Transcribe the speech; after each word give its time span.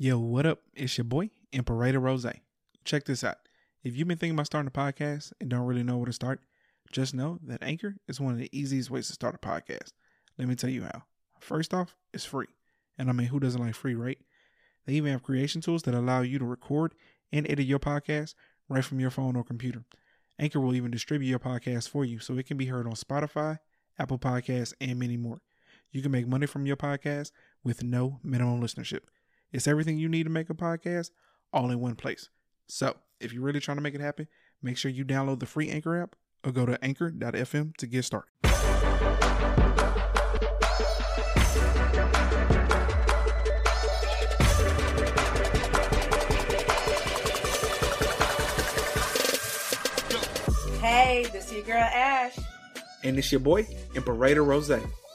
Yo, 0.00 0.16
what 0.16 0.46
up? 0.46 0.60
It's 0.76 0.96
your 0.96 1.04
boy, 1.04 1.28
Imperator 1.50 1.98
Rose. 1.98 2.24
Check 2.84 3.04
this 3.04 3.24
out. 3.24 3.38
If 3.82 3.96
you've 3.96 4.06
been 4.06 4.16
thinking 4.16 4.36
about 4.36 4.46
starting 4.46 4.68
a 4.68 4.70
podcast 4.70 5.32
and 5.40 5.50
don't 5.50 5.66
really 5.66 5.82
know 5.82 5.96
where 5.96 6.06
to 6.06 6.12
start, 6.12 6.38
just 6.92 7.16
know 7.16 7.40
that 7.42 7.64
Anchor 7.64 7.96
is 8.06 8.20
one 8.20 8.32
of 8.32 8.38
the 8.38 8.48
easiest 8.56 8.92
ways 8.92 9.08
to 9.08 9.12
start 9.12 9.34
a 9.34 9.38
podcast. 9.38 9.90
Let 10.38 10.46
me 10.46 10.54
tell 10.54 10.70
you 10.70 10.84
how. 10.84 11.02
First 11.40 11.74
off, 11.74 11.96
it's 12.14 12.24
free. 12.24 12.46
And 12.96 13.10
I 13.10 13.12
mean, 13.12 13.26
who 13.26 13.40
doesn't 13.40 13.60
like 13.60 13.74
free, 13.74 13.96
right? 13.96 14.18
They 14.86 14.92
even 14.92 15.10
have 15.10 15.24
creation 15.24 15.62
tools 15.62 15.82
that 15.82 15.94
allow 15.94 16.20
you 16.20 16.38
to 16.38 16.44
record 16.44 16.94
and 17.32 17.50
edit 17.50 17.66
your 17.66 17.80
podcast 17.80 18.36
right 18.68 18.84
from 18.84 19.00
your 19.00 19.10
phone 19.10 19.34
or 19.34 19.42
computer. 19.42 19.84
Anchor 20.38 20.60
will 20.60 20.76
even 20.76 20.92
distribute 20.92 21.28
your 21.28 21.40
podcast 21.40 21.88
for 21.88 22.04
you 22.04 22.20
so 22.20 22.38
it 22.38 22.46
can 22.46 22.56
be 22.56 22.66
heard 22.66 22.86
on 22.86 22.92
Spotify, 22.92 23.58
Apple 23.98 24.20
Podcasts, 24.20 24.74
and 24.80 25.00
many 25.00 25.16
more. 25.16 25.40
You 25.90 26.02
can 26.02 26.12
make 26.12 26.28
money 26.28 26.46
from 26.46 26.66
your 26.66 26.76
podcast 26.76 27.32
with 27.64 27.82
no 27.82 28.20
minimum 28.22 28.62
listenership. 28.62 29.00
It's 29.52 29.66
everything 29.66 29.98
you 29.98 30.08
need 30.08 30.24
to 30.24 30.30
make 30.30 30.50
a 30.50 30.54
podcast 30.54 31.10
all 31.52 31.70
in 31.70 31.80
one 31.80 31.94
place. 31.94 32.28
So, 32.66 32.96
if 33.20 33.32
you're 33.32 33.42
really 33.42 33.60
trying 33.60 33.78
to 33.78 33.82
make 33.82 33.94
it 33.94 34.00
happen, 34.00 34.28
make 34.62 34.76
sure 34.76 34.90
you 34.90 35.04
download 35.04 35.40
the 35.40 35.46
free 35.46 35.70
Anchor 35.70 36.00
app 36.00 36.16
or 36.44 36.52
go 36.52 36.66
to 36.66 36.82
anchor.fm 36.84 37.76
to 37.76 37.86
get 37.86 38.04
started. 38.04 38.28
Hey, 50.80 51.26
this 51.32 51.46
is 51.46 51.52
your 51.52 51.62
girl 51.62 51.76
Ash. 51.76 52.38
And 53.02 53.18
it's 53.18 53.32
your 53.32 53.40
boy, 53.40 53.66
Imperator 53.94 54.44
Rose. 54.44 54.70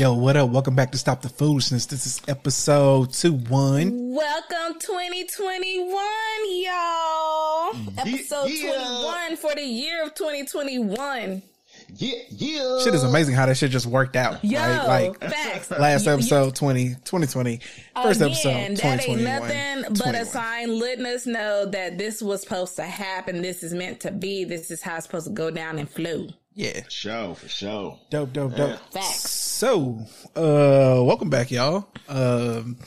Yo, 0.00 0.14
what 0.14 0.34
up? 0.34 0.48
Welcome 0.48 0.74
back 0.74 0.92
to 0.92 0.96
Stop 0.96 1.20
the 1.20 1.28
Foolishness. 1.28 1.84
This 1.84 2.06
is 2.06 2.22
episode 2.26 3.12
2 3.12 3.34
1. 3.34 4.14
Welcome 4.14 4.80
2021, 4.80 5.90
y'all. 5.90 7.74
Mm. 7.74 7.98
episode 7.98 8.46
yeah. 8.48 8.72
21 9.28 9.36
for 9.36 9.54
the 9.54 9.60
year 9.60 10.02
of 10.02 10.14
2021. 10.14 11.42
Yeah, 11.96 12.18
yeah. 12.30 12.78
Shit 12.82 12.94
is 12.94 13.02
amazing 13.02 13.34
how 13.34 13.44
that 13.44 13.58
shit 13.58 13.72
just 13.72 13.84
worked 13.84 14.16
out. 14.16 14.42
Yo, 14.42 14.58
right? 14.58 15.10
like 15.10 15.20
facts. 15.20 15.70
Last 15.78 16.06
episode 16.06 16.56
20, 16.56 16.94
2020. 17.04 17.60
First 18.02 18.22
Again, 18.22 18.30
episode 18.30 18.76
That 18.78 19.06
ain't 19.06 19.20
nothing 19.20 19.98
but 19.98 20.14
a 20.14 20.24
sign 20.24 20.78
letting 20.78 21.04
us 21.04 21.26
know 21.26 21.66
that 21.66 21.98
this 21.98 22.22
was 22.22 22.40
supposed 22.40 22.76
to 22.76 22.84
happen. 22.84 23.42
This 23.42 23.62
is 23.62 23.74
meant 23.74 24.00
to 24.00 24.10
be. 24.10 24.44
This 24.44 24.70
is 24.70 24.80
how 24.80 24.96
it's 24.96 25.04
supposed 25.04 25.26
to 25.26 25.32
go 25.34 25.50
down 25.50 25.78
and 25.78 25.90
flow. 25.90 26.28
Yeah. 26.54 26.82
For 26.82 26.90
sure, 26.90 27.34
for 27.34 27.48
sure. 27.48 27.98
Dope, 28.10 28.32
dope, 28.32 28.56
dope. 28.56 28.70
Yeah. 28.70 28.76
Facts. 28.90 29.30
So, 29.30 29.98
uh, 30.36 31.02
welcome 31.04 31.30
back, 31.30 31.50
y'all. 31.50 31.88
Um, 32.08 32.78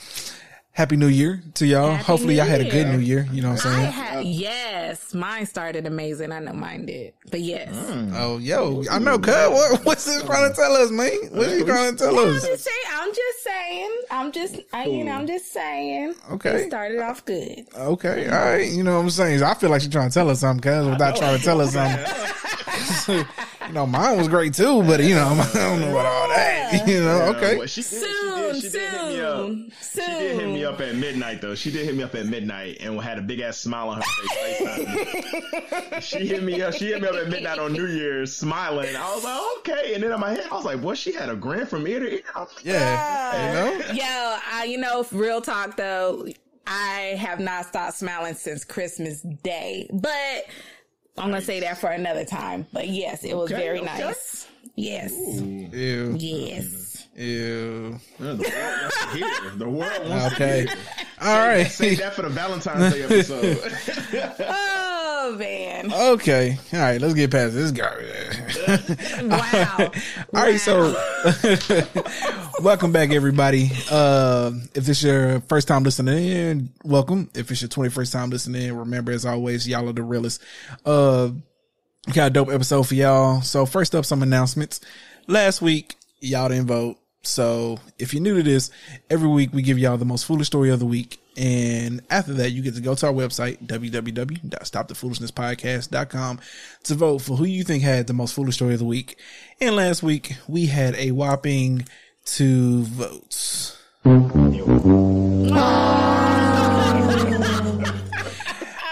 Happy 0.76 0.96
New 0.96 1.08
Year 1.08 1.40
to 1.54 1.68
y'all. 1.68 1.92
Happy 1.92 2.04
Hopefully, 2.04 2.36
y'all 2.38 2.48
had 2.48 2.60
a 2.60 2.68
good 2.68 2.88
New 2.88 2.98
Year. 2.98 3.28
You 3.32 3.44
know 3.44 3.52
what 3.52 3.64
I'm 3.64 3.74
saying? 3.74 3.92
Ha- 3.92 4.22
yes, 4.26 5.14
mine 5.14 5.46
started 5.46 5.86
amazing. 5.86 6.32
I 6.32 6.40
know 6.40 6.52
mine 6.54 6.88
did, 6.88 7.14
but 7.30 7.42
yes. 7.42 7.70
Mm. 7.76 8.12
Oh, 8.16 8.40
yo, 8.40 8.84
I 8.90 8.98
know. 8.98 9.20
Cuz 9.20 9.36
what, 9.36 9.86
what's 9.86 10.12
he 10.12 10.20
trying 10.26 10.50
to 10.50 10.56
tell 10.56 10.74
us, 10.74 10.90
man? 10.90 11.12
What 11.30 11.48
are 11.48 11.58
you 11.60 11.64
trying 11.64 11.96
to 11.96 12.04
tell 12.04 12.16
yeah, 12.16 12.22
us? 12.22 12.44
I'm 12.44 12.50
just 12.50 12.64
saying. 12.64 12.86
I'm 12.92 13.14
just 13.14 13.44
saying. 13.44 14.02
I'm 14.10 14.32
just. 14.32 14.60
I, 14.74 14.86
you 14.86 15.04
know. 15.04 15.12
I'm 15.12 15.28
just 15.28 15.54
saying. 15.54 16.16
Okay. 16.32 16.64
It 16.64 16.68
started 16.70 17.02
off 17.02 17.24
good. 17.24 17.68
Okay. 17.78 18.28
All 18.30 18.44
right. 18.44 18.68
You 18.68 18.82
know 18.82 18.96
what 18.96 19.04
I'm 19.04 19.10
saying? 19.12 19.44
I 19.44 19.54
feel 19.54 19.70
like 19.70 19.82
she's 19.82 19.92
trying 19.92 20.10
to 20.10 20.14
tell 20.16 20.28
us 20.32 20.40
something, 20.40 20.64
cuz 20.64 20.88
without 20.88 21.16
trying 21.16 21.38
to 21.38 21.44
tell 21.44 21.62
us 21.62 21.74
something. 21.74 22.04
you 23.08 23.74
know, 23.74 23.86
mine 23.86 24.18
was 24.18 24.28
great 24.28 24.54
too, 24.54 24.84
but 24.84 25.04
you 25.04 25.16
know, 25.16 25.28
I 25.54 25.54
don't 25.54 25.80
know 25.82 25.92
about 25.92 26.06
all 26.06 26.28
that. 26.30 26.88
You 26.88 27.02
know, 27.02 27.22
okay. 27.36 27.58
Well, 27.58 27.68
she 27.68 27.82
did, 27.82 27.90
soon, 27.90 28.56
she 28.56 28.62
did, 28.62 28.72
she 28.72 28.78
did 28.78 28.92
hit. 28.92 29.20
Soon. 29.20 29.72
She 29.94 30.00
did 30.00 30.40
hit 30.40 30.48
me 30.48 30.63
up 30.66 30.82
at 30.82 30.96
midnight 30.96 31.42
though. 31.42 31.56
She 31.56 31.72
did 31.72 31.86
hit 31.86 31.96
me 31.96 32.04
up 32.04 32.16
at 32.16 32.26
midnight 32.26 32.78
and 32.80 33.00
had 33.02 33.18
a 33.18 33.22
big 33.22 33.40
ass 33.40 33.58
smile 33.58 33.90
on 33.90 33.98
her 34.02 34.28
face. 34.28 34.62
Uh, 34.62 36.00
she 36.00 36.28
hit 36.28 36.44
me 36.44 36.62
up. 36.62 36.74
She 36.74 36.88
hit 36.88 37.02
me 37.02 37.08
up 37.08 37.16
at 37.16 37.30
midnight 37.30 37.60
on 37.60 37.74
New 37.74 37.88
Year's, 37.88 38.36
smiling. 38.36 38.96
I 38.96 39.14
was 39.16 39.24
like, 39.24 39.42
okay. 39.60 39.94
And 39.94 40.04
then 40.04 40.12
in 40.12 40.20
my 40.20 40.32
head, 40.32 40.46
I 40.52 40.56
was 40.56 40.66
like, 40.66 40.82
well, 40.82 40.96
she 40.96 41.12
had 41.14 41.30
a 41.30 41.36
grin 41.36 41.66
from 41.66 41.88
ear 41.88 42.00
to 42.00 42.14
ear. 42.14 42.22
yeah, 42.64 43.48
you 43.48 43.54
know. 43.54 43.94
Yo, 43.94 44.38
I, 44.52 44.66
you 44.66 44.78
know, 44.78 45.06
real 45.12 45.42
talk 45.42 45.78
though. 45.78 46.28
I 46.66 47.18
have 47.20 47.40
not 47.40 47.66
stopped 47.66 47.96
smiling 47.96 48.36
since 48.36 48.64
Christmas 48.64 49.22
Day, 49.22 49.90
but 49.92 50.46
I'm 51.18 51.30
gonna 51.30 51.42
say 51.42 51.60
that 51.60 51.78
for 51.78 51.90
another 51.90 52.26
time. 52.26 52.66
But 52.72 52.88
yes, 52.88 53.24
it 53.24 53.36
was 53.36 53.52
okay, 53.52 53.62
very 53.62 53.80
okay. 53.80 54.00
nice. 54.00 54.48
Yes. 54.76 55.12
Ooh. 55.14 55.70
Ew. 55.72 56.16
Yes. 56.18 56.93
Ew. 57.16 58.00
the 58.18 58.26
world 58.26 58.40
wants 58.40 59.06
to 59.06 59.18
hear. 59.18 59.50
The 59.56 59.70
world 59.70 60.10
wants 60.10 60.34
okay. 60.34 60.66
to 60.66 60.70
hear. 60.72 61.08
All 61.22 61.48
right. 61.48 61.68
Save 61.68 62.00
that 62.00 62.16
for 62.16 62.24
the 62.24 62.30
Valentine's 62.30 62.94
Day 62.94 63.04
episode. 63.04 64.36
oh 64.40 65.36
man. 65.38 65.94
Okay. 65.94 66.58
All 66.74 66.80
right. 66.80 67.00
Let's 67.00 67.14
get 67.14 67.30
past 67.30 67.54
this 67.54 67.72
garbage. 67.72 68.58
wow. 69.30 69.92
All 70.34 70.52
wow. 70.52 70.58
So, 70.58 70.96
welcome 72.62 72.92
back, 72.92 73.12
everybody. 73.12 73.70
Uh, 73.92 74.52
if 74.74 74.86
this 74.86 74.98
is 74.98 75.04
your 75.04 75.40
first 75.42 75.68
time 75.68 75.84
listening 75.84 76.26
in, 76.26 76.70
welcome. 76.84 77.30
If 77.36 77.52
it's 77.52 77.62
your 77.62 77.70
21st 77.70 78.12
time 78.12 78.30
listening 78.32 78.64
in, 78.64 78.76
remember, 78.76 79.12
as 79.12 79.24
always, 79.24 79.68
y'all 79.68 79.88
are 79.88 79.94
the 79.94 80.02
realest. 80.02 80.42
Uh, 80.84 81.30
got 82.12 82.28
a 82.28 82.30
dope 82.32 82.50
episode 82.50 82.88
for 82.88 82.96
y'all. 82.96 83.42
So, 83.42 83.68
first 83.68 83.94
up, 83.94 84.04
some 84.04 84.24
announcements. 84.24 84.82
Last 85.28 85.62
week, 85.62 85.96
y'all 86.20 86.50
didn't 86.50 86.68
vote. 86.68 86.98
So 87.24 87.80
if 87.98 88.14
you're 88.14 88.22
new 88.22 88.36
to 88.36 88.44
this, 88.44 88.70
every 89.10 89.30
week 89.30 89.54
we 89.54 89.62
give 89.62 89.80
y'all 89.80 89.96
the 89.98 90.04
most 90.06 90.26
foolish 90.26 90.48
story 90.48 90.70
of 90.70 90.80
the 90.80 90.86
week. 90.86 91.20
And 91.38 92.02
after 92.10 92.34
that, 92.34 92.50
you 92.52 92.62
get 92.62 92.76
to 92.76 92.82
go 92.82 92.94
to 92.96 93.08
our 93.08 93.14
website, 93.14 93.66
www.stopthefoolishness.podcast.com 93.66 96.40
to 96.84 96.96
vote 96.96 97.20
for 97.20 97.38
who 97.38 97.46
you 97.46 97.64
think 97.64 97.82
had 97.82 98.08
the 98.08 98.14
most 98.14 98.36
foolish 98.36 98.56
story 98.56 98.74
of 98.74 98.80
the 98.80 98.86
week. 98.86 99.18
And 99.60 99.76
last 99.76 100.04
week 100.04 100.36
we 100.48 100.68
had 100.68 100.94
a 100.96 101.12
whopping 101.12 101.88
two 102.26 102.84
votes. 102.84 103.80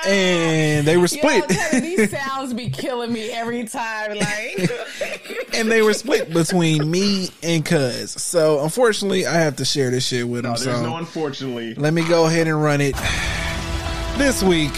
and 0.07 0.87
they 0.87 0.97
were 0.97 1.07
split. 1.07 1.45
Yo, 1.49 1.79
these 1.79 2.11
sounds 2.17 2.53
be 2.53 2.69
killing 2.69 3.11
me 3.13 3.31
every 3.31 3.65
time. 3.65 4.17
Like, 4.17 4.69
and 5.53 5.71
they 5.71 5.81
were 5.81 5.93
split 5.93 6.33
between 6.33 6.89
me 6.89 7.29
and 7.43 7.65
Cuz. 7.65 8.11
So 8.11 8.63
unfortunately, 8.63 9.25
I 9.25 9.33
have 9.33 9.57
to 9.57 9.65
share 9.65 9.91
this 9.91 10.07
shit 10.07 10.27
with 10.27 10.43
them. 10.43 10.53
No, 10.53 10.59
there's 10.59 10.77
so 10.77 10.83
no 10.83 10.97
unfortunately. 10.97 11.75
Let 11.75 11.93
me 11.93 12.07
go 12.07 12.25
ahead 12.27 12.47
and 12.47 12.61
run 12.61 12.81
it 12.81 12.95
this 14.17 14.43
week. 14.43 14.73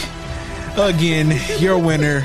Again, 0.77 1.39
your 1.59 1.77
winner, 1.77 2.23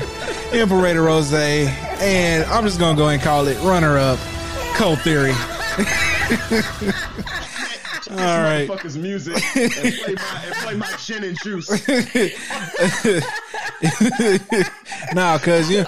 Imperator 0.51 1.03
Rose, 1.03 1.31
and 1.33 2.43
I'm 2.45 2.63
just 2.63 2.79
gonna 2.79 2.97
go 2.97 3.09
and 3.09 3.21
call 3.21 3.47
it 3.47 3.59
runner 3.61 3.97
up, 3.97 4.19
Cold 4.75 4.99
Theory. 5.01 5.31
All 8.11 8.17
right. 8.17 8.67
Motherfuckers 8.67 8.99
music 8.99 9.35
and 9.55 9.71
play 9.71 10.15
my 10.15 10.43
and 10.45 10.55
play 10.55 10.75
my 10.75 10.91
gin 10.97 11.23
and 11.23 11.37
juice. 11.43 11.69
nah, 15.13 15.37
cuz 15.37 15.69
you 15.69 15.85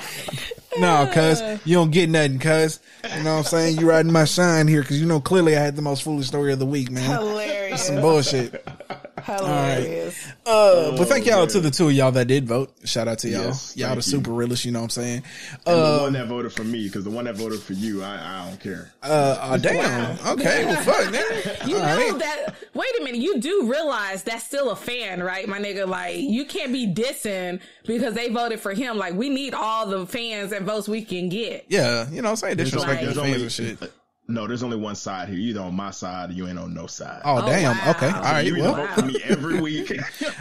no, 0.80 1.10
cuz 1.12 1.42
you 1.66 1.76
don't 1.76 1.92
get 1.92 2.10
nothing, 2.10 2.40
cuz. 2.40 2.80
You 3.04 3.24
know 3.24 3.34
what 3.34 3.40
I'm 3.40 3.44
saying? 3.46 3.80
You 3.80 3.90
riding 3.90 4.12
my 4.12 4.26
shine 4.26 4.68
here 4.68 4.82
because 4.82 5.00
you 5.00 5.06
know 5.06 5.20
clearly 5.20 5.56
I 5.56 5.62
had 5.62 5.76
the 5.76 5.82
most 5.82 6.04
foolish 6.04 6.28
story 6.28 6.54
of 6.54 6.60
the 6.60 6.66
week, 6.66 6.92
man. 6.92 7.10
Hilarious. 7.10 7.88
Some 7.88 8.02
bullshit. 8.02 8.66
Hilarious. 9.26 10.28
Uh, 10.46 10.98
but 10.98 11.08
thank 11.08 11.26
y'all 11.26 11.48
to 11.48 11.60
the 11.60 11.72
two 11.72 11.88
of 11.88 11.94
y'all 11.94 12.12
that 12.12 12.26
did 12.28 12.48
vote. 12.48 12.74
Shout 12.86 13.08
out 13.08 13.20
to 13.20 13.30
y'all. 13.30 13.46
Yes, 13.46 13.76
y'all 13.78 13.90
thank 13.90 14.02
the 14.04 14.08
you. 14.08 14.12
super 14.18 14.32
realists, 14.32 14.66
you 14.66 14.72
know 14.72 14.80
what 14.80 14.84
I'm 14.98 15.04
saying? 15.04 15.24
And 15.66 15.78
the 15.80 15.86
Uh, 15.86 16.00
one 16.02 16.14
that 16.14 16.28
voted 16.28 16.54
for 16.54 16.64
me, 16.64 16.86
because 16.86 17.04
the 17.04 17.10
one 17.10 17.26
that 17.26 17.36
voted 17.36 17.62
for 17.62 17.74
you, 17.74 18.04
I, 18.04 18.16
I 18.44 18.50
don't 18.50 18.60
care. 18.60 18.92
uh, 19.04 19.38
uh, 19.42 19.58
damn. 19.58 20.18
Okay, 20.28 20.66
well, 20.66 20.82
fuck, 20.84 21.14
nigga. 21.14 21.68
You 21.68 21.76
All 21.78 21.82
know 21.84 22.10
right. 22.12 22.20
that. 22.20 22.56
Wait 22.74 22.90
a 23.00 23.04
minute. 23.04 23.22
You 23.22 23.40
do 23.40 23.70
realize 23.72 24.24
that's 24.24 24.44
still 24.46 24.72
a 24.72 24.76
fan, 24.76 25.22
right, 25.22 25.48
my 25.48 25.60
nigga? 25.60 25.88
Like 25.88 26.18
you 26.18 26.46
can't 26.46 26.72
be 26.74 26.88
dissing 26.92 27.60
because 27.86 28.14
they 28.14 28.30
voted 28.30 28.60
for 28.60 28.74
him. 28.74 28.98
Like 28.98 29.14
we 29.14 29.30
need 29.30 29.54
all 29.54 29.86
the 29.86 30.06
fans 30.08 30.52
and 30.52 30.66
votes 30.66 30.88
we 30.90 31.04
can 31.04 31.30
get. 31.30 31.66
Yeah, 31.70 32.10
you 32.10 32.22
know 32.22 32.30
what 32.30 32.30
I'm 32.32 32.36
saying? 32.38 32.58
Disrespect 32.58 33.02
There's 33.02 33.16
the 33.16 33.22
only- 33.22 33.32
fans 33.34 33.44
and 33.44 33.52
shit. 33.80 33.94
No, 34.32 34.48
there's 34.48 34.64
only 34.64 34.78
one 34.78 34.96
side 34.96 35.28
here. 35.30 35.38
You 35.38 35.50
either 35.52 35.62
on 35.62 35.76
my 35.76 35.92
side 35.92 36.30
or 36.30 36.34
you 36.34 36.48
ain't 36.48 36.58
on 36.58 36.74
no 36.74 36.88
side. 36.88 37.22
Oh, 37.26 37.42
oh 37.42 37.46
damn. 37.46 37.78
wow. 37.78 37.92
Okay. 37.92 38.08
All 38.08 38.22
right. 38.22 38.46
you 38.46 38.56
either 38.58 38.72
Well, 38.72 38.76
vote 38.88 38.90
for 38.96 39.06
me 39.06 39.22
every 39.26 39.60
week. 39.62 39.92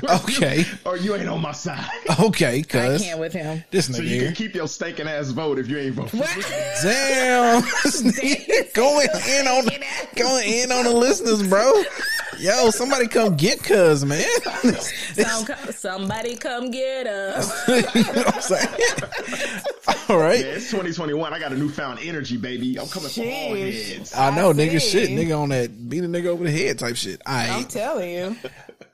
Okay. 0.09 0.65
Or 0.87 0.97
you 0.97 1.15
ain't 1.15 1.29
on 1.29 1.41
my 1.43 1.53
side. 1.53 1.89
okay, 2.19 2.59
I 2.59 2.63
can't 2.63 3.19
with 3.21 3.33
him. 3.33 3.63
This 3.71 3.87
So 3.95 4.03
you 4.03 4.23
can 4.25 4.35
keep 4.35 4.55
your 4.55 4.67
stinking 4.69 5.07
ass 5.07 5.29
vote 5.31 5.59
if 5.59 5.69
you 5.69 5.79
ain't 5.79 5.95
vote 5.95 6.11
for. 6.11 6.17
Damn. 6.83 7.63
Going 8.75 9.09
in 9.29 9.47
on 9.47 9.67
going 10.17 10.49
in 10.49 10.73
on 10.73 10.85
the 10.85 10.93
listeners, 10.93 11.47
bro. 11.47 11.83
Yo, 12.39 12.71
somebody 12.71 13.07
come 13.09 13.37
get 13.37 13.63
cuz, 13.63 14.05
man. 14.05 14.25
Some, 15.13 15.47
somebody 15.73 16.37
come 16.37 16.71
get 16.71 17.07
us. 17.07 17.69
you 17.69 17.83
know 17.83 18.23
what 18.23 18.35
I'm 18.35 18.41
saying? 18.41 18.69
All 20.11 20.19
right. 20.19 20.41
Yeah, 20.41 20.55
it's 20.55 20.69
2021. 20.71 21.33
I 21.33 21.39
got 21.39 21.53
a 21.53 21.57
newfound 21.57 22.01
energy, 22.03 22.37
baby. 22.37 22.81
I'm 22.81 22.89
coming 22.89 23.11
for 23.11 23.21
all 23.21 23.55
heads. 23.55 24.13
I 24.13 24.35
know, 24.35 24.51
I 24.51 24.55
nigga, 24.55 24.81
see. 24.81 25.07
shit, 25.07 25.11
nigga 25.11 25.41
on 25.41 25.51
that 25.51 25.89
beat 25.89 26.03
a 26.03 26.09
nigga 26.09 26.27
over 26.27 26.43
the 26.43 26.51
head 26.51 26.81
type 26.81 26.97
shit. 26.97 27.23
All 27.25 27.33
I'm 27.37 27.65
telling 27.67 28.11
you. 28.11 28.37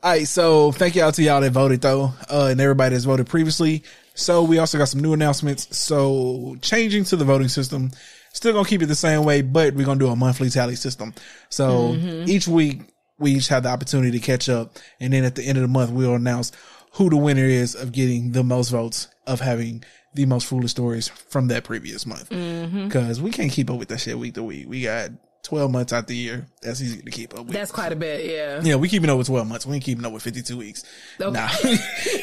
all 0.03 0.11
right. 0.11 0.29
So 0.29 0.73
thank 0.73 0.95
y'all 0.95 1.13
to 1.13 1.23
y'all 1.23 1.41
that 1.41 1.53
voted 1.53 1.81
though, 1.81 2.13
uh, 2.31 2.49
and 2.51 2.61
everybody 2.61 2.95
that's 2.95 3.07
voted 3.07 3.29
previously. 3.29 3.83
So 4.13 4.43
we 4.43 4.59
also 4.59 4.77
got 4.77 4.89
some 4.89 5.01
new 5.01 5.15
announcements. 5.15 5.75
So 5.79 6.59
changing 6.61 7.05
to 7.05 7.17
the 7.17 7.25
voting 7.25 7.49
system, 7.49 7.93
still 8.35 8.53
gonna 8.53 8.69
keep 8.69 8.83
it 8.83 8.87
the 8.87 8.95
same 8.95 9.25
way, 9.25 9.41
but 9.41 9.73
we're 9.73 9.87
gonna 9.87 9.99
do 9.99 10.09
a 10.09 10.17
monthly 10.17 10.51
tally 10.51 10.77
system. 10.77 11.15
So 11.49 11.95
each 12.27 12.47
week 12.47 12.93
we 13.19 13.37
each 13.37 13.49
have 13.49 13.63
the 13.63 13.71
opportunity 13.71 14.19
to 14.19 14.25
catch 14.25 14.51
up, 14.51 14.77
and 15.01 15.15
then 15.15 15.25
at 15.25 15.35
the 15.35 15.45
end 15.45 15.57
of 15.57 15.63
the 15.63 15.69
month 15.69 15.93
we'll 15.93 16.15
announce 16.15 16.53
who 16.93 17.09
the 17.09 17.17
winner 17.17 17.45
is 17.45 17.75
of 17.75 17.93
getting 17.93 18.33
the 18.33 18.45
most 18.45 18.69
votes 18.69 19.09
of 19.27 19.41
having 19.41 19.83
the 20.17 20.27
most 20.27 20.47
foolish 20.47 20.73
stories 20.73 21.09
from 21.09 21.49
that 21.49 21.65
previous 21.65 22.07
month. 22.07 22.31
Mm-hmm. 22.31 22.89
Because 22.89 23.21
we 23.21 23.31
can't 23.31 23.53
keep 23.53 23.71
up 23.71 23.79
with 23.79 23.89
that 23.89 24.01
shit 24.01 24.19
week 24.19 24.35
to 24.35 24.43
week. 24.43 24.69
We 24.69 24.83
got 24.83 25.11
twelve 25.43 25.71
months 25.71 25.93
out 25.93 26.09
the 26.09 26.17
year. 26.17 26.47
That's 26.67 26.81
easy 26.83 27.01
to 27.01 27.11
keep 27.11 27.33
up 27.39 27.45
with. 27.47 27.53
That's 27.55 27.71
quite 27.71 27.93
a 27.93 27.97
bit. 27.97 28.27
Yeah. 28.27 28.61
Yeah, 28.63 28.75
we 28.75 28.89
keeping 28.89 29.09
up 29.09 29.19
with 29.19 29.29
twelve 29.29 29.47
months. 29.47 29.65
We 29.67 29.77
ain't 29.77 29.85
keeping 29.85 30.05
up 30.05 30.13
with 30.13 30.23
fifty 30.25 30.43
two 30.43 30.59
weeks. 30.59 30.83
Okay. 31.21 31.31
Nah, 31.31 31.49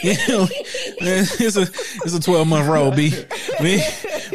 You 0.04 0.14
know, 0.28 0.48
it's 1.00 1.56
a 1.56 1.62
it's 1.62 2.14
a 2.14 2.20
twelve 2.20 2.48
month 2.48 2.68
roll, 2.68 2.92
b. 2.92 3.14
We 3.62 3.82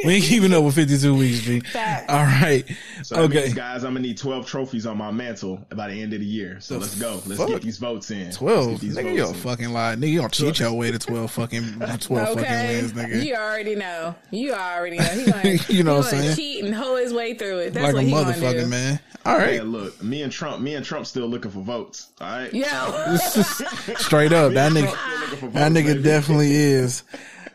we 0.05 0.15
ain't 0.15 0.25
keeping 0.25 0.53
up 0.55 0.65
with 0.65 0.75
fifty 0.75 0.97
two 0.99 1.15
weeks, 1.15 1.47
b. 1.47 1.61
Facts. 1.61 2.11
All 2.11 2.25
right, 2.25 2.65
So 3.03 3.17
okay, 3.23 3.43
means, 3.43 3.55
guys, 3.55 3.85
I'm 3.85 3.91
gonna 3.95 4.01
need 4.07 4.17
12 4.17 4.47
trophies 4.47 4.87
on 4.87 4.97
my 4.97 5.11
mantle 5.11 5.61
by 5.75 5.89
the 5.89 6.01
end 6.01 6.15
of 6.15 6.21
the 6.21 6.27
year. 6.27 6.59
So 6.61 6.79
let's 6.79 6.95
go. 6.99 7.21
Let's 7.27 7.37
fuck? 7.37 7.49
get 7.49 7.63
these 7.63 7.79
votes 7.79 8.11
in. 8.11 8.31
Twelve. 8.33 8.81
Nigga, 8.81 8.95
votes 8.95 9.15
you 9.15 9.25
a 9.29 9.35
fucking 9.35 9.71
lie. 9.73 9.95
Nigga, 9.97 10.11
you 10.11 10.19
gonna 10.21 10.31
cheat 10.31 10.59
your 10.61 10.73
way 10.73 10.91
to 10.91 10.99
twelve 10.99 11.31
fucking 11.33 11.81
twelve 12.01 12.39
fucking 12.39 12.43
wins, 12.43 12.93
nigga. 12.95 13.23
You 13.25 13.35
already 13.35 13.75
know. 13.75 14.15
You 14.31 14.55
already 14.55 14.97
know. 14.97 15.05
He 15.05 15.31
gonna, 15.31 15.43
You 15.69 15.83
know 15.85 15.93
he 15.95 15.99
what 15.99 16.15
I'm 16.15 16.21
saying? 16.21 16.37
cheat 16.37 16.65
and 16.65 16.75
hoe 16.75 16.97
his 16.97 17.13
way 17.13 17.35
through 17.35 17.59
it. 17.59 17.75
That's 17.75 17.93
like 17.93 17.93
a 17.93 17.97
what 17.97 18.05
he 18.05 18.11
gonna 18.11 18.33
motherfucker, 18.33 18.61
do. 18.65 18.67
man. 18.69 19.01
All 19.27 19.37
right, 19.37 19.57
Yeah, 19.57 19.63
look, 19.65 19.98
me 20.03 20.23
and 20.23 20.33
Trump, 20.33 20.61
me 20.63 20.75
and 20.75 20.85
Trump 20.85 21.07
still 21.07 21.27
looking 21.27 21.51
for 21.51 21.61
votes. 21.61 22.09
All 22.21 22.29
right. 22.29 22.53
Yo. 22.53 23.17
straight 23.97 24.33
up, 24.33 24.53
that 24.55 24.73
nigga. 24.73 24.89
Still 24.91 25.21
looking 25.21 25.39
for 25.39 25.49
That 25.59 25.73
nigga 25.73 25.87
baby. 25.95 26.03
definitely 26.03 26.53
is. 26.55 27.03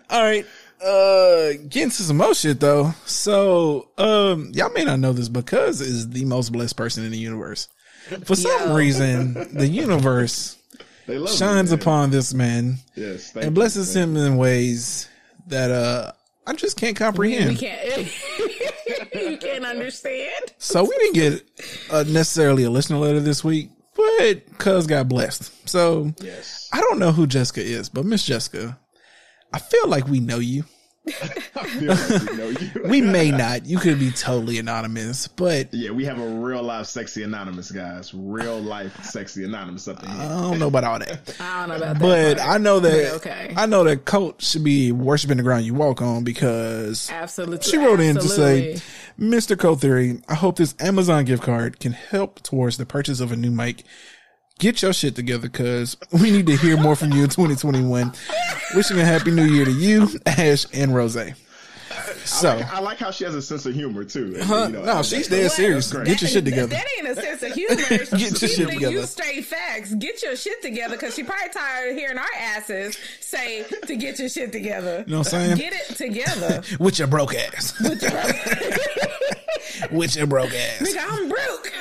All 0.10 0.22
right. 0.22 0.46
Uh 0.84 1.54
getting 1.70 1.90
to 1.92 2.04
some 2.04 2.18
more 2.18 2.34
shit 2.34 2.60
though. 2.60 2.94
So 3.06 3.90
um 3.98 4.52
y'all 4.54 4.72
may 4.74 4.84
not 4.84 5.00
know 5.00 5.14
this, 5.14 5.30
but 5.30 5.46
Cuz 5.46 5.80
is 5.80 6.10
the 6.10 6.26
most 6.26 6.52
blessed 6.52 6.76
person 6.76 7.06
in 7.06 7.12
the 7.12 7.18
universe. 7.18 7.70
For 8.26 8.36
some 8.36 8.70
Yo. 8.70 8.76
reason, 8.76 9.34
the 9.54 9.68
universe 9.68 10.58
They 11.08 11.18
love 11.18 11.32
me, 11.32 11.38
shines 11.38 11.72
man. 11.72 11.80
upon 11.80 12.12
this 12.12 12.34
man 12.34 12.76
Yes, 12.96 13.32
thank 13.32 13.46
and 13.46 13.56
blesses 13.56 13.94
thank 13.94 14.10
him 14.10 14.18
in 14.18 14.36
ways 14.38 15.08
that 15.48 15.72
uh 15.72 16.12
I 16.46 16.52
just 16.54 16.76
can't 16.76 16.98
We 17.00 17.06
comprehend. 17.06 17.58
can't. 17.60 18.10
you 19.32 19.38
can't 19.38 19.66
understand. 19.66 20.54
So 20.58 20.84
we 20.84 20.96
didn't 20.98 21.14
get 21.14 21.50
uh, 21.92 22.04
necessarily 22.08 22.64
a 22.64 22.70
listener 22.70 22.98
letter 22.98 23.20
this 23.20 23.44
week, 23.44 23.70
but 23.96 24.58
Cuz 24.58 24.88
got 24.88 25.08
blessed. 25.08 25.52
So. 25.70 26.14
Yes. 26.22 26.70
I 26.74 26.82
don't 26.82 27.00
know 27.00 27.12
who 27.12 27.28
Jessica 27.28 27.62
is, 27.62 27.90
but 27.90 28.06
Miss 28.06 28.26
Jessica, 28.26 28.80
I 29.52 29.60
feel 29.60 29.88
like 29.88 30.08
we 30.08 30.20
know 30.20 30.40
you. 30.40 30.66
I 31.08 31.68
feel 31.68 31.90
like 31.90 32.32
we 32.32 32.38
know 32.38 32.48
you. 32.50 32.72
We 32.86 33.02
may 33.02 33.30
not. 33.30 33.66
You 33.66 33.78
could 33.78 34.00
be 34.00 34.10
totally 34.12 34.58
anonymous, 34.58 35.28
but 35.28 35.74
Yeah, 35.74 35.92
we 35.92 36.06
have 36.06 36.18
a 36.18 36.28
real 36.28 36.64
life 36.64 36.86
sexy 36.86 37.24
anonymous, 37.24 37.72
guys. 37.72 38.14
Real 38.14 38.60
life 38.62 39.04
sexy 39.04 39.44
anonymous 39.44 39.88
up 39.90 40.02
in 40.02 40.10
I 40.10 40.30
don't 40.30 40.60
know 40.60 40.68
about 40.68 40.84
all 40.86 41.00
that. 41.00 41.36
I 41.42 41.60
don't 41.68 41.70
know 41.70 41.76
about 41.76 42.00
that. 42.00 42.00
But 42.00 42.38
part. 42.38 42.50
I 42.50 42.58
know 42.58 42.80
that 42.80 43.14
Okay. 43.16 43.54
I 43.58 43.66
know 43.66 43.84
that 43.84 44.06
Colt 44.06 44.42
should 44.42 44.64
be 44.64 44.94
worshiping 44.94 45.38
the 45.38 45.44
ground 45.44 45.66
you 45.66 45.74
walk 45.74 46.02
on 46.02 46.24
because 46.24 47.10
Absolutely. 47.12 47.70
she 47.70 47.78
wrote 47.78 48.00
in 48.00 48.16
to 48.16 48.22
say, 48.30 48.80
Mr. 49.20 49.60
Colt 49.60 49.82
Theory, 49.82 50.22
I 50.30 50.36
hope 50.36 50.56
this 50.56 50.74
Amazon 50.80 51.26
gift 51.26 51.44
card 51.44 51.80
can 51.82 51.92
help 51.92 52.42
towards 52.44 52.78
the 52.78 52.86
purchase 52.86 53.20
of 53.20 53.32
a 53.32 53.36
new 53.36 53.52
mic. 53.52 53.84
Get 54.64 54.82
your 54.82 54.94
shit 54.94 55.14
together, 55.14 55.50
cuz 55.50 55.98
we 56.14 56.32
need 56.32 56.48
to 56.48 56.56
hear 56.56 56.78
more 56.78 56.96
from 56.96 57.12
you 57.12 57.24
in 57.24 57.30
2021. 57.30 58.14
Wishing 58.76 58.98
a 58.98 59.04
happy 59.04 59.30
new 59.32 59.44
year 59.44 59.66
to 59.66 59.72
you, 59.72 60.08
Ash, 60.26 60.66
and 60.72 60.96
Rose. 60.96 61.18
So, 62.24 62.50
I, 62.50 62.56
like, 62.56 62.74
I 62.74 62.80
like 62.80 62.98
how 62.98 63.12
she 63.12 63.26
has 63.26 63.36
a 63.36 63.42
sense 63.42 63.66
of 63.66 63.74
humor 63.76 64.06
too. 64.06 64.38
huh? 64.44 64.68
You 64.70 64.76
know, 64.78 64.86
no, 64.86 65.04
she's 65.04 65.28
dead 65.28 65.52
serious. 65.52 65.92
Get 65.92 66.22
your 66.22 66.30
shit 66.30 66.46
together. 66.46 66.68
That 66.68 66.86
ain't 66.98 67.10
a 67.10 67.16
sense 67.22 67.44
of 67.44 67.52
humor. 67.52 67.76
Get 67.90 68.12
your 68.22 68.36
She 68.36 68.48
shit 68.48 68.70
together. 68.70 68.94
use 68.94 69.10
straight 69.10 69.44
facts. 69.46 69.94
Get 69.96 70.24
your 70.24 70.38
shit 70.38 70.62
together 70.62 70.96
because 70.96 71.14
she 71.14 71.24
probably 71.24 71.50
tired 71.50 71.92
of 71.92 71.98
hearing 71.98 72.18
our 72.18 72.26
asses 72.40 72.98
say 73.20 73.66
to 73.88 73.96
get 73.98 74.18
your 74.18 74.30
shit 74.30 74.54
together. 74.54 75.04
You 75.06 75.12
know 75.12 75.18
what 75.20 75.34
I'm 75.34 75.58
saying? 75.58 75.58
Get 75.58 75.74
it 75.74 75.96
together. 75.98 76.64
With 76.80 77.00
your 77.00 77.10
broke 77.10 77.36
ass. 77.36 77.78
With 77.82 78.02
your 78.02 78.12
broke 78.12 78.24
ass. 78.48 78.78
Nigga, 80.80 81.06
I'm 81.10 81.30
broke. 81.30 81.72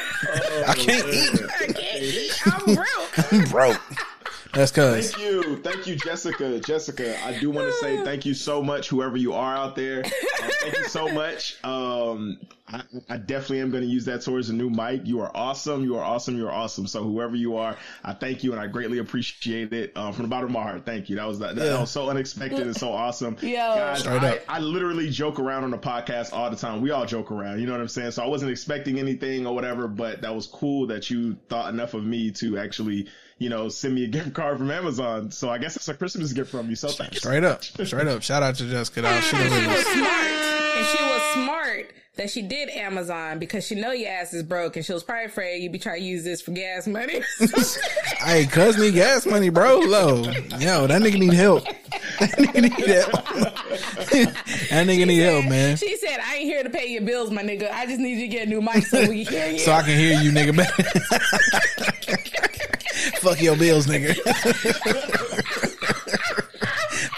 I 0.68 0.74
can't 0.74 1.08
eat. 1.08 1.40
I 1.60 1.66
can't 1.72 2.02
eat. 2.02 2.46
I'm 2.46 2.74
broke. 2.74 3.32
I'm 3.32 3.44
broke. 3.50 3.80
That's 4.52 4.70
cuz. 4.70 5.12
Thank 5.12 5.24
you, 5.24 5.56
thank 5.62 5.86
you, 5.86 5.96
Jessica. 5.96 6.60
Jessica, 6.60 7.18
I 7.24 7.38
do 7.38 7.50
want 7.50 7.68
to 7.68 7.72
say 7.78 8.04
thank 8.04 8.26
you 8.26 8.34
so 8.34 8.62
much, 8.62 8.88
whoever 8.88 9.16
you 9.16 9.32
are 9.32 9.56
out 9.56 9.76
there. 9.76 10.04
Uh, 10.04 10.48
thank 10.60 10.76
you 10.76 10.88
so 10.88 11.08
much. 11.08 11.56
Um, 11.64 12.38
I, 12.72 12.82
I 13.10 13.16
definitely 13.18 13.60
am 13.60 13.70
going 13.70 13.82
to 13.82 13.88
use 13.88 14.04
that 14.06 14.22
towards 14.22 14.48
a 14.50 14.54
new 14.54 14.70
mic. 14.70 15.02
You 15.06 15.20
are 15.20 15.30
awesome. 15.34 15.84
You 15.84 15.96
are 15.96 16.02
awesome. 16.04 16.36
You 16.36 16.46
are 16.48 16.52
awesome. 16.52 16.86
So 16.86 17.02
whoever 17.02 17.36
you 17.36 17.56
are, 17.56 17.76
I 18.02 18.14
thank 18.14 18.42
you 18.42 18.52
and 18.52 18.60
I 18.60 18.66
greatly 18.66 18.98
appreciate 18.98 19.72
it 19.72 19.92
uh, 19.94 20.10
from 20.12 20.22
the 20.22 20.28
bottom 20.28 20.46
of 20.46 20.52
my 20.52 20.62
heart. 20.62 20.86
Thank 20.86 21.08
you. 21.10 21.16
That 21.16 21.26
was 21.28 21.38
that, 21.40 21.56
that 21.56 21.64
Yeah. 21.66 21.80
was 21.80 21.90
so 21.90 22.08
unexpected 22.08 22.60
and 22.60 22.74
so 22.76 22.92
awesome. 22.92 23.36
Yo. 23.42 23.56
Guys, 23.56 24.00
Straight 24.00 24.22
I, 24.22 24.36
up. 24.36 24.38
I 24.48 24.58
literally 24.60 25.10
joke 25.10 25.38
around 25.38 25.64
on 25.64 25.70
the 25.70 25.78
podcast 25.78 26.32
all 26.32 26.48
the 26.50 26.56
time. 26.56 26.80
We 26.80 26.90
all 26.90 27.04
joke 27.06 27.30
around. 27.30 27.60
You 27.60 27.66
know 27.66 27.72
what 27.72 27.80
I'm 27.80 27.88
saying? 27.88 28.12
So 28.12 28.22
I 28.22 28.26
wasn't 28.26 28.50
expecting 28.50 28.98
anything 28.98 29.46
or 29.46 29.54
whatever, 29.54 29.86
but 29.88 30.22
that 30.22 30.34
was 30.34 30.46
cool 30.46 30.86
that 30.88 31.10
you 31.10 31.36
thought 31.48 31.72
enough 31.72 31.94
of 31.94 32.04
me 32.04 32.30
to 32.32 32.58
actually, 32.58 33.08
you 33.38 33.48
know, 33.50 33.68
send 33.68 33.94
me 33.94 34.04
a 34.04 34.08
gift 34.08 34.32
card 34.34 34.56
from 34.58 34.70
Amazon. 34.70 35.30
So 35.30 35.50
I 35.50 35.58
guess 35.58 35.76
it's 35.76 35.88
a 35.88 35.94
Christmas 35.94 36.32
gift 36.32 36.50
from 36.50 36.70
you. 36.70 36.76
So 36.76 36.88
thanks. 36.88 37.18
Straight 37.18 37.44
up. 37.44 37.64
Straight 37.64 38.06
up. 38.06 38.22
Shout 38.22 38.42
out 38.42 38.54
to 38.56 38.64
Jessica. 38.68 39.00
She 39.22 39.36
And 39.36 39.50
done 39.50 39.50
she 39.50 39.56
really- 39.56 39.66
was 39.66 39.86
smart. 39.86 40.61
And 40.74 40.86
she 40.86 41.02
was 41.02 41.22
smart 41.34 41.92
that 42.16 42.28
she 42.28 42.42
did 42.42 42.68
Amazon 42.68 43.38
because 43.38 43.66
she 43.66 43.74
know 43.74 43.90
your 43.92 44.10
ass 44.10 44.34
is 44.34 44.42
broke 44.42 44.76
and 44.76 44.84
she 44.84 44.92
was 44.92 45.02
probably 45.02 45.24
afraid 45.24 45.62
you'd 45.62 45.72
be 45.72 45.78
trying 45.78 46.00
to 46.00 46.06
use 46.06 46.24
this 46.24 46.42
for 46.42 46.50
gas 46.52 46.86
money. 46.86 47.20
Hey, 48.18 48.46
cuz 48.46 48.78
need 48.78 48.94
gas 48.94 49.26
money, 49.26 49.48
bro. 49.48 49.80
Low. 49.80 50.22
Yo, 50.22 50.86
that 50.86 51.02
nigga 51.02 51.18
need 51.18 51.32
help. 51.32 51.64
That 52.20 52.30
nigga 52.38 52.62
need 52.62 52.86
help. 52.86 53.10
that 54.70 54.86
nigga 54.86 55.06
need 55.08 55.18
help, 55.18 55.46
man. 55.46 55.76
She 55.76 55.96
said, 55.96 56.20
I 56.22 56.36
ain't 56.36 56.44
here 56.44 56.62
to 56.62 56.70
pay 56.70 56.86
your 56.86 57.02
bills, 57.02 57.32
my 57.32 57.42
nigga. 57.42 57.72
I 57.72 57.84
just 57.86 57.98
need 57.98 58.14
you 58.14 58.20
to 58.20 58.28
get 58.28 58.46
a 58.46 58.50
new 58.50 58.60
mic 58.60 58.86
so 58.86 59.00
we 59.08 59.24
can 59.24 59.34
hear 59.34 59.50
you. 59.50 59.58
So 59.58 59.72
I 59.72 59.82
can 59.82 59.98
hear 59.98 60.20
you, 60.20 60.30
nigga. 60.30 60.64
Fuck 63.18 63.42
your 63.42 63.56
bills, 63.56 63.88
nigga. 63.88 64.16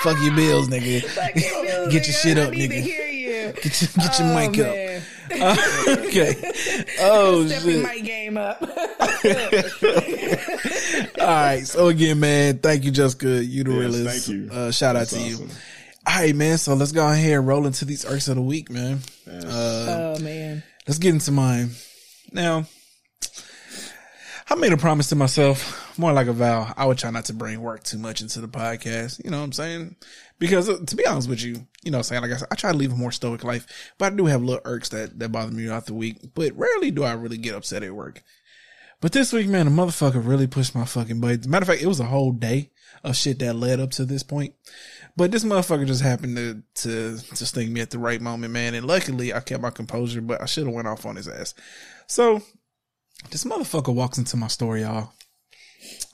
Fuck 0.04 0.22
your 0.22 0.36
bills, 0.36 0.68
nigga. 0.68 1.02
Fuck 1.06 1.34
your 1.34 1.64
bills, 1.64 1.92
Get 1.92 2.06
your 2.06 2.14
nigga. 2.14 2.22
shit 2.22 2.38
I 2.38 2.42
up, 2.42 2.50
need 2.52 2.68
to 2.70 2.76
nigga. 2.76 2.82
hear 2.82 3.06
you. 3.08 3.52
Get 3.54 3.82
your, 3.82 3.90
get 3.96 4.18
your 4.18 4.28
Oh, 4.28 4.34
mic 4.34 4.58
up. 4.60 4.74
man. 4.74 5.02
okay. 6.06 6.84
Oh 7.00 7.46
Step 7.46 7.64
your 7.64 7.72
shit. 7.72 7.82
mic 7.82 8.04
game 8.04 8.36
up. 8.36 8.62
All 11.20 11.26
right. 11.26 11.66
So 11.66 11.88
again, 11.88 12.20
man, 12.20 12.58
thank 12.58 12.84
you, 12.84 12.90
Jessica. 12.90 13.42
You 13.42 13.64
the 13.64 13.70
Yes, 13.72 13.80
realest. 13.80 14.26
thank 14.26 14.38
you. 14.38 14.50
Uh, 14.52 14.70
shout 14.70 14.94
That's 14.94 15.12
out 15.14 15.18
to 15.20 15.24
you. 15.26 15.34
awesome. 15.34 15.50
All 16.06 16.14
right, 16.16 16.36
man. 16.36 16.58
So 16.58 16.74
let's 16.74 16.92
go 16.92 17.06
ahead 17.10 17.32
and 17.38 17.46
roll 17.46 17.66
into 17.66 17.84
these 17.84 18.04
arcs 18.04 18.28
of 18.28 18.36
the 18.36 18.42
week, 18.42 18.70
man. 18.70 19.00
oh 19.28 20.18
man. 20.20 20.62
Let's 20.86 20.98
get 20.98 21.14
into 21.14 21.32
mine. 21.32 21.70
Now, 22.32 22.66
I 24.50 24.54
made 24.56 24.72
a 24.72 24.76
promise 24.76 25.08
to 25.08 25.16
myself 25.16 25.83
more 25.98 26.12
like 26.12 26.26
a 26.26 26.32
vow. 26.32 26.72
I 26.76 26.86
would 26.86 26.98
try 26.98 27.10
not 27.10 27.26
to 27.26 27.32
bring 27.32 27.60
work 27.60 27.84
too 27.84 27.98
much 27.98 28.20
into 28.20 28.40
the 28.40 28.48
podcast. 28.48 29.22
You 29.24 29.30
know 29.30 29.38
what 29.38 29.44
I'm 29.44 29.52
saying? 29.52 29.96
Because 30.38 30.68
uh, 30.68 30.78
to 30.86 30.96
be 30.96 31.06
honest 31.06 31.28
with 31.28 31.42
you, 31.42 31.66
you 31.82 31.90
know, 31.90 31.98
what 31.98 32.00
I'm 32.00 32.02
saying 32.04 32.22
like 32.22 32.32
I 32.32 32.36
said, 32.36 32.48
I 32.50 32.54
try 32.54 32.72
to 32.72 32.78
live 32.78 32.92
a 32.92 32.96
more 32.96 33.12
stoic 33.12 33.44
life, 33.44 33.92
but 33.98 34.12
I 34.12 34.16
do 34.16 34.26
have 34.26 34.42
little 34.42 34.62
irks 34.64 34.88
that 34.90 35.18
that 35.18 35.30
bother 35.32 35.52
me 35.52 35.64
throughout 35.64 35.86
the 35.86 35.94
week. 35.94 36.18
But 36.34 36.56
rarely 36.56 36.90
do 36.90 37.04
I 37.04 37.12
really 37.12 37.38
get 37.38 37.54
upset 37.54 37.82
at 37.82 37.94
work. 37.94 38.22
But 39.00 39.12
this 39.12 39.32
week, 39.32 39.48
man, 39.48 39.66
a 39.66 39.70
motherfucker 39.70 40.26
really 40.26 40.46
pushed 40.46 40.74
my 40.74 40.84
fucking 40.84 41.20
buttons. 41.20 41.46
Matter 41.46 41.64
of 41.64 41.68
fact, 41.68 41.82
it 41.82 41.86
was 41.86 42.00
a 42.00 42.04
whole 42.04 42.32
day 42.32 42.70
of 43.02 43.16
shit 43.16 43.38
that 43.40 43.54
led 43.54 43.80
up 43.80 43.90
to 43.92 44.04
this 44.04 44.22
point. 44.22 44.54
But 45.16 45.30
this 45.30 45.44
motherfucker 45.44 45.86
just 45.86 46.02
happened 46.02 46.36
to 46.36 46.62
to 46.82 47.18
to 47.18 47.46
sting 47.46 47.72
me 47.72 47.80
at 47.80 47.90
the 47.90 47.98
right 47.98 48.20
moment, 48.20 48.52
man. 48.52 48.74
And 48.74 48.86
luckily, 48.86 49.32
I 49.32 49.40
kept 49.40 49.62
my 49.62 49.70
composure, 49.70 50.20
but 50.20 50.40
I 50.40 50.46
should 50.46 50.66
have 50.66 50.74
went 50.74 50.88
off 50.88 51.06
on 51.06 51.16
his 51.16 51.28
ass. 51.28 51.54
So 52.06 52.42
this 53.30 53.44
motherfucker 53.44 53.94
walks 53.94 54.18
into 54.18 54.36
my 54.36 54.48
store, 54.48 54.76
y'all. 54.76 55.12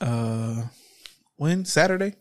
Uh, 0.01 0.63
when 1.37 1.65
Saturday, 1.65 2.17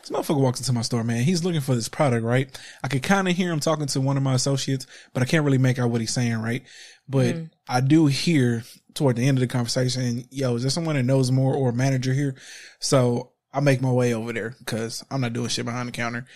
this 0.00 0.10
motherfucker 0.10 0.40
walks 0.40 0.60
into 0.60 0.72
my 0.72 0.82
store, 0.82 1.02
man. 1.02 1.24
He's 1.24 1.44
looking 1.44 1.60
for 1.60 1.74
this 1.74 1.88
product, 1.88 2.24
right? 2.24 2.56
I 2.84 2.88
could 2.88 3.02
kind 3.02 3.26
of 3.26 3.34
hear 3.34 3.50
him 3.50 3.58
talking 3.58 3.86
to 3.86 4.00
one 4.00 4.16
of 4.16 4.22
my 4.22 4.34
associates, 4.34 4.86
but 5.12 5.24
I 5.24 5.26
can't 5.26 5.44
really 5.44 5.58
make 5.58 5.80
out 5.80 5.90
what 5.90 6.00
he's 6.00 6.12
saying, 6.12 6.36
right? 6.40 6.62
But 7.08 7.34
mm. 7.34 7.50
I 7.68 7.80
do 7.80 8.06
hear 8.06 8.62
toward 8.94 9.16
the 9.16 9.26
end 9.26 9.38
of 9.38 9.40
the 9.40 9.48
conversation, 9.48 10.24
yo, 10.30 10.54
is 10.54 10.62
there 10.62 10.70
someone 10.70 10.94
that 10.94 11.02
knows 11.02 11.32
more 11.32 11.52
or 11.52 11.70
a 11.70 11.72
manager 11.72 12.12
here? 12.12 12.36
So 12.78 13.32
I 13.52 13.58
make 13.58 13.80
my 13.80 13.90
way 13.90 14.14
over 14.14 14.32
there 14.32 14.54
because 14.60 15.04
I'm 15.10 15.20
not 15.20 15.32
doing 15.32 15.48
shit 15.48 15.64
behind 15.64 15.88
the 15.88 15.92
counter. 15.92 16.26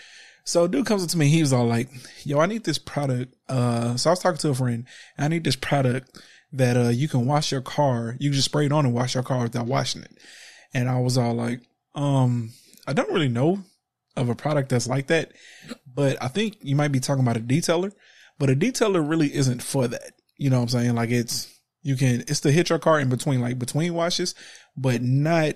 So 0.42 0.66
dude 0.66 0.86
comes 0.86 1.04
up 1.04 1.10
to 1.10 1.18
me, 1.18 1.28
he 1.28 1.40
was 1.40 1.52
all 1.52 1.66
like, 1.66 1.88
yo, 2.24 2.40
I 2.40 2.46
need 2.46 2.64
this 2.64 2.78
product. 2.78 3.32
Uh, 3.48 3.96
so 3.96 4.10
I 4.10 4.12
was 4.12 4.18
talking 4.18 4.38
to 4.38 4.50
a 4.50 4.54
friend, 4.54 4.86
I 5.16 5.28
need 5.28 5.44
this 5.44 5.54
product 5.54 6.18
that, 6.52 6.76
uh, 6.76 6.88
you 6.88 7.06
can 7.06 7.26
wash 7.26 7.52
your 7.52 7.60
car. 7.60 8.16
You 8.18 8.30
can 8.30 8.34
just 8.34 8.46
spray 8.46 8.66
it 8.66 8.72
on 8.72 8.86
and 8.86 8.92
wash 8.92 9.14
your 9.14 9.22
car 9.22 9.44
without 9.44 9.66
washing 9.66 10.02
it. 10.02 10.18
And 10.74 10.88
I 10.88 10.98
was 11.00 11.16
all 11.16 11.34
like, 11.34 11.60
um, 11.94 12.50
I 12.86 12.92
don't 12.92 13.12
really 13.12 13.28
know 13.28 13.60
of 14.16 14.28
a 14.28 14.34
product 14.34 14.68
that's 14.68 14.86
like 14.86 15.06
that, 15.06 15.32
but 15.92 16.22
I 16.22 16.28
think 16.28 16.56
you 16.60 16.76
might 16.76 16.92
be 16.92 17.00
talking 17.00 17.22
about 17.22 17.36
a 17.36 17.40
detailer, 17.40 17.92
but 18.38 18.50
a 18.50 18.56
detailer 18.56 19.08
really 19.08 19.34
isn't 19.34 19.62
for 19.62 19.88
that. 19.88 20.12
You 20.36 20.50
know 20.50 20.56
what 20.56 20.62
I'm 20.64 20.68
saying? 20.80 20.94
Like 20.94 21.10
it's, 21.10 21.52
you 21.82 21.96
can, 21.96 22.22
it's 22.22 22.40
to 22.40 22.50
hit 22.50 22.70
your 22.70 22.78
car 22.78 22.98
in 22.98 23.08
between, 23.08 23.40
like 23.40 23.58
between 23.58 23.94
washes, 23.94 24.34
but 24.76 25.02
not 25.02 25.54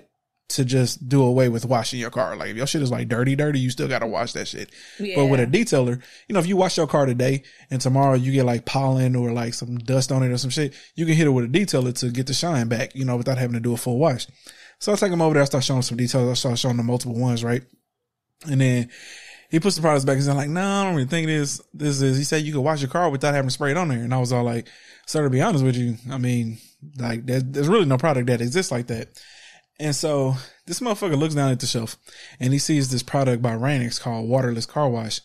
to 0.49 0.65
just 0.65 1.07
do 1.07 1.21
away 1.21 1.47
with 1.47 1.63
washing 1.63 1.99
your 1.99 2.09
car. 2.09 2.35
Like 2.35 2.49
if 2.49 2.57
your 2.57 2.65
shit 2.65 2.81
is 2.81 2.91
like 2.91 3.07
dirty, 3.07 3.35
dirty, 3.35 3.59
you 3.59 3.69
still 3.69 3.87
gotta 3.87 4.07
wash 4.07 4.33
that 4.33 4.47
shit. 4.47 4.71
Yeah. 4.99 5.15
But 5.15 5.27
with 5.27 5.39
a 5.39 5.45
detailer, 5.45 6.01
you 6.27 6.33
know, 6.33 6.39
if 6.39 6.47
you 6.47 6.57
wash 6.57 6.77
your 6.77 6.87
car 6.87 7.05
today 7.05 7.43
and 7.69 7.79
tomorrow 7.79 8.15
you 8.15 8.31
get 8.31 8.45
like 8.45 8.65
pollen 8.65 9.15
or 9.15 9.31
like 9.31 9.53
some 9.53 9.77
dust 9.77 10.11
on 10.11 10.23
it 10.23 10.31
or 10.31 10.37
some 10.37 10.49
shit, 10.49 10.73
you 10.95 11.05
can 11.05 11.15
hit 11.15 11.27
it 11.27 11.31
with 11.31 11.45
a 11.45 11.47
detailer 11.47 11.97
to 11.99 12.09
get 12.09 12.25
the 12.27 12.33
shine 12.33 12.67
back, 12.67 12.95
you 12.95 13.05
know, 13.05 13.15
without 13.15 13.37
having 13.37 13.53
to 13.53 13.59
do 13.59 13.73
a 13.73 13.77
full 13.77 13.99
wash. 13.99 14.27
So 14.79 14.93
I 14.93 14.95
take 14.95 15.11
him 15.11 15.21
over 15.21 15.33
there, 15.33 15.43
I 15.43 15.45
start 15.45 15.63
showing 15.63 15.81
some 15.81 15.97
details. 15.97 16.29
I 16.29 16.33
start 16.33 16.57
showing 16.57 16.77
the 16.77 16.83
multiple 16.83 17.19
ones, 17.19 17.43
right? 17.43 17.61
And 18.49 18.61
then 18.61 18.89
he 19.49 19.59
puts 19.59 19.75
the 19.75 19.81
products 19.81 20.05
back 20.05 20.15
he's 20.15 20.27
like, 20.29 20.49
no, 20.49 20.61
I 20.61 20.83
don't 20.85 20.95
really 20.95 21.07
think 21.07 21.27
this, 21.27 21.61
this 21.73 22.01
is, 22.01 22.17
he 22.17 22.23
said 22.23 22.43
you 22.43 22.53
could 22.53 22.61
wash 22.61 22.81
your 22.81 22.89
car 22.89 23.09
without 23.09 23.33
having 23.33 23.49
to 23.49 23.53
spray 23.53 23.71
it 23.71 23.77
on 23.77 23.89
there. 23.89 23.99
And 23.99 24.13
I 24.13 24.19
was 24.19 24.31
all 24.31 24.43
like, 24.43 24.67
so 25.05 25.21
to 25.21 25.29
be 25.29 25.41
honest 25.41 25.65
with 25.65 25.75
you, 25.75 25.95
I 26.09 26.17
mean, 26.17 26.59
like 26.97 27.25
there's, 27.25 27.43
there's 27.43 27.67
really 27.67 27.85
no 27.85 27.97
product 27.97 28.27
that 28.27 28.41
exists 28.41 28.71
like 28.71 28.87
that. 28.87 29.09
And 29.79 29.95
so 29.95 30.35
this 30.65 30.81
motherfucker 30.81 31.17
looks 31.17 31.35
down 31.35 31.51
at 31.51 31.59
the 31.59 31.65
shelf 31.65 31.97
and 32.39 32.53
he 32.53 32.59
sees 32.59 32.91
this 32.91 33.03
product 33.03 33.41
by 33.41 33.53
Rain-X 33.53 33.97
called 33.99 34.29
waterless 34.29 34.65
car 34.65 34.89
wash. 34.89 35.19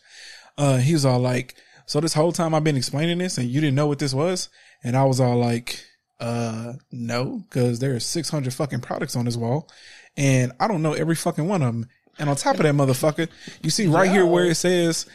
Uh, 0.57 0.79
he 0.79 0.95
was 0.95 1.05
all 1.05 1.19
like, 1.19 1.55
so 1.87 2.01
this 2.01 2.15
whole 2.15 2.33
time 2.33 2.55
I've 2.55 2.65
been 2.65 2.77
explaining 2.77 3.19
this 3.19 3.37
and 3.37 3.49
you 3.49 3.61
didn't 3.61 3.75
know 3.77 3.87
what 3.87 3.99
this 3.99 4.15
was? 4.15 4.49
And 4.83 4.97
I 4.97 5.05
was 5.05 5.21
all 5.21 5.37
like, 5.37 5.85
uh, 6.21 6.75
no, 6.93 7.45
cause 7.51 7.79
there 7.79 7.95
are 7.95 8.01
600 8.01 8.55
fucking 8.55 8.81
products 8.81 9.17
on 9.17 9.25
this 9.25 9.37
wall 9.37 9.69
and 10.17 10.53
I 10.61 10.69
don't 10.69 10.83
know 10.83 10.93
every 10.93 11.17
fucking 11.17 11.49
one 11.49 11.63
of 11.63 11.73
them. 11.73 11.89
And 12.19 12.31
on 12.31 12.37
top 12.37 12.57
of 12.57 12.63
that 12.63 12.75
motherfucker, 12.75 13.29
you 13.63 13.71
see 13.71 13.89
right 13.89 14.07
Yo. 14.07 14.13
here 14.13 14.27
where 14.27 14.45
it 14.45 14.55
says, 14.55 15.07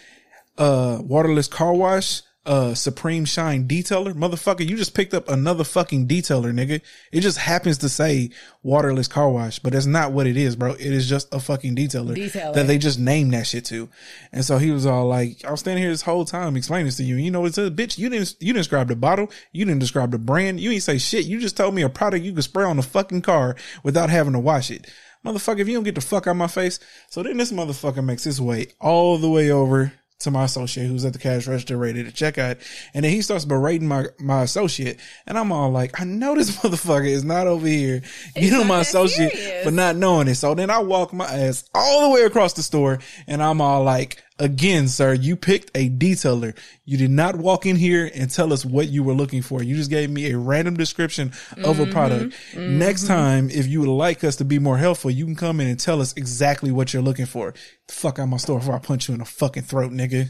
uh, 0.57 0.99
waterless 1.01 1.47
car 1.47 1.73
wash 1.73 2.21
uh 2.49 2.73
Supreme 2.73 3.25
Shine 3.25 3.67
detailer. 3.67 4.13
Motherfucker, 4.13 4.67
you 4.67 4.75
just 4.75 4.95
picked 4.95 5.13
up 5.13 5.29
another 5.29 5.63
fucking 5.63 6.07
detailer, 6.07 6.51
nigga. 6.51 6.81
It 7.11 7.21
just 7.21 7.37
happens 7.37 7.77
to 7.79 7.89
say 7.89 8.31
waterless 8.63 9.07
car 9.07 9.29
wash, 9.29 9.59
but 9.59 9.71
that's 9.71 9.85
not 9.85 10.13
what 10.13 10.25
it 10.25 10.35
is, 10.35 10.55
bro. 10.55 10.71
It 10.71 10.81
is 10.81 11.07
just 11.07 11.31
a 11.31 11.39
fucking 11.39 11.75
detailer, 11.75 12.15
detailer. 12.15 12.55
that 12.55 12.65
they 12.65 12.79
just 12.79 12.97
named 12.97 13.33
that 13.33 13.45
shit 13.45 13.65
to. 13.65 13.87
And 14.31 14.43
so 14.43 14.57
he 14.57 14.71
was 14.71 14.87
all 14.87 15.05
like, 15.07 15.45
I 15.45 15.51
was 15.51 15.59
standing 15.59 15.83
here 15.83 15.91
this 15.91 16.01
whole 16.01 16.25
time 16.25 16.57
explaining 16.57 16.87
this 16.87 16.97
to 16.97 17.03
you. 17.03 17.17
And 17.17 17.23
you 17.23 17.29
know 17.29 17.41
what 17.41 17.49
it 17.49 17.55
says? 17.55 17.69
Bitch, 17.69 17.99
you 17.99 18.09
didn't 18.09 18.35
you 18.39 18.47
didn't 18.47 18.61
describe 18.61 18.87
the 18.87 18.95
bottle, 18.95 19.31
you 19.51 19.63
didn't 19.63 19.79
describe 19.79 20.09
the 20.09 20.17
brand, 20.17 20.59
you 20.59 20.71
ain't 20.71 20.81
say 20.81 20.97
shit. 20.97 21.25
You 21.25 21.39
just 21.39 21.55
told 21.55 21.75
me 21.75 21.83
a 21.83 21.89
product 21.89 22.25
you 22.25 22.33
could 22.33 22.43
spray 22.43 22.65
on 22.65 22.77
the 22.77 22.83
fucking 22.83 23.21
car 23.21 23.55
without 23.83 24.09
having 24.09 24.33
to 24.33 24.39
wash 24.39 24.71
it. 24.71 24.91
Motherfucker, 25.23 25.59
if 25.59 25.67
you 25.67 25.75
don't 25.75 25.83
get 25.83 25.95
the 25.95 26.01
fuck 26.01 26.25
out 26.25 26.31
of 26.31 26.37
my 26.37 26.47
face. 26.47 26.79
So 27.09 27.21
then 27.21 27.37
this 27.37 27.51
motherfucker 27.51 28.03
makes 28.03 28.23
his 28.23 28.41
way 28.41 28.67
all 28.79 29.17
the 29.17 29.29
way 29.29 29.51
over 29.51 29.93
to 30.19 30.31
my 30.31 30.43
associate 30.43 30.85
who's 30.87 31.05
at 31.05 31.13
the 31.13 31.19
cash 31.19 31.47
register 31.47 31.77
ready 31.77 32.03
to 32.03 32.11
check 32.11 32.37
out. 32.37 32.57
And 32.93 33.05
then 33.05 33.11
he 33.11 33.21
starts 33.21 33.45
berating 33.45 33.87
my, 33.87 34.07
my 34.19 34.43
associate. 34.43 34.99
And 35.25 35.37
I'm 35.37 35.51
all 35.51 35.71
like, 35.71 35.99
I 36.01 36.03
know 36.03 36.35
this 36.35 36.57
motherfucker 36.57 37.07
is 37.07 37.23
not 37.23 37.47
over 37.47 37.65
here 37.65 38.01
you 38.35 38.51
know 38.51 38.63
my 38.63 38.81
associate 38.81 39.31
serious. 39.31 39.63
for 39.63 39.71
not 39.71 39.95
knowing 39.95 40.27
it. 40.27 40.35
So 40.35 40.53
then 40.55 40.69
I 40.69 40.79
walk 40.79 41.13
my 41.13 41.25
ass 41.25 41.69
all 41.73 42.09
the 42.09 42.15
way 42.15 42.23
across 42.23 42.53
the 42.53 42.63
store 42.63 42.99
and 43.27 43.41
I'm 43.41 43.61
all 43.61 43.83
like, 43.83 44.21
Again, 44.39 44.87
sir, 44.87 45.13
you 45.13 45.35
picked 45.35 45.75
a 45.75 45.89
detailer. 45.89 46.55
You 46.85 46.97
did 46.97 47.11
not 47.11 47.35
walk 47.35 47.65
in 47.65 47.75
here 47.75 48.09
and 48.15 48.31
tell 48.31 48.53
us 48.53 48.65
what 48.65 48.87
you 48.87 49.03
were 49.03 49.13
looking 49.13 49.41
for. 49.41 49.61
You 49.61 49.75
just 49.75 49.89
gave 49.89 50.09
me 50.09 50.31
a 50.31 50.37
random 50.37 50.77
description 50.77 51.33
of 51.57 51.77
mm-hmm, 51.77 51.81
a 51.81 51.85
product. 51.91 52.35
Mm-hmm. 52.53 52.79
Next 52.79 53.05
time, 53.05 53.49
if 53.49 53.67
you 53.67 53.81
would 53.81 53.89
like 53.89 54.23
us 54.23 54.37
to 54.37 54.45
be 54.45 54.57
more 54.57 54.77
helpful, 54.77 55.11
you 55.11 55.25
can 55.25 55.35
come 55.35 55.59
in 55.59 55.67
and 55.67 55.77
tell 55.77 56.01
us 56.01 56.13
exactly 56.15 56.71
what 56.71 56.93
you're 56.93 57.03
looking 57.03 57.25
for. 57.25 57.53
Fuck 57.89 58.17
out 58.17 58.27
my 58.27 58.37
store 58.37 58.59
before 58.59 58.75
I 58.75 58.79
punch 58.79 59.09
you 59.09 59.13
in 59.13 59.19
the 59.19 59.25
fucking 59.25 59.63
throat, 59.63 59.91
nigga. 59.91 60.29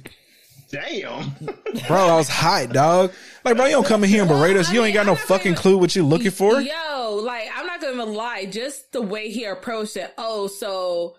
Damn. 0.71 1.35
bro, 1.87 1.97
I 1.97 2.15
was 2.15 2.29
hot, 2.29 2.69
dog. 2.69 3.11
Like, 3.43 3.57
bro, 3.57 3.65
you 3.65 3.71
don't 3.73 3.85
come 3.85 4.03
in 4.03 4.09
here 4.09 4.21
and 4.21 4.29
berate 4.29 4.57
us. 4.57 4.71
You 4.71 4.83
ain't 4.83 4.93
got 4.93 5.05
no 5.05 5.15
fucking 5.15 5.55
clue 5.55 5.77
what 5.77 5.95
you're 5.95 6.05
looking 6.05 6.31
for. 6.31 6.61
Yo, 6.61 7.21
like, 7.23 7.47
I'm 7.55 7.65
not 7.65 7.81
gonna 7.81 8.05
lie. 8.05 8.45
Just 8.45 8.91
the 8.91 9.01
way 9.01 9.29
he 9.29 9.45
approached 9.45 9.97
it. 9.97 10.13
Oh, 10.17 10.47
so 10.47 11.15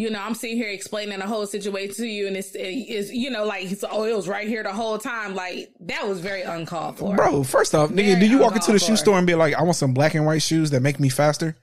you 0.00 0.10
know, 0.10 0.20
I'm 0.20 0.34
sitting 0.34 0.56
here 0.56 0.70
explaining 0.70 1.18
the 1.18 1.26
whole 1.26 1.46
situation 1.46 1.94
to 1.96 2.06
you, 2.06 2.26
and 2.26 2.36
it's, 2.36 2.52
it's 2.54 3.12
you 3.12 3.30
know, 3.30 3.44
like, 3.44 3.68
oh, 3.90 4.04
it 4.04 4.16
was 4.16 4.28
right 4.28 4.48
here 4.48 4.62
the 4.62 4.72
whole 4.72 4.98
time. 4.98 5.34
Like, 5.34 5.70
that 5.80 6.08
was 6.08 6.20
very 6.20 6.42
uncalled 6.42 6.98
for. 6.98 7.14
Bro, 7.14 7.44
first 7.44 7.74
off, 7.74 7.90
nigga, 7.90 8.18
do 8.18 8.26
you 8.26 8.38
walk 8.38 8.54
into 8.56 8.72
the 8.72 8.78
shoe 8.78 8.96
store 8.96 9.18
and 9.18 9.26
be 9.26 9.34
like, 9.34 9.54
I 9.54 9.62
want 9.62 9.76
some 9.76 9.92
black 9.92 10.14
and 10.14 10.24
white 10.24 10.42
shoes 10.42 10.70
that 10.70 10.80
make 10.80 10.98
me 10.98 11.08
faster? 11.08 11.56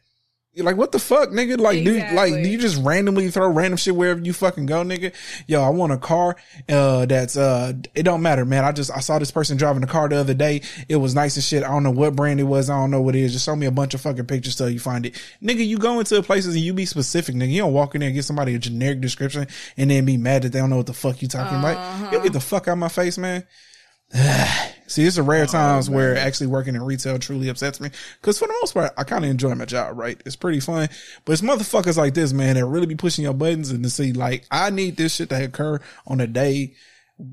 Like, 0.63 0.77
what 0.77 0.91
the 0.91 0.99
fuck, 0.99 1.29
nigga? 1.29 1.59
Like, 1.59 1.77
exactly. 1.77 2.09
do 2.09 2.15
like 2.15 2.43
do 2.43 2.49
you 2.49 2.57
just 2.57 2.81
randomly 2.81 3.29
throw 3.29 3.47
random 3.49 3.77
shit 3.77 3.95
wherever 3.95 4.19
you 4.19 4.33
fucking 4.33 4.65
go, 4.65 4.83
nigga? 4.83 5.13
Yo, 5.47 5.61
I 5.61 5.69
want 5.69 5.91
a 5.91 5.97
car. 5.97 6.35
Uh, 6.67 7.05
that's 7.05 7.37
uh, 7.37 7.73
it 7.95 8.03
don't 8.03 8.21
matter, 8.21 8.45
man. 8.45 8.63
I 8.63 8.71
just 8.71 8.91
I 8.91 8.99
saw 8.99 9.19
this 9.19 9.31
person 9.31 9.57
driving 9.57 9.83
a 9.83 9.87
car 9.87 10.09
the 10.09 10.17
other 10.17 10.33
day. 10.33 10.61
It 10.89 10.97
was 10.97 11.15
nice 11.15 11.35
and 11.35 11.43
shit. 11.43 11.63
I 11.63 11.67
don't 11.67 11.83
know 11.83 11.91
what 11.91 12.15
brand 12.15 12.39
it 12.39 12.43
was. 12.43 12.69
I 12.69 12.77
don't 12.77 12.91
know 12.91 13.01
what 13.01 13.15
it 13.15 13.21
is. 13.21 13.33
Just 13.33 13.45
show 13.45 13.55
me 13.55 13.65
a 13.65 13.71
bunch 13.71 13.93
of 13.93 14.01
fucking 14.01 14.25
pictures 14.25 14.55
till 14.55 14.69
you 14.69 14.79
find 14.79 15.05
it, 15.05 15.13
nigga. 15.41 15.65
You 15.65 15.77
go 15.77 15.99
into 15.99 16.21
places 16.23 16.55
and 16.55 16.63
you 16.63 16.73
be 16.73 16.85
specific, 16.85 17.35
nigga. 17.35 17.51
You 17.51 17.61
don't 17.61 17.73
walk 17.73 17.95
in 17.95 17.99
there 17.99 18.09
and 18.09 18.15
get 18.15 18.25
somebody 18.25 18.55
a 18.55 18.59
generic 18.59 19.01
description 19.01 19.47
and 19.77 19.91
then 19.91 20.05
be 20.05 20.17
mad 20.17 20.43
that 20.43 20.51
they 20.51 20.59
don't 20.59 20.69
know 20.69 20.77
what 20.77 20.87
the 20.87 20.93
fuck 20.93 21.21
you 21.21 21.27
talking 21.27 21.57
uh-huh. 21.57 22.05
about. 22.05 22.13
You 22.13 22.23
get 22.23 22.33
the 22.33 22.39
fuck 22.39 22.67
out 22.67 22.73
of 22.73 22.77
my 22.79 22.89
face, 22.89 23.17
man. 23.17 23.45
See, 24.87 25.03
it's 25.03 25.17
a 25.17 25.23
rare 25.23 25.43
oh, 25.43 25.47
times 25.47 25.89
man. 25.89 25.97
where 25.97 26.17
actually 26.17 26.47
working 26.47 26.75
in 26.75 26.81
retail 26.81 27.19
truly 27.19 27.49
upsets 27.49 27.81
me. 27.81 27.89
Cause 28.21 28.39
for 28.39 28.47
the 28.47 28.55
most 28.61 28.73
part, 28.73 28.93
I 28.97 29.03
kind 29.03 29.25
of 29.25 29.31
enjoy 29.31 29.53
my 29.55 29.65
job, 29.65 29.97
right? 29.97 30.21
It's 30.25 30.37
pretty 30.37 30.61
fun. 30.61 30.87
But 31.25 31.33
it's 31.33 31.41
motherfuckers 31.41 31.97
like 31.97 32.13
this, 32.13 32.31
man, 32.31 32.55
that 32.55 32.65
really 32.65 32.85
be 32.85 32.95
pushing 32.95 33.25
your 33.25 33.33
buttons 33.33 33.69
and 33.69 33.83
to 33.83 33.89
see 33.89 34.13
like, 34.13 34.45
I 34.49 34.69
need 34.69 34.95
this 34.95 35.15
shit 35.15 35.29
to 35.29 35.43
occur 35.43 35.79
on 36.05 36.21
a 36.21 36.27
day 36.27 36.75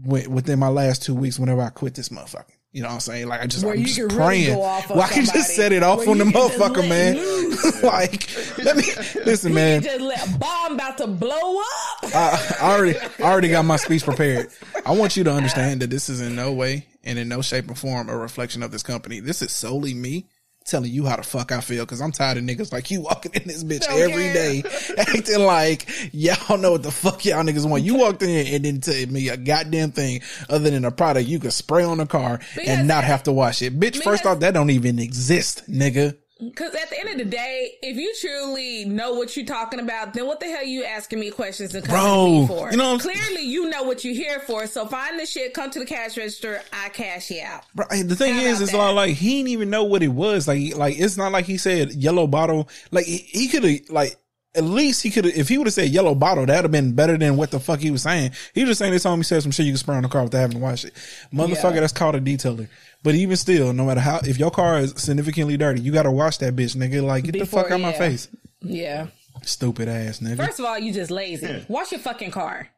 within 0.04 0.58
my 0.58 0.68
last 0.68 1.02
two 1.02 1.14
weeks 1.14 1.38
whenever 1.38 1.62
I 1.62 1.70
quit 1.70 1.94
this 1.94 2.08
motherfucker. 2.08 2.53
You 2.74 2.82
know 2.82 2.88
what 2.88 2.94
I'm 2.94 3.00
saying? 3.00 3.28
Like 3.28 3.40
I 3.40 3.46
just, 3.46 3.64
Where 3.64 3.74
I'm 3.74 3.84
just 3.84 4.16
praying. 4.16 4.48
Really 4.48 4.58
well, 4.58 5.00
I 5.00 5.06
can 5.06 5.24
just 5.26 5.54
set 5.54 5.70
it 5.70 5.84
off 5.84 6.08
on 6.08 6.18
the 6.18 6.24
motherfucker, 6.24 6.88
man. 6.88 7.14
like, 7.84 8.28
let 8.58 8.76
me 8.76 8.82
listen, 9.24 9.54
man. 9.54 9.80
just 9.80 10.00
let 10.00 10.40
bomb 10.40 10.74
about 10.74 10.98
to 10.98 11.06
blow 11.06 11.60
up. 11.60 12.04
I, 12.12 12.56
I 12.60 12.72
already, 12.72 12.98
I 12.98 13.22
already 13.22 13.48
got 13.48 13.64
my 13.64 13.76
speech 13.76 14.02
prepared. 14.02 14.48
I 14.84 14.90
want 14.90 15.16
you 15.16 15.22
to 15.22 15.32
understand 15.32 15.82
that 15.82 15.90
this 15.90 16.08
is 16.08 16.20
in 16.20 16.34
no 16.34 16.52
way 16.52 16.88
and 17.04 17.16
in 17.16 17.28
no 17.28 17.42
shape 17.42 17.70
or 17.70 17.76
form 17.76 18.08
a 18.08 18.16
reflection 18.16 18.60
of 18.64 18.72
this 18.72 18.82
company. 18.82 19.20
This 19.20 19.40
is 19.40 19.52
solely 19.52 19.94
me 19.94 20.26
telling 20.64 20.90
you 20.90 21.04
how 21.04 21.16
the 21.16 21.23
fuck 21.23 21.52
I 21.52 21.61
feel 21.61 21.85
because 21.85 22.00
I'm 22.00 22.12
tired 22.12 22.38
of 22.38 22.44
niggas 22.44 22.73
like 22.73 22.90
you 22.90 23.02
walking 23.02 23.33
in 23.35 23.47
this 23.47 23.62
bitch 23.62 23.87
every 23.88 24.33
day 24.33 24.62
acting 24.99 25.40
like 25.40 25.88
y'all 26.12 26.56
know 26.56 26.73
what 26.73 26.83
the 26.83 26.90
fuck 26.90 27.25
y'all 27.25 27.42
niggas 27.44 27.68
want. 27.68 27.83
You 27.83 27.97
walked 27.97 28.23
in 28.23 28.47
and 28.47 28.64
didn't 28.64 28.83
tell 28.83 29.06
me 29.06 29.28
a 29.28 29.37
goddamn 29.37 29.92
thing 29.92 30.23
other 30.49 30.71
than 30.71 30.85
a 30.85 30.90
product 30.90 31.28
you 31.28 31.38
could 31.38 31.52
spray 31.52 31.85
on 31.85 32.00
a 32.00 32.06
car 32.06 32.38
because 32.54 32.68
and 32.68 32.88
not 32.88 33.04
have 33.04 33.23
to 33.25 33.33
wash 33.33 33.61
it. 33.62 33.78
Bitch, 33.78 34.02
first 34.02 34.25
off, 34.25 34.40
that 34.40 34.54
don't 34.54 34.71
even 34.71 34.99
exist, 34.99 35.71
nigga. 35.71 36.16
Because 36.40 36.74
at 36.74 36.90
the 36.90 36.98
end 36.98 37.08
of 37.10 37.18
the 37.18 37.24
day, 37.24 37.74
if 37.80 37.96
you 37.96 38.12
truly 38.20 38.84
know 38.84 39.14
what 39.14 39.36
you're 39.36 39.46
talking 39.46 39.78
about, 39.78 40.14
then 40.14 40.26
what 40.26 40.40
the 40.40 40.46
hell 40.46 40.58
are 40.58 40.64
you 40.64 40.82
asking 40.82 41.20
me 41.20 41.30
questions 41.30 41.74
and 41.76 41.84
coming 41.84 42.46
Bro, 42.46 42.56
for? 42.56 42.70
You 42.72 42.76
know, 42.76 42.98
clearly 42.98 43.42
you 43.42 43.70
know 43.70 43.84
what 43.84 44.04
you're 44.04 44.14
here 44.14 44.40
for. 44.40 44.66
So 44.66 44.84
find 44.86 45.18
the 45.18 45.26
shit, 45.26 45.54
come 45.54 45.70
to 45.70 45.78
the 45.78 45.86
cash 45.86 46.16
register, 46.16 46.60
I 46.72 46.88
cash 46.88 47.30
you 47.30 47.40
out. 47.44 47.64
Bro, 47.74 47.86
the 48.02 48.16
thing 48.16 48.36
is, 48.36 48.60
it's 48.60 48.74
all 48.74 48.94
like 48.94 49.14
he 49.14 49.36
didn't 49.36 49.50
even 49.50 49.70
know 49.70 49.84
what 49.84 50.02
it 50.02 50.08
was. 50.08 50.48
Like, 50.48 50.74
like 50.74 50.98
it's 50.98 51.16
not 51.16 51.30
like 51.30 51.44
he 51.44 51.56
said 51.56 51.92
yellow 51.92 52.26
bottle. 52.26 52.68
Like 52.90 53.06
he, 53.06 53.18
he 53.18 53.46
could 53.48 53.62
have 53.62 53.80
like 53.90 54.16
at 54.54 54.64
least 54.64 55.02
he 55.02 55.11
could 55.11 55.25
have, 55.25 55.34
if 55.34 55.49
he 55.49 55.58
would 55.58 55.66
have 55.66 55.75
said 55.75 55.88
yellow 55.88 56.14
bottle, 56.14 56.46
that'd 56.46 56.64
have 56.64 56.70
been 56.70 56.92
better 56.92 57.18
than 57.18 57.37
what 57.37 57.50
the 57.50 57.58
fuck 57.58 57.80
he 57.80 57.90
was 57.90 58.02
saying. 58.02 58.32
He 58.54 58.62
was 58.62 58.70
just 58.70 58.78
saying 58.78 58.92
this 58.92 59.02
time 59.02 59.18
he 59.18 59.25
said 59.25 59.42
some 59.42 59.50
shit 59.50 59.66
you 59.66 59.73
can 59.73 59.78
spray 59.78 59.96
on 59.96 60.02
the 60.02 60.08
car 60.08 60.23
without 60.23 60.38
having 60.38 60.58
to 60.58 60.62
wash 60.62 60.84
it. 60.84 60.94
Motherfucker, 61.32 61.75
yeah. 61.75 61.80
that's 61.80 61.92
called 61.92 62.14
a 62.14 62.20
detailer. 62.20 62.68
But 63.02 63.14
even 63.14 63.37
still, 63.37 63.73
no 63.73 63.87
matter 63.87 64.00
how, 64.00 64.20
if 64.25 64.38
your 64.38 64.50
car 64.50 64.78
is 64.78 64.94
significantly 64.96 65.56
dirty, 65.56 65.80
you 65.80 65.92
gotta 65.92 66.11
wash 66.11 66.38
that 66.38 66.54
bitch, 66.54 66.76
nigga. 66.76 67.02
Like, 67.02 67.25
get 67.25 67.32
Before, 67.32 67.62
the 67.62 67.68
fuck 67.68 67.73
out 67.73 67.80
yeah. 67.80 67.87
my 67.87 67.92
face. 67.92 68.28
Yeah. 68.61 69.06
Stupid 69.42 69.88
ass 69.88 70.20
nigga. 70.20 70.37
First 70.37 70.61
of 70.61 70.66
all, 70.66 70.78
you 70.78 70.92
just 70.92 71.11
lazy. 71.11 71.66
Wash 71.68 71.92
your 71.92 72.00
fucking 72.00 72.30
car. 72.30 72.68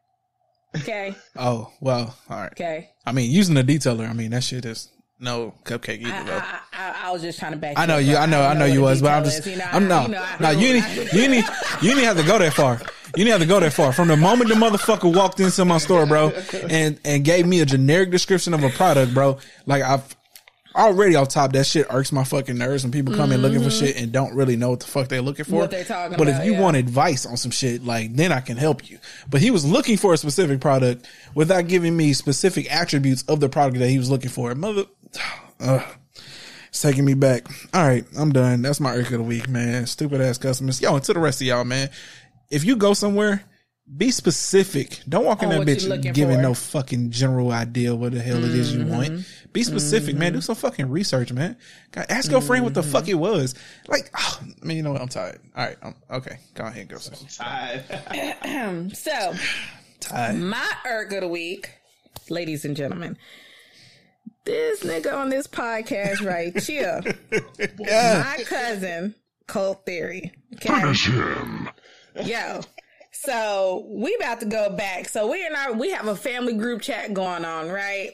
Okay. 0.74 1.14
oh, 1.36 1.70
well, 1.80 2.16
all 2.28 2.40
right. 2.40 2.52
Okay. 2.52 2.90
I 3.04 3.12
mean, 3.12 3.30
using 3.30 3.56
a 3.56 3.62
detailer, 3.62 4.08
I 4.08 4.12
mean, 4.14 4.30
that 4.32 4.42
shit 4.42 4.64
is 4.64 4.90
no 5.18 5.54
cupcake 5.64 6.00
either. 6.00 6.32
I, 6.32 6.60
I, 6.72 6.90
I, 6.90 7.08
I, 7.08 7.10
was 7.12 7.22
just 7.22 7.38
trying 7.38 7.52
to 7.52 7.58
back. 7.58 7.78
I 7.78 7.86
know 7.86 7.98
you. 7.98 8.16
I 8.16 8.26
know. 8.26 8.42
I 8.42 8.52
know, 8.52 8.60
know 8.60 8.66
you 8.66 8.82
was, 8.82 9.00
but 9.00 9.12
I'm 9.12 9.24
just. 9.24 9.46
you 9.46 9.56
know, 9.56 9.64
I'm. 9.70 9.82
You 9.82 9.88
know, 9.88 10.26
no, 10.40 10.50
you 10.50 10.74
need. 10.74 11.12
You 11.12 11.28
need. 11.28 11.44
You 11.82 11.94
need 11.94 12.04
have 12.04 12.16
to 12.18 12.26
go 12.26 12.38
that 12.38 12.52
far. 12.52 12.80
You 13.16 13.24
didn't 13.24 13.32
have 13.32 13.40
to 13.40 13.46
go 13.46 13.60
that 13.60 13.72
far. 13.72 13.92
From 13.92 14.08
the 14.08 14.16
moment 14.16 14.50
the 14.50 14.56
motherfucker 14.56 15.14
walked 15.14 15.40
into 15.40 15.64
my 15.64 15.78
store, 15.78 16.06
bro, 16.06 16.30
and 16.68 17.00
and 17.04 17.24
gave 17.24 17.46
me 17.46 17.60
a 17.60 17.66
generic 17.66 18.10
description 18.10 18.52
of 18.52 18.62
a 18.62 18.70
product, 18.70 19.14
bro, 19.14 19.38
like 19.64 19.82
I've 19.82 20.16
already 20.76 21.16
off 21.16 21.28
top, 21.28 21.52
that 21.52 21.64
shit 21.64 21.86
irks 21.90 22.12
my 22.12 22.22
fucking 22.22 22.56
nerves 22.56 22.84
when 22.84 22.92
people 22.92 23.14
come 23.14 23.30
mm-hmm. 23.30 23.32
in 23.34 23.42
looking 23.42 23.62
for 23.62 23.70
shit 23.70 23.96
and 23.96 24.12
don't 24.12 24.34
really 24.34 24.56
know 24.56 24.70
what 24.70 24.80
the 24.80 24.86
fuck 24.86 25.08
they're 25.08 25.22
looking 25.22 25.44
for. 25.44 25.56
What 25.56 25.70
they're 25.70 25.84
talking 25.84 26.16
but 26.16 26.28
about, 26.28 26.40
if 26.40 26.46
you 26.46 26.52
yeah. 26.52 26.60
want 26.60 26.76
advice 26.76 27.26
on 27.26 27.36
some 27.36 27.50
shit, 27.50 27.84
like 27.84 28.14
then 28.14 28.32
I 28.32 28.40
can 28.40 28.56
help 28.56 28.88
you. 28.88 28.98
But 29.28 29.40
he 29.40 29.50
was 29.50 29.64
looking 29.64 29.96
for 29.96 30.12
a 30.12 30.16
specific 30.16 30.60
product 30.60 31.08
without 31.34 31.66
giving 31.66 31.96
me 31.96 32.12
specific 32.12 32.72
attributes 32.72 33.22
of 33.22 33.40
the 33.40 33.48
product 33.48 33.78
that 33.78 33.88
he 33.88 33.98
was 33.98 34.10
looking 34.10 34.30
for. 34.30 34.54
Mother, 34.54 34.84
uh, 35.60 35.82
it's 36.68 36.82
taking 36.82 37.04
me 37.04 37.14
back. 37.14 37.46
All 37.74 37.86
right, 37.86 38.04
I'm 38.18 38.32
done. 38.32 38.62
That's 38.62 38.80
my 38.80 38.94
irk 38.94 39.06
of 39.06 39.18
the 39.18 39.22
week, 39.22 39.48
man. 39.48 39.86
Stupid 39.86 40.20
ass 40.20 40.38
customers. 40.38 40.80
Yo, 40.80 40.94
and 40.94 41.04
to 41.04 41.12
the 41.12 41.20
rest 41.20 41.40
of 41.40 41.46
y'all, 41.46 41.64
man. 41.64 41.90
If 42.50 42.64
you 42.64 42.76
go 42.76 42.94
somewhere 42.94 43.44
be 43.94 44.10
specific. 44.10 45.00
Don't 45.08 45.24
walk 45.24 45.42
in 45.42 45.50
that 45.50 45.60
bitch 45.60 46.12
giving 46.12 46.36
for. 46.36 46.42
no 46.42 46.54
fucking 46.54 47.10
general 47.12 47.52
idea 47.52 47.94
what 47.94 48.12
the 48.12 48.20
hell 48.20 48.38
mm-hmm. 48.38 48.46
it 48.46 48.54
is 48.54 48.74
you 48.74 48.84
want. 48.84 49.08
Mm-hmm. 49.10 49.52
Be 49.52 49.62
specific, 49.62 50.10
mm-hmm. 50.10 50.18
man. 50.18 50.32
Do 50.32 50.40
some 50.40 50.56
fucking 50.56 50.90
research, 50.90 51.32
man. 51.32 51.56
God, 51.92 52.06
ask 52.08 52.30
your 52.30 52.40
friend 52.40 52.64
what 52.64 52.74
the 52.74 52.82
fuck 52.82 53.04
mm-hmm. 53.04 53.12
it 53.12 53.18
was. 53.18 53.54
Like, 53.86 54.10
oh, 54.18 54.40
I 54.42 54.66
mean, 54.66 54.76
you 54.76 54.82
know 54.82 54.92
what? 54.92 55.02
I'm 55.02 55.08
tired. 55.08 55.38
All 55.54 55.64
right, 55.64 55.76
I'm, 55.82 55.94
okay. 56.10 56.38
Go 56.54 56.64
ahead, 56.64 56.80
and 56.80 56.88
go. 56.88 56.96
I'm 56.96 57.26
tired. 57.28 58.92
so, 58.96 59.34
tired. 60.00 60.36
my 60.36 60.72
irk 60.84 61.12
of 61.12 61.20
the 61.20 61.28
week, 61.28 61.70
ladies 62.28 62.64
and 62.64 62.76
gentlemen. 62.76 63.16
This 64.44 64.84
nigga 64.84 65.12
on 65.12 65.28
this 65.28 65.46
podcast 65.46 66.24
right 66.24 66.56
here, 66.62 67.02
yeah. 67.78 68.22
my 68.24 68.44
cousin, 68.44 69.14
Cold 69.46 69.84
Theory. 69.84 70.32
Okay? 70.54 70.68
Finish 70.68 71.06
him. 71.06 71.68
Yo, 72.22 72.60
so 73.10 73.86
we 73.88 74.14
about 74.14 74.40
to 74.40 74.46
go 74.46 74.70
back. 74.70 75.08
So 75.08 75.30
we 75.30 75.44
in 75.44 75.54
our 75.54 75.72
we 75.72 75.90
have 75.90 76.06
a 76.06 76.16
family 76.16 76.54
group 76.54 76.82
chat 76.82 77.12
going 77.12 77.44
on, 77.44 77.68
right? 77.68 78.12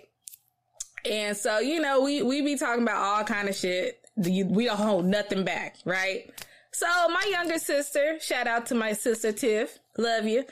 And 1.04 1.36
so 1.36 1.58
you 1.58 1.80
know 1.80 2.00
we 2.00 2.22
we 2.22 2.40
be 2.40 2.56
talking 2.56 2.82
about 2.82 2.96
all 2.96 3.24
kind 3.24 3.48
of 3.48 3.54
shit. 3.54 3.98
We 4.16 4.64
don't 4.64 4.76
hold 4.76 5.06
nothing 5.06 5.44
back, 5.44 5.76
right? 5.84 6.30
So 6.72 6.86
my 7.08 7.28
younger 7.30 7.58
sister, 7.58 8.18
shout 8.20 8.46
out 8.46 8.66
to 8.66 8.74
my 8.74 8.94
sister 8.94 9.32
Tiff, 9.32 9.78
love 9.98 10.24
you 10.24 10.44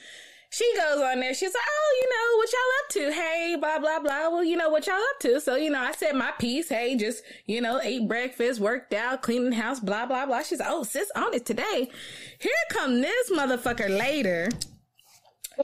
she 0.50 0.70
goes 0.76 1.00
on 1.00 1.20
there. 1.20 1.32
She's 1.32 1.54
like, 1.54 1.62
"Oh, 1.68 2.00
you 2.02 2.08
know 2.10 2.36
what 2.36 2.52
y'all 2.52 2.60
up 2.80 2.88
to? 2.90 3.20
Hey, 3.20 3.56
blah 3.58 3.78
blah 3.78 4.00
blah. 4.00 4.28
Well, 4.30 4.44
you 4.44 4.56
know 4.56 4.68
what 4.68 4.86
y'all 4.86 4.96
up 4.96 5.20
to? 5.20 5.40
So 5.40 5.54
you 5.56 5.70
know, 5.70 5.80
I 5.80 5.92
said 5.92 6.14
my 6.16 6.32
piece. 6.32 6.68
Hey, 6.68 6.96
just 6.96 7.22
you 7.46 7.60
know, 7.60 7.80
ate 7.82 8.08
breakfast, 8.08 8.60
worked 8.60 8.92
out, 8.92 9.22
cleaning 9.22 9.52
house, 9.52 9.78
blah 9.80 10.06
blah 10.06 10.26
blah. 10.26 10.42
She's 10.42 10.58
like, 10.58 10.68
"Oh, 10.70 10.82
sis, 10.82 11.10
on 11.14 11.34
it 11.34 11.46
today." 11.46 11.88
Here 12.40 12.52
come 12.70 13.00
this 13.00 13.30
motherfucker 13.30 13.96
later 13.96 14.48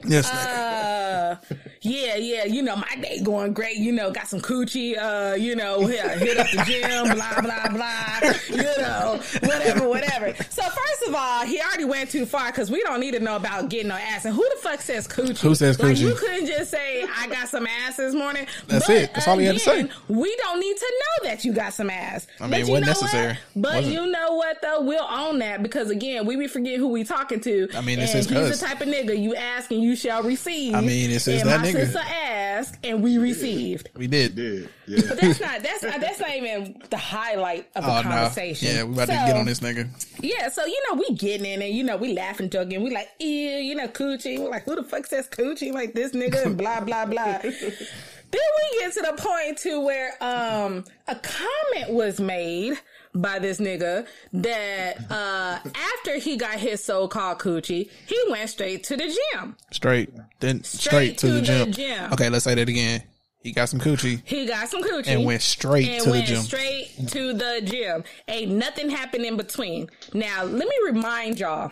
Yes. 0.05 0.29
Uh, 0.31 1.37
yeah, 1.81 2.15
yeah. 2.15 2.45
You 2.45 2.61
know, 2.61 2.75
my 2.75 2.95
day 3.01 3.19
going 3.23 3.53
great. 3.53 3.77
You 3.77 3.91
know, 3.91 4.11
got 4.11 4.27
some 4.27 4.39
coochie. 4.39 4.97
Uh, 4.97 5.35
you 5.35 5.55
know, 5.55 5.85
hit 5.85 6.37
up 6.37 6.47
the 6.51 6.63
gym. 6.65 7.15
Blah 7.15 7.41
blah 7.41 7.67
blah. 7.69 8.31
You 8.49 8.81
know, 8.81 9.21
whatever, 9.41 9.87
whatever. 9.87 10.33
So 10.49 10.63
first 10.63 11.03
of 11.07 11.15
all, 11.15 11.45
he 11.45 11.59
already 11.61 11.85
went 11.85 12.09
too 12.09 12.25
far 12.25 12.47
because 12.47 12.69
we 12.69 12.81
don't 12.83 12.99
need 12.99 13.11
to 13.11 13.19
know 13.19 13.35
about 13.35 13.69
getting 13.69 13.89
no 13.89 13.95
ass. 13.95 14.25
And 14.25 14.35
who 14.35 14.47
the 14.55 14.61
fuck 14.61 14.81
says 14.81 15.07
coochie? 15.07 15.39
Who 15.39 15.55
says 15.55 15.77
coochie? 15.77 15.83
Like, 15.83 15.97
you 15.99 16.15
couldn't 16.15 16.47
just 16.47 16.71
say 16.71 17.05
I 17.15 17.27
got 17.27 17.47
some 17.47 17.67
ass 17.67 17.97
this 17.97 18.13
morning. 18.13 18.47
That's 18.67 18.87
but 18.87 18.95
it. 18.95 19.13
That's 19.13 19.27
all 19.27 19.37
he 19.37 19.45
had 19.45 19.55
to 19.55 19.59
say. 19.59 19.89
We 20.07 20.35
don't 20.37 20.59
need 20.59 20.77
to 20.77 20.93
know 20.99 21.29
that 21.29 21.45
you 21.45 21.53
got 21.53 21.73
some 21.73 21.89
ass. 21.89 22.27
I 22.39 22.47
mean, 22.47 22.61
it 22.61 22.67
wasn't 22.67 22.87
necessary. 22.87 23.27
What? 23.27 23.37
But 23.55 23.75
wasn't. 23.75 23.93
you 23.93 24.05
know 24.07 24.33
what 24.33 24.61
though? 24.61 24.81
We'll 24.81 25.07
own 25.07 25.39
that 25.39 25.63
because 25.63 25.89
again, 25.89 26.25
we 26.25 26.35
be 26.35 26.47
forgetting 26.47 26.79
who 26.79 26.89
we 26.89 27.03
talking 27.03 27.39
to. 27.41 27.69
I 27.75 27.81
mean, 27.81 27.99
this 27.99 28.13
is 28.15 28.27
he's 28.29 28.59
the 28.59 28.65
type 28.65 28.81
of 28.81 28.87
nigga 28.87 29.17
you 29.17 29.35
asking 29.35 29.77
and 29.77 29.86
you 29.87 29.95
shall 29.95 30.21
receive. 30.21 30.75
I 30.75 30.81
mean, 30.81 31.09
it 31.11 31.21
says 31.21 31.41
and 31.41 31.49
that 31.49 31.61
my 31.61 31.67
nigga. 31.67 31.85
sister 31.85 31.99
asked, 31.99 32.77
and 32.83 33.01
we 33.01 33.17
received. 33.17 33.89
We 33.95 34.07
did. 34.07 34.35
did. 34.35 34.69
Yeah. 34.85 35.01
But 35.07 35.21
that's 35.21 35.39
not 35.39 35.63
that's 35.63 35.83
not, 35.83 36.01
that's 36.01 36.19
not 36.19 36.35
even 36.35 36.81
the 36.89 36.97
highlight 36.97 37.69
of 37.75 37.85
the 37.85 37.99
oh, 37.99 38.03
conversation. 38.03 38.67
No. 38.67 38.73
Yeah, 38.73 38.83
we 38.83 38.93
about 38.93 39.07
so, 39.07 39.13
to 39.13 39.19
get 39.19 39.37
on 39.37 39.45
this 39.45 39.59
nigga. 39.61 39.87
Yeah, 40.21 40.49
so 40.49 40.65
you 40.65 40.81
know 40.89 41.01
we 41.07 41.15
getting 41.15 41.45
in 41.45 41.61
and 41.61 41.73
you 41.73 41.83
know 41.83 41.95
we 41.95 42.13
laughing, 42.13 42.49
joking. 42.49 42.83
We 42.83 42.93
like, 42.93 43.09
ew, 43.19 43.27
you 43.27 43.75
know, 43.75 43.87
coochie. 43.87 44.39
We're 44.39 44.49
like, 44.49 44.65
who 44.65 44.75
the 44.75 44.83
fuck 44.83 45.05
says 45.05 45.27
coochie 45.29 45.71
like 45.71 45.93
this 45.93 46.11
nigga 46.11 46.45
and 46.45 46.57
blah 46.57 46.81
blah 46.81 47.05
blah. 47.05 47.37
then 47.41 47.51
we 48.33 48.79
get 48.79 48.93
to 48.93 49.01
the 49.01 49.13
point 49.17 49.57
to 49.59 49.79
where 49.79 50.21
um 50.21 50.83
a 51.07 51.15
comment 51.15 51.91
was 51.91 52.19
made 52.19 52.77
by 53.21 53.39
this 53.39 53.59
nigga 53.59 54.07
that 54.33 55.11
uh 55.11 55.59
after 55.63 56.17
he 56.17 56.37
got 56.37 56.55
his 56.59 56.83
so-called 56.83 57.39
coochie, 57.39 57.89
he 58.05 58.23
went 58.29 58.49
straight 58.49 58.83
to 58.85 58.97
the 58.97 59.17
gym. 59.33 59.55
Straight. 59.71 60.13
Then 60.39 60.63
straight, 60.63 61.17
straight 61.17 61.17
to, 61.19 61.27
to, 61.27 61.33
the, 61.33 61.41
gym. 61.41 61.67
the 61.67 61.71
gym. 61.71 62.13
Okay, 62.13 62.29
let's 62.29 62.45
say 62.45 62.55
that 62.55 62.69
again. 62.69 63.03
He 63.41 63.51
got 63.53 63.69
some 63.69 63.79
coochie. 63.79 64.21
He 64.25 64.45
got 64.45 64.67
some 64.67 64.83
coochie 64.83 65.07
and 65.07 65.23
went 65.23 65.41
straight 65.41 65.87
and 65.87 66.03
to 66.03 66.09
went 66.11 66.27
the 66.27 66.33
gym. 66.33 66.41
Straight 66.41 66.91
to 67.07 67.33
the 67.33 67.61
gym. 67.63 68.03
Ain't 68.27 68.51
nothing 68.51 68.89
happened 68.89 69.25
in 69.25 69.37
between. 69.37 69.89
Now, 70.13 70.43
let 70.43 70.67
me 70.67 70.75
remind 70.85 71.39
y'all. 71.39 71.71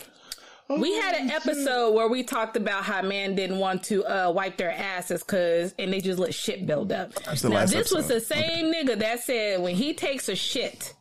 we 0.69 0.93
had 0.95 1.15
an 1.15 1.29
episode 1.29 1.93
where 1.93 2.08
we 2.08 2.23
talked 2.23 2.58
about 2.58 2.84
how 2.84 3.01
men 3.01 3.36
didn't 3.36 3.60
want 3.60 3.84
to 3.84 4.03
uh, 4.05 4.31
wipe 4.31 4.58
their 4.58 4.71
asses 4.71 5.21
cause 5.21 5.75
and 5.77 5.93
they 5.93 6.01
just 6.01 6.17
let 6.17 6.34
shit 6.34 6.65
build 6.65 6.91
up. 6.91 7.12
Now 7.25 7.31
this 7.34 7.75
episode. 7.75 7.95
was 7.95 8.08
the 8.08 8.19
same 8.19 8.69
okay. 8.69 8.84
nigga 8.84 8.97
that 8.99 9.19
said 9.19 9.62
when 9.62 9.75
he 9.75 9.93
takes 9.93 10.27
a 10.29 10.36
shit, 10.36 10.93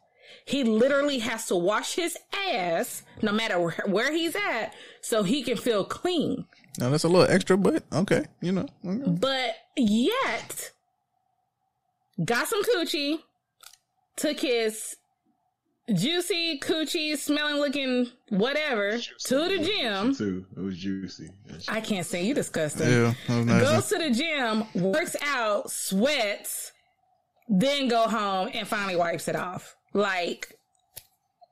he 0.45 0.63
literally 0.65 1.19
has 1.21 1.47
to 1.47 1.57
wash 1.57 1.95
his 1.95 2.17
ass 2.53 3.03
no 3.23 3.33
matter 3.33 3.59
where, 3.59 3.85
where 3.87 4.13
he's 4.13 4.37
at 4.37 4.75
so 5.01 5.23
he 5.23 5.43
can 5.43 5.57
feel 5.57 5.85
clean. 5.85 6.47
Now 6.79 6.91
that's 6.91 7.05
a 7.05 7.09
little 7.09 7.31
extra, 7.31 7.57
but 7.57 7.83
okay, 7.93 8.27
you 8.41 8.53
know. 8.53 8.67
Okay. 8.85 9.11
But 9.11 9.57
yet, 9.77 10.73
got 12.25 12.49
some 12.49 12.63
coochie, 12.65 13.21
took 14.17 14.41
his 14.41 14.97
juicy 15.93 16.59
coochie, 16.59 17.17
smelling, 17.17 17.57
looking 17.57 18.09
whatever 18.29 18.99
to 18.99 19.35
the 19.49 19.59
gym. 19.59 20.15
Too, 20.15 20.47
it 20.57 20.61
was 20.61 20.77
juicy. 20.77 21.31
I 21.69 21.81
can't 21.81 22.07
say 22.07 22.25
you 22.25 22.35
disgusting. 22.35 22.89
Yeah, 22.89 23.15
goes 23.29 23.89
to 23.89 23.99
the 23.99 24.11
gym, 24.11 24.65
works 24.75 25.17
out, 25.23 25.71
sweats, 25.71 26.73
then 27.49 27.89
go 27.89 28.09
home 28.09 28.51
and 28.53 28.67
finally 28.67 28.97
wipes 28.97 29.29
it 29.29 29.37
off. 29.37 29.77
Like, 29.95 30.59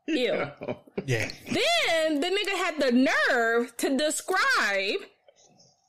ew. 0.06 0.46
Yeah. 1.04 1.28
Then 1.50 2.20
the 2.20 2.26
nigga 2.28 2.56
had 2.56 2.78
the 2.78 2.92
nerve 2.92 3.76
to 3.78 3.96
describe 3.96 5.00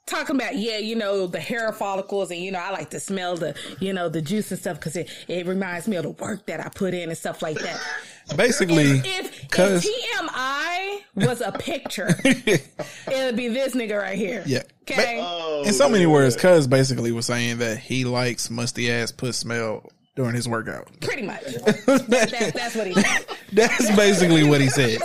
talking 0.05 0.35
about 0.35 0.57
yeah 0.57 0.77
you 0.77 0.95
know 0.95 1.27
the 1.27 1.39
hair 1.39 1.71
follicles 1.71 2.29
and 2.29 2.41
you 2.41 2.51
know 2.51 2.59
i 2.59 2.71
like 2.71 2.89
to 2.89 2.99
smell 2.99 3.37
the 3.37 3.55
you 3.79 3.93
know 3.93 4.09
the 4.09 4.21
juice 4.21 4.51
and 4.51 4.59
stuff 4.59 4.77
because 4.77 4.97
it, 4.97 5.09
it 5.29 5.45
reminds 5.45 5.87
me 5.87 5.95
of 5.95 6.03
the 6.03 6.09
work 6.09 6.45
that 6.45 6.59
i 6.59 6.67
put 6.67 6.93
in 6.93 7.07
and 7.07 7.17
stuff 7.17 7.41
like 7.41 7.57
that 7.59 7.79
basically 8.35 8.83
if, 8.83 9.05
if, 9.05 9.59
if 9.59 9.83
tmi 9.83 10.99
was 11.15 11.39
a 11.39 11.53
picture 11.53 12.07
it 12.25 12.67
would 13.07 13.37
be 13.37 13.47
this 13.47 13.75
nigga 13.75 13.97
right 13.97 14.17
here 14.17 14.43
yeah 14.45 14.63
okay 14.81 15.19
oh, 15.23 15.63
in 15.65 15.71
so 15.71 15.87
many 15.87 16.05
words 16.05 16.35
cuz 16.35 16.67
basically 16.67 17.13
was 17.13 17.25
saying 17.25 17.59
that 17.59 17.77
he 17.77 18.03
likes 18.03 18.49
musty 18.49 18.91
ass 18.91 19.09
puss 19.11 19.37
smell 19.37 19.89
during 20.15 20.35
his 20.35 20.47
workout. 20.47 20.87
Pretty 21.01 21.23
much. 21.23 21.43
that, 21.43 21.85
that, 22.07 22.51
that's 22.53 22.75
what 22.75 22.87
he 22.87 22.93
said. 22.93 23.25
that's 23.53 23.95
basically 23.95 24.43
what 24.43 24.61
he 24.61 24.69
said. 24.69 24.99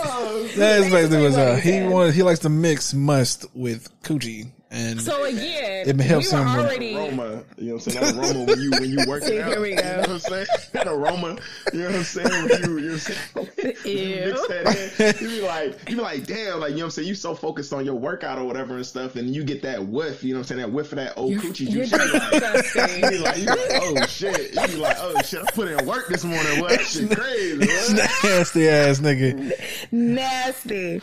That's 0.55 0.89
basically 0.89 1.21
what 1.23 1.33
uh, 1.33 1.55
he 1.55 1.81
wants. 1.83 2.15
He 2.15 2.23
likes 2.23 2.39
to 2.41 2.49
mix 2.49 2.93
must 2.93 3.45
with 3.55 3.89
coochie 4.01 4.51
And 4.71 5.01
so 5.01 5.23
again, 5.23 5.89
it 5.89 5.99
helps 5.99 6.31
we 6.31 6.37
were 6.37 6.43
him 6.45 6.59
already. 6.59 6.95
aroma. 6.95 7.43
You 7.57 7.69
know 7.69 7.73
what 7.75 7.87
I'm 7.87 7.91
saying? 7.93 8.15
That 8.15 8.15
aroma 8.15 8.43
when 8.45 8.59
you 8.61 8.69
when 8.71 8.89
you 8.91 8.99
work 9.07 9.23
See, 9.25 9.39
out. 9.41 9.47
here 9.51 9.61
we 9.61 9.73
go. 9.73 9.81
You 9.81 9.87
know 9.91 9.97
what 9.97 10.09
I'm 10.09 10.19
saying? 10.19 10.45
That 10.73 10.87
aroma. 10.87 11.37
You 11.73 11.79
know 11.79 11.85
what 11.87 11.95
I'm 11.95 12.03
saying? 12.03 12.29
When 12.29 12.63
you, 12.63 12.77
you 12.77 12.89
know 12.89 12.91
what 12.91 12.93
I'm 12.93 12.99
saying? 12.99 13.19
You 13.89 14.31
mix 14.31 14.47
that 14.47 15.21
in. 15.21 15.29
You 15.29 15.35
be 15.37 15.41
like, 15.45 15.89
you 15.89 15.95
be 15.95 16.01
like, 16.01 16.25
damn, 16.27 16.59
like 16.59 16.71
you 16.71 16.77
know 16.77 16.81
what 16.81 16.85
I'm 16.85 16.91
saying? 16.91 17.07
You 17.07 17.15
so 17.15 17.33
focused 17.33 17.73
on 17.73 17.83
your 17.83 17.95
workout 17.95 18.37
or 18.37 18.45
whatever 18.45 18.75
and 18.75 18.85
stuff, 18.85 19.15
and 19.15 19.33
you 19.33 19.43
get 19.43 19.61
that 19.63 19.83
whiff. 19.87 20.23
You 20.23 20.33
know 20.33 20.39
what 20.39 20.51
I'm 20.51 20.57
saying? 20.57 20.61
That 20.61 20.71
whiff 20.71 20.91
of 20.91 20.97
that 20.97 21.17
old 21.17 21.33
coochie 21.33 21.69
You're 21.71 21.85
juice. 21.85 21.91
You 21.91 21.97
be 21.97 22.19
like, 22.19 22.31
disgusting. 22.53 23.03
you 23.03 23.09
be 23.09 23.17
like, 23.17 23.37
you 23.37 23.43
be 23.45 23.49
like, 23.49 23.81
oh 23.81 24.05
shit. 24.05 24.53
You 24.53 24.67
be 24.67 24.75
like, 24.75 24.97
oh 24.99 25.21
shit. 25.23 25.41
I 25.41 25.51
put 25.51 25.67
in 25.67 25.85
work 25.87 26.07
this 26.09 26.23
morning. 26.23 26.61
What? 26.61 26.69
That 26.71 26.81
shit 26.81 27.09
crazy. 27.11 27.57
What? 27.57 28.23
nasty 28.23 28.69
ass 28.69 28.99
nigga. 28.99 29.91
Nasty. 29.91 31.01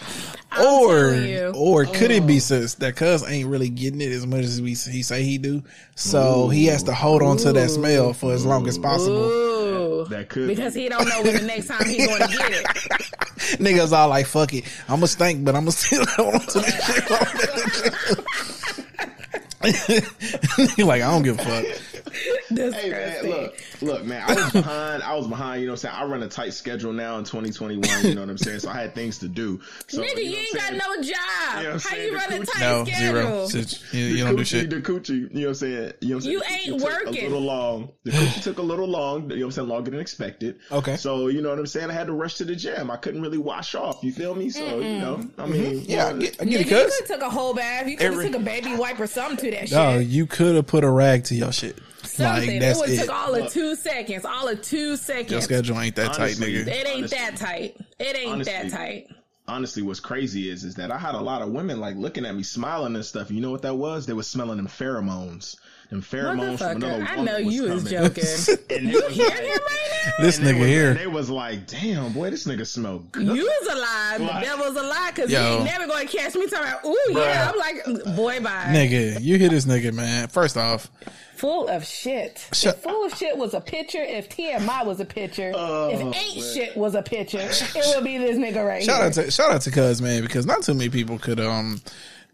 I'm 0.57 0.65
Or 0.67 1.11
telling 1.11 1.29
you. 1.29 1.53
or 1.55 1.85
could 1.85 2.11
it 2.11 2.23
Oh. 2.23 2.27
be 2.27 2.39
sis 2.41 2.75
that 2.77 2.97
cuz 2.97 3.23
ain't 3.29 3.49
really 3.49 3.69
getting 3.69 4.01
it 4.01 4.11
as 4.13 4.27
much 4.27 4.45
as 4.45 4.61
we 4.61 4.71
he 4.71 5.03
say 5.03 5.23
he 5.23 5.39
do, 5.39 5.63
so 5.95 6.49
he 6.49 6.67
has 6.67 6.83
to 6.85 6.95
hold 6.95 7.23
on 7.23 7.37
to 7.39 7.53
that 7.53 7.71
smell 7.71 8.13
for 8.13 8.33
as 8.33 8.45
long 8.47 8.67
as 8.69 8.79
possible. 8.79 9.17
Ooh. 9.25 10.05
That 10.11 10.29
could 10.29 10.47
because 10.49 10.75
be. 10.75 10.83
he 10.83 10.89
don't 10.89 11.09
know 11.09 11.23
when 11.23 11.35
the 11.37 11.43
next 11.43 11.67
time 11.69 11.85
he's 11.85 12.07
going 12.07 12.21
to 12.23 12.29
get 12.29 12.53
it. 12.53 12.67
Niggas 13.61 13.93
all 13.93 14.09
like 14.09 14.27
fuck 14.27 14.53
it, 14.55 14.65
I'm 14.89 14.97
gonna 14.97 15.07
stink, 15.09 15.45
but 15.45 15.55
I'm 15.55 15.63
gonna 15.63 15.73
still 15.73 16.05
hold 16.17 16.35
on 16.35 16.41
to 16.41 16.59
this 16.61 16.87
shit. 19.67 20.77
like 20.87 21.03
I 21.03 21.11
don't 21.11 21.23
give 21.23 21.39
a 21.39 21.45
fuck. 21.45 21.65
Hey 22.57 22.91
man, 22.91 23.27
look, 23.31 23.63
look, 23.83 24.05
man. 24.05 24.23
I 24.27 24.35
was 24.35 24.53
behind. 24.53 25.03
I 25.03 25.15
was 25.15 25.27
behind. 25.27 25.61
You 25.61 25.67
know 25.67 25.73
what 25.73 25.85
I'm 25.85 25.91
saying? 25.91 25.95
I 25.97 26.05
run 26.05 26.23
a 26.23 26.29
tight 26.29 26.55
schedule 26.55 26.93
now 26.93 27.19
in 27.19 27.25
2021. 27.25 28.05
You 28.05 28.15
know 28.15 28.23
what 28.23 28.31
I'm 28.31 28.39
saying? 28.39 28.61
So 28.61 28.71
I 28.71 28.75
had 28.75 28.95
things 28.95 29.19
to 29.19 29.29
do. 29.29 29.61
So, 29.89 30.03
Nigga, 30.03 30.15
know 30.15 30.21
you 30.23 30.37
ain't 30.37 30.55
got 30.55 30.73
no 30.73 31.03
job. 31.03 31.07
You 31.59 31.63
know 31.63 31.73
How 31.73 31.79
saying? 31.79 32.13
you 32.13 32.17
run 32.17 32.33
a 32.33 32.47
tight 32.47 32.61
No 32.61 32.85
schedule? 32.85 33.47
zero. 33.47 33.49
Shit, 33.49 33.93
You, 33.93 34.05
you 34.05 34.25
don't 34.25 34.37
do 34.37 34.45
shit. 34.45 34.71
The 34.71 34.81
coochie, 34.81 35.09
you 35.09 35.29
know 35.29 35.41
what 35.41 35.49
I'm 35.49 35.55
saying? 35.55 35.93
You 36.01 36.09
know 36.09 36.17
what 36.17 36.17
I'm 36.17 36.21
saying? 36.21 36.33
You 36.33 36.41
The 36.41 36.53
ain't 36.53 36.81
took 36.81 36.91
working. 36.91 37.19
A 37.19 37.29
little 37.29 37.41
long. 37.41 37.93
The 38.05 38.11
coochie 38.13 38.43
took 38.43 38.59
a 38.59 38.63
little 38.63 38.89
long. 38.89 39.23
You 39.23 39.29
know 39.29 39.35
what 39.37 39.45
I'm 39.45 39.51
saying? 39.53 39.69
Longer 39.69 39.91
than 39.91 40.01
expected. 40.01 40.59
Okay. 40.73 40.97
So 40.97 41.29
you 41.29 41.43
know 41.43 41.51
what 41.51 41.59
I'm 41.59 41.67
saying? 41.67 41.91
I 41.91 41.93
had 41.93 42.07
to 42.07 42.13
rush 42.13 42.37
to 42.37 42.45
the 42.45 42.57
gym. 42.57 42.91
I 42.91 42.97
couldn't 42.97 43.23
really 43.23 43.39
wash 43.39 43.75
off. 43.75 44.03
You 44.03 44.13
feel 44.13 44.35
me? 44.35 44.51
So 44.51 44.81
you 44.81 44.99
know, 44.99 45.15
I 45.39 45.43
mm-hmm. 45.43 45.53
mean, 45.53 45.85
Yeah, 45.87 46.07
I 46.07 46.13
you 46.13 46.21
get, 46.21 46.41
I 46.41 46.45
get 46.45 46.55
it, 46.55 46.59
you 46.61 46.65
could 46.65 46.91
have 46.99 47.07
took 47.07 47.21
a 47.23 47.31
whole 47.31 47.55
bath. 47.55 47.89
You 47.89 47.97
could 47.97 48.13
have 48.13 48.23
took 48.23 48.35
a 48.35 48.45
baby 48.45 48.75
wipe 48.75 48.99
or 48.99 49.07
something 49.07 49.37
to 49.39 49.51
that 49.57 49.69
shit. 49.69 49.77
No, 49.77 49.99
you 49.99 50.27
could 50.27 50.57
have 50.57 50.67
put 50.67 50.85
a 50.85 50.91
rag 50.91 51.25
to 51.25 51.35
your 51.35 51.53
shit. 51.53 51.79
Something. 52.17 52.51
Like 52.51 52.61
that's 52.61 52.83
it 52.83 52.91
it. 52.91 53.01
took 53.01 53.11
all 53.15 53.35
of 53.35 53.53
two 53.53 53.75
seconds. 53.77 54.25
All 54.25 54.49
of 54.49 54.61
two 54.63 54.97
seconds. 54.97 55.31
Your 55.31 55.41
schedule 55.41 55.81
ain't 55.81 55.97
that 55.97 56.15
tight, 56.15 56.37
nigga. 56.37 56.67
It 56.67 56.87
ain't 56.87 56.97
Honestly. 56.99 57.19
that 57.19 57.37
tight. 57.37 57.77
It 57.99 58.17
ain't 58.17 58.45
that 58.45 58.71
tight. 58.71 59.09
honestly, 59.49 59.83
what's 59.83 60.01
crazy 60.01 60.51
is 60.51 60.65
is 60.65 60.75
that 60.75 60.91
I 60.91 60.99
had 60.99 61.15
a 61.15 61.21
lot 61.21 61.41
of 61.43 61.51
women 61.51 61.79
like 61.81 61.97
looking 61.97 62.27
at 62.27 62.35
me, 62.35 62.43
smiling 62.43 62.95
and 62.97 63.05
stuff. 63.05 63.31
You 63.31 63.41
know 63.41 63.51
what 63.51 63.63
that 63.63 63.75
was? 63.75 64.07
They 64.07 64.13
were 64.13 64.23
smelling 64.25 64.57
them 64.57 64.67
pheromones. 64.69 65.57
Them 65.89 66.03
pheromones 66.03 66.59
from 66.59 66.83
another 66.83 66.95
woman. 66.95 67.07
I 67.09 67.23
know 67.23 67.45
was 67.45 67.55
you 67.55 67.65
is 67.73 67.85
coming. 67.85 68.13
joking. 68.13 68.57
And 68.77 68.89
you 68.91 69.03
was 69.05 69.15
hear 69.15 69.29
like- 69.29 69.39
him 69.39 69.51
right 69.51 70.13
now? 70.19 70.25
This 70.25 70.39
nigga 70.41 70.59
was- 70.59 70.67
here. 70.69 70.95
They 70.95 71.07
was 71.07 71.31
like, 71.31 71.69
damn, 71.69 72.13
boy, 72.13 72.31
this 72.31 72.45
nigga 72.45 72.67
smell 72.67 72.99
good. 73.13 73.23
You 73.25 73.45
was 73.45 73.69
a 73.73 73.77
lie. 73.79 74.15
The 74.19 74.25
What? 74.25 74.43
devil's 74.43 74.77
a 74.77 74.83
lie 74.83 75.13
because 75.15 75.31
you 75.31 75.39
ain't 75.39 75.65
never 75.65 75.87
going 75.87 76.09
to 76.09 76.17
catch 76.17 76.35
me 76.35 76.49
talking 76.49 76.67
about, 76.67 76.85
ooh, 76.85 76.99
yeah. 77.11 77.53
I'm 77.53 77.57
like, 77.59 78.17
boy, 78.17 78.41
bye. 78.41 78.65
Nigga, 78.71 79.21
you 79.21 79.39
hear 79.39 79.49
this 79.49 79.65
nigga, 79.65 79.93
man. 79.95 80.27
First 80.27 80.57
off, 80.57 80.91
Full 81.37 81.69
of 81.69 81.85
shit. 81.85 82.49
If 82.53 82.77
full 82.77 83.05
of 83.05 83.15
shit 83.17 83.37
was 83.37 83.55
a 83.55 83.61
picture, 83.61 84.03
if 84.03 84.29
TMI 84.29 84.87
was 84.87 85.01
a 85.01 85.05
picture, 85.05 85.53
if 85.55 86.01
ain't 86.01 86.45
shit 86.55 86.77
was 86.77 86.95
a 86.95 87.03
picture, 87.03 87.39
it 87.51 87.95
would 87.95 88.05
be 88.05 88.19
this 88.19 88.37
nigga 88.37 88.67
right 88.67 88.83
shout 88.83 88.97
here. 88.99 89.07
out 89.07 89.13
to 89.15 89.31
shout 89.31 89.53
out 89.53 89.61
to 89.63 89.71
Cuz 89.71 90.01
man 90.01 90.23
because 90.23 90.47
not 90.47 90.63
too 90.63 90.75
many 90.75 90.89
people 90.91 91.19
could 91.19 91.39
um 91.41 91.81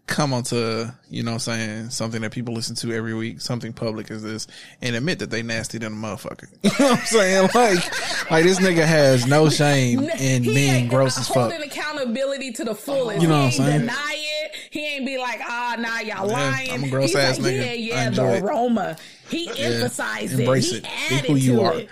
come 0.05 0.33
onto 0.33 0.85
you 1.09 1.23
know 1.23 1.31
what 1.31 1.35
I'm 1.35 1.39
saying 1.39 1.89
something 1.91 2.21
that 2.23 2.31
people 2.31 2.53
listen 2.53 2.75
to 2.77 2.91
every 2.93 3.13
week, 3.13 3.39
something 3.41 3.71
public 3.73 4.11
as 4.11 4.21
this, 4.21 4.47
and 4.81 4.95
admit 4.95 5.19
that 5.19 5.29
they 5.29 5.41
nasty 5.43 5.77
than 5.77 5.93
a 5.93 5.95
motherfucker. 5.95 6.47
You 6.63 6.69
know 6.79 6.91
what 6.91 6.99
I'm 6.99 7.05
saying? 7.05 7.49
Like 7.55 8.31
like 8.31 8.43
this 8.43 8.59
nigga 8.59 8.85
has 8.85 9.25
no 9.25 9.49
shame 9.49 9.99
in 10.19 10.43
He 10.43 10.53
being 10.53 10.87
gross 10.87 11.17
as 11.17 11.27
fuck. 11.27 11.51
Holding 11.51 11.61
accountability 11.63 12.51
to 12.53 12.63
the 12.65 12.75
fullest. 12.75 13.21
You 13.21 13.27
know 13.27 13.47
he 13.47 13.59
what 13.59 13.59
I'm 13.59 13.71
ain't 13.71 13.71
saying? 13.71 13.79
deny 13.81 14.15
it. 14.43 14.55
He 14.71 14.85
ain't 14.87 15.05
be 15.05 15.17
like, 15.17 15.39
ah, 15.43 15.75
nah, 15.79 15.99
y'all 15.99 16.27
lying. 16.27 16.71
I'm 16.71 16.83
a 16.83 16.89
gross 16.89 17.09
He's 17.11 17.15
ass 17.15 17.39
like, 17.39 17.53
nigga. 17.53 17.65
Yeah, 17.65 17.73
yeah, 17.73 18.09
the 18.09 18.33
it. 18.37 18.43
aroma. 18.43 18.97
He 19.29 19.45
Yeah. 19.45 19.53
emphasized 19.67 20.39
Embrace 20.39 20.71
it. 20.73 20.83
it. 20.83 20.87
He 20.87 21.09
Be 21.09 21.15
added 21.15 21.29
who 21.29 21.35
you 21.37 21.55
to 21.57 21.61
are. 21.63 21.75
it. 21.79 21.89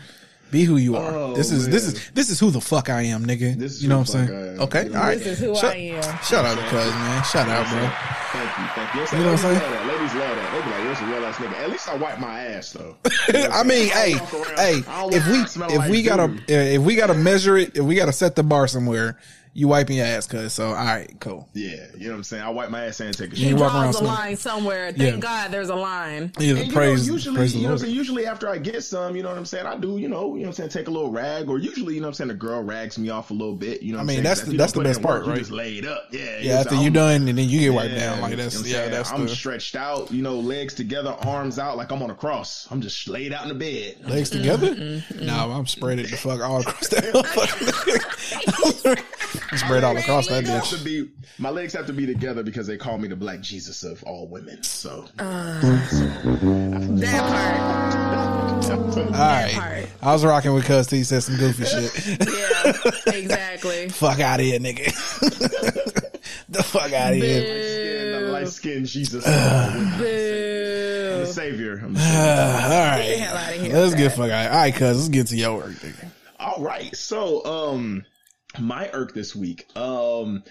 Be 0.52 0.66
who 0.66 0.76
you 0.76 0.98
are. 0.98 1.16
Oh, 1.16 1.34
this 1.34 1.50
is 1.52 1.70
this 1.70 1.86
is 1.86 2.10
this 2.12 2.30
is 2.30 2.40
who 2.40 2.52
the 2.52 2.60
fuck 2.60 2.90
I 2.90 3.04
am, 3.04 3.26
nigga. 3.26 3.58
This 3.58 3.74
is 3.74 3.84
you 3.84 3.90
know 3.90 4.00
what 4.00 4.14
I'm 4.16 4.28
saying? 4.28 4.50
am. 4.56 4.62
Okay, 4.62 4.88
all 4.88 4.94
right. 4.96 5.18
This 5.18 5.28
is 5.28 5.40
who 5.40 5.56
shout, 5.56 5.74
I 5.74 5.78
am. 5.78 6.04
Shout 6.24 6.46
out 6.46 6.58
to 6.58 6.64
Cuz 6.64 6.94
man. 6.94 7.24
Shout 7.24 7.48
out, 7.48 7.68
bro. 7.70 7.90
Thank 8.32 8.58
you, 8.58 8.66
thank 8.76 8.96
you. 8.96 9.18
You 9.18 9.24
know 9.24 9.32
what 9.32 9.40
I'm 9.40 9.42
Ladies 9.42 9.42
saying? 9.42 9.54
Love 9.56 9.72
that. 9.72 9.88
Ladies 9.88 10.14
love 10.16 10.36
that. 10.36 10.52
They 10.52 10.62
be 10.62 10.70
like, 10.70 10.84
"Where's 10.84 11.02
a 11.02 11.06
real 11.06 11.26
ass 11.26 11.36
nigga?" 11.38 11.64
At 11.64 11.70
least 11.70 11.90
I 11.90 11.96
wipe 11.96 12.20
my 12.20 12.40
ass 12.42 12.72
though. 12.74 12.96
I 13.52 13.64
mean, 13.64 13.90
hey, 13.90 14.12
hey, 14.58 14.84
if 14.88 15.28
we 15.28 15.34
around 15.34 15.48
smelling 15.48 15.76
if 15.76 15.80
like 15.80 15.92
we 15.92 16.04
gotta 16.04 16.24
uh, 16.24 16.36
if 16.48 16.82
we 16.82 16.96
gotta 16.96 17.14
measure 17.14 17.58
it, 17.58 17.78
if 17.78 17.86
we 17.86 17.96
gotta 17.96 18.14
set 18.14 18.36
the 18.36 18.44
bar 18.44 18.68
somewhere, 18.68 19.18
you 19.54 19.68
wiping 19.68 19.98
your 19.98 20.06
ass, 20.06 20.28
cuz. 20.28 20.54
So, 20.54 20.68
all 20.68 20.74
right, 20.76 21.14
cool. 21.20 21.50
Yeah, 21.54 21.76
you 21.98 22.06
know 22.06 22.12
what 22.12 22.18
I'm 22.18 22.24
saying. 22.24 22.44
I 22.44 22.50
wipe 22.50 22.70
my 22.70 22.86
ass 22.86 23.00
and 23.02 23.16
take 23.16 23.34
a 23.34 23.36
You 23.36 23.50
shit. 23.50 23.58
walk 23.58 23.74
around 23.74 23.82
Draws 23.84 23.96
a 23.96 23.98
smelling- 24.00 24.16
line 24.18 24.38
somewhere. 24.38 24.92
Thank 24.94 25.16
Yeah. 25.16 25.18
God 25.20 25.52
there's 25.52 25.70
a 25.70 25.76
line. 25.76 26.32
Either 26.40 26.62
And 26.62 26.72
praise, 26.74 27.08
know, 27.08 27.14
usually, 27.16 27.36
praise 27.36 27.54
you 27.56 27.62
know, 27.64 27.68
what 27.68 27.72
I'm 27.72 27.72
Lord. 27.72 27.82
saying, 27.82 27.96
usually 27.96 28.26
after 28.28 28.48
I 28.50 28.58
get 28.60 28.84
some, 28.84 29.16
you 29.16 29.24
know 29.24 29.30
what 29.30 29.38
I'm 29.38 29.46
saying, 29.46 29.66
I 29.66 29.76
do, 29.78 29.98
you 29.98 30.08
know, 30.08 30.36
you 30.36 30.42
know 30.44 30.48
what 30.48 30.48
I'm 30.48 30.54
saying, 30.54 30.70
take 30.70 30.88
a 30.88 30.92
little 30.92 31.12
rag, 31.12 31.50
or 31.50 31.58
usually, 31.60 31.96
you 31.96 32.00
know 32.02 32.08
what 32.08 32.12
I'm 32.12 32.14
saying, 32.16 32.28
the 32.30 32.34
girl 32.36 32.64
rags 32.64 32.98
me 32.98 33.10
off 33.10 33.32
a 33.32 33.34
little 33.34 33.56
bit, 33.56 33.82
you 33.84 33.92
know. 33.92 33.98
What 33.98 34.00
I 34.00 34.02
I'm 34.02 34.08
mean, 34.08 34.16
saying? 34.16 34.24
that's 34.24 34.40
'Cause 34.42 34.50
the- 34.52 34.58
that's 34.58 34.72
the 34.74 34.84
best 34.84 35.02
part, 35.02 35.20
work, 35.20 35.26
you 35.26 35.32
right? 35.34 35.40
just 35.40 35.52
laid 35.52 35.86
up, 35.86 36.08
yeah. 36.12 36.38
Yeah, 36.40 36.60
after 36.60 36.70
I'm 36.76 36.76
you 36.78 36.82
saying? 36.84 36.94
done, 36.94 37.28
and 37.28 37.38
then 37.38 37.50
you 37.50 37.60
get 37.60 37.74
wiped 37.74 37.94
Yeah, 37.94 38.00
down. 38.00 38.22
Like 38.22 38.32
you 38.32 38.38
know 38.38 38.44
that's 38.44 38.56
yeah, 38.66 38.78
saying? 38.78 38.92
that's 38.92 39.12
I'm 39.12 39.24
the 39.28 39.36
stretched 39.36 39.76
out, 39.76 40.12
you 40.12 40.22
know, 40.22 40.36
legs 40.40 40.74
together, 40.76 41.16
arms 41.22 41.60
out, 41.60 41.76
like 41.78 41.92
I'm 41.92 42.02
on 42.02 42.10
a 42.10 42.16
cross. 42.16 42.68
I'm 42.72 42.82
just 42.82 43.08
laid 43.10 43.34
out 43.34 43.44
in 43.44 43.50
the 43.50 43.56
bed. 43.56 43.98
legs 44.10 44.30
mm-hmm. 44.30 44.40
together. 44.40 44.76
Mm-hmm. 44.76 45.26
No, 45.26 45.52
I'm 45.52 45.68
spread 45.68 46.00
it 46.00 46.10
the 46.10 46.16
fuck 46.18 46.40
all 46.42 46.62
across 46.62 46.88
that 46.88 47.04
motherfucker. 47.14 49.02
Spread 49.58 49.84
all 49.84 49.98
across 49.98 50.28
that 50.28 50.46
bitch. 50.46 50.78
to 50.78 50.84
be, 50.84 51.10
my 51.38 51.50
legs 51.50 51.74
have 51.74 51.86
to 51.88 51.94
be 51.94 52.06
together 52.06 52.42
because 52.44 52.68
they 52.68 52.78
call 52.78 52.98
me 52.98 53.08
the 53.10 53.16
Black 53.16 53.42
Jesus 53.42 53.84
of 53.84 54.04
all 54.04 54.28
women. 54.28 54.62
So, 54.64 55.06
That 55.18 57.20
part. 57.20 57.52
All 58.72 58.78
right, 59.12 59.52
part. 59.54 59.88
I 60.02 60.14
was 60.14 60.24
rocking 60.24 60.54
with 60.54 60.64
Cuz. 60.66 60.90
He 60.90 61.04
said 61.04 61.24
some 61.24 61.36
goofy 61.38 61.66
shit. 61.66 61.92
Yeah, 62.32 62.74
exactly. 63.14 63.90
fuck 63.90 64.20
out 64.20 64.40
of 64.40 64.46
here, 64.46 64.60
nigga. 64.60 64.86
the 66.50 66.64
fuck 66.64 66.94
out 66.94 67.12
of 67.14 67.18
here. 67.18 67.42
yeah, 67.42 68.20
the 68.20 68.28
light 68.28 68.48
skinned 68.48 68.86
Jesus 68.86 69.26
of 69.26 69.34
all 69.34 69.74
women. 69.74 69.90
Boo. 69.98 70.04
the 70.04 71.26
Savior. 71.26 71.82
I'm 71.84 71.94
the 71.96 72.00
Savior. 72.00 72.22
Uh, 72.22 72.62
all 72.64 72.70
right, 72.70 73.18
hell 73.20 73.38
outta 73.38 73.54
here 73.54 73.74
let's 73.78 73.96
get 73.96 74.10
that. 74.10 74.18
fuck 74.18 74.30
out. 74.32 74.52
All 74.52 74.58
right, 74.58 74.74
Cuz. 74.74 74.98
Let's 74.98 75.10
get 75.10 75.28
to 75.28 75.36
your 75.38 75.58
work, 75.58 75.72
nigga. 75.74 76.08
All 76.40 76.62
right. 76.62 76.96
So, 76.96 77.44
um, 77.46 78.06
my 78.60 78.90
irk 78.94 79.14
this 79.14 79.36
week. 79.36 79.68
Um, 79.76 80.44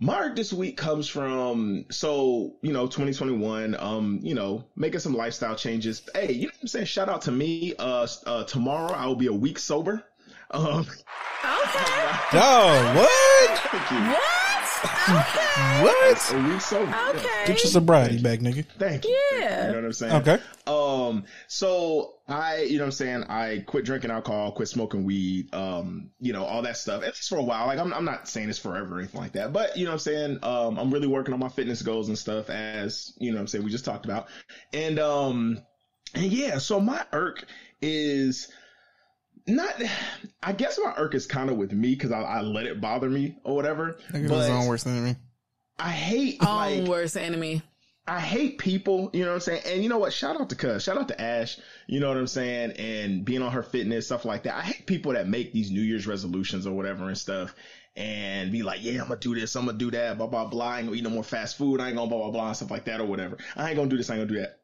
my 0.00 0.20
irk 0.20 0.36
this 0.36 0.52
week 0.52 0.76
comes 0.76 1.08
from 1.08 1.86
so 1.90 2.56
you 2.62 2.72
know 2.72 2.86
2021. 2.86 3.76
Um, 3.78 4.20
you 4.22 4.34
know, 4.34 4.64
making 4.76 5.00
some 5.00 5.14
lifestyle 5.14 5.56
changes. 5.56 6.02
Hey, 6.14 6.32
you 6.32 6.42
know 6.42 6.52
what 6.52 6.62
I'm 6.62 6.68
saying? 6.68 6.86
Shout 6.86 7.08
out 7.08 7.22
to 7.22 7.32
me. 7.32 7.74
Uh, 7.78 8.06
uh 8.26 8.44
tomorrow 8.44 8.92
I 8.92 9.06
will 9.06 9.16
be 9.16 9.26
a 9.26 9.32
week 9.32 9.58
sober. 9.58 10.04
Um, 10.50 10.86
Okay. 11.44 11.84
Oh, 12.32 12.92
what? 12.94 13.58
thank 13.70 13.90
you. 13.90 14.12
What? 14.12 14.37
Okay. 14.84 15.44
What? 15.82 16.32
A 16.32 16.48
week 16.48 16.60
sober. 16.60 16.96
Okay. 17.10 17.44
Get 17.46 17.62
your 17.62 17.70
sobriety 17.70 18.22
back, 18.22 18.38
nigga. 18.38 18.64
Thank 18.78 19.04
you. 19.04 19.20
Yeah. 19.32 19.66
You 19.66 19.72
know 19.72 19.78
what 19.78 19.84
I'm 19.86 19.92
saying? 19.92 20.12
Okay. 20.12 20.38
Um, 20.66 21.24
so 21.48 22.14
I, 22.28 22.62
you 22.62 22.78
know 22.78 22.84
what 22.84 22.86
I'm 22.86 22.92
saying? 22.92 23.24
I 23.24 23.64
quit 23.66 23.84
drinking 23.84 24.10
alcohol, 24.10 24.52
quit 24.52 24.68
smoking 24.68 25.04
weed, 25.04 25.52
um, 25.52 26.10
you 26.20 26.32
know, 26.32 26.44
all 26.44 26.62
that 26.62 26.76
stuff. 26.76 27.02
At 27.02 27.08
least 27.08 27.28
for 27.28 27.38
a 27.38 27.42
while. 27.42 27.66
Like 27.66 27.78
I'm, 27.78 27.92
I'm 27.92 28.04
not 28.04 28.28
saying 28.28 28.46
this 28.46 28.58
forever 28.58 28.96
or 28.96 28.98
anything 28.98 29.20
like 29.20 29.32
that, 29.32 29.52
but 29.52 29.76
you 29.76 29.84
know 29.84 29.90
what 29.90 29.94
I'm 29.94 29.98
saying? 30.00 30.38
Um, 30.44 30.78
I'm 30.78 30.92
really 30.92 31.08
working 31.08 31.34
on 31.34 31.40
my 31.40 31.48
fitness 31.48 31.82
goals 31.82 32.08
and 32.08 32.16
stuff 32.18 32.48
as, 32.48 33.14
you 33.18 33.30
know 33.30 33.36
what 33.36 33.42
I'm 33.42 33.46
saying? 33.48 33.64
We 33.64 33.70
just 33.70 33.84
talked 33.84 34.04
about. 34.04 34.28
And, 34.72 34.98
um, 35.00 35.60
and 36.14 36.32
yeah, 36.32 36.58
so 36.58 36.80
my 36.80 37.04
irk 37.12 37.44
is 37.82 38.48
not, 39.48 39.74
I 40.42 40.52
guess 40.52 40.78
my 40.82 40.94
irk 40.96 41.14
is 41.14 41.26
kind 41.26 41.50
of 41.50 41.56
with 41.56 41.72
me 41.72 41.94
because 41.94 42.12
I, 42.12 42.20
I 42.20 42.40
let 42.42 42.66
it 42.66 42.80
bother 42.80 43.08
me 43.08 43.36
or 43.44 43.54
whatever. 43.54 43.98
Nigga, 44.12 44.28
but 44.28 44.40
his 44.40 44.50
own 44.50 44.66
worst 44.66 44.86
enemy. 44.86 45.16
I 45.78 45.90
hate 45.90 46.38
Own 46.40 46.80
like, 46.80 46.88
worst 46.88 47.16
enemy. 47.16 47.62
I 48.06 48.20
hate 48.20 48.58
people, 48.58 49.10
you 49.12 49.20
know 49.20 49.28
what 49.28 49.34
I'm 49.34 49.40
saying? 49.40 49.62
And 49.66 49.82
you 49.82 49.88
know 49.90 49.98
what? 49.98 50.14
Shout 50.14 50.40
out 50.40 50.48
to 50.48 50.56
Cuz, 50.56 50.82
shout 50.82 50.96
out 50.96 51.08
to 51.08 51.20
Ash, 51.20 51.58
you 51.86 52.00
know 52.00 52.08
what 52.08 52.16
I'm 52.16 52.26
saying? 52.26 52.72
And 52.72 53.22
being 53.22 53.42
on 53.42 53.52
her 53.52 53.62
fitness, 53.62 54.06
stuff 54.06 54.24
like 54.24 54.44
that. 54.44 54.56
I 54.56 54.62
hate 54.62 54.86
people 54.86 55.12
that 55.12 55.28
make 55.28 55.52
these 55.52 55.70
New 55.70 55.82
Year's 55.82 56.06
resolutions 56.06 56.66
or 56.66 56.74
whatever 56.74 57.06
and 57.08 57.18
stuff 57.18 57.54
and 57.96 58.50
be 58.50 58.62
like, 58.62 58.82
yeah, 58.82 59.02
I'm 59.02 59.08
gonna 59.08 59.20
do 59.20 59.34
this, 59.34 59.54
I'm 59.56 59.66
gonna 59.66 59.76
do 59.76 59.90
that, 59.90 60.16
blah, 60.16 60.26
blah, 60.26 60.46
blah. 60.46 60.66
I 60.66 60.78
ain't 60.78 60.86
gonna 60.86 60.96
eat 60.96 61.04
no 61.04 61.10
more 61.10 61.22
fast 61.22 61.58
food. 61.58 61.80
I 61.80 61.88
ain't 61.88 61.96
gonna 61.96 62.08
blah, 62.08 62.18
blah, 62.18 62.30
blah, 62.30 62.46
and 62.46 62.56
stuff 62.56 62.70
like 62.70 62.86
that 62.86 63.00
or 63.00 63.04
whatever. 63.04 63.36
I 63.56 63.68
ain't 63.68 63.76
gonna 63.76 63.90
do 63.90 63.98
this, 63.98 64.08
I 64.08 64.14
ain't 64.14 64.26
gonna 64.26 64.40
do 64.40 64.40
that. 64.40 64.57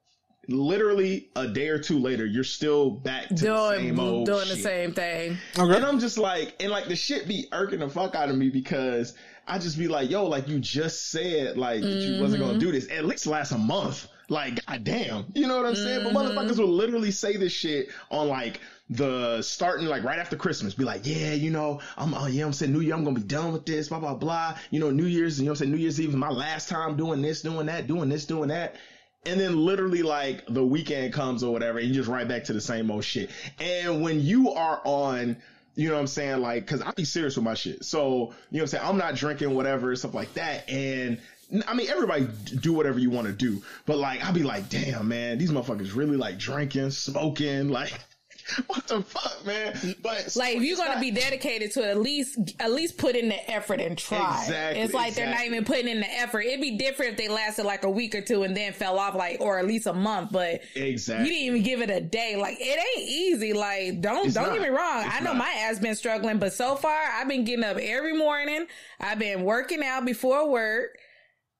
Literally 0.48 1.28
a 1.36 1.48
day 1.48 1.68
or 1.68 1.78
two 1.78 1.98
later, 1.98 2.26
you're 2.26 2.44
still 2.44 2.90
back 2.90 3.28
to 3.28 3.34
the 3.34 3.40
Doing, 3.40 3.78
same 3.78 4.00
old 4.00 4.26
doing 4.26 4.48
the 4.48 4.56
same 4.56 4.92
thing. 4.92 5.38
Okay. 5.58 5.76
And 5.76 5.84
I'm 5.84 5.98
just 5.98 6.18
like, 6.18 6.54
and 6.60 6.70
like 6.70 6.86
the 6.88 6.96
shit 6.96 7.26
be 7.26 7.46
irking 7.52 7.80
the 7.80 7.88
fuck 7.88 8.14
out 8.14 8.28
of 8.28 8.36
me 8.36 8.50
because 8.50 9.14
I 9.46 9.58
just 9.58 9.78
be 9.78 9.88
like, 9.88 10.10
yo, 10.10 10.26
like 10.26 10.48
you 10.48 10.58
just 10.58 11.10
said, 11.10 11.56
like 11.56 11.80
mm-hmm. 11.80 12.14
you 12.14 12.22
wasn't 12.22 12.42
gonna 12.42 12.58
do 12.58 12.72
this. 12.72 12.90
At 12.90 13.04
least 13.04 13.26
last 13.26 13.52
a 13.52 13.58
month. 13.58 14.08
Like, 14.30 14.64
goddamn, 14.64 15.26
you 15.34 15.46
know 15.46 15.58
what 15.58 15.66
I'm 15.66 15.76
saying? 15.76 16.00
Mm-hmm. 16.00 16.14
But 16.14 16.24
motherfuckers 16.24 16.58
will 16.58 16.72
literally 16.72 17.10
say 17.10 17.36
this 17.36 17.52
shit 17.52 17.90
on 18.10 18.28
like 18.28 18.58
the 18.88 19.42
starting 19.42 19.86
like 19.86 20.02
right 20.02 20.18
after 20.18 20.36
Christmas, 20.36 20.74
be 20.74 20.84
like, 20.84 21.02
yeah, 21.04 21.32
you 21.32 21.50
know, 21.50 21.80
I'm, 21.98 22.14
uh, 22.14 22.26
yeah, 22.28 22.46
I'm 22.46 22.52
saying 22.52 22.72
New 22.72 22.80
Year, 22.80 22.94
I'm 22.94 23.04
gonna 23.04 23.18
be 23.18 23.26
done 23.26 23.52
with 23.52 23.66
this, 23.66 23.88
blah 23.88 23.98
blah 23.98 24.14
blah. 24.14 24.56
You 24.70 24.80
know, 24.80 24.90
New 24.90 25.04
Year's, 25.06 25.38
you 25.38 25.44
know, 25.44 25.52
I'm 25.52 25.56
saying 25.56 25.70
New 25.70 25.76
Year's 25.76 26.00
Eve 26.00 26.10
is 26.10 26.16
my 26.16 26.30
last 26.30 26.70
time 26.70 26.96
doing 26.96 27.20
this, 27.20 27.42
doing 27.42 27.66
that, 27.66 27.86
doing 27.86 28.08
this, 28.08 28.24
doing 28.24 28.48
that. 28.48 28.76
And 29.26 29.40
then 29.40 29.64
literally 29.64 30.02
like 30.02 30.44
the 30.46 30.64
weekend 30.64 31.12
comes 31.12 31.42
or 31.42 31.52
whatever, 31.52 31.78
and 31.78 31.88
you 31.88 31.94
just 31.94 32.08
right 32.08 32.28
back 32.28 32.44
to 32.44 32.52
the 32.52 32.60
same 32.60 32.90
old 32.90 33.04
shit. 33.04 33.30
And 33.58 34.02
when 34.02 34.20
you 34.20 34.52
are 34.52 34.80
on 34.84 35.36
you 35.76 35.88
know 35.88 35.94
what 35.94 36.02
I'm 36.02 36.06
saying? 36.06 36.40
Like, 36.40 36.66
cause 36.66 36.82
I 36.82 36.92
be 36.92 37.04
serious 37.04 37.36
with 37.36 37.44
my 37.44 37.54
shit. 37.54 37.84
So, 37.84 37.98
you 37.98 38.10
know 38.10 38.28
what 38.50 38.60
I'm 38.60 38.66
saying? 38.68 38.84
I'm 38.86 38.96
not 38.96 39.16
drinking 39.16 39.54
whatever, 39.54 39.94
stuff 39.96 40.14
like 40.14 40.32
that. 40.34 40.70
And 40.70 41.18
I 41.66 41.74
mean, 41.74 41.88
everybody 41.88 42.28
do 42.60 42.72
whatever 42.72 42.98
you 42.98 43.10
want 43.10 43.26
to 43.26 43.32
do, 43.32 43.62
but 43.86 43.98
like, 43.98 44.24
I'll 44.24 44.32
be 44.32 44.42
like, 44.42 44.68
damn, 44.68 45.08
man, 45.08 45.38
these 45.38 45.50
motherfuckers 45.50 45.94
really 45.94 46.16
like 46.16 46.38
drinking, 46.38 46.90
smoking, 46.90 47.68
like, 47.70 47.92
what 48.66 48.86
the 48.86 49.02
fuck, 49.02 49.46
man? 49.46 49.74
But 50.02 50.36
like, 50.36 50.56
if 50.56 50.62
you're 50.62 50.76
gonna 50.76 51.00
be 51.00 51.10
dedicated 51.10 51.72
to 51.72 51.82
it, 51.82 51.90
at 51.90 52.00
least 52.00 52.38
at 52.60 52.72
least 52.72 52.98
put 52.98 53.16
in 53.16 53.28
the 53.28 53.50
effort 53.50 53.80
and 53.80 53.96
try. 53.96 54.42
Exactly. 54.42 54.82
It's 54.82 54.92
like 54.92 55.08
exactly. 55.08 55.24
they're 55.24 55.34
not 55.34 55.46
even 55.46 55.64
putting 55.64 55.88
in 55.88 56.00
the 56.00 56.12
effort. 56.12 56.42
It'd 56.42 56.60
be 56.60 56.76
different 56.76 57.12
if 57.12 57.18
they 57.18 57.28
lasted 57.28 57.64
like 57.64 57.84
a 57.84 57.90
week 57.90 58.14
or 58.14 58.20
two 58.20 58.42
and 58.42 58.54
then 58.54 58.72
fell 58.74 58.98
off, 58.98 59.14
like 59.14 59.40
or 59.40 59.58
at 59.58 59.66
least 59.66 59.86
a 59.86 59.94
month. 59.94 60.30
But 60.30 60.60
exactly, 60.74 61.26
you 61.26 61.32
didn't 61.32 61.46
even 61.46 61.62
give 61.62 61.80
it 61.80 61.90
a 61.90 62.00
day. 62.00 62.36
Like 62.36 62.58
it 62.60 62.78
ain't 62.78 63.08
easy. 63.08 63.54
Like 63.54 64.02
don't 64.02 64.26
it's 64.26 64.34
don't 64.34 64.48
not. 64.48 64.52
get 64.52 64.62
me 64.62 64.68
wrong. 64.68 65.06
It's 65.06 65.14
I 65.14 65.20
know 65.20 65.32
not. 65.32 65.38
my 65.38 65.50
ass 65.60 65.78
been 65.78 65.94
struggling, 65.94 66.38
but 66.38 66.52
so 66.52 66.76
far 66.76 67.02
I've 67.14 67.28
been 67.28 67.44
getting 67.44 67.64
up 67.64 67.78
every 67.78 68.12
morning. 68.12 68.66
I've 69.00 69.18
been 69.18 69.44
working 69.44 69.82
out 69.82 70.04
before 70.04 70.50
work 70.50 70.98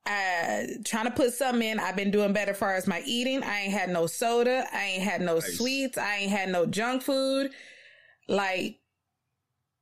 uh 0.07 0.63
trying 0.85 1.07
to 1.07 1.11
put 1.11 1.33
something 1.33 1.67
in. 1.67 1.81
I've 1.81 1.97
been 1.97 2.11
doing 2.11 2.33
better 2.33 2.53
as 2.53 2.59
far 2.59 2.75
as 2.75 2.87
my 2.87 3.03
eating. 3.07 3.43
I 3.43 3.63
ain't 3.63 3.73
had 3.73 3.91
no 3.91 4.07
soda. 4.07 4.67
I 4.73 4.85
ain't 4.85 5.03
had 5.03 5.21
no 5.21 5.35
nice. 5.35 5.57
sweets. 5.57 5.99
I 5.99 6.17
ain't 6.17 6.31
had 6.31 6.49
no 6.51 6.67
junk 6.67 7.03
food. 7.03 7.51
Like 8.29 8.81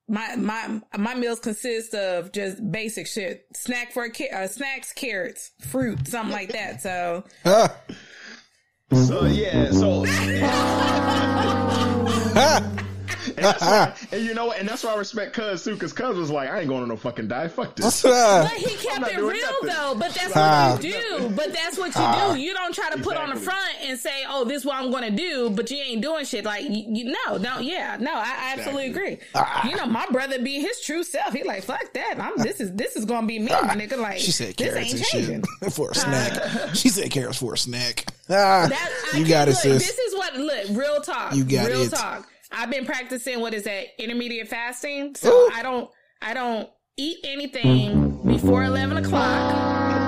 my 0.08 0.36
my 0.36 0.80
my 0.96 1.14
meals 1.14 1.40
consist 1.40 1.94
of 1.94 2.32
just 2.32 2.70
basic 2.70 3.06
shit. 3.06 3.46
Snack 3.54 3.92
for 3.92 4.04
a 4.04 4.28
uh, 4.30 4.46
snacks, 4.46 4.92
carrots, 4.92 5.52
fruit, 5.60 6.06
something 6.06 6.32
like 6.32 6.52
that. 6.52 6.82
So. 6.82 7.24
so 8.92 9.24
yeah, 9.26 9.70
so. 9.70 10.04
And, 13.36 13.46
why, 13.46 13.94
and 14.12 14.24
you 14.24 14.34
know 14.34 14.46
what? 14.46 14.58
And 14.58 14.68
that's 14.68 14.84
why 14.84 14.92
I 14.92 14.96
respect 14.96 15.32
Cuz 15.32 15.64
too, 15.64 15.74
because 15.74 15.92
Cuz 15.92 16.16
was 16.16 16.30
like, 16.30 16.50
I 16.50 16.60
ain't 16.60 16.68
going 16.68 16.82
on 16.82 16.88
no 16.88 16.96
fucking 16.96 17.28
diet. 17.28 17.52
Fuck 17.52 17.76
this. 17.76 18.02
but 18.02 18.50
he 18.52 18.76
kept 18.76 19.10
it 19.10 19.18
real 19.18 19.30
nothing. 19.30 19.68
though. 19.68 19.94
But 19.98 20.12
that's 20.14 20.34
what 20.34 20.84
you 20.84 20.92
do. 20.92 21.28
But 21.34 21.52
that's 21.52 21.78
what 21.78 21.94
you 21.94 22.34
do. 22.34 22.40
You 22.40 22.52
don't 22.52 22.74
try 22.74 22.90
to 22.90 22.98
exactly. 22.98 23.02
put 23.02 23.16
on 23.16 23.30
the 23.30 23.40
front 23.40 23.76
and 23.82 23.98
say, 23.98 24.24
"Oh, 24.28 24.44
this 24.44 24.62
is 24.62 24.66
what 24.66 24.76
I'm 24.76 24.90
going 24.90 25.04
to 25.04 25.16
do," 25.16 25.50
but 25.50 25.70
you 25.70 25.78
ain't 25.78 26.02
doing 26.02 26.24
shit. 26.24 26.44
Like 26.44 26.64
you, 26.64 26.84
you 26.88 27.14
no, 27.26 27.36
no, 27.38 27.58
yeah, 27.58 27.96
no. 28.00 28.12
I, 28.12 28.36
I 28.38 28.54
absolutely 28.58 28.86
agree. 28.86 29.18
Ah. 29.34 29.68
You 29.68 29.76
know, 29.76 29.86
my 29.86 30.06
brother 30.10 30.40
be 30.40 30.60
his 30.60 30.80
true 30.80 31.04
self. 31.04 31.32
He 31.32 31.42
like, 31.42 31.64
fuck 31.64 31.92
that. 31.94 32.16
I'm 32.18 32.36
this 32.38 32.60
is 32.60 32.72
this 32.74 32.96
is 32.96 33.04
gonna 33.04 33.26
be 33.26 33.38
me, 33.38 33.50
my 33.50 33.76
nigga. 33.76 33.98
Like 33.98 34.18
she 34.18 34.32
said 34.32 34.56
carrots 34.56 34.92
and 34.92 35.04
shit 35.04 35.46
for 35.72 35.90
a 35.90 35.94
snack. 35.94 36.74
she 36.74 36.88
said 36.88 37.10
carrots 37.10 37.38
for 37.38 37.54
a 37.54 37.58
snack. 37.58 38.06
Ah, 38.28 38.66
that, 38.68 39.12
you 39.14 39.26
got 39.26 39.48
it, 39.48 39.54
sis. 39.54 39.86
This 39.86 39.98
is 39.98 40.14
what 40.14 40.36
look. 40.36 40.66
Real 40.70 41.00
talk. 41.00 41.34
You 41.34 41.44
got 41.44 41.68
real 41.68 41.82
it. 41.82 41.90
talk 41.90 42.28
I've 42.52 42.70
been 42.70 42.84
practicing 42.84 43.40
what 43.40 43.54
is 43.54 43.64
that 43.64 43.86
intermediate 43.98 44.48
fasting. 44.48 45.14
So 45.14 45.30
Ooh. 45.30 45.50
I 45.52 45.62
don't 45.62 45.90
I 46.20 46.34
don't 46.34 46.68
eat 46.96 47.18
anything 47.24 48.22
before 48.26 48.64
eleven 48.64 48.98
o'clock, 48.98 49.54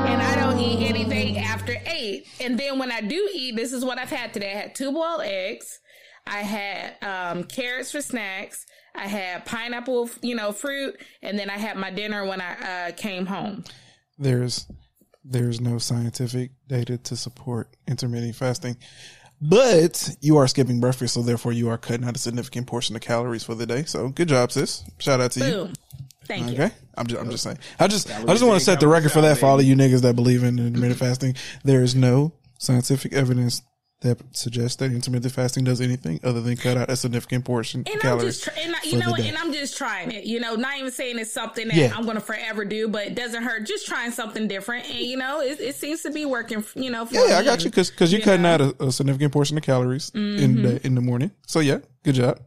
and 0.07 0.23
I 0.23 0.37
don't 0.37 0.59
eat 0.59 0.89
anything 0.89 1.39
after 1.39 1.77
eight. 1.87 2.27
And 2.41 2.59
then 2.59 2.79
when 2.79 2.93
I 2.93 3.01
do 3.01 3.29
eat, 3.35 3.57
this 3.57 3.73
is 3.73 3.85
what 3.85 3.99
I've 3.99 4.11
had 4.11 4.33
today. 4.33 4.53
I 4.53 4.57
had 4.57 4.75
two 4.75 4.93
boiled 4.93 5.23
eggs. 5.23 5.81
I 6.27 6.41
had 6.41 6.95
um, 7.03 7.45
carrots 7.45 7.91
for 7.91 8.01
snacks. 8.01 8.67
I 8.95 9.09
had 9.09 9.45
pineapple, 9.45 10.09
you 10.23 10.35
know, 10.35 10.53
fruit, 10.53 11.01
and 11.23 11.39
then 11.39 11.51
I 11.51 11.59
had 11.59 11.77
my 11.77 11.91
dinner 11.91 12.25
when 12.27 12.41
I 12.41 12.89
uh, 12.89 12.93
came 12.93 13.27
home. 13.27 13.65
There's 14.19 14.67
there's 15.25 15.61
no 15.61 15.79
scientific 15.79 16.53
data 16.69 16.99
to 16.99 17.17
support 17.17 17.77
intermittent 17.89 18.37
fasting. 18.37 18.77
But 19.47 20.17
you 20.23 20.39
are 20.39 20.49
skipping 20.49 20.81
breakfast, 20.81 21.13
so 21.13 21.23
therefore 21.23 21.53
you 21.53 21.69
are 21.69 21.77
cutting 21.77 22.07
out 22.07 22.17
a 22.17 22.19
significant 22.19 22.67
portion 22.67 22.97
of 22.97 23.03
calories 23.03 23.45
for 23.45 23.55
the 23.55 23.67
day. 23.67 23.85
So 23.85 24.09
good 24.09 24.29
job, 24.29 24.51
sis. 24.51 24.83
Shout 24.99 25.21
out 25.21 25.33
to 25.33 25.41
Boom. 25.41 25.49
you. 25.51 25.73
Thank 26.27 26.49
okay. 26.53 26.65
you. 26.65 26.71
I'm 26.97 27.07
just, 27.07 27.21
I'm 27.21 27.31
just 27.31 27.43
saying. 27.43 27.59
I 27.79 27.87
just, 27.87 28.11
I 28.11 28.25
just 28.25 28.43
want 28.43 28.59
to 28.59 28.65
set 28.65 28.81
the 28.81 28.89
record 28.89 29.13
for 29.13 29.21
that 29.21 29.37
for 29.37 29.45
all 29.45 29.61
of 29.61 29.67
you 29.67 29.77
niggas 29.77 30.01
that 30.01 30.17
believe 30.17 30.45
in 30.45 30.59
intermittent 30.59 30.99
fasting. 30.99 31.37
There 31.63 31.83
is 31.83 31.95
no 31.95 32.33
scientific 32.59 33.13
evidence 33.13 33.61
that 34.01 34.21
suggests 34.37 34.77
that 34.77 34.93
intermittent 34.93 35.33
fasting 35.33 35.65
does 35.65 35.81
anything 35.81 36.21
other 36.23 36.41
than 36.41 36.57
cut 36.57 36.77
out 36.77 36.91
a 36.91 36.97
significant 36.97 37.45
portion 37.45 37.85
and 37.87 37.97
of 37.97 38.03
calories. 38.03 38.47
I'm 38.47 38.55
just, 38.55 38.67
and 38.67 38.77
I, 38.77 38.79
you 38.85 38.99
know, 38.99 39.15
and 39.15 39.37
I'm 39.39 39.53
just 39.53 39.79
trying 39.79 40.13
it. 40.13 40.25
You 40.25 40.41
know, 40.41 40.57
not 40.57 40.79
even 40.79 40.91
saying 40.91 41.19
it's 41.19 41.33
something 41.33 41.69
that 41.69 41.77
yeah. 41.77 41.93
I'm 41.95 42.05
going 42.05 42.17
to 42.17 42.21
forever 42.21 42.65
do, 42.65 42.89
but 42.89 43.07
it 43.07 43.15
doesn't 43.15 43.43
hurt. 43.43 43.67
Just 43.67 43.87
trying 43.87 44.11
something 44.11 44.47
different, 44.47 44.89
and 44.91 44.99
you 44.99 45.17
know, 45.17 45.41
it, 45.41 45.59
it 45.61 45.75
seems 45.75 46.03
to 46.03 46.11
be 46.11 46.27
working. 46.27 46.65
You 46.75 46.91
know, 46.91 47.09
yeah, 47.11 47.29
yeah 47.29 47.39
I 47.39 47.45
got 47.45 47.65
you 47.65 47.71
because 47.71 47.91
because 47.91 48.13
you're 48.13 48.21
you 48.21 48.25
cutting 48.25 48.43
know? 48.43 48.55
out 48.55 48.61
a, 48.61 48.85
a, 48.85 48.93
significant 48.93 49.33
portion 49.33 49.57
of 49.57 49.63
calories 49.63 50.11
mm-hmm. 50.11 50.43
in 50.43 50.63
the 50.63 50.87
in 50.87 50.95
the 50.95 51.01
morning. 51.01 51.31
So 51.47 51.61
yeah, 51.61 51.79
good 52.03 52.17
job. 52.17 52.41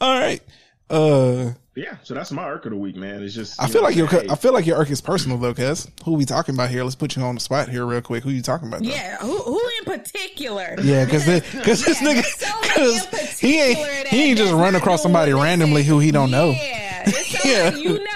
All 0.00 0.18
right. 0.18 0.42
Uh 0.88 1.52
yeah, 1.76 1.96
so 2.02 2.14
that's 2.14 2.30
my 2.30 2.46
irk 2.48 2.66
of 2.66 2.70
the 2.70 2.76
week, 2.76 2.94
man. 2.94 3.22
It's 3.22 3.34
just 3.34 3.60
I 3.60 3.66
feel 3.66 3.82
know, 3.82 3.88
like 3.88 3.96
your 3.96 4.06
hey. 4.06 4.26
I 4.30 4.36
feel 4.36 4.52
like 4.52 4.64
your 4.64 4.78
irk 4.78 4.90
is 4.90 5.00
personal 5.00 5.38
though, 5.38 5.54
cuz 5.54 5.88
who 6.04 6.12
we 6.12 6.24
talking 6.24 6.54
about 6.54 6.70
here? 6.70 6.84
Let's 6.84 6.94
put 6.94 7.16
you 7.16 7.22
on 7.22 7.34
the 7.34 7.40
spot 7.40 7.68
here 7.68 7.84
real 7.84 8.00
quick. 8.00 8.22
Who 8.22 8.30
you 8.30 8.42
talking 8.42 8.68
about? 8.68 8.82
Though? 8.82 8.90
Yeah, 8.90 9.16
who, 9.18 9.36
who 9.38 9.60
in 9.80 9.84
particular? 9.84 10.76
Yeah, 10.82 11.04
because 11.04 11.24
because 11.24 11.84
this 11.84 12.00
nigga 12.00 12.22
so 12.24 13.38
he 13.46 13.60
ain't 13.60 14.08
he 14.08 14.24
ain't 14.24 14.38
just 14.38 14.52
run 14.52 14.74
across 14.76 15.02
somebody 15.02 15.32
randomly 15.32 15.82
who 15.82 15.98
he 15.98 16.10
don't 16.10 16.30
know. 16.30 16.50
Yeah, 16.50 17.10
yeah. 17.44 17.74
you 17.74 17.98
know 18.04 18.13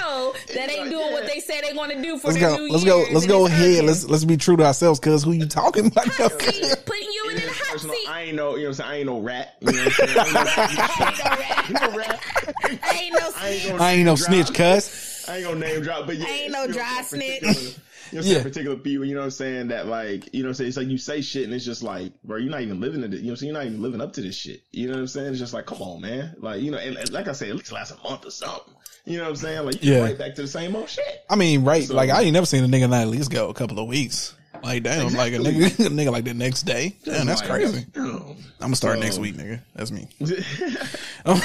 that 0.54 0.70
ain't 0.70 0.90
doing 0.90 1.12
what 1.12 1.26
they 1.26 1.40
say 1.40 1.60
they 1.60 1.72
want 1.76 1.92
to 1.92 2.02
do 2.02 2.18
for 2.18 2.28
let's 2.28 2.38
go, 2.38 2.56
let's 2.70 2.84
go, 2.84 3.04
let's 3.12 3.26
go 3.26 3.46
ahead. 3.46 3.84
Let's 3.84 4.04
let's 4.04 4.24
be 4.24 4.36
true 4.36 4.56
to 4.56 4.64
ourselves, 4.64 5.00
cuz 5.00 5.24
who 5.24 5.32
you 5.32 5.46
talking 5.46 5.86
about? 5.86 6.04
Seat, 6.06 6.82
Putting 6.84 7.12
you 7.12 7.30
in 7.30 7.36
the 7.36 7.42
hot 7.48 7.80
seat. 7.80 8.08
I 8.08 8.22
ain't 8.22 8.36
no, 8.36 8.56
you 8.56 8.64
know, 8.64 8.68
what 8.68 8.68
I'm 8.68 8.74
saying 8.74 8.90
I 8.90 8.96
ain't 8.96 9.06
no 9.06 9.20
rat. 9.20 9.56
You 9.60 9.72
know 9.72 9.78
what 9.78 9.86
I'm 9.86 9.92
saying? 9.92 10.18
I 10.18 11.64
ain't 11.68 11.80
no 11.80 11.96
rat. 11.98 12.20
I 12.82 12.98
ain't 12.98 13.14
no. 13.14 13.30
I 13.36 13.48
ain't, 13.48 13.80
I 13.80 13.92
ain't 13.92 14.06
no 14.06 14.14
snitch, 14.14 14.54
cuss. 14.54 15.28
I 15.28 15.36
ain't 15.36 15.44
gonna 15.46 15.60
name 15.60 15.82
drop, 15.82 16.06
but 16.06 16.16
yeah, 16.16 16.26
I 16.26 16.30
ain't 16.30 16.52
no 16.52 16.66
dry 16.66 17.02
snitch. 17.02 17.76
You 18.12 18.20
know, 18.20 18.24
yeah. 18.26 18.42
particular 18.42 18.76
people, 18.76 19.04
you 19.04 19.14
know 19.14 19.20
what 19.20 19.26
I'm 19.26 19.30
saying, 19.32 19.68
that 19.68 19.86
like, 19.86 20.32
you 20.32 20.42
know 20.42 20.48
what 20.48 20.50
I'm 20.50 20.54
saying, 20.54 20.68
it's 20.68 20.76
like 20.76 20.86
you 20.88 20.98
say 20.98 21.20
shit 21.20 21.44
and 21.44 21.52
it's 21.52 21.64
just 21.64 21.82
like, 21.82 22.12
bro, 22.22 22.38
you're 22.38 22.50
not 22.50 22.62
even 22.62 22.80
living 22.80 23.02
in 23.02 23.12
it, 23.12 23.16
you 23.16 23.24
know 23.24 23.28
what 23.28 23.32
I'm 23.32 23.36
saying, 23.36 23.52
you're 23.52 23.62
not 23.62 23.66
even 23.66 23.82
living 23.82 24.00
up 24.00 24.14
to 24.14 24.22
this 24.22 24.34
shit. 24.34 24.62
You 24.72 24.86
know 24.86 24.94
what 24.94 25.00
I'm 25.00 25.06
saying? 25.08 25.28
It's 25.28 25.38
just 25.38 25.52
like, 25.52 25.66
come 25.66 25.82
on, 25.82 26.00
man. 26.00 26.34
Like, 26.38 26.62
you 26.62 26.70
know, 26.70 26.78
and, 26.78 26.96
and 26.96 27.12
like 27.12 27.28
I 27.28 27.32
said, 27.32 27.50
at 27.50 27.56
least 27.56 27.72
last 27.72 27.92
a 27.92 28.08
month 28.08 28.24
or 28.24 28.30
something. 28.30 28.74
You 29.08 29.16
know 29.16 29.24
what 29.24 29.30
I'm 29.30 29.36
saying? 29.36 29.64
Like, 29.64 29.82
you 29.82 29.94
yeah. 29.94 30.02
right 30.02 30.18
back 30.18 30.34
to 30.34 30.42
the 30.42 30.48
same 30.48 30.76
old 30.76 30.90
shit. 30.90 31.24
I 31.30 31.36
mean, 31.36 31.64
right, 31.64 31.82
so, 31.84 31.94
like 31.94 32.10
I 32.10 32.22
ain't 32.22 32.34
never 32.34 32.44
seen 32.44 32.62
a 32.62 32.66
nigga 32.66 32.90
not 32.90 33.00
at 33.00 33.08
least 33.08 33.30
go 33.30 33.48
a 33.48 33.54
couple 33.54 33.78
of 33.78 33.88
weeks. 33.88 34.34
Like 34.62 34.82
damn, 34.82 35.06
exactly. 35.06 35.38
like 35.38 35.46
a 35.46 35.50
nigga, 35.50 35.86
a 35.86 35.90
nigga 35.90 36.12
like 36.12 36.24
the 36.24 36.34
next 36.34 36.64
day. 36.64 36.94
Damn, 37.04 37.26
that's 37.26 37.40
crazy. 37.40 37.86
I'm 37.94 38.36
gonna 38.60 38.76
start 38.76 38.96
um, 38.96 39.00
next 39.00 39.18
week, 39.18 39.36
nigga. 39.36 39.60
That's 39.74 39.90
me. 39.90 40.08
I'm, 41.24 41.40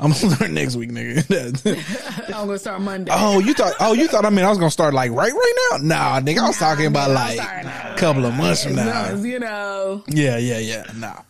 gonna, 0.00 0.14
start 0.14 0.50
next 0.50 0.74
week, 0.74 0.90
nigga. 0.90 2.26
I'm 2.26 2.46
gonna 2.46 2.58
start 2.58 2.80
Monday. 2.80 3.12
Oh, 3.14 3.38
you 3.38 3.54
thought? 3.54 3.74
Oh, 3.78 3.92
you 3.92 4.08
thought? 4.08 4.24
I 4.24 4.30
mean, 4.30 4.44
I 4.44 4.48
was 4.48 4.58
gonna 4.58 4.70
start 4.70 4.92
like 4.92 5.12
right, 5.12 5.32
right 5.32 5.54
now. 5.70 5.76
Nah, 5.76 6.20
nigga, 6.20 6.38
I 6.38 6.48
was 6.48 6.58
talking 6.58 6.86
about 6.86 7.10
like 7.10 7.38
a 7.38 7.94
couple 7.98 8.24
of 8.24 8.34
months 8.34 8.64
from 8.64 8.74
now. 8.74 9.14
You 9.14 9.38
know. 9.38 10.02
Yeah, 10.08 10.38
yeah, 10.38 10.58
yeah. 10.58 10.86
Nah, 10.96 11.20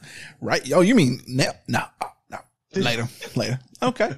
right? 0.40 0.62
Oh, 0.72 0.80
you 0.80 0.94
mean 0.94 1.20
now? 1.26 1.52
Nah, 1.68 1.86
no, 2.30 2.38
later, 2.74 3.08
later. 3.34 3.58
Okay. 3.82 4.14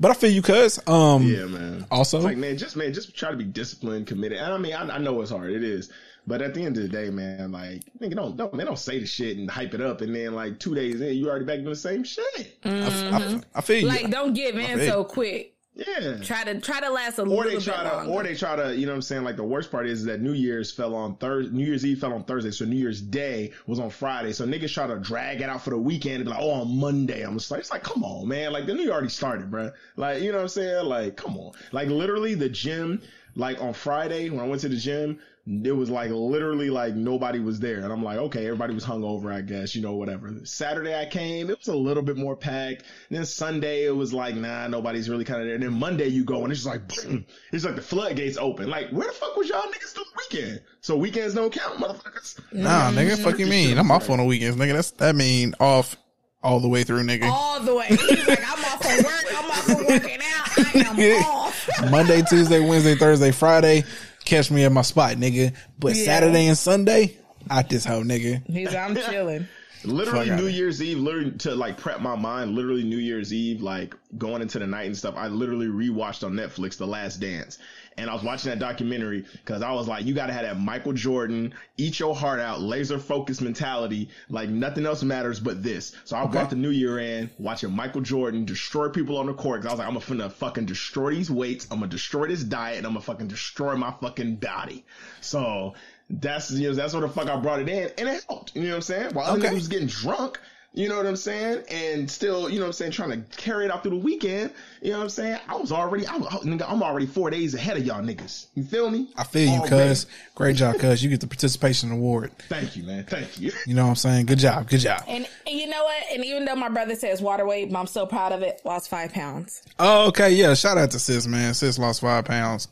But 0.00 0.10
I 0.10 0.14
feel 0.14 0.30
you, 0.30 0.40
cuz. 0.40 0.80
Um, 0.86 1.22
yeah, 1.22 1.44
man. 1.44 1.86
Also, 1.90 2.20
like, 2.20 2.38
man, 2.38 2.56
just 2.56 2.74
man, 2.74 2.92
just 2.94 3.14
try 3.14 3.30
to 3.30 3.36
be 3.36 3.44
disciplined, 3.44 4.06
committed. 4.06 4.38
And 4.38 4.52
I 4.52 4.56
mean, 4.56 4.72
I, 4.72 4.96
I 4.96 4.98
know 4.98 5.20
it's 5.20 5.30
hard. 5.30 5.52
It 5.52 5.62
is. 5.62 5.90
But 6.26 6.42
at 6.42 6.54
the 6.54 6.64
end 6.64 6.76
of 6.76 6.82
the 6.82 6.88
day, 6.88 7.10
man, 7.10 7.52
like 7.52 7.82
nigga, 8.00 8.14
don't 8.14 8.36
don't 8.36 8.56
they 8.56 8.64
don't 8.64 8.78
say 8.78 8.98
the 8.98 9.06
shit 9.06 9.36
and 9.36 9.50
hype 9.50 9.74
it 9.74 9.80
up, 9.80 10.00
and 10.00 10.14
then 10.14 10.34
like 10.34 10.58
two 10.58 10.74
days 10.74 11.00
in, 11.00 11.14
you 11.14 11.28
already 11.28 11.44
back 11.44 11.56
doing 11.58 11.70
the 11.70 11.76
same 11.76 12.04
shit. 12.04 12.60
Mm-hmm. 12.62 13.14
I, 13.14 13.18
I, 13.18 13.40
I, 13.56 13.60
feel 13.60 13.80
you. 13.80 13.88
Like, 13.88 14.10
don't 14.10 14.32
give 14.32 14.56
in 14.56 14.78
so 14.88 15.04
quick. 15.04 15.49
Yeah. 15.74 16.18
Try 16.18 16.44
to 16.44 16.60
try 16.60 16.80
to 16.80 16.90
last 16.90 17.18
a 17.18 17.22
or 17.22 17.26
little 17.26 17.44
they 17.44 17.58
try 17.58 17.82
bit 17.82 17.90
to, 17.90 17.96
longer. 17.96 18.12
Or 18.12 18.22
they 18.22 18.34
try 18.34 18.56
to, 18.56 18.76
you 18.76 18.86
know 18.86 18.92
what 18.92 18.96
I'm 18.96 19.02
saying? 19.02 19.22
Like 19.22 19.36
the 19.36 19.44
worst 19.44 19.70
part 19.70 19.86
is 19.86 20.04
that 20.04 20.20
New 20.20 20.32
Year's 20.32 20.70
fell 20.72 20.94
on 20.94 21.16
Thursday. 21.16 21.52
New 21.52 21.64
Year's 21.64 21.86
Eve 21.86 22.00
fell 22.00 22.12
on 22.12 22.24
Thursday, 22.24 22.50
so 22.50 22.64
New 22.64 22.76
Year's 22.76 23.00
Day 23.00 23.52
was 23.66 23.78
on 23.78 23.88
Friday. 23.88 24.32
So 24.32 24.46
niggas 24.46 24.74
try 24.74 24.86
to 24.88 24.98
drag 24.98 25.40
it 25.40 25.48
out 25.48 25.62
for 25.62 25.70
the 25.70 25.78
weekend 25.78 26.16
and 26.16 26.24
be 26.24 26.30
like, 26.30 26.40
oh, 26.40 26.50
on 26.50 26.76
Monday. 26.76 27.22
I'm 27.22 27.38
just 27.38 27.50
like, 27.50 27.60
it's 27.60 27.70
like, 27.70 27.84
come 27.84 28.04
on, 28.04 28.28
man. 28.28 28.52
Like 28.52 28.66
the 28.66 28.74
New 28.74 28.82
Year 28.82 28.92
already 28.92 29.08
started, 29.08 29.50
bro. 29.50 29.70
Like, 29.96 30.22
you 30.22 30.32
know 30.32 30.38
what 30.38 30.42
I'm 30.42 30.48
saying? 30.48 30.86
Like, 30.86 31.16
come 31.16 31.36
on. 31.36 31.52
Like 31.72 31.88
literally 31.88 32.34
the 32.34 32.48
gym, 32.48 33.00
like 33.36 33.62
on 33.62 33.72
Friday 33.72 34.28
when 34.28 34.40
I 34.40 34.48
went 34.48 34.62
to 34.62 34.68
the 34.68 34.76
gym, 34.76 35.20
it 35.50 35.72
was 35.72 35.90
like 35.90 36.10
literally 36.10 36.70
like 36.70 36.94
nobody 36.94 37.40
was 37.40 37.58
there. 37.58 37.80
And 37.80 37.92
I'm 37.92 38.04
like, 38.04 38.18
okay, 38.18 38.46
everybody 38.46 38.72
was 38.72 38.84
hungover, 38.84 39.34
I 39.34 39.40
guess, 39.40 39.74
you 39.74 39.82
know, 39.82 39.94
whatever. 39.94 40.32
Saturday 40.44 40.94
I 40.94 41.06
came, 41.06 41.50
it 41.50 41.58
was 41.58 41.68
a 41.68 41.74
little 41.74 42.04
bit 42.04 42.16
more 42.16 42.36
packed. 42.36 42.84
And 43.08 43.18
then 43.18 43.26
Sunday 43.26 43.84
it 43.84 43.96
was 43.96 44.12
like, 44.12 44.36
nah, 44.36 44.68
nobody's 44.68 45.08
really 45.08 45.24
kind 45.24 45.40
of 45.40 45.46
there. 45.46 45.54
And 45.54 45.64
then 45.64 45.72
Monday 45.72 46.06
you 46.06 46.24
go 46.24 46.44
and 46.44 46.52
it's 46.52 46.62
just 46.62 46.72
like, 46.72 46.86
boom, 46.86 47.26
it's 47.52 47.64
like 47.64 47.74
the 47.74 47.82
floodgates 47.82 48.38
open. 48.38 48.70
Like, 48.70 48.90
where 48.90 49.08
the 49.08 49.12
fuck 49.12 49.36
was 49.36 49.48
y'all 49.48 49.62
niggas 49.62 49.94
the 49.94 50.04
weekend? 50.16 50.62
So 50.82 50.96
weekends 50.96 51.34
don't 51.34 51.52
count, 51.52 51.78
motherfuckers. 51.78 52.38
Nah, 52.52 52.92
nigga, 52.92 53.18
fuck 53.18 53.38
you 53.38 53.46
mm-hmm. 53.46 53.50
mean? 53.50 53.78
I'm 53.78 53.90
off 53.90 54.08
on 54.08 54.18
the 54.18 54.24
weekends, 54.24 54.56
nigga. 54.56 54.74
That's 54.74 54.92
that 54.92 55.16
mean 55.16 55.54
off 55.58 55.96
all 56.42 56.60
the 56.60 56.68
way 56.68 56.84
through, 56.84 57.02
nigga. 57.02 57.28
All 57.28 57.60
the 57.60 57.74
way. 57.74 57.86
He's 57.88 58.28
like, 58.28 58.40
I'm 58.46 58.64
off 58.64 58.82
from 58.82 59.04
work. 59.04 59.24
I'm 59.36 59.50
off 59.50 59.64
from 59.64 59.86
working 59.86 60.20
out. 60.22 60.58
I 60.58 61.16
am 61.16 61.24
off. 61.24 61.90
Monday, 61.90 62.22
Tuesday, 62.22 62.60
Wednesday, 62.60 62.94
Thursday, 62.94 63.32
Friday. 63.32 63.84
Catch 64.30 64.52
me 64.52 64.62
at 64.64 64.70
my 64.70 64.82
spot, 64.82 65.16
nigga. 65.16 65.56
But 65.76 65.96
yeah. 65.96 66.04
Saturday 66.04 66.46
and 66.46 66.56
Sunday, 66.56 67.16
out 67.50 67.68
this 67.68 67.84
hoe, 67.84 68.04
nigga. 68.04 68.46
He's 68.46 68.72
I'm 68.72 68.94
chilling. 69.10 69.48
Literally 69.82 70.28
Fuck 70.28 70.38
New 70.38 70.46
Year's 70.46 70.80
Eve, 70.80 70.98
literally 70.98 71.32
to 71.38 71.56
like 71.56 71.78
prep 71.78 72.00
my 72.00 72.14
mind. 72.14 72.54
Literally 72.54 72.84
New 72.84 72.98
Year's 72.98 73.34
Eve, 73.34 73.60
like 73.60 73.96
going 74.18 74.40
into 74.40 74.60
the 74.60 74.68
night 74.68 74.86
and 74.86 74.96
stuff. 74.96 75.16
I 75.16 75.26
literally 75.26 75.66
rewatched 75.66 76.24
on 76.24 76.34
Netflix 76.34 76.76
The 76.76 76.86
Last 76.86 77.16
Dance, 77.16 77.58
and 78.00 78.08
I 78.08 78.14
was 78.14 78.22
watching 78.22 78.50
that 78.50 78.58
documentary 78.58 79.24
because 79.32 79.62
I 79.62 79.72
was 79.72 79.86
like, 79.86 80.04
you 80.04 80.14
got 80.14 80.26
to 80.26 80.32
have 80.32 80.42
that 80.42 80.58
Michael 80.58 80.92
Jordan, 80.92 81.54
eat 81.76 81.98
your 81.98 82.14
heart 82.14 82.40
out, 82.40 82.60
laser 82.60 82.98
focus 82.98 83.40
mentality. 83.40 84.08
Like 84.28 84.48
nothing 84.48 84.86
else 84.86 85.02
matters 85.02 85.38
but 85.38 85.62
this. 85.62 85.94
So 86.04 86.16
I 86.16 86.22
okay. 86.22 86.32
brought 86.32 86.50
the 86.50 86.56
new 86.56 86.70
year 86.70 86.98
in 86.98 87.30
watching 87.38 87.70
Michael 87.70 88.00
Jordan 88.00 88.44
destroy 88.44 88.88
people 88.88 89.18
on 89.18 89.26
the 89.26 89.34
court. 89.34 89.62
Cause 89.62 89.68
I 89.68 89.72
was 89.72 89.78
like, 89.78 89.88
I'm 89.88 90.18
gonna 90.18 90.30
fucking 90.30 90.66
destroy 90.66 91.14
these 91.14 91.30
weights. 91.30 91.66
I'm 91.70 91.78
gonna 91.78 91.90
destroy 91.90 92.28
this 92.28 92.42
diet 92.42 92.78
and 92.78 92.86
I'm 92.86 92.92
gonna 92.92 93.02
fucking 93.02 93.28
destroy 93.28 93.76
my 93.76 93.92
fucking 94.00 94.36
body. 94.36 94.84
So 95.20 95.74
that's, 96.08 96.50
you 96.50 96.68
know, 96.68 96.74
that's 96.74 96.94
what 96.94 97.00
the 97.00 97.08
fuck 97.08 97.28
I 97.28 97.36
brought 97.36 97.60
it 97.60 97.68
in 97.68 97.90
and 97.98 98.08
it 98.08 98.24
helped. 98.28 98.56
You 98.56 98.62
know 98.62 98.68
what 98.70 98.76
I'm 98.76 98.82
saying? 98.82 99.14
While 99.14 99.30
okay. 99.30 99.46
other 99.46 99.48
niggas 99.48 99.54
was 99.54 99.68
getting 99.68 99.88
drunk, 99.88 100.40
you 100.72 100.88
know 100.88 100.96
what 100.96 101.06
I'm 101.06 101.16
saying? 101.16 101.64
And 101.68 102.08
still, 102.08 102.48
you 102.48 102.60
know 102.60 102.66
what 102.66 102.68
I'm 102.68 102.72
saying, 102.74 102.92
trying 102.92 103.10
to 103.10 103.36
carry 103.36 103.64
it 103.64 103.72
out 103.72 103.82
through 103.82 103.98
the 103.98 104.04
weekend. 104.04 104.52
You 104.80 104.92
know 104.92 104.98
what 104.98 105.04
I'm 105.04 105.10
saying? 105.10 105.40
I 105.48 105.56
was 105.56 105.72
already, 105.72 106.06
I 106.06 106.16
was, 106.16 106.44
I'm 106.44 106.82
already 106.82 107.06
four 107.06 107.28
days 107.28 107.54
ahead 107.54 107.76
of 107.76 107.84
y'all 107.84 108.00
niggas. 108.00 108.46
You 108.54 108.62
feel 108.62 108.88
me? 108.88 109.08
I 109.16 109.24
feel 109.24 109.52
you, 109.52 109.68
cuz. 109.68 110.06
Great 110.36 110.54
job, 110.54 110.78
cuz. 110.78 111.02
You 111.02 111.10
get 111.10 111.20
the 111.20 111.26
participation 111.26 111.90
award. 111.90 112.30
Thank 112.48 112.76
you, 112.76 112.84
man. 112.84 113.04
Thank 113.04 113.40
you. 113.40 113.50
You 113.66 113.74
know 113.74 113.82
what 113.82 113.90
I'm 113.90 113.96
saying? 113.96 114.26
Good 114.26 114.38
job. 114.38 114.68
Good 114.68 114.80
job. 114.80 115.02
And, 115.08 115.28
and 115.44 115.58
you 115.58 115.66
know 115.66 115.82
what? 115.82 116.04
And 116.12 116.24
even 116.24 116.44
though 116.44 116.54
my 116.54 116.68
brother 116.68 116.94
says 116.94 117.20
water 117.20 117.44
weight, 117.44 117.74
I'm 117.74 117.88
so 117.88 118.06
proud 118.06 118.30
of 118.30 118.42
it. 118.42 118.60
Lost 118.64 118.88
five 118.88 119.12
pounds. 119.12 119.62
Oh, 119.80 120.06
okay. 120.08 120.30
Yeah. 120.30 120.54
Shout 120.54 120.78
out 120.78 120.92
to 120.92 121.00
sis, 121.00 121.26
man. 121.26 121.52
Sis 121.52 121.80
lost 121.80 122.00
five 122.00 122.24
pounds. 122.24 122.68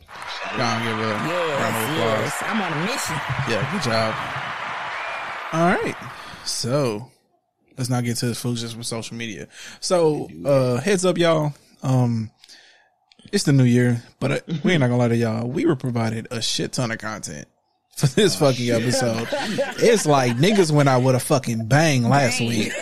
Go 0.56 0.62
on, 0.62 0.82
give 0.84 0.98
a 0.98 1.00
yes, 1.00 1.60
round 1.60 1.76
of 1.76 1.90
applause. 1.90 2.20
Yes. 2.20 2.42
I'm 2.46 2.62
on 2.62 2.72
a 2.72 2.80
mission. 2.86 3.16
Yeah. 3.50 3.72
Good 3.72 3.82
job. 3.82 4.14
All 5.52 5.82
right. 5.82 5.96
So 6.44 7.10
let's 7.78 7.88
not 7.88 8.04
get 8.04 8.16
to 8.18 8.26
this 8.26 8.40
foolishness 8.40 8.76
with 8.76 8.86
social 8.86 9.16
media. 9.16 9.48
So, 9.80 10.28
uh, 10.44 10.78
heads 10.78 11.04
up, 11.04 11.16
y'all. 11.16 11.54
Um, 11.82 12.30
it's 13.32 13.44
the 13.44 13.52
new 13.52 13.64
year, 13.64 14.02
but 14.20 14.32
uh, 14.32 14.40
we 14.64 14.72
ain't 14.72 14.80
not 14.80 14.88
gonna 14.88 14.98
lie 14.98 15.08
to 15.08 15.16
y'all. 15.16 15.48
We 15.48 15.64
were 15.64 15.76
provided 15.76 16.28
a 16.30 16.42
shit 16.42 16.72
ton 16.72 16.90
of 16.90 16.98
content 16.98 17.46
for 17.96 18.06
this 18.06 18.36
oh, 18.36 18.46
fucking 18.46 18.66
shit. 18.66 18.82
episode. 18.82 19.28
it's 19.78 20.06
like 20.06 20.36
niggas 20.36 20.70
went 20.70 20.88
out 20.88 21.02
with 21.02 21.14
a 21.14 21.20
fucking 21.20 21.66
bang 21.66 22.08
last 22.08 22.38
bang. 22.38 22.48
week. 22.48 22.72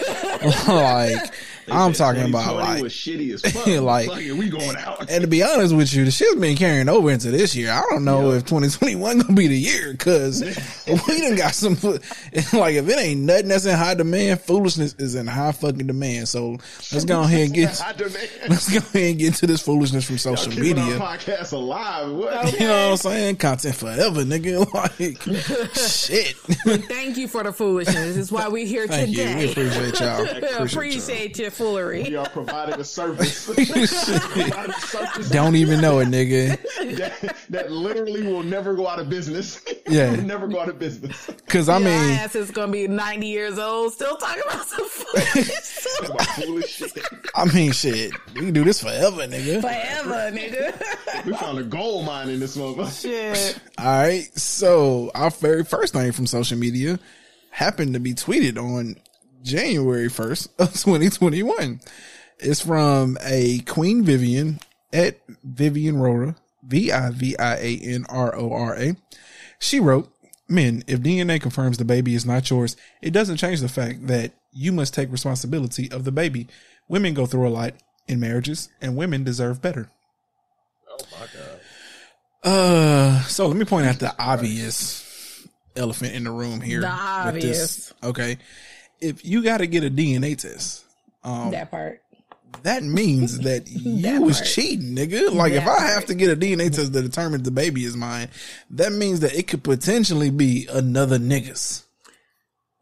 like 0.68 1.32
I'm 1.68 1.92
talking 1.92 2.28
about 2.28 2.56
like 2.56 2.82
was 2.82 2.92
shitty 2.92 3.34
as 3.34 3.42
fuck. 3.52 3.66
like 3.66 4.08
we 4.10 4.48
going 4.48 4.76
out. 4.76 5.10
And 5.10 5.22
to 5.22 5.26
be 5.26 5.42
honest 5.42 5.74
with 5.74 5.92
you, 5.92 6.04
the 6.04 6.10
shit's 6.10 6.40
been 6.40 6.56
carrying 6.56 6.88
over 6.88 7.10
into 7.10 7.30
this 7.30 7.56
year. 7.56 7.72
I 7.72 7.82
don't 7.90 8.04
know 8.04 8.30
yeah. 8.30 8.38
if 8.38 8.44
2021 8.44 9.18
gonna 9.18 9.34
be 9.34 9.46
the 9.48 9.58
year 9.58 9.92
because 9.92 10.42
we 10.86 11.20
done 11.20 11.36
got 11.36 11.54
some. 11.54 11.76
Like 12.52 12.74
if 12.74 12.88
it 12.88 12.98
ain't 12.98 13.22
nothing 13.22 13.48
that's 13.48 13.66
in 13.66 13.76
high 13.76 13.94
demand, 13.94 14.40
foolishness 14.40 14.94
is 14.98 15.14
in 15.14 15.26
high 15.26 15.52
fucking 15.52 15.86
demand. 15.86 16.28
So 16.28 16.58
let's 16.92 17.04
go 17.04 17.22
ahead 17.22 17.46
and 17.46 17.54
get. 17.54 17.82
let's 18.48 18.70
go 18.70 18.78
ahead 18.78 19.10
and 19.10 19.18
get 19.18 19.34
to 19.34 19.46
this 19.46 19.62
foolishness 19.62 20.04
from 20.04 20.18
social 20.18 20.52
media. 20.52 20.98
podcast 20.98 21.52
alive. 21.52 22.12
What? 22.12 22.52
You 22.52 22.66
know 22.66 22.90
what 22.90 22.90
I'm 22.92 22.96
saying? 22.96 23.36
Content 23.36 23.74
forever, 23.74 24.22
nigga. 24.24 24.66
Like 24.72 25.22
shit. 25.74 26.36
Thank 26.88 27.16
you 27.16 27.28
for 27.28 27.42
the 27.42 27.52
foolishness. 27.52 27.94
This 27.94 28.16
is 28.16 28.32
why 28.32 28.48
we're 28.48 28.66
here 28.66 28.86
Thank 28.86 29.10
today. 29.10 29.32
You. 29.32 29.46
We 29.46 29.50
appreciate 29.52 30.00
y'all. 30.00 30.22
Appreciate, 30.22 30.60
appreciate 30.60 31.38
you 31.38 31.50
foolery. 31.56 32.02
We 32.04 32.16
are 32.16 32.28
providing 32.30 32.80
a 32.80 32.84
service. 32.84 33.46
Don't 35.30 35.56
even 35.56 35.80
know 35.80 36.00
it, 36.00 36.08
nigga. 36.08 36.58
That, 36.96 37.36
that, 37.50 37.72
literally 37.72 38.22
will 38.22 38.42
never 38.42 38.74
go 38.74 38.86
out 38.86 38.98
of 38.98 39.08
business. 39.08 39.62
Yeah, 39.88 40.16
never 40.16 40.48
go 40.48 40.60
out 40.60 40.68
of 40.68 40.80
business. 40.80 41.26
Because 41.26 41.68
I 41.68 41.78
mean, 41.78 41.86
ass 41.86 42.34
is 42.34 42.50
gonna 42.50 42.72
be 42.72 42.88
ninety 42.88 43.28
years 43.28 43.56
old, 43.56 43.92
still 43.92 44.16
talking 44.16 44.42
about 44.44 44.66
some 44.66 44.88
foolish 46.42 46.74
shit. 46.74 46.98
I 47.36 47.44
mean, 47.54 47.70
shit, 47.70 48.12
we 48.34 48.40
can 48.40 48.52
do 48.52 48.64
this 48.64 48.82
forever, 48.82 49.28
nigga. 49.28 49.60
Forever, 49.60 50.36
nigga. 50.36 51.24
we 51.24 51.34
found 51.34 51.58
a 51.58 51.62
gold 51.62 52.04
mine 52.04 52.30
in 52.30 52.40
this 52.40 52.56
motherfucker. 52.56 53.00
Shit. 53.00 53.60
All 53.78 53.84
right, 53.84 54.28
so 54.36 55.12
our 55.14 55.30
very 55.30 55.62
first 55.62 55.92
thing 55.92 56.10
from 56.10 56.26
social 56.26 56.58
media 56.58 56.98
happened 57.50 57.94
to 57.94 58.00
be 58.00 58.12
tweeted 58.12 58.58
on 58.58 58.96
January 59.46 60.08
1st 60.08 60.48
of 60.58 60.72
2021. 60.82 61.80
It's 62.38 62.60
from 62.60 63.16
a 63.22 63.60
Queen 63.60 64.04
Vivian 64.04 64.58
at 64.92 65.20
Vivian 65.44 65.96
Rora, 65.96 66.36
V 66.64 66.92
I 66.92 67.10
V 67.10 67.38
I 67.38 67.54
A 67.54 67.78
N 67.78 68.04
R 68.08 68.36
O 68.36 68.52
R 68.52 68.76
A. 68.76 68.96
She 69.58 69.80
wrote, 69.80 70.12
Men, 70.48 70.82
if 70.86 71.00
DNA 71.00 71.40
confirms 71.40 71.78
the 71.78 71.84
baby 71.84 72.14
is 72.14 72.26
not 72.26 72.50
yours, 72.50 72.76
it 73.00 73.12
doesn't 73.12 73.38
change 73.38 73.60
the 73.60 73.68
fact 73.68 74.08
that 74.08 74.32
you 74.52 74.72
must 74.72 74.94
take 74.94 75.10
responsibility 75.10 75.90
of 75.90 76.04
the 76.04 76.12
baby. 76.12 76.48
Women 76.88 77.14
go 77.14 77.26
through 77.26 77.48
a 77.48 77.50
lot 77.50 77.74
in 78.06 78.20
marriages, 78.20 78.68
and 78.80 78.96
women 78.96 79.24
deserve 79.24 79.62
better. 79.62 79.90
Oh 80.88 80.98
my 81.12 81.26
god. 81.32 81.60
Uh, 82.42 83.22
so 83.22 83.46
let 83.46 83.56
me 83.56 83.64
point 83.64 83.86
out 83.86 83.98
the 83.98 84.14
obvious 84.20 85.46
elephant 85.74 86.14
in 86.14 86.24
the 86.24 86.30
room 86.30 86.60
here. 86.60 86.80
The 86.80 86.88
obvious. 86.88 87.92
Okay 88.02 88.38
if 89.00 89.24
you 89.24 89.42
got 89.42 89.58
to 89.58 89.66
get 89.66 89.84
a 89.84 89.90
DNA 89.90 90.38
test, 90.38 90.84
um, 91.24 91.50
that 91.50 91.70
part. 91.70 92.02
That 92.62 92.82
means 92.82 93.38
that 93.40 93.68
you 93.68 94.02
that 94.02 94.20
was 94.20 94.38
part. 94.38 94.48
cheating, 94.48 94.96
nigga. 94.96 95.32
Like 95.32 95.52
that 95.52 95.62
if 95.62 95.68
I 95.68 95.80
have 95.88 96.06
to 96.06 96.14
get 96.14 96.30
a 96.30 96.36
DNA 96.36 96.74
test 96.74 96.92
to 96.92 97.02
determine 97.02 97.42
the 97.42 97.50
baby 97.50 97.84
is 97.84 97.96
mine, 97.96 98.28
that 98.70 98.92
means 98.92 99.20
that 99.20 99.34
it 99.34 99.48
could 99.48 99.62
potentially 99.62 100.30
be 100.30 100.66
another 100.70 101.18
niggas. 101.18 101.84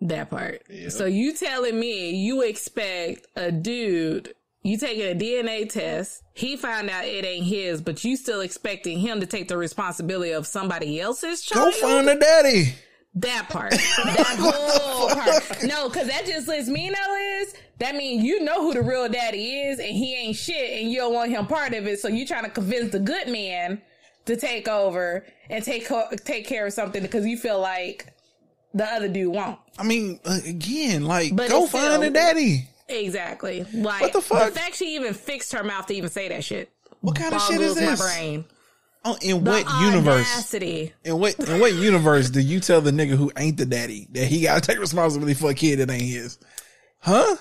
That 0.00 0.30
part. 0.30 0.62
Yep. 0.68 0.90
So 0.92 1.06
you 1.06 1.34
telling 1.34 1.78
me 1.78 2.10
you 2.10 2.42
expect 2.42 3.26
a 3.36 3.50
dude 3.50 4.34
you 4.64 4.78
taking 4.78 5.02
a 5.02 5.14
DNA 5.14 5.70
test, 5.70 6.22
he 6.32 6.56
found 6.56 6.88
out 6.88 7.04
it 7.04 7.24
ain't 7.24 7.44
his, 7.44 7.82
but 7.82 8.02
you 8.02 8.16
still 8.16 8.40
expecting 8.40 8.98
him 8.98 9.20
to 9.20 9.26
take 9.26 9.46
the 9.46 9.58
responsibility 9.58 10.32
of 10.32 10.46
somebody 10.46 10.98
else's 10.98 11.42
child? 11.42 11.74
Go 11.74 11.80
find 11.80 12.08
a 12.08 12.18
daddy. 12.18 12.74
That 13.16 13.48
part. 13.50 13.70
That 13.72 14.36
whole 14.38 15.08
part. 15.10 15.62
No, 15.62 15.88
because 15.88 16.08
that 16.08 16.26
just 16.26 16.48
lets 16.48 16.68
me 16.68 16.90
know 16.90 17.14
is 17.40 17.54
that 17.78 17.94
means 17.94 18.24
you 18.24 18.42
know 18.42 18.62
who 18.62 18.74
the 18.74 18.82
real 18.82 19.08
daddy 19.08 19.60
is 19.62 19.78
and 19.78 19.88
he 19.88 20.14
ain't 20.14 20.36
shit 20.36 20.80
and 20.80 20.90
you 20.90 20.98
don't 20.98 21.14
want 21.14 21.30
him 21.30 21.46
part 21.46 21.74
of 21.74 21.86
it. 21.86 22.00
So 22.00 22.08
you 22.08 22.26
trying 22.26 22.44
to 22.44 22.50
convince 22.50 22.92
the 22.92 22.98
good 22.98 23.28
man 23.28 23.80
to 24.26 24.36
take 24.36 24.68
over 24.68 25.24
and 25.50 25.62
take 25.62 25.88
take 26.24 26.46
care 26.46 26.66
of 26.66 26.72
something 26.72 27.02
because 27.02 27.26
you 27.26 27.36
feel 27.36 27.60
like 27.60 28.12
the 28.72 28.84
other 28.84 29.08
dude 29.08 29.32
won't. 29.32 29.58
I 29.78 29.84
mean, 29.84 30.18
again, 30.24 31.04
like 31.04 31.34
but 31.36 31.48
go 31.48 31.66
find 31.66 31.84
still, 31.84 32.02
a 32.02 32.10
daddy. 32.10 32.68
Exactly. 32.88 33.64
Like 33.72 34.02
what 34.02 34.12
the 34.12 34.20
fuck? 34.20 34.52
The 34.52 34.58
fact 34.58 34.76
she 34.76 34.96
even 34.96 35.14
fixed 35.14 35.52
her 35.52 35.62
mouth 35.62 35.86
to 35.86 35.94
even 35.94 36.10
say 36.10 36.28
that 36.28 36.44
shit. 36.44 36.70
What 37.00 37.16
kind 37.16 37.34
of 37.34 37.42
shit 37.42 37.60
is 37.60 37.76
this? 37.76 38.00
My 38.00 38.06
brain. 38.06 38.44
Oh, 39.06 39.18
in 39.20 39.44
the 39.44 39.50
what 39.50 39.66
universe? 39.82 40.54
In 41.04 41.18
what 41.18 41.38
in 41.38 41.60
what 41.60 41.74
universe 41.74 42.30
do 42.30 42.40
you 42.40 42.58
tell 42.58 42.80
the 42.80 42.90
nigga 42.90 43.16
who 43.16 43.30
ain't 43.36 43.58
the 43.58 43.66
daddy 43.66 44.08
that 44.12 44.26
he 44.26 44.42
gotta 44.42 44.60
take 44.66 44.78
responsibility 44.78 45.34
for 45.34 45.50
a 45.50 45.54
kid 45.54 45.78
that 45.80 45.90
ain't 45.90 46.02
his? 46.02 46.38
Huh? 47.00 47.36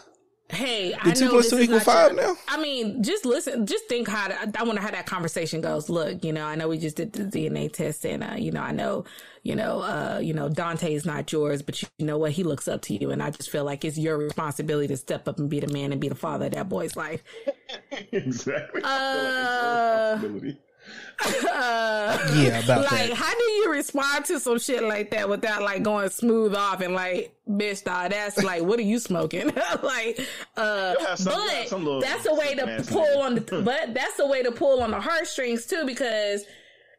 Hey, 0.49 0.91
the 0.91 1.09
I 1.09 1.13
two 1.13 1.29
plus 1.29 1.49
two 1.49 1.59
equal 1.59 1.79
five 1.79 2.11
your, 2.11 2.21
now. 2.21 2.35
I 2.47 2.61
mean, 2.61 3.01
just 3.01 3.25
listen, 3.25 3.65
just 3.65 3.85
think 3.87 4.07
how 4.07 4.27
to, 4.27 4.59
I 4.59 4.63
wonder 4.63 4.81
how 4.81 4.91
that 4.91 5.05
conversation 5.05 5.61
goes. 5.61 5.89
Look, 5.89 6.23
you 6.23 6.33
know, 6.33 6.45
I 6.45 6.55
know 6.55 6.67
we 6.67 6.77
just 6.77 6.97
did 6.97 7.13
the 7.13 7.23
DNA 7.23 7.71
test, 7.71 8.05
and 8.05 8.23
uh, 8.23 8.35
you 8.37 8.51
know, 8.51 8.61
I 8.61 8.71
know, 8.71 9.05
you 9.41 9.55
know, 9.55 9.81
uh, 9.81 10.19
you 10.21 10.33
know, 10.33 10.49
Dante 10.49 10.93
is 10.93 11.05
not 11.05 11.31
yours, 11.31 11.61
but 11.61 11.81
you, 11.81 11.87
you 11.97 12.05
know 12.05 12.17
what? 12.17 12.33
He 12.33 12.43
looks 12.43 12.67
up 12.67 12.81
to 12.83 12.93
you, 12.93 13.09
and 13.09 13.23
I 13.23 13.31
just 13.31 13.49
feel 13.49 13.63
like 13.63 13.83
it's 13.83 13.97
your 13.97 14.17
responsibility 14.17 14.89
to 14.89 14.97
step 14.97 15.27
up 15.27 15.39
and 15.39 15.49
be 15.49 15.59
the 15.59 15.73
man 15.73 15.91
and 15.91 15.99
be 15.99 16.09
the 16.09 16.15
father 16.15 16.45
of 16.47 16.51
that 16.51 16.69
boy's 16.69 16.95
life. 16.95 17.23
exactly. 18.11 18.81
Uh, 18.83 20.19
uh, 21.25 22.33
yeah, 22.35 22.59
about 22.63 22.81
like, 22.91 23.09
that. 23.09 23.13
how 23.13 23.33
do 23.33 23.43
you 23.43 23.71
respond 23.71 24.25
to 24.25 24.39
some 24.39 24.59
shit 24.59 24.83
like 24.83 25.11
that 25.11 25.29
without 25.29 25.61
like 25.61 25.83
going 25.83 26.09
smooth 26.09 26.55
off 26.55 26.81
and 26.81 26.93
like, 26.93 27.35
bitch, 27.49 27.83
dog, 27.83 28.11
that's 28.11 28.43
like, 28.43 28.63
what 28.63 28.79
are 28.79 28.83
you 28.83 28.99
smoking? 28.99 29.47
like, 29.83 30.19
uh, 30.57 31.15
some, 31.15 31.33
but 31.33 31.67
some 31.67 31.99
that's 32.01 32.25
a 32.25 32.33
way 32.33 32.55
to 32.55 32.83
pull 32.87 33.21
on 33.21 33.35
the, 33.35 33.41
but 33.65 33.93
that's 33.93 34.19
a 34.19 34.27
way 34.27 34.43
to 34.43 34.51
pull 34.51 34.81
on 34.81 34.91
the 34.91 34.99
heartstrings 34.99 35.65
too, 35.65 35.85
because 35.85 36.43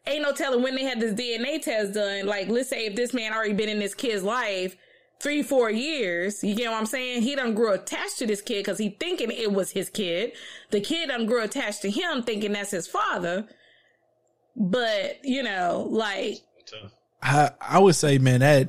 ain't 0.07 0.23
no 0.23 0.33
telling 0.33 0.62
when 0.62 0.75
they 0.75 0.85
had 0.85 1.01
this 1.01 1.14
DNA 1.14 1.62
test 1.62 1.94
done. 1.94 2.27
Like, 2.27 2.49
let's 2.49 2.68
say 2.68 2.87
if 2.87 2.97
this 2.97 3.12
man 3.12 3.33
already 3.33 3.55
been 3.55 3.68
in 3.68 3.79
this 3.79 3.94
kid's 3.94 4.23
life 4.23 4.77
three, 5.20 5.42
four 5.42 5.70
years, 5.70 6.42
you 6.44 6.55
get 6.55 6.70
what 6.70 6.79
I'm 6.79 6.87
saying? 6.87 7.23
He 7.23 7.35
done 7.35 7.55
grew 7.55 7.73
attached 7.73 8.18
to 8.18 8.27
this 8.27 8.42
kid 8.42 8.61
because 8.61 8.79
he 8.79 8.90
thinking 8.90 9.31
it 9.31 9.53
was 9.53 9.70
his 9.70 9.88
kid. 9.88 10.33
The 10.70 10.81
kid 10.81 11.09
done 11.09 11.27
grew 11.27 11.42
attached 11.42 11.83
to 11.83 11.90
him 11.90 12.23
thinking 12.23 12.53
that's 12.53 12.70
his 12.70 12.87
father. 12.87 13.49
But, 14.57 15.25
you 15.25 15.42
know, 15.42 15.87
like. 15.90 16.38
I, 17.23 17.50
I 17.61 17.79
would 17.79 17.94
say, 17.94 18.19
man, 18.19 18.40
that 18.40 18.69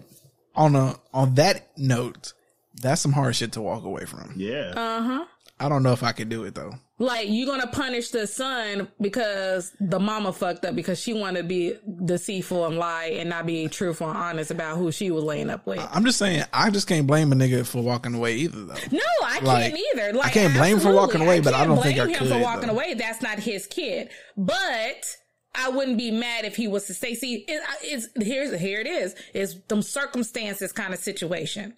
on 0.56 0.76
a, 0.76 0.96
on 1.14 1.36
that 1.36 1.68
note, 1.78 2.34
that's 2.82 3.02
some 3.02 3.12
hard 3.12 3.36
shit 3.36 3.52
to 3.54 3.62
walk 3.62 3.84
away 3.84 4.06
from. 4.06 4.34
Yeah. 4.38 4.74
Uh 4.76 5.02
huh. 5.02 5.26
I 5.60 5.70
don't 5.70 5.84
know 5.84 5.94
if 5.94 6.04
I 6.04 6.12
could 6.12 6.30
do 6.30 6.44
it 6.44 6.56
though. 6.56 6.74
Like 6.98 7.28
you're 7.30 7.48
gonna 7.48 7.68
punish 7.68 8.10
the 8.10 8.28
son 8.28 8.90
because 9.02 9.72
the 9.80 10.00
mama 10.00 10.32
fucked 10.34 10.64
up 10.66 10.76
because 10.76 11.00
she 11.00 11.14
wanted 11.14 11.42
to 11.44 11.48
be 11.48 11.78
deceitful 12.06 12.66
and 12.66 12.78
lie 12.78 13.06
and 13.18 13.30
not 13.30 13.46
be 13.46 13.68
truthful 13.70 14.08
and 14.10 14.18
honest 14.18 14.52
about 14.52 14.78
who 14.78 14.92
she 14.92 15.12
was 15.12 15.24
laying 15.24 15.50
up 15.50 15.66
with. 15.66 15.80
I'm 15.92 16.04
just 16.06 16.18
saying, 16.18 16.44
I 16.54 16.70
just 16.70 16.88
can't 16.88 17.08
blame 17.08 17.32
a 17.32 17.36
nigga 17.36 17.66
for 17.66 17.82
walking 17.82 18.14
away 18.16 18.36
either 18.36 18.66
though. 18.66 18.74
No, 18.92 19.00
I 19.24 19.40
Like, 19.42 19.74
can't 19.74 19.84
either. 19.96 20.14
Like 20.14 20.28
I 20.28 20.30
can't 20.30 20.54
blame 20.54 20.76
him 20.78 20.80
for 20.82 20.94
walking 20.94 21.22
absolutely. 21.22 21.26
away, 21.28 21.40
but 21.42 21.54
I 21.54 21.58
can't 21.58 21.70
don't 21.70 21.84
think 21.84 21.96
blame 21.96 22.08
I 22.08 22.12
him 22.14 22.20
could, 22.20 22.30
for 22.30 22.40
walking 22.40 22.68
though. 22.68 22.74
away. 22.74 22.94
That's 22.94 23.22
not 23.22 23.40
his 23.40 23.66
kid. 23.68 24.10
But 24.38 25.18
I 25.58 25.70
wouldn't 25.70 25.98
be 25.98 26.12
mad 26.12 26.46
if 26.46 26.56
he 26.56 26.68
was 26.68 26.86
to 26.88 26.94
say, 26.94 27.16
see, 27.16 27.46
it, 27.48 27.62
it's 27.82 28.10
here's 28.16 28.58
here 28.60 28.80
it 28.80 28.88
is. 28.88 29.16
It's 29.34 29.56
them 29.68 29.82
circumstances 29.82 30.72
kind 30.72 30.94
of 30.94 31.00
situation. 31.00 31.76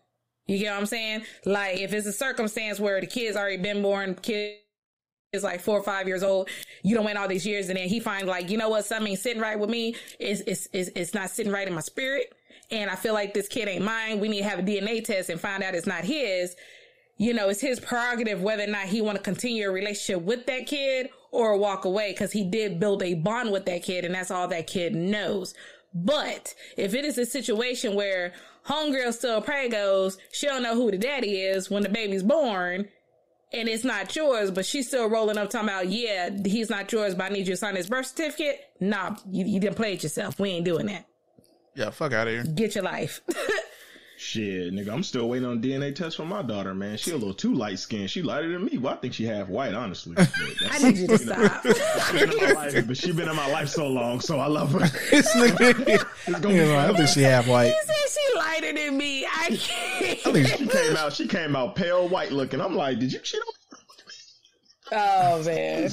You 0.47 0.59
get 0.59 0.71
what 0.71 0.79
I'm 0.79 0.85
saying? 0.85 1.23
Like 1.45 1.79
if 1.79 1.93
it's 1.93 2.07
a 2.07 2.13
circumstance 2.13 2.79
where 2.79 2.99
the 3.01 3.07
kid's 3.07 3.35
already 3.35 3.57
been 3.57 3.81
born, 3.81 4.15
kid 4.15 4.55
is 5.33 5.43
like 5.43 5.59
four 5.59 5.77
or 5.77 5.83
five 5.83 6.07
years 6.07 6.23
old, 6.23 6.49
you 6.83 6.95
don't 6.95 7.05
wait 7.05 7.17
all 7.17 7.27
these 7.27 7.45
years, 7.45 7.69
and 7.69 7.77
then 7.77 7.89
he 7.89 7.99
finds 7.99 8.27
like, 8.27 8.49
you 8.49 8.57
know 8.57 8.69
what, 8.69 8.85
something 8.85 9.11
ain't 9.11 9.19
sitting 9.19 9.41
right 9.41 9.59
with 9.59 9.69
me. 9.69 9.95
It's 10.19 10.41
it's 10.41 10.67
it's, 10.73 10.89
it's 10.95 11.13
not 11.13 11.29
sitting 11.29 11.51
right 11.51 11.67
in 11.67 11.73
my 11.73 11.81
spirit, 11.81 12.33
and 12.71 12.89
I 12.89 12.95
feel 12.95 13.13
like 13.13 13.33
this 13.33 13.47
kid 13.47 13.67
ain't 13.67 13.83
mine. 13.83 14.19
We 14.19 14.29
need 14.29 14.39
to 14.39 14.49
have 14.49 14.59
a 14.59 14.63
DNA 14.63 15.03
test 15.03 15.29
and 15.29 15.39
find 15.39 15.63
out 15.63 15.75
it's 15.75 15.87
not 15.87 16.05
his. 16.05 16.55
You 17.17 17.33
know, 17.33 17.49
it's 17.49 17.61
his 17.61 17.79
prerogative 17.79 18.41
whether 18.41 18.63
or 18.63 18.67
not 18.67 18.85
he 18.85 19.01
want 19.01 19.17
to 19.17 19.23
continue 19.23 19.67
a 19.67 19.71
relationship 19.71 20.23
with 20.23 20.45
that 20.45 20.67
kid 20.67 21.09
or 21.31 21.57
walk 21.57 21.85
away 21.85 22.11
because 22.11 22.31
he 22.31 22.43
did 22.43 22.79
build 22.79 23.03
a 23.03 23.13
bond 23.15 23.51
with 23.51 23.65
that 23.65 23.83
kid, 23.83 24.05
and 24.05 24.15
that's 24.15 24.31
all 24.31 24.47
that 24.47 24.67
kid 24.67 24.95
knows. 24.95 25.53
But 25.93 26.53
if 26.75 26.93
it 26.93 27.05
is 27.05 27.17
a 27.17 27.25
situation 27.25 27.95
where 27.95 28.33
homegirl 28.67 29.13
still 29.13 29.41
pregos, 29.41 30.17
she 30.31 30.47
don't 30.47 30.63
know 30.63 30.75
who 30.75 30.91
the 30.91 30.97
daddy 30.97 31.41
is 31.41 31.69
when 31.69 31.83
the 31.83 31.89
baby's 31.89 32.23
born, 32.23 32.87
and 33.53 33.69
it's 33.69 33.83
not 33.83 34.15
yours, 34.15 34.51
but 34.51 34.65
she's 34.65 34.87
still 34.87 35.09
rolling 35.09 35.37
up 35.37 35.49
talking 35.49 35.69
about, 35.69 35.89
yeah, 35.89 36.29
he's 36.45 36.69
not 36.69 36.91
yours, 36.91 37.15
but 37.15 37.25
I 37.25 37.29
need 37.29 37.47
you 37.47 37.53
to 37.53 37.57
sign 37.57 37.75
his 37.75 37.87
birth 37.87 38.07
certificate. 38.07 38.59
Nah, 38.79 39.15
you, 39.29 39.45
you 39.45 39.59
didn't 39.59 39.77
play 39.77 39.93
it 39.93 40.03
yourself. 40.03 40.39
We 40.39 40.49
ain't 40.49 40.65
doing 40.65 40.87
that. 40.87 41.05
Yeah, 41.75 41.91
fuck 41.91 42.11
out 42.13 42.27
of 42.27 42.33
here. 42.33 42.43
Get 42.43 42.75
your 42.75 42.83
life. 42.83 43.21
Shit, 44.19 44.73
nigga, 44.73 44.91
I'm 44.91 45.03
still 45.03 45.29
waiting 45.29 45.47
on 45.47 45.61
DNA 45.61 45.93
test 45.93 46.17
from 46.17 46.29
my 46.29 46.41
daughter, 46.41 46.73
man. 46.73 46.97
She 46.97 47.11
a 47.11 47.15
little 47.15 47.35
too 47.35 47.53
light 47.53 47.77
skinned. 47.77 48.09
She 48.09 48.23
lighter 48.23 48.51
than 48.51 48.65
me. 48.65 48.79
Well, 48.79 48.93
I 48.93 48.97
think 48.97 49.13
she 49.13 49.25
half 49.25 49.47
white, 49.47 49.75
honestly. 49.75 50.15
I 50.71 50.79
need 50.79 50.97
you 50.97 51.07
to 51.07 51.17
stop. 51.19 51.63
she 51.63 52.25
been 52.25 52.31
in 52.31 52.55
life, 52.55 52.87
but 52.87 52.97
she 52.97 53.11
been 53.11 53.29
in 53.29 53.35
my 53.35 53.47
life 53.51 53.69
so 53.69 53.87
long, 53.87 54.19
so 54.19 54.39
I 54.39 54.47
love 54.47 54.71
her. 54.71 54.79
This 55.11 55.35
nigga, 55.35 55.87
It's 55.87 56.39
gonna 56.39 56.55
you 56.55 56.61
be 56.61 56.65
know, 56.67 56.79
I 56.79 56.93
think 56.95 57.09
she 57.09 57.21
half 57.21 57.47
white. 57.47 57.67
He 57.67 57.75
said 57.85 57.95
she 58.09 58.37
lighter 58.39 58.73
than 58.73 58.97
me. 58.97 59.23
I 59.27 59.55
can't. 59.55 60.47
She 60.47 60.67
came 60.67 60.97
out. 60.97 61.13
She 61.13 61.27
came 61.27 61.55
out 61.55 61.75
pale 61.75 62.09
white 62.09 62.31
looking. 62.31 62.59
I'm 62.59 62.75
like, 62.75 62.97
did 62.97 63.13
you 63.13 63.19
cheat 63.19 63.39
on? 63.39 63.53
Oh 64.91 65.43
man, 65.43 65.89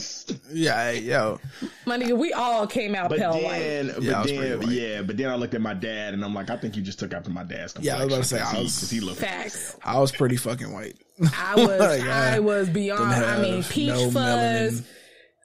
Yeah, 0.52 0.90
yo, 0.92 1.40
my 1.84 1.98
nigga, 1.98 2.16
we 2.16 2.32
all 2.32 2.66
came 2.66 2.94
out 2.94 3.08
But 3.10 3.18
pale 3.18 3.32
white. 3.42 3.58
then, 3.58 3.92
but 3.94 4.02
Yeah, 4.02 4.20
I 4.20 4.26
then, 4.26 4.58
white. 4.60 4.68
yeah, 4.68 5.02
but 5.02 5.16
then 5.16 5.28
I 5.30 5.34
looked 5.34 5.54
at 5.54 5.60
my 5.60 5.74
dad 5.74 6.14
and 6.14 6.24
I'm 6.24 6.32
like, 6.34 6.48
I 6.50 6.56
think 6.56 6.76
you 6.76 6.82
just 6.82 6.98
took 7.00 7.12
after 7.12 7.30
my 7.30 7.42
dad's 7.42 7.72
complexion. 7.72 7.84
Yeah, 7.84 8.00
complexion. 8.00 8.38
I 8.38 8.40
was 8.40 8.46
about 8.46 8.50
to 8.50 8.54
say, 8.54 8.58
I 8.58 8.62
was- 8.62 8.78
'cause 8.80 8.90
he 8.90 9.00
looked 9.00 9.20
Facts. 9.20 9.76
I 9.82 9.98
was 9.98 10.12
pretty 10.12 10.36
fucking 10.36 10.72
white. 10.72 10.96
I 11.36 11.54
was, 11.56 11.66
Like, 11.80 12.02
I 12.02 12.36
I 12.36 12.38
was 12.38 12.68
beyond. 12.68 13.02
I 13.24 13.42
mean, 13.42 13.64
peach 13.64 13.88
no 13.88 14.10
fuzz, 14.10 14.80
melanin. 14.80 14.84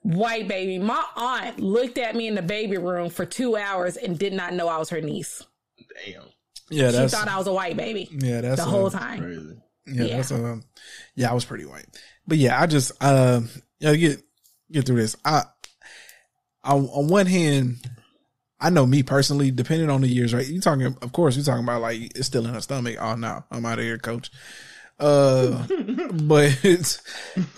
white 0.03 0.47
baby. 0.47 0.77
My 0.79 1.03
aunt 1.15 1.59
looked 1.59 1.97
at 1.97 2.15
me 2.15 2.27
in 2.27 2.35
the 2.35 2.41
baby 2.43 2.77
room 2.77 3.09
for 3.09 3.25
two 3.25 3.55
hours 3.55 3.97
and 3.97 4.17
did 4.17 4.33
not 4.33 4.53
know 4.53 4.67
I 4.67 4.77
was 4.77 4.89
her 4.89 5.01
niece. 5.01 5.43
Damn, 6.05 6.21
Yeah, 6.69 6.91
She 6.91 7.07
thought 7.07 7.27
I 7.27 7.37
was 7.37 7.47
a 7.47 7.53
white 7.53 7.75
baby 7.77 8.09
yeah, 8.11 8.41
that's 8.41 8.61
the 8.61 8.67
uh, 8.67 8.69
whole 8.69 8.91
time. 8.91 9.21
crazy. 9.23 9.61
Yeah, 9.87 10.03
Yeah. 10.03 10.17
that's 10.17 10.31
um, 10.31 10.63
yeah, 11.15 11.31
I 11.31 11.33
was 11.33 11.45
pretty 11.45 11.65
white, 11.65 11.87
but 12.29 12.37
yeah, 12.37 12.61
I 12.61 12.67
just 12.67 12.91
uh, 13.01 13.41
get 13.81 14.21
get 14.71 14.85
through 14.85 14.97
this. 14.97 15.17
I, 15.25 15.43
I 16.63 16.73
on 16.73 17.07
one 17.07 17.25
hand, 17.25 17.77
I 18.59 18.69
know 18.69 18.85
me 18.85 19.03
personally, 19.03 19.51
depending 19.51 19.89
on 19.89 20.01
the 20.01 20.07
years, 20.07 20.33
right? 20.33 20.47
You 20.47 20.61
talking, 20.61 20.85
of 21.01 21.11
course, 21.11 21.35
you 21.35 21.43
talking 21.43 21.63
about 21.63 21.81
like 21.81 22.15
it's 22.15 22.27
still 22.27 22.45
in 22.45 22.53
her 22.53 22.61
stomach. 22.61 22.97
Oh 22.99 23.15
no, 23.15 23.43
I'm 23.51 23.65
out 23.65 23.79
of 23.79 23.85
here, 23.85 23.97
coach. 23.97 24.29
Uh, 24.99 25.65
but 26.13 26.59
it's, 26.63 27.01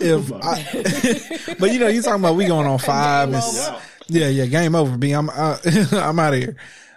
if 0.00 0.32
I, 0.32 1.54
but 1.58 1.72
you 1.72 1.78
know, 1.78 1.88
you 1.88 2.02
talking 2.02 2.20
about 2.20 2.36
we 2.36 2.46
going 2.46 2.66
on 2.66 2.78
five, 2.78 3.32
and, 3.32 3.80
yeah, 4.08 4.28
yeah, 4.28 4.46
game 4.46 4.74
over. 4.74 4.96
B, 4.96 5.12
I'm 5.12 5.28
uh, 5.28 5.58
I'm 5.92 6.18
out 6.18 6.34
of 6.34 6.40
here. 6.40 6.56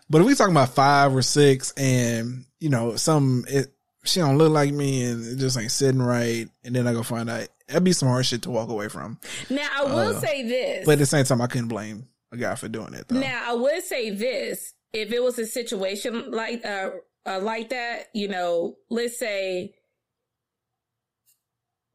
But 0.09 0.21
if 0.21 0.27
we 0.27 0.35
talking 0.35 0.53
about 0.53 0.69
five 0.69 1.15
or 1.15 1.23
six, 1.23 1.71
and 1.73 2.45
you 2.59 2.69
know, 2.69 2.95
some 2.95 3.43
it 3.49 3.73
she 4.03 4.19
don't 4.19 4.37
look 4.37 4.51
like 4.51 4.71
me, 4.71 5.03
and 5.03 5.25
it 5.25 5.37
just 5.37 5.57
ain't 5.57 5.71
sitting 5.71 6.01
right, 6.01 6.47
and 6.63 6.75
then 6.75 6.87
I 6.87 6.93
go 6.93 7.03
find 7.03 7.29
out 7.29 7.47
that'd 7.67 7.83
be 7.83 7.93
some 7.93 8.09
hard 8.09 8.25
shit 8.25 8.41
to 8.43 8.51
walk 8.51 8.69
away 8.69 8.89
from. 8.89 9.19
Now 9.49 9.67
I 9.75 9.83
will 9.83 10.13
say 10.19 10.43
this. 10.43 10.81
Uh, 10.81 10.85
But 10.85 10.91
at 10.93 10.99
the 10.99 11.05
same 11.05 11.25
time, 11.25 11.41
I 11.41 11.47
couldn't 11.47 11.67
blame 11.67 12.07
a 12.31 12.37
guy 12.37 12.55
for 12.55 12.67
doing 12.67 12.93
it. 12.93 13.07
Though. 13.07 13.19
Now 13.19 13.43
I 13.45 13.53
would 13.53 13.83
say 13.83 14.11
this: 14.11 14.73
if 14.93 15.11
it 15.11 15.21
was 15.23 15.39
a 15.39 15.45
situation 15.45 16.31
like 16.31 16.65
uh, 16.65 16.91
uh 17.25 17.39
like 17.39 17.69
that, 17.69 18.07
you 18.13 18.27
know, 18.27 18.77
let's 18.89 19.17
say 19.17 19.75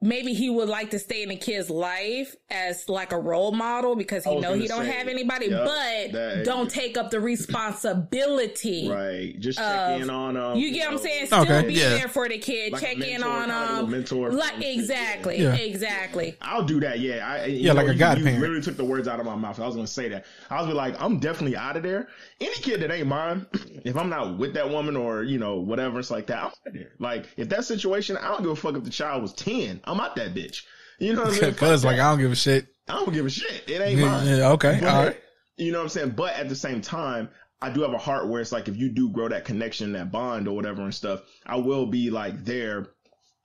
maybe 0.02 0.32
he 0.32 0.48
would 0.48 0.68
like 0.68 0.90
to 0.90 0.98
stay 0.98 1.22
in 1.22 1.28
the 1.28 1.36
kid's 1.36 1.68
life 1.70 2.34
as 2.50 2.88
like 2.88 3.12
a 3.12 3.18
role 3.18 3.52
model 3.52 3.94
because 3.96 4.24
he 4.24 4.34
know 4.40 4.54
he 4.54 4.66
don't 4.66 4.84
say, 4.84 4.90
have 4.92 5.08
anybody, 5.08 5.46
yep, 5.46 5.64
but 5.64 6.12
that- 6.12 6.44
don't 6.44 6.70
take 6.70 6.96
up 6.96 7.10
the 7.10 7.20
responsibility. 7.20 8.88
Right, 9.00 9.38
just 9.38 9.58
check 9.58 9.96
Of- 9.96 10.02
in 10.02 10.10
on 10.10 10.36
um, 10.36 10.52
them. 10.52 10.58
You 10.58 10.72
get 10.72 10.86
what 10.86 10.94
I'm 10.94 10.98
saying? 11.02 11.26
Still 11.26 11.42
Okay, 11.42 11.66
be 11.68 11.74
yeah. 11.74 11.90
there 11.90 12.08
for 12.08 12.28
the 12.28 12.38
kid, 12.38 12.72
Like 12.72 12.82
a 12.82 12.84
check 12.86 12.96
in 12.98 13.22
on 13.22 13.40
kinda 13.40 13.54
like 13.60 13.70
a 13.70 13.74
them. 13.82 13.90
mentor 13.90 14.32
Like 14.32 14.50
from 14.52 14.60
the 14.60 14.64
kid, 14.66 14.78
exactly, 14.78 15.42
yeah. 15.42 15.54
exactly. 15.54 16.36
I'll 16.40 16.64
do 16.64 16.80
that. 16.80 16.98
Yeah, 17.00 17.26
I, 17.28 17.44
you 17.46 17.58
Yeah, 17.66 17.72
like 17.72 17.88
a 17.88 17.92
you- 17.92 17.98
godparent. 17.98 18.34
You 18.34 18.40
literally 18.40 18.62
took 18.62 18.76
the 18.76 18.84
words 18.84 19.06
out 19.08 19.20
of 19.20 19.26
my 19.26 19.36
mouth. 19.36 19.60
I 19.60 19.66
was 19.66 19.74
gonna 19.76 19.86
say 19.86 20.08
that. 20.08 20.24
I 20.50 20.58
was 20.60 20.66
be 20.66 20.72
like, 20.72 21.00
I'm 21.00 21.18
definitely 21.18 21.56
out 21.56 21.76
of 21.76 21.82
there. 21.82 22.08
Any 22.40 22.54
kid 22.56 22.80
that 22.80 22.90
ain't 22.90 23.06
mine, 23.06 23.46
if 23.84 23.96
I'm 23.96 24.08
not 24.08 24.38
with 24.38 24.54
that 24.54 24.68
woman 24.68 24.96
or 24.96 25.22
you 25.22 25.38
know 25.38 25.56
whatever, 25.56 25.98
it's 25.98 26.10
like 26.10 26.26
that. 26.28 26.38
I'm 26.38 26.44
out 26.46 26.54
of 26.66 26.72
there. 26.74 26.92
Like 26.98 27.26
if 27.36 27.48
that 27.50 27.64
situation, 27.64 28.16
I 28.16 28.28
don't 28.28 28.42
give 28.42 28.50
a 28.52 28.56
fuck 28.56 28.74
if 28.76 28.84
the 28.84 28.90
child 28.90 29.22
was 29.22 29.32
ten. 29.34 29.80
I'm 29.90 30.00
out 30.00 30.16
that 30.16 30.34
bitch. 30.34 30.62
You 30.98 31.14
know 31.14 31.22
what 31.22 31.42
I 31.42 31.46
mean? 31.46 31.54
Cause 31.54 31.84
like. 31.84 31.98
I 31.98 32.10
don't 32.10 32.18
give 32.18 32.32
a 32.32 32.36
shit. 32.36 32.66
I 32.88 32.94
don't 32.94 33.12
give 33.12 33.26
a 33.26 33.30
shit. 33.30 33.64
It 33.68 33.80
ain't 33.80 34.00
mine. 34.00 34.26
yeah, 34.26 34.50
okay, 34.50 34.78
But, 34.80 34.88
all 34.88 35.04
right. 35.04 35.20
You 35.56 35.72
know 35.72 35.78
what 35.78 35.84
I'm 35.84 35.88
saying? 35.90 36.10
But 36.10 36.34
at 36.34 36.48
the 36.48 36.56
same 36.56 36.80
time, 36.80 37.28
I 37.62 37.70
do 37.70 37.82
have 37.82 37.92
a 37.92 37.98
heart 37.98 38.28
where 38.28 38.40
it's 38.40 38.52
like 38.52 38.68
if 38.68 38.76
you 38.76 38.88
do 38.88 39.10
grow 39.10 39.28
that 39.28 39.44
connection, 39.44 39.92
that 39.92 40.10
bond 40.10 40.48
or 40.48 40.56
whatever 40.56 40.82
and 40.82 40.94
stuff, 40.94 41.22
I 41.44 41.56
will 41.56 41.86
be 41.86 42.10
like 42.10 42.44
there. 42.44 42.88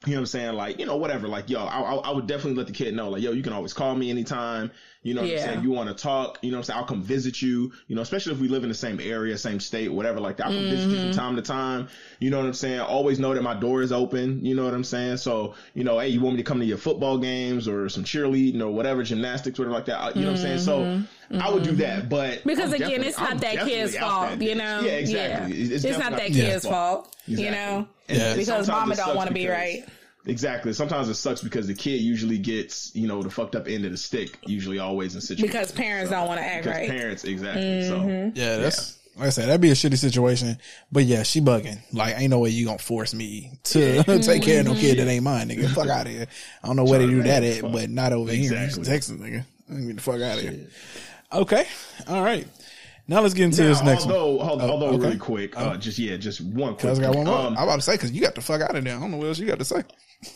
You 0.05 0.11
know 0.11 0.17
what 0.17 0.19
I'm 0.19 0.25
saying? 0.27 0.53
Like, 0.53 0.79
you 0.79 0.85
know, 0.85 0.97
whatever. 0.97 1.27
Like, 1.27 1.49
yo, 1.49 1.65
I, 1.65 1.79
I, 1.79 1.95
I 1.95 2.11
would 2.11 2.27
definitely 2.27 2.55
let 2.55 2.67
the 2.67 2.73
kid 2.73 2.93
know, 2.93 3.09
like, 3.09 3.23
yo, 3.23 3.31
you 3.31 3.41
can 3.41 3.53
always 3.53 3.73
call 3.73 3.95
me 3.95 4.09
anytime. 4.09 4.71
You 5.05 5.13
know 5.13 5.21
what 5.21 5.29
Yeah. 5.29 5.37
I'm 5.37 5.45
saying? 5.45 5.63
You 5.63 5.69
want 5.69 5.87
to 5.87 5.93
talk, 5.93 6.39
you 6.41 6.49
know 6.49 6.57
what 6.57 6.61
I'm 6.61 6.63
saying? 6.63 6.79
I'll 6.79 6.85
come 6.87 7.03
visit 7.03 7.39
you, 7.39 7.71
you 7.87 7.95
know, 7.95 8.01
especially 8.01 8.33
if 8.33 8.39
we 8.39 8.47
live 8.47 8.63
in 8.63 8.69
the 8.69 8.75
same 8.75 8.99
area, 8.99 9.37
same 9.37 9.59
state, 9.59 9.93
whatever 9.93 10.19
like 10.19 10.37
that. 10.37 10.47
I'll 10.47 10.51
come 10.53 10.63
visit 10.63 10.89
you 10.89 10.95
Mm-hmm. 10.97 11.09
from 11.09 11.15
time 11.15 11.35
to 11.35 11.43
time. 11.43 11.89
You 12.19 12.31
know 12.31 12.39
what 12.39 12.47
I'm 12.47 12.53
saying? 12.55 12.79
Always 12.79 13.19
know 13.19 13.31
that 13.35 13.43
my 13.43 13.53
door 13.53 13.83
is 13.83 13.91
open. 13.91 14.43
You 14.43 14.55
know 14.55 14.65
what 14.65 14.73
I'm 14.73 14.83
saying? 14.83 15.17
So, 15.17 15.53
you 15.75 15.83
know, 15.83 15.99
hey, 15.99 16.07
you 16.07 16.21
want 16.21 16.37
me 16.37 16.41
to 16.41 16.47
come 16.47 16.59
to 16.59 16.65
your 16.65 16.79
football 16.79 17.19
games 17.19 17.67
or 17.67 17.87
some 17.87 18.03
cheerleading 18.03 18.59
or 18.61 18.71
whatever, 18.71 19.03
gymnastics, 19.03 19.59
whatever 19.59 19.75
like 19.75 19.85
that. 19.85 20.15
You 20.15 20.23
know 20.23 20.31
what 20.31 20.39
I'm 20.39 20.43
saying? 20.43 20.59
So 20.59 21.03
I 21.39 21.51
would 21.53 21.61
do 21.63 21.73
that. 21.75 22.09
But 22.09 22.39
Mm-hmm. 22.39 22.49
Because 22.49 22.73
I'm 22.73 22.81
again, 22.81 23.03
it's 23.03 23.19
not 23.19 23.31
I'm 23.33 23.37
that 23.37 23.59
kid's 23.67 23.95
fault, 23.95 24.41
you 24.41 24.55
know? 24.55 24.79
Yeah, 24.81 24.91
exactly. 24.93 25.55
Yeah. 25.55 25.75
It's, 25.75 25.83
not 25.99 26.13
that 26.13 26.27
kid's 26.27 26.37
kid's 26.37 26.65
fault, 26.65 27.15
you 27.27 27.51
know? 27.51 27.87
Yeah. 28.09 28.35
Because 28.35 28.67
mama 28.67 28.95
don't 28.95 29.15
want 29.15 29.27
to 29.27 29.33
be 29.35 29.47
right. 29.47 29.85
Exactly. 30.27 30.73
Sometimes 30.73 31.07
it 31.09 31.15
sucks 31.15 31.41
because 31.41 31.67
the 31.67 31.73
kid 31.73 32.01
usually 32.01 32.37
gets, 32.37 32.95
you 32.95 33.07
know, 33.07 33.21
the 33.21 33.29
fucked 33.29 33.55
up 33.55 33.67
end 33.67 33.85
of 33.85 33.91
the 33.91 33.97
stick. 33.97 34.37
Usually, 34.45 34.79
always 34.79 35.15
in 35.15 35.21
situations 35.21 35.51
Because 35.51 35.71
parents 35.71 36.09
don't 36.11 36.27
want 36.27 36.39
to 36.39 36.45
act 36.45 36.63
because 36.63 36.77
right. 36.79 36.89
parents 36.89 37.23
exactly. 37.23 37.87
So 37.87 37.99
Mm-hmm. 37.99 38.37
Yeah, 38.37 38.57
that's 38.57 38.97
like 39.17 39.27
I 39.27 39.29
said, 39.29 39.47
that'd 39.47 39.61
be 39.61 39.69
a 39.69 39.75
shitty 39.75 39.97
situation. 39.97 40.57
But 40.91 41.05
yeah, 41.05 41.23
she 41.23 41.39
bugging. 41.41 41.79
Like, 41.93 42.19
ain't 42.19 42.31
no 42.31 42.39
way 42.39 42.49
you 42.49 42.65
gonna 42.65 42.77
force 42.79 43.13
me 43.13 43.51
to 43.65 44.03
take 44.21 44.41
care 44.43 44.59
of 44.59 44.65
no 44.65 44.73
kid 44.73 44.97
that 44.99 45.07
ain't 45.07 45.23
mine, 45.23 45.49
nigga. 45.49 45.69
Fuck 45.73 45.87
out 45.87 46.05
of 46.07 46.11
here. 46.11 46.27
I 46.63 46.67
don't 46.67 46.75
know 46.75 46.83
where 46.83 46.99
they 46.99 47.07
do 47.07 47.23
that 47.23 47.43
at, 47.43 47.71
but 47.71 47.89
not 47.89 48.11
over 48.11 48.31
here 48.31 48.53
in 48.53 48.83
Texas, 48.83 49.11
nigga. 49.17 49.45
Get 49.69 49.95
the 49.95 50.01
fuck 50.01 50.21
out 50.21 50.37
of 50.37 50.43
here. 50.43 50.67
Okay, 51.31 51.65
all 52.07 52.23
right. 52.23 52.47
Now 53.07 53.21
let's 53.21 53.33
get 53.35 53.45
into 53.45 53.61
Now, 53.61 53.67
this 53.69 53.83
next 53.83 54.03
although, 54.03 54.31
one. 54.35 54.49
although, 54.49 54.65
Oh, 54.65 54.69
although 54.71 54.87
okay. 54.87 54.97
really 54.97 55.17
quick, 55.17 55.57
uh, 55.57 55.77
just 55.77 55.97
yeah, 55.99 56.17
just 56.17 56.41
one 56.41 56.73
quick. 56.73 56.79
Cause 56.89 56.99
I 56.99 57.03
got 57.03 57.15
one 57.15 57.25
more. 57.25 57.37
Um, 57.37 57.57
I'm 57.57 57.63
about 57.63 57.75
to 57.75 57.81
say 57.83 57.93
because 57.93 58.11
you 58.11 58.21
got 58.21 58.35
the 58.35 58.41
fuck 58.41 58.61
out 58.61 58.75
of 58.75 58.83
there. 58.83 58.95
I 58.97 58.99
don't 58.99 59.11
know 59.11 59.17
what 59.17 59.27
else 59.27 59.39
you 59.39 59.45
got 59.45 59.59
to 59.59 59.65
say. 59.65 59.83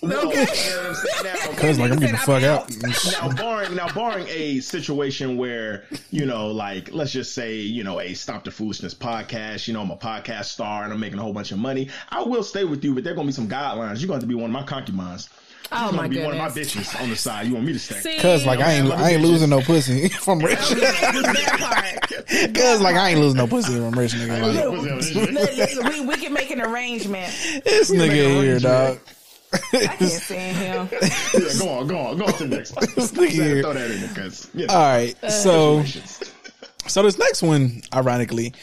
Well, 0.04 0.28
Okay. 0.28 0.42
you 0.42 0.76
know 0.76 0.78
what 0.78 0.88
I'm 0.90 0.96
saying? 0.96 1.24
Now, 1.24 1.60
Cause 1.60 1.80
like 1.80 1.92
I'm 1.92 2.00
getting 2.00 2.16
the 2.16 2.22
fuck 2.22 2.44
out. 2.44 2.70
now 3.12 3.34
barring 3.36 3.76
now 3.76 3.92
barring 3.94 4.28
a 4.30 4.60
situation 4.60 5.38
where 5.38 5.86
you 6.12 6.26
know 6.26 6.48
like 6.52 6.94
let's 6.94 7.12
just 7.12 7.34
say 7.34 7.56
you 7.56 7.84
know 7.84 8.00
a 8.00 8.14
stop 8.14 8.44
the 8.44 8.52
foolishness 8.52 8.94
podcast 8.94 9.68
you 9.68 9.74
know 9.74 9.82
i'm 9.82 9.90
a 9.92 9.98
podcast 9.98 10.46
star 10.46 10.84
and 10.84 10.94
i'm 10.94 11.00
making 11.00 11.18
a 11.20 11.22
whole 11.22 11.34
bunch 11.34 11.52
of 11.52 11.58
money 11.58 11.90
i 12.10 12.22
will 12.22 12.44
stay 12.44 12.64
with 12.66 12.84
you 12.84 12.94
but 12.94 13.04
there 13.04 13.14
are 13.14 13.16
gonna 13.16 13.28
be 13.28 13.32
some 13.34 13.48
guidelines 13.50 14.00
you're 14.00 14.08
going 14.08 14.08
to 14.08 14.14
have 14.14 14.22
to 14.22 14.28
be 14.28 14.36
one 14.36 14.46
of 14.46 14.52
my 14.52 14.64
concubines 14.64 15.30
Oh 15.72 15.86
you're 15.86 15.92
my 15.94 15.98
gonna 16.04 16.10
be 16.10 16.22
one 16.24 16.32
of 16.34 16.38
my 16.40 16.50
bitches 16.50 17.00
on 17.02 17.10
the 17.10 17.16
side 17.16 17.48
you 17.48 17.54
want 17.54 17.66
me 17.66 17.74
to 17.74 17.80
stay 17.80 18.18
Cause 18.20 18.46
like 18.46 18.60
I 18.60 18.74
ain't 18.74 18.92
I 18.92 19.12
ain't 19.12 19.22
losing 19.22 19.50
no 19.50 19.62
pussy 19.62 20.04
if 20.04 20.28
I'm 20.28 20.40
rich. 20.40 20.58
Cause 20.60 20.78
like 22.82 22.96
I 22.96 23.10
ain't 23.10 23.20
losing 23.20 23.38
no 23.38 23.48
pussy 23.48 23.74
if 23.74 23.84
I'm 23.84 23.98
rich, 23.98 24.14
nigga. 24.14 24.30
Like, 24.30 24.42
What's 24.42 24.58
up 24.58 24.72
with 24.72 24.84
this 24.84 25.12
shit? 25.12 25.32
Look, 25.32 25.76
look, 25.86 25.94
we, 25.94 26.06
we 26.08 26.16
can 26.16 26.34
make 26.34 26.50
an 26.52 26.62
arrangement. 26.62 27.32
this 27.66 27.92
nigga 27.92 28.42
here, 28.42 28.60
dog. 28.60 29.00
I 29.54 29.58
can't 29.58 30.00
stand 30.12 30.58
him. 30.58 31.00
Yeah, 31.34 31.50
go 31.60 31.70
on 31.70 31.88
go 31.88 31.97
on 31.97 32.18
go 32.18 32.26
on 32.26 32.34
to 32.34 32.45
the 32.47 32.56
next 32.58 32.76
one 32.76 32.86
This 32.95 33.12
nigga 33.12 33.30
here. 33.30 33.62
throw 33.64 33.74
that 33.74 33.89
in 33.91 34.00
there 34.00 34.10
because 34.10 34.50
you 34.54 34.68
know, 34.68 34.74
All 34.74 34.80
right, 34.82 35.16
so 35.32 35.84
so 36.88 37.04
this 37.04 37.18
next 37.18 37.41
one, 37.43 37.82
ironically, 37.93 38.54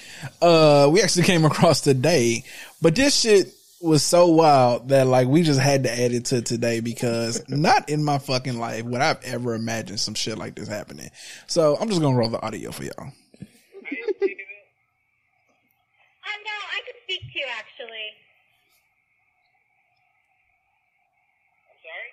uh, 0.43 0.89
we 0.93 1.03
actually 1.03 1.25
came 1.25 1.45
across 1.45 1.81
today, 1.81 2.45
but 2.83 2.95
this 2.95 3.15
shit 3.21 3.53
was 3.81 4.03
so 4.03 4.27
wild 4.29 4.89
that 4.89 5.07
like 5.07 5.29
we 5.29 5.43
just 5.43 5.61
had 5.61 5.85
to 5.85 5.93
add 5.93 6.11
it 6.13 6.25
to 6.27 6.41
today 6.43 6.81
because 6.81 7.43
not 7.49 7.89
in 7.89 8.03
my 8.03 8.19
fucking 8.19 8.59
life 8.59 8.85
would 8.85 9.01
I've 9.01 9.23
ever 9.25 9.55
imagined 9.55 10.01
some 10.01 10.15
shit 10.15 10.39
like 10.39 10.55
this 10.57 10.67
happening. 10.69 11.11
So 11.47 11.77
I'm 11.79 11.89
just 11.89 12.01
gonna 12.01 12.17
roll 12.17 12.31
the 12.31 12.41
audio 12.45 12.71
for 12.73 12.85
y'all. 12.85 12.93
Um, 12.99 13.13
no, 16.43 16.57
I 16.73 16.81
could 16.87 16.97
speak 17.05 17.21
to 17.21 17.39
you 17.39 17.47
actually. 17.59 18.09
I'm 21.71 21.79
sorry? 21.85 22.11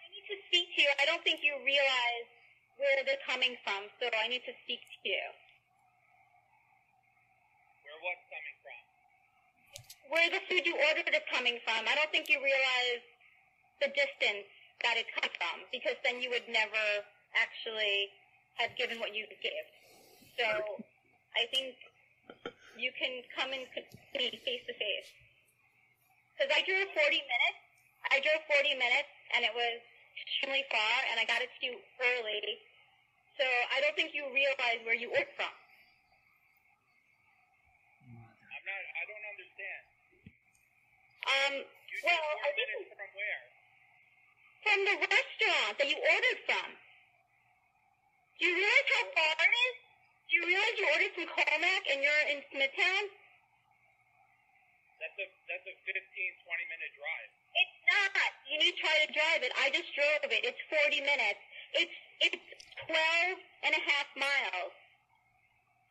I 0.00 0.06
need 0.14 0.24
to 0.32 0.36
speak 0.58 0.74
to 0.74 0.82
you. 0.82 0.90
I 0.98 1.06
don't 1.06 1.22
think 1.22 1.38
you 1.46 1.54
realize 1.62 2.26
where 2.82 2.98
they're 3.06 3.22
coming 3.22 3.54
from, 3.62 3.86
so 4.02 4.10
I 4.10 4.26
need 4.26 4.42
to 4.42 4.54
speak 4.66 4.82
to 4.82 4.98
you. 5.06 5.22
Where 7.86 7.98
what's 8.02 8.26
coming 8.26 8.58
from? 8.66 8.82
Where 10.10 10.28
the 10.34 10.42
food 10.50 10.66
you 10.66 10.74
ordered 10.90 11.14
is 11.14 11.26
coming 11.30 11.62
from. 11.62 11.86
I 11.86 11.94
don't 11.94 12.10
think 12.10 12.26
you 12.26 12.42
realize 12.42 13.06
the 13.78 13.94
distance 13.94 14.50
that 14.82 14.98
it's 14.98 15.10
come 15.14 15.30
from, 15.38 15.62
because 15.70 15.94
then 16.02 16.18
you 16.18 16.34
would 16.34 16.50
never 16.50 16.86
actually 17.38 18.10
have 18.58 18.74
given 18.74 18.98
what 18.98 19.14
you 19.14 19.30
gave. 19.38 19.66
So 20.34 20.82
I 21.38 21.46
think 21.54 21.78
you 22.74 22.90
can 22.98 23.22
come 23.30 23.54
and 23.54 23.62
see 24.10 24.34
face 24.42 24.64
to 24.66 24.74
face. 24.74 25.10
Because 26.34 26.50
I 26.50 26.66
drove 26.66 26.90
40 26.98 27.14
minutes. 27.14 27.62
I 28.10 28.18
drove 28.26 28.42
40 28.50 28.74
minutes, 28.74 29.10
and 29.38 29.46
it 29.46 29.54
was 29.54 29.82
extremely 30.26 30.64
far, 30.72 30.96
and 31.12 31.20
I 31.20 31.24
got 31.26 31.42
it 31.42 31.50
to 31.50 31.60
you 31.66 31.76
early. 32.02 32.58
So 33.38 33.44
I 33.74 33.80
don't 33.82 33.94
think 33.96 34.14
you 34.14 34.26
realize 34.34 34.82
where 34.84 34.96
you 34.98 35.10
ordered 35.14 35.30
from. 35.38 35.52
I'm 38.32 38.64
not, 38.66 38.82
I 38.98 39.02
don't 39.08 39.26
understand. 39.32 39.82
Um, 41.28 41.54
You 41.62 41.98
well, 42.06 42.28
I 42.44 42.50
think 42.56 42.68
minutes 42.72 42.90
from 42.96 43.10
where? 43.14 43.42
from 44.64 44.78
the 44.84 44.96
restaurant 45.08 45.74
that 45.78 45.88
you 45.88 45.98
ordered 45.98 46.40
from. 46.46 46.68
Do 48.38 48.42
you 48.46 48.54
realize 48.58 48.88
how 48.94 49.04
far 49.14 49.34
it 49.46 49.54
is? 49.54 49.76
Do 50.28 50.32
you 50.38 50.44
realize 50.46 50.76
you 50.78 50.86
ordered 50.90 51.14
from 51.14 51.26
Commack 51.32 51.84
and 51.90 51.98
you're 52.02 52.24
in 52.32 52.38
Smithtown? 52.52 53.04
That's 55.00 55.18
a, 55.22 55.26
that's 55.50 55.66
a 55.70 55.74
15, 55.86 55.94
20 55.94 56.72
minute 56.72 56.92
drive. 56.98 57.30
It's 57.56 57.78
not. 57.88 58.30
You 58.50 58.56
need 58.60 58.74
to 58.76 58.80
try 58.80 58.94
to 59.04 59.08
drive 59.12 59.40
it. 59.44 59.52
I 59.60 59.70
just 59.72 59.88
drove 59.94 60.28
it. 60.32 60.40
It's 60.44 60.60
40 60.68 61.00
minutes. 61.04 61.40
It's 61.76 61.96
it's 62.20 62.44
12 62.88 63.38
and 63.64 63.72
a 63.76 63.82
half 63.84 64.08
miles. 64.16 64.74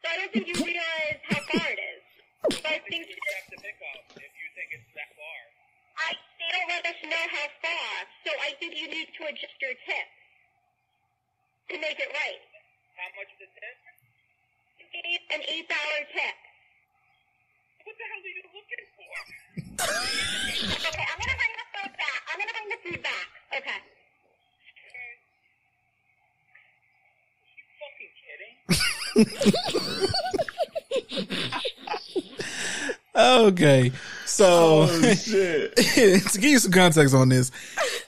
So 0.02 0.06
I 0.12 0.16
don't 0.22 0.32
think 0.34 0.46
you 0.50 0.58
realize 0.60 1.20
how 1.30 1.42
far 1.50 1.68
it 1.72 1.82
is. 1.82 2.04
So 2.58 2.66
I 2.70 2.80
think 2.86 3.08
You 3.10 3.18
have 3.18 3.50
to 3.54 3.58
pick 3.62 3.78
up 3.96 4.06
if 4.18 4.32
you 4.34 4.48
think 4.56 4.70
it's 4.74 4.90
that 4.94 5.10
far. 5.18 5.40
I 5.98 6.10
they 6.38 6.50
don't 6.54 6.70
let 6.70 6.84
us 6.86 7.00
know 7.06 7.26
how 7.34 7.48
far. 7.62 7.90
So 8.26 8.32
I 8.42 8.54
think 8.62 8.78
you 8.78 8.88
need 8.88 9.10
to 9.18 9.22
adjust 9.30 9.58
your 9.62 9.74
tip 9.86 10.08
to 11.74 11.76
make 11.82 11.98
it 12.00 12.12
right. 12.14 12.42
How 12.98 13.10
much 13.18 13.30
of 13.34 13.40
the 13.42 13.50
tip? 13.58 13.78
You 14.82 14.86
gave 14.94 15.22
an 15.34 15.42
eight 15.50 15.68
dollar 15.70 16.02
tip. 16.14 16.38
What 17.86 17.96
the 17.98 18.06
hell 18.06 18.22
are 18.22 18.34
you 18.34 18.44
looking 18.54 18.88
for? 18.96 19.14
Okay, 20.88 21.06
I'm 21.06 21.20
gonna 21.88 21.96
bring 21.96 21.96
the 21.96 21.96
food 21.96 21.96
back. 21.98 22.18
I'm 22.30 22.38
gonna 22.40 22.54
bring 22.54 22.70
the 22.70 22.80
food 22.84 23.02
back. 23.04 23.28
Okay. 23.58 23.80
Okay. 24.78 25.12
Are 27.44 27.54
you 27.56 27.66
fucking 27.82 28.12
kidding? 29.28 30.14
Okay, 33.18 33.92
so 34.26 34.86
oh 34.88 35.14
shit 35.16 35.76
to 35.76 36.40
give 36.40 36.52
you 36.52 36.60
some 36.60 36.72
context 36.72 37.16
on 37.16 37.30
this, 37.30 37.52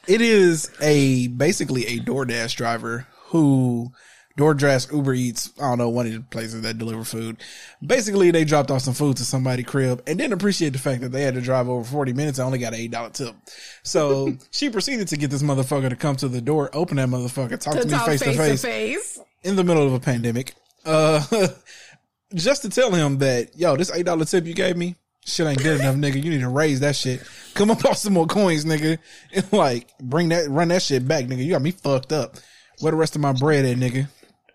it 0.08 0.22
is 0.22 0.70
a 0.82 1.28
basically 1.30 1.88
a 1.88 2.00
DoorDash 2.00 2.56
driver 2.56 3.08
who 3.26 3.92
DoorDash 4.40 4.94
Uber 4.94 5.14
Eats. 5.14 5.52
I 5.60 5.64
don't 5.64 5.78
know 5.78 5.90
one 5.90 6.08
of 6.08 6.14
the 6.14 6.22
places 6.22 6.62
that 6.62 6.78
deliver 6.78 7.04
food. 7.04 7.38
Basically, 7.86 8.32
they 8.32 8.46
dropped 8.46 8.72
off 8.72 8.82
some 8.82 8.94
food 8.94 9.18
to 9.18 9.26
somebody 9.26 9.64
crib 9.64 10.02
and 10.08 10.18
didn't 10.18 10.32
appreciate 10.32 10.72
the 10.72 10.80
fact 10.80 11.02
that 11.02 11.10
they 11.10 11.24
had 11.24 11.34
to 11.34 11.42
drive 11.42 11.68
over 11.68 11.84
forty 11.84 12.14
minutes 12.14 12.40
and 12.40 12.46
only 12.46 12.58
got 12.58 12.74
an 12.74 12.80
eight 12.80 12.92
dollar 12.92 13.10
tip. 13.10 13.36
So 13.84 14.34
she 14.52 14.70
proceeded 14.70 15.10
to 15.10 15.18
get 15.18 15.30
this 15.30 15.44
motherfucker 15.44 15.90
to 15.90 15.96
come 15.98 16.16
to 16.18 16.30
the 16.30 16.40
door, 16.40 16.70
open 16.74 16.96
that 16.98 17.10
motherfucker, 17.10 17.60
talk 17.60 17.74
to, 17.74 17.82
To 17.82 17.86
me 17.86 17.92
talk 17.92 18.06
face 18.08 18.22
to 18.22 18.34
face 18.34 18.62
face. 18.62 19.20
in 19.44 19.58
the 19.58 19.64
middle 19.64 19.86
of 19.86 19.94
a 19.94 20.00
pandemic. 20.00 20.54
Uh, 20.86 21.22
just 22.34 22.62
to 22.62 22.70
tell 22.70 22.92
him 22.92 23.18
that, 23.18 23.58
yo, 23.58 23.76
this 23.76 23.92
eight 23.92 24.06
dollar 24.06 24.24
tip 24.24 24.46
you 24.46 24.54
gave 24.54 24.78
me, 24.78 24.96
shit 25.26 25.48
ain't 25.48 25.62
good 25.62 25.82
enough, 25.82 25.96
nigga. 25.96 26.24
You 26.24 26.30
need 26.30 26.42
to 26.42 26.50
raise 26.50 26.80
that 26.80 26.96
shit. 26.96 27.22
Come 27.56 27.72
up 27.72 27.84
off 27.86 27.98
some 27.98 28.14
more 28.14 28.26
coins, 28.26 28.64
nigga. 28.64 29.00
And 29.34 29.52
like, 29.52 29.90
bring 30.00 30.30
that, 30.30 30.50
run 30.50 30.70
that 30.70 30.82
shit 30.82 31.06
back, 31.06 31.26
nigga. 31.26 31.44
You 31.44 31.52
got 31.52 31.62
me 31.62 31.72
fucked 31.72 32.14
up. 32.14 32.38
Where 32.80 32.92
the 32.92 32.98
rest 32.98 33.16
of 33.18 33.22
my 33.22 33.34
bread 33.34 33.66
at, 33.66 33.76
nigga? 33.76 34.08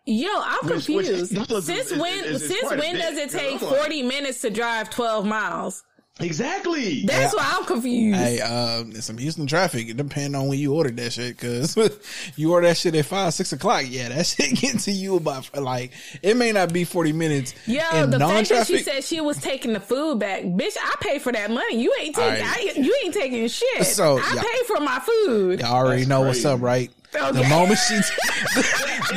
Yo, 0.06 0.28
I'm 0.36 0.58
Which- 0.68 0.88
which- 0.88 1.06
confused. 1.06 1.34
that 1.34 1.48
was- 1.48 1.64
since 1.66 1.90
is- 1.90 1.98
when? 1.98 2.24
is- 2.24 2.42
is 2.42 2.48
since 2.48 2.70
when 2.70 2.96
does 2.96 3.16
it 3.16 3.30
take 3.30 3.62
I'm 3.62 3.68
like- 3.68 3.78
40 3.78 4.02
minutes 4.02 4.40
to 4.42 4.50
drive 4.50 4.90
12 4.90 5.24
miles? 5.24 5.82
exactly 6.20 7.04
That's 7.06 7.34
why 7.34 7.44
I'm 7.58 7.64
confused. 7.64 8.16
Hey, 8.16 8.38
uh, 8.40 8.84
some 9.00 9.18
Houston 9.18 9.46
traffic. 9.48 9.88
It 9.88 9.96
depends 9.96 10.36
on 10.36 10.46
when 10.46 10.58
you 10.60 10.72
ordered 10.72 10.96
that 10.98 11.12
shit. 11.12 11.36
Cause 11.38 11.76
you 12.36 12.52
order 12.52 12.68
that 12.68 12.76
shit 12.76 12.94
at 12.94 13.06
five, 13.06 13.34
six 13.34 13.52
o'clock. 13.52 13.82
Yeah, 13.88 14.10
that 14.10 14.26
shit 14.26 14.54
get 14.54 14.78
to 14.80 14.92
you 14.92 15.16
about 15.16 15.48
like, 15.60 15.90
it 16.22 16.36
may 16.36 16.52
not 16.52 16.72
be 16.72 16.84
40 16.84 17.12
minutes. 17.12 17.54
Yo, 17.66 17.80
in 17.94 18.10
the 18.10 18.18
fact 18.20 18.48
that 18.50 18.66
she 18.66 18.78
said 18.78 19.02
she 19.02 19.20
was 19.20 19.38
taking 19.38 19.72
the 19.72 19.80
food 19.80 20.20
back, 20.20 20.42
bitch, 20.44 20.76
I 20.80 20.94
pay 21.00 21.18
for 21.18 21.32
that 21.32 21.50
money. 21.50 21.82
You 21.82 21.92
ain't 22.00 22.14
taking, 22.14 22.44
Alright. 22.46 22.76
I, 22.76 22.80
you 22.80 22.96
ain't 23.04 23.14
taking 23.14 23.48
shit. 23.48 23.84
So, 23.86 24.18
I 24.18 24.34
yeah. 24.34 24.42
pay 24.42 24.62
for 24.66 24.80
my 24.80 25.00
food. 25.00 25.60
Y'all 25.60 25.72
already 25.72 26.02
That's 26.02 26.08
know 26.10 26.20
what's 26.20 26.44
up, 26.44 26.60
right? 26.60 26.90
The 27.14 27.28
Okay. 27.28 27.48
moment 27.48 27.78
she, 27.78 27.94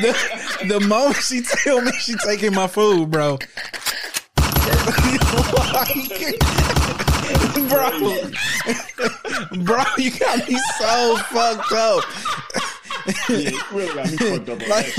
the, 0.02 0.16
the 0.68 0.80
moment 0.88 1.16
she 1.18 1.42
tell 1.42 1.82
me 1.82 1.92
she 1.94 2.14
taking 2.26 2.54
my 2.54 2.68
food, 2.68 3.10
bro. 3.10 3.38
bro, 7.70 7.90
bro, 9.64 9.84
you 9.98 10.12
got 10.12 10.48
me 10.48 10.58
so 10.80 11.18
fucked 11.32 11.72
up. 11.74 12.04
yeah, 13.30 13.52
really 13.74 13.94
got 13.96 14.12
me 14.12 14.18
fucked 14.18 14.50
up 14.50 14.68
Like, 14.68 14.98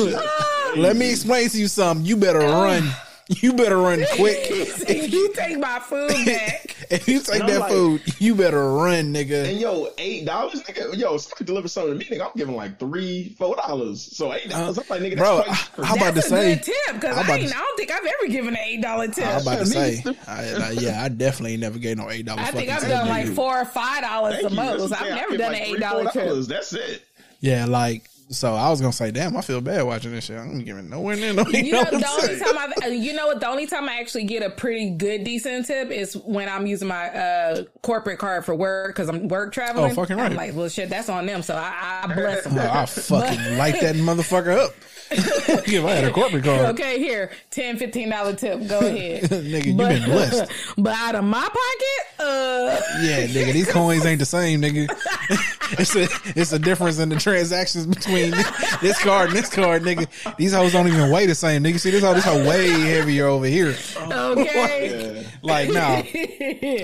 let 0.76 0.96
me 0.96 1.10
explain 1.10 1.48
to 1.50 1.58
you 1.58 1.68
something. 1.68 2.04
You 2.04 2.16
better 2.16 2.40
run. 2.40 2.90
You 3.28 3.52
better 3.52 3.76
run 3.76 4.02
quick. 4.16 4.38
if 4.50 5.12
you 5.12 5.32
take 5.34 5.58
my 5.58 5.78
food 5.80 6.08
back, 6.24 6.74
If 6.90 7.06
you 7.06 7.20
take 7.20 7.34
And 7.34 7.42
I'm 7.42 7.48
that 7.50 7.60
like- 7.60 7.70
food, 7.72 8.02
you 8.18 8.34
better 8.34 8.72
run, 8.72 9.12
nigga. 9.12 9.50
And 9.50 9.60
yo, 9.60 9.90
eight 9.98 10.24
dollars, 10.24 10.62
nigga. 10.62 10.96
Yo, 10.96 11.18
somebody 11.18 11.44
deliver 11.44 11.68
something 11.68 11.98
to 11.98 11.98
me, 11.98 12.06
nigga. 12.16 12.24
I'm 12.24 12.30
giving 12.34 12.56
like 12.56 12.78
three, 12.78 13.34
four 13.38 13.54
dollars. 13.56 14.00
So 14.16 14.32
eight 14.32 14.48
dollars. 14.48 14.78
Uh, 14.78 14.80
I'm 14.80 14.88
like, 14.88 15.02
nigga, 15.02 15.16
that's 15.18 15.28
Bro, 15.28 15.42
quite 15.74 15.86
how 15.86 15.96
about 15.96 16.08
to 16.08 16.14
that's 16.14 16.26
a 16.26 16.30
say? 16.30 16.54
good 16.54 16.62
tip 16.62 16.74
because 16.94 17.18
I'm 17.18 17.18
I, 17.18 17.22
about 17.24 17.40
ain't, 17.40 17.50
to- 17.50 17.56
I 17.56 17.58
don't 17.60 17.76
think 17.76 17.90
I've 17.90 18.06
ever 18.06 18.32
given 18.32 18.54
an 18.54 18.60
eight 18.64 18.80
dollar 18.80 19.08
tip. 19.08 19.26
I'm 19.26 19.42
about 19.42 19.58
to 19.58 19.64
Me 19.78 19.96
say. 19.96 20.02
I, 20.26 20.32
I, 20.54 20.70
yeah, 20.70 21.02
I 21.04 21.08
definitely 21.10 21.52
ain't 21.52 21.60
never 21.60 21.78
gave 21.78 21.98
no 21.98 22.08
eight 22.08 22.24
dollars. 22.24 22.46
I 22.46 22.50
think 22.52 22.70
I've 22.70 22.80
tip, 22.80 22.88
done 22.88 23.06
nigga. 23.06 23.10
like 23.10 23.26
four 23.34 23.58
or 23.60 23.64
five 23.66 24.02
dollars 24.02 24.36
Thank 24.36 24.48
the 24.48 24.54
you. 24.54 24.56
Most. 24.56 24.92
I've 24.92 24.92
I'm 24.92 24.98
saying. 25.00 25.12
I 25.12 25.16
never 25.16 25.36
done 25.36 25.52
like 25.52 25.60
an 25.60 25.66
eight 25.74 25.80
dollar 25.80 26.10
tip. 26.10 26.46
That's 26.46 26.72
it. 26.72 27.02
Yeah, 27.40 27.66
like 27.66 28.08
So 28.30 28.54
I 28.54 28.68
was 28.68 28.80
gonna 28.80 28.92
say, 28.92 29.10
damn, 29.10 29.36
I 29.36 29.40
feel 29.40 29.60
bad 29.62 29.82
watching 29.84 30.12
this 30.12 30.24
shit. 30.26 30.38
I'm 30.38 30.58
giving 30.62 30.90
nowhere 30.90 31.16
near 31.16 31.32
no. 31.32 31.44
You 31.46 31.72
know, 31.72 31.84
the 31.84 32.08
only 32.20 32.38
time 32.38 32.72
I, 32.82 32.88
you 32.88 33.14
know 33.14 33.26
what, 33.28 33.40
the 33.40 33.48
only 33.48 33.66
time 33.66 33.88
I 33.88 34.00
actually 34.00 34.24
get 34.24 34.42
a 34.42 34.50
pretty 34.50 34.90
good 34.90 35.24
decent 35.24 35.66
tip 35.66 35.90
is 35.90 36.14
when 36.14 36.48
I'm 36.48 36.66
using 36.66 36.88
my 36.88 37.08
uh, 37.08 37.64
corporate 37.82 38.18
card 38.18 38.44
for 38.44 38.54
work 38.54 38.94
because 38.94 39.08
I'm 39.08 39.28
work 39.28 39.52
traveling. 39.54 39.92
Oh, 39.92 39.94
fucking 39.94 40.16
right. 40.16 40.30
I'm 40.30 40.36
like, 40.36 40.54
well, 40.54 40.68
shit, 40.68 40.90
that's 40.90 41.08
on 41.08 41.24
them. 41.24 41.40
So 41.42 41.54
I, 41.54 42.02
I 42.02 42.06
bless 42.14 42.44
them. 42.44 42.58
I 42.58 42.84
fucking 42.84 43.56
light 43.56 43.80
that 43.80 43.96
motherfucker 43.96 44.58
up. 44.58 44.74
if 45.10 45.84
I 45.84 45.90
had 45.92 46.04
a 46.04 46.10
corporate 46.10 46.44
card, 46.44 46.66
Okay, 46.66 46.98
here, 46.98 47.30
10 47.50 47.78
$15 47.78 48.36
tip. 48.38 48.68
Go 48.68 48.80
ahead. 48.80 49.22
nigga, 49.30 49.64
you 49.64 49.74
been 49.74 50.04
blessed. 50.04 50.52
but 50.76 50.94
out 50.94 51.14
of 51.14 51.24
my 51.24 51.40
pocket, 51.40 52.20
uh, 52.20 52.78
Yeah, 53.00 53.26
nigga, 53.26 53.54
these 53.54 53.72
coins 53.72 54.04
ain't 54.04 54.18
the 54.18 54.26
same, 54.26 54.60
nigga. 54.60 54.86
It's 55.72 55.94
a 55.96 56.08
it's 56.38 56.52
a 56.52 56.58
difference 56.58 56.98
in 56.98 57.08
the 57.08 57.16
transactions 57.16 57.86
between 57.86 58.30
this 58.80 58.98
card 59.02 59.28
and 59.30 59.36
this 59.38 59.48
card, 59.48 59.82
nigga. 59.82 60.08
These 60.36 60.52
hoes 60.54 60.72
don't 60.72 60.86
even 60.88 61.10
weigh 61.10 61.26
the 61.26 61.34
same, 61.34 61.62
nigga. 61.64 61.78
See 61.80 61.90
this 61.90 62.02
hoe, 62.02 62.14
this 62.14 62.24
hoe 62.24 62.46
way 62.48 62.68
heavier 62.70 63.26
over 63.26 63.46
here. 63.46 63.74
okay. 63.98 65.24
Like 65.40 65.70
now, 65.70 66.02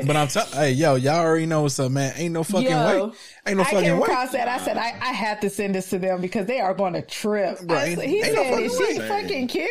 but 0.06 0.16
I'm 0.16 0.28
telling, 0.28 0.52
hey, 0.52 0.70
yo, 0.72 0.94
y'all 0.94 1.16
already 1.16 1.44
know 1.44 1.62
what's 1.62 1.78
up, 1.80 1.90
man. 1.90 2.12
Ain't 2.16 2.32
no 2.32 2.44
fucking 2.44 2.68
Yo, 2.70 3.08
way. 3.08 3.14
Ain't 3.46 3.56
no 3.56 3.62
I 3.62 3.66
fucking 3.66 3.80
came 3.80 3.96
way. 3.98 4.02
across 4.04 4.30
that. 4.30 4.46
I 4.46 4.58
said, 4.58 4.76
I, 4.76 4.90
I 5.00 5.12
have 5.12 5.40
to 5.40 5.50
send 5.50 5.74
this 5.74 5.90
to 5.90 5.98
them 5.98 6.20
because 6.20 6.46
they 6.46 6.60
are 6.60 6.72
going 6.72 6.92
to 6.92 7.02
trip. 7.02 7.58
I 7.62 7.64
Right. 7.64 7.98
said- 7.98 8.08
he 8.08 8.22
Ain't 8.22 8.34
no 8.36 8.42
said, 8.42 8.50
fucking 8.50 8.64
is 8.66 8.76
she 8.76 8.98
way. 9.00 9.08
fucking 9.08 9.48
kidding 9.48 9.68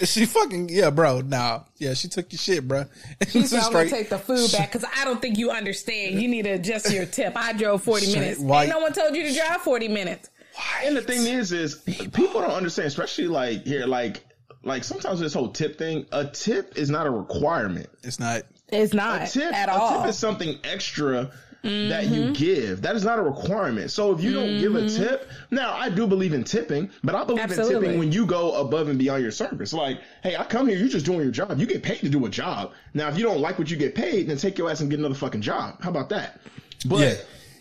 me? 0.00 0.06
She 0.06 0.24
fucking 0.26 0.68
yeah, 0.68 0.90
bro. 0.90 1.20
Nah, 1.20 1.62
yeah, 1.78 1.94
she 1.94 2.06
took 2.08 2.32
your 2.32 2.38
shit, 2.38 2.66
bro. 2.66 2.84
She 3.28 3.42
said, 3.42 3.60
I'm 3.64 3.72
going 3.72 3.88
to 3.88 3.94
take 3.94 4.08
the 4.08 4.18
food 4.18 4.50
back 4.52 4.70
because 4.72 4.88
I 4.96 5.04
don't 5.04 5.20
think 5.20 5.36
you 5.36 5.50
understand. 5.50 6.20
You 6.22 6.28
need 6.28 6.42
to 6.42 6.50
adjust 6.52 6.92
your 6.92 7.06
tip. 7.06 7.36
I 7.36 7.52
drove 7.54 7.82
40 7.82 8.06
Straight 8.06 8.20
minutes. 8.20 8.40
White. 8.42 8.64
Ain't 8.64 8.70
no 8.70 8.80
one 8.80 8.92
told 8.92 9.14
you 9.16 9.22
to 9.24 9.34
drive 9.34 9.60
40 9.62 9.88
minutes. 9.88 10.30
Why? 10.54 10.84
And 10.86 10.96
the 10.96 11.02
thing 11.02 11.26
is, 11.26 11.52
is 11.52 11.76
people 11.76 12.40
don't 12.40 12.50
understand, 12.50 12.86
especially 12.88 13.28
like 13.28 13.64
here, 13.64 13.86
like 13.86 14.24
like 14.64 14.84
sometimes 14.84 15.18
this 15.20 15.34
whole 15.34 15.48
tip 15.48 15.78
thing. 15.78 16.06
A 16.12 16.24
tip 16.26 16.76
is 16.76 16.90
not 16.90 17.06
a 17.06 17.10
requirement. 17.10 17.88
It's 18.02 18.20
not. 18.20 18.42
It's 18.68 18.94
not 18.94 19.22
A 19.22 19.26
tip, 19.30 19.52
at 19.52 19.68
a 19.68 19.72
all. 19.72 20.00
tip 20.00 20.10
is 20.10 20.18
something 20.18 20.58
extra 20.64 21.30
that 21.62 22.06
you 22.08 22.22
Mm-hmm. 22.22 22.32
give. 22.32 22.82
That 22.82 22.96
is 22.96 23.04
not 23.04 23.18
a 23.18 23.22
requirement. 23.22 23.90
So 23.92 24.12
if 24.12 24.20
you 24.20 24.32
don't 24.34 24.58
give 24.58 24.74
a 24.74 24.88
tip, 24.88 25.30
now 25.52 25.74
I 25.74 25.88
do 25.90 26.06
believe 26.08 26.32
in 26.32 26.42
tipping, 26.42 26.90
but 27.04 27.14
I 27.14 27.22
believe 27.24 27.50
in 27.50 27.56
tipping 27.68 27.98
when 27.98 28.10
you 28.12 28.26
go 28.26 28.54
above 28.60 28.88
and 28.88 28.98
beyond 28.98 29.22
your 29.22 29.30
service. 29.30 29.72
Like, 29.72 30.00
hey, 30.24 30.36
I 30.36 30.44
come 30.44 30.66
here, 30.68 30.76
you're 30.76 30.88
just 30.88 31.06
doing 31.06 31.20
your 31.20 31.30
job. 31.30 31.58
You 31.60 31.66
get 31.66 31.82
paid 31.82 32.00
to 32.00 32.08
do 32.08 32.24
a 32.26 32.28
job. 32.30 32.72
Now, 32.94 33.08
if 33.08 33.16
you 33.18 33.24
don't 33.24 33.40
like 33.40 33.58
what 33.58 33.70
you 33.70 33.76
get 33.76 33.94
paid, 33.94 34.28
then 34.28 34.38
take 34.38 34.58
your 34.58 34.70
ass 34.70 34.80
and 34.80 34.90
get 34.90 34.98
another 34.98 35.14
fucking 35.14 35.40
job. 35.42 35.80
How 35.82 35.90
about 35.90 36.08
that? 36.08 36.40
But 36.86 36.98
Yeah. 37.00 37.14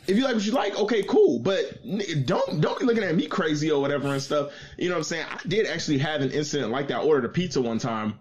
If 0.07 0.17
you 0.17 0.23
like 0.23 0.35
what 0.35 0.45
you 0.45 0.51
like, 0.51 0.77
okay, 0.79 1.03
cool. 1.03 1.39
But 1.39 1.79
don't 2.25 2.61
don't 2.61 2.79
be 2.79 2.85
looking 2.85 3.03
at 3.03 3.15
me 3.15 3.27
crazy 3.27 3.71
or 3.71 3.81
whatever 3.81 4.07
and 4.07 4.21
stuff. 4.21 4.51
You 4.77 4.89
know 4.89 4.95
what 4.95 4.99
I'm 4.99 5.03
saying? 5.03 5.25
I 5.29 5.39
did 5.47 5.67
actually 5.67 5.99
have 5.99 6.21
an 6.21 6.31
incident 6.31 6.71
like 6.71 6.87
that. 6.89 6.97
I 6.97 7.03
ordered 7.03 7.25
a 7.25 7.29
pizza 7.29 7.61
one 7.61 7.79
time 7.79 8.19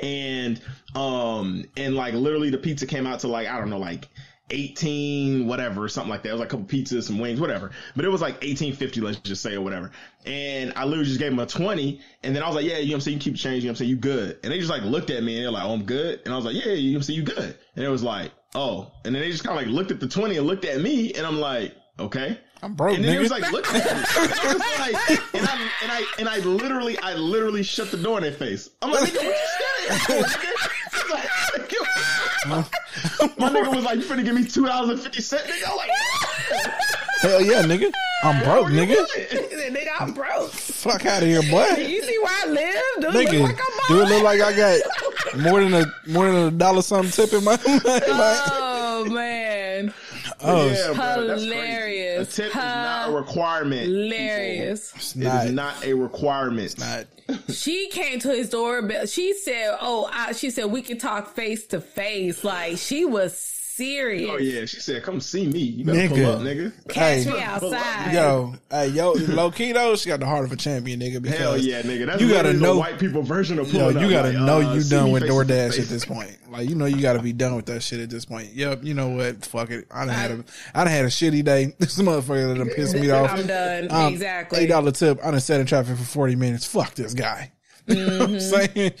and 0.00 0.60
um 0.94 1.64
and 1.76 1.94
like 1.94 2.14
literally 2.14 2.50
the 2.50 2.58
pizza 2.58 2.86
came 2.86 3.06
out 3.06 3.20
to 3.20 3.28
like 3.28 3.48
I 3.48 3.58
don't 3.58 3.70
know 3.70 3.78
like 3.78 4.08
18 4.50 5.46
whatever 5.46 5.88
something 5.88 6.10
like 6.10 6.22
that. 6.22 6.28
It 6.28 6.32
was 6.32 6.40
like 6.40 6.48
a 6.48 6.56
couple 6.58 6.66
pizzas, 6.66 7.04
some 7.04 7.18
wings, 7.18 7.40
whatever. 7.40 7.70
But 7.96 8.04
it 8.04 8.10
was 8.10 8.20
like 8.20 8.34
1850 8.34 9.00
let's 9.00 9.18
just 9.20 9.42
say 9.42 9.54
or 9.54 9.62
whatever. 9.62 9.90
And 10.26 10.74
I 10.76 10.84
literally 10.84 11.06
just 11.06 11.18
gave 11.18 11.32
him 11.32 11.38
a 11.38 11.46
20 11.46 12.00
and 12.22 12.36
then 12.36 12.42
I 12.42 12.46
was 12.46 12.56
like, 12.56 12.66
"Yeah, 12.66 12.76
you 12.76 12.88
know 12.88 12.90
what 12.90 12.94
I'm 12.96 13.00
saying? 13.00 13.16
You 13.18 13.22
keep 13.22 13.36
changing, 13.36 13.62
you 13.62 13.66
know 13.68 13.68
what 13.68 13.70
I'm 13.70 13.76
saying? 13.76 13.90
You 13.90 13.96
good." 13.96 14.38
And 14.42 14.52
they 14.52 14.58
just 14.58 14.70
like 14.70 14.82
looked 14.82 15.10
at 15.10 15.22
me 15.22 15.36
and 15.36 15.44
they're 15.44 15.50
like, 15.50 15.64
"Oh, 15.64 15.72
I'm 15.72 15.84
good." 15.84 16.20
And 16.24 16.34
I 16.34 16.36
was 16.36 16.44
like, 16.44 16.56
"Yeah, 16.56 16.72
you 16.72 16.92
know 16.92 16.96
what 16.96 16.98
I'm 16.98 17.02
saying? 17.04 17.18
You 17.20 17.24
good." 17.24 17.58
And 17.76 17.84
it 17.84 17.88
was 17.88 18.02
like, 18.02 18.32
"Oh." 18.54 18.90
And 19.04 19.14
then 19.14 19.22
they 19.22 19.30
just 19.30 19.44
kind 19.44 19.58
of 19.58 19.64
like 19.66 19.72
looked 19.74 19.90
at 19.90 20.00
the 20.00 20.08
20 20.08 20.36
and 20.36 20.46
looked 20.46 20.64
at 20.64 20.80
me 20.80 21.12
and 21.14 21.26
I'm 21.26 21.38
like, 21.40 21.74
"Okay." 21.98 22.38
I'm 22.62 22.72
broke, 22.74 22.96
And 22.96 23.04
then 23.04 23.12
nigga. 23.12 23.18
it 23.18 23.20
was 23.20 23.30
like, 23.30 23.52
look 23.52 23.66
at 23.68 23.74
me. 23.74 23.80
And 23.80 24.06
I 24.64 24.90
like, 24.90 25.34
and 25.34 25.46
I, 25.46 25.68
and 25.82 25.92
I, 25.92 26.04
and 26.18 26.28
I 26.30 26.38
literally, 26.38 26.96
I 26.98 27.12
literally 27.12 27.62
shut 27.62 27.90
the 27.90 27.98
door 27.98 28.16
in 28.16 28.22
their 28.22 28.32
face. 28.32 28.70
I'm 28.80 28.90
like, 28.90 29.10
nigga, 29.10 29.16
what 29.16 29.24
you 29.26 29.46
staring 29.90 29.90
at? 29.90 30.00
for, 30.00 30.12
nigga? 30.40 30.54
He's 30.94 31.10
like, 31.10 32.68
My 33.38 33.48
nigga 33.50 33.74
was 33.74 33.84
like, 33.84 33.96
you 33.98 34.04
finna 34.04 34.24
give 34.24 34.34
me 34.34 34.44
two 34.46 34.64
dollars 34.64 34.90
and 34.90 35.00
fifty 35.00 35.20
cent, 35.20 35.42
nigga. 35.46 35.70
I'm 35.70 35.76
like, 35.76 35.90
Hell 37.20 37.42
yeah, 37.42 37.62
nigga. 37.62 37.92
I'm 38.22 38.42
broke, 38.44 38.64
where 38.64 38.72
you 38.72 38.80
nigga. 38.80 38.96
going? 38.96 39.74
Nigga, 39.74 39.88
I'm 40.00 40.12
broke. 40.12 40.50
Fuck 40.50 41.04
out 41.06 41.22
of 41.22 41.28
here, 41.28 41.42
boy. 41.42 41.66
You 41.78 42.02
see 42.02 42.18
where 42.18 42.32
I 42.32 42.46
live? 42.46 42.84
Do 43.00 43.08
it 43.08 43.14
Nigga, 43.28 43.40
look 43.40 43.48
like 43.50 43.60
I'm 43.60 43.88
do 43.88 44.02
it 44.02 44.08
look 44.08 44.22
like 44.22 44.40
I 44.40 44.52
got 44.56 44.80
more 45.38 45.60
than 45.62 45.74
a 45.74 45.92
more 46.08 46.26
than 46.30 46.46
a 46.46 46.50
dollar 46.50 46.82
something 46.82 47.10
tip 47.10 47.32
in 47.32 47.44
my, 47.44 47.56
my 47.66 48.42
Oh, 48.96 49.04
man. 49.06 49.92
Oh, 50.40 50.66
Yeah, 50.68 50.92
bro, 50.94 51.26
that's 51.26 51.42
crazy. 51.42 51.46
Hilarious. 51.54 52.32
A 52.32 52.42
tip 52.42 52.46
is 52.48 52.54
not 52.54 53.08
a 53.08 53.12
requirement. 53.12 53.82
people. 53.86 54.02
Hilarious. 54.08 54.92
it's 54.94 55.16
not, 55.16 55.46
is 55.46 55.52
not 55.52 55.84
a 55.84 55.94
requirement. 55.94 56.78
not. 56.78 57.06
She 57.48 57.88
came 57.90 58.18
to 58.20 58.28
his 58.28 58.50
doorbell. 58.50 59.06
She 59.06 59.32
said, 59.32 59.78
"Oh, 59.80 60.08
I, 60.12 60.32
she 60.32 60.50
said 60.50 60.66
we 60.66 60.82
can 60.82 60.98
talk 60.98 61.34
face 61.34 61.66
to 61.68 61.80
face." 61.80 62.44
Like 62.44 62.76
she 62.76 63.04
was 63.06 63.34
serious. 63.76 64.30
Oh 64.30 64.36
yeah, 64.38 64.64
she 64.66 64.80
said, 64.80 65.02
"Come 65.02 65.20
see 65.20 65.46
me. 65.46 65.58
You 65.60 65.84
better 65.84 65.98
Nigga. 65.98 66.08
pull 66.14 66.26
up, 66.32 66.40
nigga." 66.40 66.72
Catch 66.88 67.24
Hey. 67.24 67.30
me 67.32 67.40
outside. 67.42 68.12
Yo, 68.14 68.54
hey, 68.70 68.88
yo, 68.88 69.12
low 69.12 69.50
key 69.50 69.72
though, 69.72 69.96
she 69.96 70.08
got 70.08 70.20
the 70.20 70.26
heart 70.26 70.44
of 70.44 70.52
a 70.52 70.56
champion, 70.56 71.00
nigga. 71.00 71.20
Because 71.22 71.38
Hell 71.38 71.58
yeah, 71.58 71.82
nigga. 71.82 72.06
That's 72.06 72.20
you 72.22 72.28
gotta 72.28 72.52
know- 72.52 72.78
white 72.78 72.98
people 72.98 73.22
version 73.22 73.58
of 73.58 73.72
Yo, 73.72 73.88
you 73.90 73.98
up, 74.06 74.10
gotta 74.10 74.28
like, 74.30 74.38
know 74.38 74.68
uh, 74.70 74.74
you 74.74 74.84
done 74.84 75.10
with 75.10 75.22
face 75.22 75.30
to 75.32 75.36
DoorDash 75.36 75.78
at 75.80 75.88
this 75.88 76.04
point. 76.04 76.36
Like 76.50 76.68
you 76.68 76.74
know 76.76 76.86
you 76.86 77.00
gotta 77.02 77.20
be 77.22 77.32
done 77.32 77.56
with 77.56 77.66
that 77.66 77.82
shit 77.82 78.00
at 78.00 78.10
this 78.10 78.24
point. 78.24 78.50
Yep, 78.54 78.84
you 78.84 78.94
know 78.94 79.08
what? 79.08 79.44
Fuck 79.44 79.70
it. 79.70 79.86
I 79.90 80.04
done 80.04 80.14
had 80.14 80.30
a 80.30 80.44
I 80.74 80.84
done 80.84 80.92
had 80.92 81.04
a 81.04 81.08
shitty 81.08 81.44
day. 81.44 81.74
This 81.78 81.98
motherfucker 82.00 82.48
that 82.48 82.58
done 82.58 82.68
pissed 82.70 82.94
me 82.94 83.10
off. 83.12 83.30
I'm 83.32 83.46
done. 83.46 83.88
Um, 83.90 84.12
exactly. 84.12 84.60
Eight 84.60 84.66
dollar 84.68 84.92
tip. 84.92 85.18
I 85.24 85.30
done 85.30 85.40
sat 85.40 85.60
in 85.60 85.66
traffic 85.66 85.96
for 85.96 86.04
forty 86.04 86.36
minutes. 86.36 86.64
Fuck 86.66 86.94
this 86.94 87.14
guy. 87.14 87.50
You 87.86 87.96
know 87.96 88.18
what 88.20 88.30
I'm 88.30 88.40
saying? 88.40 88.92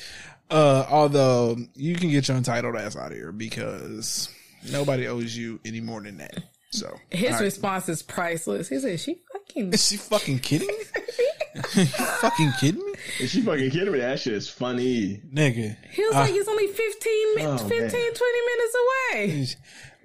Uh, 0.50 0.84
although 0.90 1.56
you 1.74 1.94
can 1.94 2.10
get 2.10 2.28
your 2.28 2.36
entitled 2.36 2.76
ass 2.76 2.96
out 2.96 3.12
of 3.12 3.16
here 3.16 3.32
because 3.32 4.28
nobody 4.70 5.06
owes 5.06 5.36
you 5.36 5.60
any 5.64 5.80
more 5.80 6.00
than 6.02 6.18
that. 6.18 6.42
So 6.70 6.92
His 7.10 7.26
all 7.30 7.36
right. 7.38 7.40
response 7.44 7.88
is 7.88 8.02
priceless. 8.02 8.68
He 8.68 8.78
said, 8.80 8.98
"She 8.98 9.20
fucking." 9.32 9.72
is 9.72 9.86
she 9.86 9.96
fucking 9.96 10.40
kidding 10.40 10.66
me? 10.66 10.74
fucking 11.84 12.52
kidding 12.60 12.84
me, 12.84 12.92
Is 13.20 13.30
she 13.30 13.42
fucking 13.42 13.70
kidding 13.70 13.92
me? 13.92 14.00
That 14.00 14.18
shit 14.18 14.32
is 14.32 14.48
funny. 14.48 15.20
nigga? 15.32 15.76
He 15.90 16.02
was 16.04 16.14
Uh, 16.16 16.20
like, 16.20 16.34
"It's 16.34 16.48
only 16.48 16.66
15, 16.66 17.46
Oh, 17.46 17.58
15 17.58 17.78
man. 17.80 17.90
20 17.90 18.10
minutes 18.46 18.76
away." 18.82 19.46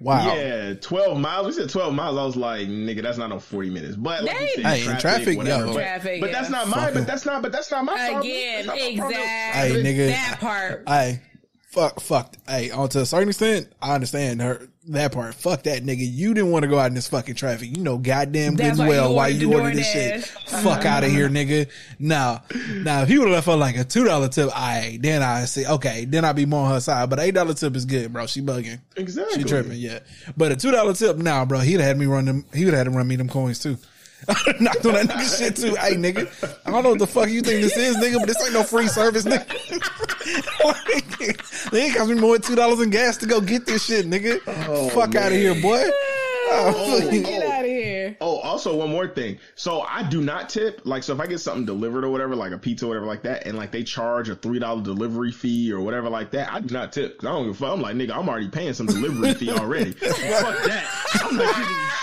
Wow. 0.02 0.34
Yeah, 0.34 0.74
twelve 0.74 1.18
miles. 1.18 1.46
We 1.48 1.52
said 1.52 1.68
twelve 1.68 1.92
miles. 1.92 2.16
I 2.16 2.24
was 2.24 2.34
like, 2.36 2.68
nigga, 2.68 3.02
that's 3.02 3.18
not 3.18 3.28
no 3.28 3.38
forty 3.38 3.68
minutes. 3.68 3.96
But 3.96 4.24
like 4.24 4.32
you 4.32 4.46
Hey. 4.46 4.52
said, 4.62 4.64
Hey, 4.64 4.90
in 4.92 4.98
traffic, 4.98 5.36
whatever. 5.36 5.66
yo. 5.66 5.72
But, 5.74 5.78
Traffic, 5.80 6.20
but 6.22 6.30
yeah. 6.30 6.36
that's 6.38 6.48
not 6.50 6.68
my. 6.68 6.90
But 6.90 7.06
that's 7.06 7.26
not. 7.26 7.42
But 7.42 7.52
that's 7.52 7.70
not 7.70 7.84
my 7.84 7.96
problem. 7.96 8.22
Again, 8.22 8.66
That's 8.66 8.66
not 8.66 8.76
my 8.78 8.96
problem. 8.96 9.12
exactly. 9.20 9.82
Hey, 9.82 9.94
nigga. 9.94 10.08
That 10.08 10.40
part. 10.40 10.88
Hey, 10.88 11.20
fuck, 11.70 12.00
fucked. 12.00 12.36
Hey, 12.48 12.70
on 12.70 12.88
to 12.90 13.00
a 13.00 13.06
certain 13.06 13.28
extent, 13.28 13.72
I 13.80 13.94
understand 13.94 14.42
her 14.42 14.68
that 14.88 15.12
part. 15.12 15.34
Fuck 15.34 15.62
that 15.64 15.84
nigga. 15.84 15.98
You 16.00 16.34
didn't 16.34 16.50
want 16.50 16.64
to 16.64 16.68
go 16.68 16.78
out 16.78 16.86
in 16.86 16.94
this 16.94 17.08
fucking 17.08 17.36
traffic. 17.36 17.76
You 17.76 17.82
know, 17.82 17.96
goddamn 17.96 18.56
good 18.56 18.66
That's 18.66 18.78
and 18.78 18.88
well 18.88 19.14
why 19.14 19.28
you 19.28 19.48
the 19.48 19.56
ordered 19.56 19.76
this 19.76 19.90
shit. 19.90 20.24
Fuck 20.24 20.84
out 20.84 21.04
of 21.04 21.10
here, 21.10 21.28
nigga. 21.28 21.68
Now, 21.98 22.42
now, 22.72 23.02
if 23.02 23.08
he 23.08 23.18
would 23.18 23.28
have 23.28 23.34
left 23.34 23.46
her 23.46 23.56
like 23.56 23.76
a 23.76 23.84
two 23.84 24.04
dollar 24.04 24.28
tip, 24.28 24.50
I 24.54 24.98
then 25.00 25.22
I 25.22 25.44
say 25.44 25.66
okay, 25.66 26.04
then 26.04 26.24
I'd 26.24 26.36
be 26.36 26.46
more 26.46 26.66
on 26.66 26.72
her 26.72 26.80
side. 26.80 27.08
But 27.08 27.20
eight 27.20 27.34
dollar 27.34 27.54
tip 27.54 27.76
is 27.76 27.84
good, 27.84 28.12
bro. 28.12 28.26
She 28.26 28.42
bugging. 28.42 28.80
Exactly. 28.96 29.42
She 29.42 29.48
tripping, 29.48 29.78
yeah. 29.78 30.00
But 30.36 30.52
a 30.52 30.56
two 30.56 30.70
dollar 30.70 30.94
tip, 30.94 31.16
nah, 31.16 31.44
bro. 31.44 31.60
He'd 31.60 31.74
have 31.74 31.82
had 31.82 31.98
me 31.98 32.06
run 32.06 32.24
them. 32.24 32.44
He 32.52 32.64
would 32.64 32.74
have 32.74 32.86
had 32.86 32.92
to 32.92 32.96
run 32.96 33.06
me 33.06 33.16
them 33.16 33.28
coins 33.28 33.58
too. 33.60 33.78
Knocked 34.60 34.86
on 34.86 34.92
that 34.94 35.06
nigga 35.08 35.38
shit 35.38 35.56
too. 35.56 35.74
Hey, 35.74 35.94
nigga. 35.94 36.28
I 36.66 36.70
don't 36.70 36.82
know 36.82 36.90
what 36.90 36.98
the 36.98 37.06
fuck 37.06 37.28
you 37.28 37.40
think 37.40 37.62
this 37.62 37.76
is, 37.76 37.96
nigga, 37.96 38.18
but 38.18 38.26
this 38.26 38.42
ain't 38.44 38.52
no 38.52 38.62
free 38.62 38.88
service, 38.88 39.24
nigga. 39.24 39.46
like, 40.64 41.70
they 41.70 41.84
ain't 41.84 41.96
cost 41.96 42.10
me 42.10 42.16
more 42.16 42.34
than 42.34 42.42
two 42.42 42.54
dollars 42.54 42.80
in 42.80 42.90
gas 42.90 43.16
to 43.18 43.26
go 43.26 43.40
get 43.40 43.66
this 43.66 43.84
shit, 43.84 44.06
nigga. 44.06 44.40
Oh, 44.68 44.88
fuck 44.90 45.14
out 45.14 45.32
of 45.32 45.38
here, 45.38 45.54
boy. 45.60 45.82
Oh, 46.52 46.74
oh. 46.76 47.46
out 48.20 48.26
of 48.26 48.34
here. 48.34 48.40
Oh, 48.42 48.48
also 48.48 48.76
one 48.76 48.90
more 48.90 49.08
thing. 49.08 49.38
So 49.54 49.80
I 49.80 50.02
do 50.02 50.20
not 50.20 50.48
tip. 50.48 50.82
Like, 50.84 51.02
so 51.02 51.14
if 51.14 51.20
I 51.20 51.26
get 51.26 51.38
something 51.38 51.64
delivered 51.66 52.04
or 52.04 52.10
whatever, 52.10 52.36
like 52.36 52.52
a 52.52 52.58
pizza 52.58 52.86
or 52.86 52.88
whatever 52.88 53.06
like 53.06 53.22
that, 53.22 53.46
and 53.46 53.56
like 53.56 53.70
they 53.70 53.82
charge 53.82 54.28
a 54.28 54.34
three 54.36 54.58
dollar 54.58 54.82
delivery 54.82 55.32
fee 55.32 55.72
or 55.72 55.80
whatever 55.80 56.08
like 56.08 56.30
that, 56.32 56.52
I 56.52 56.60
do 56.60 56.72
not 56.74 56.92
tip. 56.92 57.18
'Cause 57.18 57.26
I 57.28 57.32
don't 57.32 57.46
give 57.46 57.54
a 57.54 57.58
fuck. 57.58 57.72
I'm 57.72 57.80
like, 57.82 57.96
nigga, 57.96 58.16
I'm 58.16 58.28
already 58.28 58.48
paying 58.48 58.74
some 58.74 58.86
delivery 58.86 59.34
fee 59.34 59.50
already. 59.50 59.92
fuck 59.92 60.62
that. 60.64 60.84
I'm 61.22 61.36
not 61.36 61.54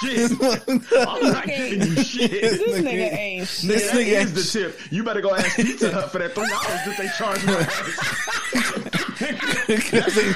giving 0.01 0.21
you 0.21 0.27
shit. 0.27 0.97
I'm 1.07 1.31
not 1.31 1.45
giving 1.45 1.81
you 1.81 2.03
shit. 2.03 2.31
This 2.31 2.79
nigga 2.79 3.13
ain't 3.13 3.47
shit. 3.47 3.69
This 3.69 3.91
nigga 3.91 4.21
is 4.23 4.33
the 4.53 4.59
tip. 4.59 4.79
You 4.91 5.03
better 5.03 5.21
go 5.21 5.33
ask 5.35 5.55
Pizza 5.55 5.91
Hut 5.91 6.11
for 6.11 6.19
that 6.19 6.33
three 6.33 6.47
dollars 6.47 6.65
that 6.85 6.97
they 6.97 7.07
charge 7.17 7.45
my 7.45 7.53
ass. 7.53 9.03
Cause 9.47 10.17
ain't, 10.17 10.35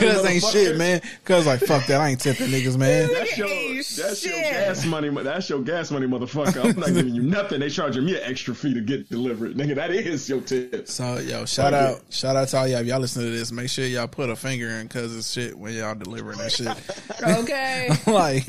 cause 0.00 0.26
ain't 0.26 0.44
shit, 0.44 0.76
man. 0.76 1.00
Cause 1.24 1.46
like 1.46 1.60
fuck 1.60 1.86
that, 1.86 2.00
I 2.00 2.08
ain't 2.10 2.20
tipping 2.20 2.48
niggas, 2.48 2.76
man. 2.76 3.08
That's 3.12 3.36
your 3.38 3.48
Hey, 3.48 3.76
that's 3.76 4.24
your 4.24 4.34
gas 4.40 4.84
money. 4.86 5.10
mo- 5.10 5.22
That's 5.22 5.48
your 5.48 5.60
gas 5.62 5.90
money, 5.90 6.06
motherfucker. 6.06 6.64
I'm 6.64 6.78
not 6.80 6.88
giving 6.94 7.14
you 7.14 7.22
nothing. 7.36 7.60
They 7.60 7.68
charging 7.70 8.04
me 8.04 8.16
an 8.16 8.22
extra 8.24 8.54
fee 8.54 8.74
to 8.74 8.80
get 8.80 9.08
delivered, 9.10 9.56
nigga. 9.56 9.74
That 9.76 9.90
is 9.90 10.28
your 10.28 10.40
tip. 10.40 10.88
So 10.88 11.18
yo, 11.18 11.44
shout 11.44 11.72
Fuck 11.72 11.82
out, 11.82 11.96
it. 11.98 12.12
shout 12.12 12.36
out 12.36 12.48
to 12.48 12.56
all 12.58 12.68
y'all. 12.68 12.80
If 12.80 12.86
y'all 12.86 13.00
listen 13.00 13.22
to 13.22 13.30
this, 13.30 13.52
make 13.52 13.68
sure 13.68 13.84
y'all 13.86 14.08
put 14.08 14.30
a 14.30 14.36
finger 14.36 14.68
in 14.68 14.88
cuz 14.88 15.16
it's 15.16 15.32
shit 15.32 15.56
when 15.58 15.74
y'all 15.74 15.94
delivering 15.94 16.38
that 16.38 16.52
shit. 16.52 16.68
Okay. 17.26 17.88
like, 18.06 18.46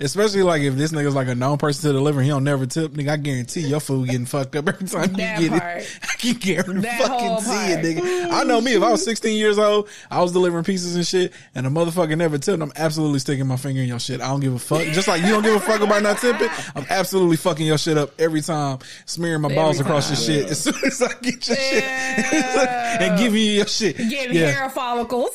especially 0.00 0.42
like 0.42 0.62
if 0.62 0.74
this 0.74 0.90
nigga's 0.92 1.14
like 1.14 1.28
a 1.28 1.34
known 1.34 1.58
person 1.58 1.88
to 1.88 1.92
deliver, 1.92 2.22
he 2.22 2.28
don't 2.28 2.44
never 2.44 2.66
tip. 2.66 2.92
Nigga, 2.92 3.10
I 3.10 3.16
guarantee 3.18 3.60
your 3.60 3.78
food 3.80 4.06
getting 4.08 4.26
fucked 4.26 4.56
up 4.56 4.66
every 4.68 4.86
time 4.88 5.12
That 5.14 5.40
you 5.40 5.50
get 5.50 5.60
part. 5.60 5.76
it. 5.82 5.98
I 6.02 6.06
can 6.18 6.34
guarantee 6.34 6.80
That 6.80 7.08
whole 7.10 7.40
fucking 7.40 7.44
see 7.44 7.72
it, 7.72 7.96
nigga. 7.98 8.30
I 8.32 8.42
know 8.44 8.60
me. 8.60 8.74
If 8.74 8.82
I 8.82 8.90
was 8.90 9.04
16 9.04 9.36
years 9.36 9.45
old, 9.58 9.88
I 10.10 10.20
was 10.20 10.32
delivering 10.32 10.64
pieces 10.64 10.96
and 10.96 11.06
shit, 11.06 11.32
and 11.54 11.66
a 11.66 11.70
motherfucker 11.70 12.16
never 12.18 12.38
tipped. 12.38 12.62
I'm 12.62 12.72
absolutely 12.76 13.18
sticking 13.20 13.46
my 13.46 13.56
finger 13.56 13.80
in 13.82 13.88
your 13.88 14.00
shit. 14.00 14.20
I 14.20 14.28
don't 14.28 14.40
give 14.40 14.54
a 14.54 14.58
fuck. 14.58 14.82
Just 14.88 15.08
like 15.08 15.22
you 15.22 15.28
don't 15.28 15.42
give 15.42 15.54
a 15.54 15.60
fuck 15.60 15.80
about 15.80 16.02
not 16.02 16.18
tipping, 16.18 16.48
I'm 16.74 16.84
absolutely 16.90 17.36
fucking 17.36 17.66
your 17.66 17.78
shit 17.78 17.96
up 17.96 18.10
every 18.20 18.40
time, 18.42 18.78
smearing 19.06 19.40
my 19.42 19.54
balls 19.54 19.78
Every 19.80 19.90
across 19.90 20.08
your 20.10 20.16
time. 20.16 20.42
shit 20.44 20.50
as 20.50 20.60
soon 20.60 20.74
as 20.84 21.00
I 21.02 21.12
get 21.22 21.46
your 21.48 21.56
Yeah. 21.56 22.30
shit 22.30 23.00
and 23.02 23.18
giving 23.18 23.40
you 23.40 23.50
your 23.52 23.66
shit. 23.66 23.96
Getting 23.96 24.36
Yeah. 24.36 24.50
hair 24.50 24.70
follicles. 24.70 25.30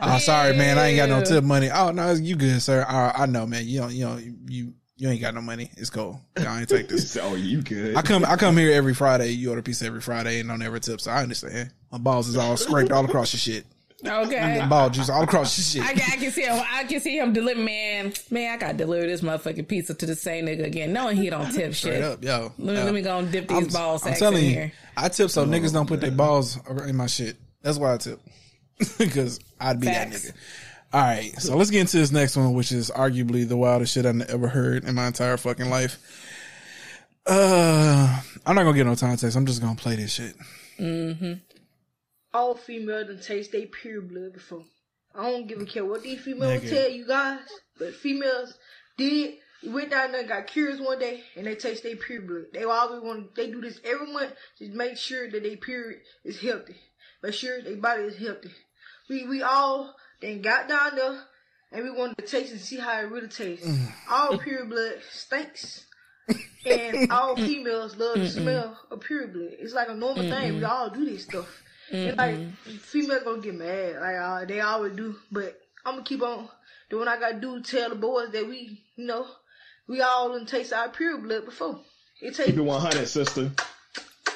Oh, 0.00 0.18
sorry, 0.18 0.56
man. 0.56 0.78
I 0.78 0.88
ain't 0.88 0.96
got 0.96 1.08
no 1.08 1.22
tip 1.24 1.44
money. 1.44 1.70
Oh 1.70 1.90
no, 1.90 2.12
you 2.12 2.36
good, 2.36 2.60
sir. 2.62 2.84
I, 2.88 3.22
I 3.22 3.26
know, 3.26 3.46
man. 3.46 3.66
You 3.66 3.80
don't, 3.80 3.92
you 3.92 4.04
know, 4.04 4.18
you 4.48 4.74
you 4.96 5.08
ain't 5.08 5.20
got 5.20 5.34
no 5.34 5.40
money. 5.40 5.70
It's 5.76 5.90
cool. 5.90 6.20
I 6.36 6.60
ain't 6.60 6.68
take 6.68 6.88
this. 6.88 7.16
Oh, 7.20 7.34
you 7.34 7.62
good? 7.62 7.96
I 7.96 8.02
come 8.02 8.24
I 8.24 8.36
come 8.36 8.56
here 8.56 8.72
every 8.72 8.94
Friday. 8.94 9.30
You 9.30 9.50
order 9.50 9.62
pizza 9.62 9.86
every 9.86 10.00
Friday 10.00 10.40
and 10.40 10.48
don't 10.48 10.62
ever 10.62 10.78
tip. 10.78 11.00
So 11.00 11.10
I 11.10 11.22
understand. 11.22 11.72
My 11.90 11.98
balls 11.98 12.28
is 12.28 12.36
all 12.36 12.56
scraped 12.56 12.92
all 12.92 13.04
across 13.04 13.32
your 13.32 13.40
shit. 13.40 13.66
Okay. 14.04 14.66
Ball 14.68 14.90
juice 14.90 15.08
all 15.08 15.22
across 15.22 15.76
your 15.76 15.84
I, 15.84 15.88
shit. 15.88 15.96
can- 15.98 16.12
I 16.12 16.16
can 16.16 16.30
see 16.32 16.42
him. 16.42 16.62
I 16.72 16.84
can 16.84 17.00
see 17.00 17.18
him 17.18 17.32
deliver. 17.32 17.60
Man, 17.60 18.12
man, 18.30 18.54
I 18.54 18.56
got 18.56 18.72
to 18.72 18.78
deliver 18.78 19.06
this 19.06 19.20
motherfucking 19.20 19.68
pizza 19.68 19.94
to 19.94 20.06
the 20.06 20.16
same 20.16 20.46
nigga 20.46 20.64
again, 20.64 20.92
knowing 20.92 21.16
he 21.16 21.30
don't 21.30 21.52
tip 21.52 21.74
Straight 21.74 21.94
shit. 21.94 22.02
up, 22.02 22.24
yo. 22.24 22.52
Let 22.58 22.74
me, 22.74 22.78
yo. 22.78 22.84
let 22.84 22.94
me 22.94 23.02
go 23.02 23.18
and 23.18 23.30
dip 23.30 23.46
these 23.46 23.58
I'm, 23.58 23.68
ball 23.68 24.00
I'm 24.04 24.14
telling 24.14 24.38
in 24.38 24.44
you, 24.44 24.54
here. 24.54 24.72
I 24.96 25.08
tip 25.08 25.30
so 25.30 25.46
niggas 25.46 25.72
don't 25.72 25.86
put 25.86 26.00
their 26.00 26.10
oh. 26.10 26.14
balls 26.14 26.58
in 26.86 26.96
my 26.96 27.06
shit. 27.06 27.36
That's 27.62 27.78
why 27.78 27.94
I 27.94 27.96
tip. 27.98 28.20
Because 28.98 29.38
I'd 29.60 29.78
be 29.78 29.86
that 29.86 30.08
nigga. 30.08 30.32
All 30.92 31.00
right, 31.00 31.32
so 31.40 31.56
let's 31.56 31.70
get 31.70 31.80
into 31.80 31.96
this 31.96 32.12
next 32.12 32.36
one, 32.36 32.52
which 32.52 32.70
is 32.70 32.90
arguably 32.90 33.48
the 33.48 33.56
wildest 33.56 33.94
shit 33.94 34.04
I've 34.04 34.20
ever 34.22 34.48
heard 34.48 34.84
in 34.84 34.94
my 34.94 35.06
entire 35.06 35.38
fucking 35.38 35.70
life. 35.70 35.98
Uh, 37.26 38.20
I'm 38.44 38.54
not 38.54 38.64
gonna 38.64 38.76
get 38.76 38.84
no 38.86 38.94
context. 38.96 39.36
I'm 39.36 39.46
just 39.46 39.62
gonna 39.62 39.74
play 39.76 39.96
this 39.96 40.12
shit. 40.12 40.34
Mhm. 40.78 41.40
all 42.34 42.54
females 42.54 43.06
done 43.06 43.20
taste 43.20 43.52
their 43.52 43.66
pure 43.66 44.00
blood 44.00 44.32
before. 44.32 44.64
I 45.14 45.30
don't 45.30 45.46
give 45.46 45.60
a 45.60 45.66
care 45.66 45.84
what 45.84 46.02
these 46.02 46.20
females 46.20 46.62
Nigga. 46.62 46.70
tell 46.70 46.90
you 46.90 47.06
guys, 47.06 47.40
but 47.78 47.94
females 47.94 48.54
did. 48.96 49.36
Went 49.64 49.90
down 49.90 50.10
there 50.10 50.20
and 50.22 50.28
got 50.28 50.46
curious 50.48 50.80
one 50.80 50.98
day, 50.98 51.22
and 51.36 51.46
they 51.46 51.54
taste 51.54 51.84
their 51.84 51.94
pure 51.94 52.20
blood. 52.22 52.46
They 52.52 52.64
always 52.64 53.00
want. 53.02 53.34
They 53.36 53.48
do 53.50 53.60
this 53.60 53.80
every 53.84 54.12
month 54.12 54.32
to 54.58 54.68
make 54.70 54.96
sure 54.96 55.30
that 55.30 55.42
their 55.42 55.56
period 55.56 56.00
is 56.24 56.40
healthy. 56.40 56.74
Make 57.22 57.34
sure 57.34 57.62
their 57.62 57.76
body 57.76 58.02
is 58.02 58.16
healthy. 58.16 58.50
We 59.08 59.26
we 59.26 59.42
all 59.42 59.94
then 60.22 60.40
got 60.40 60.68
down 60.68 60.96
there, 60.96 61.20
and 61.72 61.84
we 61.84 61.90
wanted 61.90 62.16
to 62.18 62.26
taste 62.26 62.52
and 62.52 62.60
see 62.60 62.76
how 62.78 62.98
it 63.00 63.10
really 63.10 63.28
tastes. 63.28 63.68
all 64.10 64.38
pure 64.38 64.64
blood 64.64 64.94
stinks. 65.10 65.84
and 66.64 67.10
all 67.12 67.36
females 67.36 67.96
love 67.96 68.16
the 68.18 68.28
smell 68.28 68.78
of 68.90 69.00
pure 69.00 69.26
blood. 69.28 69.50
It's 69.58 69.74
like 69.74 69.88
a 69.88 69.94
normal 69.94 70.22
thing. 70.22 70.56
We 70.56 70.64
all 70.64 70.88
do 70.88 71.04
this 71.04 71.24
stuff. 71.24 71.48
And 71.90 72.16
like 72.16 72.38
females 72.80 73.22
gonna 73.24 73.42
get 73.42 73.54
mad, 73.54 73.96
like 74.00 74.16
uh, 74.16 74.44
they 74.46 74.60
always 74.60 74.94
do. 74.94 75.16
But 75.30 75.58
I'm 75.84 75.94
gonna 75.96 76.04
keep 76.04 76.22
on 76.22 76.48
doing 76.88 77.00
what 77.00 77.08
I 77.08 77.18
gotta 77.20 77.40
do. 77.40 77.60
Tell 77.60 77.90
the 77.90 77.96
boys 77.96 78.30
that 78.32 78.46
we, 78.46 78.82
you 78.96 79.06
know, 79.06 79.26
we 79.88 80.00
all 80.00 80.30
done 80.32 80.46
taste 80.46 80.72
our 80.72 80.88
pure 80.88 81.18
blood 81.18 81.44
before. 81.44 81.80
It 82.20 82.34
tastes 82.36 82.46
Keep 82.52 82.58
it 82.58 82.62
100, 82.62 83.08
sister. 83.08 83.50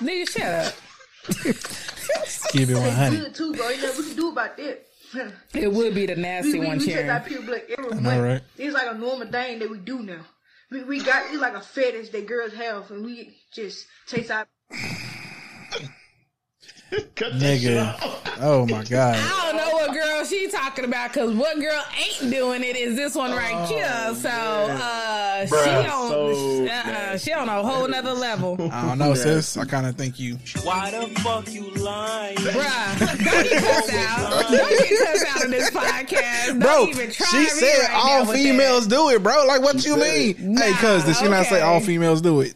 Nigga, 0.00 0.28
shut 0.28 0.42
up. 0.66 0.74
Keep 2.50 2.68
it 2.70 2.74
100. 2.78 3.20
good 3.20 3.34
too, 3.34 3.54
bro. 3.54 3.68
You 3.70 3.80
know 3.82 3.92
we 3.96 4.04
can 4.06 4.16
do 4.16 4.28
about 4.32 4.56
that. 4.56 4.85
It 5.54 5.72
would 5.72 5.94
be 5.94 6.06
the 6.06 6.16
nasty 6.16 6.58
we, 6.58 6.66
one, 6.66 6.78
we 6.78 6.86
taste 6.86 6.98
our 6.98 7.04
Sharon. 7.04 7.24
pure 7.24 7.42
blood 7.42 7.62
every 7.70 7.90
month. 7.90 8.02
know, 8.02 8.22
right? 8.22 8.42
It's 8.58 8.74
like 8.74 8.94
a 8.94 8.98
normal 8.98 9.28
thing 9.28 9.58
that 9.60 9.70
we 9.70 9.78
do 9.78 10.00
now. 10.02 10.24
We 10.70 10.84
we 10.84 11.00
got 11.02 11.30
it's 11.30 11.40
like 11.40 11.54
a 11.54 11.60
fetish 11.60 12.10
that 12.10 12.26
girls 12.26 12.52
have, 12.54 12.90
and 12.90 13.04
we 13.04 13.36
just 13.52 13.86
taste 14.06 14.30
our. 14.30 14.46
Cut 17.16 17.38
that 17.40 17.58
shit 17.58 17.72
Nigga. 17.72 17.94
off. 18.02 18.38
Oh 18.40 18.66
my 18.66 18.84
god. 18.84 19.16
I 19.18 19.50
don't 19.52 19.56
know 19.56 19.72
what 19.72 19.92
girl 19.92 20.24
she 20.24 20.48
talking 20.48 20.84
about 20.84 21.12
because 21.12 21.34
what 21.34 21.58
girl 21.58 21.82
ain't 21.98 22.30
doing 22.30 22.62
it 22.62 22.76
is 22.76 22.94
this 22.96 23.14
one 23.14 23.32
right 23.32 23.66
here. 23.66 24.14
So 24.14 24.28
uh, 24.28 25.46
she 25.46 25.54
on 25.88 26.08
so 26.08 26.66
uh, 26.66 27.16
she 27.18 27.32
on 27.32 27.48
a 27.48 27.62
whole 27.62 27.88
nother 27.88 28.12
level, 28.12 28.56
I 28.70 28.86
don't 28.86 28.98
know, 28.98 29.14
sis. 29.14 29.56
I 29.56 29.64
kind 29.64 29.86
of 29.86 29.96
think 29.96 30.20
you. 30.20 30.38
Why 30.62 30.90
the 30.92 31.08
fuck 31.20 31.50
you 31.52 31.70
lying? 31.74 32.36
bruh. 32.36 32.98
Don't 32.98 33.18
get 33.48 33.62
cussed 33.64 33.92
out. 33.94 34.50
Don't 34.50 34.88
get 34.88 34.98
cussed 35.06 35.26
out 35.36 35.44
in 35.44 35.50
this 35.50 35.70
podcast. 35.70 36.46
Don't 36.46 36.60
Bro, 36.60 36.86
even 36.88 37.10
try 37.10 37.26
she 37.26 37.46
said 37.48 37.78
right 37.88 37.90
all 37.94 38.26
females 38.26 38.86
do 38.86 39.08
it, 39.10 39.22
bro. 39.22 39.44
Like, 39.46 39.60
what 39.62 39.84
you 39.84 39.96
mean? 39.96 40.36
it. 40.38 40.58
hey, 40.58 40.72
cuz, 40.74 41.04
did 41.04 41.16
she 41.16 41.28
not 41.28 41.46
say 41.46 41.60
all 41.62 41.80
females 41.80 42.20
do 42.20 42.42
it? 42.42 42.54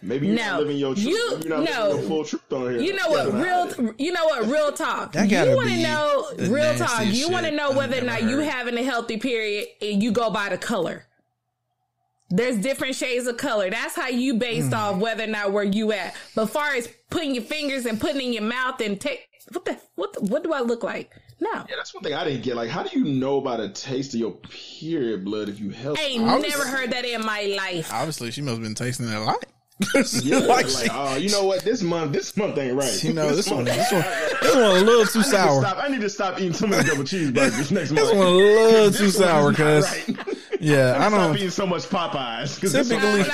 Maybe 0.00 0.28
you're 0.28 0.36
No. 0.36 0.42
not 0.44 0.60
living 0.60 0.76
your 0.76 0.94
truth. 0.94 1.06
You- 1.08 1.30
Maybe 1.32 1.48
you're 1.48 1.58
not 1.58 1.64
no. 1.70 1.88
living 1.88 1.98
your 2.00 2.08
full 2.08 2.24
truth 2.24 2.52
on 2.52 2.60
here. 2.70 2.80
You 2.80 2.92
know 2.94 3.08
what 3.08 3.32
real 3.34 3.94
you 3.98 4.12
know 4.12 4.24
what 4.26 4.46
real 4.46 4.72
talk. 4.72 5.14
You 5.14 5.56
want 5.56 5.68
to 5.68 5.82
know 5.82 6.30
real 6.38 6.74
talk. 6.78 7.04
You 7.06 7.28
want 7.30 7.46
to 7.46 7.52
know 7.52 7.72
whether 7.72 7.94
or 7.94 7.96
ever 7.98 8.06
not 8.06 8.22
you 8.22 8.38
having 8.38 8.76
a 8.78 8.82
healthy 8.84 9.16
period 9.16 9.66
and 9.82 10.02
you 10.02 10.12
go 10.12 10.30
by 10.30 10.48
the 10.50 10.58
color. 10.58 11.04
There's 12.30 12.58
different 12.58 12.94
shades 12.94 13.26
of 13.26 13.38
color. 13.38 13.70
That's 13.70 13.96
how 13.96 14.08
you 14.08 14.34
based 14.34 14.68
Hmm. 14.68 14.74
off 14.74 14.96
whether 14.98 15.24
or 15.24 15.28
not 15.28 15.50
where 15.52 15.64
you 15.64 15.92
at. 15.92 16.14
But 16.34 16.46
far 16.46 16.74
as 16.74 16.86
putting 17.10 17.34
your 17.34 17.44
fingers 17.44 17.86
and 17.86 17.98
putting 18.00 18.20
in 18.20 18.32
your 18.34 18.42
mouth 18.42 18.80
and 18.80 19.00
take 19.00 19.26
what 19.52 19.64
the 19.64 19.78
what 19.94 20.12
the, 20.12 20.20
what 20.20 20.42
do 20.44 20.52
I 20.52 20.60
look 20.60 20.82
like? 20.84 21.10
No. 21.40 21.50
Yeah, 21.52 21.76
that's 21.76 21.94
one 21.94 22.02
thing 22.04 22.14
I 22.14 22.24
didn't 22.24 22.42
get. 22.42 22.54
Like, 22.56 22.68
how 22.68 22.82
do 22.82 22.98
you 22.98 23.04
know 23.04 23.38
about 23.38 23.60
a 23.60 23.68
taste 23.70 24.12
of 24.12 24.20
your 24.20 24.32
period 24.32 25.24
blood 25.24 25.48
if 25.48 25.58
you 25.60 25.70
healthy? 25.70 26.02
Ain't 26.02 26.24
I 26.24 26.36
was- 26.36 26.42
never 26.48 26.66
heard 26.66 26.90
that 26.90 27.04
in 27.04 27.24
my 27.24 27.42
life. 27.56 27.90
Obviously, 27.92 28.30
she 28.32 28.42
must 28.42 28.54
have 28.56 28.62
been 28.62 28.74
tasting 28.74 29.08
it 29.08 29.14
a 29.14 29.20
lot. 29.20 29.44
Yeah, 30.22 30.38
like, 30.38 30.48
like, 30.74 30.84
she, 30.84 30.88
oh, 30.92 31.16
you 31.16 31.30
know 31.30 31.44
what? 31.44 31.62
This 31.64 31.82
month, 31.82 32.12
this 32.12 32.36
month 32.36 32.58
ain't 32.58 32.76
right. 32.76 33.04
you 33.04 33.12
know, 33.12 33.34
this 33.34 33.48
one, 33.48 33.64
month- 33.64 33.76
this 33.76 33.92
one, 33.92 34.02
this 34.42 34.54
one 34.54 34.64
a 34.64 34.72
little 34.72 35.06
too 35.06 35.20
I 35.20 35.22
need, 35.22 35.30
to 35.30 35.36
sour. 35.36 35.60
stop, 35.62 35.76
I 35.78 35.88
need 35.88 36.00
to 36.00 36.10
stop 36.10 36.40
eating 36.40 36.52
too 36.52 36.66
many 36.66 36.88
double 36.88 37.04
cheeseburgers 37.04 37.70
next 37.70 37.90
month. 37.92 38.06
This 38.08 38.14
one 38.16 38.26
a 38.26 38.30
little 38.30 38.90
too 38.92 39.04
one's 39.04 39.16
sour, 39.16 39.50
not 39.52 39.56
cuz. 39.56 39.84
right. 40.08 40.36
Yeah, 40.60 40.96
I 40.98 41.08
Stop 41.08 41.10
don't. 41.12 41.36
eating 41.36 41.50
so 41.50 41.66
much 41.66 41.82
Popeyes. 41.84 42.58
Typically- 42.60 43.24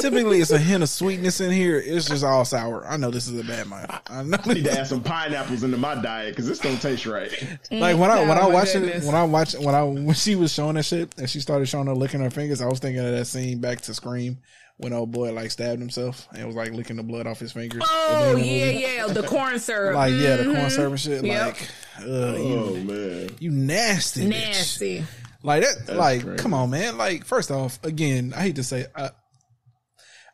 Typically, 0.00 0.40
it's 0.40 0.50
a 0.50 0.58
hint 0.70 0.82
of 0.82 0.88
sweetness 0.88 1.40
in 1.40 1.50
here. 1.52 1.78
It's 1.78 2.08
just 2.08 2.24
all 2.24 2.44
sour. 2.44 2.86
I 2.86 2.96
know 2.96 3.10
this 3.10 3.28
is 3.28 3.38
a 3.38 3.44
bad 3.44 3.66
month. 3.66 3.90
I 4.08 4.22
know. 4.22 4.38
I 4.44 4.54
need 4.54 4.64
to 4.64 4.72
add 4.80 4.86
some 4.86 5.02
pineapples 5.02 5.62
into 5.62 5.76
my 5.76 5.94
diet 5.94 6.32
because 6.32 6.48
this 6.48 6.58
don't 6.58 6.80
taste 6.80 7.04
right. 7.06 7.30
Mm, 7.70 7.80
like 7.80 7.98
when 7.98 8.10
I 8.10 8.20
when 8.20 8.30
Oh, 8.30 8.40
I 8.40 8.40
my 8.44 8.46
watched 8.48 8.74
it 8.76 9.04
when 9.04 9.14
I 9.14 9.24
watched 9.24 9.58
when 9.60 9.74
I 9.74 9.82
when 9.82 10.14
she 10.14 10.36
was 10.36 10.52
showing 10.52 10.76
that 10.76 10.84
shit 10.84 11.12
and 11.18 11.28
she 11.28 11.40
started 11.40 11.66
showing 11.66 11.86
her 11.86 11.94
licking 11.94 12.20
her 12.20 12.30
fingers, 12.30 12.62
I 12.62 12.66
was 12.66 12.78
thinking 12.78 13.04
of 13.04 13.12
that 13.12 13.26
scene 13.26 13.60
back 13.60 13.82
to 13.82 13.94
Scream 13.94 14.38
when 14.80 14.92
old 14.92 15.10
boy 15.10 15.32
like 15.32 15.50
stabbed 15.50 15.78
himself 15.78 16.26
and 16.34 16.46
was 16.46 16.56
like 16.56 16.72
licking 16.72 16.96
the 16.96 17.02
blood 17.02 17.26
off 17.26 17.38
his 17.38 17.52
fingers. 17.52 17.82
Oh 17.84 18.06
at 18.06 18.08
the 18.08 18.16
end 18.16 18.30
of 18.30 18.38
the 18.38 18.46
yeah, 18.46 18.64
movie. 18.66 18.78
yeah, 18.80 19.06
the 19.12 19.22
corn 19.26 19.58
syrup. 19.58 19.94
Like 19.94 20.14
yeah, 20.14 20.36
the 20.36 20.44
corn 20.44 20.70
syrup 20.70 20.90
and 20.90 21.00
shit. 21.00 21.24
Yep. 21.24 21.46
Like, 21.46 21.68
uh, 22.00 22.36
you 22.36 22.54
Oh 22.58 22.76
man, 22.76 23.30
you 23.38 23.50
nasty, 23.50 24.22
bitch. 24.26 24.28
nasty. 24.30 25.04
Like 25.42 25.62
that. 25.62 25.96
like, 25.96 26.22
crazy. 26.22 26.42
come 26.42 26.52
on, 26.54 26.70
man. 26.70 26.98
Like, 26.98 27.24
first 27.24 27.50
off, 27.50 27.78
again, 27.82 28.34
I 28.36 28.42
hate 28.42 28.56
to 28.56 28.62
say, 28.62 28.86
I, 28.94 29.08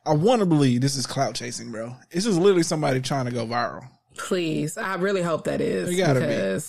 I 0.04 0.14
want 0.14 0.40
to 0.40 0.46
believe 0.46 0.80
this 0.80 0.96
is 0.96 1.06
clout 1.06 1.34
chasing, 1.36 1.70
bro. 1.70 1.94
This 2.10 2.26
is 2.26 2.36
literally 2.36 2.64
somebody 2.64 3.00
trying 3.00 3.26
to 3.26 3.30
go 3.32 3.46
viral. 3.46 3.88
Please, 4.16 4.76
I 4.76 4.94
really 4.96 5.22
hope 5.22 5.44
that 5.44 5.60
is 5.60 5.90
It 5.90 5.96
gotta 5.96 6.20
be. 6.20 6.60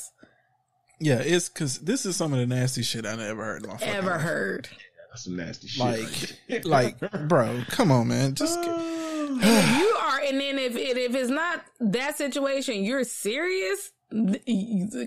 Yeah, 0.99 1.19
it's 1.19 1.47
because 1.49 1.79
this 1.79 2.05
is 2.05 2.15
some 2.15 2.33
of 2.33 2.39
the 2.39 2.47
nasty 2.47 2.81
shit 2.81 3.05
I 3.05 3.15
never 3.15 3.43
heard 3.43 3.63
in 3.63 3.69
my 3.69 3.77
fucking 3.77 3.93
ever 3.95 4.09
life. 4.11 4.21
heard. 4.21 4.69
That's 5.17 5.25
some 5.25 5.35
nasty 5.35 5.67
shit. 5.67 5.83
right 5.83 6.65
Like, 6.65 7.01
like, 7.01 7.27
bro, 7.27 7.63
come 7.69 7.91
on, 7.91 8.07
man. 8.07 8.35
Just 8.35 8.59
If 9.39 9.77
you 9.77 9.97
are, 9.99 10.19
and 10.19 10.39
then 10.39 10.59
if 10.59 10.75
if 10.75 11.15
it's 11.15 11.29
not 11.29 11.63
that 11.79 12.17
situation, 12.17 12.83
you're 12.83 13.03
serious. 13.03 13.91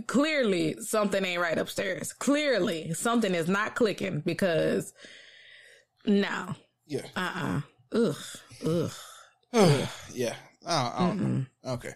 Clearly, 0.07 0.77
something 0.81 1.25
ain't 1.25 1.41
right 1.41 1.57
upstairs. 1.57 2.13
Clearly, 2.13 2.93
something 2.93 3.35
is 3.35 3.49
not 3.49 3.75
clicking 3.75 4.21
because 4.21 4.93
no, 6.07 6.55
yeah, 6.87 7.07
uh, 7.17 7.33
uh 7.35 7.61
ugh, 7.93 8.17
ugh. 8.67 8.93
Ugh. 9.55 9.89
yeah. 10.13 10.35
Oh, 10.67 10.95
I 10.97 11.07
don't 11.07 11.21
know. 11.21 11.73
Okay, 11.73 11.95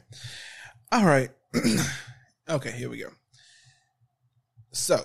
all 0.92 1.04
right. 1.04 1.30
okay, 2.48 2.72
here 2.72 2.88
we 2.88 2.98
go. 2.98 3.10
So 4.72 5.04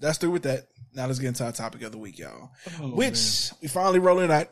that's 0.00 0.18
through 0.18 0.30
with 0.30 0.42
that. 0.44 0.68
Now 0.94 1.06
let's 1.06 1.18
get 1.18 1.28
into 1.28 1.44
our 1.44 1.52
topic 1.52 1.82
of 1.82 1.92
the 1.92 1.98
week, 1.98 2.18
y'all. 2.18 2.50
Which 2.80 3.50
we 3.60 3.68
finally 3.68 3.98
rolling 3.98 4.30
out 4.30 4.48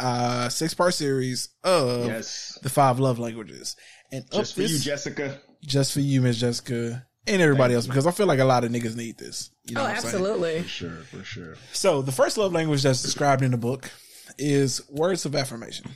uh 0.00 0.48
six 0.48 0.74
part 0.74 0.94
series 0.94 1.50
of 1.62 2.06
yes, 2.06 2.58
the 2.62 2.70
five 2.70 2.98
love 2.98 3.18
languages. 3.18 3.76
And 4.10 4.24
up 4.26 4.30
just 4.30 4.54
for 4.54 4.60
this, 4.60 4.72
you, 4.72 4.78
Jessica. 4.78 5.40
just 5.62 5.92
for 5.92 6.00
you, 6.00 6.20
Miss 6.20 6.38
Jessica, 6.38 7.06
and 7.26 7.42
everybody 7.42 7.74
else, 7.74 7.86
because 7.86 8.06
I 8.06 8.10
feel 8.10 8.26
like 8.26 8.38
a 8.38 8.44
lot 8.44 8.64
of 8.64 8.70
niggas 8.70 8.96
need 8.96 9.18
this. 9.18 9.50
You 9.64 9.74
know 9.74 9.80
oh, 9.80 9.84
what 9.84 9.90
I'm 9.96 10.00
saying? 10.02 10.14
absolutely. 10.14 10.62
For 10.62 10.68
sure, 10.68 10.96
for 11.10 11.24
sure. 11.24 11.56
So 11.72 12.02
the 12.02 12.12
first 12.12 12.38
love 12.38 12.52
language 12.52 12.82
that's 12.82 13.02
described 13.02 13.42
in 13.42 13.50
the 13.50 13.56
book 13.56 13.90
is 14.38 14.82
words 14.90 15.24
of 15.26 15.34
affirmation. 15.34 15.90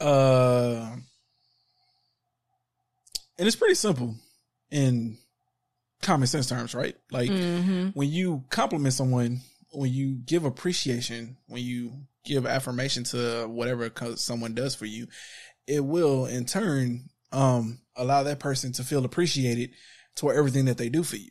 Uh, 0.00 0.96
and 3.38 3.46
it's 3.46 3.56
pretty 3.56 3.74
simple 3.74 4.14
in 4.70 5.18
common 6.02 6.26
sense 6.26 6.48
terms, 6.48 6.74
right? 6.74 6.96
Like 7.10 7.30
Mm-hmm. 7.30 7.88
when 7.94 8.08
you 8.10 8.44
compliment 8.50 8.94
someone, 8.94 9.40
when 9.72 9.92
you 9.92 10.16
give 10.24 10.44
appreciation, 10.44 11.36
when 11.46 11.62
you 11.62 11.92
give 12.24 12.46
affirmation 12.46 13.04
to 13.04 13.46
whatever 13.48 13.90
someone 14.16 14.54
does 14.54 14.74
for 14.74 14.86
you, 14.86 15.06
it 15.66 15.84
will 15.84 16.26
in 16.26 16.44
turn 16.44 17.08
um 17.32 17.78
allow 17.96 18.22
that 18.22 18.38
person 18.38 18.72
to 18.72 18.84
feel 18.84 19.04
appreciated 19.04 19.70
for 20.16 20.32
everything 20.34 20.66
that 20.66 20.78
they 20.78 20.88
do 20.88 21.02
for 21.02 21.16
you. 21.16 21.30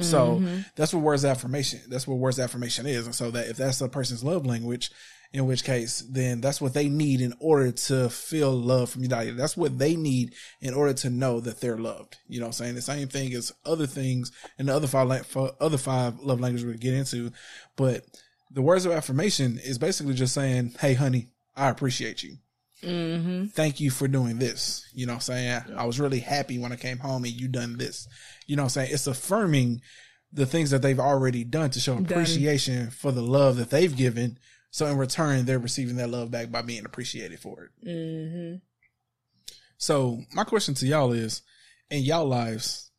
So 0.00 0.40
Mm-hmm. 0.40 0.60
that's 0.76 0.94
what 0.94 1.02
words 1.02 1.24
affirmation. 1.24 1.80
That's 1.88 2.06
what 2.06 2.18
words 2.18 2.38
affirmation 2.38 2.86
is. 2.86 3.06
And 3.06 3.14
so 3.14 3.30
that 3.32 3.48
if 3.48 3.56
that's 3.56 3.80
a 3.80 3.88
person's 3.88 4.22
love 4.22 4.46
language, 4.46 4.90
in 5.32 5.46
which 5.46 5.64
case, 5.64 6.00
then 6.10 6.40
that's 6.40 6.60
what 6.60 6.72
they 6.72 6.88
need 6.88 7.20
in 7.20 7.34
order 7.38 7.70
to 7.70 8.08
feel 8.08 8.52
love 8.52 8.90
from 8.90 9.02
you. 9.02 9.08
That's 9.08 9.56
what 9.56 9.78
they 9.78 9.94
need 9.94 10.34
in 10.60 10.72
order 10.72 10.94
to 10.94 11.10
know 11.10 11.40
that 11.40 11.60
they're 11.60 11.76
loved. 11.76 12.16
You 12.28 12.40
know 12.40 12.46
what 12.46 12.60
I'm 12.60 12.64
saying? 12.64 12.74
The 12.76 12.82
same 12.82 13.08
thing 13.08 13.34
as 13.34 13.52
other 13.66 13.86
things 13.86 14.32
and 14.58 14.68
the 14.68 14.74
other 14.74 14.86
five, 14.86 15.36
other 15.60 15.78
five 15.78 16.18
love 16.20 16.40
languages 16.40 16.66
we 16.66 16.76
get 16.78 16.94
into. 16.94 17.30
But 17.76 18.04
the 18.50 18.62
words 18.62 18.86
of 18.86 18.92
affirmation 18.92 19.58
is 19.62 19.78
basically 19.78 20.14
just 20.14 20.34
saying, 20.34 20.74
Hey, 20.80 20.94
honey, 20.94 21.28
I 21.54 21.68
appreciate 21.68 22.22
you. 22.22 22.36
Mm-hmm. 22.82 23.46
Thank 23.46 23.80
you 23.80 23.90
for 23.90 24.08
doing 24.08 24.38
this. 24.38 24.88
You 24.94 25.06
know 25.06 25.12
what 25.12 25.28
I'm 25.28 25.34
saying? 25.34 25.62
I 25.76 25.84
was 25.84 26.00
really 26.00 26.20
happy 26.20 26.58
when 26.58 26.72
I 26.72 26.76
came 26.76 26.98
home 26.98 27.24
and 27.24 27.32
you 27.32 27.48
done 27.48 27.76
this. 27.76 28.06
You 28.46 28.56
know 28.56 28.62
what 28.62 28.66
I'm 28.76 28.84
saying? 28.84 28.90
It's 28.92 29.06
affirming 29.06 29.82
the 30.32 30.46
things 30.46 30.70
that 30.70 30.82
they've 30.82 31.00
already 31.00 31.44
done 31.44 31.70
to 31.70 31.80
show 31.80 31.94
Done. 31.94 32.04
appreciation 32.04 32.90
for 32.90 33.12
the 33.12 33.22
love 33.22 33.56
that 33.56 33.70
they've 33.70 33.94
given. 33.94 34.38
So 34.70 34.86
in 34.86 34.98
return, 34.98 35.44
they're 35.44 35.58
receiving 35.58 35.96
that 35.96 36.10
love 36.10 36.30
back 36.30 36.50
by 36.50 36.62
being 36.62 36.84
appreciated 36.84 37.40
for 37.40 37.64
it. 37.64 37.88
Mm-hmm. 37.88 38.56
So 39.78 40.22
my 40.32 40.44
question 40.44 40.74
to 40.74 40.86
y'all 40.86 41.12
is, 41.12 41.42
in 41.90 42.02
y'all 42.02 42.26
lives, 42.26 42.90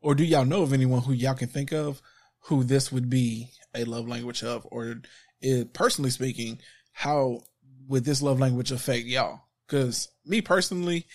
or 0.00 0.14
do 0.14 0.24
y'all 0.24 0.44
know 0.44 0.62
of 0.62 0.72
anyone 0.72 1.02
who 1.02 1.12
y'all 1.12 1.34
can 1.34 1.48
think 1.48 1.72
of 1.72 2.00
who 2.40 2.64
this 2.64 2.90
would 2.90 3.10
be 3.10 3.50
a 3.74 3.84
love 3.84 4.08
language 4.08 4.42
of, 4.42 4.66
or 4.70 5.02
it, 5.40 5.72
personally 5.72 6.10
speaking, 6.10 6.58
how 6.92 7.42
would 7.86 8.04
this 8.04 8.22
love 8.22 8.40
language 8.40 8.72
affect 8.72 9.06
y'all? 9.06 9.40
Because 9.66 10.08
me 10.24 10.40
personally, 10.40 11.06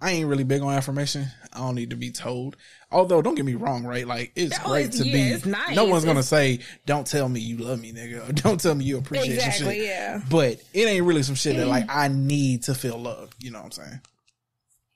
I 0.00 0.12
ain't 0.12 0.28
really 0.28 0.44
big 0.44 0.62
on 0.62 0.72
affirmation. 0.72 1.26
I 1.52 1.58
don't 1.58 1.74
need 1.74 1.90
to 1.90 1.96
be 1.96 2.10
told. 2.10 2.56
Although, 2.90 3.20
don't 3.22 3.34
get 3.34 3.44
me 3.44 3.54
wrong, 3.54 3.84
right? 3.84 4.06
Like 4.06 4.32
it's 4.34 4.56
Oh, 4.64 4.70
great 4.70 4.86
it's- 4.86 4.98
to 5.00 5.06
yeah, 5.06 5.12
be. 5.12 5.20
it's 5.34 5.44
nice. 5.46 5.76
No 5.76 5.84
one's 5.84 6.04
gonna 6.04 6.22
say, 6.22 6.60
"Don't 6.86 7.06
tell 7.06 7.28
me 7.28 7.40
you 7.40 7.58
love 7.58 7.80
me, 7.80 7.92
nigga," 7.92 8.28
or 8.28 8.32
"Don't 8.32 8.60
tell 8.60 8.74
me 8.74 8.84
you 8.86 8.98
appreciate 8.98 9.40
some 9.40 9.50
shit." 9.66 9.84
Yeah. 9.84 10.22
But 10.30 10.60
it 10.72 10.86
ain't 10.86 11.04
really 11.04 11.22
some 11.22 11.34
shit 11.34 11.56
that 11.56 11.66
like 11.66 11.84
I 11.88 12.08
need 12.08 12.62
to 12.64 12.74
feel 12.74 12.98
love. 12.98 13.30
You 13.38 13.50
know 13.50 13.58
what 13.58 13.66
I'm 13.66 13.84
saying? 13.84 14.00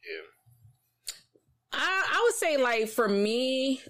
Yeah. 0.05 1.79
I, 1.81 2.05
I 2.15 2.23
would 2.25 2.35
say 2.35 2.57
like 2.57 2.89
for 2.89 3.09
me, 3.09 3.83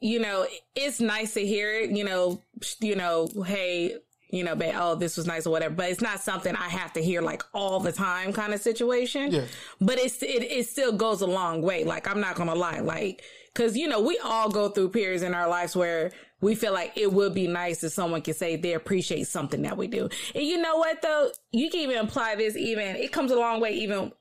you 0.00 0.20
know, 0.20 0.46
it's 0.74 1.00
nice 1.00 1.34
to 1.34 1.46
hear 1.46 1.72
it, 1.74 1.90
you 1.90 2.04
know, 2.04 2.42
you 2.80 2.96
know, 2.96 3.28
hey, 3.46 3.96
you 4.30 4.44
know, 4.44 4.54
but 4.54 4.74
oh, 4.74 4.94
this 4.94 5.16
was 5.16 5.26
nice 5.26 5.46
or 5.46 5.50
whatever, 5.50 5.74
but 5.74 5.90
it's 5.90 6.00
not 6.00 6.20
something 6.20 6.54
I 6.54 6.68
have 6.68 6.92
to 6.94 7.02
hear 7.02 7.20
like 7.20 7.42
all 7.52 7.80
the 7.80 7.92
time 7.92 8.32
kind 8.32 8.54
of 8.54 8.60
situation. 8.60 9.32
Yeah. 9.32 9.44
But 9.80 9.98
it's, 9.98 10.22
it, 10.22 10.42
it 10.42 10.68
still 10.68 10.92
goes 10.92 11.20
a 11.20 11.26
long 11.26 11.62
way. 11.62 11.84
Like, 11.84 12.08
I'm 12.08 12.20
not 12.20 12.36
going 12.36 12.48
to 12.48 12.54
lie. 12.54 12.80
Like, 12.80 13.22
cause 13.54 13.76
you 13.76 13.88
know, 13.88 14.00
we 14.00 14.18
all 14.18 14.48
go 14.48 14.68
through 14.68 14.90
periods 14.90 15.22
in 15.22 15.34
our 15.34 15.48
lives 15.48 15.74
where 15.74 16.12
we 16.40 16.54
feel 16.54 16.72
like 16.72 16.92
it 16.96 17.12
would 17.12 17.34
be 17.34 17.46
nice 17.46 17.84
if 17.84 17.92
someone 17.92 18.22
could 18.22 18.36
say 18.36 18.56
they 18.56 18.74
appreciate 18.74 19.26
something 19.26 19.62
that 19.62 19.76
we 19.76 19.86
do. 19.86 20.08
And 20.34 20.44
you 20.44 20.58
know 20.58 20.76
what 20.76 21.02
though? 21.02 21.30
You 21.50 21.70
can 21.70 21.80
even 21.80 21.98
apply 21.98 22.36
this 22.36 22.56
even, 22.56 22.96
it 22.96 23.12
comes 23.12 23.30
a 23.30 23.36
long 23.36 23.60
way 23.60 23.72
even 23.72 24.12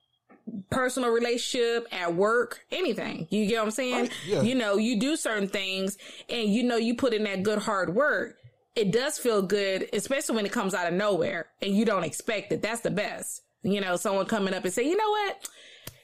personal 0.70 1.12
relationship, 1.12 1.88
at 1.92 2.16
work, 2.16 2.62
anything. 2.72 3.28
You 3.30 3.46
get 3.46 3.58
what 3.58 3.66
I'm 3.66 3.72
saying? 3.72 4.02
Right, 4.02 4.12
yeah. 4.26 4.42
You 4.42 4.56
know, 4.56 4.78
you 4.78 5.00
do 5.00 5.16
certain 5.16 5.48
things 5.48 5.98
and 6.28 6.50
you 6.50 6.64
know 6.64 6.78
you 6.78 6.96
put 6.96 7.14
in 7.14 7.24
that 7.24 7.44
good 7.44 7.60
hard 7.60 7.94
work. 7.94 8.36
It 8.76 8.92
does 8.92 9.18
feel 9.18 9.42
good, 9.42 9.90
especially 9.94 10.36
when 10.36 10.46
it 10.46 10.52
comes 10.52 10.74
out 10.74 10.88
of 10.88 10.94
nowhere 10.94 11.48
and 11.62 11.76
you 11.76 11.86
don't 11.86 12.04
expect 12.04 12.52
it. 12.52 12.62
That's 12.62 12.82
the 12.82 12.92
best. 12.92 13.42
You 13.64 13.82
know, 13.82 13.98
someone 13.98 14.26
coming 14.26 14.54
up 14.54 14.64
and 14.64 14.74
say, 14.74 14.84
you 14.84 14.96
know 14.96 15.10
what? 15.10 15.50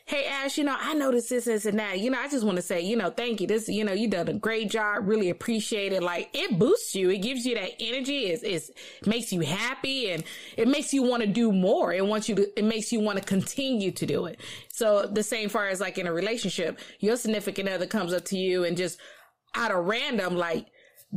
Hey 0.07 0.25
Ash, 0.25 0.57
you 0.57 0.63
know, 0.63 0.75
I 0.77 0.93
noticed 0.93 1.29
this, 1.29 1.45
this, 1.45 1.65
and 1.65 1.79
that. 1.79 1.99
You 1.99 2.11
know, 2.11 2.19
I 2.19 2.27
just 2.27 2.43
want 2.43 2.57
to 2.57 2.61
say, 2.61 2.81
you 2.81 2.95
know, 2.95 3.09
thank 3.09 3.41
you. 3.41 3.47
This, 3.47 3.67
you 3.69 3.83
know, 3.83 3.93
you 3.93 4.07
done 4.07 4.27
a 4.27 4.33
great 4.33 4.69
job. 4.69 5.07
Really 5.07 5.31
appreciate 5.31 5.93
it. 5.93 6.03
Like 6.03 6.29
it 6.33 6.59
boosts 6.59 6.93
you. 6.93 7.09
It 7.09 7.19
gives 7.19 7.45
you 7.45 7.55
that 7.55 7.71
energy. 7.79 8.27
It's, 8.27 8.43
it's 8.43 8.71
makes 9.07 9.33
you 9.33 9.39
happy 9.39 10.11
and 10.11 10.23
it 10.57 10.67
makes 10.67 10.93
you 10.93 11.01
want 11.01 11.23
to 11.23 11.27
do 11.27 11.51
more. 11.51 11.91
It 11.91 12.05
wants 12.05 12.29
you 12.29 12.35
to, 12.35 12.59
it 12.59 12.65
makes 12.65 12.91
you 12.91 12.99
want 12.99 13.17
to 13.17 13.23
continue 13.23 13.91
to 13.91 14.05
do 14.05 14.25
it. 14.25 14.39
So 14.67 15.07
the 15.07 15.23
same 15.23 15.49
far 15.49 15.69
as 15.69 15.79
like 15.81 15.97
in 15.97 16.05
a 16.05 16.13
relationship, 16.13 16.79
your 16.99 17.15
significant 17.15 17.69
other 17.69 17.87
comes 17.87 18.13
up 18.13 18.25
to 18.25 18.37
you 18.37 18.63
and 18.63 18.77
just 18.77 18.99
out 19.55 19.71
of 19.71 19.85
random, 19.85 20.35
like, 20.35 20.67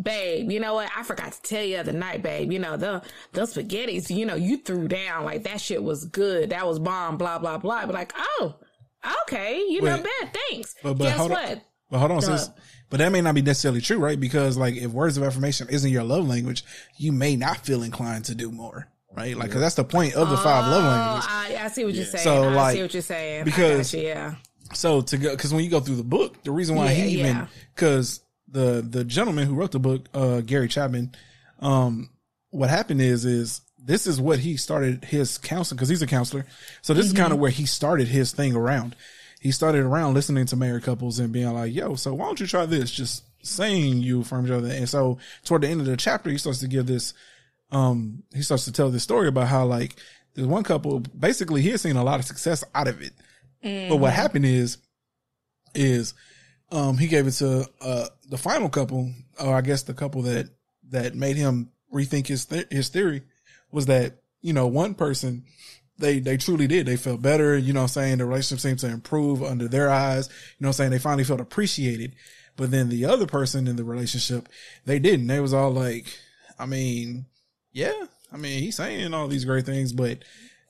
babe, 0.02 0.50
you 0.50 0.60
know 0.60 0.74
what? 0.74 0.90
I 0.96 1.02
forgot 1.02 1.32
to 1.32 1.42
tell 1.42 1.62
you 1.62 1.74
the 1.76 1.80
other 1.80 1.92
night, 1.92 2.22
babe. 2.22 2.52
You 2.52 2.58
know, 2.58 2.76
the 2.76 3.02
the 3.32 3.42
spaghettis, 3.42 4.14
you 4.14 4.26
know, 4.26 4.34
you 4.34 4.58
threw 4.58 4.88
down. 4.88 5.24
Like 5.24 5.44
that 5.44 5.60
shit 5.60 5.82
was 5.82 6.04
good. 6.06 6.50
That 6.50 6.66
was 6.66 6.78
bomb, 6.78 7.16
blah, 7.18 7.38
blah, 7.38 7.58
blah. 7.58 7.86
But 7.86 7.94
like, 7.94 8.12
oh, 8.16 8.56
okay, 9.22 9.58
you 9.68 9.82
know 9.82 9.96
bad. 10.02 10.34
Thanks. 10.50 10.74
But 10.82 10.94
but 10.94 11.04
Guess 11.04 11.16
hold 11.16 11.30
what? 11.30 11.50
on. 11.50 11.60
But 11.90 11.98
hold 11.98 12.10
on, 12.12 12.20
Duh. 12.20 12.36
sis. 12.36 12.50
But 12.90 12.98
that 12.98 13.12
may 13.12 13.20
not 13.20 13.34
be 13.34 13.42
necessarily 13.42 13.80
true, 13.80 13.98
right? 13.98 14.18
Because 14.18 14.56
like 14.56 14.74
if 14.76 14.90
words 14.92 15.16
of 15.16 15.22
affirmation 15.22 15.68
isn't 15.70 15.90
your 15.90 16.04
love 16.04 16.26
language, 16.26 16.64
you 16.96 17.12
may 17.12 17.36
not 17.36 17.58
feel 17.58 17.82
inclined 17.82 18.24
to 18.26 18.34
do 18.34 18.50
more, 18.50 18.88
right? 19.14 19.36
Like, 19.36 19.50
cause 19.50 19.60
that's 19.60 19.74
the 19.74 19.84
point 19.84 20.14
of 20.14 20.30
the 20.30 20.36
five 20.38 20.66
love 20.70 20.84
Oh, 20.84 20.88
languages. 20.88 21.28
I, 21.30 21.64
I 21.64 21.68
see 21.68 21.84
what 21.84 21.94
you're 21.94 22.04
saying. 22.06 22.24
So, 22.24 22.44
I 22.44 22.54
like, 22.54 22.76
see 22.76 22.82
what 22.82 22.94
you're 22.94 23.02
saying. 23.02 23.44
because- 23.44 23.92
you, 23.94 24.00
yeah. 24.02 24.34
So 24.74 25.00
to 25.00 25.16
go, 25.16 25.30
because 25.30 25.52
when 25.54 25.64
you 25.64 25.70
go 25.70 25.80
through 25.80 25.96
the 25.96 26.02
book, 26.04 26.42
the 26.42 26.50
reason 26.50 26.76
why 26.76 26.86
Yeah, 26.86 27.04
he 27.04 27.08
even 27.20 27.26
yeah. 27.36 27.46
because 27.74 28.20
the 28.50 28.86
the 28.88 29.04
gentleman 29.04 29.46
who 29.46 29.54
wrote 29.54 29.72
the 29.72 29.78
book, 29.78 30.06
uh, 30.14 30.40
Gary 30.40 30.68
Chapman, 30.68 31.14
um, 31.60 32.10
what 32.50 32.70
happened 32.70 33.00
is 33.02 33.24
is 33.24 33.60
this 33.78 34.06
is 34.06 34.20
what 34.20 34.38
he 34.40 34.56
started 34.56 35.04
his 35.04 35.38
counseling 35.38 35.76
because 35.76 35.88
he's 35.88 36.02
a 36.02 36.06
counselor. 36.06 36.44
So 36.82 36.94
this 36.94 37.06
is 37.06 37.12
kind 37.12 37.26
Mm-hmm. 37.26 37.32
of 37.34 37.38
where 37.40 37.50
he 37.50 37.66
started 37.66 38.08
his 38.08 38.32
thing 38.32 38.54
around. 38.54 38.96
He 39.40 39.50
started 39.52 39.82
around 39.82 40.14
listening 40.14 40.46
to 40.46 40.56
married 40.56 40.82
couples 40.82 41.18
and 41.18 41.32
being 41.32 41.52
like, 41.52 41.72
"Yo, 41.74 41.94
so 41.94 42.14
why 42.14 42.26
don't 42.26 42.40
you 42.40 42.46
try 42.46 42.66
this?" 42.66 42.90
Just 42.90 43.24
saying 43.46 43.98
you 43.98 44.22
affirm 44.22 44.46
each 44.46 44.50
other. 44.52 44.68
And 44.68 44.88
so 44.88 45.18
toward 45.44 45.62
the 45.62 45.68
end 45.68 45.80
of 45.80 45.86
the 45.86 45.96
chapter, 45.96 46.28
he 46.30 46.38
starts 46.38 46.58
to 46.60 46.68
give 46.68 46.86
this 46.86 47.14
um 47.70 48.22
he 48.34 48.42
starts 48.42 48.64
to 48.64 48.72
tell 48.72 48.90
this 48.90 49.02
story 49.02 49.28
about 49.28 49.46
how 49.48 49.64
like 49.66 49.96
there's 50.34 50.46
one 50.48 50.64
couple 50.64 51.00
basically 51.00 51.60
he 51.60 51.68
had 51.70 51.78
seen 51.80 51.96
a 51.96 52.02
lot 52.02 52.18
of 52.18 52.24
success 52.24 52.64
out 52.74 52.88
of 52.88 53.02
it 53.02 53.12
but 53.90 53.96
what 53.96 54.12
happened 54.12 54.46
is 54.46 54.78
is 55.74 56.14
um 56.70 56.98
he 56.98 57.06
gave 57.06 57.26
it 57.26 57.32
to 57.32 57.66
uh 57.80 58.06
the 58.28 58.38
final 58.38 58.68
couple 58.68 59.12
or 59.40 59.54
i 59.54 59.60
guess 59.60 59.82
the 59.82 59.94
couple 59.94 60.22
that 60.22 60.48
that 60.90 61.14
made 61.14 61.36
him 61.36 61.70
rethink 61.92 62.26
his 62.26 62.46
th- 62.46 62.68
his 62.70 62.88
theory 62.88 63.22
was 63.70 63.86
that 63.86 64.20
you 64.40 64.52
know 64.52 64.66
one 64.66 64.94
person 64.94 65.44
they 65.98 66.20
they 66.20 66.36
truly 66.36 66.66
did. 66.66 66.86
They 66.86 66.96
felt 66.96 67.22
better 67.22 67.56
you 67.56 67.72
know 67.72 67.82
i'm 67.82 67.88
saying? 67.88 68.18
The 68.18 68.26
relationship 68.26 68.60
seemed 68.60 68.78
to 68.80 68.88
improve 68.88 69.42
under 69.42 69.68
their 69.68 69.90
eyes. 69.90 70.28
You 70.58 70.64
know 70.64 70.68
i'm 70.68 70.72
saying? 70.72 70.90
They 70.90 70.98
finally 70.98 71.24
felt 71.24 71.40
appreciated. 71.40 72.14
But 72.56 72.70
then 72.70 72.88
the 72.88 73.04
other 73.04 73.26
person 73.26 73.68
in 73.68 73.76
the 73.76 73.84
relationship 73.84 74.48
they 74.84 74.98
didn't. 74.98 75.26
They 75.26 75.40
was 75.40 75.54
all 75.54 75.70
like 75.70 76.06
i 76.58 76.66
mean 76.66 77.26
yeah 77.72 78.06
i 78.32 78.36
mean 78.36 78.62
he's 78.62 78.76
saying 78.76 79.14
all 79.14 79.28
these 79.28 79.44
great 79.44 79.66
things 79.66 79.92
but 79.92 80.18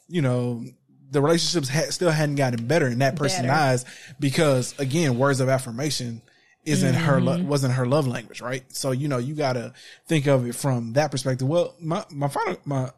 you 0.06 0.20
know 0.20 0.64
the 1.10 1.20
relationships 1.22 1.68
ha- 1.68 1.90
still 1.90 2.10
hadn't 2.10 2.34
gotten 2.36 2.66
better 2.66 2.86
in 2.86 2.98
that 2.98 3.16
person's 3.16 3.42
Better. 3.46 3.52
eyes 3.60 3.84
because 4.20 4.78
again 4.78 5.18
words 5.18 5.40
of 5.40 5.48
affirmation 5.48 6.20
isn't 6.64 6.94
her 6.94 7.20
lo- 7.20 7.42
wasn't 7.42 7.72
her 7.72 7.86
love 7.86 8.06
language 8.06 8.40
right 8.42 8.64
so 8.72 8.90
you 8.90 9.08
know 9.08 9.18
you 9.18 9.34
gotta 9.34 9.72
think 10.06 10.26
of 10.26 10.46
it 10.46 10.54
from 10.54 10.92
that 10.94 11.10
perspective 11.10 11.48
well 11.48 11.74
my 11.80 12.04
my 12.10 12.28
final 12.28 12.56
my 12.64 12.90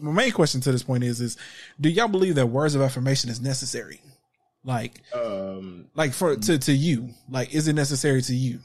my 0.00 0.12
main 0.12 0.32
question 0.32 0.60
to 0.60 0.72
this 0.72 0.82
point 0.82 1.02
is 1.04 1.20
is 1.20 1.36
do 1.80 1.88
y'all 1.88 2.08
believe 2.08 2.34
that 2.34 2.46
words 2.46 2.74
of 2.74 2.82
affirmation 2.82 3.30
is 3.30 3.40
necessary 3.40 4.00
like 4.64 5.00
Um, 5.14 5.86
like 5.94 6.12
for 6.12 6.36
to 6.36 6.58
to 6.58 6.72
you 6.72 7.10
like 7.30 7.54
is 7.54 7.66
it 7.68 7.72
necessary 7.74 8.20
to 8.22 8.34
you 8.34 8.58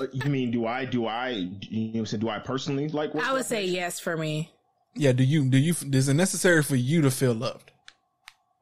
uh, 0.00 0.06
you 0.12 0.30
mean 0.30 0.50
do 0.50 0.66
I 0.66 0.84
do 0.86 1.06
I 1.06 1.30
you 1.60 1.92
know 1.98 2.04
said 2.04 2.20
do 2.20 2.28
I 2.28 2.38
personally 2.38 2.88
like? 2.88 3.12
words 3.14 3.26
I 3.26 3.30
of 3.30 3.36
would 3.36 3.46
say 3.46 3.64
yes 3.66 4.00
for 4.00 4.16
me. 4.16 4.50
Yeah 4.94 5.12
do 5.12 5.24
you 5.24 5.44
do 5.48 5.58
you 5.58 5.74
is 5.92 6.08
it 6.08 6.14
necessary 6.14 6.62
for 6.62 6.76
you 6.76 7.00
to 7.02 7.10
feel 7.10 7.34
loved 7.34 7.70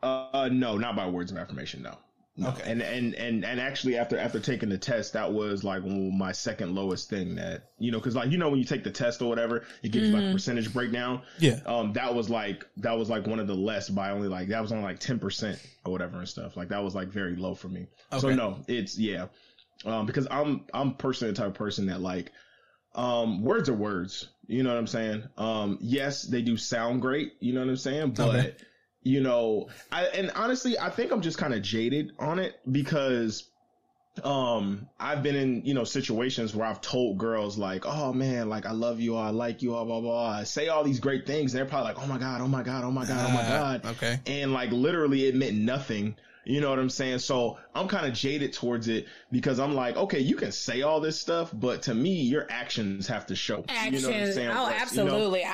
Uh, 0.02 0.48
no, 0.52 0.76
not 0.76 0.96
by 0.96 1.06
words 1.06 1.30
of 1.30 1.38
affirmation. 1.38 1.82
No. 1.82 1.96
No. 2.36 2.48
Okay. 2.48 2.72
And 2.72 2.82
and 2.82 3.14
and 3.14 3.44
and 3.44 3.60
actually, 3.60 3.96
after 3.98 4.18
after 4.18 4.40
taking 4.40 4.68
the 4.70 4.78
test, 4.78 5.12
that 5.12 5.30
was 5.32 5.62
like 5.64 5.84
my 5.84 6.32
second 6.32 6.74
lowest 6.74 7.10
thing. 7.10 7.34
That 7.36 7.70
you 7.78 7.92
know, 7.92 7.98
because 7.98 8.16
like 8.16 8.30
you 8.30 8.38
know, 8.38 8.48
when 8.48 8.58
you 8.58 8.64
take 8.64 8.82
the 8.84 8.90
test 8.90 9.20
or 9.20 9.28
whatever, 9.28 9.64
it 9.82 9.92
gives 9.92 10.08
you 10.08 10.14
like 10.14 10.24
a 10.24 10.32
percentage 10.32 10.72
breakdown. 10.72 11.22
Yeah. 11.38 11.60
Um, 11.66 11.92
that 11.92 12.14
was 12.14 12.30
like 12.30 12.66
that 12.78 12.98
was 12.98 13.10
like 13.10 13.26
one 13.26 13.38
of 13.38 13.46
the 13.46 13.54
less 13.54 13.90
by 13.90 14.10
only 14.10 14.28
like 14.28 14.48
that 14.48 14.62
was 14.62 14.72
only 14.72 14.84
like 14.84 14.98
ten 14.98 15.18
percent 15.18 15.58
or 15.84 15.92
whatever 15.92 16.18
and 16.18 16.28
stuff. 16.28 16.56
Like 16.56 16.70
that 16.70 16.82
was 16.82 16.94
like 16.94 17.08
very 17.08 17.36
low 17.36 17.54
for 17.54 17.68
me. 17.68 17.86
Okay. 18.10 18.20
So 18.20 18.34
no, 18.34 18.64
it's 18.66 18.98
yeah. 18.98 19.26
Um, 19.84 20.06
because 20.06 20.26
I'm 20.30 20.64
I'm 20.72 20.94
personally 20.94 21.32
the 21.32 21.38
type 21.38 21.48
of 21.48 21.54
person 21.54 21.86
that 21.86 22.00
like 22.00 22.32
um 22.94 23.42
words 23.42 23.68
are 23.68 23.74
words. 23.74 24.28
You 24.52 24.62
know 24.62 24.68
what 24.70 24.78
I'm 24.78 24.86
saying? 24.86 25.24
Um, 25.38 25.78
yes, 25.80 26.22
they 26.22 26.42
do 26.42 26.56
sound 26.56 27.00
great. 27.00 27.32
You 27.40 27.54
know 27.54 27.60
what 27.60 27.70
I'm 27.70 27.76
saying? 27.76 28.10
But 28.12 28.34
Okay. 28.34 28.54
you 29.02 29.20
know, 29.22 29.68
I 29.90 30.04
and 30.04 30.30
honestly, 30.34 30.78
I 30.78 30.90
think 30.90 31.10
I'm 31.10 31.22
just 31.22 31.38
kind 31.38 31.54
of 31.54 31.62
jaded 31.62 32.12
on 32.18 32.38
it 32.38 32.60
because 32.70 33.48
um 34.24 34.86
I've 35.00 35.22
been 35.22 35.36
in, 35.36 35.64
you 35.64 35.72
know, 35.72 35.84
situations 35.84 36.54
where 36.54 36.66
I've 36.66 36.82
told 36.82 37.16
girls 37.16 37.56
like, 37.56 37.84
"Oh 37.86 38.12
man, 38.12 38.50
like 38.50 38.66
I 38.66 38.72
love 38.72 39.00
you, 39.00 39.16
I 39.16 39.30
like 39.30 39.62
you, 39.62 39.70
blah 39.70 39.84
blah 39.84 40.00
blah." 40.00 40.28
I 40.28 40.44
say 40.44 40.68
all 40.68 40.84
these 40.84 41.00
great 41.00 41.26
things, 41.26 41.54
and 41.54 41.58
they're 41.58 41.66
probably 41.68 41.94
like, 41.94 42.02
"Oh 42.02 42.06
my 42.06 42.18
god, 42.18 42.42
oh 42.42 42.48
my 42.48 42.62
god, 42.62 42.84
oh 42.84 42.90
my 42.90 43.06
god, 43.06 43.30
oh 43.30 43.32
my 43.32 43.42
god." 43.48 43.86
Okay. 43.86 44.20
And 44.26 44.52
like 44.52 44.70
literally 44.70 45.24
it 45.26 45.34
meant 45.34 45.56
nothing. 45.56 46.14
You 46.44 46.60
know 46.60 46.70
what 46.70 46.78
I'm 46.80 46.90
saying? 46.90 47.20
So 47.20 47.56
I'm 47.74 47.86
kind 47.86 48.04
of 48.06 48.12
jaded 48.14 48.52
towards 48.52 48.88
it 48.88 49.06
because 49.30 49.60
I'm 49.60 49.74
like, 49.74 49.96
okay, 49.96 50.18
you 50.18 50.34
can 50.34 50.50
say 50.50 50.82
all 50.82 51.00
this 51.00 51.18
stuff, 51.20 51.50
but 51.54 51.82
to 51.82 51.94
me, 51.94 52.20
your 52.22 52.46
actions 52.50 53.06
have 53.06 53.26
to 53.26 53.36
show. 53.36 53.64
Actions. 53.68 54.02
You 54.02 54.08
know 54.10 54.14
what 54.18 54.26
I'm 54.28 54.32
saying? 54.32 54.48
oh, 54.50 54.62
Like, 54.64 54.72
you 54.72 54.76
know? 54.78 54.82
absolutely. 54.82 55.44
I, 55.44 55.48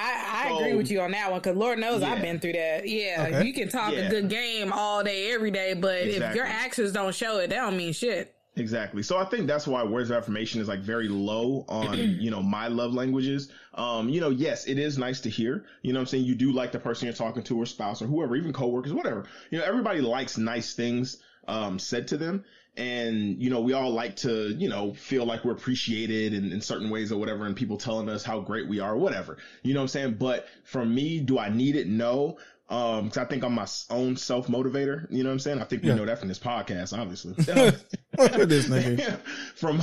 I 0.44 0.48
So- 0.48 0.58
agree 0.60 0.76
with 0.76 0.90
you 0.90 1.00
on 1.02 1.10
that 1.10 1.30
one 1.30 1.40
because 1.40 1.56
Lord 1.56 1.78
knows 1.78 2.02
I've 2.02 2.22
been 2.22 2.40
through 2.40 2.54
that. 2.54 2.88
Yeah, 2.88 3.26
Okay. 3.28 3.46
you 3.46 3.52
can 3.52 3.68
talk 3.68 3.92
Yeah. 3.92 4.06
a 4.06 4.10
good 4.10 4.30
game 4.30 4.72
all 4.72 5.04
day, 5.04 5.30
every 5.32 5.50
day, 5.50 5.74
but 5.74 5.98
if 5.98 6.34
your 6.34 6.46
actions 6.46 6.92
don't 6.92 7.14
show 7.14 7.36
it, 7.38 7.50
that 7.50 7.56
don't 7.56 7.76
mean 7.76 7.92
shit. 7.92 8.34
Exactly. 8.58 9.02
So 9.02 9.16
I 9.18 9.24
think 9.24 9.46
that's 9.46 9.66
why 9.66 9.82
words 9.84 10.10
of 10.10 10.16
affirmation 10.16 10.60
is 10.60 10.68
like 10.68 10.80
very 10.80 11.08
low 11.08 11.64
on, 11.68 11.98
you 12.20 12.30
know, 12.30 12.42
my 12.42 12.68
love 12.68 12.92
languages. 12.94 13.50
Um, 13.74 14.08
you 14.08 14.20
know, 14.20 14.30
yes, 14.30 14.66
it 14.66 14.78
is 14.78 14.98
nice 14.98 15.20
to 15.20 15.30
hear. 15.30 15.64
You 15.82 15.92
know 15.92 15.98
what 16.00 16.02
I'm 16.02 16.06
saying? 16.08 16.24
You 16.24 16.34
do 16.34 16.52
like 16.52 16.72
the 16.72 16.78
person 16.78 17.06
you're 17.06 17.14
talking 17.14 17.42
to 17.44 17.56
or 17.58 17.66
spouse 17.66 18.02
or 18.02 18.06
whoever, 18.06 18.36
even 18.36 18.52
coworkers, 18.52 18.92
whatever. 18.92 19.26
You 19.50 19.58
know, 19.58 19.64
everybody 19.64 20.00
likes 20.00 20.36
nice 20.38 20.74
things 20.74 21.18
um 21.46 21.78
said 21.78 22.08
to 22.08 22.16
them. 22.16 22.44
And, 22.76 23.42
you 23.42 23.50
know, 23.50 23.60
we 23.60 23.72
all 23.72 23.90
like 23.90 24.14
to, 24.16 24.50
you 24.50 24.68
know, 24.68 24.92
feel 24.94 25.24
like 25.24 25.44
we're 25.44 25.52
appreciated 25.52 26.32
in, 26.32 26.52
in 26.52 26.60
certain 26.60 26.90
ways 26.90 27.10
or 27.10 27.18
whatever, 27.18 27.44
and 27.46 27.56
people 27.56 27.76
telling 27.76 28.08
us 28.08 28.22
how 28.22 28.38
great 28.40 28.68
we 28.68 28.78
are, 28.78 28.96
whatever. 28.96 29.38
You 29.64 29.74
know 29.74 29.80
what 29.80 29.84
I'm 29.84 29.88
saying? 29.88 30.14
But 30.14 30.46
for 30.62 30.84
me, 30.84 31.18
do 31.18 31.38
I 31.40 31.48
need 31.48 31.74
it? 31.74 31.88
No. 31.88 32.38
Um, 32.70 33.08
cause 33.08 33.16
I 33.18 33.24
think 33.24 33.42
I'm 33.44 33.54
my 33.54 33.66
own 33.90 34.16
self 34.16 34.46
motivator. 34.46 35.10
You 35.10 35.24
know 35.24 35.30
what 35.30 35.32
I'm 35.34 35.38
saying? 35.40 35.60
I 35.60 35.64
think 35.64 35.82
we 35.82 35.88
Yeah. 35.88 35.94
know 35.96 36.04
that 36.04 36.18
from 36.20 36.28
this 36.28 36.38
podcast, 36.38 36.96
obviously. 36.96 37.34
this 38.48 38.66
nigga. 38.68 39.20
from 39.54 39.80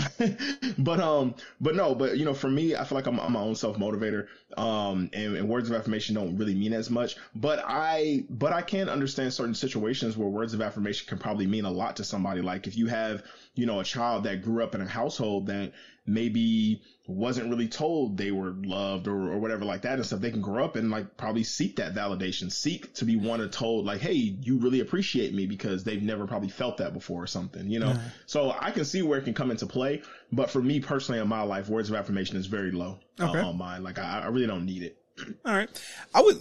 but 0.77 0.99
um 0.99 1.33
but 1.61 1.73
no 1.73 1.95
but 1.95 2.17
you 2.17 2.25
know 2.25 2.33
for 2.33 2.49
me 2.49 2.75
i 2.75 2.83
feel 2.83 2.97
like 2.97 3.07
i'm, 3.07 3.17
I'm 3.17 3.31
my 3.31 3.39
own 3.39 3.55
self 3.55 3.77
motivator 3.77 4.27
um 4.57 5.09
and, 5.13 5.37
and 5.37 5.47
words 5.47 5.69
of 5.69 5.75
affirmation 5.75 6.15
don't 6.15 6.35
really 6.35 6.53
mean 6.53 6.73
as 6.73 6.89
much 6.89 7.15
but 7.33 7.63
i 7.65 8.25
but 8.29 8.51
i 8.51 8.61
can 8.61 8.89
understand 8.89 9.31
certain 9.33 9.55
situations 9.55 10.17
where 10.17 10.27
words 10.27 10.53
of 10.53 10.61
affirmation 10.61 11.07
can 11.07 11.17
probably 11.17 11.47
mean 11.47 11.63
a 11.63 11.71
lot 11.71 11.95
to 11.95 12.03
somebody 12.03 12.41
like 12.41 12.67
if 12.67 12.75
you 12.75 12.87
have 12.87 13.23
you 13.55 13.65
know 13.65 13.79
a 13.79 13.83
child 13.83 14.23
that 14.23 14.41
grew 14.41 14.63
up 14.63 14.75
in 14.75 14.81
a 14.81 14.87
household 14.87 15.47
that 15.47 15.71
maybe 16.07 16.81
wasn't 17.07 17.49
really 17.49 17.67
told 17.67 18.15
they 18.17 18.31
were 18.31 18.53
loved 18.63 19.07
or, 19.07 19.31
or 19.31 19.39
whatever 19.39 19.65
like 19.65 19.81
that 19.81 19.93
and 19.93 20.05
stuff 20.05 20.19
they 20.19 20.29
can 20.29 20.41
grow 20.41 20.63
up 20.63 20.75
and 20.75 20.91
like 20.91 21.17
probably 21.17 21.43
seek 21.43 21.75
that 21.77 21.95
validation 21.95 22.51
seek 22.51 22.93
to 22.93 23.05
be 23.05 23.15
wanted 23.15 23.51
told 23.51 23.85
like 23.85 24.01
hey 24.01 24.13
you 24.13 24.57
really 24.57 24.81
appreciate 24.81 25.33
me 25.33 25.47
because 25.47 25.83
they've 25.83 26.03
never 26.03 26.27
probably 26.27 26.49
felt 26.49 26.77
that 26.77 26.93
before 26.93 27.23
or 27.23 27.27
something 27.27 27.69
you 27.69 27.79
know 27.79 27.97
so 28.27 28.55
i 28.59 28.69
can 28.69 28.85
see 28.85 29.01
where 29.01 29.17
it 29.17 29.23
can 29.23 29.33
come 29.33 29.49
into 29.49 29.65
play 29.65 30.01
but 30.31 30.49
for 30.49 30.61
me 30.61 30.79
personally 30.79 31.19
in 31.19 31.27
my 31.27 31.41
life 31.41 31.69
words 31.69 31.89
of 31.89 31.95
affirmation 31.95 32.37
is 32.37 32.45
very 32.45 32.71
low 32.71 32.99
uh, 33.19 33.31
on 33.31 33.57
mine 33.57 33.83
like 33.83 33.97
I, 33.97 34.21
I 34.21 34.27
really 34.27 34.47
don't 34.47 34.65
need 34.65 34.83
it 34.83 34.97
All 35.45 35.53
right. 35.53 35.69
I 36.13 36.21
would 36.21 36.37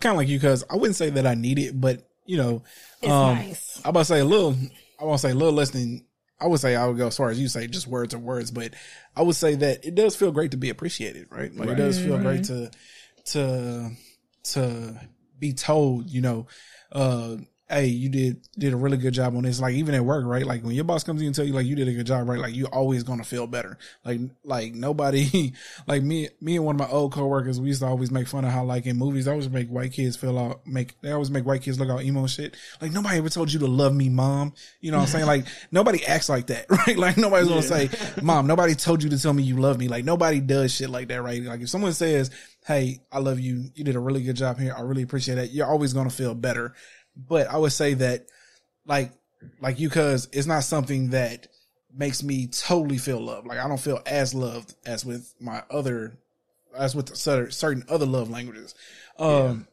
kind 0.00 0.12
of 0.12 0.16
like 0.16 0.28
you 0.28 0.38
because 0.38 0.64
I 0.70 0.76
wouldn't 0.76 0.96
say 0.96 1.10
that 1.10 1.26
I 1.26 1.34
need 1.34 1.58
it, 1.58 1.80
but 1.80 2.08
you 2.26 2.36
know, 2.36 2.62
It's 3.00 3.10
um, 3.10 3.36
nice. 3.36 3.80
I'm 3.84 3.90
about 3.90 4.00
to 4.00 4.04
say 4.06 4.20
a 4.20 4.24
little. 4.24 4.54
I 5.00 5.04
want 5.04 5.20
to 5.20 5.28
say 5.28 5.32
a 5.32 5.34
little 5.34 5.54
less 5.54 5.70
than. 5.70 6.04
I 6.40 6.46
would 6.46 6.60
say 6.60 6.76
I 6.76 6.86
would 6.86 6.96
go 6.96 7.08
as 7.08 7.16
far 7.16 7.30
as 7.30 7.40
you 7.40 7.48
say, 7.48 7.66
just 7.66 7.88
words 7.88 8.14
are 8.14 8.18
words, 8.18 8.50
but 8.50 8.74
I 9.16 9.22
would 9.22 9.34
say 9.36 9.56
that 9.56 9.84
it 9.84 9.94
does 9.94 10.14
feel 10.14 10.30
great 10.30 10.52
to 10.52 10.56
be 10.56 10.70
appreciated, 10.70 11.26
right? 11.30 11.54
Like 11.54 11.68
it 11.70 11.76
does 11.76 11.98
feel 12.00 12.18
great 12.18 12.44
to 12.44 12.70
to 13.26 13.90
to 14.44 15.00
be 15.38 15.52
told, 15.52 16.10
you 16.10 16.20
know, 16.20 16.46
uh, 16.92 17.36
hey, 17.70 17.86
you 17.86 18.08
did 18.08 18.40
did 18.58 18.72
a 18.72 18.76
really 18.76 18.96
good 18.96 19.12
job 19.12 19.36
on 19.36 19.42
this. 19.42 19.60
Like 19.60 19.74
even 19.74 19.94
at 19.94 20.04
work, 20.04 20.24
right? 20.24 20.46
Like 20.46 20.62
when 20.62 20.74
your 20.74 20.84
boss 20.84 21.04
comes 21.04 21.20
in 21.20 21.26
and 21.26 21.34
tell 21.34 21.44
you 21.44 21.52
like 21.52 21.66
you 21.66 21.76
did 21.76 21.88
a 21.88 21.92
good 21.92 22.06
job, 22.06 22.28
right? 22.28 22.38
Like 22.38 22.54
you're 22.54 22.68
always 22.68 23.02
gonna 23.02 23.24
feel 23.24 23.46
better. 23.46 23.78
Like 24.04 24.20
like 24.44 24.74
nobody 24.74 25.52
like 25.86 26.02
me 26.02 26.28
me 26.40 26.56
and 26.56 26.64
one 26.64 26.76
of 26.76 26.80
my 26.80 26.88
old 26.88 27.12
coworkers, 27.12 27.60
we 27.60 27.68
used 27.68 27.80
to 27.80 27.86
always 27.86 28.10
make 28.10 28.26
fun 28.26 28.44
of 28.44 28.52
how 28.52 28.64
like 28.64 28.86
in 28.86 28.96
movies 28.96 29.26
they 29.26 29.30
always 29.30 29.50
make 29.50 29.68
white 29.68 29.92
kids 29.92 30.16
feel 30.16 30.38
out 30.38 30.66
make 30.66 30.98
they 31.02 31.12
always 31.12 31.30
make 31.30 31.44
white 31.44 31.62
kids 31.62 31.78
look 31.78 31.90
out 31.90 32.02
emo 32.02 32.26
shit. 32.26 32.56
Like 32.80 32.92
nobody 32.92 33.18
ever 33.18 33.28
told 33.28 33.52
you 33.52 33.58
to 33.60 33.66
love 33.66 33.94
me, 33.94 34.08
mom. 34.08 34.54
You 34.80 34.90
know 34.90 34.98
what 34.98 35.04
I'm 35.04 35.08
saying? 35.08 35.26
Like 35.26 35.46
nobody 35.70 36.04
acts 36.06 36.28
like 36.28 36.46
that, 36.46 36.66
right? 36.70 36.96
Like 36.96 37.16
nobody's 37.16 37.48
gonna 37.48 37.62
say, 37.62 37.90
Mom, 38.22 38.46
nobody 38.46 38.74
told 38.74 39.02
you 39.02 39.10
to 39.10 39.20
tell 39.20 39.32
me 39.32 39.42
you 39.42 39.56
love 39.56 39.78
me. 39.78 39.88
Like 39.88 40.04
nobody 40.04 40.40
does 40.40 40.74
shit 40.74 40.90
like 40.90 41.08
that, 41.08 41.22
right? 41.22 41.42
Like 41.42 41.60
if 41.60 41.68
someone 41.68 41.92
says, 41.92 42.30
Hey, 42.66 43.00
I 43.10 43.18
love 43.18 43.40
you, 43.40 43.70
you 43.74 43.84
did 43.84 43.96
a 43.96 44.00
really 44.00 44.22
good 44.22 44.36
job 44.36 44.58
here, 44.58 44.74
I 44.76 44.82
really 44.82 45.02
appreciate 45.02 45.36
that, 45.36 45.52
you're 45.52 45.66
always 45.66 45.92
gonna 45.92 46.10
feel 46.10 46.34
better. 46.34 46.74
But 47.18 47.48
I 47.48 47.56
would 47.56 47.72
say 47.72 47.94
that 47.94 48.26
like 48.86 49.12
like 49.60 49.78
you 49.78 49.90
cause 49.90 50.28
it's 50.32 50.46
not 50.46 50.64
something 50.64 51.10
that 51.10 51.48
makes 51.94 52.22
me 52.22 52.46
totally 52.46 52.98
feel 52.98 53.20
loved. 53.20 53.46
Like 53.46 53.58
I 53.58 53.68
don't 53.68 53.80
feel 53.80 54.00
as 54.06 54.34
loved 54.34 54.74
as 54.86 55.04
with 55.04 55.34
my 55.40 55.62
other 55.70 56.18
as 56.76 56.94
with 56.94 57.14
certain 57.16 57.84
other 57.88 58.06
love 58.06 58.30
languages. 58.30 58.74
Um 59.18 59.66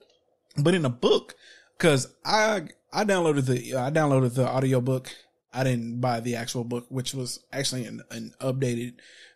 but 0.58 0.74
in 0.74 0.86
a 0.86 0.90
book, 0.90 1.36
cause 1.78 2.14
I 2.24 2.70
I 2.92 3.04
downloaded 3.04 3.46
the 3.46 3.76
I 3.76 3.92
downloaded 3.92 4.36
the 4.36 4.48
audio 4.48 4.82
book. 4.82 5.14
I 5.54 5.64
didn't 5.64 6.02
buy 6.02 6.20
the 6.20 6.36
actual 6.36 6.64
book, 6.64 6.86
which 6.90 7.14
was 7.14 7.40
actually 7.54 7.86
an, 7.86 8.02
an 8.12 8.34
updated 8.42 8.96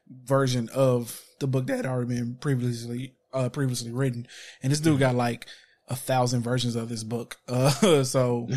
version 0.10 0.70
of 0.74 1.22
the 1.40 1.48
book 1.48 1.68
that 1.68 1.78
had 1.78 1.86
already 1.86 2.16
been 2.16 2.36
previously 2.36 3.14
uh 3.34 3.50
previously 3.50 3.92
written. 3.92 4.28
And 4.64 4.72
this 4.72 4.80
dude 4.80 5.00
got 5.00 5.16
like 5.16 5.46
a 5.90 5.96
thousand 5.96 6.42
versions 6.44 6.76
of 6.76 6.88
this 6.90 7.04
book. 7.04 7.38
Uh 7.48 8.04
so 8.04 8.48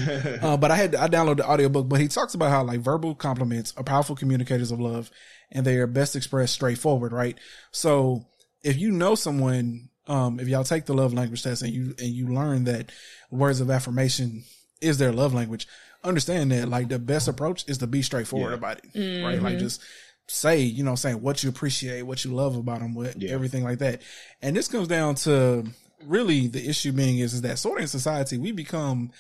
uh, 0.43 0.57
but 0.57 0.71
I 0.71 0.77
had 0.77 0.95
I 0.95 1.09
downloaded 1.09 1.39
the 1.39 1.49
audiobook, 1.51 1.89
but 1.89 2.01
he 2.01 2.09
talks 2.09 2.35
about 2.35 2.51
how 2.51 2.63
like 2.63 2.81
verbal 2.81 3.15
compliments 3.15 3.73
are 3.77 3.83
powerful 3.85 4.15
communicators 4.17 4.71
of 4.71 4.81
love 4.81 5.11
and 5.51 5.65
they 5.67 5.77
are 5.77 5.87
best 5.87 6.15
expressed 6.17 6.55
straightforward, 6.55 7.13
right? 7.13 7.37
So 7.71 8.27
if 8.63 8.79
you 8.79 8.91
know 8.91 9.15
someone, 9.15 9.89
um, 10.07 10.41
if 10.41 10.49
y'all 10.49 10.65
take 10.65 10.85
the 10.87 10.95
love 10.95 11.13
language 11.15 11.43
test 11.43 11.63
and 11.63 11.73
you 11.73 11.95
and 11.99 12.09
you 12.09 12.29
learn 12.29 12.65
that 12.65 12.91
words 13.31 13.61
of 13.61 13.71
affirmation 13.71 14.45
is 14.81 14.99
their 14.99 15.13
love 15.13 15.33
language, 15.33 15.67
understand 16.05 16.51
that 16.53 16.69
like 16.69 16.89
the 16.89 16.99
best 16.99 17.29
approach 17.29 17.65
is 17.69 17.79
to 17.79 17.87
be 17.87 18.03
straightforward 18.03 18.53
Yeah. 18.53 18.59
about 18.59 18.81
it, 18.85 19.25
right? 19.25 19.41
Like 19.43 19.59
just 19.59 19.81
say, 20.29 20.61
you 20.61 20.85
know, 20.85 20.95
saying 20.95 21.21
what 21.23 21.43
you 21.43 21.49
appreciate, 21.51 22.03
what 22.03 22.25
you 22.25 22.33
love 22.35 22.57
about 22.57 22.81
them, 22.81 22.95
what 22.95 23.21
Yeah. 23.21 23.31
everything 23.31 23.65
like 23.65 23.79
that. 23.79 24.03
And 24.41 24.55
this 24.57 24.69
comes 24.69 24.89
down 24.89 25.15
to 25.17 25.65
really 26.07 26.47
the 26.49 26.69
issue 26.69 26.93
being 26.93 27.19
is, 27.19 27.35
is 27.35 27.43
that 27.43 27.59
sort 27.59 27.79
of 27.79 27.83
in 27.83 27.89
society 27.89 28.39
we 28.39 28.53
become 28.53 29.11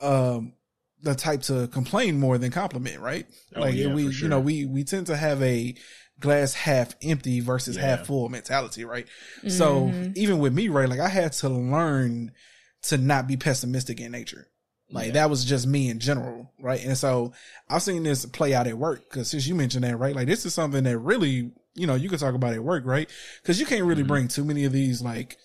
um 0.00 0.52
the 1.02 1.14
type 1.16 1.42
to 1.42 1.66
complain 1.68 2.18
more 2.20 2.38
than 2.38 2.52
compliment, 2.52 3.00
right? 3.00 3.26
Oh, 3.56 3.60
like 3.60 3.74
yeah, 3.76 3.88
we 3.88 4.04
for 4.04 4.10
you 4.24 4.28
know, 4.28 4.38
we 4.40 4.66
we 4.66 4.84
tend 4.84 5.08
to 5.08 5.16
have 5.16 5.42
a 5.42 5.74
glass 6.20 6.54
half 6.54 6.94
empty 7.02 7.40
versus 7.40 7.74
Yeah. 7.76 7.82
half 7.82 8.06
full 8.06 8.28
mentality, 8.28 8.84
right? 8.84 9.06
So 9.48 9.94
even 10.14 10.38
with 10.38 10.52
me, 10.54 10.68
right, 10.68 10.88
like 10.88 11.00
I 11.00 11.08
had 11.08 11.32
to 11.34 11.48
learn 11.48 12.30
to 12.82 12.98
not 12.98 13.26
be 13.26 13.36
pessimistic 13.36 14.00
in 14.00 14.12
nature. 14.12 14.46
Like 14.90 15.06
Yeah. 15.08 15.12
that 15.14 15.30
was 15.30 15.44
just 15.44 15.66
me 15.66 15.88
in 15.88 15.98
general, 15.98 16.52
right? 16.60 16.84
And 16.84 16.96
so 16.96 17.32
I've 17.68 17.82
seen 17.82 18.04
this 18.04 18.24
play 18.26 18.54
out 18.54 18.68
at 18.68 18.78
work 18.78 19.02
because 19.10 19.30
since 19.30 19.46
you 19.46 19.56
mentioned 19.56 19.82
that, 19.84 19.96
right? 19.98 20.14
Like 20.14 20.28
this 20.28 20.46
is 20.46 20.54
something 20.54 20.84
that 20.84 20.98
really, 20.98 21.50
you 21.74 21.86
know, 21.88 21.94
you 21.96 22.08
could 22.08 22.20
talk 22.20 22.34
about 22.34 22.54
at 22.54 22.62
work, 22.62 22.84
right? 22.86 23.08
Because 23.42 23.58
you 23.58 23.66
can't 23.66 23.84
really 23.84 24.04
Mhm. 24.04 24.08
bring 24.08 24.28
too 24.28 24.44
many 24.44 24.64
of 24.64 24.72
these 24.72 25.02
like, 25.02 25.36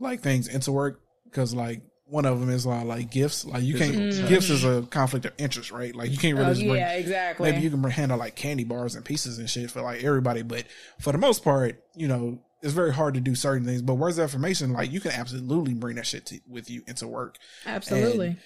like 0.00 0.20
things 0.20 0.48
into 0.48 0.72
work 0.72 1.00
because 1.24 1.54
like 1.54 1.82
one 2.06 2.24
of 2.24 2.40
them 2.40 2.48
is 2.50 2.66
uh, 2.66 2.84
like 2.84 3.10
gifts. 3.10 3.44
Like 3.44 3.62
you 3.62 3.74
can't 3.76 3.94
gifts 4.28 4.48
is 4.50 4.64
a 4.64 4.82
conflict 4.82 5.26
of 5.26 5.32
interest, 5.38 5.70
right? 5.70 5.94
Like 5.94 6.10
you 6.10 6.16
can't 6.16 6.36
really 6.38 6.50
Oh, 6.50 6.54
just 6.54 6.66
bring 6.66 6.76
yeah, 6.76 6.92
exactly. 6.92 7.50
maybe 7.50 7.62
you 7.62 7.70
can 7.70 7.82
handle 7.84 8.16
like 8.18 8.34
candy 8.34 8.64
bars 8.64 8.94
and 8.94 9.04
pieces 9.04 9.38
and 9.38 9.48
shit 9.48 9.70
for 9.70 9.82
like 9.82 10.02
everybody, 10.02 10.42
but 10.42 10.64
for 11.00 11.12
the 11.12 11.18
most 11.18 11.44
part, 11.44 11.82
you 11.94 12.08
know, 12.08 12.38
it's 12.62 12.72
very 12.72 12.92
hard 12.92 13.14
to 13.14 13.20
do 13.20 13.34
certain 13.34 13.64
things. 13.66 13.82
But 13.82 13.94
words 13.94 14.18
of 14.18 14.24
affirmation, 14.24 14.72
like 14.72 14.90
you 14.90 15.00
can 15.00 15.12
absolutely 15.12 15.74
bring 15.74 15.96
that 15.96 16.06
shit 16.06 16.26
to, 16.26 16.40
with 16.48 16.70
you 16.70 16.82
into 16.86 17.06
work. 17.06 17.36
Absolutely. 17.66 18.36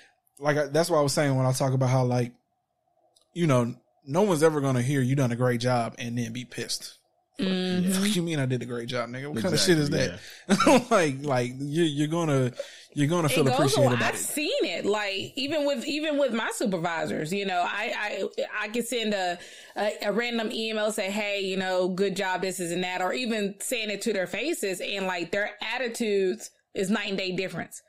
Like 0.41 0.57
I, 0.57 0.67
that's 0.67 0.91
what 0.91 0.99
I 0.99 1.03
was 1.03 1.13
saying 1.13 1.35
when 1.37 1.47
I 1.47 1.53
talk 1.53 1.73
about 1.73 1.89
how 1.89 2.05
like, 2.05 2.33
you 3.33 3.47
know, 3.47 3.75
no 4.05 4.23
one's 4.23 4.43
ever 4.43 4.61
gonna 4.61 4.83
hear 4.83 5.01
you 5.01 5.15
done 5.15 5.31
a 5.31 5.37
great 5.37 5.61
job 5.61 5.95
and 5.99 6.19
then 6.19 6.33
be 6.33 6.45
pissed. 6.45 6.99
Mm-hmm. 7.41 7.93
Fuck 7.93 8.15
you 8.15 8.23
mean 8.23 8.39
I 8.39 8.47
did 8.47 8.63
a 8.63 8.67
great 8.67 8.89
job, 8.89 9.09
nigga? 9.09 9.33
What 9.33 9.43
kind 9.43 9.55
of 9.55 9.61
shit 9.61 9.79
is 9.79 9.91
that? 9.91 10.21
like, 10.91 11.23
like 11.23 11.53
you're, 11.59 11.87
you're 11.87 12.09
gonna 12.09 12.53
you're 12.95 13.09
gonna 13.09 13.29
feel 13.29 13.49
it 13.49 13.55
appreciated 13.55 13.95
about 13.95 14.03
I've 14.03 14.15
it. 14.15 14.19
seen 14.19 14.65
it. 14.65 14.85
Like 14.85 15.33
even 15.37 15.65
with 15.65 15.85
even 15.87 16.19
with 16.19 16.35
my 16.35 16.51
supervisors, 16.55 17.33
you 17.33 17.47
know, 17.47 17.63
I 17.67 18.29
I 18.39 18.45
I 18.65 18.69
can 18.69 18.85
send 18.85 19.15
a, 19.15 19.39
a 19.77 19.93
a 20.03 20.13
random 20.13 20.53
email 20.53 20.93
say, 20.93 21.11
hey, 21.11 21.41
you 21.41 21.57
know, 21.57 21.89
good 21.89 22.17
job, 22.17 22.43
this 22.43 22.61
is 22.61 22.71
and 22.71 22.85
that, 22.85 23.01
or 23.01 23.13
even 23.15 23.55
saying 23.61 23.91
it 23.91 24.03
to 24.03 24.13
their 24.13 24.27
faces, 24.27 24.81
and 24.81 25.07
like 25.07 25.31
their 25.33 25.53
attitudes 25.75 26.51
is 26.75 26.91
night 26.91 27.09
and 27.09 27.19
day 27.19 27.33
difference. 27.33 27.83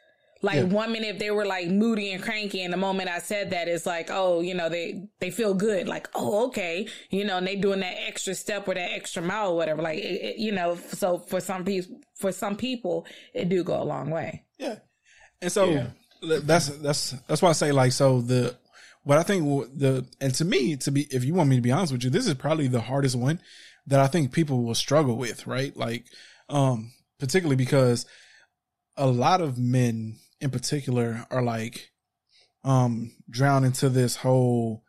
Like 0.44 0.58
Yeah. 0.58 0.64
one 0.66 0.91
minute 0.91 1.08
if 1.16 1.20
they 1.20 1.32
were 1.32 1.46
like 1.46 1.68
moody 1.70 2.12
and 2.12 2.22
cranky, 2.22 2.62
and 2.64 2.72
the 2.74 2.78
moment 2.78 3.10
I 3.10 3.20
said 3.20 3.50
that, 3.52 3.68
it's 3.70 3.86
like, 3.86 4.10
oh, 4.12 4.41
you 4.41 4.54
know, 4.54 4.68
they 4.70 5.08
they 5.20 5.32
feel 5.32 5.54
good, 5.54 5.88
like, 5.88 6.10
oh, 6.14 6.48
okay, 6.48 6.88
you 7.10 7.24
know, 7.24 7.38
and 7.38 7.48
they 7.48 7.56
doing 7.56 7.80
that 7.80 7.96
extra 8.08 8.36
step 8.36 8.68
or 8.68 8.74
that 8.76 8.91
extra 8.91 9.22
mile 9.22 9.52
or 9.52 9.56
whatever. 9.56 9.82
Like, 9.82 10.00
it, 10.00 10.22
it- 10.22 10.38
you 10.38 10.52
know, 10.52 10.76
so 10.76 11.18
for 11.18 11.39
some 11.39 11.64
people, 11.64 11.98
for 12.16 12.32
some 12.32 12.58
people, 12.58 13.06
it 13.34 13.48
do 13.50 13.64
go 13.64 13.82
a 13.82 13.86
long 13.86 14.10
way. 14.12 14.44
Yeah. 14.60 14.76
And 15.41 15.52
so 15.52 15.88
that's 16.22 16.68
that's 16.68 17.12
that's 17.28 17.41
why 17.41 17.50
I 17.50 17.54
say 17.54 17.72
like 17.72 17.91
so 17.94 18.22
the 18.22 18.56
what 19.04 19.18
I 19.18 19.24
think 19.24 19.44
w- 19.46 19.70
the 19.76 20.06
and 20.22 20.34
to 20.36 20.46
me 20.46 20.76
to 20.78 20.91
be 20.91 21.02
if 21.10 21.24
you 21.26 21.34
want 21.34 21.50
me 21.50 21.56
to 21.58 21.62
be 21.62 21.72
honest 21.72 21.91
with 21.91 22.04
you 22.06 22.10
this 22.10 22.28
is 22.28 22.34
probably 22.36 22.68
the 22.70 22.80
hardest 22.80 23.16
one 23.18 23.41
that 23.88 24.00
I 24.00 24.08
think 24.08 24.32
people 24.32 24.64
will 24.64 24.76
struggle 24.76 25.18
with 25.18 25.46
right 25.48 25.76
like 25.76 26.06
um 26.48 26.94
particularly 27.20 27.58
because 27.58 28.06
a 28.96 29.08
lot 29.08 29.41
of 29.41 29.58
men 29.58 30.16
in 30.41 30.49
particular 30.49 31.25
are 31.31 31.43
like 31.43 31.91
um 32.63 33.11
drowned 33.29 33.65
into 33.65 33.89
this 33.89 34.15
whole 34.15 34.84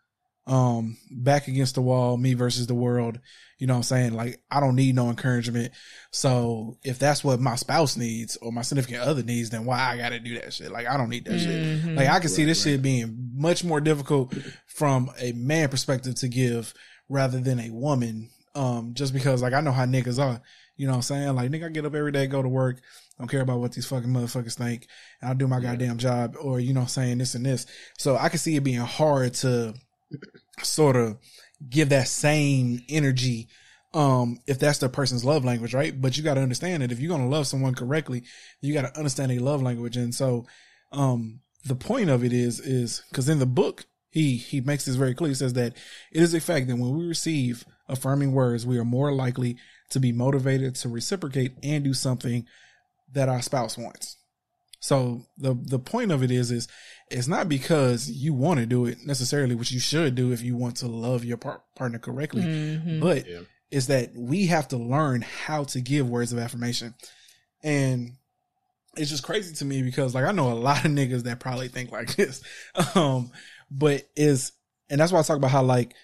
um 0.47 0.97
back 1.11 1.49
against 1.49 1.75
the 1.75 1.83
wall 1.83 2.17
me 2.17 2.35
versus 2.35 2.67
the 2.67 2.75
world 2.75 3.19
you 3.59 3.67
know 3.67 3.75
what 3.75 3.79
I'm 3.79 3.83
saying 3.85 4.15
like 4.15 4.41
I 4.51 4.61
don't 4.61 4.77
need 4.77 4.95
no 4.95 5.09
encouragement 5.09 5.73
so 6.15 6.79
if 6.85 7.01
that's 7.01 7.25
what 7.25 7.41
my 7.41 7.57
spouse 7.57 7.97
needs 7.97 8.37
or 8.37 8.53
my 8.53 8.63
significant 8.63 9.03
other 9.03 9.25
needs, 9.25 9.51
then 9.51 9.65
why 9.65 9.81
I 9.81 9.97
gotta 9.97 10.21
do 10.21 10.39
that 10.39 10.53
shit? 10.53 10.71
Like 10.71 10.87
I 10.87 10.97
don't 10.97 11.09
need 11.09 11.25
that 11.25 11.41
shit. 11.41 11.85
Like 11.97 12.09
I 12.09 12.21
can 12.21 12.29
see 12.29 12.45
this 12.45 12.63
shit 12.63 12.83
being 12.83 13.33
much 13.35 13.65
more 13.65 13.81
difficult 13.81 14.33
from 14.69 15.11
a 15.19 15.33
man 15.33 15.71
perspective 15.71 16.15
to 16.21 16.29
give 16.29 16.73
rather 17.09 17.41
than 17.41 17.59
a 17.59 17.71
woman. 17.71 18.31
Um, 18.55 18.95
just 18.95 19.13
because 19.13 19.43
like 19.43 19.55
I 19.55 19.61
know 19.61 19.73
how 19.73 19.87
niggas 19.87 20.23
are. 20.23 20.41
You 20.77 20.87
know 20.87 20.93
what 20.93 20.99
I'm 20.99 21.03
saying? 21.03 21.35
Like 21.35 21.51
nigga, 21.51 21.67
I 21.67 21.71
get 21.71 21.85
up 21.85 21.97
every 21.97 22.13
day, 22.13 22.29
go 22.29 22.43
to 22.43 22.49
work, 22.49 22.81
don't 23.19 23.29
care 23.29 23.43
about 23.43 23.61
what 23.61 23.73
these 23.73 23.87
fucking 23.87 24.11
motherfuckers 24.11 24.55
think, 24.55 24.89
and 25.21 25.29
I'll 25.29 25.37
do 25.37 25.47
my 25.49 25.61
goddamn 25.61 25.99
job, 25.99 26.37
or 26.41 26.61
you 26.61 26.75
know 26.75 26.87
saying, 26.87 27.19
this 27.19 27.35
and 27.35 27.47
this. 27.47 27.67
So 27.99 28.17
I 28.17 28.29
can 28.29 28.39
see 28.39 28.57
it 28.57 28.65
being 28.65 28.81
hard 28.81 29.35
to 29.35 29.75
sort 30.63 30.97
of 30.97 31.19
give 31.69 31.89
that 31.91 32.09
same 32.09 32.81
energy 32.89 33.49
um 33.95 34.39
if 34.47 34.59
that's 34.59 34.79
the 34.79 34.89
person's 34.89 35.25
love 35.25 35.45
language 35.45 35.75
right? 35.75 36.01
But 36.01 36.17
you 36.17 36.23
got 36.23 36.35
to 36.35 36.43
understand 36.43 36.83
that 36.83 36.93
if 36.93 37.01
you're 37.01 37.09
going 37.09 37.23
to 37.23 37.35
love 37.35 37.47
someone 37.47 37.75
correctly 37.75 38.25
you 38.61 38.75
got 38.75 38.83
to 38.83 38.99
understand 38.99 39.31
their 39.31 39.41
love 39.41 39.63
language. 39.63 39.97
And 39.97 40.15
so 40.15 40.47
um 40.93 41.41
the 41.65 41.77
point 41.77 42.11
of 42.11 42.25
it 42.25 42.33
is 42.33 42.61
is 42.61 43.03
because 43.09 43.29
in 43.29 43.39
the 43.39 43.47
book 43.47 43.87
he 44.11 44.37
he 44.37 44.61
makes 44.61 44.85
this 44.85 44.97
very 44.97 45.15
clear. 45.15 45.29
He 45.29 45.35
says 45.35 45.55
that 45.55 45.77
it 46.13 46.23
is 46.23 46.35
a 46.35 46.41
fact 46.41 46.67
that 46.67 46.77
when 46.77 46.97
we 46.97 47.07
receive 47.07 47.65
affirming 47.89 48.33
words 48.33 48.67
we 48.67 48.79
are 48.79 48.85
more 48.85 49.13
likely 49.13 49.57
to 49.91 50.01
be 50.01 50.13
motivated 50.13 50.75
to 50.77 50.89
reciprocate 50.89 51.53
and 51.63 51.85
do 51.85 51.95
something 51.95 52.47
that 53.13 53.29
our 53.29 53.43
spouse 53.43 53.77
wants 53.79 54.17
so 54.81 55.25
the 55.39 55.55
the 55.63 55.79
point 55.79 56.13
of 56.13 56.23
it 56.23 56.31
is 56.31 56.51
is 56.51 56.69
it's 57.11 57.27
not 57.29 57.49
because 57.49 58.11
you 58.11 58.35
want 58.35 58.61
to 58.61 58.67
do 58.67 58.85
it 58.87 58.99
necessarily, 59.07 59.55
which 59.55 59.71
you 59.73 59.81
should 59.81 60.15
do 60.15 60.33
if 60.33 60.43
you 60.43 60.57
want 60.57 60.77
to 60.79 60.87
love 60.89 61.25
your 61.25 61.37
par- 61.39 61.63
partner 61.75 61.99
correctly, 61.99 62.43
Mhm. 62.43 63.01
but 63.01 63.27
Yeah. 63.29 63.41
is 63.71 63.87
that 63.87 64.15
we 64.15 64.47
have 64.47 64.69
to 64.69 64.77
learn 64.77 65.23
how 65.23 65.65
to 65.65 65.81
give 65.81 66.09
words 66.09 66.33
of 66.35 66.39
affirmation, 66.39 66.95
and 67.63 68.13
it's 68.97 69.11
just 69.11 69.23
crazy 69.23 69.55
to 69.55 69.65
me 69.65 69.83
because 69.83 70.15
like 70.15 70.25
I 70.25 70.33
know 70.33 70.53
a 70.53 70.55
lot 70.55 70.85
of 70.85 70.91
niggas 70.91 71.23
that 71.25 71.41
probably 71.41 71.69
think 71.69 71.91
like 71.91 72.15
this, 72.17 72.43
um, 72.95 73.31
but 73.71 74.07
is 74.17 74.53
and 74.91 75.01
that's 75.01 75.13
why 75.13 75.19
I 75.21 75.23
talk 75.23 75.37
about 75.39 75.51
how 75.51 75.63
like 75.63 75.95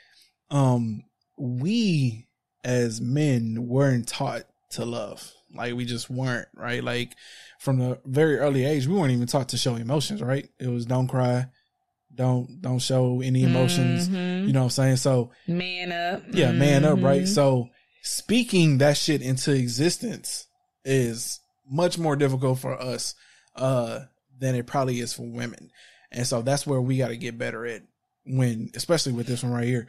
um 0.51 1.03
we 1.39 2.29
as 2.65 3.01
men 3.01 3.67
weren't 3.69 4.09
taught 4.09 4.45
to 4.71 4.85
love. 4.85 5.31
Like 5.55 5.75
we 5.75 5.85
just 5.85 6.09
weren't, 6.11 6.49
right? 6.55 6.83
Like 6.83 7.15
from 7.59 7.79
the 7.79 8.01
very 8.05 8.39
early 8.39 8.65
age, 8.65 8.87
we 8.87 8.95
weren't 8.95 9.13
even 9.13 9.27
taught 9.27 9.49
to 9.51 9.59
show 9.59 9.75
emotions, 9.77 10.23
right? 10.23 10.49
It 10.59 10.69
was 10.69 10.87
don't 10.87 11.09
cry, 11.09 11.47
don't 12.15 12.61
don't 12.61 12.79
show 12.79 13.21
any 13.21 13.43
emotions. 13.45 14.09
Mhm. 14.09 14.47
You 14.47 14.53
know 14.53 14.61
what 14.61 14.65
I'm 14.67 14.71
saying? 14.71 14.97
So 14.97 15.33
Man 15.47 15.93
up. 15.93 16.23
yeah, 16.33 16.53
man 16.53 16.85
up, 16.85 17.03
right? 17.03 17.23
Mhm. 17.23 17.29
So 17.29 17.69
speaking 18.03 18.79
that 18.79 18.97
shit 18.97 19.23
into 19.23 19.53
existence 19.53 20.47
is 20.85 21.41
much 21.69 21.99
more 21.99 22.17
difficult 22.17 22.59
for 22.59 22.81
us 22.81 23.15
uh 23.57 24.01
than 24.39 24.55
it 24.55 24.67
probably 24.67 25.01
is 25.01 25.13
for 25.13 25.23
women. 25.31 25.71
And 26.11 26.27
so 26.27 26.43
that's 26.43 26.67
where 26.67 26.81
we 26.81 26.97
got 26.97 27.09
to 27.09 27.17
get 27.17 27.37
better 27.39 27.67
at 27.67 27.83
when 28.25 28.71
especially 28.75 29.13
with 29.13 29.27
this 29.27 29.43
one 29.43 29.53
right 29.53 29.67
here. 29.69 29.89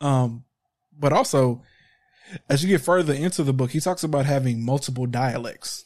Um 0.00 0.44
but 0.98 1.12
also 1.12 1.62
as 2.48 2.62
you 2.62 2.68
get 2.68 2.80
further 2.80 3.12
into 3.12 3.42
the 3.42 3.52
book, 3.52 3.70
he 3.70 3.80
talks 3.80 4.04
about 4.04 4.26
having 4.26 4.64
multiple 4.64 5.06
dialects 5.06 5.84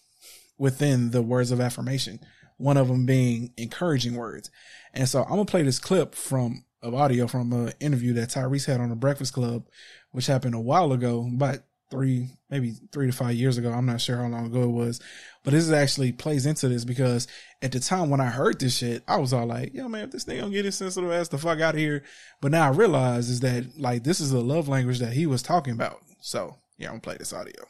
within 0.59 1.11
the 1.11 1.23
words 1.23 1.51
of 1.51 1.61
affirmation. 1.61 2.21
One 2.57 2.77
of 2.77 2.89
them 2.89 3.07
being 3.07 3.53
encouraging 3.57 4.15
words. 4.15 4.51
And 4.93 5.09
so 5.09 5.23
I'm 5.23 5.31
gonna 5.31 5.45
play 5.45 5.63
this 5.63 5.79
clip 5.79 6.15
from 6.15 6.65
of 6.83 6.95
audio 6.95 7.27
from 7.27 7.53
an 7.53 7.73
interview 7.81 8.15
that 8.15 8.31
Tyrese 8.31 8.67
had 8.67 8.81
on 8.81 8.89
the 8.89 8.97
Breakfast 8.97 9.33
Club, 9.35 9.67
which 10.13 10.27
happened 10.27 10.55
a 10.55 10.61
while 10.61 10.93
ago, 10.93 11.29
about 11.33 11.59
three, 11.91 12.29
maybe 12.49 12.75
three 12.93 13.07
to 13.07 13.13
five 13.13 13.35
years 13.35 13.59
ago. 13.59 13.73
I'm 13.73 13.87
not 13.87 14.01
sure 14.01 14.17
how 14.17 14.29
long 14.29 14.47
ago 14.47 14.63
it 14.63 14.69
was, 14.69 15.01
but 15.45 15.53
this 15.53 15.71
actually 15.71 16.13
plays 16.13 16.47
into 16.47 16.69
this 16.69 16.85
because 16.85 17.27
at 17.63 17.73
the 17.73 17.81
time 17.81 18.11
when 18.11 18.21
I 18.21 18.27
heard 18.27 18.61
this 18.61 18.77
shit, 18.77 19.03
I 19.09 19.17
was 19.17 19.33
all 19.33 19.47
like, 19.47 19.75
"Yo, 19.75 19.89
man, 19.89 20.05
if 20.05 20.11
this 20.13 20.25
nigga 20.25 20.41
don't 20.41 20.53
get 20.53 20.65
his 20.65 20.77
sensitive 20.77 21.11
ass 21.11 21.29
the 21.29 21.39
fuck 21.39 21.61
out 21.61 21.75
of 21.75 21.81
here." 21.81 22.03
But 22.41 22.53
now 22.53 22.67
I 22.67 22.71
realize 22.71 23.29
is 23.29 23.41
that 23.41 23.79
like 23.79 24.05
this 24.05 24.21
is 24.21 24.31
the 24.31 24.41
love 24.41 24.69
language 24.69 25.01
that 25.01 25.13
he 25.13 25.27
was 25.27 25.43
talking 25.43 25.75
about. 25.75 26.01
So 26.21 26.57
yeah, 26.79 26.89
I'm 26.89 26.95
gonna 26.95 27.01
play 27.03 27.17
this 27.19 27.33
audio. 27.33 27.65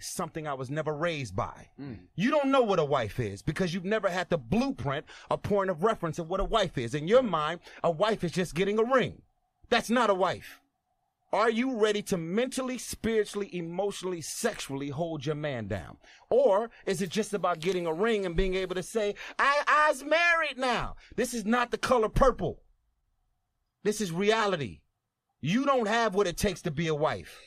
something 0.00 0.46
I 0.46 0.54
was 0.54 0.70
never 0.70 0.94
raised 0.94 1.36
by. 1.36 1.68
Hmm. 1.76 1.94
You 2.14 2.30
don't 2.30 2.50
know 2.50 2.62
what 2.62 2.78
a 2.78 2.84
wife 2.84 3.20
is 3.20 3.42
because 3.42 3.74
you've 3.74 3.84
never 3.84 4.08
had 4.08 4.30
the 4.30 4.38
blueprint, 4.38 5.04
a 5.30 5.36
point 5.36 5.70
of 5.70 5.82
reference 5.82 6.18
of 6.18 6.28
what 6.28 6.40
a 6.40 6.44
wife 6.44 6.78
is. 6.78 6.94
In 6.94 7.08
your 7.08 7.22
mind, 7.22 7.60
a 7.84 7.90
wife 7.90 8.24
is 8.24 8.32
just 8.32 8.54
getting 8.54 8.78
a 8.78 8.84
ring. 8.84 9.20
That's 9.68 9.90
not 9.90 10.10
a 10.10 10.14
wife. 10.14 10.60
Are 11.32 11.50
you 11.50 11.76
ready 11.76 12.02
to 12.02 12.16
mentally, 12.16 12.78
spiritually, 12.78 13.50
emotionally, 13.54 14.20
sexually 14.20 14.90
hold 14.90 15.26
your 15.26 15.34
man 15.34 15.66
down? 15.66 15.96
Or 16.30 16.70
is 16.86 17.02
it 17.02 17.10
just 17.10 17.34
about 17.34 17.60
getting 17.60 17.86
a 17.86 17.92
ring 17.92 18.24
and 18.24 18.36
being 18.36 18.54
able 18.54 18.76
to 18.76 18.82
say, 18.82 19.14
I, 19.38 19.62
I's 19.66 20.04
married 20.04 20.56
now? 20.56 20.94
This 21.16 21.34
is 21.34 21.44
not 21.44 21.72
the 21.72 21.78
color 21.78 22.08
purple. 22.08 22.62
This 23.82 24.00
is 24.00 24.12
reality. 24.12 24.80
You 25.40 25.64
don't 25.64 25.88
have 25.88 26.14
what 26.14 26.26
it 26.26 26.36
takes 26.36 26.62
to 26.62 26.70
be 26.70 26.86
a 26.86 26.94
wife. 26.94 27.40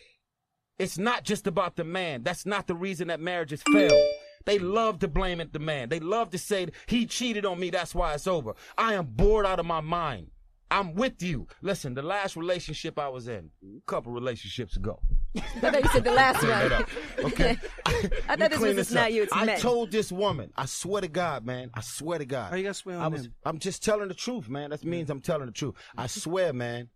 It's 0.77 0.97
not 0.97 1.23
just 1.23 1.47
about 1.47 1.75
the 1.75 1.83
man. 1.83 2.23
That's 2.23 2.45
not 2.45 2.67
the 2.67 2.75
reason 2.75 3.07
that 3.07 3.19
marriages 3.19 3.63
fail. 3.63 3.97
They 4.45 4.59
love 4.59 4.99
to 4.99 5.07
blame 5.07 5.41
it 5.41 5.51
the 5.51 5.59
man. 5.59 5.89
They 5.89 5.99
love 5.99 6.29
to 6.31 6.37
say 6.37 6.67
he 6.87 7.05
cheated 7.05 7.45
on 7.45 7.59
me. 7.59 7.69
That's 7.69 7.95
why 7.95 8.13
it's 8.13 8.27
over. 8.27 8.55
I 8.77 8.93
am 8.93 9.05
bored 9.05 9.45
out 9.45 9.59
of 9.59 9.65
my 9.65 9.81
mind. 9.81 10.27
I'm 10.71 10.93
with 10.93 11.21
you. 11.23 11.47
Listen, 11.61 11.93
the 11.95 12.01
last 12.01 12.35
relationship 12.35 12.99
I 12.99 13.09
was 13.09 13.27
in, 13.27 13.49
a 13.63 13.81
couple 13.87 14.11
relationships 14.11 14.77
ago. 14.77 14.99
I 15.35 15.39
thought 15.39 15.83
you 15.83 15.89
said 15.89 16.03
the 16.03 16.11
last 16.11 16.43
one. 16.43 16.85
Okay. 17.31 17.57
I 17.85 17.91
Let 18.29 18.39
thought 18.39 18.51
this 18.51 18.59
was 18.59 18.75
just 18.75 18.91
now 18.93 19.07
you. 19.07 19.23
It's 19.23 19.33
I 19.33 19.45
men. 19.45 19.59
told 19.59 19.91
this 19.91 20.11
woman, 20.11 20.51
I 20.55 20.65
swear 20.65 21.01
to 21.01 21.07
God, 21.07 21.45
man, 21.45 21.71
I 21.73 21.81
swear 21.81 22.19
to 22.19 22.25
God. 22.25 22.51
Why 22.51 22.57
you 22.57 22.63
gotta 22.63 22.73
swear 22.75 22.97
on 22.97 23.01
I 23.01 23.07
was, 23.07 23.23
them? 23.23 23.33
I'm 23.45 23.59
just 23.59 23.83
telling 23.83 24.07
the 24.07 24.13
truth, 24.13 24.47
man. 24.47 24.69
That 24.69 24.83
means 24.83 25.09
I'm 25.09 25.21
telling 25.21 25.47
the 25.47 25.51
truth. 25.51 25.75
I 25.97 26.07
swear, 26.07 26.53
man. 26.53 26.89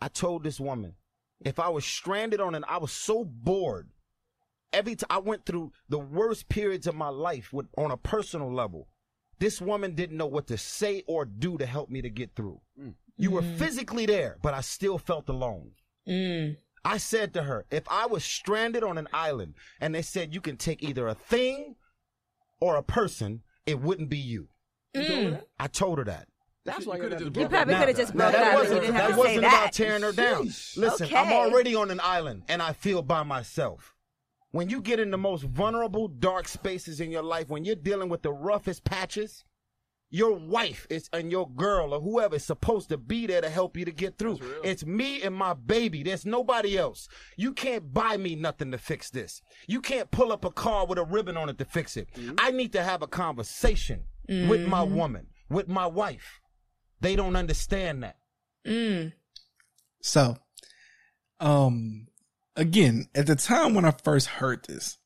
I 0.00 0.08
told 0.08 0.42
this 0.42 0.58
woman, 0.58 0.94
if 1.44 1.58
I 1.58 1.68
was 1.68 1.84
stranded 1.84 2.40
on 2.40 2.54
an, 2.54 2.64
I 2.68 2.78
was 2.78 2.92
so 2.92 3.24
bored. 3.24 3.88
Every 4.72 4.96
time 4.96 5.06
I 5.10 5.18
went 5.18 5.46
through 5.46 5.72
the 5.88 5.98
worst 5.98 6.48
periods 6.48 6.86
of 6.86 6.94
my 6.94 7.08
life 7.08 7.52
with, 7.52 7.66
on 7.76 7.90
a 7.90 7.96
personal 7.96 8.52
level, 8.52 8.88
this 9.38 9.60
woman 9.60 9.94
didn't 9.94 10.16
know 10.16 10.26
what 10.26 10.46
to 10.48 10.58
say 10.58 11.04
or 11.06 11.24
do 11.24 11.56
to 11.58 11.66
help 11.66 11.88
me 11.90 12.02
to 12.02 12.10
get 12.10 12.34
through. 12.34 12.60
Mm. 12.78 12.94
You 13.18 13.32
were 13.32 13.42
physically 13.42 14.06
there, 14.06 14.38
but 14.42 14.54
I 14.54 14.60
still 14.60 14.96
felt 14.96 15.28
alone. 15.28 15.72
Mm. 16.08 16.56
I 16.84 16.96
said 16.98 17.34
to 17.34 17.42
her, 17.42 17.66
if 17.70 17.82
I 17.90 18.06
was 18.06 18.24
stranded 18.24 18.82
on 18.84 18.96
an 18.96 19.08
island 19.12 19.54
and 19.80 19.94
they 19.94 20.02
said 20.02 20.32
you 20.32 20.40
can 20.40 20.56
take 20.56 20.82
either 20.82 21.06
a 21.08 21.14
thing 21.14 21.74
or 22.60 22.76
a 22.76 22.82
person, 22.82 23.42
it 23.66 23.80
wouldn't 23.80 24.08
be 24.08 24.18
you. 24.18 24.48
Mm. 24.94 25.42
I 25.58 25.66
told 25.66 25.98
her 25.98 26.04
that. 26.04 26.28
That's 26.64 26.86
why 26.86 26.96
you 26.96 27.02
You 27.04 27.08
probably 27.48 27.74
could 27.74 27.88
have 27.88 27.96
just 27.96 28.14
Now, 28.14 28.30
brought 28.30 28.34
it 28.34 28.38
that 28.38 28.46
out, 28.46 28.52
you 28.52 28.58
wasn't, 28.58 28.80
didn't 28.82 28.94
that 28.94 29.02
have 29.02 29.10
to 29.12 29.16
wasn't 29.16 29.40
that. 29.42 29.62
about 29.62 29.72
tearing 29.72 30.02
her 30.02 30.12
down. 30.12 30.44
Listen, 30.76 31.08
I'm 31.14 31.32
already 31.32 31.74
on 31.74 31.90
an 31.90 32.00
island 32.02 32.42
and 32.48 32.62
I 32.62 32.72
feel 32.72 33.02
by 33.02 33.22
myself. 33.22 33.94
When 34.50 34.70
you 34.70 34.80
get 34.80 35.00
in 35.00 35.10
the 35.10 35.18
most 35.18 35.44
vulnerable, 35.44 36.08
dark 36.08 36.48
spaces 36.48 37.00
in 37.00 37.10
your 37.10 37.22
life, 37.22 37.48
when 37.48 37.64
you're 37.64 37.74
dealing 37.74 38.08
with 38.08 38.22
the 38.22 38.32
roughest 38.32 38.84
patches, 38.84 39.44
Your 40.10 40.34
wife 40.34 40.86
is 40.88 41.10
and 41.12 41.30
your 41.30 41.48
girl 41.50 41.92
or 41.92 42.00
whoever 42.00 42.36
is 42.36 42.44
supposed 42.44 42.88
to 42.88 42.96
be 42.96 43.26
there 43.26 43.42
to 43.42 43.50
help 43.50 43.76
you 43.76 43.84
to 43.84 43.92
get 43.92 44.16
through. 44.16 44.38
It's 44.64 44.84
me 44.86 45.22
and 45.22 45.34
my 45.34 45.52
baby. 45.52 46.02
There's 46.02 46.24
nobody 46.24 46.78
else. 46.78 47.08
You 47.36 47.52
can't 47.52 47.92
buy 47.92 48.16
me 48.16 48.34
nothing 48.34 48.72
to 48.72 48.78
fix 48.78 49.10
this. 49.10 49.42
You 49.66 49.82
can't 49.82 50.10
pull 50.10 50.32
up 50.32 50.46
a 50.46 50.50
car 50.50 50.86
with 50.86 50.98
a 50.98 51.04
ribbon 51.04 51.36
on 51.36 51.50
it 51.50 51.58
to 51.58 51.66
fix 51.66 51.96
it. 51.98 52.08
I 52.38 52.52
need 52.52 52.72
to 52.72 52.82
have 52.82 53.02
a 53.02 53.06
conversation 53.06 54.04
with 54.28 54.66
my 54.66 54.82
woman, 54.82 55.26
with 55.50 55.68
my 55.68 55.86
wife. 55.86 56.40
They 57.00 57.14
don't 57.14 57.36
understand 57.36 58.02
that. 58.02 58.16
Mm. 58.66 59.12
So, 60.02 60.36
um, 61.40 62.08
again, 62.56 63.08
at 63.14 63.26
the 63.26 63.36
time 63.36 63.74
when 63.74 63.84
I 63.84 63.90
first 63.90 64.26
heard 64.26 64.64
this, 64.66 64.98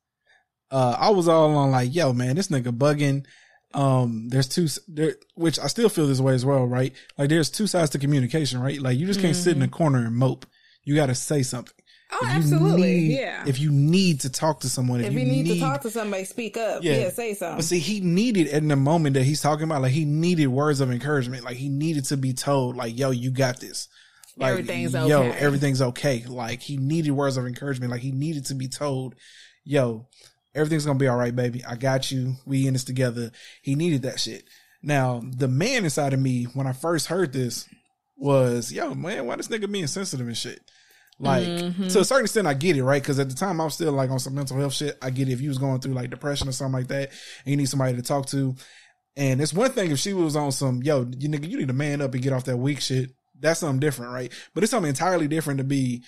uh, 0.71 0.97
I 0.99 1.11
was 1.11 1.29
all 1.29 1.55
on 1.57 1.71
like, 1.71 1.95
yo, 1.95 2.13
man, 2.13 2.37
this 2.37 2.49
nigga 2.49 2.77
bugging. 2.77 3.27
Um, 3.75 4.29
there's 4.29 4.49
two, 4.49 4.69
there, 4.89 5.17
which 5.35 5.59
I 5.59 5.67
still 5.67 5.89
feel 5.89 6.07
this 6.07 6.21
way 6.21 6.35
as 6.35 6.45
well, 6.45 6.65
right? 6.67 6.93
Like 7.19 7.29
there's 7.29 7.51
two 7.51 7.67
sides 7.67 7.91
to 7.91 7.99
communication, 7.99 8.61
right? 8.61 8.81
Like 8.81 8.99
you 8.99 9.07
just 9.07 9.21
can't 9.21 9.37
sit 9.37 9.57
in 9.57 9.63
a 9.63 9.69
corner 9.69 10.05
and 10.05 10.15
mope. 10.15 10.47
You 10.85 10.95
got 10.95 11.07
to 11.07 11.15
say 11.15 11.43
something. 11.43 11.75
Oh, 12.15 12.19
If 12.23 12.29
absolutely. 12.31 12.83
need- 12.83 13.19
yeah. 13.19 13.45
If 13.47 13.59
you 13.59 13.71
need 13.71 14.21
to 14.21 14.31
talk 14.31 14.61
to 14.61 14.69
someone, 14.69 15.01
if, 15.01 15.07
If 15.07 15.13
you 15.15 15.25
need, 15.25 15.47
to 15.47 15.59
talk 15.59 15.81
to 15.83 15.91
somebody, 15.91 16.25
speak 16.25 16.57
up. 16.59 16.83
Yeah, 16.85 17.09
say 17.09 17.33
something. 17.35 17.57
But 17.57 17.65
see, 17.65 17.79
he 17.79 18.01
needed 18.01 18.49
in 18.49 18.69
the 18.69 18.77
moment 18.77 19.15
that 19.15 19.23
he's 19.25 19.41
talking 19.41 19.65
about, 19.65 19.81
like 19.81 19.93
he 19.93 20.05
needed 20.05 20.49
words 20.49 20.81
of 20.81 20.91
encouragement. 20.91 21.45
Like 21.45 21.57
he 21.57 21.71
needed 21.71 22.05
to 22.07 22.17
be 22.19 22.35
told, 22.35 22.77
like, 22.77 22.99
yo, 22.99 23.11
you 23.13 23.31
got 23.31 23.61
this. 23.61 23.89
Like, 24.37 24.51
Everything's 24.53 24.93
Yo, 24.95 25.23
okay. 25.23 25.39
everything's 25.39 25.81
okay. 25.83 26.25
Like 26.27 26.61
he 26.61 26.77
needed 26.77 27.13
words 27.13 27.37
of 27.39 27.47
encouragement. 27.47 27.91
Like 27.91 28.01
he 28.03 28.13
needed 28.13 28.47
to 28.47 28.55
be 28.55 28.69
told, 28.69 29.15
yo, 29.65 30.07
everything's 30.55 30.87
gonna 30.87 30.99
be 30.99 31.09
all 31.09 31.17
right, 31.17 31.35
baby. 31.35 31.65
I 31.65 31.77
got 31.77 32.11
you. 32.11 32.35
We 32.47 32.67
in 32.67 32.73
this 32.75 32.85
together. 32.85 33.31
He 33.63 33.75
needed 33.75 34.03
that 34.03 34.21
shit. 34.21 34.45
Now, 34.83 35.23
the 35.25 35.49
man 35.49 35.85
inside 35.85 36.13
of 36.13 36.21
me, 36.21 36.45
when 36.55 36.67
I 36.67 36.73
first 36.73 37.07
heard 37.07 37.33
this, 37.33 37.69
was, 38.17 38.73
yo, 38.73 38.95
man, 38.95 39.27
why 39.27 39.37
this 39.37 39.49
nigga 39.49 39.71
being 39.71 39.87
sensitive 39.87 40.27
and 40.27 40.37
shit? 40.37 40.61
Like, 41.19 41.47
Mm-hmm. 41.47 41.89
to 41.89 42.01
a 42.01 42.05
certain 42.05 42.25
extent, 42.25 42.47
I 42.49 42.55
get 42.55 42.77
it, 42.77 42.83
right? 42.85 43.03
Because 43.03 43.19
at 43.19 43.29
the 43.29 43.35
time, 43.35 43.61
I 43.61 43.65
was 43.65 43.75
still 43.75 43.93
like 43.93 44.11
on 44.11 44.19
some 44.19 44.35
mental 44.35 44.57
health 44.59 44.73
shit. 44.75 44.99
I 45.03 45.11
get 45.11 45.29
it. 45.29 45.33
If 45.33 45.41
you 45.41 45.49
was 45.51 45.59
going 45.59 45.81
through 45.81 45.95
like 45.95 46.11
depression 46.11 46.49
or 46.49 46.53
something 46.53 46.73
like 46.73 46.89
that, 46.89 47.11
and 47.11 47.51
you 47.51 47.57
need 47.57 47.69
somebody 47.69 47.95
to 47.97 48.03
talk 48.03 48.27
to, 48.27 48.57
and 49.17 49.41
it's 49.41 49.53
one 49.53 49.71
thing 49.71 49.91
if 49.91 49.99
she 49.99 50.15
was 50.15 50.35
on 50.37 50.51
some, 50.53 50.83
yo, 50.83 51.01
you 51.19 51.29
nigga, 51.29 51.49
you 51.49 51.59
need 51.59 51.69
to 51.69 51.75
man 51.75 52.01
up 52.01 52.15
and 52.15 52.23
get 52.23 52.33
off 52.33 52.45
that 52.47 52.57
weak 52.57 52.81
shit. 52.81 53.11
That's 53.39 53.61
something 53.61 53.79
different, 53.81 54.13
right? 54.13 54.33
But 54.55 54.63
it's 54.65 54.71
something 54.71 54.89
entirely 54.89 55.29
different 55.29 55.59
to 55.59 55.65
be 55.65 56.03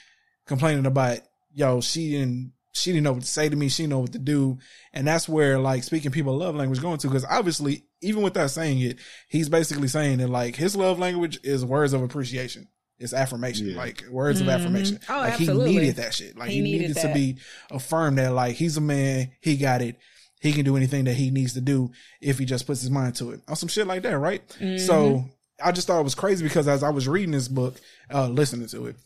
complaining 0.46 0.86
about, 0.86 1.18
yo, 1.52 1.80
she 1.80 2.12
didn't, 2.12 2.53
she 2.74 2.90
didn't 2.92 3.04
know 3.04 3.12
what 3.12 3.22
to 3.22 3.28
say 3.28 3.48
to 3.48 3.56
me. 3.56 3.68
She 3.68 3.84
didn't 3.84 3.90
know 3.90 4.00
what 4.00 4.12
to 4.12 4.18
do. 4.18 4.58
And 4.92 5.06
that's 5.06 5.28
where 5.28 5.58
like 5.58 5.84
speaking 5.84 6.10
people 6.10 6.36
love 6.36 6.54
language 6.56 6.80
going 6.82 6.98
to. 6.98 7.08
Cause 7.08 7.24
obviously, 7.28 7.84
even 8.02 8.22
without 8.22 8.50
saying 8.50 8.80
it, 8.80 8.98
he's 9.28 9.48
basically 9.48 9.88
saying 9.88 10.18
that 10.18 10.28
like 10.28 10.56
his 10.56 10.74
love 10.76 10.98
language 10.98 11.38
is 11.44 11.64
words 11.64 11.92
of 11.92 12.02
appreciation. 12.02 12.68
It's 12.98 13.12
affirmation, 13.12 13.68
Yeah. 13.70 13.76
like 13.76 14.04
words 14.10 14.40
of 14.40 14.46
Mhm. 14.46 14.54
affirmation. 14.54 15.00
Oh, 15.08 15.16
like 15.18 15.34
absolutely. 15.34 15.72
he 15.72 15.78
needed 15.78 15.96
that 15.96 16.14
shit. 16.14 16.36
Like 16.36 16.50
He 16.50 16.56
he, 16.56 16.62
needed 16.62 16.88
needed, 16.88 17.02
to 17.02 17.12
be 17.14 17.36
affirmed 17.70 18.18
that 18.18 18.32
like 18.32 18.56
he's 18.56 18.76
a 18.76 18.80
man, 18.80 19.30
he 19.40 19.56
got 19.56 19.80
it. 19.82 19.96
He 20.40 20.52
can 20.52 20.64
do 20.64 20.76
anything 20.76 21.04
that 21.04 21.14
he 21.14 21.30
needs 21.30 21.54
to 21.54 21.60
do 21.60 21.90
if 22.20 22.38
he 22.38 22.44
just 22.44 22.66
puts 22.66 22.80
his 22.82 22.90
mind 22.90 23.14
to 23.16 23.30
it. 23.30 23.40
On 23.48 23.56
some 23.56 23.68
shit 23.68 23.86
like 23.86 24.02
that, 24.02 24.18
right? 24.18 24.46
Mm-hmm. 24.60 24.84
So 24.84 25.24
I 25.62 25.72
just 25.72 25.86
thought 25.86 26.00
it 26.00 26.04
was 26.04 26.14
crazy 26.14 26.44
because 26.44 26.68
as 26.68 26.82
I 26.82 26.90
was 26.90 27.08
reading 27.08 27.30
this 27.30 27.48
book, 27.48 27.80
uh, 28.12 28.28
listening 28.28 28.66
to 28.68 28.86
it, 28.86 28.96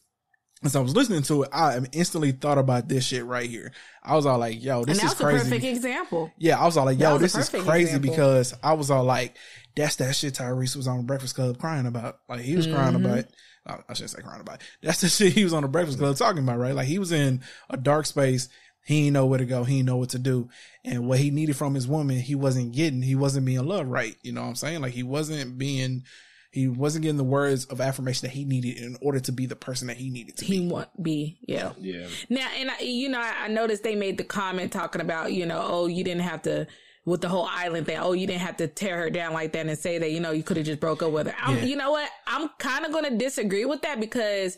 as 0.65 0.75
I 0.75 0.81
was 0.81 0.95
listening 0.97 1.23
to 1.23 1.45
it, 1.45 1.51
I 1.53 1.79
instantly 1.93 2.33
thought 2.33 2.59
about 2.59 2.89
this 2.89 3.05
shit 3.07 3.25
right 3.25 3.49
here. 3.49 3.71
I 4.03 4.17
was 4.17 4.27
all 4.27 4.39
like, 4.39 4.63
yo, 4.63 4.85
this 4.85 4.99
and 4.99 5.07
is 5.07 5.13
a 5.13 5.17
perfect 5.23 5.49
crazy. 5.51 5.69
example. 5.69 6.33
Yeah, 6.39 6.59
I 6.61 6.65
was 6.67 6.77
all 6.77 6.85
like, 6.87 6.99
yo, 6.99 7.17
this 7.19 7.37
is 7.37 7.49
crazy 7.49 7.83
example. 7.95 8.11
because 8.11 8.55
I 8.63 8.73
was 8.73 8.91
all 8.91 9.05
like, 9.05 9.37
that's 9.77 9.97
that 9.97 10.17
shit 10.17 10.35
Tyrese 10.35 10.75
was 10.75 10.89
on 10.89 10.97
the 10.99 11.03
Breakfast 11.05 11.37
Club 11.37 11.59
crying 11.59 11.87
about. 11.87 12.19
Like 12.29 12.41
he 12.41 12.57
was 12.57 12.67
crying 12.67 12.95
Mm-hmm. 12.97 13.07
about. 13.07 13.25
uh, 13.67 13.77
I 13.89 13.93
shouldn't 13.95 14.11
say 14.11 14.23
crying 14.23 14.41
about. 14.41 14.57
it. 14.57 14.67
That's 14.83 15.01
the 15.01 15.09
shit 15.11 15.33
he 15.35 15.45
was 15.45 15.53
on 15.53 15.63
the 15.63 15.69
Breakfast 15.69 15.99
Club 15.99 16.17
talking 16.17 16.43
about, 16.43 16.59
right? 16.59 16.75
Like 16.75 16.89
he 16.89 16.99
was 16.99 17.13
in 17.13 17.41
a 17.71 17.77
dark 17.77 18.07
space. 18.07 18.49
He 18.85 19.03
didn't 19.03 19.13
know 19.15 19.27
where 19.27 19.39
to 19.39 19.45
go. 19.45 19.65
He 19.65 19.77
didn't 19.77 19.87
know 19.87 19.99
what 19.99 20.09
to 20.11 20.19
do. 20.19 20.49
And 20.85 21.07
what 21.07 21.19
he 21.19 21.31
needed 21.31 21.57
from 21.57 21.75
his 21.75 21.87
woman, 21.87 22.19
he 22.19 22.35
wasn't 22.35 22.73
getting. 22.73 23.03
He 23.03 23.15
wasn't 23.15 23.45
being 23.47 23.65
loved 23.67 23.89
right. 23.91 24.17
You 24.23 24.33
know 24.33 24.41
what 24.43 24.49
I'm 24.49 24.55
saying? 24.57 24.81
Like 24.81 24.95
he 24.95 25.03
wasn't 25.05 25.59
being. 25.59 26.05
He 26.51 26.67
wasn't 26.67 27.03
getting 27.03 27.19
the 27.19 27.25
words 27.25 27.67
of 27.67 27.81
affirmation 27.81 28.27
that 28.27 28.35
he 28.35 28.45
needed 28.45 28.79
in 28.79 28.97
order 29.03 29.21
to 29.21 29.33
be 29.33 29.45
the 29.45 29.55
person 29.57 29.89
that 29.89 29.99
he 29.99 30.09
needed 30.09 30.39
to 30.39 30.45
He 30.47 30.61
be. 30.61 30.69
want 30.69 31.03
be 31.03 31.39
yeah. 31.47 31.73
Yeah. 31.79 32.07
Now, 32.31 32.49
and 32.57 32.71
I, 32.71 32.81
you 32.81 33.11
know, 33.11 33.21
I, 33.21 33.45
I 33.45 33.49
noticed 33.49 33.83
they 33.83 33.95
made 33.95 34.17
the 34.17 34.25
comment 34.25 34.73
talking 34.73 35.03
about, 35.03 35.33
you 35.33 35.45
know, 35.45 35.63
oh, 35.63 35.87
you 35.89 36.03
didn't 36.05 36.23
have 36.23 36.43
to 36.43 36.67
with 37.05 37.21
the 37.21 37.29
whole 37.29 37.47
island 37.47 37.87
thing. 37.87 37.99
Oh, 37.99 38.13
you 38.13 38.27
didn't 38.27 38.43
have 38.43 38.57
to 38.59 38.67
tear 38.69 38.97
her 38.99 39.11
down 39.11 39.35
like 39.35 39.53
that 39.53 39.67
and 39.67 39.79
say 39.79 39.99
that, 39.99 40.11
you 40.11 40.21
know, 40.21 40.31
you 40.31 40.43
could 40.43 40.57
have 40.57 40.67
just 40.67 40.81
broke 40.81 41.03
up 41.03 41.13
with 41.13 41.27
her. 41.27 41.35
I'm, 41.39 41.57
Yeah. 41.59 41.65
You 41.65 41.77
know 41.77 41.91
what? 41.91 42.09
I'm 42.27 42.49
kind 42.59 42.87
of 42.87 42.93
going 42.93 43.05
to 43.05 43.17
disagree 43.17 43.65
with 43.67 43.83
that 43.83 44.01
because 44.01 44.57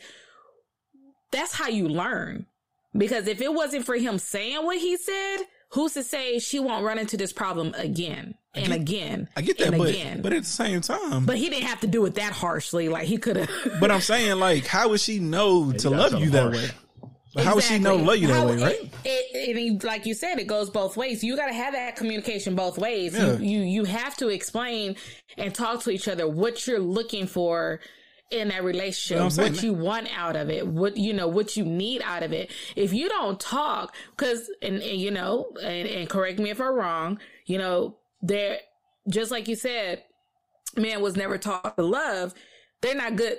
that's 1.33 1.53
how 1.55 1.69
you 1.69 1.89
learn. 1.89 2.47
Because 2.97 3.27
if 3.27 3.41
it 3.41 3.53
wasn't 3.53 3.85
for 3.85 3.97
him 3.97 4.19
saying 4.19 4.65
what 4.65 4.79
he 4.79 4.97
said, 4.97 5.39
who's 5.71 5.95
to 5.95 6.03
say 6.03 6.39
she 6.39 6.59
won't 6.59 6.85
run 6.85 6.99
into 6.99 7.17
this 7.17 7.33
problem 7.33 7.75
again 7.75 8.35
and 8.55 8.67
get- 8.67 8.77
again? 8.77 9.29
I 9.37 9.43
get 9.43 9.59
that, 9.59 9.69
and 9.69 9.79
but 9.79 9.89
again. 9.91 10.23
but 10.23 10.33
at 10.33 10.43
the 10.43 10.49
same 10.49 10.81
time, 10.81 11.27
but 11.27 11.37
he 11.37 11.49
didn't 11.51 11.67
have 11.69 11.81
to 11.81 11.87
do 11.87 12.05
it 12.07 12.15
that 12.17 12.33
harshly. 12.33 12.89
Like 12.89 13.05
he 13.07 13.17
could 13.17 13.37
have. 13.37 13.51
But 13.81 13.91
I'm 13.91 14.01
saying, 14.01 14.39
like, 14.39 14.67
how 14.67 14.89
would 14.91 15.01
she 15.01 15.19
know 15.19 15.73
to 15.73 15.91
love 15.91 16.13
you 16.15 16.31
something 16.31 16.31
that 16.33 16.43
harsh. 16.43 16.57
way? 16.57 16.71
But 17.33 17.45
how 17.45 17.55
would 17.55 17.63
she 17.63 17.79
know 17.79 17.97
to 17.97 18.03
love 18.03 18.17
you 18.17 18.27
that 18.27 18.35
How- 18.35 18.47
way, 18.49 18.57
right? 18.61 18.81
It, 19.05 19.57
it, 19.57 19.57
it- 19.57 19.85
like 19.85 20.05
you 20.05 20.15
said, 20.15 20.39
it 20.41 20.49
goes 20.49 20.69
both 20.69 20.97
ways. 20.97 21.23
You 21.23 21.37
got 21.37 21.47
to 21.47 21.53
have 21.55 21.75
that 21.75 21.95
communication 21.95 22.57
both 22.57 22.77
ways. 22.77 23.15
Yeah. 23.17 23.37
You, 23.39 23.45
you 23.45 23.61
you 23.61 23.85
have 23.85 24.17
to 24.17 24.29
explain 24.29 24.97
and 25.39 25.55
talk 25.55 25.83
to 25.85 25.91
each 25.91 26.09
other 26.09 26.27
what 26.29 26.67
you're 26.67 26.81
looking 26.81 27.27
for 27.29 27.79
in 28.33 28.47
that 28.49 28.63
relationship, 28.63 29.17
Well, 29.17 29.25
I'm 29.25 29.31
saying 29.31 29.53
what 29.55 29.63
you 29.65 29.73
want 29.75 30.09
out 30.17 30.37
of 30.37 30.51
it, 30.51 30.65
what 30.65 30.97
you 30.97 31.13
know, 31.13 31.27
what 31.27 31.57
you 31.57 31.65
need 31.65 32.01
out 32.03 32.23
of 32.23 32.33
it. 32.33 32.51
If 32.77 32.93
you 32.93 33.09
don't 33.09 33.41
talk, 33.41 33.95
because 34.17 34.49
and, 34.63 34.77
and 34.77 35.01
you 35.01 35.11
know, 35.11 35.53
and, 35.61 35.89
and 35.89 36.09
correct 36.09 36.39
me 36.39 36.51
if 36.51 36.61
I'm 36.61 36.73
wrong, 36.75 37.19
you 37.47 37.59
know, 37.59 37.97
there 38.23 38.59
just 39.09 39.31
like 39.31 39.49
you 39.49 39.57
said, 39.57 40.05
man 40.77 41.01
was 41.01 41.17
never 41.17 41.39
taught 41.39 41.77
to 41.77 41.83
love. 41.83 42.35
They're 42.81 42.95
not 42.95 43.17
good. 43.17 43.39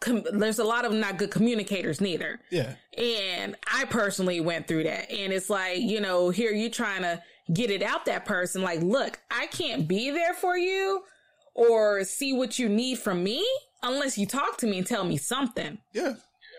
Com- 0.00 0.24
there's 0.32 0.58
a 0.58 0.64
lot 0.64 0.84
of 0.84 0.90
them 0.92 1.00
not 1.00 1.18
good 1.18 1.30
communicators 1.30 2.00
neither. 2.00 2.40
Yeah. 2.50 2.74
And 2.96 3.56
I 3.72 3.84
personally 3.84 4.40
went 4.40 4.66
through 4.66 4.84
that. 4.84 5.10
And 5.10 5.32
it's 5.32 5.50
like, 5.50 5.78
you 5.78 6.00
know, 6.00 6.30
here 6.30 6.52
you 6.52 6.70
trying 6.70 7.02
to 7.02 7.22
get 7.52 7.70
it 7.70 7.82
out 7.82 8.06
that 8.06 8.24
person. 8.24 8.62
Like, 8.62 8.80
look, 8.80 9.20
I 9.30 9.46
can't 9.46 9.86
be 9.86 10.10
there 10.10 10.34
for 10.34 10.56
you 10.56 11.02
or 11.54 12.04
see 12.04 12.32
what 12.32 12.58
you 12.58 12.68
need 12.68 12.98
from 12.98 13.22
me 13.22 13.46
unless 13.82 14.18
you 14.18 14.26
talk 14.26 14.56
to 14.58 14.66
me 14.66 14.78
and 14.78 14.86
tell 14.86 15.04
me 15.04 15.16
something. 15.16 15.78
Yeah. 15.92 16.14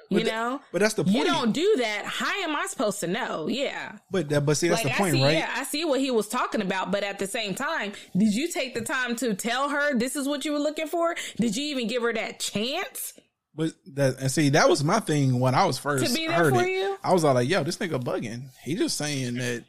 You 0.10 0.19
But 0.19 0.26
know? 0.27 0.61
but 0.72 0.82
that's 0.82 0.94
the 0.94 1.03
point. 1.03 1.15
You 1.15 1.23
don't 1.26 1.52
do 1.52 1.76
that. 1.80 2.06
How 2.06 2.32
am 2.44 2.56
I 2.56 2.65
supposed 2.68 2.99
to 2.99 3.07
know? 3.07 3.48
Yeah. 3.48 3.98
But 4.11 4.30
that, 4.30 4.45
but 4.45 4.56
see, 4.57 4.68
that's 4.68 4.84
like 4.84 4.94
the 4.94 4.98
point, 4.98 5.15
I 5.15 5.18
see, 5.18 5.23
right? 5.23 5.34
yeah, 5.38 5.52
I 5.56 5.64
see 5.64 5.84
what 5.86 5.99
he 5.99 6.11
was 6.11 6.27
talking 6.27 6.61
about, 6.61 6.91
but 6.91 7.03
at 7.03 7.18
the 7.19 7.27
same 7.27 7.56
time, 7.56 7.94
did 8.15 8.34
you 8.34 8.48
take 8.49 8.73
the 8.76 8.82
time 8.82 9.15
to 9.18 9.34
tell 9.34 9.69
her 9.69 9.98
this 9.98 10.15
is 10.15 10.27
what 10.27 10.45
you 10.45 10.52
were 10.52 10.60
looking 10.60 10.88
for? 10.88 11.15
Did 11.38 11.56
you 11.56 11.65
even 11.65 11.88
give 11.88 12.03
her 12.03 12.14
that 12.14 12.40
chance? 12.40 13.14
But 13.56 13.72
that 13.94 14.19
and 14.19 14.30
see, 14.30 14.49
that 14.49 14.69
was 14.69 14.84
my 14.84 14.99
thing 14.99 15.40
when 15.40 15.56
I 15.56 15.65
was 15.65 15.77
first 15.77 16.06
To 16.06 16.14
be 16.14 16.27
there 16.27 16.36
heard 16.38 16.53
for 16.53 16.64
it. 16.64 16.69
you? 16.72 16.98
I 17.03 17.14
was 17.14 17.23
all 17.23 17.34
like, 17.34 17.48
"Yo, 17.48 17.64
this 17.64 17.77
nigga 17.77 18.03
bugging." 18.03 18.49
He 18.64 18.76
just 18.76 18.98
saying 18.98 19.36
that, 19.36 19.64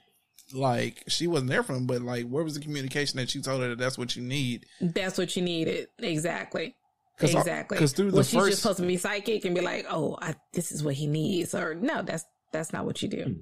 like, 0.52 1.04
she 1.08 1.26
wasn't 1.28 1.50
there 1.50 1.62
for 1.62 1.74
him, 1.74 1.86
but 1.86 2.02
like, 2.02 2.26
where 2.28 2.42
was 2.42 2.54
the 2.54 2.60
communication 2.60 3.16
that 3.18 3.34
you 3.34 3.42
told 3.42 3.62
her 3.62 3.68
that 3.68 3.78
that's 3.78 3.96
what 3.96 4.16
you 4.16 4.22
need? 4.22 4.66
That's 4.80 5.16
what 5.18 5.36
you 5.36 5.42
needed. 5.42 5.86
Exactly. 6.00 6.74
'Cause 7.18 7.34
I- 7.34 7.38
exactly. 7.40 7.78
'cause 7.78 7.92
through 7.92 8.10
the 8.10 8.16
was 8.18 8.28
she 8.28 8.36
first- 8.36 8.50
just 8.50 8.62
supposed 8.62 8.78
to 8.78 8.86
be 8.86 8.96
psychic 8.96 9.44
and 9.44 9.54
be 9.54 9.60
like, 9.60 9.86
"Oh, 9.88 10.18
I, 10.20 10.34
this 10.52 10.70
is 10.72 10.82
what 10.82 10.94
he 10.94 11.06
needs," 11.06 11.54
or 11.54 11.74
no? 11.74 12.02
That's 12.02 12.24
that's 12.52 12.72
not 12.72 12.84
what 12.84 13.02
you 13.02 13.08
do. 13.08 13.36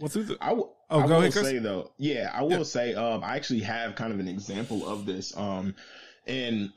Well, 0.00 0.08
through 0.08 0.24
the 0.24 0.38
I 0.40 0.48
w- 0.50 0.68
Oh, 0.90 1.00
I 1.00 1.02
go 1.02 1.08
will 1.14 1.20
ahead, 1.20 1.32
Chris. 1.32 1.44
say 1.46 1.58
though, 1.58 1.92
yeah, 1.98 2.30
I 2.32 2.42
will 2.42 2.64
say, 2.64 2.94
um, 2.94 3.22
I 3.24 3.36
actually 3.36 3.60
have 3.60 3.94
kind 3.96 4.12
of 4.12 4.20
an 4.20 4.28
example 4.28 4.88
of 4.88 5.04
this, 5.06 5.36
um, 5.36 5.74
and 6.26 6.70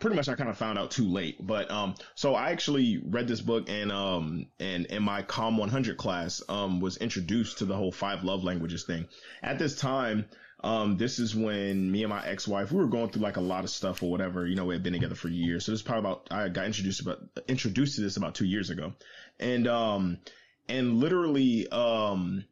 pretty 0.00 0.16
much 0.16 0.28
I 0.28 0.34
kind 0.34 0.50
of 0.50 0.56
found 0.58 0.78
out 0.78 0.90
too 0.90 1.08
late, 1.08 1.36
but 1.46 1.70
um, 1.70 1.94
so 2.14 2.34
I 2.34 2.50
actually 2.50 3.00
read 3.06 3.28
this 3.28 3.40
book 3.40 3.68
and 3.68 3.90
um, 3.92 4.46
and 4.58 4.86
in 4.86 5.02
my 5.02 5.22
Com 5.22 5.56
100 5.58 5.96
class, 5.96 6.42
um, 6.48 6.80
was 6.80 6.96
introduced 6.98 7.58
to 7.58 7.64
the 7.64 7.76
whole 7.76 7.92
five 7.92 8.24
love 8.24 8.42
languages 8.44 8.84
thing. 8.84 9.06
At 9.42 9.58
this 9.58 9.76
time, 9.78 10.26
um, 10.62 10.96
this 10.96 11.18
is 11.18 11.34
when 11.34 11.90
me 11.90 12.02
and 12.02 12.10
my 12.10 12.24
ex-wife 12.26 12.70
we 12.70 12.78
were 12.78 12.86
going 12.86 13.08
through 13.08 13.22
like 13.22 13.36
a 13.36 13.42
lot 13.42 13.64
of 13.64 13.70
stuff 13.70 14.02
or 14.02 14.10
whatever. 14.10 14.46
You 14.46 14.56
know, 14.56 14.66
we 14.66 14.74
had 14.74 14.82
been 14.82 14.92
together 14.92 15.14
for 15.14 15.28
years, 15.28 15.64
so 15.64 15.72
this 15.72 15.80
is 15.80 15.82
probably 15.82 16.10
about 16.10 16.28
I 16.30 16.48
got 16.48 16.66
introduced 16.66 17.00
about 17.00 17.18
introduced 17.48 17.96
to 17.96 18.02
this 18.02 18.16
about 18.16 18.34
two 18.34 18.44
years 18.44 18.70
ago, 18.70 18.92
and 19.38 19.66
um, 19.66 20.18
and 20.68 20.98
literally 20.98 21.68
um 21.68 22.44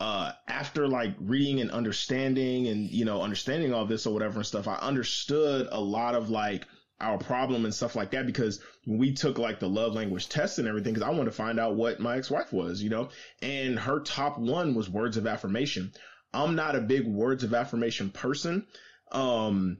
uh 0.00 0.32
after 0.48 0.88
like 0.88 1.14
reading 1.20 1.60
and 1.60 1.70
understanding 1.70 2.68
and 2.68 2.90
you 2.90 3.04
know 3.04 3.22
understanding 3.22 3.72
all 3.72 3.84
this 3.84 4.06
or 4.06 4.12
whatever 4.12 4.36
and 4.36 4.46
stuff 4.46 4.66
i 4.66 4.74
understood 4.76 5.68
a 5.70 5.80
lot 5.80 6.16
of 6.16 6.30
like 6.30 6.66
our 7.00 7.18
problem 7.18 7.64
and 7.64 7.74
stuff 7.74 7.94
like 7.94 8.10
that 8.10 8.26
because 8.26 8.60
we 8.86 9.12
took 9.12 9.38
like 9.38 9.60
the 9.60 9.68
love 9.68 9.94
language 9.94 10.28
test 10.28 10.58
and 10.58 10.66
everything 10.66 10.94
because 10.94 11.06
i 11.06 11.10
wanted 11.10 11.26
to 11.26 11.30
find 11.30 11.60
out 11.60 11.76
what 11.76 12.00
my 12.00 12.16
ex-wife 12.16 12.52
was 12.52 12.82
you 12.82 12.90
know? 12.90 13.08
And 13.42 13.78
her 13.78 14.00
top 14.00 14.38
one 14.38 14.74
was 14.74 14.88
words 14.88 15.16
of 15.16 15.26
affirmation 15.26 15.92
i'm 16.34 16.54
not 16.54 16.76
a 16.76 16.80
big 16.80 17.06
words 17.06 17.44
of 17.44 17.54
affirmation 17.54 18.10
person 18.10 18.66
um 19.12 19.78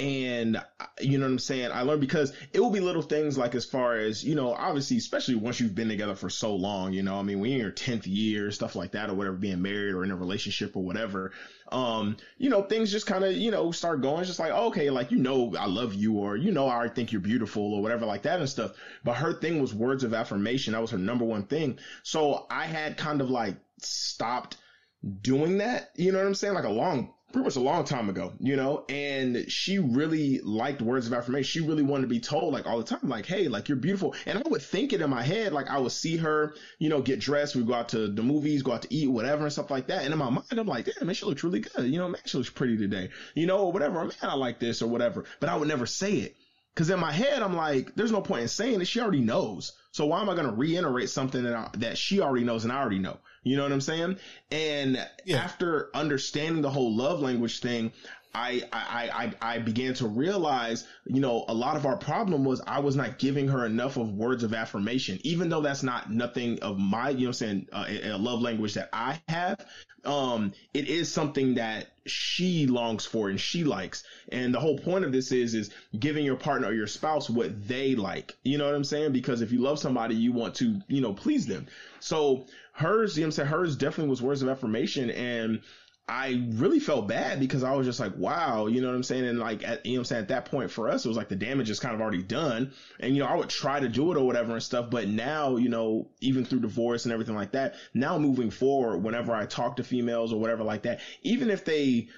and 0.00 0.62
you 1.00 1.18
know 1.18 1.24
what 1.24 1.32
I'm 1.32 1.38
saying? 1.38 1.70
I 1.72 1.82
learned 1.82 2.00
because 2.00 2.32
it 2.52 2.60
will 2.60 2.70
be 2.70 2.80
little 2.80 3.02
things 3.02 3.36
like 3.36 3.54
as 3.54 3.64
far 3.64 3.96
as, 3.96 4.24
you 4.24 4.34
know, 4.34 4.52
obviously, 4.52 4.96
especially 4.96 5.34
once 5.34 5.60
you've 5.60 5.74
been 5.74 5.88
together 5.88 6.14
for 6.14 6.30
so 6.30 6.54
long, 6.54 6.92
you 6.92 7.02
know, 7.02 7.18
I 7.18 7.22
mean, 7.22 7.40
when 7.40 7.50
you're 7.50 7.58
in 7.58 7.64
your 7.64 7.72
10th 7.72 8.06
year, 8.06 8.50
stuff 8.50 8.76
like 8.76 8.92
that, 8.92 9.10
or 9.10 9.14
whatever, 9.14 9.36
being 9.36 9.62
married 9.62 9.94
or 9.94 10.04
in 10.04 10.10
a 10.10 10.16
relationship 10.16 10.76
or 10.76 10.82
whatever, 10.82 11.32
um, 11.72 12.16
you 12.38 12.50
know, 12.50 12.62
things 12.62 12.90
just 12.90 13.06
kind 13.06 13.24
of, 13.24 13.32
you 13.34 13.50
know, 13.50 13.70
start 13.72 14.00
going. 14.00 14.20
It's 14.20 14.28
just 14.28 14.40
like, 14.40 14.52
okay, 14.52 14.90
like, 14.90 15.10
you 15.10 15.18
know, 15.18 15.54
I 15.58 15.66
love 15.66 15.94
you, 15.94 16.14
or, 16.14 16.36
you 16.36 16.52
know, 16.52 16.68
I 16.68 16.88
think 16.88 17.12
you're 17.12 17.20
beautiful, 17.20 17.74
or 17.74 17.82
whatever, 17.82 18.06
like 18.06 18.22
that 18.22 18.40
and 18.40 18.48
stuff. 18.48 18.72
But 19.02 19.16
her 19.16 19.34
thing 19.34 19.60
was 19.60 19.74
words 19.74 20.04
of 20.04 20.14
affirmation. 20.14 20.72
That 20.72 20.80
was 20.80 20.90
her 20.90 20.98
number 20.98 21.24
one 21.24 21.44
thing. 21.44 21.78
So 22.02 22.46
I 22.50 22.66
had 22.66 22.96
kind 22.96 23.20
of 23.20 23.30
like 23.30 23.56
stopped 23.78 24.56
doing 25.22 25.58
that, 25.58 25.90
you 25.96 26.12
know 26.12 26.18
what 26.18 26.26
I'm 26.26 26.34
saying? 26.34 26.54
Like 26.54 26.64
a 26.64 26.70
long 26.70 27.14
pretty 27.34 27.46
much 27.46 27.56
a 27.56 27.60
long 27.60 27.84
time 27.84 28.08
ago, 28.08 28.32
you 28.38 28.54
know, 28.54 28.84
and 28.88 29.50
she 29.50 29.80
really 29.80 30.38
liked 30.40 30.80
words 30.80 31.08
of 31.08 31.12
affirmation. 31.12 31.42
She 31.62 31.66
really 31.66 31.82
wanted 31.82 32.02
to 32.02 32.08
be 32.08 32.20
told 32.20 32.54
like 32.54 32.64
all 32.64 32.78
the 32.78 32.84
time, 32.84 33.08
like, 33.08 33.26
Hey, 33.26 33.48
like 33.48 33.68
you're 33.68 33.76
beautiful. 33.76 34.14
And 34.24 34.38
I 34.38 34.48
would 34.48 34.62
think 34.62 34.92
it 34.92 35.00
in 35.00 35.10
my 35.10 35.24
head, 35.24 35.52
like 35.52 35.68
I 35.68 35.78
would 35.78 35.90
see 35.90 36.16
her, 36.18 36.54
you 36.78 36.88
know, 36.88 37.02
get 37.02 37.18
dressed. 37.18 37.56
We 37.56 37.64
go 37.64 37.74
out 37.74 37.88
to 37.88 38.06
the 38.06 38.22
movies, 38.22 38.62
go 38.62 38.72
out 38.72 38.82
to 38.82 38.94
eat, 38.94 39.08
whatever 39.08 39.42
and 39.42 39.52
stuff 39.52 39.70
like 39.70 39.88
that. 39.88 40.04
And 40.04 40.12
in 40.12 40.18
my 40.18 40.30
mind, 40.30 40.46
I'm 40.52 40.66
like, 40.68 40.84
damn, 40.86 41.06
man, 41.06 41.14
she 41.14 41.26
looks 41.26 41.42
really 41.42 41.60
good. 41.60 41.86
You 41.90 41.98
know, 41.98 42.08
man, 42.08 42.20
she 42.24 42.38
looks 42.38 42.50
pretty 42.50 42.76
today, 42.76 43.10
you 43.34 43.46
know, 43.46 43.58
or 43.58 43.72
whatever. 43.72 44.04
Man, 44.04 44.12
I 44.22 44.34
like 44.34 44.60
this 44.60 44.80
or 44.80 44.86
whatever, 44.86 45.24
but 45.40 45.48
I 45.48 45.56
would 45.56 45.68
never 45.68 45.86
say 45.86 46.12
it. 46.12 46.36
Cause 46.76 46.90
in 46.90 46.98
my 46.98 47.12
head, 47.12 47.42
I'm 47.42 47.54
like, 47.54 47.94
there's 47.94 48.10
no 48.10 48.20
point 48.20 48.42
in 48.42 48.48
saying 48.48 48.80
it. 48.80 48.86
She 48.86 49.00
already 49.00 49.20
knows. 49.20 49.72
So 49.92 50.06
why 50.06 50.20
am 50.20 50.28
I 50.28 50.34
going 50.34 50.48
to 50.48 50.54
reiterate 50.54 51.08
something 51.08 51.44
that 51.44 51.54
I, 51.54 51.70
that 51.78 51.98
she 51.98 52.20
already 52.20 52.44
knows 52.44 52.64
and 52.64 52.72
I 52.72 52.80
already 52.80 52.98
know? 52.98 53.18
You 53.44 53.56
know 53.56 53.62
what 53.62 53.72
I'm 53.72 53.80
saying? 53.80 54.18
And 54.50 55.06
yeah. 55.24 55.36
after 55.36 55.90
understanding 55.94 56.62
the 56.62 56.70
whole 56.70 56.94
love 56.94 57.20
language 57.20 57.60
thing, 57.60 57.92
I, 58.34 58.62
I, 58.72 59.32
I, 59.40 59.54
I 59.54 59.58
began 59.58 59.94
to 59.94 60.08
realize, 60.08 60.88
you 61.06 61.20
know, 61.20 61.44
a 61.46 61.54
lot 61.54 61.76
of 61.76 61.86
our 61.86 61.96
problem 61.96 62.44
was 62.44 62.60
I 62.66 62.80
was 62.80 62.96
not 62.96 63.18
giving 63.18 63.46
her 63.46 63.64
enough 63.64 63.96
of 63.96 64.12
words 64.12 64.42
of 64.42 64.52
affirmation, 64.52 65.20
even 65.22 65.48
though 65.48 65.60
that's 65.60 65.84
not 65.84 66.10
nothing 66.10 66.60
of 66.60 66.76
my, 66.76 67.10
you 67.10 67.20
know, 67.20 67.26
I'm 67.28 67.32
saying 67.34 67.68
uh, 67.72 67.84
a 67.88 68.18
love 68.18 68.42
language 68.42 68.74
that 68.74 68.88
I 68.92 69.22
have. 69.28 69.64
Um, 70.04 70.52
it 70.74 70.88
is 70.88 71.10
something 71.10 71.54
that 71.54 71.86
she 72.06 72.66
longs 72.66 73.06
for 73.06 73.30
and 73.30 73.40
she 73.40 73.62
likes. 73.62 74.02
And 74.30 74.52
the 74.52 74.60
whole 74.60 74.78
point 74.78 75.04
of 75.04 75.12
this 75.12 75.30
is, 75.30 75.54
is 75.54 75.70
giving 75.98 76.24
your 76.24 76.36
partner 76.36 76.68
or 76.68 76.74
your 76.74 76.88
spouse 76.88 77.30
what 77.30 77.68
they 77.68 77.94
like. 77.94 78.36
You 78.42 78.58
know 78.58 78.66
what 78.66 78.74
I'm 78.74 78.84
saying? 78.84 79.12
Because 79.12 79.42
if 79.42 79.52
you 79.52 79.60
love 79.60 79.78
somebody, 79.78 80.16
you 80.16 80.32
want 80.32 80.56
to, 80.56 80.80
you 80.88 81.00
know, 81.00 81.14
please 81.14 81.46
them. 81.46 81.66
So 82.00 82.46
hers, 82.74 83.16
you 83.16 83.22
know 83.22 83.28
I'm 83.28 83.32
saying? 83.32 83.48
Hers 83.48 83.76
definitely 83.76 84.10
was 84.10 84.20
words 84.20 84.42
of 84.42 84.48
affirmation. 84.48 85.10
And 85.10 85.62
I 86.06 86.44
really 86.50 86.80
felt 86.80 87.08
bad 87.08 87.40
because 87.40 87.64
I 87.64 87.72
was 87.72 87.86
just 87.86 87.98
like, 87.98 88.14
wow, 88.18 88.66
you 88.66 88.82
know 88.82 88.88
what 88.88 88.96
I'm 88.96 89.02
saying? 89.02 89.26
And 89.26 89.38
like, 89.38 89.66
at, 89.66 89.86
you 89.86 89.92
know 89.92 89.98
what 89.98 90.00
I'm 90.00 90.04
saying? 90.04 90.22
At 90.22 90.28
that 90.28 90.44
point 90.46 90.70
for 90.70 90.88
us, 90.88 91.04
it 91.04 91.08
was 91.08 91.16
like 91.16 91.28
the 91.28 91.36
damage 91.36 91.70
is 91.70 91.80
kind 91.80 91.94
of 91.94 92.00
already 92.02 92.22
done. 92.22 92.72
And, 93.00 93.16
you 93.16 93.22
know, 93.22 93.28
I 93.28 93.36
would 93.36 93.48
try 93.48 93.80
to 93.80 93.88
do 93.88 94.12
it 94.12 94.18
or 94.18 94.26
whatever 94.26 94.52
and 94.52 94.62
stuff. 94.62 94.90
But 94.90 95.08
now, 95.08 95.56
you 95.56 95.70
know, 95.70 96.08
even 96.20 96.44
through 96.44 96.60
divorce 96.60 97.04
and 97.06 97.12
everything 97.12 97.36
like 97.36 97.52
that, 97.52 97.76
now 97.94 98.18
moving 98.18 98.50
forward, 98.50 98.98
whenever 98.98 99.34
I 99.34 99.46
talk 99.46 99.76
to 99.76 99.84
females 99.84 100.32
or 100.32 100.40
whatever 100.40 100.62
like 100.62 100.82
that, 100.82 101.00
even 101.22 101.48
if 101.48 101.64
they, 101.64 102.08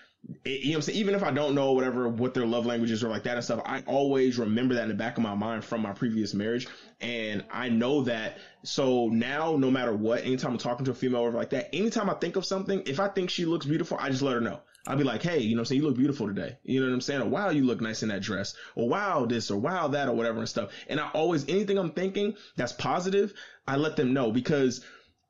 you 0.45 0.65
know 0.65 0.71
what 0.71 0.75
I'm 0.77 0.83
saying? 0.83 0.99
Even 0.99 1.15
if 1.15 1.23
I 1.23 1.31
don't 1.31 1.55
know 1.55 1.73
whatever, 1.73 2.09
what 2.09 2.35
their 2.35 2.47
love 2.47 2.67
languages 2.67 3.05
are 3.05 3.09
like 3.09 3.23
that 3.25 3.37
and 3.37 3.45
stuff, 3.45 3.63
I 3.65 3.83
always 3.87 4.39
remember 4.39 4.75
that 4.75 4.83
in 4.83 4.89
the 4.89 4.95
back 4.95 5.17
of 5.17 5.23
my 5.23 5.35
mind 5.35 5.65
from 5.65 5.83
my 5.83 5.93
previous 5.93 6.35
marriage. 6.35 6.67
And 7.01 7.45
I 7.51 7.69
know 7.69 8.03
that. 8.03 8.39
So 8.65 9.09
now, 9.09 9.57
no 9.57 9.71
matter 9.71 9.95
what, 9.95 10.25
anytime 10.25 10.53
I'm 10.53 10.59
talking 10.59 10.85
to 10.87 10.91
a 10.91 10.95
female 10.95 11.21
or 11.21 11.31
like 11.31 11.51
that, 11.51 11.69
anytime 11.73 12.11
I 12.11 12.15
think 12.15 12.37
of 12.37 12.45
something, 12.45 12.83
if 12.87 12.99
I 12.99 13.09
think 13.09 13.31
she 13.31 13.45
looks 13.45 13.67
beautiful, 13.67 13.99
I 14.01 14.11
just 14.11 14.23
let 14.23 14.35
her 14.35 14.41
know. 14.41 14.61
I'll 14.89 14.97
be 14.97 15.05
like, 15.05 15.23
hey, 15.23 15.41
you 15.41 15.55
know 15.55 15.61
what 15.61 15.63
I'm 15.63 15.67
saying? 15.67 15.81
You 15.81 15.89
look 15.89 15.97
beautiful 15.97 16.27
today. 16.29 16.57
You 16.65 16.81
know 16.81 16.87
what 16.87 16.95
I'm 16.95 17.01
saying? 17.01 17.23
Or 17.23 17.29
wow, 17.29 17.51
you 17.51 17.65
look 17.65 17.81
nice 17.81 18.03
in 18.03 18.09
that 18.09 18.23
dress. 18.23 18.55
Or 18.75 18.89
wow, 18.89 19.27
this 19.27 19.51
or 19.51 19.59
wow, 19.59 19.89
that 19.89 20.09
or 20.09 20.15
whatever 20.15 20.39
and 20.39 20.49
stuff. 20.49 20.71
And 20.89 21.01
I 21.01 21.09
always, 21.11 21.49
anything 21.49 21.79
I'm 21.79 21.91
thinking 21.91 22.35
that's 22.57 22.73
positive, 22.73 23.35
I 23.67 23.77
let 23.77 23.97
them 23.97 24.13
know 24.13 24.31
because 24.31 24.85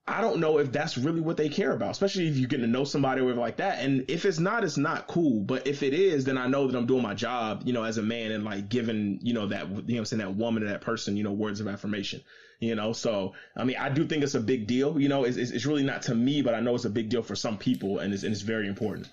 I 0.08 0.20
don't 0.20 0.38
know 0.38 0.58
if 0.58 0.70
that's 0.70 0.96
really 0.96 1.20
what 1.20 1.36
they 1.36 1.48
care 1.48 1.72
about, 1.72 1.90
especially 1.90 2.28
if 2.28 2.36
you're 2.36 2.48
getting 2.48 2.64
to 2.64 2.70
know 2.70 2.84
somebody 2.84 3.22
or 3.22 3.34
like 3.34 3.56
that. 3.56 3.80
And 3.80 4.04
if 4.08 4.24
it's 4.24 4.38
not, 4.38 4.62
it's 4.62 4.76
not 4.76 5.08
cool. 5.08 5.40
But 5.40 5.66
if 5.66 5.82
it 5.82 5.94
is, 5.94 6.24
then 6.24 6.38
I 6.38 6.46
know 6.46 6.68
that 6.68 6.78
I'm 6.78 6.86
doing 6.86 7.02
my 7.02 7.14
job, 7.14 7.62
you 7.64 7.72
know, 7.72 7.82
as 7.82 7.98
a 7.98 8.02
man 8.02 8.30
and 8.30 8.44
like 8.44 8.68
giving, 8.68 9.18
you 9.20 9.34
know, 9.34 9.48
that, 9.48 9.68
you 9.68 9.94
know, 9.94 9.98
I'm 9.98 10.04
saying 10.04 10.20
that 10.20 10.36
woman 10.36 10.62
or 10.62 10.68
that 10.68 10.80
person, 10.80 11.16
you 11.16 11.24
know, 11.24 11.32
words 11.32 11.58
of 11.58 11.66
affirmation, 11.66 12.22
you 12.60 12.76
know. 12.76 12.92
So, 12.92 13.34
I 13.56 13.64
mean, 13.64 13.78
I 13.78 13.88
do 13.88 14.06
think 14.06 14.22
it's 14.22 14.36
a 14.36 14.40
big 14.40 14.68
deal, 14.68 15.00
you 15.00 15.08
know, 15.08 15.24
it's, 15.24 15.36
it's, 15.36 15.50
it's 15.50 15.66
really 15.66 15.82
not 15.82 16.02
to 16.02 16.14
me, 16.14 16.40
but 16.40 16.54
I 16.54 16.60
know 16.60 16.76
it's 16.76 16.84
a 16.84 16.90
big 16.90 17.08
deal 17.08 17.22
for 17.22 17.34
some 17.34 17.58
people 17.58 17.98
and 17.98 18.14
it's, 18.14 18.22
and 18.22 18.32
it's 18.32 18.42
very 18.42 18.68
important. 18.68 19.08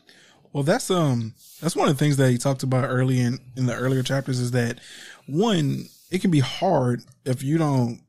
Well, 0.52 0.62
that's, 0.62 0.92
um, 0.92 1.34
that's 1.60 1.76
one 1.76 1.90
of 1.90 1.98
the 1.98 2.00
things 2.00 2.18
that 2.18 2.30
he 2.30 2.38
talked 2.38 2.62
about 2.62 2.88
early 2.88 3.20
in, 3.20 3.40
in 3.58 3.66
the 3.66 3.74
earlier 3.74 4.04
chapters 4.04 4.40
is 4.40 4.52
that 4.52 4.78
one, 5.26 5.90
it 6.12 6.22
can 6.22 6.30
be 6.30 6.42
hard 6.42 7.04
if 7.26 7.42
you 7.42 7.58
don't 7.58 8.00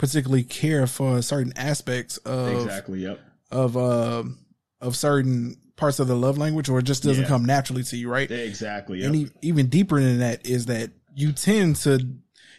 particularly 0.00 0.42
care 0.42 0.86
for 0.86 1.20
certain 1.20 1.52
aspects 1.56 2.16
of 2.18 2.54
exactly 2.54 3.00
yep 3.00 3.20
of 3.50 3.76
uh 3.76 4.22
of 4.80 4.96
certain 4.96 5.54
parts 5.76 5.98
of 5.98 6.08
the 6.08 6.16
love 6.16 6.38
language 6.38 6.70
or 6.70 6.78
it 6.78 6.84
just 6.84 7.02
doesn't 7.02 7.24
yeah. 7.24 7.28
come 7.28 7.44
naturally 7.44 7.82
to 7.82 7.98
you 7.98 8.08
right 8.08 8.30
exactly 8.30 9.00
yep. 9.00 9.08
and 9.08 9.16
e- 9.16 9.30
even 9.42 9.66
deeper 9.66 10.00
than 10.00 10.20
that 10.20 10.46
is 10.46 10.66
that 10.66 10.90
you 11.14 11.32
tend 11.32 11.76
to 11.76 12.00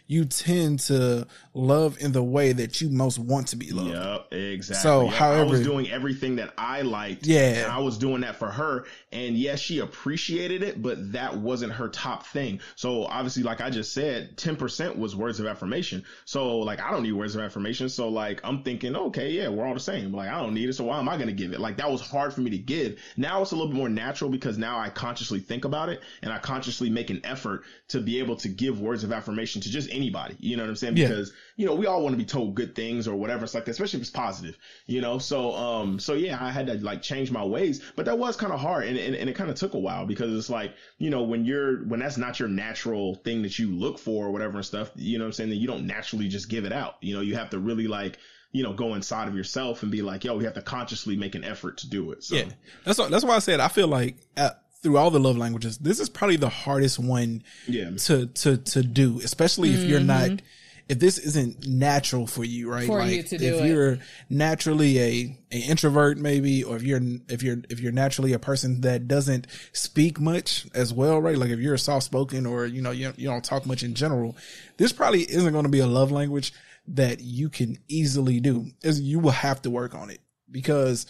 you 0.06 0.24
tend 0.24 0.78
to 0.78 1.26
love 1.54 1.98
in 2.00 2.12
the 2.12 2.22
way 2.22 2.52
that 2.52 2.80
you 2.80 2.88
most 2.88 3.18
want 3.18 3.48
to 3.48 3.56
be 3.56 3.70
loved. 3.70 3.90
Yep, 3.90 4.32
exactly. 4.32 4.82
So, 4.82 5.04
yep. 5.04 5.14
however, 5.14 5.40
I 5.40 5.44
was 5.44 5.62
doing 5.62 5.90
everything 5.90 6.36
that 6.36 6.54
I 6.56 6.82
liked. 6.82 7.26
Yeah, 7.26 7.68
I 7.70 7.78
was 7.78 7.98
doing 7.98 8.22
that 8.22 8.36
for 8.36 8.50
her, 8.50 8.86
and 9.12 9.36
yes, 9.36 9.60
she 9.60 9.78
appreciated 9.80 10.62
it, 10.62 10.80
but 10.80 11.12
that 11.12 11.36
wasn't 11.36 11.72
her 11.72 11.88
top 11.88 12.26
thing. 12.26 12.60
So 12.76 13.04
obviously, 13.04 13.42
like 13.42 13.60
I 13.60 13.70
just 13.70 13.92
said, 13.92 14.36
ten 14.38 14.56
percent 14.56 14.98
was 14.98 15.14
words 15.14 15.40
of 15.40 15.46
affirmation. 15.46 16.04
So 16.24 16.58
like 16.58 16.80
I 16.80 16.90
don't 16.90 17.02
need 17.02 17.12
words 17.12 17.34
of 17.34 17.42
affirmation. 17.42 17.88
So 17.88 18.08
like 18.08 18.40
I'm 18.44 18.62
thinking, 18.62 18.96
okay, 18.96 19.30
yeah, 19.30 19.48
we're 19.48 19.66
all 19.66 19.74
the 19.74 19.80
same. 19.80 20.12
Like 20.12 20.30
I 20.30 20.40
don't 20.40 20.54
need 20.54 20.68
it, 20.68 20.74
so 20.74 20.84
why 20.84 20.98
am 20.98 21.08
I 21.08 21.16
going 21.16 21.28
to 21.28 21.34
give 21.34 21.52
it? 21.52 21.60
Like 21.60 21.76
that 21.76 21.90
was 21.90 22.00
hard 22.00 22.32
for 22.32 22.40
me 22.40 22.50
to 22.50 22.58
give. 22.58 22.98
Now 23.16 23.42
it's 23.42 23.52
a 23.52 23.56
little 23.56 23.70
bit 23.70 23.76
more 23.76 23.88
natural 23.88 24.30
because 24.30 24.56
now 24.56 24.78
I 24.78 24.88
consciously 24.88 25.40
think 25.40 25.64
about 25.64 25.90
it 25.90 26.00
and 26.22 26.32
I 26.32 26.38
consciously 26.38 26.88
make 26.88 27.10
an 27.10 27.20
effort 27.24 27.62
to 27.88 28.00
be 28.00 28.18
able 28.18 28.36
to 28.36 28.48
give 28.48 28.80
words 28.80 29.04
of 29.04 29.12
affirmation 29.12 29.60
to 29.62 29.70
just 29.70 29.90
anybody. 29.90 30.36
You 30.38 30.56
know 30.56 30.62
what 30.62 30.70
I'm 30.70 30.76
saying? 30.76 30.94
Because 30.94 31.30
yeah. 31.30 31.41
You 31.56 31.66
know 31.66 31.74
we 31.74 31.86
all 31.86 32.02
want 32.02 32.12
to 32.12 32.16
be 32.16 32.24
told 32.24 32.54
good 32.54 32.74
things 32.74 33.06
or 33.06 33.14
whatever. 33.16 33.44
It's 33.44 33.54
like 33.54 33.64
that, 33.64 33.72
especially 33.72 33.98
if 33.98 34.02
it's 34.02 34.10
positive. 34.10 34.56
You 34.86 35.00
know, 35.00 35.18
so 35.18 35.54
um, 35.54 35.98
so 35.98 36.14
yeah, 36.14 36.42
I 36.42 36.50
had 36.50 36.66
to 36.66 36.74
like 36.74 37.02
change 37.02 37.30
my 37.30 37.44
ways, 37.44 37.82
but 37.96 38.06
that 38.06 38.18
was 38.18 38.36
kind 38.36 38.52
of 38.52 38.60
hard, 38.60 38.84
and, 38.84 38.98
and 38.98 39.14
and 39.14 39.28
it 39.28 39.36
kind 39.36 39.50
of 39.50 39.56
took 39.56 39.74
a 39.74 39.78
while 39.78 40.06
because 40.06 40.36
it's 40.36 40.50
like 40.50 40.74
you 40.98 41.10
know 41.10 41.22
when 41.22 41.44
you're 41.44 41.84
when 41.84 42.00
that's 42.00 42.16
not 42.16 42.38
your 42.38 42.48
natural 42.48 43.16
thing 43.16 43.42
that 43.42 43.58
you 43.58 43.70
look 43.70 43.98
for 43.98 44.26
or 44.26 44.30
whatever 44.30 44.56
and 44.56 44.66
stuff. 44.66 44.90
You 44.94 45.18
know 45.18 45.24
what 45.24 45.28
I'm 45.28 45.32
saying? 45.32 45.50
That 45.50 45.56
you 45.56 45.66
don't 45.66 45.86
naturally 45.86 46.28
just 46.28 46.48
give 46.48 46.64
it 46.64 46.72
out. 46.72 46.96
You 47.00 47.14
know, 47.14 47.20
you 47.20 47.36
have 47.36 47.50
to 47.50 47.58
really 47.58 47.86
like 47.86 48.18
you 48.52 48.62
know, 48.62 48.74
go 48.74 48.94
inside 48.94 49.28
of 49.28 49.34
yourself 49.34 49.82
and 49.82 49.90
be 49.90 50.02
like, 50.02 50.24
yo, 50.24 50.36
we 50.36 50.44
have 50.44 50.52
to 50.52 50.60
consciously 50.60 51.16
make 51.16 51.34
an 51.34 51.42
effort 51.42 51.78
to 51.78 51.88
do 51.88 52.12
it. 52.12 52.22
So. 52.22 52.34
Yeah, 52.34 52.50
that's 52.84 52.98
what, 52.98 53.10
that's 53.10 53.24
why 53.24 53.34
I 53.34 53.38
said 53.38 53.60
I 53.60 53.68
feel 53.68 53.88
like 53.88 54.16
at, 54.36 54.62
through 54.82 54.98
all 54.98 55.10
the 55.10 55.20
love 55.20 55.36
languages, 55.36 55.78
this 55.78 56.00
is 56.00 56.08
probably 56.08 56.36
the 56.36 56.48
hardest 56.48 56.98
one 56.98 57.44
yeah. 57.66 57.90
to 57.96 58.26
to 58.26 58.56
to 58.56 58.82
do, 58.82 59.20
especially 59.22 59.70
if 59.70 59.80
mm-hmm. 59.80 59.88
you're 59.88 60.00
not 60.00 60.42
if 60.88 60.98
this 60.98 61.18
isn't 61.18 61.66
natural 61.66 62.26
for 62.26 62.44
you, 62.44 62.70
right? 62.70 62.86
For 62.86 62.98
like 62.98 63.12
you 63.12 63.22
to 63.22 63.38
do 63.38 63.44
if 63.44 63.60
it. 63.62 63.66
you're 63.66 63.98
naturally 64.28 64.98
a, 64.98 65.38
a 65.52 65.58
introvert 65.58 66.18
maybe, 66.18 66.64
or 66.64 66.76
if 66.76 66.82
you're 66.82 67.00
if 67.28 67.42
you're 67.42 67.58
if 67.70 67.80
you're 67.80 67.92
naturally 67.92 68.32
a 68.32 68.38
person 68.38 68.80
that 68.82 69.08
doesn't 69.08 69.46
speak 69.72 70.20
much 70.20 70.66
as 70.74 70.92
well, 70.92 71.20
right? 71.20 71.36
Like 71.36 71.50
if 71.50 71.60
you're 71.60 71.76
soft 71.76 72.06
spoken 72.06 72.46
or 72.46 72.66
you 72.66 72.82
know 72.82 72.90
you, 72.90 73.12
you 73.16 73.28
don't 73.28 73.44
talk 73.44 73.66
much 73.66 73.82
in 73.82 73.94
general, 73.94 74.36
this 74.76 74.92
probably 74.92 75.22
isn't 75.22 75.52
going 75.52 75.64
to 75.64 75.70
be 75.70 75.80
a 75.80 75.86
love 75.86 76.10
language 76.10 76.52
that 76.88 77.20
you 77.20 77.48
can 77.48 77.78
easily 77.88 78.40
do. 78.40 78.66
Is 78.82 79.00
you 79.00 79.18
will 79.18 79.30
have 79.30 79.62
to 79.62 79.70
work 79.70 79.94
on 79.94 80.10
it 80.10 80.20
because 80.50 81.06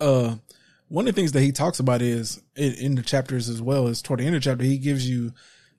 uh 0.00 0.36
one 0.88 1.08
of 1.08 1.14
the 1.14 1.20
things 1.20 1.32
that 1.32 1.40
he 1.40 1.52
talks 1.52 1.80
about 1.80 2.00
is 2.00 2.40
in, 2.54 2.74
in, 2.74 2.94
the 2.94 3.02
chapters 3.02 3.48
as 3.48 3.60
well 3.60 3.88
as 3.88 4.00
toward 4.00 4.20
the 4.20 4.24
end 4.24 4.36
of 4.36 4.42
the 4.42 4.50
chapter, 4.50 4.62
he 4.62 4.78
gives 4.78 5.08
you 5.08 5.32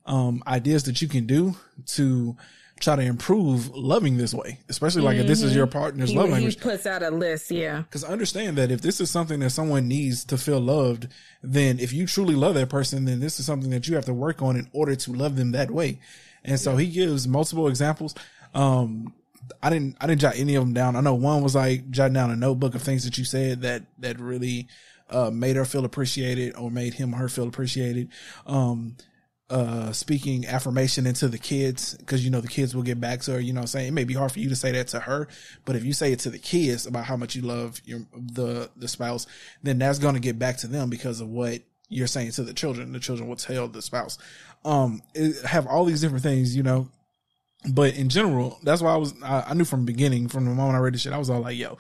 um, 0.06 0.44
ideas 0.48 0.84
that 0.84 1.02
you 1.02 1.08
can 1.08 1.26
do 1.26 1.56
to 1.86 2.36
try 2.80 2.96
to 2.96 3.02
improve 3.02 3.70
loving 3.76 4.18
this 4.18 4.34
way, 4.34 4.60
especially 4.70 5.02
like 5.02 5.16
mm-hmm. 5.16 5.22
if 5.22 5.28
this 5.28 5.42
is 5.42 5.56
your 5.56 5.68
mm-hmm. 5.68 5.80
partner's 5.80 6.10
he, 6.10 6.18
love 6.18 6.30
language. 6.30 6.56
He 6.56 6.60
puts 6.62 6.86
out 6.86 7.04
a 7.04 7.10
list, 7.10 7.52
yeah. 7.52 7.80
Because 7.82 8.04
understand 8.04 8.58
that 8.58 8.72
if 8.72 8.82
this 8.82 9.02
is 9.02 9.10
something 9.10 9.40
that 9.40 9.50
someone 9.52 9.88
needs 9.88 10.26
to 10.26 10.38
feel 10.38 10.60
loved, 10.60 11.08
then 11.42 11.80
if 11.80 11.94
you 11.94 12.08
truly 12.08 12.36
love 12.36 12.56
that 12.56 12.70
person, 12.70 13.06
then 13.06 13.20
this 13.20 13.40
is 13.40 13.46
something 13.46 13.70
that 13.72 13.88
you 13.88 13.96
have 13.96 14.06
to 14.06 14.14
work 14.14 14.42
on 14.42 14.56
in 14.56 14.70
order 14.74 14.96
to 14.96 15.12
love 15.12 15.36
them 15.36 15.52
that 15.52 15.72
way. 15.72 16.00
And 16.44 16.60
so 16.60 16.78
he 16.78 16.88
gives 16.88 17.28
multiple 17.28 17.68
examples. 17.68 18.16
Um, 18.54 19.14
I 19.62 19.70
didn't, 19.70 19.98
I 20.00 20.08
didn't 20.08 20.22
jot 20.22 20.38
any 20.38 20.56
of 20.56 20.64
them 20.64 20.74
down. 20.74 20.96
I 20.96 21.02
know 21.02 21.16
one 21.16 21.42
was 21.42 21.56
like 21.56 21.90
jotting 21.90 22.14
down 22.14 22.32
a 22.32 22.36
notebook 22.36 22.76
of 22.76 22.82
things 22.82 23.06
that 23.06 23.18
you 23.18 23.26
said 23.26 23.62
that, 23.62 23.84
that 24.00 24.20
really, 24.20 24.68
uh, 25.10 25.32
made 25.32 25.56
her 25.56 25.66
feel 25.66 25.86
appreciated 25.86 26.56
or 26.56 26.70
made 26.70 26.94
him 26.94 27.16
or 27.16 27.18
her 27.18 27.30
feel 27.30 27.48
appreciated. 27.48 28.10
Um, 28.46 28.98
uh, 29.50 29.94
speaking 29.94 30.46
affirmation 30.46 31.08
into 31.08 31.28
the 31.28 31.38
kids 31.38 31.96
because 31.96 32.24
you 32.24 32.30
know 32.30 32.42
the 32.42 32.48
kids 32.48 32.76
will 32.76 32.84
get 32.84 33.00
back 33.00 33.22
to 33.22 33.34
her. 33.34 33.40
You 33.40 33.54
know, 33.54 33.62
i'm 33.62 33.68
saying 33.68 33.88
it 33.88 33.94
may 33.94 34.04
be 34.04 34.14
hard 34.14 34.32
for 34.32 34.40
you 34.40 34.50
to 34.50 34.56
say 34.56 34.72
that 34.72 34.90
to 34.90 35.00
her, 35.00 35.28
but 35.66 35.76
if 35.76 35.86
you 35.86 35.94
say 35.94 36.12
it 36.12 36.20
to 36.20 36.30
the 36.30 36.40
kids 36.40 36.86
about 36.86 37.06
how 37.06 37.16
much 37.16 37.36
you 37.36 37.42
love 37.44 37.82
your 37.86 38.02
the 38.14 38.70
the 38.76 38.88
spouse, 38.88 39.26
then 39.64 39.80
that's 39.80 40.00
going 40.00 40.16
to 40.16 40.20
get 40.20 40.38
back 40.38 40.58
to 40.58 40.68
them 40.68 40.90
because 40.90 41.22
of 41.22 41.30
what 41.30 41.62
you're 41.90 42.08
saying 42.08 42.32
to 42.32 42.44
the 42.44 42.54
children. 42.54 42.92
The 42.92 43.00
children 43.00 43.30
will 43.30 43.38
tell 43.38 43.68
the 43.68 43.82
spouse. 43.82 44.18
Um, 44.66 45.02
it, 45.16 45.46
have 45.46 45.66
all 45.68 45.86
these 45.86 46.02
different 46.02 46.24
things, 46.24 46.56
you 46.56 46.64
know. 46.64 46.90
But 47.72 47.96
in 47.96 48.10
general, 48.10 48.60
that's 48.64 48.82
why 48.82 48.94
I 48.94 48.98
was. 48.98 49.14
I, 49.24 49.46
I 49.48 49.54
knew 49.54 49.66
from 49.66 49.82
the 49.82 49.92
beginning, 49.92 50.28
from 50.28 50.46
the 50.46 50.52
moment 50.52 50.76
I 50.76 50.80
read 50.80 50.94
this 50.94 51.02
shit, 51.02 51.14
I 51.14 51.18
was 51.18 51.30
all 51.30 51.42
like, 51.42 51.58
"Yo, 51.58 51.78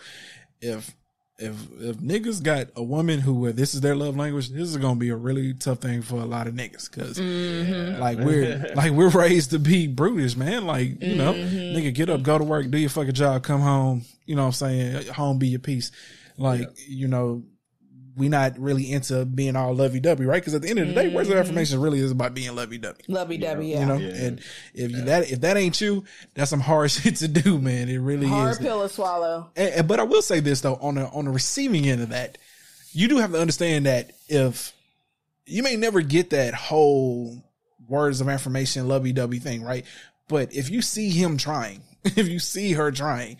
if 0.61 0.95
if 1.39 1.55
if 1.79 1.97
niggas 1.97 2.41
got 2.41 2.67
a 2.75 2.81
woman 2.81 3.19
who 3.19 3.35
where 3.35 3.51
this 3.51 3.75
is 3.75 3.81
their 3.81 3.95
love 3.95 4.17
language, 4.17 4.49
this 4.49 4.67
is 4.69 4.77
gonna 4.77 4.95
be 4.95 5.09
a 5.09 5.15
really 5.15 5.53
tough 5.53 5.79
thing 5.79 6.01
for 6.01 6.15
a 6.15 6.25
lot 6.25 6.47
of 6.47 6.55
niggas 6.55 6.89
because 6.89 7.19
mm-hmm. 7.19 8.01
like 8.01 8.17
we're 8.17 8.71
like 8.75 8.91
we're 8.91 9.09
raised 9.09 9.51
to 9.51 9.59
be 9.59 9.87
brutish, 9.87 10.35
man. 10.35 10.65
Like 10.65 11.01
you 11.01 11.15
know, 11.15 11.33
mm-hmm. 11.33 11.77
nigga, 11.77 11.93
get 11.93 12.09
up, 12.09 12.23
go 12.23 12.37
to 12.37 12.43
work, 12.43 12.69
do 12.71 12.77
your 12.77 12.89
fucking 12.89 13.13
job, 13.13 13.43
come 13.43 13.61
home. 13.61 14.03
You 14.25 14.35
know 14.35 14.43
what 14.43 14.47
I'm 14.47 14.53
saying? 14.53 15.07
Home 15.13 15.37
be 15.37 15.49
your 15.49 15.59
peace. 15.59 15.91
Like 16.37 16.67
you 16.87 17.07
know, 17.07 17.43
we 18.17 18.29
not 18.29 18.57
really 18.57 18.91
into 18.91 19.23
being 19.25 19.55
all 19.55 19.75
lovey 19.75 19.99
dovey, 19.99 20.25
right? 20.25 20.41
Because 20.41 20.55
at 20.55 20.63
the 20.63 20.69
end 20.69 20.79
of 20.79 20.87
the 20.87 20.93
day, 20.93 21.13
words 21.13 21.29
of 21.29 21.35
mm-hmm. 21.35 21.41
affirmation 21.43 21.79
really 21.79 21.99
is 21.99 22.11
about 22.11 22.33
being 22.33 22.53
lovey 22.55 22.79
dovey. 22.79 23.03
Lovey 23.07 23.37
dovey, 23.37 23.67
yeah. 23.67 23.81
You 23.81 23.85
know, 23.85 23.95
and 23.95 24.41
if 24.73 24.91
you, 24.91 25.01
that 25.03 25.31
if 25.31 25.41
that 25.41 25.55
ain't 25.55 25.79
you, 25.79 26.03
that's 26.33 26.49
some 26.49 26.59
hard 26.59 26.89
shit 26.91 27.17
to 27.17 27.27
do, 27.27 27.59
man. 27.59 27.89
It 27.89 27.99
really 27.99 28.27
Hard 28.27 28.53
is. 28.53 28.57
pill 28.57 28.81
to 28.81 28.89
swallow. 28.89 29.51
And- 29.55 29.73
and- 29.73 29.87
but 29.87 29.99
I 29.99 30.03
will 30.03 30.23
say 30.23 30.39
this 30.39 30.61
though, 30.61 30.75
on 30.75 30.95
the 30.95 31.07
on 31.09 31.25
the 31.25 31.31
receiving 31.31 31.87
end 31.87 32.01
of 32.01 32.09
that, 32.09 32.39
you 32.91 33.07
do 33.07 33.17
have 33.17 33.31
to 33.31 33.39
understand 33.39 33.85
that 33.85 34.11
if 34.27 34.73
you 35.45 35.61
may 35.61 35.75
never 35.75 36.01
get 36.01 36.31
that 36.31 36.55
whole 36.55 37.43
words 37.87 38.19
of 38.19 38.27
affirmation, 38.27 38.87
lovey 38.87 39.13
dovey 39.13 39.39
thing, 39.39 39.63
right? 39.63 39.85
But 40.27 40.53
if 40.53 40.71
you 40.71 40.81
see 40.81 41.09
him 41.09 41.37
trying, 41.37 41.83
if 42.03 42.27
you 42.27 42.39
see 42.39 42.73
her 42.73 42.91
trying, 42.91 43.37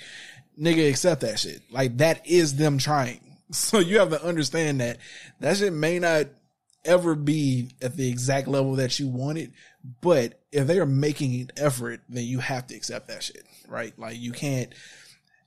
nigga, 0.59 0.87
accept 0.87 1.21
that 1.21 1.39
shit. 1.39 1.63
Like 1.71 1.97
that 1.97 2.27
is 2.27 2.55
them 2.55 2.77
trying. 2.77 3.21
So 3.51 3.79
you 3.79 3.99
have 3.99 4.09
to 4.09 4.23
understand 4.23 4.81
that 4.81 4.97
that 5.39 5.57
shit 5.57 5.73
may 5.73 5.99
not 5.99 6.27
ever 6.83 7.15
be 7.15 7.69
at 7.81 7.95
the 7.95 8.09
exact 8.09 8.47
level 8.47 8.75
that 8.75 8.99
you 8.99 9.07
want 9.07 9.37
it, 9.37 9.51
but 10.01 10.41
if 10.51 10.67
they 10.67 10.79
are 10.79 10.85
making 10.85 11.41
an 11.41 11.51
effort, 11.57 12.01
then 12.09 12.25
you 12.25 12.39
have 12.39 12.67
to 12.67 12.75
accept 12.75 13.07
that 13.07 13.23
shit, 13.23 13.43
right? 13.67 13.97
Like 13.97 14.17
you 14.17 14.31
can't. 14.31 14.73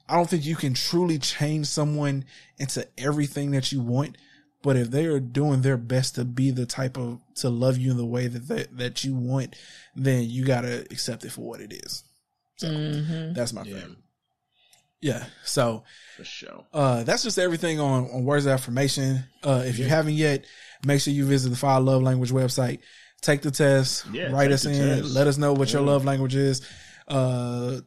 I 0.08 0.16
don't 0.16 0.28
think 0.28 0.44
you 0.44 0.56
can 0.56 0.74
truly 0.74 1.18
change 1.18 1.66
someone 1.66 2.24
into 2.58 2.86
everything 2.98 3.52
that 3.52 3.70
you 3.70 3.80
want, 3.80 4.16
but 4.62 4.76
if 4.76 4.90
they 4.90 5.06
are 5.06 5.20
doing 5.20 5.62
their 5.62 5.76
best 5.76 6.16
to 6.16 6.24
be 6.24 6.50
the 6.50 6.66
type 6.66 6.98
of 6.98 7.20
to 7.36 7.48
love 7.48 7.78
you 7.78 7.92
in 7.92 7.96
the 7.96 8.06
way 8.06 8.26
that 8.26 8.48
they, 8.48 8.66
that 8.72 9.04
you 9.04 9.14
want, 9.14 9.56
then 9.94 10.28
you 10.28 10.44
gotta 10.44 10.80
accept 10.90 11.24
it 11.24 11.32
for 11.32 11.42
what 11.42 11.60
it 11.60 11.72
is. 11.72 12.04
So 12.56 12.68
mm-hmm. 12.68 13.32
that's 13.34 13.52
my 13.52 13.62
thing. 13.62 13.74
Yeah. 13.74 13.84
So 15.44 15.84
For 16.16 16.24
sure. 16.24 16.64
uh, 16.72 17.04
that's 17.04 17.22
just 17.22 17.38
everything 17.38 17.80
on, 17.80 18.04
on 18.10 18.24
words 18.24 18.46
of 18.46 18.52
affirmation. 18.52 19.24
Uh, 19.42 19.62
if 19.64 19.78
you 19.78 19.86
haven't 19.86 20.14
yet, 20.14 20.44
make 20.84 21.00
sure 21.00 21.12
you 21.12 21.24
visit 21.24 21.50
the 21.50 21.56
Five 21.56 21.82
Love 21.82 22.02
Language 22.02 22.30
website. 22.30 22.80
Take 23.20 23.42
the 23.42 23.50
test. 23.50 24.06
Yeah, 24.12 24.30
write 24.32 24.50
us 24.50 24.64
in. 24.64 24.74
test. 24.74 25.14
Let 25.14 25.26
us 25.26 25.36
know 25.36 25.52
what 25.52 25.72
your 25.72 25.82
love 25.82 26.04
language 26.04 26.34
is. 26.34 26.66
Uh, 27.06 27.80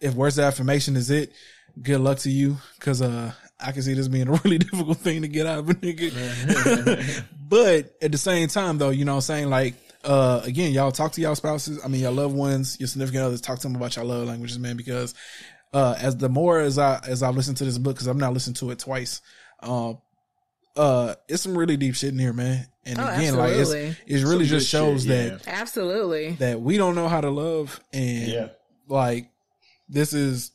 if 0.00 0.14
words 0.14 0.38
of 0.38 0.44
affirmation 0.44 0.96
is 0.96 1.10
it, 1.10 1.32
good 1.80 2.00
luck 2.00 2.18
to 2.18 2.30
you. 2.30 2.56
Cause, 2.80 3.00
uh, 3.02 3.32
I 3.60 3.72
can 3.72 3.82
see 3.82 3.94
this 3.94 4.08
being 4.08 4.28
a 4.28 4.32
really 4.44 4.58
difficult 4.58 4.98
thing 4.98 5.22
to 5.22 5.28
get 5.28 5.46
out 5.46 5.60
of 5.60 5.70
a 5.70 5.74
nigga. 5.74 7.24
but 7.48 7.94
at 8.02 8.12
the 8.12 8.18
same 8.18 8.48
time 8.48 8.78
though, 8.78 8.90
you 8.90 9.04
know 9.04 9.12
what 9.12 9.16
I'm 9.16 9.22
saying? 9.22 9.50
Like, 9.50 9.74
uh, 10.04 10.40
again, 10.44 10.72
y'all 10.72 10.92
talk 10.92 11.12
to 11.12 11.20
y'all 11.20 11.34
spouses. 11.34 11.80
I 11.84 11.88
mean, 11.88 12.00
your 12.00 12.12
loved 12.12 12.34
ones, 12.34 12.78
your 12.78 12.86
significant 12.86 13.24
others, 13.24 13.40
talk 13.40 13.58
to 13.58 13.62
them 13.66 13.74
about 13.76 13.96
your 13.96 14.04
love 14.04 14.28
languages, 14.28 14.58
man, 14.58 14.76
because, 14.76 15.14
uh, 15.72 15.94
as 15.98 16.16
the 16.16 16.28
more 16.28 16.58
as 16.60 16.78
I, 16.78 17.00
as 17.06 17.22
I 17.22 17.30
listen 17.30 17.54
to 17.56 17.64
this 17.64 17.78
book, 17.78 17.96
cause 17.98 18.06
I'm 18.06 18.18
not 18.18 18.32
listening 18.32 18.54
to 18.56 18.70
it 18.70 18.78
twice, 18.78 19.20
um, 19.62 19.98
uh, 20.76 21.14
it's 21.28 21.42
some 21.42 21.56
really 21.58 21.76
deep 21.76 21.94
shit 21.96 22.12
in 22.12 22.18
here, 22.18 22.32
man. 22.32 22.66
And 22.86 22.98
Oh, 23.00 23.06
again, 23.06 23.36
like 23.36 23.50
it's, 23.52 23.60
absolutely. 23.70 23.96
it 24.06 24.22
really 24.24 24.44
Some 24.46 24.58
just 24.58 24.68
shows 24.68 25.04
shit, 25.04 25.42
that, 25.44 25.48
Absolutely. 25.48 26.30
that 26.34 26.60
we 26.60 26.76
don't 26.78 26.94
know 26.94 27.08
how 27.08 27.20
to 27.20 27.30
love 27.30 27.80
and 27.92 28.28
Yeah. 28.28 28.48
like 28.88 29.30
this 29.88 30.12
is 30.12 30.52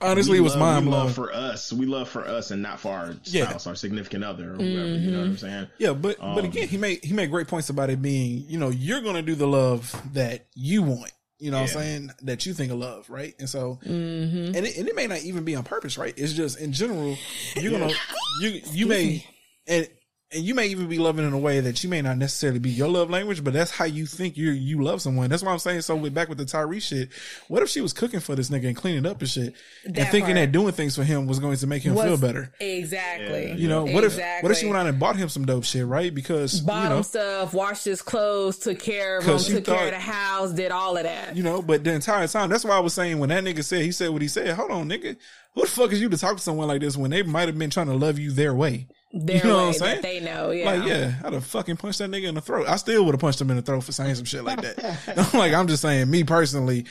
honestly 0.00 0.32
we 0.34 0.38
it 0.38 0.42
was 0.42 0.52
love, 0.54 0.60
mind 0.60 0.86
blowing. 0.86 1.04
love 1.06 1.14
for 1.14 1.32
us. 1.32 1.72
We 1.72 1.86
love 1.86 2.08
for 2.08 2.24
us 2.26 2.50
and 2.50 2.62
not 2.62 2.80
for 2.80 2.92
our 2.92 3.14
Yeah. 3.24 3.48
spouse, 3.50 3.66
our 3.66 3.74
significant 3.74 4.24
other, 4.24 4.52
or 4.52 4.56
whoever. 4.56 4.88
You 4.96 5.10
know 5.10 5.18
what 5.18 5.26
I'm 5.26 5.36
saying? 5.38 5.66
Yeah, 5.78 5.92
but 5.92 6.18
but 6.18 6.24
Um, 6.38 6.44
again, 6.44 6.68
he 6.68 6.76
made 6.76 7.04
he 7.04 7.12
made 7.12 7.30
great 7.30 7.48
points 7.48 7.68
about 7.68 7.90
it 7.90 8.00
being, 8.00 8.44
you 8.48 8.58
know, 8.58 8.70
you're 8.70 9.00
gonna 9.02 9.22
do 9.22 9.34
the 9.34 9.46
love 9.46 9.94
that 10.14 10.46
you 10.54 10.82
want. 10.82 11.12
You 11.38 11.50
know 11.52 11.58
what 11.62 11.70
I'm 11.70 11.80
saying? 11.80 12.10
That 12.22 12.46
you 12.46 12.54
think 12.54 12.72
of 12.72 12.78
love, 12.78 13.08
right? 13.10 13.34
And 13.38 13.48
so 13.48 13.78
Mm-hmm. 13.84 14.56
and 14.56 14.66
it, 14.66 14.76
and 14.76 14.88
it 14.88 14.94
may 14.96 15.06
not 15.06 15.20
even 15.22 15.44
be 15.44 15.54
on 15.54 15.64
purpose, 15.64 15.96
right? 15.96 16.12
It's 16.16 16.32
just 16.32 16.58
in 16.58 16.72
general, 16.72 17.16
you're 17.56 17.72
gonna 17.72 17.92
you 18.40 18.60
you 18.72 18.86
may 18.86 19.24
and 19.66 19.88
and 20.30 20.44
you 20.44 20.54
may 20.54 20.66
even 20.66 20.88
be 20.88 20.98
loving 20.98 21.26
in 21.26 21.32
a 21.32 21.38
way 21.38 21.60
that 21.60 21.82
you 21.82 21.88
may 21.88 22.02
not 22.02 22.18
necessarily 22.18 22.58
be 22.58 22.68
your 22.68 22.88
love 22.88 23.08
language, 23.08 23.42
but 23.42 23.54
that's 23.54 23.70
how 23.70 23.86
you 23.86 24.04
think 24.04 24.36
you 24.36 24.50
you 24.50 24.82
love 24.82 25.00
someone. 25.00 25.30
That's 25.30 25.42
why 25.42 25.52
I'm 25.52 25.58
saying. 25.58 25.80
So 25.82 25.96
with 25.96 26.12
back 26.12 26.28
with 26.28 26.36
the 26.36 26.44
Tyrese 26.44 26.82
shit, 26.82 27.08
what 27.48 27.62
if 27.62 27.70
she 27.70 27.80
was 27.80 27.94
cooking 27.94 28.20
for 28.20 28.34
this 28.34 28.50
nigga 28.50 28.66
and 28.66 28.76
cleaning 28.76 29.06
up 29.06 29.20
and 29.20 29.28
shit, 29.28 29.54
and 29.86 29.96
thinking 29.96 30.22
part. 30.22 30.34
that 30.34 30.52
doing 30.52 30.72
things 30.72 30.96
for 30.96 31.02
him 31.02 31.26
was 31.26 31.38
going 31.38 31.56
to 31.56 31.66
make 31.66 31.82
him 31.82 31.94
feel 31.94 32.18
better? 32.18 32.52
Exactly. 32.60 33.52
You 33.52 33.68
know, 33.68 33.84
what 33.84 34.04
if 34.04 34.18
what 34.42 34.52
if 34.52 34.58
she 34.58 34.66
went 34.66 34.76
out 34.76 34.86
and 34.86 34.98
bought 34.98 35.16
him 35.16 35.30
some 35.30 35.46
dope 35.46 35.64
shit, 35.64 35.86
right? 35.86 36.14
Because 36.14 36.60
Bought 36.60 36.82
you 36.82 36.88
know, 36.90 36.96
him 36.98 37.02
stuff, 37.04 37.54
washed 37.54 37.86
his 37.86 38.02
clothes, 38.02 38.58
took 38.58 38.78
care 38.78 39.18
of 39.18 39.24
him, 39.24 39.38
she 39.38 39.52
took 39.52 39.64
care 39.64 39.86
of 39.86 39.92
the 39.92 39.98
house, 39.98 40.52
did 40.52 40.70
all 40.70 40.96
of 40.98 41.04
that. 41.04 41.36
You 41.36 41.42
know, 41.42 41.62
but 41.62 41.84
the 41.84 41.94
entire 41.94 42.28
time, 42.28 42.50
that's 42.50 42.64
why 42.64 42.76
I 42.76 42.80
was 42.80 42.92
saying 42.92 43.18
when 43.18 43.30
that 43.30 43.44
nigga 43.44 43.64
said, 43.64 43.82
he 43.82 43.92
said 43.92 44.10
what 44.10 44.20
he 44.20 44.28
said, 44.28 44.54
hold 44.54 44.70
on, 44.70 44.90
nigga. 44.90 45.16
Who 45.54 45.62
the 45.62 45.66
fuck 45.66 45.92
is 45.92 46.00
you 46.00 46.10
to 46.10 46.18
talk 46.18 46.36
to 46.36 46.42
someone 46.42 46.68
like 46.68 46.82
this 46.82 46.96
when 46.96 47.10
they 47.10 47.22
might 47.22 47.48
have 47.48 47.58
been 47.58 47.70
trying 47.70 47.86
to 47.86 47.94
love 47.94 48.18
you 48.18 48.30
their 48.30 48.54
way? 48.54 48.86
Their 49.10 49.38
you 49.38 49.44
know 49.44 49.56
what 49.56 49.64
I'm 49.68 49.72
saying? 49.72 49.94
that 49.96 50.02
they 50.02 50.20
know, 50.20 50.50
yeah. 50.50 50.70
Like, 50.70 50.86
yeah, 50.86 51.14
I'd 51.24 51.32
have 51.32 51.44
fucking 51.46 51.78
punched 51.78 51.98
that 52.00 52.10
nigga 52.10 52.24
in 52.28 52.34
the 52.34 52.42
throat. 52.42 52.68
I 52.68 52.76
still 52.76 53.06
would 53.06 53.14
have 53.14 53.20
punched 53.20 53.40
him 53.40 53.48
in 53.48 53.56
the 53.56 53.62
throat 53.62 53.82
for 53.82 53.92
saying 53.92 54.14
some 54.16 54.26
shit 54.26 54.44
like 54.44 54.60
that. 54.60 55.08
I'm 55.16 55.38
like, 55.38 55.54
I'm 55.54 55.66
just 55.66 55.80
saying, 55.80 56.10
me 56.10 56.24
personally, 56.24 56.84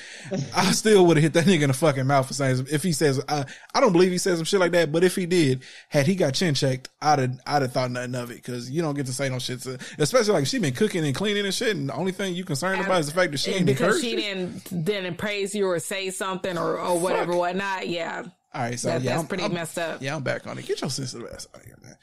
I 0.56 0.72
still 0.72 1.06
would 1.06 1.18
have 1.18 1.24
hit 1.24 1.34
that 1.34 1.46
nigga 1.46 1.62
in 1.62 1.68
the 1.68 1.76
fucking 1.76 2.08
mouth 2.08 2.26
for 2.28 2.34
saying, 2.34 2.66
if 2.72 2.82
he 2.82 2.92
says, 2.92 3.24
I, 3.30 3.46
I 3.76 3.80
don't 3.82 3.92
believe 3.92 4.12
he 4.12 4.18
says 4.18 4.40
some 4.40 4.46
shit 4.46 4.60
like 4.60 4.72
that, 4.72 4.92
but 4.92 5.04
if 5.04 5.16
he 5.16 5.28
did, 5.28 5.62
had 5.90 6.08
he 6.08 6.16
got 6.16 6.34
chin 6.34 6.56
checked, 6.56 6.90
I'd 7.04 7.20
have, 7.20 7.40
I'd 7.46 7.62
have 7.62 7.72
thought 7.74 7.92
nothing 7.92 8.16
of 8.16 8.32
it. 8.32 8.44
Cause 8.44 8.68
you 8.68 8.82
don't 8.82 8.96
get 8.96 9.06
to 9.06 9.14
say 9.14 9.30
no 9.30 9.38
shit 9.38 9.60
to, 9.62 9.78
especially 10.00 10.34
like 10.34 10.48
she 10.48 10.58
been 10.58 10.74
cooking 10.74 11.06
and 11.06 11.14
cleaning 11.14 11.46
and 11.46 11.54
shit. 11.54 11.76
And 11.76 11.88
the 11.90 11.94
only 11.94 12.14
thing 12.14 12.34
you 12.34 12.44
concerned 12.46 12.82
about 12.84 13.00
is 13.00 13.06
the 13.08 13.14
fact 13.14 13.32
that 13.32 13.38
she 13.38 13.52
ain't 13.52 13.68
because 13.68 14.02
she 14.02 14.16
didn't 14.16 14.84
didn't 14.86 15.18
praise 15.18 15.54
you 15.54 15.68
or 15.68 15.78
say 15.78 16.10
something 16.10 16.58
or, 16.58 16.80
or 16.80 16.98
whatever, 17.00 17.34
Fuck. 17.34 17.40
whatnot. 17.42 17.88
Yeah. 17.88 18.24
All 18.54 18.62
right, 18.64 18.80
so 18.80 18.88
That- 18.88 19.02
yeah, 19.04 19.10
that's 19.12 19.20
I'm- 19.20 19.28
pretty 19.28 19.44
I'm- 19.44 19.54
messed 19.54 19.78
up. 19.78 20.02
Yeah, 20.02 20.16
I'm 20.16 20.24
back 20.24 20.48
on 20.48 20.58
it. 20.58 20.66
Get 20.66 20.82
your 20.82 20.90
sensitive 20.90 21.28
ass 21.32 21.46
out 21.54 21.62
of 21.62 21.66
here, 21.68 21.78
man. 21.84 21.96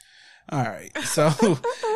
All 0.49 0.61
right, 0.61 0.95
so 0.99 1.23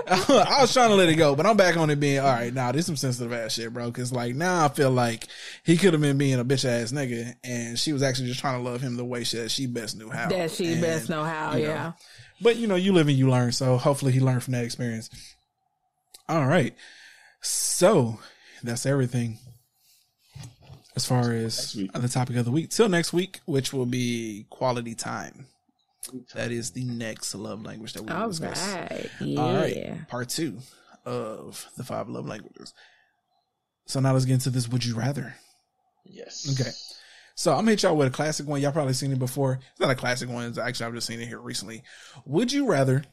I 0.08 0.58
was 0.62 0.74
trying 0.74 0.90
to 0.90 0.96
let 0.96 1.08
it 1.08 1.16
go, 1.16 1.36
but 1.36 1.46
I'm 1.46 1.56
back 1.56 1.78
on 1.78 1.92
it 1.92 2.00
being 2.00 2.20
all 2.20 2.26
right. 2.26 2.52
Now 2.52 2.72
this 2.72 2.88
some 2.88 2.96
sensitive 2.96 3.32
ass 3.32 3.54
shit, 3.54 3.72
bro. 3.72 3.92
Because 3.92 4.12
like 4.12 4.34
now 4.34 4.66
I 4.66 4.70
feel 4.70 4.90
like 4.90 5.28
he 5.64 5.78
could 5.78 5.94
have 5.94 6.02
been 6.02 6.18
being 6.18 6.40
a 6.40 6.46
bitch 6.46 6.66
ass 6.66 6.92
nigga, 6.92 7.36
and 7.44 7.78
she 7.78 7.94
was 7.94 8.02
actually 8.02 8.28
just 8.28 8.40
trying 8.40 8.64
to 8.64 8.68
love 8.68 8.82
him 8.82 8.98
the 8.98 9.06
way 9.06 9.24
she, 9.24 9.38
that 9.38 9.52
she 9.52 9.68
best 9.68 9.98
knew 9.98 10.10
how. 10.10 10.30
That 10.30 10.50
she 10.50 10.74
And, 10.74 10.82
best 10.82 11.10
know 11.10 11.24
how, 11.24 11.56
you 11.56 11.68
know, 11.68 11.70
yeah. 11.70 11.92
But 12.42 12.56
you 12.56 12.68
know, 12.68 12.76
you 12.76 12.92
live 12.92 13.08
and 13.08 13.18
you 13.18 13.30
learn. 13.30 13.52
So 13.52 13.78
hopefully 13.78 14.14
he 14.14 14.20
learned 14.20 14.42
from 14.42 14.54
that 14.54 14.66
experience. 14.66 15.12
All 16.28 16.48
right, 16.48 16.74
so 17.42 18.18
that's 18.64 18.88
everything 18.88 19.38
as 20.96 21.06
far 21.06 21.34
as 21.34 21.74
the 21.74 22.10
topic 22.10 22.36
of 22.36 22.46
the 22.46 22.52
week. 22.52 22.72
Till 22.72 22.90
next 22.90 23.14
week, 23.14 23.42
which 23.46 23.74
will 23.74 23.86
be 23.86 24.48
quality 24.50 24.96
time. 24.96 25.46
That 26.34 26.52
is 26.52 26.72
the 26.72 26.84
next 26.86 27.34
love 27.36 27.64
language 27.65 27.94
that 27.94 28.03
we 28.03 28.11
will 28.14 28.22
All 28.22 28.27
discuss. 28.30 28.61
right. 28.76 29.10
All 29.38 29.53
right, 29.56 30.07
part 30.07 30.30
two 30.30 30.60
of 31.06 31.65
the 31.77 31.84
five 31.84 32.10
love 32.10 32.26
languages. 32.27 32.73
So 33.86 33.99
now 33.99 34.14
let's 34.14 34.26
get 34.26 34.34
into 34.36 34.49
this. 34.49 34.68
Would 34.68 34.86
you 34.86 34.95
rather? 34.95 35.36
Yes. 36.06 36.48
Okay. 36.60 36.69
So 37.36 37.52
I'm 37.52 37.60
gonna 37.60 37.72
hit 37.72 37.84
y'all 37.84 37.95
with 37.95 38.07
a 38.07 38.11
classic 38.11 38.48
one. 38.48 38.61
Y'all 38.61 38.72
probably 38.72 38.94
seen 38.94 39.11
it 39.11 39.19
before. 39.19 39.60
It's 39.72 39.80
not 39.80 39.90
a 39.90 39.95
classic 39.95 40.30
one. 40.30 40.48
It's 40.48 40.57
actually 40.57 40.88
I've 40.88 40.94
just 40.94 41.07
seen 41.07 41.22
it 41.22 41.27
here 41.27 41.40
recently. 41.40 41.84
Would 42.26 42.52
you 42.52 42.68
rather 42.68 43.03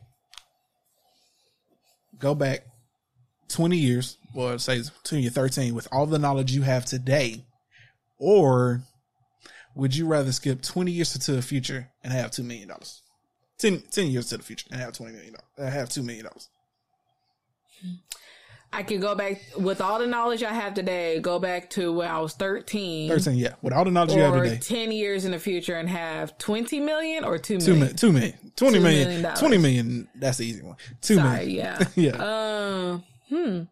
go 2.18 2.34
back 2.34 2.64
20 3.48 3.76
years, 3.76 4.18
or 4.34 4.58
say 4.58 4.82
20 5.04 5.26
or 5.28 5.30
13, 5.30 5.74
with 5.74 5.86
all 5.92 6.06
the 6.06 6.18
knowledge 6.18 6.52
you 6.52 6.62
have 6.62 6.84
today, 6.84 7.44
or 8.18 8.82
would 9.76 9.94
you 9.94 10.06
rather 10.06 10.32
skip 10.32 10.62
20 10.62 10.90
years 10.90 11.14
into 11.14 11.32
the 11.32 11.42
future 11.42 11.88
and 12.02 12.12
have 12.12 12.30
two 12.32 12.42
million 12.42 12.68
dollars? 12.68 13.02
10, 13.58 13.82
10 13.90 14.06
years 14.08 14.28
to 14.30 14.36
the 14.38 14.42
future 14.42 14.66
and 14.70 14.80
have 14.80 14.92
20 14.92 15.12
million 15.12 15.34
dollars. 15.34 15.44
Uh, 15.58 15.70
have 15.70 15.88
two 15.88 16.02
million 16.02 16.24
dollars. 16.24 16.48
I 18.72 18.82
could 18.82 19.00
go 19.00 19.14
back 19.14 19.40
with 19.56 19.80
all 19.80 19.98
the 19.98 20.06
knowledge 20.06 20.42
I 20.42 20.52
have 20.52 20.74
today, 20.74 21.20
go 21.20 21.38
back 21.38 21.70
to 21.70 21.92
when 21.92 22.08
I 22.08 22.18
was 22.20 22.34
13. 22.34 23.08
13, 23.08 23.34
yeah. 23.36 23.54
With 23.62 23.72
all 23.72 23.84
the 23.84 23.90
knowledge 23.90 24.14
you 24.14 24.20
have 24.20 24.34
today. 24.34 24.58
10 24.58 24.92
years 24.92 25.24
in 25.24 25.30
the 25.30 25.38
future 25.38 25.76
and 25.76 25.88
have 25.88 26.36
20 26.38 26.80
million 26.80 27.24
or 27.24 27.38
2 27.38 27.58
Two 27.58 27.74
million? 27.74 27.78
million, 27.80 27.96
two 27.96 28.12
million, 28.12 28.32
twenty 28.56 28.78
Two 28.78 28.82
million, 28.82 29.04
million 29.08 29.22
dollars. 29.22 29.38
twenty 29.40 29.58
million. 29.58 30.08
That's 30.16 30.38
the 30.38 30.46
easy 30.46 30.62
one. 30.62 30.76
Two 31.00 31.14
Sorry, 31.16 31.46
million. 31.46 31.56
yeah. 31.56 31.86
yeah. 31.96 32.90
Um, 32.90 33.04
hmm. 33.28 33.62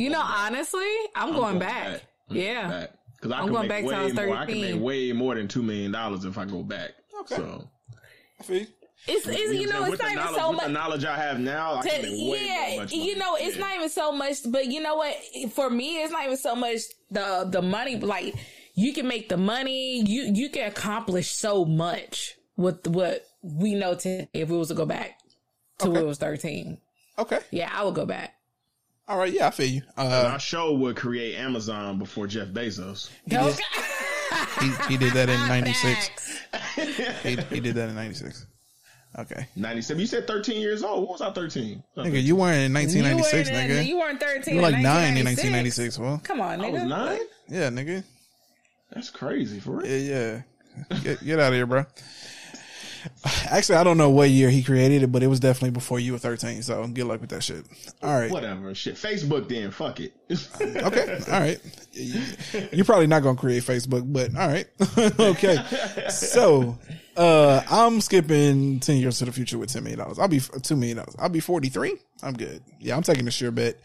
You 0.00 0.10
know, 0.10 0.22
honestly, 0.22 0.88
I'm, 1.14 1.32
going, 1.34 1.58
back. 1.58 2.02
Yeah. 2.30 2.86
Because 3.22 3.36
I 3.36 3.38
I'm 3.38 3.44
can 3.44 3.52
going 3.54 3.68
make 3.68 3.84
back 3.84 3.90
to 3.90 3.94
I 3.96 3.98
way 4.00 4.04
was 4.06 4.14
more. 4.14 4.36
I 4.36 4.46
can 4.46 4.60
make 4.60 4.80
way 4.82 5.12
more 5.12 5.34
than 5.36 5.46
two 5.46 5.62
million 5.62 5.92
dollars 5.92 6.24
if 6.24 6.36
I 6.36 6.44
go 6.44 6.64
back. 6.64 6.90
Okay. 7.20 7.36
So 7.36 7.68
I 8.40 8.42
feel 8.42 8.58
you. 8.58 8.66
It's, 9.06 9.26
it's 9.28 9.52
you 9.54 9.66
know, 9.68 9.84
it's 9.84 10.00
not 10.02 10.12
even 10.12 10.34
so 10.34 10.52
much. 10.52 10.64
the 10.66 10.72
knowledge 10.72 11.04
I 11.04 11.16
have 11.16 11.38
now, 11.40 11.78
I 11.78 11.82
To- 11.82 11.88
can 11.88 12.04
yeah, 12.16 12.74
much 12.78 12.92
you 12.92 13.16
know, 13.16 13.36
it's 13.36 13.56
Yeah. 13.56 13.60
not 13.66 13.76
even 13.76 13.88
so 13.88 14.10
much. 14.12 14.38
But 14.48 14.66
you 14.66 14.80
know 14.80 14.96
what? 14.96 15.16
For 15.54 15.70
me, 15.70 16.02
it's 16.02 16.12
not 16.12 16.24
even 16.24 16.36
so 16.36 16.56
much 16.56 16.80
the 17.10 17.46
the 17.48 17.62
money. 17.62 17.96
Like 17.96 18.34
you 18.74 18.92
can 18.92 19.06
make 19.06 19.28
the 19.28 19.36
money. 19.36 20.00
You 20.02 20.32
you 20.34 20.48
can 20.50 20.68
accomplish 20.68 21.30
so 21.30 21.64
much 21.64 22.34
with 22.56 22.86
what 22.88 23.24
we 23.42 23.74
know 23.76 23.94
today. 23.94 24.28
If 24.34 24.48
we 24.50 24.56
was 24.58 24.68
to 24.68 24.74
go 24.74 24.86
back 24.86 25.18
to 25.78 25.86
when 25.86 25.96
Okay. 25.98 26.04
it 26.04 26.08
was 26.08 26.18
thirteen, 26.18 26.78
Okay. 27.18 27.38
yeah, 27.52 27.70
I 27.72 27.84
would 27.84 27.94
go 27.94 28.06
back. 28.06 28.34
All 29.08 29.18
right. 29.18 29.32
Yeah, 29.32 29.48
I 29.48 29.50
feel 29.50 29.66
you. 29.66 29.82
And 29.96 30.12
Uh, 30.12 30.28
our 30.32 30.38
show 30.40 30.72
would 30.74 30.96
create 30.96 31.34
Amazon 31.36 31.98
before 31.98 32.26
Jeff 32.26 32.48
Bezos. 32.48 33.10
Okay. 33.32 33.52
he, 34.60 34.92
he 34.92 34.96
did 34.96 35.12
that 35.14 35.28
in 35.28 35.38
'96. 35.48 36.38
He, 37.22 37.36
he 37.54 37.60
did 37.60 37.74
that 37.74 37.88
in 37.88 37.94
'96. 37.94 38.46
Okay. 39.18 39.46
97. 39.56 40.00
You 40.00 40.06
said 40.06 40.26
13 40.26 40.58
years 40.62 40.82
old. 40.82 41.02
What 41.02 41.10
was 41.12 41.20
I 41.20 41.30
13? 41.32 41.82
Nigga, 41.98 42.22
you 42.22 42.34
weren't 42.34 42.64
in 42.64 42.72
1996, 42.72 43.50
you 43.50 43.54
weren't, 43.54 43.70
nigga. 43.70 43.86
You 43.86 43.98
weren't 43.98 44.20
thirteen. 44.20 44.54
You 44.54 44.60
were 44.62 44.68
like 44.68 44.76
in 44.76 44.82
nine 44.82 45.18
in 45.18 45.24
1996. 45.26 45.98
1996. 45.98 45.98
Well, 45.98 46.20
Come 46.24 46.40
on, 46.40 46.60
I 46.64 46.70
was 46.70 46.82
nine? 46.84 47.20
yeah, 47.48 47.68
nigga. 47.68 48.04
That's 48.90 49.10
crazy, 49.10 49.60
for 49.60 49.72
real. 49.72 49.86
Yeah, 49.86 50.40
yeah. 50.88 50.98
Get, 51.02 51.22
get 51.22 51.38
out 51.40 51.48
of 51.48 51.54
here, 51.54 51.66
bro. 51.66 51.84
Actually, 53.50 53.76
I 53.76 53.84
don't 53.84 53.98
know 53.98 54.10
what 54.10 54.30
year 54.30 54.50
he 54.50 54.62
created 54.62 55.02
it, 55.02 55.12
but 55.12 55.22
it 55.22 55.26
was 55.26 55.40
definitely 55.40 55.70
before 55.70 55.98
you 56.00 56.12
were 56.12 56.18
13. 56.18 56.62
So 56.62 56.86
good 56.86 57.04
luck 57.04 57.20
with 57.20 57.30
that 57.30 57.42
shit. 57.42 57.64
All 58.02 58.18
right. 58.18 58.30
Whatever. 58.30 58.74
Shit. 58.74 58.94
Facebook 58.94 59.48
then. 59.48 59.70
Fuck 59.70 60.00
it. 60.00 60.14
Okay. 60.60 61.20
All 61.30 61.40
right. 61.40 61.60
You're 62.72 62.84
probably 62.84 63.06
not 63.06 63.22
going 63.22 63.36
to 63.36 63.40
create 63.40 63.62
Facebook, 63.62 64.10
but 64.10 64.34
all 64.36 64.48
right. 64.48 64.66
okay. 65.20 66.08
So, 66.08 66.78
uh, 67.16 67.62
I'm 67.70 68.00
skipping 68.00 68.80
10 68.80 68.96
years 68.96 69.18
to 69.18 69.26
the 69.26 69.32
future 69.32 69.58
with 69.58 69.70
$10 69.70 69.82
million. 69.82 70.00
I'll 70.00 70.28
be 70.28 70.38
$2 70.38 70.78
million. 70.78 71.02
I'll 71.18 71.28
be 71.28 71.40
43. 71.40 71.96
I'm 72.22 72.34
good. 72.34 72.62
Yeah, 72.80 72.96
I'm 72.96 73.02
taking 73.02 73.28
a 73.28 73.30
sure 73.30 73.50
bet. 73.50 73.78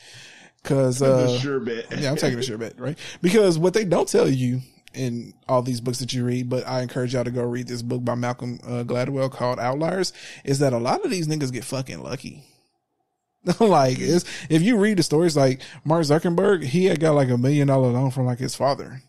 Cause, 0.64 1.02
uh, 1.02 1.38
sure 1.40 1.60
bet. 1.60 1.86
yeah, 1.98 2.10
I'm 2.12 2.18
taking 2.18 2.40
a 2.40 2.44
sure 2.44 2.58
bet, 2.58 2.80
right? 2.80 2.98
Because 3.22 3.58
what 3.58 3.74
they 3.74 3.86
don't 3.86 4.08
tell 4.08 4.28
you 4.30 4.62
in 4.94 5.34
all 5.48 5.62
these 5.62 5.82
books 5.82 6.00
that 6.00 6.14
you 6.14 6.24
read, 6.26 6.50
but 6.50 6.68
I 6.68 6.82
encourage 6.82 7.14
y'all 7.14 7.24
to 7.24 7.32
go 7.32 7.44
read 7.44 7.68
this 7.68 7.82
book 7.82 8.04
by 8.04 8.16
Malcolm 8.16 8.60
uh, 8.64 8.84
Gladwell 8.84 9.32
called 9.32 9.60
Outliers, 9.60 10.14
is 10.44 10.60
that 10.60 10.74
a 10.74 10.78
lot 10.78 11.04
of 11.06 11.12
these 11.12 11.28
niggas 11.28 11.52
get 11.52 11.64
fucking 11.64 12.02
lucky. 12.02 12.44
like, 13.60 13.98
it's, 14.00 14.26
if 14.50 14.62
you 14.62 14.78
read 14.78 14.98
the 14.98 15.04
stories, 15.04 15.38
like 15.38 15.62
Mark 15.86 16.04
Zuckerberg, 16.04 16.64
he 16.64 16.86
had 16.86 17.00
got 17.00 17.16
like 17.16 17.30
a 17.30 17.38
million 17.38 17.68
dollar 17.68 17.90
loan 17.90 18.12
from 18.12 18.26
like 18.26 18.40
his 18.40 18.56
father. 18.56 19.02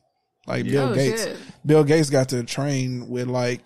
Like 0.47 0.65
Bill 0.65 0.91
Oh, 0.91 0.95
Gates. 0.95 1.25
shit. 1.25 1.37
Bill 1.67 1.85
Gates 1.85 2.11
got 2.11 2.29
to 2.31 2.43
train 2.45 3.09
with 3.09 3.29
like, 3.29 3.61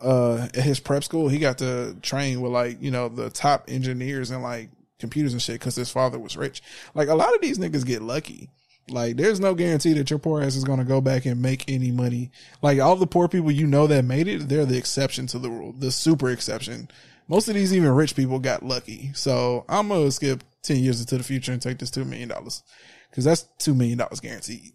uh, 0.00 0.48
at 0.54 0.64
his 0.64 0.80
prep 0.80 1.04
school, 1.04 1.28
he 1.28 1.38
got 1.38 1.58
to 1.58 1.96
train 2.02 2.40
with 2.40 2.52
like, 2.52 2.80
you 2.82 2.90
know, 2.90 3.08
the 3.08 3.30
top 3.30 3.64
engineers 3.68 4.30
and 4.30 4.42
like 4.42 4.70
computers 4.98 5.32
and 5.32 5.42
shit 5.42 5.58
because 5.58 5.74
his 5.76 5.90
father 5.90 6.18
was 6.18 6.36
rich. 6.36 6.62
Like, 6.94 7.08
a 7.08 7.14
lot 7.14 7.34
of 7.34 7.40
these 7.40 7.58
niggas 7.58 7.84
get 7.86 8.02
lucky. 8.02 8.50
Like, 8.88 9.16
there's 9.16 9.40
no 9.40 9.54
guarantee 9.54 9.92
that 9.94 10.10
your 10.10 10.18
poor 10.18 10.42
ass 10.42 10.56
is 10.56 10.64
going 10.64 10.78
to 10.78 10.84
go 10.84 11.00
back 11.00 11.24
and 11.24 11.40
make 11.40 11.64
any 11.68 11.90
money. 11.92 12.30
Like, 12.60 12.80
all 12.80 12.96
the 12.96 13.06
poor 13.06 13.28
people 13.28 13.50
you 13.50 13.66
know 13.66 13.86
that 13.86 14.04
made 14.04 14.28
it, 14.28 14.48
they're 14.48 14.66
the 14.66 14.76
exception 14.76 15.26
to 15.28 15.38
the 15.38 15.50
rule, 15.50 15.72
the 15.72 15.90
super 15.90 16.30
exception. 16.30 16.88
Most 17.28 17.48
of 17.48 17.54
these 17.54 17.72
even 17.74 17.90
rich 17.92 18.16
people 18.16 18.38
got 18.38 18.64
lucky. 18.64 19.10
So 19.14 19.64
I'm 19.68 19.88
going 19.88 20.04
to 20.04 20.12
skip 20.12 20.42
10 20.62 20.78
years 20.78 21.00
into 21.00 21.16
the 21.16 21.24
future 21.24 21.52
and 21.52 21.62
take 21.62 21.78
this 21.78 21.90
$2 21.90 22.04
million 22.06 22.28
because 22.28 23.24
that's 23.24 23.48
$2 23.60 23.74
million 23.76 24.00
guaranteed. 24.20 24.72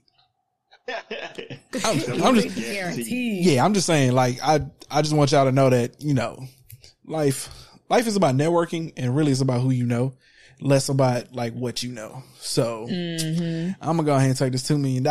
I'm, 1.83 2.23
I'm 2.23 2.35
just, 2.35 2.55
Guaranteed. 2.55 3.45
yeah, 3.45 3.63
I'm 3.63 3.73
just 3.73 3.87
saying, 3.87 4.13
like, 4.13 4.39
I, 4.41 4.61
I 4.89 5.01
just 5.01 5.13
want 5.13 5.33
y'all 5.33 5.45
to 5.45 5.51
know 5.51 5.69
that, 5.69 6.01
you 6.01 6.13
know, 6.13 6.45
life, 7.05 7.49
life 7.89 8.07
is 8.07 8.15
about 8.15 8.35
networking 8.35 8.93
and 8.95 9.15
really 9.15 9.33
it's 9.33 9.41
about 9.41 9.59
who 9.61 9.71
you 9.71 9.85
know, 9.85 10.13
less 10.59 10.89
about 10.89 11.33
like 11.33 11.53
what 11.53 11.83
you 11.83 11.91
know. 11.91 12.23
So 12.39 12.87
I'm 12.89 13.75
gonna 13.81 14.03
go 14.03 14.15
ahead 14.15 14.29
and 14.29 14.37
take 14.37 14.51
this 14.51 14.67
$2 14.69 14.79
million 14.79 15.05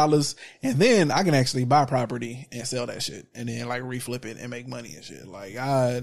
and 0.63 0.79
then 0.79 1.11
I 1.11 1.23
can 1.23 1.35
actually 1.35 1.65
buy 1.65 1.85
property 1.85 2.49
and 2.51 2.67
sell 2.67 2.87
that 2.87 3.03
shit 3.03 3.27
and 3.35 3.49
then 3.49 3.69
like 3.69 3.83
reflip 3.83 4.25
it 4.25 4.39
and 4.39 4.51
make 4.51 4.67
money 4.67 4.95
and 4.95 5.05
shit. 5.05 5.27
Like, 5.27 5.57
I, 5.57 6.03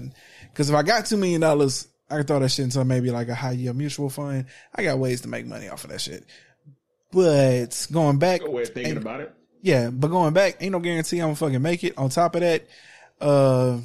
cause 0.54 0.70
if 0.70 0.76
I 0.76 0.82
got 0.82 1.04
$2 1.04 1.18
million, 1.18 1.42
I 1.44 2.16
can 2.16 2.24
throw 2.26 2.38
that 2.38 2.50
shit 2.50 2.64
into 2.64 2.84
maybe 2.84 3.10
like 3.10 3.28
a 3.28 3.34
high 3.34 3.52
yield 3.52 3.76
mutual 3.76 4.08
fund. 4.10 4.46
I 4.74 4.82
got 4.82 4.98
ways 4.98 5.20
to 5.22 5.28
make 5.28 5.46
money 5.46 5.68
off 5.68 5.84
of 5.84 5.90
that 5.90 6.00
shit. 6.00 6.24
But 7.12 7.86
going 7.92 8.18
back, 8.18 8.40
Good 8.40 8.50
way 8.50 8.62
of 8.62 8.68
thinking 8.70 8.96
about 8.96 9.20
it. 9.20 9.34
yeah, 9.62 9.90
but 9.90 10.08
going 10.08 10.34
back, 10.34 10.56
ain't 10.60 10.72
no 10.72 10.80
guarantee 10.80 11.18
I'm 11.20 11.26
gonna 11.28 11.36
fucking 11.36 11.62
make 11.62 11.84
it. 11.84 11.96
On 11.96 12.08
top 12.08 12.34
of 12.34 12.40
that, 12.40 12.66
uh, 13.20 13.78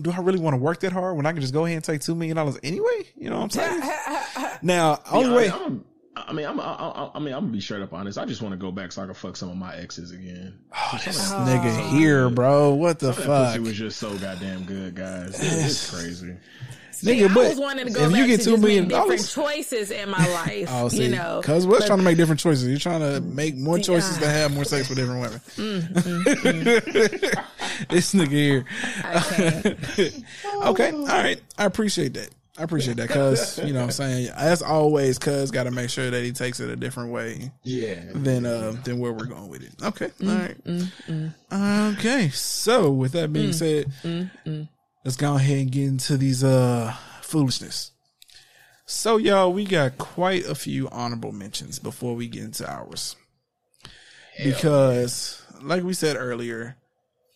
do 0.00 0.10
I 0.10 0.18
really 0.20 0.38
want 0.40 0.54
to 0.54 0.58
work 0.58 0.80
that 0.80 0.92
hard 0.92 1.16
when 1.16 1.26
I 1.26 1.32
can 1.32 1.40
just 1.40 1.52
go 1.52 1.64
ahead 1.64 1.76
and 1.76 1.84
take 1.84 2.00
two 2.00 2.14
million 2.14 2.36
dollars 2.36 2.58
anyway? 2.62 3.04
You 3.16 3.30
know 3.30 3.40
what 3.40 3.56
I'm 3.56 3.82
saying? 4.30 4.56
now, 4.62 5.00
only 5.10 5.30
Yeah, 5.30 5.36
way. 5.36 5.48
I, 5.50 5.56
I'm, 5.64 5.84
I 6.14 6.32
mean, 6.32 6.46
I'm, 6.46 6.60
I, 6.60 6.64
I, 6.64 7.10
I 7.14 7.18
mean, 7.18 7.34
I'm 7.34 7.40
gonna 7.44 7.52
be 7.52 7.60
straight 7.60 7.82
up 7.82 7.92
honest. 7.92 8.18
I 8.18 8.24
just 8.24 8.42
want 8.42 8.52
to 8.52 8.58
go 8.58 8.70
back 8.70 8.92
so 8.92 9.02
I 9.02 9.06
can 9.06 9.14
fuck 9.14 9.36
some 9.36 9.48
of 9.50 9.56
my 9.56 9.74
exes 9.76 10.10
again. 10.12 10.58
Oh, 10.74 11.00
This 11.04 11.32
nigga 11.32 11.88
here, 11.90 12.28
bro. 12.30 12.74
What 12.74 12.98
the 12.98 13.08
That 13.08 13.16
pussy 13.16 13.26
fuck, 13.26 13.60
was 13.60 13.74
just 13.74 13.98
so 13.98 14.16
goddamn 14.18 14.64
good, 14.64 14.94
guys. 14.94 15.40
It- 15.40 15.66
It's 15.70 15.90
crazy. 15.94 16.36
Nigga? 17.02 17.30
I 17.30 17.34
But 17.34 17.48
was 17.50 17.58
wanting 17.58 17.86
to 17.86 17.92
go 17.92 18.04
if 18.04 18.10
back 18.12 18.18
you 18.20 18.26
get 18.26 18.38
to 18.40 18.44
two 18.44 18.50
just 18.52 18.62
million 18.62 18.82
make 18.84 18.90
different 18.90 19.08
dollars, 19.08 19.32
choices 19.34 19.90
in 19.90 20.08
my 20.10 20.26
life. 20.28 20.68
oh, 20.70 20.88
see, 20.88 21.04
you 21.04 21.08
know, 21.10 21.40
cause 21.44 21.66
we're 21.66 21.78
trying 21.86 21.98
to 21.98 22.04
make 22.04 22.16
different 22.16 22.40
choices. 22.40 22.68
You're 22.68 22.78
trying 22.78 23.00
to 23.00 23.20
make 23.20 23.56
more 23.56 23.78
choices 23.78 24.18
to 24.18 24.26
have 24.28 24.52
more 24.54 24.64
sex 24.64 24.88
with 24.88 24.98
different 24.98 25.20
women. 25.22 25.40
Mm-hmm. 25.56 26.22
this 27.90 28.14
nigga 28.14 28.28
here. 28.28 28.64
okay, 30.66 30.92
all 30.92 31.06
right. 31.06 31.40
I 31.58 31.64
appreciate 31.64 32.14
that. 32.14 32.28
I 32.58 32.64
appreciate 32.64 32.98
that, 32.98 33.08
cuz 33.08 33.58
you 33.58 33.72
know 33.72 33.80
what 33.80 33.84
I'm 33.86 33.90
saying. 33.92 34.28
As 34.36 34.60
always, 34.60 35.18
cuz 35.18 35.50
got 35.50 35.64
to 35.64 35.70
make 35.70 35.88
sure 35.88 36.10
that 36.10 36.22
he 36.22 36.32
takes 36.32 36.60
it 36.60 36.68
a 36.68 36.76
different 36.76 37.10
way 37.10 37.50
Yeah. 37.64 37.94
than 38.14 38.44
uh 38.44 38.76
than 38.84 38.98
where 38.98 39.12
we're 39.12 39.24
going 39.24 39.48
with 39.48 39.62
it. 39.62 39.70
Okay, 39.82 40.10
all 40.22 40.28
right. 40.34 40.64
Mm, 40.64 40.92
mm, 41.08 41.34
mm. 41.50 41.98
Okay, 41.98 42.28
so 42.28 42.90
with 42.90 43.12
that 43.12 43.32
being 43.32 43.52
said, 43.54 43.90
let's 45.04 45.16
go 45.16 45.36
ahead 45.36 45.58
and 45.58 45.72
get 45.72 45.84
into 45.84 46.16
these 46.16 46.44
uh 46.44 46.94
foolishness. 47.20 47.92
So 48.86 49.16
y'all, 49.16 49.52
we 49.52 49.64
got 49.64 49.98
quite 49.98 50.44
a 50.46 50.54
few 50.54 50.88
honorable 50.90 51.32
mentions 51.32 51.78
before 51.78 52.14
we 52.14 52.28
get 52.28 52.44
into 52.44 52.70
ours. 52.70 53.16
Because 54.42 55.42
like 55.62 55.82
we 55.82 55.94
said 55.94 56.16
earlier, 56.16 56.76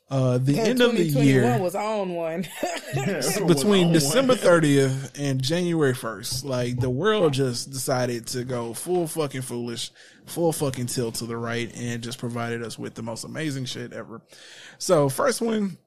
uh 0.09 0.39
the 0.39 0.59
end 0.59 0.81
of 0.81 0.93
the 0.93 1.05
year 1.05 1.59
was 1.59 1.75
on 1.75 2.11
one. 2.11 2.47
between 3.47 3.93
December 3.93 4.35
30th 4.35 5.19
and 5.19 5.43
January 5.43 5.95
1st, 5.95 6.45
like 6.45 6.79
the 6.79 6.91
world 6.91 7.33
just 7.33 7.71
decided 7.71 8.27
to 8.29 8.45
go 8.45 8.73
full 8.73 9.07
fucking 9.07 9.43
foolish, 9.43 9.91
full 10.27 10.53
fucking 10.53 10.87
tilt 10.87 11.17
to 11.17 11.27
the 11.27 11.37
right 11.37 11.75
and 11.77 12.03
just 12.03 12.19
provided 12.19 12.63
us 12.63 12.79
with 12.79 12.95
the 12.95 13.03
most 13.03 13.25
amazing 13.25 13.65
shit 13.65 13.93
ever. 13.93 14.23
So 14.79 15.09
first 15.09 15.41
one, 15.41 15.79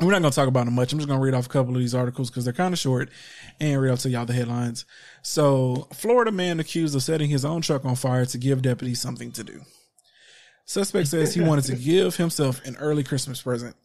we're 0.00 0.12
not 0.12 0.20
going 0.20 0.30
to 0.30 0.36
talk 0.36 0.48
about 0.48 0.66
them 0.66 0.74
much. 0.74 0.92
I'm 0.92 0.98
just 0.98 1.08
going 1.08 1.18
to 1.18 1.24
read 1.24 1.34
off 1.34 1.46
a 1.46 1.50
couple 1.50 1.74
of 1.74 1.80
these 1.80 1.94
articles 1.94 2.30
because 2.30 2.44
they're 2.44 2.52
kind 2.52 2.74
of 2.74 2.78
short 2.78 3.10
and 3.60 3.80
read 3.80 3.92
off 3.92 4.00
to 4.00 4.10
y'all 4.10 4.26
the 4.26 4.32
headlines. 4.32 4.84
So 5.22 5.88
Florida 5.92 6.32
man 6.32 6.60
accused 6.60 6.94
of 6.94 7.02
setting 7.02 7.30
his 7.30 7.44
own 7.44 7.62
truck 7.62 7.84
on 7.84 7.96
fire 7.96 8.26
to 8.26 8.38
give 8.38 8.62
deputies 8.62 9.00
something 9.00 9.32
to 9.32 9.44
do. 9.44 9.62
Suspect 10.66 11.08
says 11.08 11.34
he 11.34 11.40
wanted 11.40 11.64
to 11.66 11.76
give 11.76 12.16
himself 12.16 12.64
an 12.66 12.76
early 12.76 13.04
Christmas 13.04 13.40
present. 13.40 13.76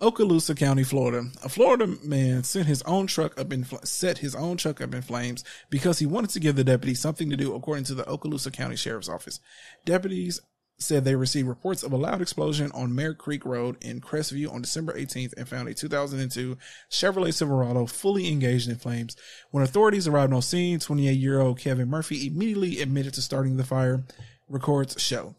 Okaloosa 0.00 0.54
County, 0.54 0.84
Florida. 0.84 1.30
A 1.42 1.48
Florida 1.48 1.86
man 2.04 2.44
sent 2.44 2.66
his 2.66 2.82
own 2.82 3.06
truck 3.06 3.40
up 3.40 3.50
in 3.50 3.64
fl- 3.64 3.76
set 3.84 4.18
his 4.18 4.34
own 4.34 4.58
truck 4.58 4.82
up 4.82 4.92
in 4.92 5.00
flames 5.00 5.42
because 5.70 5.98
he 5.98 6.04
wanted 6.04 6.30
to 6.30 6.40
give 6.40 6.54
the 6.56 6.64
deputies 6.64 7.00
something 7.00 7.30
to 7.30 7.36
do, 7.36 7.54
according 7.54 7.84
to 7.84 7.94
the 7.94 8.04
Okaloosa 8.04 8.52
County 8.52 8.76
Sheriff's 8.76 9.08
Office. 9.08 9.40
Deputies 9.86 10.40
said 10.78 11.04
they 11.04 11.14
received 11.14 11.48
reports 11.48 11.82
of 11.82 11.92
a 11.92 11.96
loud 11.96 12.20
explosion 12.20 12.70
on 12.72 12.94
Mare 12.94 13.14
Creek 13.14 13.44
Road 13.44 13.76
in 13.82 14.00
Crestview 14.00 14.52
on 14.52 14.62
December 14.62 14.92
18th 14.92 15.34
and 15.36 15.48
found 15.48 15.68
a 15.68 15.74
2002 15.74 16.56
Chevrolet 16.90 17.32
Silverado 17.32 17.86
fully 17.86 18.28
engaged 18.28 18.68
in 18.68 18.76
flames. 18.76 19.16
When 19.50 19.64
authorities 19.64 20.06
arrived 20.06 20.32
on 20.32 20.42
scene, 20.42 20.78
28-year-old 20.78 21.58
Kevin 21.58 21.88
Murphy 21.88 22.26
immediately 22.26 22.80
admitted 22.80 23.14
to 23.14 23.22
starting 23.22 23.56
the 23.56 23.64
fire. 23.64 24.04
Records 24.48 25.00
show. 25.02 25.34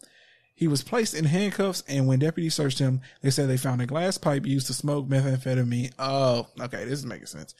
He 0.53 0.67
was 0.67 0.83
placed 0.83 1.13
in 1.13 1.25
handcuffs, 1.25 1.83
and 1.87 2.07
when 2.07 2.19
deputies 2.19 2.55
searched 2.55 2.79
him, 2.79 3.01
they 3.21 3.29
said 3.29 3.47
they 3.47 3.57
found 3.57 3.79
a 3.79 3.85
glass 3.85 4.17
pipe 4.17 4.45
used 4.45 4.67
to 4.67 4.73
smoke 4.73 5.07
methamphetamine. 5.07 5.93
Oh, 5.99 6.47
okay, 6.59 6.83
this 6.83 6.99
is 6.99 7.05
making 7.05 7.27
sense. 7.27 7.53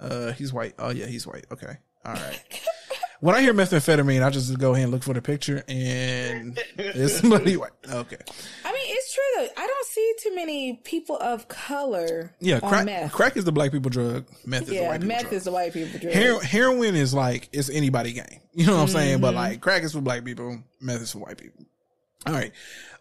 Uh, 0.00 0.32
he's 0.32 0.52
white. 0.52 0.74
Oh 0.78 0.88
yeah, 0.88 1.04
he's 1.04 1.26
white. 1.26 1.44
Okay, 1.52 1.76
all 2.04 2.14
right. 2.14 2.42
when 3.20 3.34
I 3.34 3.42
hear 3.42 3.54
methamphetamine, 3.54 4.24
I 4.24 4.30
just 4.30 4.58
go 4.58 4.72
ahead 4.72 4.84
and 4.84 4.92
look 4.92 5.02
for 5.02 5.14
the 5.14 5.22
picture, 5.22 5.62
and 5.68 6.58
it's 6.78 7.16
somebody 7.20 7.56
white. 7.56 7.70
Okay, 7.88 8.16
I 8.64 8.72
mean, 8.72 8.82
it's 8.86 9.14
true 9.14 9.22
though. 9.36 9.48
I 9.62 9.66
don't 9.66 9.86
see 9.86 10.14
too 10.22 10.34
many 10.34 10.80
people 10.84 11.16
of 11.16 11.48
color. 11.48 12.34
yeah, 12.40 12.60
on 12.62 12.68
crack. 12.68 12.84
meth. 12.86 13.12
Crack 13.12 13.36
is 13.36 13.44
the 13.44 13.52
black 13.52 13.72
people 13.72 13.90
drug. 13.90 14.26
Meth 14.44 14.62
is 14.62 14.68
the 14.68 14.74
yeah, 14.76 14.88
white 14.88 15.00
people 15.00 15.08
meth 15.08 15.20
drug. 15.22 15.32
is 15.34 15.44
the 15.44 15.52
white 15.52 15.72
people 15.72 16.00
drug. 16.00 16.12
Hero- 16.14 16.40
heroin 16.40 16.94
is 16.96 17.14
like 17.14 17.48
it's 17.52 17.70
anybody 17.70 18.12
game. 18.12 18.40
You 18.52 18.66
know 18.66 18.74
what 18.76 18.82
I'm 18.82 18.88
saying? 18.88 19.20
But 19.20 19.32
Mhm. 19.32 19.36
like 19.36 19.60
crack 19.60 19.82
is 19.84 19.92
for 19.92 20.00
black 20.00 20.24
people, 20.24 20.58
meth 20.80 21.02
is 21.02 21.12
for 21.12 21.18
white 21.20 21.38
people. 21.38 21.64
All 22.26 22.34
right. 22.34 22.52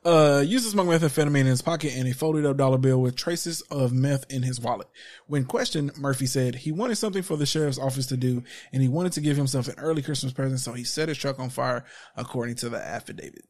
Uh, 0.06 0.42
used 0.48 0.64
to 0.64 0.72
smoke 0.72 0.88
methamphetamine 0.88 1.42
in 1.42 1.46
his 1.48 1.62
pocket 1.62 1.92
and 1.94 2.08
a 2.08 2.14
folded 2.14 2.46
up 2.46 2.56
dollar 2.56 2.78
bill 2.78 3.02
with 3.02 3.18
traces 3.18 3.60
of 3.64 3.92
meth 3.92 4.26
in 4.32 4.44
his 4.44 4.60
wallet. 4.60 4.88
When 5.28 5.44
questioned, 5.44 5.98
Murphy 5.98 6.26
said 6.26 6.56
he 6.56 6.72
wanted 6.72 6.96
something 6.96 7.22
for 7.22 7.36
the 7.36 7.46
sheriff's 7.46 7.78
office 7.78 8.06
to 8.08 8.18
do 8.18 8.44
and 8.72 8.82
he 8.82 8.88
wanted 8.88 9.12
to 9.14 9.22
give 9.22 9.36
himself 9.36 9.68
an 9.68 9.76
early 9.78 10.02
Christmas 10.02 10.32
present, 10.32 10.62
so 10.62 10.72
he 10.72 10.86
set 10.86 11.10
his 11.10 11.18
truck 11.18 11.38
on 11.38 11.50
fire, 11.50 11.84
according 12.16 12.56
to 12.56 12.70
the 12.70 12.78
affidavit. 12.78 13.46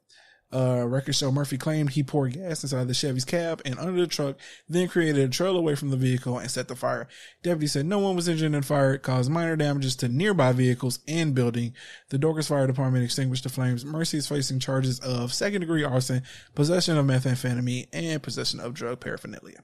Uh, 0.52 0.84
record 0.88 1.14
show 1.14 1.32
Murphy 1.32 1.58
claimed 1.58 1.92
he 1.92 2.02
poured 2.02 2.34
gas 2.34 2.64
inside 2.64 2.88
the 2.88 2.94
Chevy's 2.94 3.26
cab 3.26 3.62
and 3.66 3.78
under 3.78 4.00
the 4.00 4.08
truck, 4.08 4.38
then 4.68 4.88
created 4.88 5.24
a 5.24 5.32
trail 5.32 5.56
away 5.56 5.76
from 5.76 5.90
the 5.90 5.98
vehicle 5.98 6.40
and 6.40 6.50
set 6.50 6.68
the 6.68 6.76
fire. 6.76 7.08
Deputy 7.44 7.68
said 7.68 7.86
no 7.86 8.00
one 8.00 8.16
was 8.16 8.28
injured 8.28 8.48
in 8.48 8.54
the 8.54 8.62
fire. 8.62 8.96
It 8.96 9.04
caused 9.04 9.30
minor 9.30 9.56
damages 9.56 9.96
to 9.98 10.08
nearby 10.08 10.52
vehicles 10.52 11.00
and 11.08 11.36
building. 11.36 11.74
The 12.10 12.18
Dorcas 12.18 12.48
Fire 12.48 12.66
Department 12.66 13.04
extinguished 13.04 13.44
the 13.44 13.50
flames. 13.50 13.86
Murphy 13.86 14.18
is 14.18 14.28
facing 14.28 14.60
charges 14.60 15.00
of 15.02 15.34
second 15.34 15.62
degree 15.62 15.84
arson, 15.84 16.24
possession 16.56 16.98
of 16.98 17.06
methamphetamine, 17.06 17.88
and 17.94 18.24
possession 18.24 18.60
of 18.60 18.74
drug 18.74 19.00
paraphernalia. 19.00 19.64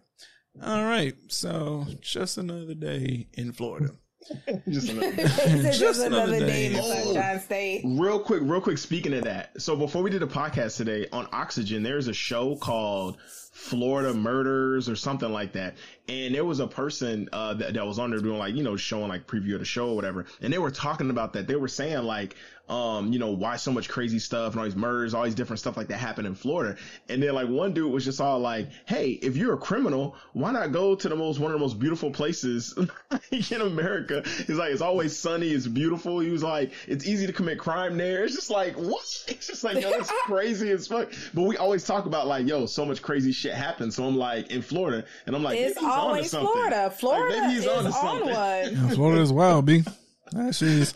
All 0.63 0.85
right, 0.85 1.15
so 1.27 1.85
just 1.99 2.37
another 2.37 2.75
day 2.75 3.27
in 3.33 3.51
Florida. 3.51 3.91
Just 4.69 4.89
another. 4.89 5.11
Just, 5.15 5.79
Just 5.79 6.01
another 6.01 6.35
another 6.35 6.45
day 6.45 6.67
in 6.67 6.73
the 6.73 6.81
day. 6.81 7.03
Sunshine 7.03 7.39
State. 7.39 7.81
real 7.85 8.19
quick, 8.19 8.41
real 8.43 8.61
quick. 8.61 8.77
Speaking 8.77 9.13
of 9.13 9.23
that, 9.25 9.61
so 9.61 9.75
before 9.75 10.01
we 10.01 10.09
did 10.09 10.23
a 10.23 10.27
podcast 10.27 10.77
today 10.77 11.07
on 11.11 11.27
Oxygen, 11.31 11.83
there's 11.83 12.07
a 12.07 12.13
show 12.13 12.55
called 12.55 13.17
Florida 13.21 14.13
Murders 14.13 14.89
or 14.89 14.95
something 14.95 15.31
like 15.31 15.53
that, 15.53 15.75
and 16.07 16.33
there 16.33 16.45
was 16.45 16.59
a 16.59 16.67
person 16.67 17.29
uh, 17.31 17.53
that, 17.55 17.73
that 17.75 17.85
was 17.85 17.99
on 17.99 18.09
there 18.09 18.19
doing 18.19 18.39
like 18.39 18.55
you 18.55 18.63
know 18.63 18.75
showing 18.75 19.09
like 19.09 19.27
preview 19.27 19.53
of 19.53 19.59
the 19.59 19.65
show 19.65 19.89
or 19.89 19.95
whatever, 19.95 20.25
and 20.41 20.51
they 20.51 20.57
were 20.57 20.71
talking 20.71 21.09
about 21.09 21.33
that. 21.33 21.47
They 21.47 21.55
were 21.55 21.67
saying 21.67 22.03
like, 22.03 22.35
um, 22.69 23.13
you 23.13 23.19
know, 23.19 23.31
why 23.31 23.57
so 23.57 23.71
much 23.71 23.89
crazy 23.89 24.19
stuff 24.19 24.53
and 24.53 24.59
all 24.59 24.65
these 24.65 24.75
murders, 24.75 25.13
all 25.13 25.23
these 25.23 25.35
different 25.35 25.59
stuff 25.59 25.77
like 25.77 25.87
that 25.87 25.97
happened 25.97 26.27
in 26.27 26.35
Florida, 26.35 26.77
and 27.09 27.21
then 27.21 27.33
like 27.33 27.47
one 27.47 27.73
dude 27.73 27.91
was 27.91 28.03
just 28.03 28.19
all 28.19 28.39
like, 28.39 28.69
hey, 28.85 29.11
if 29.11 29.37
you're 29.37 29.53
a 29.53 29.57
criminal, 29.57 30.15
why 30.33 30.51
not 30.51 30.71
go 30.71 30.95
to 30.95 31.09
the 31.09 31.15
most 31.15 31.39
one 31.39 31.51
of 31.51 31.59
the 31.59 31.63
most 31.63 31.79
beautiful 31.79 32.09
places 32.11 32.77
in 33.31 33.61
America? 33.61 34.23
He's 34.47 34.57
like, 34.57 34.71
it's 34.71 34.81
always 34.81 35.15
sunny, 35.17 35.49
it's 35.49 35.67
beautiful. 35.67 36.19
He 36.19 36.31
was 36.31 36.43
like, 36.43 36.71
it's 36.87 37.05
easy 37.05 37.27
to 37.27 37.33
commit 37.33 37.59
crime 37.59 37.97
there. 37.97 38.23
It's 38.23 38.35
just 38.35 38.49
like, 38.49 38.75
what? 38.75 39.03
It's 39.35 39.47
just 39.47 39.63
like, 39.63 39.81
yo, 39.81 39.89
it's 39.91 40.11
crazy 40.23 40.71
as 40.71 40.87
fuck. 40.87 41.11
But 41.33 41.43
we 41.43 41.57
always 41.57 41.83
talk 41.83 42.05
about 42.05 42.25
like, 42.27 42.47
yo, 42.47 42.65
so 42.65 42.85
much 42.85 43.01
crazy 43.01 43.31
shit 43.31 43.53
happens. 43.53 43.95
So 43.95 44.05
I'm 44.05 44.17
like, 44.17 44.49
in 44.49 44.61
Florida, 44.61 45.05
and 45.27 45.35
I'm 45.35 45.43
like, 45.43 45.59
It's 45.59 45.75
maybe 45.75 45.85
on 45.85 45.91
to 45.91 45.97
always 45.97 46.31
something. 46.31 46.51
Florida. 46.51 46.83
Like, 46.83 46.93
Florida 46.93 47.41
maybe 47.41 47.53
he's 47.53 47.63
is 47.63 47.67
on 47.67 47.87
on, 47.87 48.21
one. 48.21 48.31
Yeah, 48.33 48.89
Florida 48.89 49.21
is 49.21 49.31
wild, 49.31 49.65
B. 49.65 49.83
That 50.31 50.55
shit 50.55 50.67
is 50.69 50.93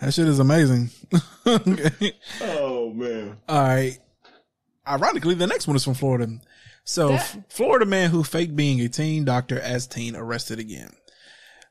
that 0.00 0.12
shit 0.14 0.28
is 0.28 0.38
amazing. 0.38 0.90
okay. 1.46 2.12
Oh 2.42 2.92
man. 2.92 3.36
All 3.48 3.62
right. 3.62 3.98
Ironically, 4.86 5.34
the 5.34 5.46
next 5.46 5.66
one 5.66 5.76
is 5.76 5.84
from 5.84 5.94
Florida. 5.94 6.28
So, 6.84 7.08
That- 7.08 7.20
F- 7.20 7.38
Florida 7.50 7.84
man 7.86 8.10
who 8.10 8.24
faked 8.24 8.56
being 8.56 8.80
a 8.80 8.88
teen 8.88 9.24
doctor 9.24 9.60
as 9.60 9.86
teen 9.86 10.16
arrested 10.16 10.58
again. 10.58 10.90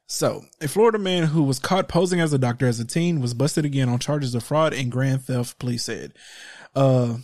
So, 0.06 0.44
a 0.62 0.68
Florida 0.68 1.00
man 1.00 1.24
who 1.24 1.44
was 1.44 1.60
caught 1.60 1.88
posing 1.88 2.20
as 2.20 2.32
a 2.32 2.38
doctor 2.38 2.68
as 2.68 2.80
a 2.80 2.86
teen 2.86 3.20
was 3.20 3.34
busted 3.34 3.66
again 3.66 3.90
on 3.90 4.00
charges 4.00 4.36
of 4.36 4.44
fraud 4.44 4.74
and 4.74 4.92
grand 4.92 5.24
theft, 5.24 5.58
police 5.60 5.84
said. 5.84 6.14
Uh, 6.76 7.18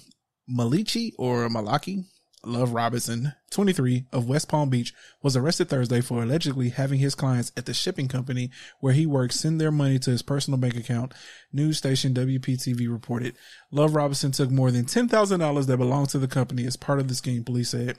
Malichi 0.49 1.11
or 1.17 1.47
Malaki 1.47 2.05
Love 2.45 2.73
Robinson, 2.73 3.33
23 3.51 4.05
of 4.11 4.27
West 4.27 4.49
Palm 4.49 4.69
Beach, 4.69 4.93
was 5.21 5.37
arrested 5.37 5.69
Thursday 5.69 6.01
for 6.01 6.21
allegedly 6.21 6.69
having 6.69 6.99
his 6.99 7.15
clients 7.15 7.53
at 7.55 7.65
the 7.65 7.73
shipping 7.73 8.09
company 8.09 8.51
where 8.81 8.93
he 8.93 9.05
works 9.05 9.39
send 9.39 9.61
their 9.61 9.71
money 9.71 9.97
to 9.99 10.11
his 10.11 10.21
personal 10.21 10.59
bank 10.59 10.75
account. 10.75 11.13
News 11.53 11.77
station 11.77 12.13
WPTV 12.13 12.91
reported. 12.91 13.35
Love 13.71 13.95
Robinson 13.95 14.31
took 14.31 14.51
more 14.51 14.71
than 14.71 14.83
$10,000 14.83 15.67
that 15.67 15.77
belonged 15.77 16.09
to 16.09 16.19
the 16.19 16.27
company 16.27 16.65
as 16.65 16.75
part 16.75 16.99
of 16.99 17.07
the 17.07 17.15
scheme, 17.15 17.45
police 17.45 17.69
said. 17.69 17.97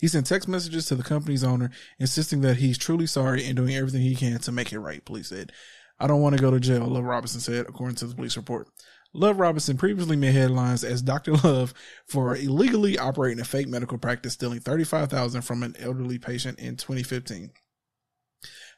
He 0.00 0.08
sent 0.08 0.26
text 0.26 0.48
messages 0.48 0.86
to 0.86 0.94
the 0.94 1.02
company's 1.02 1.44
owner, 1.44 1.70
insisting 1.98 2.40
that 2.40 2.56
he's 2.56 2.78
truly 2.78 3.06
sorry 3.06 3.44
and 3.44 3.54
doing 3.54 3.76
everything 3.76 4.00
he 4.00 4.16
can 4.16 4.38
to 4.40 4.52
make 4.52 4.72
it 4.72 4.80
right, 4.80 5.04
police 5.04 5.28
said. 5.28 5.52
I 6.00 6.06
don't 6.06 6.22
want 6.22 6.36
to 6.36 6.42
go 6.42 6.50
to 6.50 6.58
jail, 6.58 6.86
Love 6.86 7.04
Robinson 7.04 7.40
said, 7.40 7.66
according 7.68 7.96
to 7.96 8.06
the 8.06 8.14
police 8.14 8.36
report. 8.36 8.68
Love 9.14 9.38
Robinson 9.38 9.76
previously 9.76 10.16
made 10.16 10.34
headlines 10.34 10.82
as 10.82 11.00
Dr. 11.00 11.34
Love 11.44 11.72
for 12.06 12.36
illegally 12.36 12.98
operating 12.98 13.40
a 13.40 13.44
fake 13.44 13.68
medical 13.68 13.96
practice, 13.96 14.32
stealing 14.32 14.60
35000 14.60 15.42
from 15.42 15.62
an 15.62 15.76
elderly 15.78 16.18
patient 16.18 16.58
in 16.58 16.76
2015. 16.76 17.52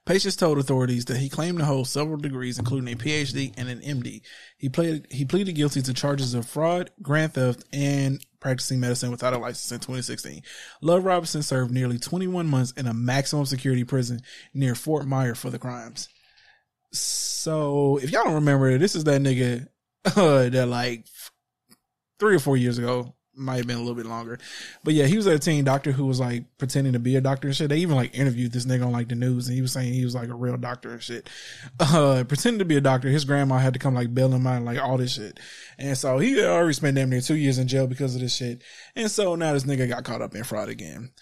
Patients 0.04 0.36
told 0.36 0.58
authorities 0.58 1.06
that 1.06 1.16
he 1.16 1.28
claimed 1.28 1.58
to 1.58 1.64
hold 1.64 1.88
several 1.88 2.16
degrees, 2.16 2.60
including 2.60 2.92
a 2.92 2.96
PhD 2.96 3.52
and 3.56 3.68
an 3.68 3.80
MD. 3.80 4.20
He 4.56 4.68
pleaded, 4.68 5.08
he 5.10 5.24
pleaded 5.24 5.54
guilty 5.54 5.82
to 5.82 5.92
charges 5.92 6.32
of 6.32 6.46
fraud, 6.46 6.90
grand 7.02 7.34
theft, 7.34 7.64
and 7.72 8.24
practicing 8.38 8.78
medicine 8.78 9.10
without 9.10 9.32
a 9.32 9.38
license 9.38 9.72
in 9.72 9.78
2016. 9.78 10.42
Love 10.80 11.04
Robinson 11.04 11.42
served 11.42 11.72
nearly 11.72 11.98
21 11.98 12.46
months 12.46 12.70
in 12.72 12.86
a 12.86 12.94
maximum 12.94 13.46
security 13.46 13.82
prison 13.82 14.20
near 14.54 14.76
Fort 14.76 15.06
Myer 15.06 15.34
for 15.34 15.50
the 15.50 15.58
crimes. 15.58 16.08
So, 16.92 17.96
if 17.96 18.12
y'all 18.12 18.24
don't 18.24 18.34
remember, 18.34 18.78
this 18.78 18.94
is 18.94 19.04
that 19.04 19.20
nigga 19.20 19.66
uh, 20.06 20.48
that 20.48 20.66
like 20.68 21.06
three 22.18 22.36
or 22.36 22.40
four 22.40 22.56
years 22.56 22.78
ago, 22.78 23.14
might 23.36 23.56
have 23.56 23.66
been 23.66 23.76
a 23.76 23.80
little 23.80 23.94
bit 23.94 24.06
longer. 24.06 24.38
But 24.82 24.94
yeah, 24.94 25.06
he 25.06 25.16
was 25.16 25.26
a 25.26 25.38
teen 25.38 25.64
doctor 25.64 25.92
who 25.92 26.06
was 26.06 26.18
like 26.18 26.44
pretending 26.58 26.94
to 26.94 26.98
be 26.98 27.16
a 27.16 27.20
doctor 27.20 27.48
and 27.48 27.56
shit. 27.56 27.68
They 27.68 27.78
even 27.78 27.96
like 27.96 28.18
interviewed 28.18 28.52
this 28.52 28.66
nigga 28.66 28.86
on 28.86 28.92
like 28.92 29.08
the 29.08 29.14
news 29.14 29.46
and 29.46 29.54
he 29.54 29.62
was 29.62 29.72
saying 29.72 29.92
he 29.92 30.04
was 30.04 30.14
like 30.14 30.28
a 30.28 30.34
real 30.34 30.56
doctor 30.56 30.92
and 30.92 31.02
shit. 31.02 31.28
Uh, 31.78 32.24
pretending 32.24 32.58
to 32.58 32.64
be 32.64 32.76
a 32.76 32.80
doctor. 32.80 33.08
His 33.08 33.24
grandma 33.24 33.58
had 33.58 33.72
to 33.74 33.78
come 33.78 33.94
like 33.94 34.12
bail 34.12 34.32
him 34.32 34.46
out 34.46 34.56
and 34.56 34.64
like 34.64 34.78
all 34.78 34.96
this 34.96 35.14
shit. 35.14 35.38
And 35.78 35.96
so 35.96 36.18
he 36.18 36.42
already 36.42 36.72
spent 36.72 36.96
damn 36.96 37.10
near 37.10 37.20
two 37.20 37.36
years 37.36 37.58
in 37.58 37.68
jail 37.68 37.86
because 37.86 38.14
of 38.14 38.20
this 38.20 38.34
shit. 38.34 38.62
And 38.94 39.10
so 39.10 39.34
now 39.34 39.52
this 39.52 39.64
nigga 39.64 39.88
got 39.88 40.04
caught 40.04 40.20
up 40.20 40.34
in 40.34 40.44
fraud 40.44 40.68
again. 40.68 41.12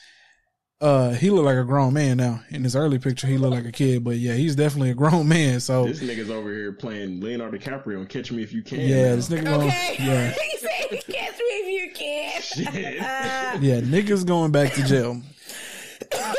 Uh, 0.85 1.13
he 1.15 1.31
looked 1.31 1.47
like 1.47 1.57
a 1.57 1.65
grown 1.65 1.95
man 1.95 2.19
now. 2.19 2.43
In 2.51 2.63
his 2.63 2.77
early 2.77 2.99
picture, 2.99 3.27
he 3.27 3.39
looked 3.39 3.55
like 3.55 3.65
a 3.65 3.73
kid, 3.73 4.05
but 4.05 4.17
yeah, 4.17 4.35
he's 4.35 4.55
definitely 4.55 4.91
a 4.91 4.95
grown 4.95 5.27
man. 5.27 5.59
So 5.61 5.87
This 5.87 6.01
nigga's 6.01 6.31
over 6.31 6.53
here 6.53 6.73
playing 6.73 7.21
Leonardo 7.23 7.57
DiCaprio 7.57 7.97
and 7.99 8.09
Catch 8.09 8.31
Me 8.33 8.43
If 8.43 8.53
You 8.53 8.63
Can. 8.63 8.81
yeah, 8.81 9.09
now. 9.11 9.17
this 9.17 9.29
nigga 9.31 9.45
going, 9.45 9.69
Okay. 9.69 9.97
yeah. 9.99 10.31
he 10.51 10.59
said, 10.59 10.71
catch 10.91 11.39
me 11.39 11.45
if 11.47 11.83
you 11.83 11.93
can. 11.95 12.43
Shit. 12.43 13.01
Uh, 13.01 13.59
yeah, 13.63 13.81
niggas 13.81 14.27
going 14.27 14.53
back 14.53 14.75
to 14.75 14.83
jail. 14.85 15.23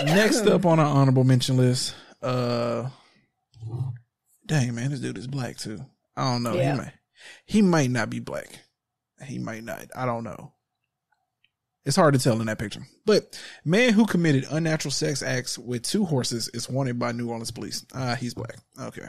Next 0.05 0.45
up 0.45 0.65
on 0.65 0.79
our 0.79 0.85
honorable 0.85 1.23
mention 1.23 1.57
list, 1.57 1.95
uh, 2.21 2.87
dang 4.45 4.75
man, 4.75 4.91
this 4.91 4.99
dude 4.99 5.17
is 5.17 5.25
black 5.27 5.57
too. 5.57 5.79
I 6.15 6.31
don't 6.31 6.43
know. 6.43 6.53
Yeah. 6.53 6.73
He 6.73 6.77
might, 6.77 6.93
he 7.45 7.61
might 7.63 7.89
not 7.89 8.09
be 8.11 8.19
black. 8.19 8.59
He 9.25 9.39
might 9.39 9.63
not. 9.63 9.87
I 9.95 10.05
don't 10.05 10.23
know. 10.23 10.53
It's 11.85 11.95
hard 11.95 12.15
to 12.15 12.19
tell 12.19 12.39
in 12.41 12.47
that 12.47 12.57
picture. 12.59 12.85
But 13.05 13.39
man 13.63 13.93
who 13.93 14.05
committed 14.05 14.45
unnatural 14.49 14.91
sex 14.91 15.21
acts 15.21 15.57
with 15.57 15.83
two 15.83 16.05
horses 16.05 16.49
is 16.49 16.69
wanted 16.69 16.97
by 16.97 17.11
New 17.11 17.29
Orleans 17.29 17.51
police. 17.51 17.85
Ah, 17.93 18.15
he's 18.15 18.33
black. 18.33 18.57
Okay. 18.79 19.05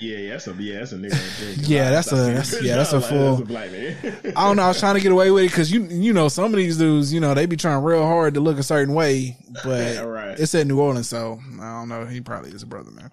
Yeah, 0.00 0.16
yeah, 0.18 0.30
that's 0.30 0.48
a 0.48 0.52
yeah, 0.54 0.78
that's 0.80 0.92
a 0.92 0.96
nigga. 0.96 1.54
Yeah, 1.68 1.90
that's 1.90 2.10
a- 2.12 2.16
that's- 2.16 2.62
yeah, 2.62 2.76
that's 2.76 2.92
a 2.92 3.00
full- 3.00 3.44
black 3.44 3.70
man. 3.70 3.96
I 4.36 4.48
don't 4.48 4.56
know. 4.56 4.62
I 4.64 4.68
was 4.68 4.80
trying 4.80 4.96
to 4.96 5.00
get 5.00 5.12
away 5.12 5.30
with 5.30 5.44
it 5.44 5.50
because 5.50 5.70
you 5.70 5.84
you 5.84 6.12
know 6.12 6.28
some 6.28 6.46
of 6.46 6.52
these 6.56 6.76
dudes 6.78 7.12
you 7.12 7.20
know 7.20 7.32
they 7.32 7.46
be 7.46 7.56
trying 7.56 7.82
real 7.82 8.02
hard 8.04 8.34
to 8.34 8.40
look 8.40 8.58
a 8.58 8.62
certain 8.64 8.92
way, 8.94 9.36
but 9.64 9.98
All 9.98 10.08
right. 10.08 10.38
it's 10.38 10.54
at 10.54 10.66
New 10.66 10.80
Orleans, 10.80 11.08
so 11.08 11.38
I 11.60 11.78
don't 11.78 11.88
know. 11.88 12.06
He 12.06 12.20
probably 12.20 12.50
is 12.50 12.62
a 12.62 12.66
brother, 12.66 12.90
man. 12.90 13.10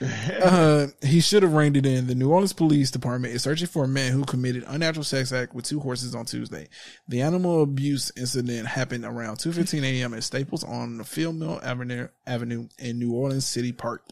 uh, 0.42 0.86
he 1.02 1.20
should 1.20 1.42
have 1.42 1.52
reined 1.52 1.76
it 1.76 1.84
in. 1.84 2.06
The 2.06 2.14
New 2.14 2.30
Orleans 2.30 2.52
Police 2.54 2.90
Department 2.90 3.34
is 3.34 3.42
searching 3.42 3.66
for 3.66 3.84
a 3.84 3.88
man 3.88 4.12
who 4.12 4.24
committed 4.24 4.64
unnatural 4.66 5.04
sex 5.04 5.32
act 5.32 5.54
with 5.54 5.64
two 5.66 5.80
horses 5.80 6.14
on 6.14 6.24
Tuesday. 6.26 6.68
The 7.08 7.20
animal 7.22 7.62
abuse 7.62 8.10
incident 8.16 8.66
happened 8.68 9.04
around 9.04 9.38
2:15 9.38 9.82
a.m. 9.82 10.14
at 10.14 10.22
Staples 10.24 10.64
on 10.64 10.96
the 10.98 11.04
Field 11.04 11.34
Mill 11.34 11.60
Avenue 11.62 12.08
Avenue 12.26 12.68
in 12.78 12.98
New 12.98 13.12
Orleans 13.12 13.44
City 13.46 13.72
Park. 13.72 14.04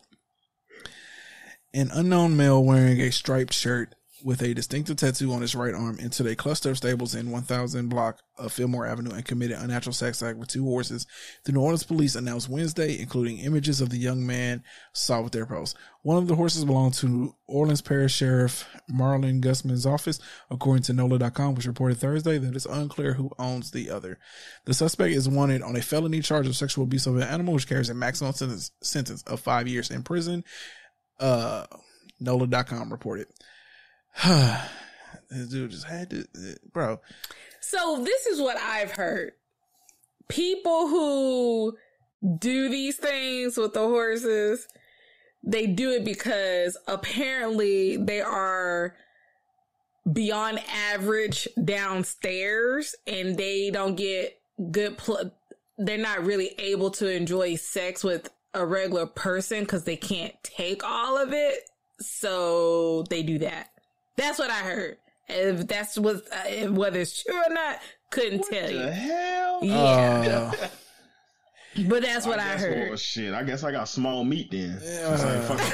An 1.74 1.90
unknown 1.92 2.36
male 2.36 2.64
wearing 2.64 3.00
a 3.00 3.12
striped 3.12 3.52
shirt 3.52 3.94
with 4.24 4.42
a 4.42 4.54
distinctive 4.54 4.96
tattoo 4.96 5.32
on 5.32 5.42
his 5.42 5.54
right 5.54 5.74
arm 5.74 5.98
entered 6.00 6.26
a 6.26 6.34
cluster 6.34 6.70
of 6.70 6.76
stables 6.76 7.14
in 7.14 7.30
1000 7.30 7.88
block 7.88 8.20
of 8.36 8.52
Fillmore 8.52 8.86
Avenue 8.86 9.10
and 9.14 9.24
committed 9.24 9.58
unnatural 9.58 9.92
sex 9.92 10.22
act 10.22 10.38
with 10.38 10.48
two 10.48 10.64
horses. 10.64 11.06
The 11.44 11.52
New 11.52 11.60
Orleans 11.60 11.84
police 11.84 12.14
announced 12.14 12.48
Wednesday, 12.48 12.98
including 12.98 13.38
images 13.38 13.80
of 13.80 13.90
the 13.90 13.98
young 13.98 14.26
man 14.26 14.62
saw 14.92 15.20
with 15.20 15.32
their 15.32 15.46
post. 15.46 15.76
One 16.02 16.16
of 16.16 16.26
the 16.26 16.36
horses 16.36 16.64
belonged 16.64 16.94
to 16.94 17.08
New 17.08 17.34
Orleans 17.46 17.82
Parish 17.82 18.14
Sheriff 18.14 18.66
Marlin 18.88 19.40
Gusman's 19.40 19.86
office, 19.86 20.20
according 20.50 20.84
to 20.84 20.92
NOLA.com, 20.92 21.54
which 21.54 21.66
reported 21.66 21.98
Thursday 21.98 22.38
that 22.38 22.54
it's 22.56 22.66
unclear 22.66 23.14
who 23.14 23.30
owns 23.38 23.70
the 23.70 23.90
other. 23.90 24.18
The 24.64 24.74
suspect 24.74 25.14
is 25.14 25.28
wanted 25.28 25.62
on 25.62 25.76
a 25.76 25.82
felony 25.82 26.22
charge 26.22 26.46
of 26.46 26.56
sexual 26.56 26.84
abuse 26.84 27.06
of 27.06 27.16
an 27.16 27.24
animal, 27.24 27.54
which 27.54 27.68
carries 27.68 27.90
a 27.90 27.94
maximum 27.94 28.32
sentence, 28.32 28.70
sentence 28.82 29.22
of 29.24 29.40
five 29.40 29.68
years 29.68 29.90
in 29.90 30.02
prison. 30.02 30.44
Uh, 31.18 31.66
NOLA.com 32.20 32.90
reported. 32.90 33.26
this 34.26 35.48
dude 35.50 35.70
just 35.70 35.86
had 35.86 36.10
to, 36.10 36.26
bro. 36.72 37.00
So 37.60 38.02
this 38.04 38.26
is 38.26 38.40
what 38.40 38.56
I've 38.56 38.92
heard. 38.92 39.32
People 40.28 40.88
who 40.88 41.76
do 42.38 42.68
these 42.68 42.96
things 42.96 43.56
with 43.56 43.74
the 43.74 43.80
horses, 43.80 44.66
they 45.42 45.66
do 45.66 45.90
it 45.90 46.04
because 46.04 46.76
apparently 46.86 47.96
they 47.96 48.20
are 48.20 48.94
beyond 50.12 50.60
average 50.92 51.48
downstairs 51.62 52.94
and 53.06 53.36
they 53.36 53.70
don't 53.70 53.96
get 53.96 54.40
good 54.70 54.96
pl- 54.98 55.32
they're 55.76 55.98
not 55.98 56.24
really 56.24 56.54
able 56.58 56.90
to 56.90 57.08
enjoy 57.08 57.54
sex 57.54 58.02
with 58.02 58.30
a 58.54 58.64
regular 58.66 59.06
person 59.06 59.60
because 59.60 59.84
they 59.84 59.96
can't 59.96 60.34
take 60.42 60.82
all 60.84 61.16
of 61.16 61.32
it 61.32 61.60
so 62.00 63.02
they 63.10 63.22
do 63.22 63.38
that 63.38 63.68
that's 64.16 64.38
what 64.38 64.50
i 64.50 64.58
heard 64.60 64.96
if 65.28 65.66
that's 65.66 65.98
what 65.98 66.22
uh, 66.32 66.66
whether 66.72 67.00
it's 67.00 67.22
true 67.22 67.36
or 67.36 67.52
not 67.52 67.78
couldn't 68.10 68.42
tell 68.50 68.70
you 68.70 68.78
The 68.78 68.92
hell? 68.92 69.58
yeah 69.62 70.52
Uh, 70.60 70.68
but 71.88 72.02
that's 72.02 72.26
what 72.26 72.38
i, 72.40 72.52
guess, 72.52 72.60
heard 72.62 72.88
Oh 72.92 72.96
shit! 72.96 73.34
I 73.34 73.42
guess 73.42 73.62
I 73.64 73.70
got 73.72 73.88
small 73.88 74.24
meat 74.24 74.50
then. 74.50 74.80
I 74.82 75.34
ain't 75.36 75.44
fucking 75.44 75.72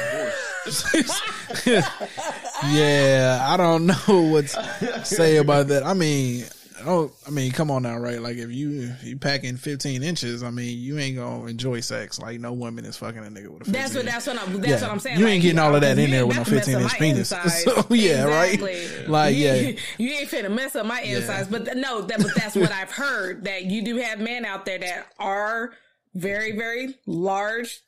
horse. 0.66 1.66
yeah, 2.66 3.46
I 3.48 3.56
don't 3.56 3.86
know 3.86 3.94
what 4.30 4.48
to 4.48 5.04
say 5.04 5.36
about 5.36 5.68
that. 5.68 5.84
I 5.86 5.94
mean, 5.94 6.44
oh, 6.86 7.10
I 7.26 7.30
mean, 7.30 7.52
come 7.52 7.70
on 7.70 7.82
now, 7.82 7.96
right? 7.98 8.20
Like 8.20 8.36
if 8.36 8.50
you 8.50 8.82
if 8.92 9.04
you 9.04 9.16
packing 9.16 9.56
fifteen 9.56 10.02
inches, 10.02 10.42
I 10.42 10.50
mean, 10.50 10.78
you 10.78 10.98
ain't 10.98 11.16
gonna 11.16 11.46
enjoy 11.46 11.80
sex. 11.80 12.18
Like 12.20 12.40
no 12.40 12.52
woman 12.52 12.84
is 12.84 12.96
fucking 12.96 13.18
a 13.18 13.22
nigga 13.30 13.48
with 13.48 13.62
a 13.62 13.64
15 13.66 13.72
That's 13.72 13.94
what 13.94 14.04
that's 14.04 14.26
what 14.26 14.42
I'm 14.42 14.60
that's 14.60 14.68
Yeah. 14.68 14.80
what 14.82 14.90
I'm 14.90 14.98
saying. 15.00 15.18
You 15.18 15.26
ain't 15.26 15.42
getting 15.42 15.58
all 15.58 15.74
of 15.74 15.80
that 15.80 15.98
in 15.98 16.10
there 16.10 16.26
with 16.26 16.36
no 16.36 16.42
about 16.42 16.50
to 16.50 16.54
mess 16.56 16.66
15 16.66 16.74
up 16.76 16.82
inch 16.82 16.98
penis. 17.00 17.32
So, 17.64 17.84
yeah, 17.90 18.24
right? 18.24 18.54
Exactly. 18.54 19.06
Like, 19.06 19.34
you, 19.36 19.44
yeah. 19.46 19.72
you 19.98 20.10
ain't 20.12 20.30
finna 20.30 20.54
mess 20.54 20.76
up 20.76 20.86
my 20.86 21.00
insides. 21.02 21.48
But 21.48 21.64
th- 21.64 21.76
no, 21.76 22.02
that 22.02 22.18
but 22.18 22.34
that's 22.34 22.56
what 22.56 22.72
I've 22.72 22.90
heard 22.90 23.44
that 23.44 23.64
you 23.64 23.82
do 23.82 23.96
have 23.96 24.20
men 24.20 24.44
out 24.44 24.64
there 24.66 24.78
that 24.78 25.06
are 25.18 25.72
very 26.14 26.52
very 26.52 26.94
large 27.06 27.80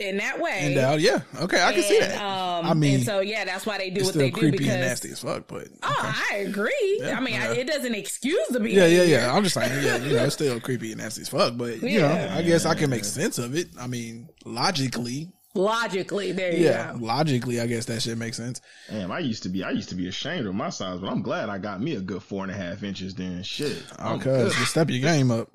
in 0.00 0.16
that 0.16 0.40
way. 0.40 0.58
And 0.60 0.76
uh, 0.78 0.96
yeah, 0.98 1.20
okay, 1.40 1.62
I 1.62 1.72
can 1.72 1.82
see 1.82 1.98
And, 2.00 2.12
that. 2.12 2.20
Um, 2.22 2.66
I 2.66 2.74
mean, 2.74 2.96
and 2.96 3.04
so 3.04 3.20
yeah, 3.20 3.44
that's 3.44 3.64
why 3.64 3.78
they 3.78 3.90
do 3.90 4.00
it's 4.00 4.06
what 4.06 4.12
still 4.14 4.22
they 4.22 4.30
do 4.30 4.38
creepy 4.40 4.58
because. 4.58 4.72
and 4.74 4.80
nasty 4.82 5.10
as 5.10 5.20
fuck, 5.20 5.46
but 5.46 5.68
Oh, 5.82 6.14
I 6.30 6.36
agree. 6.38 6.98
Yeah, 7.00 7.16
I 7.16 7.20
mean, 7.20 7.40
I, 7.40 7.54
it 7.54 7.66
doesn't 7.66 7.94
excuse 7.94 8.46
the 8.48 8.58
yeah, 8.60 8.64
behavior. 8.64 8.86
yeah, 8.88 9.02
yeah. 9.02 9.26
yeah. 9.26 9.34
I'm 9.36 9.42
just 9.44 9.54
saying, 9.54 9.84
yeah, 9.84 9.96
you 9.98 10.16
know, 10.16 10.24
it's 10.24 10.34
still 10.34 10.58
creepy 10.60 10.92
and 10.92 11.00
nasty 11.00 11.22
as 11.22 11.28
fuck, 11.28 11.56
but 11.56 11.80
you 11.82 12.00
know, 12.00 12.08
Yeah. 12.08 12.34
I 12.36 12.42
guess 12.42 12.66
I 12.66 12.74
can 12.74 12.90
make 12.90 13.04
sense 13.04 13.38
of 13.38 13.54
it. 13.54 13.68
I 13.78 13.86
mean, 13.86 14.28
logically, 14.44 15.30
Logically, 15.56 16.32
there 16.32 16.52
you 16.52 16.64
yeah, 16.64 16.90
go. 16.90 16.98
logically, 16.98 17.60
I 17.60 17.68
guess 17.68 17.84
that 17.84 18.02
shit 18.02 18.18
makes 18.18 18.36
sense. 18.36 18.60
Damn, 18.90 19.12
I 19.12 19.20
used 19.20 19.44
to 19.44 19.48
be 19.48 19.62
I 19.62 19.70
used 19.70 19.88
to 19.90 19.94
be 19.94 20.08
ashamed 20.08 20.48
of 20.48 20.54
my 20.56 20.68
size, 20.68 20.98
but 20.98 21.06
I'm 21.08 21.22
glad 21.22 21.48
I 21.48 21.58
got 21.58 21.80
me 21.80 21.94
a 21.94 22.00
good 22.00 22.24
four 22.24 22.42
and 22.42 22.50
a 22.50 22.56
half 22.56 22.82
inches. 22.82 23.14
Then 23.14 23.40
shit. 23.44 23.80
I'm 23.96 24.18
Because 24.18 24.58
you 24.58 24.64
step 24.64 24.90
your 24.90 24.98
game 24.98 25.30
up. 25.30 25.48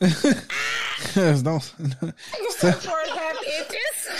don't 1.14 1.60
step, 1.62 2.76
Four 2.76 2.98
and 3.00 3.10
a 3.10 3.18
half 3.18 3.33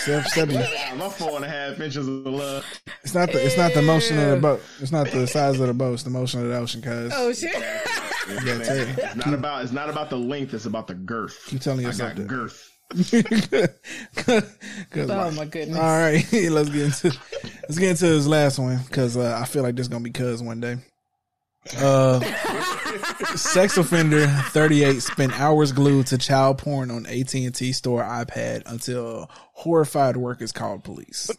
inches. 0.08 0.32
step, 0.32 0.48
step 0.48 0.50
your, 0.50 0.62
Yeah, 0.62 0.94
my 0.94 1.08
four 1.08 1.36
and 1.36 1.44
a 1.44 1.48
half 1.48 1.80
inches 1.80 2.06
of 2.08 2.26
love. 2.26 2.64
It's 3.02 3.14
not 3.14 3.30
the 3.32 3.44
it's 3.44 3.56
not 3.56 3.74
the 3.74 3.82
motion 3.82 4.18
of 4.18 4.30
the 4.30 4.36
boat. 4.40 4.60
It's 4.80 4.92
not 4.92 5.10
the 5.10 5.26
size 5.26 5.58
of 5.60 5.66
the 5.66 5.74
boat. 5.74 5.94
It's 5.94 6.02
the 6.02 6.10
motion 6.10 6.40
of 6.42 6.48
the 6.48 6.56
ocean. 6.56 6.82
Cause 6.82 7.12
Oh 7.14 7.32
shit. 7.32 7.52
yeah, 7.54 8.62
tell. 8.62 8.76
It's 8.76 9.16
not 9.16 9.34
about 9.34 9.62
it's 9.64 9.72
not 9.72 9.90
about 9.90 10.10
the 10.10 10.16
length. 10.18 10.54
It's 10.54 10.66
about 10.66 10.86
the 10.86 10.94
girth. 10.94 11.38
Keep 11.46 11.60
telling 11.60 11.80
I 11.80 11.88
yourself 11.88 12.14
got 12.16 12.16
that. 12.16 12.28
girth. 12.28 12.70
Oh 14.96 15.02
luck. 15.06 15.34
my 15.34 15.44
goodness. 15.46 15.76
All 15.78 15.84
right, 15.98 16.24
let's 16.50 16.68
get 16.68 16.82
into 16.82 17.18
let's 17.62 17.78
get 17.78 17.90
into 17.90 18.06
this 18.06 18.26
last 18.26 18.58
one 18.58 18.78
because 18.86 19.16
uh, 19.16 19.38
I 19.40 19.44
feel 19.46 19.62
like 19.62 19.74
this 19.74 19.84
is 19.84 19.88
gonna 19.88 20.04
be 20.04 20.10
cuz 20.10 20.42
one 20.42 20.60
day. 20.60 20.76
Uh, 21.78 22.20
sex 23.36 23.76
offender 23.76 24.26
thirty 24.26 24.84
eight 24.84 25.00
spent 25.00 25.38
hours 25.40 25.72
glued 25.72 26.06
to 26.08 26.18
child 26.18 26.58
porn 26.58 26.90
on 26.90 27.06
AT 27.06 27.34
and 27.34 27.54
T 27.54 27.72
store 27.72 28.02
iPad 28.02 28.62
until 28.66 29.30
horrified 29.52 30.16
workers 30.16 30.52
called 30.52 30.84
police. 30.84 31.30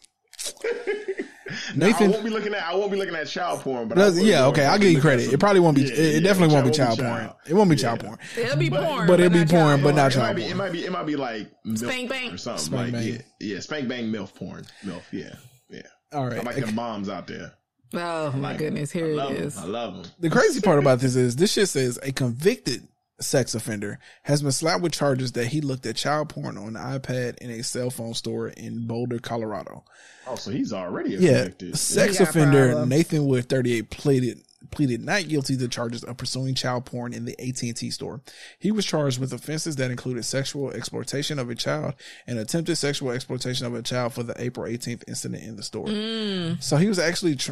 Now, 1.76 1.86
I 1.86 1.90
Nathan, 1.92 2.12
won't 2.12 2.24
be 2.24 2.30
looking 2.32 2.54
at 2.56 2.64
I 2.64 2.74
won't 2.76 2.92
be 2.92 2.98
looking 2.98 3.16
at 3.16 3.28
child 3.28 3.62
porn, 3.62 3.88
but 3.88 4.00
I 4.00 4.08
yeah, 4.10 4.48
okay, 4.48 4.66
I'll 4.66 4.80
give 4.80 4.92
you 4.92 5.00
credit. 5.00 5.26
some- 5.26 5.34
It 5.36 5.40
probably 5.40 5.60
won't 5.60 5.76
be. 5.76 5.84
Yeah, 5.84 5.92
it, 5.94 6.00
it 6.00 6.14
yeah, 6.16 6.20
definitely 6.22 6.56
won't 6.56 6.68
be 6.68 6.72
child 6.74 6.98
child 7.00 7.28
porn. 7.28 7.36
It 7.48 7.54
won't 7.54 7.70
be 7.70 7.76
child 7.76 8.00
porn. 8.00 8.18
It'll 8.36 8.58
be 8.58 8.70
porn, 8.70 9.08
but 9.08 9.20
it'll 9.20 9.32
be 9.32 9.40
not 9.40 9.50
porn, 9.50 9.84
but 9.84 9.96
not 9.96 10.12
it 10.14 10.18
might 10.18 10.24
child 10.24 10.36
be, 10.38 10.42
porn. 10.42 10.52
it 10.52 10.56
might 10.56 10.72
be 10.72 10.86
it 10.86 10.92
might 10.92 11.06
be 11.06 11.16
like 11.16 11.52
milf 11.66 11.78
Spank 11.80 12.10
bang. 12.10 12.32
or 12.34 12.38
something 12.38 12.66
Spank 12.66 12.94
like 12.94 12.94
bang. 12.94 13.14
yeah, 13.14 13.54
yeah, 13.54 13.60
spank 13.60 13.88
bang 13.88 14.12
milf 14.12 14.34
porn, 14.34 14.66
milf, 14.84 15.04
yeah, 15.12 15.36
yeah. 15.70 15.82
All 16.12 16.26
I 16.26 16.40
like 16.40 16.56
the 16.66 16.72
moms 16.72 17.10
out 17.10 17.28
there. 17.28 17.54
Oh 17.98 18.32
my 18.34 18.50
Like, 18.50 18.58
goodness, 18.60 18.92
here 18.92 19.08
love 19.16 19.32
it 19.32 19.40
'em. 19.40 19.44
is. 19.48 19.58
I 19.58 19.66
love 19.66 19.96
them. 20.04 20.12
The 20.20 20.30
crazy 20.30 20.62
part 20.62 20.80
about 20.80 21.00
this 21.00 21.16
is 21.16 21.36
this 21.36 21.52
shit 21.54 21.70
says 21.70 22.00
a 22.04 22.12
convicted 22.12 22.88
sex 23.22 23.56
offender 23.56 23.98
has 24.24 24.42
been 24.42 24.52
slapped 24.52 24.82
with 24.84 24.92
charges 24.92 25.32
that 25.34 25.48
he 25.48 25.62
looked 25.62 25.86
at 25.86 25.96
child 25.96 26.28
porn 26.30 26.58
on 26.58 26.76
an 26.76 27.00
iPad 27.00 27.38
in 27.38 27.50
a 27.50 27.64
cell 27.64 27.90
phone 27.90 28.14
store 28.14 28.50
in 28.50 28.86
Boulder, 28.88 29.20
Colorado. 29.20 29.86
Oh, 30.28 30.36
so 30.36 30.52
he's 30.52 30.74
already 30.74 31.16
a 31.16 31.20
Yeah, 31.20 31.34
convicted. 31.44 31.78
sex 31.78 32.20
offender. 32.20 32.86
Nathan 32.86 33.26
Wood, 33.26 33.48
38, 33.50 33.90
pleaded 33.90 34.42
pleaded 34.72 35.00
not 35.00 35.28
guilty 35.28 35.56
to 35.56 35.68
charges 35.68 36.04
of 36.04 36.18
pursuing 36.18 36.56
child 36.56 36.86
porn 36.86 37.14
in 37.14 37.24
the 37.24 37.40
AT&T 37.40 37.92
store. 37.92 38.20
He 38.58 38.72
was 38.72 38.84
charged 38.84 39.20
with 39.20 39.32
offenses 39.32 39.76
that 39.76 39.92
included 39.92 40.26
sexual 40.26 40.72
exploitation 40.72 41.38
of 41.38 41.52
a 41.52 41.56
child 41.56 41.94
and 42.26 42.40
attempted 42.40 42.76
sexual 42.78 43.12
exploitation 43.12 43.68
of 43.68 43.76
a 43.76 43.84
child 43.84 44.14
for 44.14 44.24
the 44.24 44.34
April 44.42 44.66
18th 44.68 45.04
incident 45.08 45.44
in 45.44 45.56
the 45.56 45.62
store. 45.64 45.86
Mm. 45.86 46.62
So 46.64 46.78
he 46.78 46.88
was 46.88 46.98
actually 46.98 47.36
tr- 47.36 47.52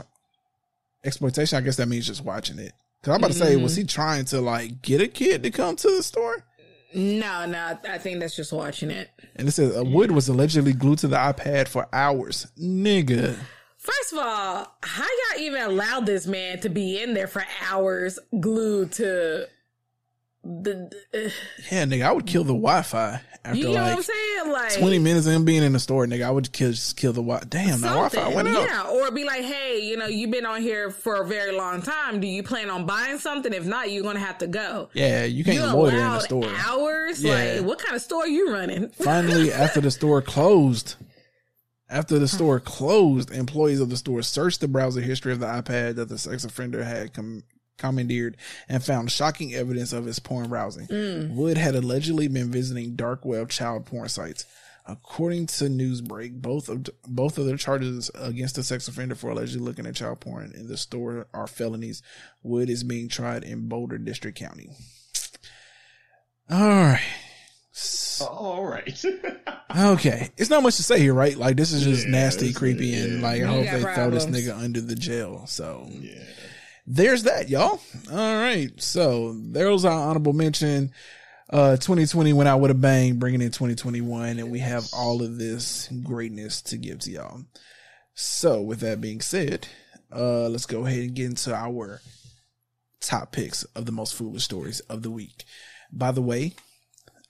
exploitation. 1.03 1.57
I 1.57 1.61
guess 1.61 1.77
that 1.77 1.87
means 1.87 2.07
just 2.07 2.23
watching 2.23 2.59
it. 2.59 2.73
Cause 3.03 3.13
I'm 3.13 3.19
about 3.19 3.31
to 3.31 3.37
say, 3.37 3.57
was 3.57 3.75
he 3.75 3.83
trying 3.83 4.25
to 4.25 4.39
like 4.39 4.81
get 4.81 5.01
a 5.01 5.07
kid 5.07 5.43
to 5.43 5.51
come 5.51 5.75
to 5.75 5.95
the 5.95 6.01
store? 6.01 6.45
No, 6.93 7.45
no, 7.45 7.77
I 7.89 7.97
think 7.97 8.19
that's 8.19 8.35
just 8.35 8.53
watching 8.53 8.91
it. 8.91 9.09
And 9.35 9.47
it 9.47 9.51
says 9.51 9.75
uh, 9.75 9.83
Wood 9.83 10.11
was 10.11 10.29
allegedly 10.29 10.73
glued 10.73 10.99
to 10.99 11.07
the 11.07 11.17
iPad 11.17 11.67
for 11.67 11.87
hours. 11.91 12.47
Nigga. 12.57 13.35
First 13.77 14.13
of 14.13 14.19
all, 14.19 14.77
how 14.81 15.03
y'all 15.03 15.41
even 15.41 15.61
allowed 15.61 16.05
this 16.05 16.27
man 16.27 16.59
to 16.61 16.69
be 16.69 17.01
in 17.01 17.13
there 17.13 17.27
for 17.27 17.43
hours 17.69 18.19
glued 18.39 18.93
to 18.93 19.47
the? 20.43 20.91
Uh, 21.13 21.29
Yeah, 21.71 21.85
nigga, 21.85 22.05
I 22.05 22.11
would 22.11 22.25
kill 22.25 22.43
the 22.43 22.53
Wi-Fi 22.53 23.21
after 23.45 23.57
you 23.57 23.65
know 23.65 23.71
like 23.73 23.83
what 23.83 23.97
I'm 23.97 24.03
saying? 24.03 24.51
Like 24.51 24.73
20 24.79 24.99
minutes 24.99 25.25
of 25.27 25.33
him 25.33 25.45
being 25.45 25.63
in 25.63 25.73
the 25.73 25.79
store, 25.79 26.05
nigga. 26.05 26.23
I 26.23 26.31
would 26.31 26.51
kill 26.51 26.71
just 26.71 26.95
kill 26.97 27.11
the 27.13 27.21
Wi. 27.21 27.43
Damn, 27.49 27.81
the 27.81 27.87
Wi-Fi 27.87 28.33
went 28.33 28.47
out. 28.47 28.67
Yeah, 28.69 28.89
or 28.89 29.11
be 29.11 29.23
like, 29.25 29.41
hey, 29.43 29.81
you 29.83 29.97
know, 29.97 30.07
you've 30.07 30.31
been 30.31 30.45
on 30.45 30.61
here 30.61 30.91
for 30.91 31.21
a 31.21 31.25
very 31.25 31.51
long 31.51 31.81
time. 31.81 32.19
Do 32.19 32.27
you 32.27 32.43
plan 32.43 32.69
on 32.69 32.85
buying 32.85 33.17
something? 33.17 33.53
If 33.53 33.65
not, 33.65 33.91
you're 33.91 34.03
gonna 34.03 34.19
have 34.19 34.37
to 34.39 34.47
go. 34.47 34.89
Yeah, 34.93 35.25
you 35.25 35.43
can't 35.43 35.57
you 35.57 35.65
loiter 35.65 35.97
in 35.97 36.03
the 36.03 36.19
store. 36.19 36.49
Hours? 36.67 37.23
Yeah. 37.23 37.55
Like, 37.55 37.65
what 37.65 37.79
kind 37.79 37.95
of 37.95 38.01
store 38.01 38.23
are 38.23 38.27
you 38.27 38.51
running? 38.53 38.89
Finally, 38.93 39.51
after 39.51 39.81
the 39.81 39.91
store 39.91 40.21
closed, 40.21 40.95
after 41.89 42.19
the 42.19 42.27
store 42.27 42.59
closed, 42.59 43.31
employees 43.31 43.79
of 43.79 43.89
the 43.89 43.97
store 43.97 44.21
searched 44.21 44.61
the 44.61 44.67
browser 44.67 45.01
history 45.01 45.33
of 45.33 45.39
the 45.39 45.45
iPad 45.47 45.95
that 45.95 46.09
the 46.09 46.17
sex 46.17 46.43
offender 46.45 46.83
had 46.83 47.13
com- 47.13 47.43
commandeered 47.77 48.37
and 48.69 48.83
found 48.83 49.11
shocking 49.11 49.53
evidence 49.53 49.93
of 49.93 50.05
his 50.05 50.19
porn 50.19 50.49
browsing. 50.49 50.87
Mm. 50.87 51.35
Wood 51.35 51.57
had 51.57 51.75
allegedly 51.75 52.27
been 52.27 52.51
visiting 52.51 52.95
dark 52.95 53.25
web 53.25 53.49
child 53.49 53.85
porn 53.85 54.09
sites. 54.09 54.45
According 54.85 55.47
to 55.47 55.65
Newsbreak, 55.65 56.41
both 56.41 56.67
of 56.67 56.85
both 57.07 57.37
of 57.37 57.45
the 57.45 57.55
charges 57.57 58.11
against 58.15 58.55
the 58.55 58.63
sex 58.63 58.85
offender 58.89 59.15
for 59.15 59.29
allegedly 59.29 59.65
looking 59.65 59.85
at 59.85 59.95
child 59.95 60.19
porn 60.19 60.51
in 60.53 60.67
the 60.67 60.75
store 60.75 61.27
are 61.33 61.47
felonies. 61.47 62.01
Wood 62.41 62.69
is 62.69 62.83
being 62.83 63.07
tried 63.07 63.45
in 63.45 63.69
Boulder 63.69 63.97
District 63.97 64.37
County. 64.37 64.69
All 66.49 66.59
right. 66.59 67.01
Oh, 68.21 68.25
all 68.27 68.65
right. 68.65 69.03
Okay, 69.75 70.29
it's 70.37 70.51
not 70.51 70.61
much 70.61 70.75
to 70.75 70.83
say 70.83 70.99
here, 70.99 71.15
right? 71.15 71.35
Like 71.35 71.57
this 71.57 71.71
is 71.71 71.83
just 71.83 72.05
Yeah, 72.05 72.11
nasty, 72.11 72.49
it's- 72.49 72.57
creepy, 72.59 72.93
and 72.93 73.23
like 73.23 73.41
I 73.41 73.45
hope 73.47 73.65
got 73.65 73.73
they 73.73 73.95
throw 73.95 74.09
this 74.11 74.27
nigga 74.27 74.55
under 74.55 74.79
the 74.81 74.93
jail. 74.93 75.47
So 75.47 75.87
yeah. 75.89 76.21
There's 76.85 77.23
that, 77.23 77.49
y'all. 77.49 77.81
All 78.11 78.35
right, 78.35 78.69
so 78.81 79.33
there's 79.33 79.85
our 79.85 80.09
honorable 80.09 80.33
mention. 80.33 80.91
Uh, 81.49 81.77
2020 81.77 82.33
went 82.33 82.49
out 82.49 82.59
with 82.59 82.71
a 82.71 82.75
bang, 82.75 83.19
bringing 83.19 83.41
in 83.41 83.51
2021, 83.51 84.39
and 84.39 84.51
we 84.51 84.59
have 84.59 84.87
all 84.93 85.21
of 85.21 85.37
this 85.37 85.87
greatness 86.03 86.61
to 86.63 86.77
give 86.77 86.99
to 86.99 87.11
y'all. 87.11 87.41
So 88.15 88.61
with 88.61 88.79
that 88.79 89.01
being 89.01 89.21
said, 89.21 89.67
uh, 90.11 90.47
let's 90.49 90.65
go 90.65 90.85
ahead 90.85 90.99
and 90.99 91.15
get 91.15 91.25
into 91.25 91.53
our 91.53 92.01
top 92.99 93.31
picks 93.31 93.63
of 93.75 93.85
the 93.85 93.91
most 93.91 94.15
foolish 94.15 94.43
stories 94.43 94.79
of 94.81 95.03
the 95.03 95.11
week. 95.11 95.43
By 95.91 96.11
the 96.11 96.21
way, 96.21 96.53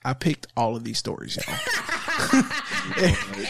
I 0.06 0.12
picked 0.12 0.46
all 0.56 0.76
of 0.76 0.84
these 0.84 0.98
stories, 0.98 1.36
y'all. 1.36 2.42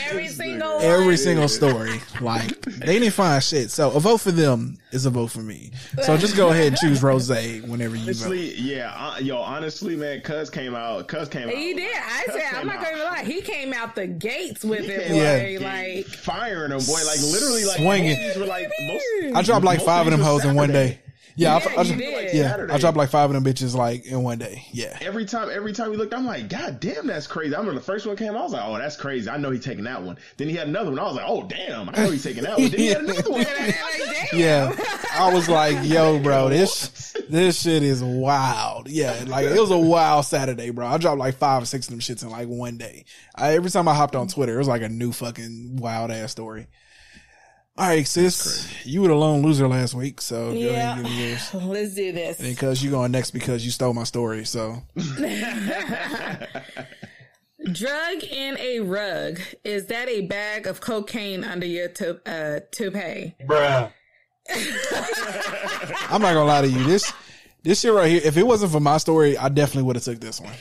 Every 0.08 0.28
single 0.28 0.78
every 0.80 1.16
single 1.16 1.48
story. 1.48 2.00
Like 2.20 2.60
they 2.62 3.00
didn't 3.00 3.12
find 3.12 3.42
shit. 3.42 3.70
So 3.70 3.90
a 3.90 3.98
vote 3.98 4.18
for 4.18 4.30
them 4.30 4.78
is 4.92 5.04
a 5.04 5.10
vote 5.10 5.32
for 5.32 5.40
me. 5.40 5.72
So 6.02 6.16
just 6.16 6.36
go 6.36 6.50
ahead 6.50 6.68
and 6.68 6.76
choose 6.76 7.02
Rose 7.02 7.28
whenever 7.28 7.96
you 7.96 8.14
vote. 8.14 8.36
Yeah, 8.36 8.94
uh, 8.96 9.18
yo, 9.18 9.38
honestly, 9.38 9.96
man, 9.96 10.20
Cuz 10.20 10.48
came 10.48 10.74
out. 10.76 11.08
Cuz 11.08 11.28
came 11.28 11.48
out. 11.48 11.54
He 11.54 11.74
did. 11.74 11.92
I 11.92 12.26
said, 12.26 12.54
I'm 12.54 12.66
not 12.68 12.80
gonna 12.80 13.02
lie. 13.02 13.24
He 13.24 13.40
came 13.40 13.72
out 13.72 13.96
the 13.96 14.06
gates 14.06 14.64
with 14.64 14.88
it, 14.88 15.08
boy. 15.08 15.14
Yeah. 15.16 15.58
Like, 15.60 16.06
firing 16.06 16.70
them, 16.70 16.80
boy. 16.86 17.04
Like 17.04 17.20
literally, 17.20 17.64
like 17.64 17.78
Swinging. 17.78 18.10
most 18.10 18.18
of 18.18 18.24
these 18.24 18.36
were 18.36 18.46
like 18.46 18.72
most. 18.86 19.36
I 19.36 19.42
dropped 19.42 19.64
like 19.64 19.80
five 19.80 20.06
of 20.06 20.12
them 20.12 20.20
hoes 20.20 20.44
in 20.44 20.54
one 20.54 20.70
day. 20.70 21.00
Yeah, 21.36 21.58
Yeah, 21.58 21.68
I, 21.70 21.74
I, 21.80 21.82
you 21.82 21.88
dro- 21.88 21.96
did. 21.98 22.34
yeah, 22.34 22.66
I 22.70 22.78
dropped 22.78 22.96
like 22.96 23.10
five 23.10 23.28
of 23.30 23.34
them 23.34 23.44
bitches 23.44 23.74
like 23.74 24.06
in 24.06 24.22
one 24.22 24.38
day. 24.38 24.64
Yeah, 24.72 24.96
Every 25.00 25.24
time, 25.24 25.50
every 25.52 25.72
time 25.72 25.90
we 25.90 25.96
looked, 25.96 26.14
I'm 26.14 26.26
like, 26.26 26.48
God 26.48 26.78
damn, 26.80 27.06
that's 27.06 27.26
crazy. 27.26 27.54
I 27.54 27.58
remember 27.58 27.78
the 27.80 27.84
first 27.84 28.06
one 28.06 28.16
came, 28.16 28.36
I 28.36 28.42
was 28.42 28.52
like, 28.52 28.62
oh, 28.64 28.78
that's 28.78 28.96
crazy. 28.96 29.28
I 29.28 29.36
know 29.36 29.50
he's 29.50 29.64
taking 29.64 29.84
that 29.84 30.02
one. 30.02 30.16
Then 30.36 30.48
he 30.48 30.54
had 30.56 30.68
another 30.68 30.90
one. 30.90 30.98
I 30.98 31.04
was 31.04 31.16
like, 31.16 31.26
oh 31.26 31.42
damn, 31.44 31.88
I 31.88 31.92
know 31.92 32.10
he's 32.10 32.22
taking 32.22 32.44
that 32.44 32.58
one. 32.58 32.68
Then 32.70 32.78
he 32.80 32.86
had 32.86 33.02
another 33.02 33.22
one. 33.30 33.46
yeah. 34.32 34.72
I 35.16 35.32
was 35.32 35.48
like, 35.48 35.78
yo, 35.88 36.18
bro, 36.18 36.48
this 36.48 37.14
this 37.28 37.62
shit 37.62 37.82
is 37.82 38.02
wild. 38.02 38.88
Yeah, 38.88 39.24
like 39.26 39.46
it 39.46 39.58
was 39.60 39.70
a 39.70 39.78
wild 39.78 40.24
Saturday, 40.24 40.70
bro. 40.70 40.86
I 40.86 40.98
dropped 40.98 41.18
like 41.18 41.36
five 41.36 41.62
or 41.62 41.66
six 41.66 41.86
of 41.86 41.90
them 41.92 42.00
shits 42.00 42.22
in 42.22 42.30
like 42.30 42.48
one 42.48 42.76
day. 42.76 43.04
I, 43.34 43.54
every 43.54 43.70
time 43.70 43.88
I 43.88 43.94
hopped 43.94 44.16
on 44.16 44.28
Twitter, 44.28 44.54
it 44.54 44.58
was 44.58 44.68
like 44.68 44.82
a 44.82 44.88
new 44.88 45.12
fucking 45.12 45.76
wild 45.76 46.10
ass 46.10 46.32
story. 46.32 46.66
All 47.76 47.88
right, 47.88 48.06
sis, 48.06 48.72
you 48.86 49.02
were 49.02 49.08
the 49.08 49.14
lone 49.16 49.42
loser 49.42 49.66
last 49.66 49.94
week, 49.94 50.20
so 50.20 50.52
go 50.52 50.56
ahead 50.58 50.62
Yeah. 50.72 50.96
and 50.96 51.06
give 51.06 51.16
yours. 51.16 51.54
Let's 51.54 51.94
do 51.94 52.12
this. 52.12 52.38
Because 52.40 52.80
you're 52.84 52.92
going 52.92 53.10
next 53.10 53.32
because 53.32 53.64
you 53.64 53.72
stole 53.72 53.92
my 53.92 54.04
story, 54.04 54.44
so 54.44 54.80
Drug 57.72 58.22
in 58.22 58.56
a 58.58 58.78
rug. 58.80 59.40
Is 59.64 59.86
that 59.86 60.08
a 60.08 60.20
bag 60.22 60.66
of 60.68 60.80
cocaine 60.80 61.42
under 61.42 61.66
your 61.66 61.88
to- 61.88 62.20
uh, 62.30 62.60
toupee? 62.70 63.34
Bruh. 63.44 63.90
I'm 66.10 66.20
not 66.22 66.34
gonna 66.34 66.44
lie 66.44 66.60
to 66.62 66.68
you. 66.68 66.84
This 66.84 67.10
this 67.64 67.80
shit 67.80 67.92
right 67.92 68.08
here, 68.10 68.20
if 68.22 68.36
it 68.36 68.46
wasn't 68.46 68.70
for 68.70 68.80
my 68.80 68.98
story, 68.98 69.36
I 69.38 69.48
definitely 69.48 69.84
would 69.84 69.96
have 69.96 70.04
took 70.04 70.20
this 70.20 70.40
one. 70.40 70.52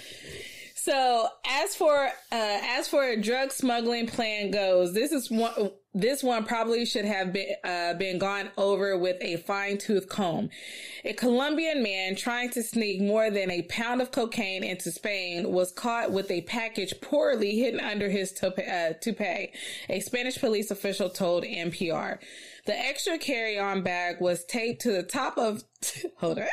So 0.76 1.27
as 1.45 1.76
for 1.76 2.06
uh, 2.06 2.10
as 2.31 2.88
for 2.88 3.03
a 3.03 3.22
drug 3.22 3.52
smuggling 3.52 4.07
plan 4.07 4.49
goes, 4.52 4.94
this 4.94 5.11
is 5.11 5.30
one. 5.30 5.52
This 5.95 6.23
one 6.23 6.45
probably 6.45 6.85
should 6.85 7.05
have 7.05 7.31
been 7.31 7.53
uh, 7.63 7.93
been 7.93 8.17
gone 8.17 8.49
over 8.57 8.97
with 8.97 9.17
a 9.21 9.37
fine 9.37 9.77
tooth 9.77 10.09
comb. 10.09 10.49
A 11.05 11.13
Colombian 11.13 11.83
man 11.83 12.15
trying 12.15 12.49
to 12.51 12.63
sneak 12.63 12.99
more 12.99 13.29
than 13.29 13.51
a 13.51 13.61
pound 13.63 14.01
of 14.01 14.11
cocaine 14.11 14.63
into 14.63 14.91
Spain 14.91 15.51
was 15.51 15.71
caught 15.71 16.11
with 16.11 16.31
a 16.31 16.41
package 16.41 16.99
poorly 16.99 17.59
hidden 17.59 17.79
under 17.79 18.09
his 18.09 18.31
toupee. 18.31 18.63
Uh, 18.63 18.93
toupee 18.99 19.51
a 19.87 19.99
Spanish 19.99 20.39
police 20.39 20.71
official 20.71 21.09
told 21.09 21.43
NPR. 21.43 22.17
The 22.65 22.77
extra 22.77 23.19
carry-on 23.19 23.83
bag 23.83 24.19
was 24.19 24.45
taped 24.45 24.81
to 24.83 24.91
the 24.91 25.03
top 25.03 25.37
of. 25.37 25.63
hold 26.17 26.39
on. 26.39 26.47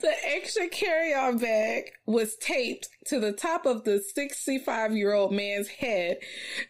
The 0.00 0.12
extra 0.24 0.68
carry-on 0.68 1.38
bag 1.38 1.90
was 2.06 2.36
taped 2.36 2.88
to 3.06 3.18
the 3.18 3.32
top 3.32 3.66
of 3.66 3.84
the 3.84 4.02
65-year-old 4.16 5.32
man's 5.32 5.68
head, 5.68 6.18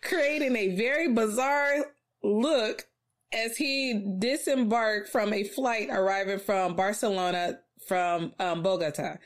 creating 0.02 0.56
a 0.56 0.76
very 0.76 1.12
bizarre 1.12 1.86
look 2.22 2.86
as 3.32 3.56
he 3.56 4.16
disembarked 4.18 5.08
from 5.08 5.32
a 5.32 5.44
flight 5.44 5.88
arriving 5.90 6.38
from 6.38 6.74
Barcelona 6.74 7.58
from 7.86 8.32
um, 8.38 8.62
Bogota. 8.62 9.18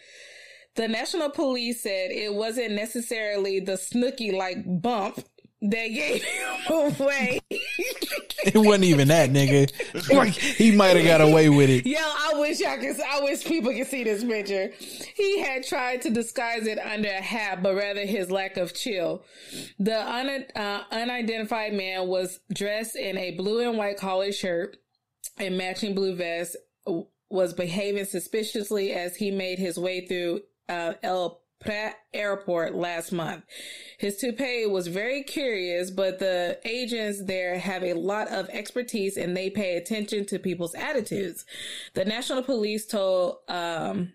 The 0.75 0.89
national 0.89 1.31
police 1.31 1.83
said 1.83 2.11
it 2.11 2.33
wasn't 2.33 2.73
necessarily 2.73 3.61
the 3.61 3.73
Snooki 3.73 4.33
like 4.33 4.65
bump 4.67 5.23
that 5.63 5.89
gave 5.89 6.23
him 6.23 6.95
away. 6.99 7.41
It 8.45 8.57
wasn't 8.57 8.85
even 8.85 9.07
that 9.09 9.31
nigga. 9.31 9.71
Like 10.13 10.33
he 10.33 10.75
might 10.75 10.97
have 10.97 11.07
got 11.07 11.21
away 11.21 11.49
with 11.49 11.71
it. 11.71 11.87
Yo, 11.87 11.97
I 11.97 12.33
wish 12.41 12.59
y'all 12.59 12.77
could. 12.77 13.01
I 13.01 13.21
wish 13.21 13.45
people 13.45 13.73
could 13.73 13.87
see 13.87 14.03
this 14.03 14.25
picture. 14.25 14.73
He 15.15 15.39
had 15.39 15.65
tried 15.65 16.03
to 16.03 16.11
disguise 16.11 16.67
it 16.67 16.77
under 16.81 17.09
a 17.09 17.23
hat, 17.23 17.63
but 17.63 17.77
rather 17.77 18.05
his 18.05 18.33
lack 18.33 18.57
of 18.57 18.75
chill. 18.75 19.23
The 19.79 19.97
un, 19.97 20.45
uh, 20.57 20.83
unidentified 20.91 21.73
man 21.73 22.09
was 22.09 22.41
dressed 22.53 22.97
in 22.97 23.17
a 23.17 23.31
blue 23.31 23.69
and 23.69 23.79
white 23.79 23.97
collared 23.97 24.35
shirt 24.35 24.77
and 25.39 25.57
matching 25.57 25.95
blue 25.95 26.17
vest. 26.17 26.57
Was 27.31 27.55
behaving 27.55 28.07
suspiciously 28.07 28.93
as 28.93 29.15
he 29.15 29.31
made 29.31 29.61
his 29.61 29.79
way 29.79 30.05
through 30.05 30.41
uh, 30.69 30.95
El 31.05 31.42
Prat 31.63 31.97
Airport 32.13 32.75
last 32.75 33.13
month. 33.13 33.45
His 33.99 34.17
toupee 34.19 34.67
was 34.67 34.89
very 34.89 35.23
curious, 35.23 35.91
but 35.91 36.19
the 36.19 36.59
agents 36.65 37.25
there 37.25 37.59
have 37.59 37.83
a 37.83 37.95
lot 37.95 38.29
of 38.29 38.49
expertise 38.51 39.17
and 39.17 39.37
they 39.37 39.51
pay 39.51 39.77
attention 39.77 40.25
to 40.27 40.39
people's 40.39 40.75
attitudes. 40.75 41.45
The 41.95 42.05
National 42.05 42.43
Police 42.43 42.87
told, 42.87 43.37
um, 43.49 44.13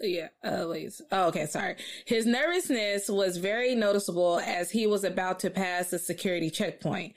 yeah, 0.00 0.28
uh, 0.42 0.66
wait. 0.68 1.00
Oh, 1.12 1.28
okay, 1.28 1.46
sorry. 1.46 1.76
His 2.04 2.26
nervousness 2.26 3.08
was 3.08 3.36
very 3.36 3.74
noticeable 3.74 4.40
as 4.40 4.70
he 4.70 4.86
was 4.86 5.04
about 5.04 5.40
to 5.40 5.50
pass 5.50 5.90
the 5.90 5.98
security 5.98 6.50
checkpoint. 6.50 7.14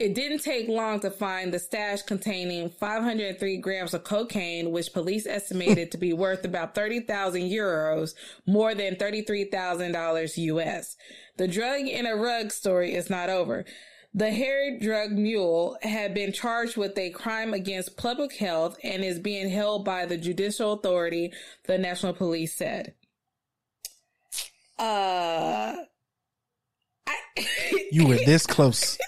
It 0.00 0.14
didn't 0.14 0.38
take 0.38 0.66
long 0.66 1.00
to 1.00 1.10
find 1.10 1.52
the 1.52 1.58
stash 1.58 2.00
containing 2.00 2.70
503 2.70 3.58
grams 3.58 3.92
of 3.92 4.02
cocaine, 4.02 4.70
which 4.70 4.94
police 4.94 5.26
estimated 5.26 5.92
to 5.92 5.98
be 5.98 6.12
worth 6.14 6.42
about 6.46 6.74
30,000 6.74 7.42
euros, 7.42 8.14
more 8.46 8.74
than 8.74 8.96
$33,000 8.96 10.38
US. 10.38 10.96
The 11.36 11.46
drug 11.46 11.82
in 11.82 12.06
a 12.06 12.16
rug 12.16 12.50
story 12.50 12.94
is 12.94 13.10
not 13.10 13.28
over. 13.28 13.66
The 14.14 14.30
hairy 14.30 14.78
drug 14.80 15.12
mule 15.12 15.76
had 15.82 16.14
been 16.14 16.32
charged 16.32 16.78
with 16.78 16.96
a 16.96 17.10
crime 17.10 17.52
against 17.52 17.98
public 17.98 18.34
health 18.36 18.78
and 18.82 19.04
is 19.04 19.18
being 19.18 19.50
held 19.50 19.84
by 19.84 20.06
the 20.06 20.16
judicial 20.16 20.72
authority, 20.72 21.30
the 21.66 21.76
national 21.76 22.14
police 22.14 22.56
said. 22.56 22.94
Uh, 24.78 25.74
You 27.92 28.06
were 28.08 28.16
this 28.16 28.46
close. 28.46 28.98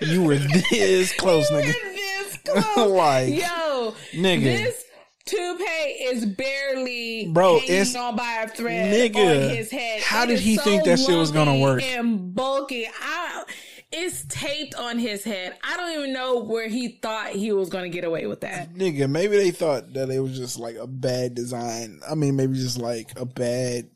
you 0.00 0.22
were 0.22 0.36
this 0.70 1.12
close, 1.18 1.50
nigga. 1.50 1.72
this 1.72 2.38
close. 2.44 2.90
like, 2.90 3.28
Yo, 3.28 3.94
nigga. 4.14 4.42
this 4.44 4.84
toupee 5.26 5.62
is 5.64 6.26
barely 6.26 7.28
Bro, 7.28 7.56
it's- 7.64 7.94
on 7.96 8.16
by 8.16 8.42
a 8.44 8.48
thread 8.48 8.92
nigga, 9.14 9.44
on 9.50 9.56
his 9.56 9.70
head. 9.70 10.02
how 10.02 10.24
It 10.24 10.28
did 10.28 10.40
he 10.40 10.56
so 10.56 10.62
think 10.64 10.84
that 10.84 10.98
shit 10.98 11.16
was 11.16 11.30
gonna 11.30 11.58
work? 11.58 11.82
And 11.82 12.34
bulky. 12.34 12.86
I, 12.86 13.44
it's 13.96 14.24
taped 14.28 14.74
on 14.74 14.98
his 14.98 15.22
head. 15.22 15.54
I 15.62 15.76
don't 15.76 15.92
even 15.96 16.12
know 16.12 16.40
where 16.42 16.68
he 16.68 16.88
thought 17.00 17.28
he 17.30 17.52
was 17.52 17.68
going 17.68 17.84
to 17.84 17.88
get 17.96 18.02
away 18.04 18.26
with 18.26 18.40
that. 18.40 18.74
Nigga, 18.74 19.08
maybe 19.08 19.36
they 19.36 19.52
thought 19.52 19.92
that 19.92 20.10
it 20.10 20.18
was 20.18 20.36
just 20.36 20.58
like 20.58 20.74
a 20.74 20.88
bad 20.88 21.36
design. 21.36 22.00
I 22.10 22.16
mean, 22.16 22.34
maybe 22.34 22.54
just 22.54 22.76
like 22.78 23.12
a 23.20 23.24
bad 23.24 23.88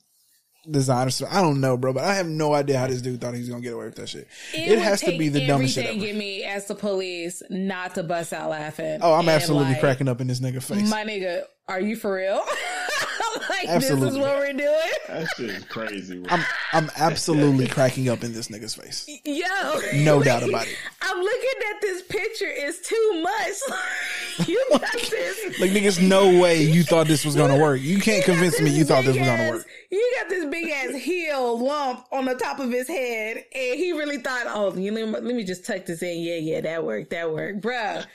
design 0.70 1.06
or 1.06 1.10
something. 1.10 1.36
I 1.36 1.40
don't 1.40 1.60
know, 1.60 1.76
bro, 1.76 1.92
but 1.92 2.04
I 2.04 2.14
have 2.14 2.26
no 2.26 2.54
idea 2.54 2.78
how 2.78 2.86
this 2.86 3.02
dude 3.02 3.20
thought 3.20 3.34
he 3.34 3.40
was 3.40 3.48
gonna 3.48 3.60
get 3.60 3.74
away 3.74 3.86
with 3.86 3.96
that 3.96 4.08
shit. 4.08 4.28
It, 4.54 4.70
would 4.70 4.78
has 4.78 5.00
to 5.00 5.16
be 5.16 5.28
the 5.28 5.46
dumbest 5.46 5.74
shit 5.74 5.86
everything 5.86 6.02
ever. 6.02 6.12
in 6.12 6.18
me 6.18 6.44
as 6.44 6.66
the 6.66 6.74
police 6.74 7.42
not 7.50 7.94
to 7.94 8.02
bust 8.02 8.32
out 8.32 8.50
laughing. 8.50 9.00
Oh, 9.02 9.14
I'm 9.14 9.28
absolutely 9.28 9.72
like, 9.72 9.80
cracking 9.80 10.08
up 10.08 10.20
in 10.20 10.26
this 10.26 10.40
nigga 10.40 10.62
face. 10.62 10.88
My 10.88 11.04
nigga, 11.04 11.42
are 11.68 11.80
you 11.80 11.96
for 11.96 12.14
real? 12.14 12.42
like 13.64 13.80
this 13.80 13.90
is 13.90 14.00
what 14.00 14.38
we're 14.38 14.52
doing? 14.52 14.90
That 15.08 15.26
shit 15.36 15.50
is 15.50 15.64
crazy. 15.64 16.24
I'm 16.28 16.44
I'm 16.72 16.90
absolutely 16.96 17.66
cracking 17.66 18.08
up 18.08 18.22
in 18.22 18.32
this 18.32 18.48
nigga's 18.48 18.74
face. 18.74 19.08
Yo, 19.24 19.44
No 19.94 20.22
doubt 20.22 20.48
about 20.48 20.66
it. 20.66 20.76
I'm 21.02 21.18
looking 21.18 21.60
at 21.74 21.80
this 21.80 22.02
picture. 22.02 22.46
It's 22.48 22.86
too 22.86 23.22
much. 23.22 24.48
you 24.48 24.64
got 24.70 24.92
this. 24.92 25.60
Like 25.60 25.70
niggas, 25.70 26.06
no 26.06 26.40
way 26.40 26.62
you 26.62 26.82
thought 26.82 27.06
this 27.06 27.24
was 27.24 27.34
gonna 27.34 27.58
work. 27.58 27.80
You 27.80 27.98
can't 27.98 28.24
convince 28.24 28.60
me 28.60 28.70
you 28.70 28.84
thought 28.84 29.04
this 29.04 29.16
was 29.16 29.26
gonna 29.26 29.50
work. 29.50 29.66
You 29.90 30.16
got 30.20 30.28
this 30.28 30.44
big 30.46 30.68
ass 30.70 30.94
heel 31.02 31.58
lump 31.58 32.04
on 32.12 32.26
the 32.26 32.34
top 32.34 32.58
of 32.58 32.70
his 32.70 32.88
head, 32.88 33.44
and 33.54 33.78
he 33.78 33.92
really 33.92 34.18
thought, 34.18 34.44
"Oh, 34.46 34.74
you 34.76 34.90
know, 34.90 35.04
let 35.06 35.24
me 35.24 35.44
just 35.44 35.64
tuck 35.64 35.86
this 35.86 36.02
in." 36.02 36.20
Yeah, 36.20 36.36
yeah, 36.36 36.60
that 36.60 36.84
worked. 36.84 37.10
That 37.10 37.32
worked, 37.32 37.60
bruh. 37.62 38.06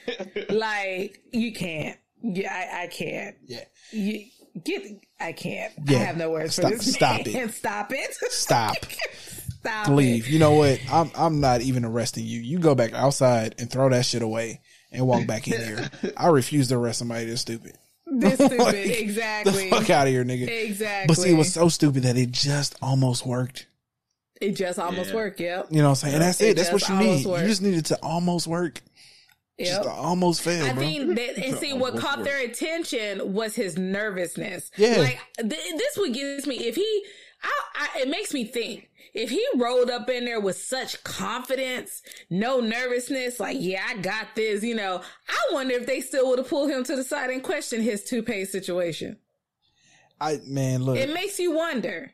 like 0.49 1.21
you 1.31 1.51
can't. 1.53 1.97
Yeah, 2.21 2.53
I, 2.53 2.83
I 2.83 2.87
can't. 2.87 3.35
Yeah. 3.45 3.65
You 3.91 4.25
get. 4.63 4.83
I 5.19 5.31
can't. 5.31 5.73
Yeah. 5.85 5.99
I 5.99 6.03
have 6.03 6.17
no 6.17 6.31
words 6.31 6.55
Stop- 6.55 6.71
for 6.71 6.77
this. 6.77 6.93
stop 6.93 7.25
man. 7.25 7.35
it. 7.35 7.51
Stop 7.53 7.91
it. 7.93 8.13
Stop. 8.31 8.75
Stop 9.59 9.87
Leave. 9.87 10.27
You 10.27 10.39
know 10.39 10.53
what? 10.55 10.79
I'm 10.91 11.09
I'm 11.15 11.39
not 11.39 11.61
even 11.61 11.85
arresting 11.85 12.25
you. 12.25 12.41
You 12.41 12.59
go 12.59 12.75
back 12.75 12.93
outside 12.93 13.55
and 13.59 13.69
throw 13.71 13.87
that 13.89 14.05
shit 14.05 14.21
away 14.21 14.59
and 14.91 15.07
walk 15.07 15.25
back 15.25 15.47
in 15.47 15.53
here. 15.61 15.89
I 16.17 16.27
refuse 16.27 16.67
to 16.67 16.75
arrest 16.75 16.99
somebody 16.99 17.25
that's 17.25 17.41
stupid. 17.41 17.77
This 18.05 18.35
stupid. 18.35 18.59
Like, 18.59 18.75
exactly. 18.75 19.69
The 19.69 19.75
fuck 19.75 19.89
out 19.89 20.07
of 20.07 20.13
here, 20.13 20.25
nigga. 20.25 20.47
Exactly. 20.49 21.07
But 21.07 21.17
see, 21.17 21.31
it 21.31 21.37
was 21.37 21.53
so 21.53 21.69
stupid 21.69 22.03
that 22.03 22.17
it 22.17 22.31
just 22.31 22.75
almost 22.81 23.25
worked. 23.25 23.67
It 24.41 24.51
just 24.57 24.77
almost 24.77 25.09
Yeah. 25.11 25.15
worked. 25.15 25.39
Yep. 25.39 25.67
You 25.71 25.77
know 25.77 25.83
what 25.85 25.89
I'm 25.91 25.95
saying? 25.95 26.13
And 26.15 26.23
that's 26.23 26.41
it. 26.41 26.57
That's 26.57 26.71
what 26.73 26.87
you 26.89 26.95
need. 26.97 27.25
worked. 27.25 27.41
You 27.43 27.47
just 27.47 27.61
needed 27.61 27.85
to 27.85 27.95
almost 28.03 28.45
work. 28.47 28.81
Just 29.59 29.83
Yep. 29.83 29.85
almost 29.85 30.41
fail, 30.41 30.65
I 30.65 30.73
bro. 30.73 30.81
think 30.83 31.15
that, 31.15 31.37
and 31.37 31.57
see 31.59 31.73
what 31.73 31.95
caught 31.97 32.17
worked. 32.19 32.29
their 32.29 32.43
attention 32.43 33.33
was 33.33 33.53
his 33.55 33.77
nervousness. 33.77 34.71
Yeah. 34.77 34.95
like 34.97 35.19
th- 35.37 35.49
this 35.49 35.97
would 35.97 36.13
get 36.13 36.45
me 36.47 36.55
if 36.67 36.75
he. 36.75 37.05
I, 37.43 37.61
I, 37.95 37.99
it 38.01 38.07
makes 38.09 38.33
me 38.33 38.45
think 38.45 38.89
if 39.13 39.29
he 39.29 39.45
rolled 39.57 39.89
up 39.91 40.09
in 40.09 40.25
there 40.25 40.39
with 40.39 40.55
such 40.57 41.03
confidence, 41.03 42.01
no 42.29 42.61
nervousness, 42.61 43.39
like 43.39 43.57
yeah, 43.59 43.83
I 43.87 43.97
got 43.97 44.27
this. 44.35 44.63
You 44.63 44.75
know, 44.75 45.01
I 45.29 45.53
wonder 45.53 45.75
if 45.75 45.85
they 45.85 46.01
still 46.01 46.29
would 46.29 46.39
have 46.39 46.47
pulled 46.49 46.71
him 46.71 46.83
to 46.85 46.95
the 46.95 47.03
side 47.03 47.29
and 47.29 47.43
questioned 47.43 47.83
his 47.83 48.03
toupee 48.05 48.45
situation. 48.45 49.17
I 50.21 50.39
man, 50.47 50.83
look, 50.83 50.97
It 50.97 51.13
makes 51.13 51.37
you 51.39 51.51
wonder. 51.51 52.11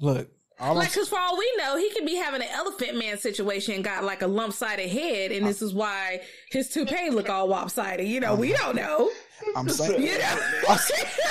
look. 0.00 0.28
All 0.60 0.74
like, 0.76 0.92
cause 0.94 1.08
for 1.08 1.18
all 1.18 1.36
we 1.36 1.52
know, 1.58 1.76
he 1.76 1.90
could 1.90 2.06
be 2.06 2.14
having 2.14 2.40
an 2.40 2.48
elephant 2.52 2.96
man 2.96 3.18
situation, 3.18 3.74
and 3.74 3.84
got 3.84 4.04
like 4.04 4.22
a 4.22 4.26
lump 4.28 4.52
sided 4.54 4.88
head, 4.88 5.32
and 5.32 5.44
this 5.44 5.60
is 5.60 5.74
why 5.74 6.20
his 6.50 6.68
toupee 6.68 7.10
look 7.10 7.28
all 7.28 7.48
lopsided. 7.48 8.06
You 8.06 8.20
know, 8.20 8.36
we 8.36 8.52
don't 8.52 8.76
know. 8.76 9.10
I'm 9.56 9.68
saying, 9.68 10.00
You 10.06 10.16
know, 10.18 10.38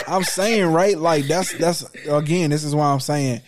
I'm 0.07 0.23
saying, 0.23 0.65
right? 0.73 0.97
Like 0.97 1.25
that's 1.27 1.53
that's 1.57 1.85
again. 2.07 2.49
This 2.49 2.65
is 2.65 2.75
why 2.75 2.91
I'm 2.91 2.99
saying, 2.99 3.41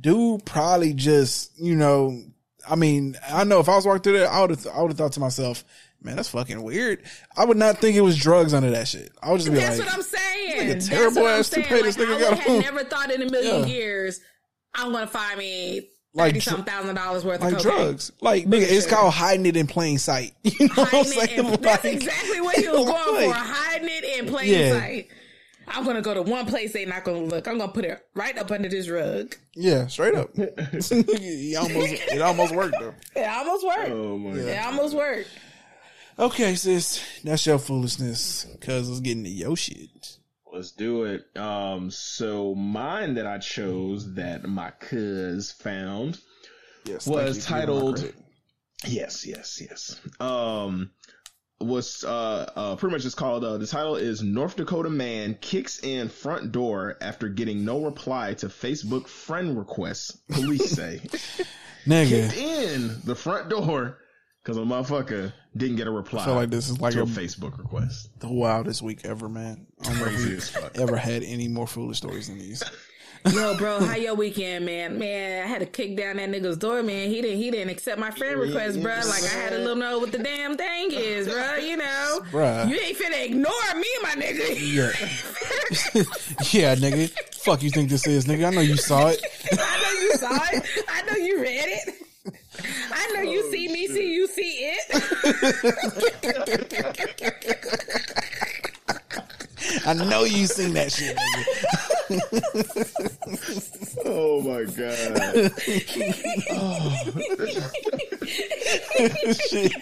dude, 0.00 0.44
probably 0.44 0.94
just 0.94 1.56
you 1.58 1.76
know. 1.76 2.22
I 2.68 2.74
mean, 2.76 3.16
I 3.30 3.44
know 3.44 3.60
if 3.60 3.68
I 3.68 3.76
was 3.76 3.86
walking 3.86 4.02
through 4.02 4.18
there, 4.18 4.28
I 4.30 4.40
would 4.42 4.50
have 4.50 4.66
I 4.66 4.82
would 4.82 4.90
have 4.90 4.98
thought 4.98 5.12
to 5.12 5.20
myself, 5.20 5.64
man, 6.02 6.16
that's 6.16 6.28
fucking 6.28 6.60
weird. 6.62 7.02
I 7.36 7.44
would 7.44 7.56
not 7.56 7.78
think 7.78 7.96
it 7.96 8.00
was 8.02 8.18
drugs 8.18 8.52
under 8.52 8.70
that 8.72 8.88
shit. 8.88 9.12
I 9.22 9.30
would 9.30 9.38
just 9.38 9.50
be 9.50 9.56
that's 9.58 9.78
like, 9.78 9.86
what 9.88 9.94
I'm 9.96 10.02
saying. 10.02 10.60
nigga 10.60 10.72
That's 10.72 10.88
terrible 10.88 11.26
ass 11.28 11.50
toupee 11.50 11.82
this 11.82 11.96
nigga 11.96 12.16
I 12.16 12.20
got 12.34 12.48
on. 12.48 12.58
never 12.60 12.84
thought 12.84 13.10
in 13.12 13.22
a 13.22 13.30
million 13.30 13.60
Yeah. 13.60 13.66
years 13.66 14.20
I'm 14.74 14.92
gonna 14.92 15.06
find 15.06 15.38
me 15.38 15.88
Like 16.14 16.32
thirty 16.34 16.40
some 16.40 16.64
thousand 16.64 16.94
dollars 16.96 17.24
worth 17.24 17.40
like 17.40 17.54
of 17.54 17.62
cocaine. 17.62 17.78
drugs. 17.84 18.12
Like 18.20 18.44
nigga, 18.46 18.62
it's 18.62 18.88
Sure. 18.88 18.96
called 18.98 19.14
hiding 19.14 19.46
it 19.46 19.56
in 19.56 19.66
plain 19.66 19.98
sight. 19.98 20.32
You 20.42 20.66
know 20.68 20.74
what 20.76 20.94
I'm 20.94 21.04
saying? 21.04 21.38
in- 21.38 21.46
that's 21.62 21.84
Like- 21.84 21.94
exactly 21.94 22.40
what 22.40 22.56
you 22.58 22.70
was 22.72 22.84
going 22.90 23.28
like- 23.30 23.36
for. 23.36 23.40
Hiding 23.52 23.88
it 23.90 24.18
in 24.20 24.26
plain 24.26 24.48
Yeah. 24.52 24.78
sight. 24.78 25.08
I'm 25.72 25.84
gonna 25.84 26.02
go 26.02 26.14
to 26.14 26.22
one 26.22 26.46
place 26.46 26.72
they 26.72 26.84
not 26.84 27.04
gonna 27.04 27.20
look. 27.20 27.46
I'm 27.46 27.58
gonna 27.58 27.70
put 27.70 27.84
it 27.84 28.00
right 28.14 28.36
up 28.36 28.50
under 28.50 28.68
this 28.68 28.88
rug. 28.88 29.36
Yeah, 29.54 29.86
straight 29.86 30.14
up. 30.16 30.34
He 30.34 31.54
almost 31.56 31.92
it 31.92 32.20
almost 32.20 32.54
worked 32.54 32.74
though. 32.80 32.94
It 33.14 33.24
almost 33.28 33.64
worked. 33.64 33.90
Oh 33.90 34.18
my 34.18 34.30
It 34.32 34.58
almost 34.66 34.96
worked. 34.96 35.28
Okay, 36.18 36.54
sis, 36.56 37.00
that's 37.22 37.46
your 37.46 37.58
foolishness. 37.58 38.46
Cause 38.60 38.88
let's 38.88 39.00
get 39.00 39.16
into 39.16 39.30
your 39.30 39.56
shit. 39.56 40.18
Let's 40.52 40.72
do 40.72 41.04
it. 41.04 41.24
Um, 41.36 41.90
so 41.90 42.54
mine 42.54 43.14
that 43.14 43.26
I 43.26 43.38
chose 43.38 44.14
that 44.14 44.44
my 44.44 44.70
cuz 44.70 45.52
found 45.52 46.18
Yes, 46.84 47.06
was 47.06 47.06
for 47.06 47.24
giving 47.26 47.36
my 47.36 47.40
titled. 47.40 48.12
Yes, 48.86 49.26
yes, 49.26 49.60
yes. 49.60 50.00
Um 50.18 50.90
was 51.60 52.04
uh, 52.04 52.50
uh 52.56 52.76
pretty 52.76 52.94
much 52.94 53.02
just 53.02 53.18
called 53.18 53.44
uh 53.44 53.58
the 53.58 53.66
title 53.66 53.96
is 53.96 54.22
North 54.22 54.56
Dakota 54.56 54.88
man 54.88 55.36
kicks 55.42 55.78
in 55.80 56.08
front 56.08 56.52
door 56.52 56.96
after 57.02 57.28
getting 57.28 57.66
no 57.66 57.84
reply 57.84 58.32
to 58.34 58.48
Facebook 58.48 59.06
friend 59.06 59.58
requests, 59.58 60.16
police 60.30 60.70
say. 60.70 61.02
Nigga. 61.86 62.30
Kicked 62.30 62.36
in 62.36 63.00
the 63.04 63.14
front 63.14 63.50
door 63.50 63.98
because 64.42 64.56
a 64.56 64.60
motherfucker 64.60 65.32
didn't 65.56 65.76
get 65.76 65.86
a 65.86 65.90
reply. 65.90 66.22
I 66.22 66.26
feel 66.26 66.34
like 66.34 66.50
this 66.50 66.68
is 66.68 66.80
like 66.80 66.92
to 66.94 67.00
a 67.00 67.02
a- 67.02 67.06
Facebook 67.06 67.58
request. 67.58 68.10
the 68.20 68.28
wildest 68.28 68.82
week 68.82 69.04
ever, 69.04 69.28
man. 69.28 69.66
I 69.80 69.84
don't 69.84 69.96
know 69.98 70.04
if 70.06 70.14
Crazy 70.14 70.36
as 70.36 70.48
fuck. 70.50 70.78
ever 70.78 70.96
had 70.96 71.22
any 71.22 71.48
more 71.48 71.66
foolish 71.66 71.98
stories 71.98 72.28
than 72.28 72.38
these. 72.38 72.62
Yo, 73.32 73.54
bro, 73.58 73.80
how 73.80 73.96
your 73.96 74.14
weekend, 74.14 74.64
man? 74.64 74.98
Man, 74.98 75.44
I 75.44 75.46
had 75.46 75.60
to 75.60 75.66
kick 75.66 75.94
down 75.96 76.16
that 76.16 76.30
nigga's 76.30 76.56
door, 76.56 76.82
man. 76.82 77.10
He 77.10 77.20
didn't 77.20 77.36
he 77.36 77.50
didn't 77.50 77.68
accept 77.68 77.98
my 78.00 78.10
friend 78.10 78.40
request, 78.40 78.80
bro. 78.80 78.94
Like 78.94 79.24
I 79.24 79.28
had 79.28 79.50
to 79.50 79.58
little 79.58 79.76
know 79.76 79.98
what 79.98 80.10
the 80.12 80.18
damn 80.18 80.56
thing 80.56 80.90
is, 80.92 81.28
bro. 81.28 81.56
You 81.56 81.76
know, 81.76 82.20
Bruh. 82.30 82.68
you 82.68 82.76
ain't 82.76 82.96
finna 82.96 83.22
ignore 83.22 83.74
me, 83.76 83.88
my 84.02 84.10
nigga. 84.10 84.56
Yeah. 84.56 84.92
yeah, 86.50 86.74
nigga. 86.76 87.10
Fuck 87.34 87.62
you 87.62 87.70
think 87.70 87.90
this 87.90 88.06
is, 88.06 88.24
nigga? 88.24 88.46
I 88.46 88.50
know 88.50 88.60
you 88.62 88.76
saw 88.76 89.08
it. 89.08 89.20
I 89.52 89.82
know 89.82 90.00
you 90.00 90.12
saw 90.14 90.38
it. 90.52 90.84
I 90.88 91.02
know 91.02 91.16
you 91.16 91.42
read 91.42 91.68
it. 91.68 91.94
I 92.92 93.12
know 93.14 93.22
you 93.22 93.42
oh, 93.46 93.50
see 93.50 93.68
me, 93.68 93.86
see 93.86 94.12
you 94.14 94.19
see 94.34 94.72
it. 94.72 94.84
I 99.86 99.94
know 99.94 100.24
you 100.24 100.46
seen 100.46 100.74
that 100.74 100.92
shit. 100.92 101.16
Oh 104.04 104.42
my 104.42 104.64
god. 104.64 105.52
Shit. 109.50 109.72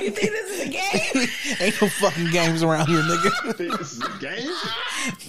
you 0.00 0.10
think 0.10 0.30
this 0.30 0.50
is 0.50 0.60
a 0.66 0.68
game? 0.70 1.28
Ain't 1.60 1.80
no 1.80 1.88
fucking 1.88 2.30
games 2.30 2.62
around 2.62 2.86
here, 2.88 3.00
nigga. 3.02 3.54
Think 3.54 3.78
this 3.78 3.92
is 3.92 4.00
a 4.00 4.18
game? 4.18 4.52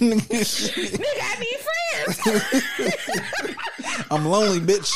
Nigga, 0.00 0.44
shit. 0.44 0.92
Nigga, 0.92 1.22
I 1.22 1.34
need 1.40 1.60
friends. 1.96 2.18
I'm 4.10 4.24
lonely, 4.24 4.60
bitch. 4.60 4.92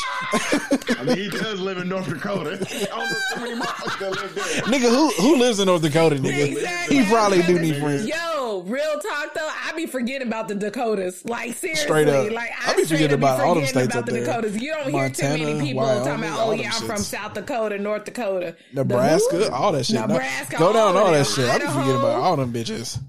I 0.99 1.03
mean, 1.03 1.17
he 1.17 1.29
does 1.29 1.59
live 1.59 1.77
in 1.77 1.89
North 1.89 2.07
Dakota. 2.07 2.51
I 2.53 2.85
don't 2.85 3.09
know 3.09 3.17
so 3.33 3.39
many 3.41 3.55
motherfuckers 3.59 3.99
that 3.99 4.11
live 4.11 4.35
there. 4.35 4.45
Nigga, 4.63 4.89
who 4.89 5.09
who 5.21 5.37
lives 5.37 5.59
in 5.59 5.65
North 5.67 5.81
Dakota, 5.81 6.15
nigga? 6.15 6.47
Exactly. 6.53 6.97
He 6.99 7.09
probably 7.09 7.41
do 7.43 7.59
need 7.59 7.77
friends. 7.81 8.07
Yo, 8.07 8.61
real 8.65 8.99
talk 8.99 9.33
though, 9.33 9.49
I 9.65 9.73
be 9.75 9.85
forgetting 9.85 10.27
about 10.27 10.47
the 10.47 10.55
Dakotas. 10.55 11.25
Like 11.25 11.53
seriously, 11.55 11.83
Straight 11.85 12.07
up. 12.07 12.31
like 12.31 12.49
I 12.65 12.73
be 12.75 12.85
straight 12.85 12.97
forgetting 12.99 13.13
about 13.19 13.39
all 13.41 13.55
them 13.55 13.65
states 13.65 13.87
about 13.87 13.97
up 13.99 14.05
the 14.05 14.11
there. 14.13 14.25
Dakotas. 14.25 14.55
You 14.61 14.71
don't 14.73 14.91
Montana, 14.91 15.37
hear 15.37 15.47
too 15.47 15.53
many 15.55 15.67
people 15.69 15.83
Wyoming, 15.83 16.03
talking 16.05 16.23
about, 16.25 16.39
oh 16.47 16.51
yeah, 16.51 16.71
I'm 16.73 16.83
from. 16.87 16.97
South 16.97 17.33
Dakota, 17.33 17.77
North 17.77 18.05
Dakota, 18.05 18.55
The 18.73 18.83
Nebraska, 18.83 19.51
all 19.51 19.71
that 19.73 19.85
shit. 19.85 19.95
Now, 19.95 20.07
Nebraska, 20.07 20.57
Go 20.57 20.73
down 20.73 20.95
all 20.97 21.05
all 21.05 21.11
that 21.11 21.27
shit. 21.27 21.49
I 21.49 21.57
be 21.59 21.65
forgetting 21.65 21.95
about 21.95 22.21
all 22.21 22.35
them 22.37 22.51
bitches. 22.53 22.99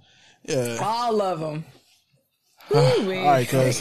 Yeah. 0.44 0.78
all 0.82 1.20
of 1.22 1.40
them. 1.40 1.64
All 2.74 2.80
right, 3.08 3.48
cuz 3.48 3.80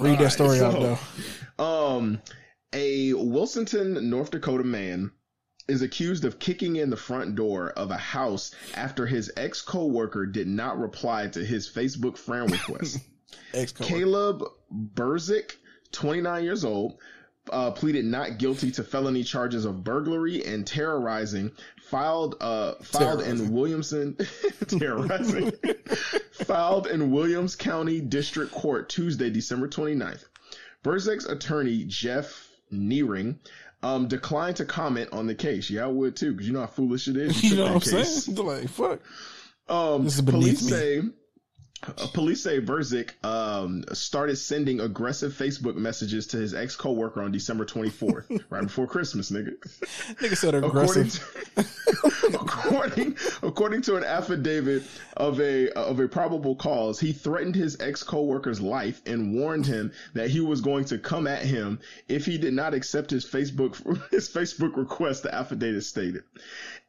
read 0.00 0.18
that 0.18 0.30
story 0.32 0.56
so- 0.58 0.66
out 0.68 0.80
though. 0.80 0.98
Um, 1.58 2.20
a 2.72 3.10
Wilsonton, 3.12 4.02
North 4.02 4.30
Dakota 4.30 4.64
man 4.64 5.12
is 5.68 5.82
accused 5.82 6.24
of 6.24 6.38
kicking 6.38 6.76
in 6.76 6.90
the 6.90 6.96
front 6.96 7.34
door 7.34 7.70
of 7.70 7.90
a 7.90 7.96
house 7.96 8.52
after 8.74 9.06
his 9.06 9.30
ex 9.36 9.62
coworker 9.62 10.26
did 10.26 10.48
not 10.48 10.78
reply 10.78 11.28
to 11.28 11.44
his 11.44 11.68
Facebook 11.68 12.16
friend 12.16 12.50
request. 12.50 12.98
Caleb 13.78 14.44
Berzik, 14.72 15.56
29 15.92 16.44
years 16.44 16.64
old, 16.64 16.98
uh, 17.50 17.70
pleaded 17.70 18.04
not 18.04 18.38
guilty 18.38 18.70
to 18.72 18.84
felony 18.84 19.24
charges 19.24 19.64
of 19.64 19.84
burglary 19.84 20.44
and 20.44 20.66
terrorizing. 20.66 21.52
Filed, 21.82 22.36
uh, 22.40 22.74
filed 22.82 23.20
in 23.22 23.52
Williamson, 23.52 24.16
terrorizing, 24.66 25.52
filed 26.32 26.86
in 26.86 27.10
Williams 27.10 27.56
County 27.56 28.00
District 28.00 28.52
Court 28.52 28.88
Tuesday, 28.88 29.28
December 29.30 29.68
29th. 29.68 30.24
Berzik's 30.84 31.26
attorney 31.26 31.84
Jeff 31.84 32.48
Neering 32.72 33.36
um, 33.82 34.08
declined 34.08 34.56
to 34.56 34.64
comment 34.64 35.10
on 35.12 35.26
the 35.26 35.34
case. 35.34 35.68
Yeah, 35.70 35.84
I 35.84 35.88
would 35.88 36.16
too, 36.16 36.32
because 36.32 36.46
you 36.46 36.52
know 36.52 36.60
how 36.60 36.66
foolish 36.66 37.08
it 37.08 37.16
is. 37.16 37.42
You 37.50 37.56
know 37.56 37.64
what 37.64 37.72
I'm 37.74 37.80
case. 37.80 38.24
saying? 38.24 38.36
Like, 38.38 38.68
fuck. 38.68 39.00
Um, 39.68 40.04
This 40.04 40.14
is 40.14 40.20
beneath 40.22 40.58
police 40.58 40.62
me. 40.64 40.70
say 40.70 41.02
police 42.12 42.42
say 42.42 42.60
Berzik 42.60 43.12
um, 43.24 43.84
started 43.92 44.36
sending 44.36 44.80
aggressive 44.80 45.32
Facebook 45.32 45.74
messages 45.74 46.26
to 46.28 46.36
his 46.36 46.54
ex 46.54 46.76
coworker 46.76 47.22
on 47.22 47.32
December 47.32 47.64
24th, 47.64 48.42
right 48.50 48.62
before 48.62 48.86
Christmas, 48.86 49.30
nigga. 49.30 49.56
Nigga 50.16 50.36
said 50.36 50.54
According 50.54 51.02
aggressive. 51.02 51.44
to, 51.56 52.26
according 52.34 53.16
according 53.42 53.82
to 53.82 53.96
an 53.96 54.04
affidavit 54.04 54.84
of 55.16 55.40
a 55.40 55.70
of 55.70 55.98
a 55.98 56.08
probable 56.08 56.54
cause, 56.54 57.00
he 57.00 57.12
threatened 57.12 57.56
his 57.56 57.80
ex 57.80 58.02
coworker's 58.02 58.60
life 58.60 59.02
and 59.06 59.34
warned 59.34 59.66
him 59.66 59.92
that 60.14 60.30
he 60.30 60.40
was 60.40 60.60
going 60.60 60.84
to 60.86 60.98
come 60.98 61.26
at 61.26 61.42
him 61.42 61.80
if 62.08 62.26
he 62.26 62.38
did 62.38 62.54
not 62.54 62.74
accept 62.74 63.10
his 63.10 63.24
Facebook 63.24 63.76
his 64.10 64.28
Facebook 64.28 64.76
request. 64.76 65.24
The 65.24 65.34
affidavit 65.34 65.84
stated, 65.84 66.22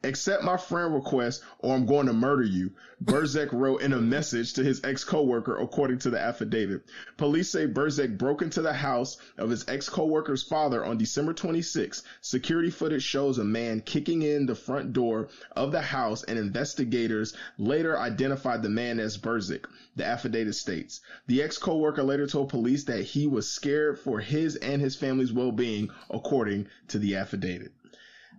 "Accept 0.04 0.44
my 0.44 0.56
friend 0.56 0.94
request, 0.94 1.42
or 1.58 1.74
I'm 1.74 1.86
going 1.86 2.06
to 2.06 2.12
murder 2.12 2.44
you." 2.44 2.72
Berzek 3.02 3.52
wrote 3.52 3.82
in 3.82 3.92
a 3.92 4.00
message 4.00 4.52
to 4.54 4.62
his 4.62 4.80
ex 4.84 5.02
coworker, 5.02 5.58
according 5.58 5.98
to 5.98 6.10
the 6.10 6.20
affidavit. 6.20 6.82
Police 7.16 7.50
say 7.50 7.66
Berzek 7.66 8.16
broke 8.16 8.40
into 8.40 8.62
the 8.62 8.72
house 8.72 9.16
of 9.36 9.50
his 9.50 9.68
ex 9.68 9.88
coworker's 9.88 10.42
father 10.42 10.84
on 10.84 10.96
December 10.96 11.32
26. 11.32 12.02
Security 12.20 12.70
footage 12.70 13.02
shows 13.02 13.38
a 13.38 13.44
man 13.44 13.80
kicking 13.80 14.22
in 14.22 14.46
the 14.46 14.54
front 14.54 14.92
door 14.92 15.28
of 15.56 15.72
the 15.72 15.82
house, 15.82 16.22
and 16.22 16.38
investigators 16.38 17.34
later 17.58 17.98
identified 17.98 18.62
the 18.62 18.68
man 18.68 19.00
as 19.00 19.18
Berzek. 19.18 19.66
The 19.96 20.04
affidavit 20.04 20.54
states 20.54 21.00
the 21.26 21.42
ex 21.42 21.58
coworker 21.58 22.02
later 22.02 22.26
told 22.26 22.48
police 22.48 22.84
that 22.84 23.02
he 23.02 23.26
was 23.26 23.50
scared 23.50 23.98
for 23.98 24.20
his 24.20 24.56
and 24.56 24.80
his 24.80 24.96
family's 24.96 25.32
well 25.32 25.52
being, 25.52 25.90
according 26.10 26.68
to 26.88 26.98
the 26.98 27.16
affidavit. 27.16 27.72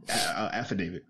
Uh, 0.09 0.49
affidavit. 0.53 1.05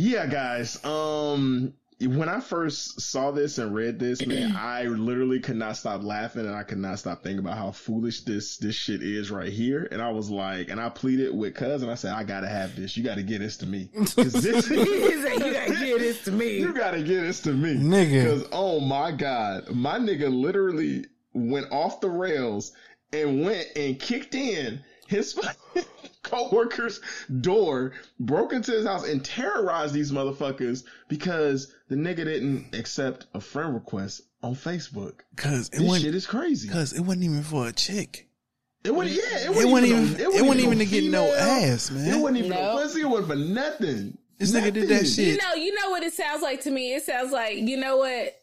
Yeah, 0.00 0.26
guys. 0.26 0.82
Um, 0.82 1.74
when 2.00 2.30
I 2.30 2.40
first 2.40 3.02
saw 3.02 3.32
this 3.32 3.58
and 3.58 3.74
read 3.74 3.98
this, 3.98 4.24
man, 4.24 4.56
I 4.58 4.84
literally 4.84 5.40
could 5.40 5.56
not 5.56 5.76
stop 5.76 6.02
laughing 6.02 6.46
and 6.46 6.54
I 6.54 6.62
could 6.62 6.78
not 6.78 6.98
stop 6.98 7.22
thinking 7.22 7.40
about 7.40 7.58
how 7.58 7.70
foolish 7.72 8.22
this 8.22 8.56
this 8.56 8.74
shit 8.74 9.02
is 9.02 9.30
right 9.30 9.52
here. 9.52 9.86
And 9.92 10.00
I 10.00 10.10
was 10.10 10.30
like, 10.30 10.70
and 10.70 10.80
I 10.80 10.88
pleaded 10.88 11.34
with 11.36 11.54
Cuz 11.54 11.82
and 11.82 11.90
I 11.90 11.96
said, 11.96 12.14
I 12.14 12.24
gotta 12.24 12.48
have 12.48 12.74
this. 12.76 12.96
You 12.96 13.04
gotta 13.04 13.22
get 13.22 13.40
this 13.40 13.58
to 13.58 13.66
me. 13.66 13.90
'Cause 13.94 14.32
this, 14.32 14.70
"You 14.70 15.52
gotta 15.52 15.74
get 15.74 15.98
this 15.98 16.24
to 16.24 16.32
me." 16.32 16.58
you 16.60 16.72
gotta 16.72 17.02
get 17.02 17.20
this 17.20 17.40
to 17.42 17.52
me, 17.52 17.74
Nigga. 17.76 18.22
Because 18.24 18.44
oh 18.52 18.80
my 18.80 19.12
god, 19.12 19.70
my 19.70 19.98
nigga 19.98 20.32
literally 20.32 21.04
went 21.34 21.70
off 21.70 22.00
the 22.00 22.08
rails 22.08 22.72
and 23.12 23.44
went 23.44 23.66
and 23.76 24.00
kicked 24.00 24.34
in 24.34 24.80
his 25.08 25.34
co-worker's 26.22 27.00
door, 27.40 27.92
broke 28.18 28.52
into 28.52 28.72
his 28.72 28.86
house, 28.86 29.08
and 29.08 29.24
terrorized 29.24 29.94
these 29.94 30.12
motherfuckers 30.12 30.84
because 31.08 31.74
the 31.88 31.96
nigga 31.96 32.24
didn't 32.24 32.74
accept 32.74 33.26
a 33.34 33.40
friend 33.40 33.74
request 33.74 34.22
on 34.42 34.54
Facebook. 34.54 35.20
Cause 35.36 35.68
it 35.72 35.78
This 35.80 36.02
shit 36.02 36.14
is 36.14 36.26
crazy. 36.26 36.68
cause 36.68 36.92
it 36.92 37.00
wasn't 37.00 37.24
even 37.24 37.42
for 37.42 37.68
a 37.68 37.72
chick. 37.72 38.28
It 38.84 38.94
wasn't. 38.94 39.16
Yeah, 39.16 39.38
it 39.38 39.44
It 39.44 39.48
wasn't, 39.50 39.70
wasn't 39.72 39.90
even. 39.92 40.02
even. 40.04 40.18
no- 40.18 40.30
It 40.30 40.42
wasn't 40.42 40.60
even 40.60 40.78
no 40.78 40.84
to 40.84 40.90
get 40.90 41.04
no 41.04 41.24
female. 41.26 41.34
ass, 41.74 41.90
It 41.90 42.16
wasn't 42.20 42.36
even 42.38 42.50
No. 42.50 42.76
no 42.76 42.82
pussy. 42.82 43.00
It 43.02 43.08
wasn't 43.08 43.28
for 43.28 43.36
nothing. 43.36 44.18
This 44.38 44.52
nigga 44.52 44.72
did 44.72 44.88
that 44.88 45.06
shit. 45.06 45.26
You 45.26 45.36
know, 45.36 45.54
you 45.54 45.74
know 45.74 45.90
what 45.90 46.02
it 46.02 46.14
sounds 46.14 46.40
like 46.42 46.62
to 46.62 46.70
me. 46.70 46.94
It 46.94 47.02
sounds 47.04 47.30
like 47.30 47.56
you 47.58 47.76
know 47.76 47.98
what, 47.98 48.34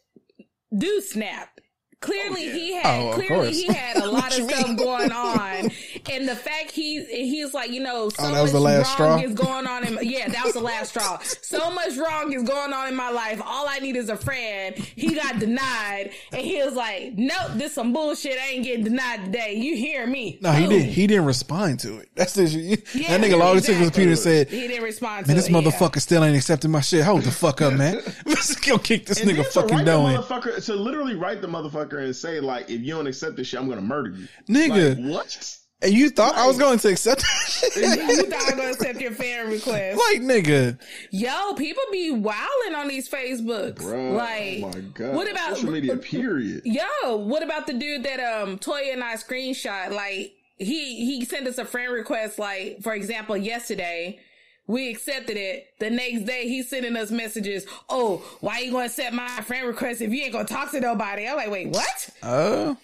dude 0.76 1.02
snap. 1.02 1.57
Oh, 2.00 2.06
clearly 2.06 2.48
he 2.50 2.74
had 2.74 3.00
Oh, 3.00 3.12
clearly 3.14 3.28
course. 3.28 3.56
he 3.60 3.72
had 3.72 3.96
a 3.96 4.06
lot 4.10 4.26
of 4.38 4.48
stuff 4.48 4.66
mean? 4.68 4.76
going 4.76 5.10
on, 5.28 5.70
and 6.10 6.28
the 6.28 6.36
fact 6.36 6.70
he 6.70 7.04
he's 7.04 7.52
like 7.54 7.70
you 7.70 7.80
know 7.82 8.08
so 8.08 8.16
Oh, 8.24 8.32
that 8.32 8.40
was 8.42 8.52
much 8.52 8.58
the 8.58 8.64
last 8.64 8.98
wrong 9.00 9.18
straw? 9.18 9.28
is 9.28 9.34
going 9.34 9.66
on 9.66 9.84
in 9.86 9.98
yeah 10.02 10.28
that 10.28 10.44
was 10.44 10.54
the 10.54 10.60
last 10.60 10.90
straw. 10.90 11.18
So 11.42 11.70
much 11.70 11.96
wrong 11.96 12.32
is 12.32 12.44
going 12.44 12.72
on 12.72 12.86
in 12.88 12.94
my 12.94 13.10
life. 13.10 13.40
All 13.44 13.66
I 13.68 13.80
need 13.80 13.96
is 13.96 14.08
a 14.08 14.16
friend. 14.16 14.76
He 14.76 15.14
got 15.14 15.38
denied, 15.40 16.10
and 16.32 16.40
he 16.40 16.62
was 16.62 16.74
like, 16.74 17.14
"Nope, 17.16 17.52
this 17.54 17.74
some 17.74 17.92
bullshit. 17.92 18.38
I 18.38 18.50
ain't 18.50 18.64
getting 18.64 18.84
denied 18.84 19.24
today. 19.26 19.54
You 19.54 19.76
hear 19.76 20.06
me?" 20.06 20.38
No, 20.40 20.52
he 20.52 20.66
Boom. 20.66 20.70
did. 20.78 20.84
He 20.86 21.06
didn't 21.08 21.24
respond 21.26 21.80
to 21.80 21.98
it. 21.98 22.10
That's 22.14 22.34
the 22.34 22.46
shit. 22.48 22.94
Yeah, 22.94 23.16
that 23.18 23.26
nigga 23.26 23.40
all 23.40 23.54
he 23.54 23.60
took 23.60 23.78
was 23.78 23.88
a 23.88 23.90
computer 23.90 24.10
and 24.10 24.18
said, 24.18 24.48
He 24.48 24.68
didn't 24.68 24.84
respond. 24.84 25.26
"Man, 25.26 25.34
to 25.36 25.42
this 25.42 25.48
it, 25.48 25.52
yeah. 25.52 25.60
motherfucker 25.60 26.00
still 26.00 26.22
ain't 26.24 26.36
accepting 26.36 26.70
my 26.70 26.80
shit. 26.80 27.02
Hold 27.04 27.22
the 27.22 27.30
fuck 27.32 27.60
up, 27.60 27.74
man. 27.74 28.00
Let's 28.26 28.54
go 28.56 28.78
kick 28.78 29.06
this 29.06 29.20
And 29.20 29.30
nigga 29.30 29.44
fucking 29.46 29.76
write 29.78 29.84
the 29.84 29.92
doing, 29.92 30.16
motherfucker 30.16 30.64
to 30.64 30.74
literally 30.74 31.14
write 31.16 31.40
the 31.40 31.48
motherfucker 31.48 31.87
and 31.96 32.14
say 32.14 32.40
like, 32.40 32.68
if 32.70 32.80
you 32.82 32.94
don't 32.94 33.06
accept 33.06 33.36
this 33.36 33.46
shit, 33.48 33.60
I'm 33.60 33.68
gonna 33.68 33.80
murder 33.80 34.10
you. 34.10 34.28
nigga." 34.48 34.96
Like, 35.02 35.10
what? 35.12 35.58
and 35.80 35.92
you 35.94 36.10
thought 36.10 36.34
I 36.34 36.46
was 36.46 36.58
going 36.58 36.78
to 36.80 36.88
accept 36.88 37.20
that 37.22 37.48
shit? 37.48 37.76
you 37.76 38.24
thought 38.24 38.32
I 38.32 38.44
was 38.44 38.54
gonna 38.54 38.70
accept 38.70 39.00
your 39.00 39.12
fan 39.12 39.48
request. 39.48 39.98
like, 40.10 40.22
nigga, 40.22 40.78
Yo, 41.10 41.54
people 41.54 41.82
be 41.92 42.10
wilding 42.10 42.74
on 42.74 42.88
these 42.88 43.08
Facebooks. 43.08 43.76
Bruh, 43.76 44.14
like, 44.16 44.64
oh 44.64 44.78
my 44.78 44.80
god. 44.92 45.14
what 45.14 45.30
about 45.30 45.56
social 45.56 45.70
media? 45.70 45.96
Period. 45.96 46.62
Yo, 46.66 47.16
what 47.16 47.42
about 47.42 47.66
the 47.66 47.74
dude 47.74 48.02
that 48.04 48.20
um 48.20 48.58
Toya 48.58 48.92
and 48.92 49.02
I 49.04 49.14
screenshot? 49.14 49.90
Like, 49.92 50.32
he 50.58 51.04
he 51.06 51.24
sent 51.24 51.46
us 51.46 51.58
a 51.58 51.64
friend 51.64 51.92
request. 51.92 52.38
Like, 52.38 52.82
for 52.82 52.94
example, 52.94 53.36
yesterday. 53.36 54.18
We 54.68 54.90
accepted 54.90 55.38
it. 55.38 55.66
The 55.80 55.88
next 55.88 56.24
day, 56.24 56.46
he's 56.46 56.68
sending 56.68 56.94
us 56.94 57.10
messages. 57.10 57.66
Oh, 57.88 58.18
why 58.40 58.60
you 58.60 58.70
gonna 58.70 58.84
accept 58.84 59.14
my 59.14 59.40
friend 59.40 59.66
request 59.66 60.02
if 60.02 60.12
you 60.12 60.22
ain't 60.22 60.32
gonna 60.32 60.44
talk 60.44 60.70
to 60.72 60.80
nobody? 60.80 61.26
I'm 61.26 61.36
like, 61.36 61.50
wait, 61.50 61.68
what? 61.68 62.10
uh, 62.22 62.74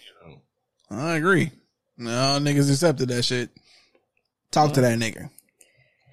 I 0.89 1.15
agree. 1.15 1.51
No, 1.97 2.39
niggas 2.41 2.71
accepted 2.71 3.09
that 3.09 3.23
shit. 3.23 3.51
Talk 4.49 4.73
to 4.73 4.81
that 4.81 4.97
nigga. 4.97 5.29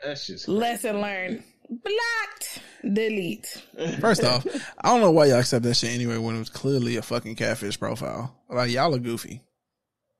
That's 0.05 0.27
just 0.27 0.47
Lesson 0.47 1.01
learned. 1.01 1.43
Blocked. 1.69 2.61
Delete. 2.93 3.63
First 4.01 4.25
off, 4.25 4.47
I 4.79 4.89
don't 4.89 5.01
know 5.01 5.11
why 5.11 5.27
y'all 5.27 5.39
accept 5.39 5.65
that 5.65 5.75
shit 5.75 5.95
anyway 5.95 6.19
when 6.19 6.37
it 6.37 6.41
was 6.41 6.51
clearly 6.51 6.97
a 6.97 7.03
fucking 7.03 7.37
catfish 7.37 7.79
profile. 7.79 8.37
Like, 8.51 8.71
y'all 8.71 8.95
are 8.95 8.99
goofy. 8.99 9.41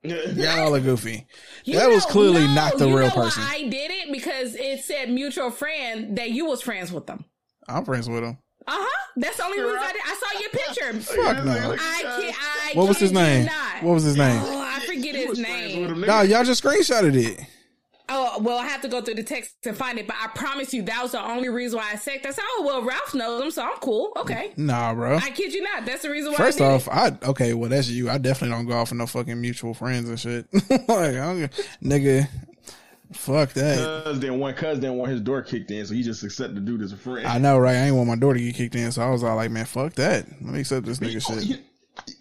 Y'all 0.03 0.75
are 0.75 0.79
goofy. 0.79 1.25
You 1.65 1.79
that 1.79 1.87
was 1.89 2.05
clearly 2.05 2.45
no, 2.45 2.53
not 2.55 2.77
the 2.77 2.89
you 2.89 2.97
real 2.97 3.07
know 3.07 3.15
why 3.15 3.23
person. 3.23 3.43
I 3.45 3.69
did 3.69 3.89
it 3.89 4.11
because 4.11 4.53
it 4.55 4.83
said 4.83 5.09
mutual 5.09 5.49
friend 5.49 6.17
that 6.17 6.31
you 6.31 6.45
was 6.45 6.61
friends 6.61 6.91
with 6.91 7.07
them. 7.07 7.23
I'm 7.69 7.85
friends 7.85 8.09
with 8.09 8.21
him. 8.21 8.37
Uh 8.67 8.71
huh. 8.75 9.07
That's 9.15 9.37
the 9.37 9.45
only 9.45 9.61
reason 9.61 9.77
I 9.79 9.91
did. 9.93 10.01
I 10.05 10.15
saw 10.15 10.39
your 10.41 10.49
picture. 10.49 10.93
Fuck 11.23 11.45
no. 11.45 11.77
I 11.79 12.01
can't. 12.01 12.35
I 12.37 12.71
What 12.77 12.89
was 12.89 12.97
his 12.97 13.13
name? 13.13 13.45
Not. 13.45 13.83
What 13.83 13.93
was 13.93 14.03
his 14.03 14.17
name? 14.17 14.41
Oh, 14.43 14.61
I 14.61 14.85
forget 14.85 15.15
his 15.15 15.39
name. 15.39 16.01
Nah, 16.01 16.21
y'all 16.21 16.43
just 16.43 16.61
screenshotted 16.61 17.15
it. 17.15 17.39
Oh 18.09 18.39
well, 18.41 18.57
I 18.57 18.65
have 18.67 18.81
to 18.81 18.89
go 18.89 19.01
through 19.01 19.15
the 19.15 19.23
text 19.23 19.55
to 19.63 19.71
find 19.71 19.97
it. 19.97 20.07
But 20.07 20.17
I 20.21 20.27
promise 20.27 20.73
you, 20.73 20.81
that 20.83 21.01
was 21.01 21.13
the 21.13 21.25
only 21.25 21.49
reason 21.49 21.79
why 21.79 21.91
I 21.93 21.95
said 21.95 22.21
that. 22.23 22.37
I 22.37 22.41
oh 22.57 22.63
well, 22.65 22.81
Ralph 22.81 23.13
knows 23.13 23.41
him, 23.41 23.51
so 23.51 23.63
I'm 23.63 23.77
cool. 23.77 24.11
Okay. 24.17 24.51
Nah, 24.57 24.93
bro. 24.93 25.15
I 25.15 25.29
kid 25.29 25.53
you 25.53 25.61
not. 25.63 25.85
That's 25.85 26.01
the 26.01 26.09
reason 26.09 26.31
why. 26.31 26.37
First 26.37 26.59
I 26.59 26.65
did 26.65 26.73
off, 26.73 26.89
I 26.89 27.11
okay, 27.29 27.53
well 27.53 27.69
that's 27.69 27.89
you. 27.89 28.09
I 28.09 28.17
definitely 28.17 28.55
don't 28.55 28.65
go 28.65 28.73
off 28.73 28.91
with 28.91 28.97
no 28.97 29.07
fucking 29.07 29.39
mutual 29.39 29.73
friends 29.73 30.09
and 30.09 30.19
shit. 30.19 30.47
like, 30.69 30.89
I 30.89 31.11
don't, 31.11 31.51
nigga, 31.81 32.27
fuck 33.13 33.53
that. 33.53 34.03
Cuz 34.05 34.19
didn't 34.19 34.39
want 34.39 34.57
cuz 34.57 34.79
didn't 34.79 34.97
want 34.97 35.11
his 35.11 35.21
door 35.21 35.41
kicked 35.41 35.71
in, 35.71 35.85
so 35.85 35.93
he 35.93 36.03
just 36.03 36.23
accepted 36.23 36.57
the 36.57 36.61
dude 36.61 36.81
as 36.81 36.91
a 36.91 36.97
friend. 36.97 37.25
I 37.25 37.37
know, 37.37 37.57
right? 37.57 37.75
I 37.75 37.85
ain't 37.85 37.95
want 37.95 38.09
my 38.09 38.17
door 38.17 38.33
to 38.33 38.39
get 38.39 38.55
kicked 38.55 38.75
in, 38.75 38.91
so 38.91 39.01
I 39.01 39.09
was 39.11 39.23
all 39.23 39.37
like, 39.37 39.49
man, 39.49 39.65
fuck 39.65 39.93
that. 39.93 40.25
Let 40.41 40.53
me 40.53 40.59
accept 40.59 40.85
this 40.85 40.99
nigga 40.99 41.47
shit. 41.47 41.61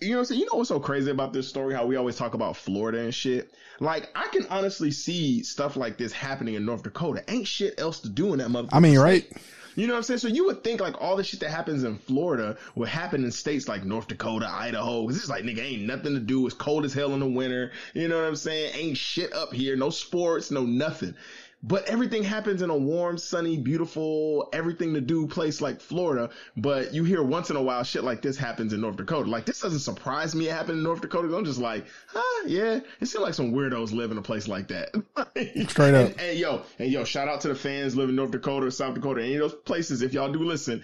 You, 0.01 0.11
know 0.11 0.17
what 0.17 0.21
I'm 0.21 0.25
saying? 0.27 0.41
You 0.41 0.47
know 0.47 0.59
what's 0.59 0.69
so 0.69 0.79
crazy 0.79 1.11
about 1.11 1.33
this 1.33 1.49
story? 1.49 1.75
How 1.75 1.87
we 1.87 1.97
always 1.97 2.17
talk 2.17 2.35
about 2.35 2.57
Florida 2.57 3.01
and 3.01 3.15
shit. 3.15 3.55
Like 3.81 4.11
I 4.15 4.29
can 4.29 4.47
honestly 4.51 4.91
see 4.91 5.43
stuff 5.43 5.77
like 5.77 5.97
this 5.97 6.13
happening 6.13 6.55
in 6.55 6.65
North 6.65 6.83
Dakota. 6.83 7.25
Ain't 7.29 7.49
shit 7.49 7.81
else 7.81 8.01
to 8.01 8.09
do 8.09 8.33
in 8.33 8.39
that 8.39 8.49
motherfucker. 8.49 8.69
I 8.73 8.81
mean, 8.81 8.99
right? 8.99 9.27
You 9.75 9.87
know 9.87 9.95
what 9.95 9.99
I'm 9.99 10.03
saying? 10.05 10.19
So 10.19 10.29
you 10.29 10.45
would 10.47 10.63
think 10.63 10.81
like 10.81 11.01
all 11.01 11.17
the 11.17 11.25
shit 11.25 11.41
that 11.41 11.51
happens 11.51 11.83
in 11.85 11.97
Florida 11.97 12.59
would 12.75 12.89
happen 12.89 13.25
in 13.25 13.31
states 13.31 13.69
like 13.69 13.85
North 13.85 14.09
Dakota, 14.09 14.47
Idaho. 14.47 15.07
Cause 15.07 15.17
it's 15.17 15.31
like 15.31 15.45
nigga 15.45 15.61
ain't 15.61 15.83
nothing 15.83 16.15
to 16.15 16.21
do. 16.21 16.45
It's 16.47 16.55
cold 16.55 16.85
as 16.85 16.93
hell 16.93 17.15
in 17.15 17.21
the 17.21 17.27
winter. 17.27 17.73
You 17.95 18.09
know 18.09 18.17
what 18.17 18.29
I'm 18.29 18.37
saying? 18.37 18.73
Ain't 18.75 18.99
shit 18.99 19.33
up 19.33 19.53
here. 19.55 19.75
No 19.75 19.89
sports, 19.89 20.51
no 20.51 20.65
nothing. 20.65 21.15
But 21.65 21.87
everything 21.87 22.25
happens 22.25 22.61
in 22.63 22.71
a 22.71 22.77
warm, 22.77 23.17
sunny, 23.17 23.57
beautiful, 23.57 24.49
everything 24.53 24.95
to 24.95 25.01
do 25.01 25.29
place 25.29 25.61
like 25.61 25.81
Florida. 25.81 26.31
But 26.57 26.93
you 26.93 27.05
hear 27.05 27.23
once 27.23 27.51
in 27.51 27.57
a 27.57 27.63
while 27.63 27.85
shit 27.85 28.03
like 28.03 28.21
this 28.21 28.37
happens 28.37 28.73
in 28.73 28.81
North 28.81 28.97
Dakota. 28.97 29.31
Like 29.31 29.47
this 29.47 29.61
doesn't 29.61 29.79
surprise 29.81 30.35
me 30.35 30.49
it 30.49 30.53
happened 30.53 30.79
in 30.79 30.83
North 30.83 31.03
Dakota. 31.03 31.35
I'm 31.37 31.45
just 31.45 31.61
like, 31.61 31.87
ah, 32.17 32.43
yeah. 32.47 32.81
It 33.01 33.07
seems 33.07 33.23
like 33.23 33.35
some 33.35 33.53
weirdos 33.53 33.93
live 33.93 34.11
in 34.11 34.19
a 34.19 34.23
place 34.23 34.49
like 34.49 34.69
that. 34.69 34.91
Straight 35.69 35.95
up. 35.95 36.11
And, 36.11 36.21
and 36.21 36.39
yo, 36.39 36.63
and 36.81 36.91
yo, 36.91 37.05
shout 37.05 37.29
out 37.29 37.41
to 37.43 37.49
the 37.49 37.55
fans 37.55 37.95
living 37.95 38.11
in 38.11 38.17
North 38.17 38.33
Dakota 38.33 38.67
or 38.67 38.71
South 38.71 38.95
Dakota, 38.95 39.23
any 39.23 39.37
of 39.37 39.41
those 39.41 39.55
places. 39.55 40.03
If 40.03 40.13
y'all 40.13 40.33
do 40.33 40.41
listen, 40.41 40.83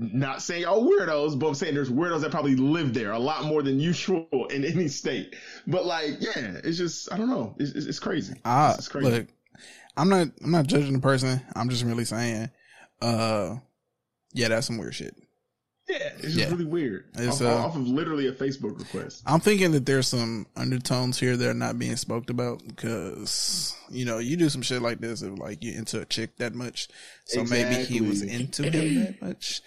not 0.00 0.42
saying 0.42 0.62
y'all 0.62 0.86
weirdos, 0.88 1.38
but 1.38 1.48
I'm 1.48 1.54
saying 1.54 1.74
there's 1.74 1.90
weirdos 1.90 2.20
that 2.20 2.30
probably 2.30 2.56
live 2.56 2.94
there 2.94 3.12
a 3.12 3.18
lot 3.18 3.44
more 3.44 3.62
than 3.62 3.80
usual 3.80 4.28
in 4.50 4.64
any 4.64 4.88
state. 4.88 5.34
But 5.66 5.86
like, 5.86 6.18
yeah, 6.20 6.60
it's 6.62 6.78
just 6.78 7.12
I 7.12 7.18
don't 7.18 7.28
know, 7.28 7.54
it's, 7.58 7.72
it's, 7.72 7.86
it's 7.86 7.98
crazy. 7.98 8.34
Ah, 8.44 8.74
it's 8.76 8.88
crazy. 8.88 9.10
look, 9.10 9.26
I'm 10.00 10.08
not, 10.08 10.28
I'm 10.42 10.50
not 10.50 10.66
judging 10.66 10.94
the 10.94 10.98
person. 11.00 11.40
I'm 11.54 11.68
just 11.68 11.84
really 11.84 12.04
saying, 12.04 12.50
uh, 13.02 13.56
yeah, 14.32 14.48
that's 14.48 14.66
some 14.66 14.78
weird 14.78 14.94
shit. 14.94 15.14
yeah, 15.88 15.96
it's 16.14 16.22
just 16.22 16.36
yeah. 16.36 16.50
really 16.50 16.64
weird. 16.64 17.04
It's, 17.14 17.40
off, 17.40 17.46
uh, 17.46 17.66
off 17.66 17.76
of 17.76 17.86
literally 17.86 18.28
a 18.28 18.32
Facebook 18.32 18.78
request. 18.78 19.22
I'm 19.26 19.40
thinking 19.40 19.72
that 19.72 19.86
there's 19.86 20.08
some 20.08 20.46
undertones 20.56 21.18
here 21.18 21.36
that 21.36 21.48
are 21.48 21.54
not 21.54 21.78
being 21.78 21.96
spoke 21.96 22.30
about 22.30 22.62
because 22.66 23.76
you 23.90 24.04
know 24.04 24.18
you 24.18 24.36
do 24.36 24.48
some 24.48 24.62
shit 24.62 24.82
like 24.82 25.00
this 25.00 25.22
if 25.22 25.38
like 25.38 25.64
you're 25.64 25.76
into 25.76 26.00
a 26.00 26.04
chick 26.04 26.36
that 26.36 26.54
much, 26.54 26.88
so 27.24 27.42
maybe 27.44 27.82
he 27.84 28.00
was 28.00 28.22
into 28.22 28.70
him 28.70 29.02
that 29.02 29.20
much. 29.22 29.62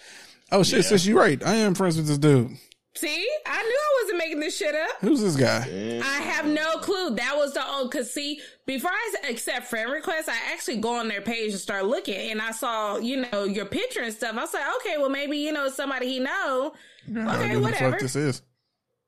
Oh 0.50 0.62
shit, 0.62 0.78
Yeah. 0.84 0.88
sis, 0.88 1.06
you 1.06 1.18
right. 1.18 1.42
I 1.44 1.56
am 1.56 1.74
friends 1.74 1.96
with 1.96 2.06
this 2.06 2.18
dude. 2.18 2.56
See, 2.96 3.28
I 3.44 3.62
knew 3.62 3.78
I 3.78 4.02
wasn't 4.02 4.18
making 4.18 4.38
this 4.40 4.56
shit 4.56 4.72
up. 4.74 4.96
Who's 5.00 5.20
this 5.20 5.34
guy? 5.34 6.00
I 6.04 6.22
have 6.22 6.46
no 6.46 6.78
clue. 6.78 7.10
That 7.16 7.34
was 7.36 7.52
the 7.52 7.66
old. 7.66 7.90
Cause 7.90 8.12
see, 8.12 8.40
before 8.66 8.92
I 8.92 9.30
accept 9.30 9.66
friend 9.66 9.90
requests, 9.90 10.28
I 10.28 10.36
actually 10.52 10.76
go 10.76 10.94
on 10.94 11.08
their 11.08 11.20
page 11.20 11.50
and 11.50 11.60
start 11.60 11.86
looking, 11.86 12.30
and 12.30 12.40
I 12.40 12.52
saw 12.52 12.98
you 12.98 13.26
know 13.32 13.44
your 13.44 13.66
picture 13.66 14.02
and 14.02 14.14
stuff. 14.14 14.36
I 14.36 14.40
was 14.42 14.54
like, 14.54 14.62
okay, 14.76 14.96
well 14.98 15.10
maybe 15.10 15.38
you 15.38 15.52
know 15.52 15.68
somebody 15.70 16.06
he 16.06 16.20
know. 16.20 16.72
I 17.10 17.12
don't 17.12 17.28
Okay, 17.28 17.48
know 17.54 17.54
what 17.54 17.54
the 17.54 17.60
whatever. 17.62 17.90
fuck 17.92 18.00
this 18.00 18.16
is. 18.16 18.42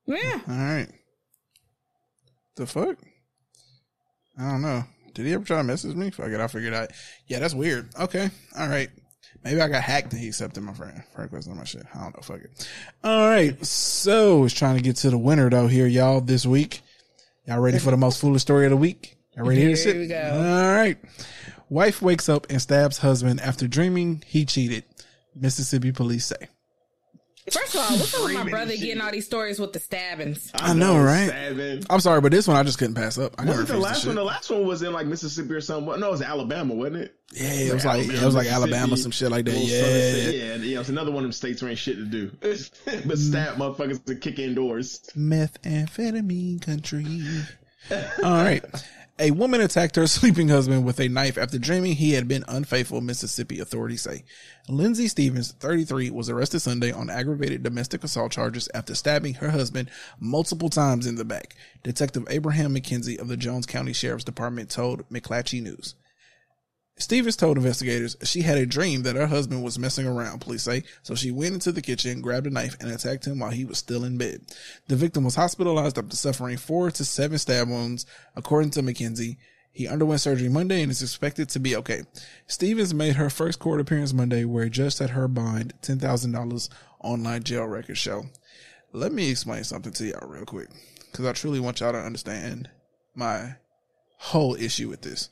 Yeah. 0.05 0.39
All 0.49 0.55
right. 0.55 0.87
The 2.57 2.65
fuck? 2.65 2.97
I 4.37 4.51
don't 4.51 4.61
know. 4.61 4.83
Did 5.13 5.25
he 5.27 5.33
ever 5.33 5.45
try 5.45 5.57
to 5.57 5.63
message 5.63 5.95
me? 5.95 6.11
Fuck 6.11 6.27
it, 6.27 6.39
I 6.39 6.47
figured 6.47 6.73
out. 6.73 6.89
Yeah, 7.27 7.39
that's 7.39 7.53
weird. 7.53 7.89
Okay. 7.99 8.29
All 8.57 8.67
right. 8.67 8.89
Maybe 9.47 9.61
I 9.61 9.69
got 9.69 9.81
hacked 9.81 10.11
and 10.11 10.21
he 10.21 10.27
accepted 10.27 10.61
my 10.61 10.73
friend. 10.73 11.01
Friend 11.15 11.31
request 11.31 11.49
on 11.49 11.55
my 11.55 11.63
shit. 11.63 11.83
I 11.95 12.03
don't 12.03 12.13
know. 12.13 12.21
Fuck 12.21 12.41
it. 12.41 12.69
All 13.01 13.29
right. 13.29 13.65
So 13.65 14.43
it's 14.43 14.53
trying 14.53 14.75
to 14.75 14.81
get 14.81 14.97
to 14.97 15.09
the 15.09 15.17
winner 15.17 15.49
though 15.49 15.67
here, 15.67 15.87
y'all, 15.87 16.19
this 16.19 16.45
week. 16.45 16.81
Y'all 17.45 17.61
ready 17.61 17.79
for 17.79 17.91
the 17.91 17.97
most 17.97 18.19
foolish 18.19 18.41
story 18.41 18.65
of 18.65 18.71
the 18.71 18.77
week? 18.77 19.15
Y'all 19.37 19.45
ready 19.45 19.61
to 19.61 19.67
Here 19.67 19.75
sit? 19.77 19.95
we 19.95 20.07
go. 20.07 20.31
All 20.33 20.75
right. 20.75 20.97
Wife 21.69 22.01
wakes 22.01 22.27
up 22.27 22.47
and 22.49 22.61
stabs 22.61 22.97
husband 22.97 23.39
after 23.39 23.69
dreaming 23.69 24.21
he 24.27 24.43
cheated. 24.43 24.83
Mississippi 25.33 25.93
police 25.93 26.25
say. 26.25 26.49
First 27.51 27.75
of 27.75 27.79
all, 27.81 27.97
what's 27.97 28.13
up 28.13 28.25
with 28.25 28.33
my 28.33 28.49
brother 28.49 28.75
getting 28.75 28.99
all 28.99 29.09
these 29.11 29.25
stories 29.25 29.57
with 29.57 29.71
the 29.71 29.79
stabbings? 29.79 30.51
I 30.53 30.73
know, 30.73 30.99
right? 30.99 31.29
Seven. 31.29 31.81
I'm 31.89 32.01
sorry, 32.01 32.19
but 32.19 32.31
this 32.33 32.45
one 32.45 32.57
I 32.57 32.63
just 32.63 32.77
couldn't 32.77 32.95
pass 32.95 33.17
up. 33.17 33.35
I 33.37 33.45
never 33.45 33.59
Wasn't 33.61 33.69
the 33.69 33.77
last 33.83 33.95
this 33.99 34.05
one? 34.07 34.15
The 34.15 34.23
last 34.25 34.49
one 34.49 34.67
was 34.67 34.81
in 34.83 34.91
like 34.91 35.07
Mississippi 35.07 35.53
or 35.53 35.61
something. 35.61 35.97
No, 35.99 36.07
it 36.07 36.11
was 36.11 36.21
Alabama, 36.21 36.73
wasn't 36.73 36.97
it? 36.97 37.15
Yeah, 37.33 37.51
it 37.53 37.73
was 37.73 37.85
like 37.85 38.05
yeah, 38.07 38.21
it 38.21 38.25
was 38.25 38.35
like 38.35 38.47
Alabama, 38.47 38.97
some 38.97 39.11
shit 39.11 39.31
like 39.31 39.45
that. 39.45 39.51
little 39.51 39.67
Yeah, 39.67 39.81
state. 39.81 40.35
yeah, 40.37 40.55
yeah. 40.55 40.79
It's 40.81 40.89
another 40.89 41.11
one 41.11 41.19
of 41.19 41.23
them 41.23 41.31
states 41.31 41.61
where 41.61 41.69
ain't 41.69 41.79
shit 41.79 41.95
to 41.95 42.05
do, 42.05 42.31
but 42.41 43.17
stab 43.17 43.57
motherfuckers 43.57 44.03
to 44.05 44.15
kick 44.15 44.39
indoors. 44.39 44.99
methamphetamine 45.15 46.61
country. 46.61 47.21
All 48.23 48.43
right. 48.43 48.63
A 49.19 49.31
woman 49.31 49.61
attacked 49.61 49.95
her 49.95 50.05
sleeping 50.07 50.49
husband 50.49 50.85
with 50.85 50.99
a 50.99 51.07
knife 51.07 51.39
after 51.39 51.57
dreaming 51.57 51.95
he 51.95 52.11
had 52.11 52.27
been 52.27 52.45
unfaithful, 52.47 53.01
Mississippi 53.01 53.59
authorities 53.59 54.03
say. 54.03 54.23
Lindsay 54.69 55.07
Stevens, 55.07 55.53
33, 55.53 56.11
was 56.11 56.29
arrested 56.29 56.59
Sunday 56.59 56.91
on 56.91 57.09
aggravated 57.09 57.63
domestic 57.63 58.03
assault 58.03 58.31
charges 58.31 58.69
after 58.75 58.93
stabbing 58.93 59.35
her 59.35 59.49
husband 59.49 59.89
multiple 60.19 60.69
times 60.69 61.07
in 61.07 61.15
the 61.15 61.25
back. 61.25 61.55
Detective 61.81 62.27
Abraham 62.29 62.75
McKenzie 62.75 63.19
of 63.19 63.27
the 63.27 63.37
Jones 63.37 63.65
County 63.65 63.93
Sheriff's 63.93 64.23
Department 64.23 64.69
told 64.69 65.09
McClatchy 65.09 65.63
News. 65.63 65.95
Stevens 66.99 67.35
told 67.35 67.57
investigators 67.57 68.17
she 68.23 68.41
had 68.41 68.57
a 68.57 68.65
dream 68.65 69.03
that 69.03 69.15
her 69.15 69.27
husband 69.27 69.63
was 69.63 69.77
messing 69.77 70.07
around, 70.07 70.41
police 70.41 70.63
say. 70.63 70.83
So 71.03 71.13
she 71.13 71.29
went 71.29 71.53
into 71.53 71.71
the 71.71 71.81
kitchen, 71.81 72.21
grabbed 72.21 72.47
a 72.47 72.49
knife, 72.49 72.75
and 72.79 72.91
attacked 72.91 73.25
him 73.25 73.39
while 73.39 73.51
he 73.51 73.65
was 73.65 73.77
still 73.77 74.03
in 74.03 74.17
bed. 74.17 74.41
The 74.87 74.95
victim 74.95 75.23
was 75.23 75.35
hospitalized 75.35 75.99
after 75.99 76.15
suffering 76.15 76.57
four 76.57 76.89
to 76.89 77.05
seven 77.05 77.37
stab 77.37 77.69
wounds, 77.69 78.07
according 78.35 78.71
to 78.71 78.81
McKenzie. 78.81 79.37
He 79.71 79.87
underwent 79.87 80.21
surgery 80.21 80.49
Monday 80.49 80.81
and 80.81 80.89
is 80.89 81.03
expected 81.03 81.49
to 81.49 81.59
be 81.59 81.75
okay. 81.75 82.01
Stevens 82.47 82.95
made 82.95 83.15
her 83.15 83.29
first 83.29 83.59
court 83.59 83.79
appearance 83.79 84.11
Monday, 84.11 84.43
where 84.43 84.63
a 84.63 84.69
judge 84.69 84.95
set 84.95 85.11
her 85.11 85.27
bond 85.27 85.75
$10,000 85.83 86.69
online 86.99 87.43
jail 87.43 87.65
records 87.65 87.99
show. 87.99 88.23
Let 88.91 89.11
me 89.11 89.29
explain 89.29 89.63
something 89.63 89.93
to 89.93 90.05
y'all 90.05 90.27
real 90.27 90.45
quick, 90.45 90.69
because 91.11 91.27
I 91.27 91.33
truly 91.33 91.59
want 91.59 91.79
y'all 91.79 91.91
to 91.91 91.99
understand 91.99 92.71
my 93.13 93.57
whole 94.17 94.55
issue 94.55 94.89
with 94.89 95.03
this. 95.03 95.29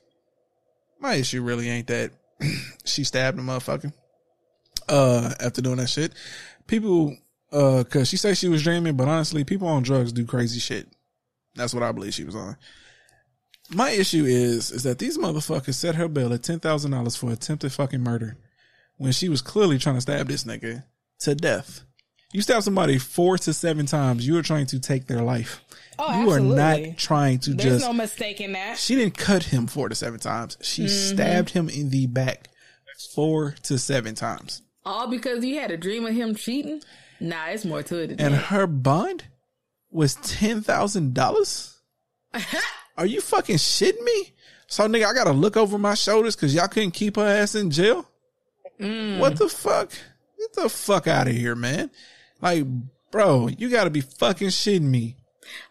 My 0.99 1.15
issue 1.15 1.41
really 1.41 1.69
ain't 1.69 1.88
that 1.88 2.11
she 2.85 3.03
stabbed 3.03 3.39
a 3.39 3.41
motherfucker 3.41 3.93
uh 4.89 5.34
after 5.39 5.61
doing 5.61 5.77
that 5.77 5.89
shit. 5.89 6.13
People 6.67 7.15
uh 7.51 7.84
cause 7.89 8.07
she 8.07 8.17
said 8.17 8.38
she 8.38 8.47
was 8.47 8.63
dreaming, 8.63 8.95
but 8.95 9.07
honestly, 9.07 9.43
people 9.43 9.67
on 9.67 9.84
drugs 9.84 10.11
do 10.11 10.26
crazy 10.26 10.59
shit. 10.59 10.88
That's 11.55 11.73
what 11.73 11.84
I 11.84 11.91
believe 11.91 12.13
she 12.13 12.23
was 12.23 12.35
on. 12.35 12.57
My 13.69 13.91
issue 13.91 14.26
is 14.26 14.72
is 14.72 14.84
that 14.84 14.99
these 14.99 15.17
motherfuckers 15.17 15.76
set 15.76 15.95
her 15.95 16.07
bill 16.07 16.34
at 16.34 16.43
ten 16.43 16.59
thousand 16.59 16.91
dollars 16.91 17.15
for 17.15 17.31
attempted 17.31 17.72
fucking 17.72 18.01
murder 18.01 18.38
when 18.97 19.11
she 19.11 19.30
was 19.30 19.41
clearly 19.41 19.77
trying 19.77 19.95
to 19.95 20.01
stab 20.01 20.27
this 20.27 20.43
nigga 20.43 20.84
to 21.19 21.35
death. 21.35 21.84
You 22.31 22.41
stab 22.41 22.64
somebody 22.64 22.97
four 22.97 23.38
to 23.39 23.53
seven 23.53 23.85
times, 23.85 24.27
you 24.27 24.38
are 24.38 24.41
trying 24.41 24.65
to 24.68 24.80
take 24.80 25.07
their 25.07 25.22
life. 25.22 25.61
Oh, 25.97 26.22
you 26.22 26.30
are 26.31 26.39
not 26.41 26.80
trying 26.97 27.39
to 27.39 27.53
There's 27.53 27.76
just 27.76 27.85
no 27.85 27.93
mistake 27.93 28.41
in 28.41 28.52
that. 28.53 28.77
she 28.77 28.95
didn't 28.95 29.18
cut 29.18 29.43
him 29.43 29.68
four 29.68 29.88
to 29.88 29.95
seven 29.95 30.19
times. 30.19 30.57
She 30.61 30.84
Mm-hmm. 30.85 31.15
stabbed 31.15 31.49
him 31.52 31.69
in 31.69 31.89
the 31.89 32.07
back 32.07 32.49
four 33.14 33.56
to 33.64 33.77
seven 33.77 34.15
times. 34.15 34.61
All 34.84 35.07
because 35.07 35.43
you 35.45 35.60
had 35.60 35.72
a 35.72 35.77
dream 35.77 36.06
of 36.06 36.14
him 36.14 36.35
cheating? 36.35 36.81
Nah, 37.22 37.45
it's 37.47 37.64
more 37.64 37.81
to 37.84 37.99
it 37.99 38.07
than 38.07 38.19
And 38.19 38.34
that. 38.34 38.45
her 38.45 38.68
bond 38.68 39.23
was 39.89 40.15
ten 40.15 40.61
thousand 40.61 41.14
dollars? 41.14 41.77
Are 42.97 43.06
you 43.06 43.22
fucking 43.22 43.56
shitting 43.57 44.02
me? 44.03 44.34
So 44.68 44.85
nigga, 44.88 45.06
I 45.06 45.14
gotta 45.14 45.31
look 45.31 45.56
over 45.56 45.77
my 45.77 45.93
shoulders 45.93 46.35
because 46.35 46.53
y'all 46.53 46.68
couldn't 46.68 46.91
keep 46.91 47.15
her 47.15 47.26
ass 47.26 47.56
in 47.56 47.72
jail? 47.72 48.10
Mm. 48.80 49.19
What 49.19 49.38
the 49.38 49.47
fuck? 49.47 49.91
Get 50.38 50.53
the 50.61 50.68
fuck 50.69 51.07
out 51.07 51.27
of 51.30 51.34
here, 51.34 51.56
man. 51.56 51.89
Like, 52.45 52.65
bro, 53.11 53.47
you 53.47 53.69
gotta 53.69 53.89
be 53.89 54.01
fucking 54.01 54.49
shitting 54.49 54.81
me. 54.84 55.17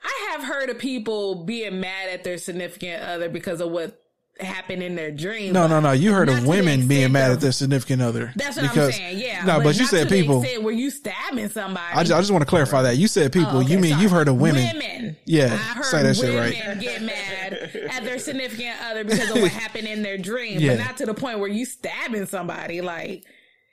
I 0.02 0.30
have 0.32 0.42
heard 0.44 0.70
of 0.70 0.78
people 0.78 1.44
being 1.44 1.80
mad 1.80 2.08
at 2.10 2.24
their 2.24 2.36
significant 2.36 3.02
other 3.02 3.28
because 3.28 3.60
of 3.60 3.70
what 3.70 4.00
happened 4.40 4.82
in 4.82 4.96
their 4.96 5.12
dream. 5.12 5.52
No, 5.52 5.68
no, 5.68 5.78
no. 5.78 5.92
You 5.92 6.12
heard 6.12 6.26
Not 6.28 6.40
of 6.42 6.46
women 6.48 6.88
being 6.88 7.12
mad 7.12 7.30
of- 7.30 7.36
at 7.36 7.40
their 7.42 7.52
significant 7.52 8.02
other. 8.02 8.32
That's 8.34 8.56
what 8.56 8.62
Because- 8.62 8.88
I'm 8.88 9.00
saying. 9.00 9.18
Yeah. 9.20 9.44
No, 9.44 9.60
but, 9.60 9.76
you 9.76 9.82
not 9.82 9.90
said 9.90 10.08
people. 10.08 10.42
where 10.42 10.74
you 10.74 10.90
stabbing 10.90 11.48
somebody. 11.50 11.94
I 11.94 12.02
just, 12.02 12.12
I 12.12 12.18
just 12.18 12.32
want 12.32 12.42
to 12.42 12.46
clarify 12.48 12.82
that. 12.82 12.96
You 12.96 13.06
said 13.06 13.32
people. 13.32 13.50
Oh, 13.52 13.60
okay, 13.60 13.72
you 13.72 13.78
mean 13.78 13.92
sorry. 13.92 14.02
you've 14.02 14.10
heard 14.10 14.26
of 14.26 14.36
women. 14.40 14.66
Women. 14.76 15.16
Yeah, 15.26 15.52
I 15.52 15.56
heard 15.56 15.84
say 15.84 16.02
that 16.02 16.16
shit 16.16 16.24
women 16.34 16.40
right. 16.68 16.80
get 16.80 17.02
mad 17.02 17.52
at 17.92 18.04
their 18.04 18.18
significant 18.18 18.76
other 18.84 19.04
because 19.04 19.30
of 19.30 19.40
what 19.40 19.50
happened 19.52 19.86
in 19.86 20.02
their 20.02 20.18
dream, 20.18 20.58
Yeah. 20.60 20.74
but 20.76 20.84
not 20.84 20.96
to 20.96 21.06
the 21.06 21.14
point 21.14 21.38
where 21.38 21.48
you 21.48 21.64
stabbing 21.64 22.26
somebody. 22.26 22.80
Like, 22.80 23.24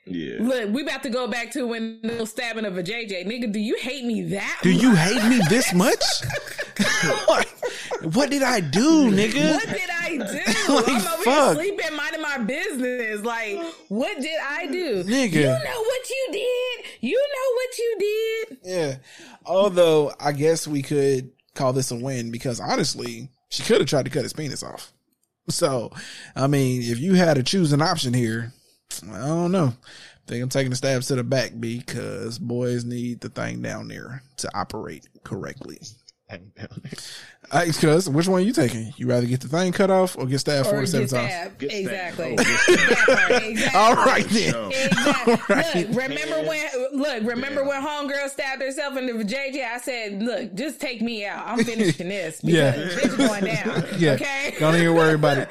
Yeah. 0.06 0.38
look, 0.42 0.72
we 0.74 0.82
about 0.82 1.04
to 1.04 1.10
go 1.10 1.28
back 1.28 1.52
to 1.52 1.68
when 1.68 2.00
the 2.02 2.26
stabbing 2.26 2.66
of 2.66 2.78
a 2.78 2.84
JJ. 2.84 3.26
Nigga, 3.28 3.52
do 3.52 3.60
you 3.60 3.78
hate 3.80 4.04
me 4.04 4.24
that? 4.34 4.60
Do 4.64 4.72
you 4.72 4.96
hate 4.96 5.24
me 5.30 5.40
this 5.48 5.74
much? 5.76 6.04
what, 7.28 7.48
what 8.14 8.30
did 8.32 8.42
I 8.44 8.60
do, 8.62 9.12
nigga? 9.12 9.54
What 9.54 9.68
did 9.70 9.90
I 9.90 10.18
do? 10.18 10.42
Like, 10.74 10.88
I'm 10.88 10.96
over 11.14 11.24
fuck. 11.24 11.56
here 11.58 11.66
sleeping, 11.76 11.96
minding 11.96 12.22
my 12.22 12.38
business. 12.40 13.22
Like, 13.24 13.60
what 13.90 14.20
did 14.22 14.40
I 14.48 14.68
do? 14.68 15.04
Nigga. 15.04 15.34
You 15.34 15.44
know 15.44 15.82
what 15.84 16.10
you 16.10 16.28
did. 16.32 16.86
You 17.02 17.28
know 17.34 17.56
what 17.56 17.78
you 17.78 17.96
did. 18.00 18.58
Yeah. 18.64 18.96
Although 19.46 20.14
I 20.20 20.32
guess 20.32 20.68
we 20.68 20.82
could 20.82 21.32
call 21.56 21.74
this 21.74 21.92
a 21.92 21.96
win 21.96 22.32
because 22.32 22.60
honestly, 22.60 23.30
she 23.50 23.64
could 23.64 23.80
have 23.82 23.88
tried 23.88 24.06
to 24.06 24.12
cut 24.12 24.24
his 24.24 24.34
penis 24.34 24.64
off. 24.64 24.94
So, 25.50 25.92
I 26.36 26.48
mean, 26.48 26.82
if 26.84 27.00
you 27.00 27.16
had 27.16 27.34
to 27.36 27.44
choose 27.44 27.74
an 27.74 27.82
option 27.82 28.14
here, 28.14 28.54
I 29.12 29.28
don't 29.28 29.52
know. 29.52 29.74
think 30.28 30.44
I'm 30.44 30.50
taking 30.50 30.70
the 30.70 30.76
stabs 30.76 31.08
to 31.08 31.16
the 31.16 31.24
back 31.24 31.52
because 31.60 32.40
boys 32.40 32.84
need 32.86 33.22
the 33.22 33.30
thing 33.30 33.62
down 33.62 33.88
there 33.88 34.24
to 34.38 34.50
operate 34.58 35.08
correctly. 35.24 35.80
Because 37.52 38.10
which 38.10 38.28
one 38.28 38.42
are 38.42 38.46
you 38.46 38.54
taking? 38.54 38.94
You 38.98 39.08
rather 39.08 39.26
get 39.26 39.42
the 39.42 39.48
thing 39.48 39.72
cut 39.74 39.90
off 39.92 40.18
or 40.18 40.26
get 40.26 40.40
stabbed 40.40 40.68
Or 40.68 40.72
four 40.72 40.82
to 40.82 40.88
seven 40.88 41.08
get 41.08 41.16
times? 41.16 41.32
stabbed. 41.32 41.58
Get. 41.60 41.74
Exactly. 41.74 42.36
Oh, 42.40 42.44
get 42.44 42.98
That 42.98 43.28
part, 43.30 43.44
exactly. 43.44 43.80
All 43.80 43.96
right 43.96 44.26
then. 44.30 44.52
No. 44.52 44.68
Exactly. 44.70 45.38
Right. 45.56 45.76
Look, 45.76 45.88
remember 46.02 46.48
when? 46.48 46.68
Look, 46.94 47.24
remember 47.24 47.64
when 47.64 47.82
homegirl 47.82 48.30
stabbed 48.30 48.62
herself 48.62 48.98
in 48.98 49.06
the 49.06 49.24
JJ? 49.24 49.64
I 49.66 49.78
said, 49.80 50.22
"Look, 50.22 50.54
just 50.56 50.80
take 50.80 51.02
me 51.02 51.26
out. 51.26 51.46
I'm 51.46 51.64
finishing 51.64 52.10
this 52.10 52.42
because 52.42 52.56
Yeah. 52.56 53.00
it's 53.04 53.16
going 53.16 53.44
down. 53.46 53.86
Yeah. 53.98 54.14
Okay, 54.14 54.56
Don't 54.60 54.76
even 54.76 54.96
worry 54.96 55.14
about 55.16 55.38
it. 55.38 55.50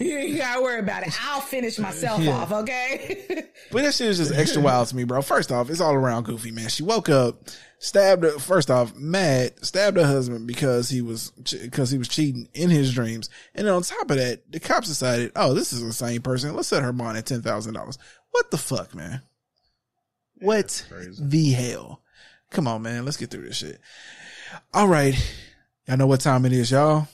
you 0.00 0.16
ain't 0.16 0.38
gotta 0.38 0.60
worry 0.62 0.80
about 0.80 1.06
it. 1.06 1.12
I'll 1.24 1.40
finish 1.40 1.78
myself 1.78 2.20
Yeah. 2.20 2.32
off. 2.32 2.52
Okay. 2.52 3.44
But 3.70 3.82
that 3.84 3.94
shit 3.94 4.08
is 4.08 4.18
just 4.18 4.32
extra 4.34 4.60
wild 4.62 4.88
to 4.88 4.96
me, 4.96 5.04
bro. 5.04 5.22
First 5.22 5.50
off, 5.52 5.70
it's 5.70 5.80
all 5.80 5.94
around 5.94 6.24
goofy, 6.24 6.50
man. 6.50 6.68
She 6.68 6.82
woke 6.82 7.08
up, 7.08 7.42
stabbed 7.78 8.24
her. 8.24 8.38
First 8.38 8.70
off, 8.70 8.94
mad, 8.94 9.64
stabbed 9.64 9.96
her 9.96 10.06
husband 10.06 10.46
because 10.46 10.88
he 10.90 10.95
was 11.02 11.30
because 11.30 11.90
he 11.90 11.98
was 11.98 12.08
cheating 12.08 12.48
in 12.54 12.70
his 12.70 12.92
dreams. 12.94 13.30
And 13.54 13.66
then 13.66 13.74
on 13.74 13.82
top 13.82 14.10
of 14.10 14.16
that, 14.16 14.50
the 14.50 14.60
cops 14.60 14.88
decided, 14.88 15.32
oh, 15.36 15.54
this 15.54 15.72
is 15.72 15.82
the 15.82 15.92
same 15.92 16.22
person. 16.22 16.54
Let's 16.54 16.68
set 16.68 16.82
her 16.82 16.92
bond 16.92 17.18
at 17.18 17.26
ten 17.26 17.42
thousand 17.42 17.74
dollars. 17.74 17.98
What 18.30 18.50
the 18.50 18.58
fuck, 18.58 18.94
man? 18.94 19.22
what 20.40 20.86
the 21.18 21.50
hell? 21.52 22.02
Come 22.50 22.68
on, 22.68 22.82
man. 22.82 23.04
Let's 23.04 23.16
get 23.16 23.30
through 23.30 23.46
this 23.46 23.56
shit. 23.56 23.80
All 24.72 24.88
right, 24.88 25.14
y'all 25.86 25.96
know 25.96 26.06
what 26.06 26.20
time 26.20 26.44
it 26.44 26.52
is, 26.52 26.70
y'all. 26.70 27.08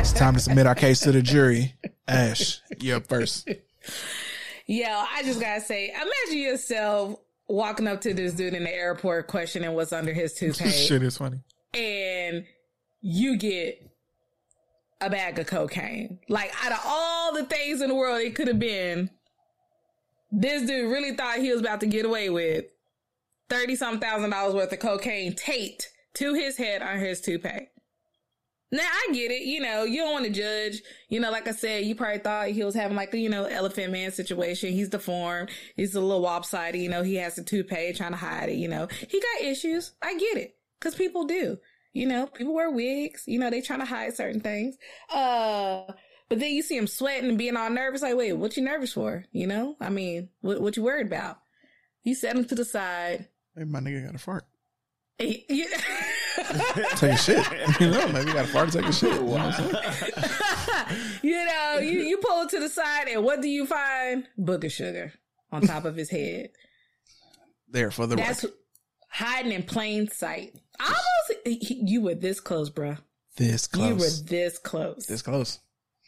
It's 0.00 0.12
time 0.12 0.34
to 0.34 0.40
submit 0.40 0.66
our 0.66 0.74
case 0.74 1.00
to 1.00 1.12
the 1.12 1.22
jury. 1.22 1.74
Ash, 2.08 2.60
you 2.78 2.96
up 2.96 3.06
first. 3.06 3.48
Yo, 4.66 4.86
I 4.86 5.22
just 5.24 5.40
gotta 5.40 5.60
say, 5.60 5.90
imagine 5.90 6.38
yourself 6.38 7.16
walking 7.50 7.86
up 7.86 8.00
to 8.02 8.14
this 8.14 8.34
dude 8.34 8.54
in 8.54 8.64
the 8.64 8.74
airport 8.74 9.26
questioning 9.26 9.72
what's 9.72 9.92
under 9.92 10.12
his 10.12 10.32
toupee. 10.38 10.70
Shit 10.70 11.02
is 11.02 11.16
funny. 11.18 11.40
and 11.74 12.44
you 13.00 13.36
get 13.38 13.80
a 15.00 15.08
bag 15.10 15.38
of 15.38 15.46
cocaine. 15.46 16.18
Like 16.28 16.52
out 16.64 16.72
of 16.72 16.80
all 16.84 17.34
the 17.34 17.44
things 17.44 17.80
in 17.80 17.88
the 17.88 17.94
world 17.94 18.20
it 18.20 18.34
could 18.34 18.48
have 18.48 18.58
been, 18.58 19.10
this 20.30 20.62
dude 20.66 20.90
really 20.92 21.14
thought 21.16 21.38
he 21.38 21.50
was 21.50 21.60
about 21.60 21.80
to 21.80 21.86
get 21.86 22.04
away 22.04 22.28
with 22.30 22.66
thirty 23.48 23.74
some 23.76 23.98
thousand 23.98 24.30
dollars 24.30 24.54
worth 24.54 24.72
of 24.72 24.78
cocaine 24.78 25.34
taped 25.34 25.88
to 26.14 26.34
his 26.34 26.56
head 26.56 26.82
on 26.82 26.98
his 26.98 27.20
toupee. 27.20 27.68
Now 28.72 28.82
I 28.82 29.12
get 29.12 29.32
it, 29.32 29.42
you 29.42 29.60
know, 29.60 29.82
you 29.82 29.98
don't 29.98 30.12
want 30.12 30.24
to 30.26 30.30
judge. 30.30 30.82
You 31.08 31.18
know, 31.18 31.30
like 31.30 31.48
I 31.48 31.52
said, 31.52 31.84
you 31.84 31.96
probably 31.96 32.18
thought 32.18 32.48
he 32.48 32.62
was 32.62 32.74
having 32.74 32.96
like 32.96 33.12
a, 33.14 33.18
you 33.18 33.28
know, 33.28 33.44
elephant 33.44 33.92
man 33.92 34.12
situation. 34.12 34.72
He's 34.72 34.88
deformed. 34.88 35.50
He's 35.76 35.94
a 35.94 36.00
little 36.00 36.20
lopsided. 36.20 36.80
You 36.80 36.88
know, 36.88 37.02
he 37.02 37.16
has 37.16 37.36
a 37.36 37.42
toupee 37.42 37.92
trying 37.94 38.12
to 38.12 38.16
hide 38.16 38.48
it. 38.48 38.56
You 38.56 38.68
know, 38.68 38.86
he 39.08 39.20
got 39.20 39.48
issues. 39.48 39.92
I 40.00 40.16
get 40.16 40.36
it. 40.36 40.56
Cause 40.80 40.94
people 40.94 41.24
do. 41.24 41.58
You 41.92 42.06
know, 42.06 42.26
people 42.26 42.54
wear 42.54 42.70
wigs. 42.70 43.24
You 43.26 43.40
know, 43.40 43.50
they 43.50 43.60
trying 43.60 43.80
to 43.80 43.84
hide 43.84 44.14
certain 44.14 44.40
things. 44.40 44.76
Uh, 45.12 45.82
but 46.28 46.38
then 46.38 46.52
you 46.52 46.62
see 46.62 46.76
him 46.76 46.86
sweating 46.86 47.28
and 47.28 47.38
being 47.38 47.56
all 47.56 47.70
nervous. 47.70 48.02
Like, 48.02 48.16
wait, 48.16 48.32
what 48.34 48.56
you 48.56 48.62
nervous 48.62 48.92
for? 48.92 49.24
You 49.32 49.48
know, 49.48 49.76
I 49.80 49.90
mean, 49.90 50.28
what, 50.42 50.60
what 50.60 50.76
you 50.76 50.84
worried 50.84 51.08
about? 51.08 51.38
You 52.04 52.14
set 52.14 52.36
him 52.36 52.44
to 52.44 52.54
the 52.54 52.64
side. 52.64 53.26
Hey, 53.56 53.64
my 53.64 53.80
nigga 53.80 54.06
got 54.06 54.14
a 54.14 54.18
fart. 54.18 54.44
Take 55.20 57.12
a 57.12 57.16
shit. 57.16 57.46
You 57.80 57.90
know, 57.90 58.08
maybe 58.08 58.28
you 58.28 58.34
got 58.34 58.44
a 58.44 58.48
fart 58.48 58.72
take 58.72 58.84
a 58.86 58.92
shit. 58.92 59.12
You 59.12 59.20
know 59.20 59.24
what 59.24 59.40
I'm 59.40 59.52
saying? 59.52 59.74
you 61.22 61.44
know, 61.44 61.78
you, 61.80 62.00
you 62.00 62.18
pull 62.18 62.42
it 62.42 62.50
to 62.50 62.60
the 62.60 62.68
side, 62.68 63.08
and 63.08 63.22
what 63.24 63.40
do 63.40 63.48
you 63.48 63.66
find? 63.66 64.26
Booger 64.38 64.70
sugar 64.70 65.12
on 65.52 65.62
top 65.62 65.84
of 65.84 65.96
his 65.96 66.10
head. 66.10 66.50
There 67.68 67.90
for 67.90 68.06
the 68.06 68.16
rest. 68.16 68.28
That's 68.28 68.44
record. 68.44 68.58
hiding 69.10 69.52
in 69.52 69.62
plain 69.62 70.08
sight. 70.08 70.54
Almost, 70.80 71.60
you 71.62 72.00
were 72.00 72.14
this 72.14 72.40
close, 72.40 72.70
bruh. 72.70 72.98
This 73.36 73.66
close. 73.66 73.88
You 73.88 73.94
were 73.94 74.28
this 74.28 74.58
close. 74.58 75.06
This 75.06 75.22
close. 75.22 75.60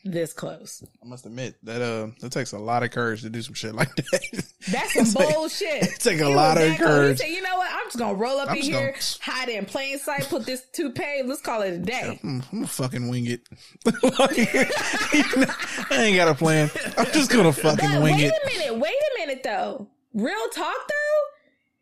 This 0.05 0.33
close. 0.33 0.83
I 1.03 1.07
must 1.07 1.27
admit 1.27 1.55
that 1.63 1.81
uh 1.81 2.09
that 2.21 2.33
takes 2.33 2.53
a 2.53 2.59
lot 2.59 2.83
of 2.83 2.91
courage 2.91 3.23
to 3.23 3.31
do 3.31 3.41
some 3.43 3.55
shit 3.55 3.75
like 3.75 3.95
that. 3.97 4.45
That's 4.71 4.95
some 4.95 5.25
like- 5.25 5.35
bullshit. 5.35 5.83
it 5.85 6.01
take 6.01 6.21
a 6.21 6.27
He 6.27 6.35
lot 6.35 6.59
of 6.59 6.77
courage. 6.77 7.19
Said, 7.19 7.29
you 7.29 7.43
know 7.43 7.57
what? 7.57 7.71
I'm 7.73 7.87
just 7.87 7.99
gonna 7.99 8.15
roll 8.15 8.39
up 8.41 8.51
I'm 8.51 8.57
in 8.57 8.63
here, 8.63 8.91
gonna- 8.93 8.97
hide 9.21 9.49
in 9.49 9.65
plain 9.65 9.99
sight, 9.99 10.27
put 10.29 10.45
this 10.45 10.65
toupee. 10.73 11.23
Let's 11.25 11.41
call 11.41 11.63
it 11.63 11.73
a 11.75 11.79
day. 11.79 12.19
I'm, 12.23 12.43
I'm 12.53 12.59
gonna 12.59 12.67
fucking 12.67 13.09
wing 13.09 13.27
it. 13.27 13.41
I 13.87 15.47
ain't 15.93 16.17
got 16.17 16.29
a 16.29 16.35
plan. 16.35 16.71
I'm 16.99 17.07
just 17.13 17.31
gonna 17.31 17.53
fucking 17.53 17.89
But 17.91 18.03
wing 18.03 18.15
wait 18.17 18.25
it. 18.25 18.33
Wait 18.47 18.55
a 18.55 18.59
minute, 18.59 18.79
wait 18.81 18.93
a 18.95 19.19
minute 19.27 19.43
though. 19.43 19.89
Real 20.15 20.49
talk 20.53 20.77
though, 20.89 21.23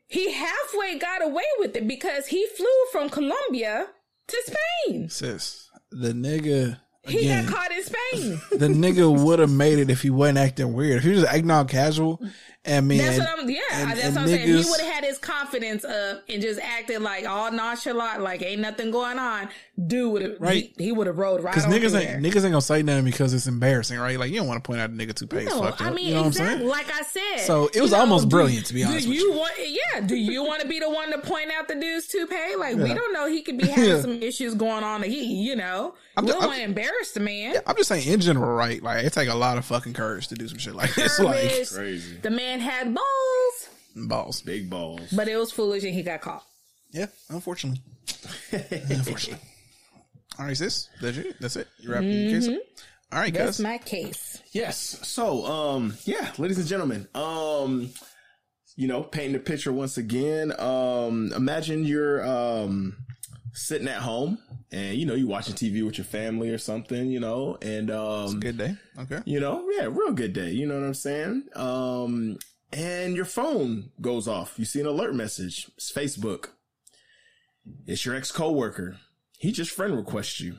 he 0.07 0.33
halfway 0.33 0.99
got 0.99 1.23
away 1.23 1.43
with 1.59 1.75
it 1.77 1.89
because 1.89 2.29
he 2.29 2.47
flew 2.57 2.67
from 2.93 3.09
Colombia 3.11 3.87
to 4.29 4.43
Spain. 4.87 5.09
Sis, 5.09 5.69
the 5.91 6.13
nigga 6.13 6.79
He 7.07 7.29
got 7.29 7.47
caught 7.47 7.73
in 7.73 7.83
Spain. 7.83 8.41
the 8.59 8.69
nigga 8.69 9.25
would 9.25 9.39
have 9.39 9.51
made 9.51 9.79
it 9.79 9.89
if 9.91 10.03
he 10.03 10.11
wasn't 10.11 10.39
acting 10.39 10.75
weird. 10.75 10.99
If 10.99 11.05
he 11.05 11.11
was 11.13 11.25
acting 11.25 11.51
all 11.51 11.65
casual, 11.65 12.21
and 12.63 12.87
man, 12.89 12.99
That's 12.99 13.19
what 13.19 13.29
I'm. 13.39 13.49
Yeah, 13.49 13.61
and- 13.73 13.91
that's 13.93 14.05
and 14.05 14.15
what 14.17 14.23
I'm 14.23 14.29
saying. 14.29 14.47
He 14.49 14.55
would 14.71 14.81
have 14.81 14.93
had 14.93 15.05
his 15.05 15.17
confidence 15.19 15.83
up 15.83 16.23
and 16.29 16.43
just 16.43 16.61
acted 16.61 17.01
like 17.01 17.27
all 17.27 17.51
nonchalant, 17.51 18.21
like 18.21 18.43
ain't 18.43 18.61
nothing 18.61 18.91
going 18.91 19.19
on. 19.19 19.49
Dude 19.87 20.13
would 20.13 20.23
have. 20.23 20.33
Right. 20.41 20.71
He, 20.77 20.85
he 20.85 20.93
would 20.93 21.07
have 21.07 21.17
rode 21.17 21.43
right 21.43 21.55
Because 21.55 21.65
niggas 21.73 21.91
through 21.93 22.01
ain't 22.01 22.23
there. 22.23 22.33
niggas 22.33 22.45
ain't 22.45 22.53
gonna 22.53 22.61
say 22.61 22.83
nothing 22.83 23.07
because 23.07 23.33
it's 23.33 23.47
embarrassing, 23.47 23.99
right? 23.99 24.19
Like 24.19 24.31
you 24.31 24.37
don't 24.37 24.47
want 24.47 24.63
to 24.63 24.67
point 24.69 24.83
out 24.83 24.91
a 24.91 24.93
nigga 24.93 25.15
toupee 25.15 25.45
No, 25.47 25.63
fucked. 25.63 25.81
I 25.81 25.89
mean 25.91 26.09
you 26.09 26.15
know 26.17 26.27
exactly. 26.27 26.67
what 26.67 26.77
I'm 26.81 26.85
saying? 26.85 26.91
Like 26.91 27.01
I 27.01 27.37
said. 27.37 27.47
So 27.47 27.71
it 27.73 27.81
was 27.81 27.93
you 27.93 27.97
know, 27.97 28.03
almost 28.03 28.25
do- 28.29 28.37
brilliant, 28.37 28.67
to 28.67 28.75
be 28.75 28.85
honest 28.85 29.05
Do 29.07 29.09
with 29.11 29.19
you 29.19 29.33
want? 29.33 29.53
Yeah. 29.67 30.01
Do 30.01 30.17
you 30.17 30.45
want 30.45 30.61
to 30.61 30.69
be 30.69 30.79
the 30.81 30.91
one 30.91 31.11
to 31.13 31.19
point 31.19 31.51
out 31.51 31.67
the 31.67 31.77
dude's 31.77 32.09
toupee? 32.09 32.57
Like 32.59 32.77
we 32.77 32.93
don't 32.93 33.15
know. 33.15 33.27
He 33.27 33.41
could 33.41 33.57
be 33.57 33.69
having 33.69 33.85
Yeah. 33.89 34.01
some 34.03 34.23
issues 34.23 34.55
going 34.55 34.85
on. 34.85 35.03
He, 35.03 35.25
you 35.25 35.57
know, 35.57 35.95
I'm 36.21 36.25
we 36.27 36.29
ju- 36.29 36.33
don't 36.35 36.43
I'm- 36.43 36.49
want 36.51 36.59
to 36.61 36.65
embarrass 36.65 37.13
the 37.13 37.21
man. 37.21 37.57
I'm 37.67 37.77
just 37.77 37.89
saying 37.89 38.07
in 38.09 38.21
general, 38.21 38.53
right? 38.53 38.83
Like 38.83 39.05
it 39.05 39.13
take 39.13 39.29
a 39.29 39.35
lot 39.35 39.59
of 39.59 39.65
fucking 39.65 39.93
courage 39.95 40.29
to 40.29 40.35
do 40.35 40.47
some 40.49 40.59
shit 40.59 40.75
like 40.75 40.95
this. 40.95 41.19
Like 41.21 41.41
Curtis, 41.43 41.77
Crazy. 41.77 42.17
The 42.19 42.31
man 42.31 42.61
had 42.61 42.95
balls, 42.95 43.69
balls. 43.97 44.41
Big 44.43 44.71
balls. 44.71 45.11
but 45.13 45.29
it 45.29 45.37
was 45.37 45.51
foolish 45.53 45.85
and 45.85 45.95
he 45.95 46.03
got 46.03 46.21
caught. 46.21 46.45
Yeah, 46.93 47.07
unfortunately. 47.29 47.81
unfortunately. 48.53 49.39
All 50.39 50.47
right, 50.47 50.57
sis. 50.57 50.89
That's 51.01 51.17
it. 51.19 51.37
That's 51.41 51.57
it. 51.57 51.69
You 51.79 51.93
wrapping 51.93 52.11
your 52.11 52.41
case 52.41 52.49
up? 52.49 52.55
All 53.13 53.19
right, 53.21 53.33
guys. 53.35 53.45
That's 53.45 53.61
my 53.61 53.79
case. 53.79 54.41
Yes. 54.53 54.77
So, 55.07 55.45
um, 55.47 55.95
yeah, 56.05 56.31
ladies 56.39 56.59
and 56.59 56.67
gentlemen, 56.67 57.09
um, 57.15 57.91
you 58.77 58.87
know, 58.89 59.03
painting 59.03 59.33
the 59.33 59.39
picture 59.41 59.73
once 59.73 59.99
again. 59.99 60.53
Um, 60.59 61.33
imagine 61.37 61.85
you're 61.85 62.25
um 62.27 62.97
sitting 63.53 63.89
at 63.89 63.99
home 64.03 64.39
and 64.73 64.97
you 64.97 65.07
know 65.07 65.15
you 65.15 65.27
watching 65.27 65.55
TV 65.55 65.85
with 65.85 65.99
your 65.99 66.05
family 66.05 66.51
or 66.51 66.59
something, 66.59 67.11
you 67.11 67.21
know, 67.21 67.59
and 67.63 67.91
um, 67.91 68.41
Good 68.41 68.59
day. 68.59 68.77
Okay. 68.99 69.21
you 69.25 69.41
know, 69.41 69.67
yeah, 69.77 69.87
real 69.91 70.13
good 70.13 70.33
day. 70.33 70.51
You 70.53 70.67
know 70.67 70.75
what 70.79 70.87
I'm 70.87 70.95
saying? 70.95 71.45
Um, 71.57 72.39
and 72.73 73.17
your 73.17 73.25
phone 73.25 73.91
goes 74.01 74.29
off. 74.29 74.59
You 74.59 74.65
see 74.65 74.81
an 74.81 74.87
alert 74.87 75.15
message. 75.15 75.71
It's 75.77 75.93
Facebook. 75.93 76.51
It's 77.87 78.05
your 78.05 78.15
ex 78.15 78.31
coworker. 78.33 78.97
He 79.39 79.53
just 79.53 79.71
friend 79.73 79.97
requests 79.97 80.41
you. 80.41 80.59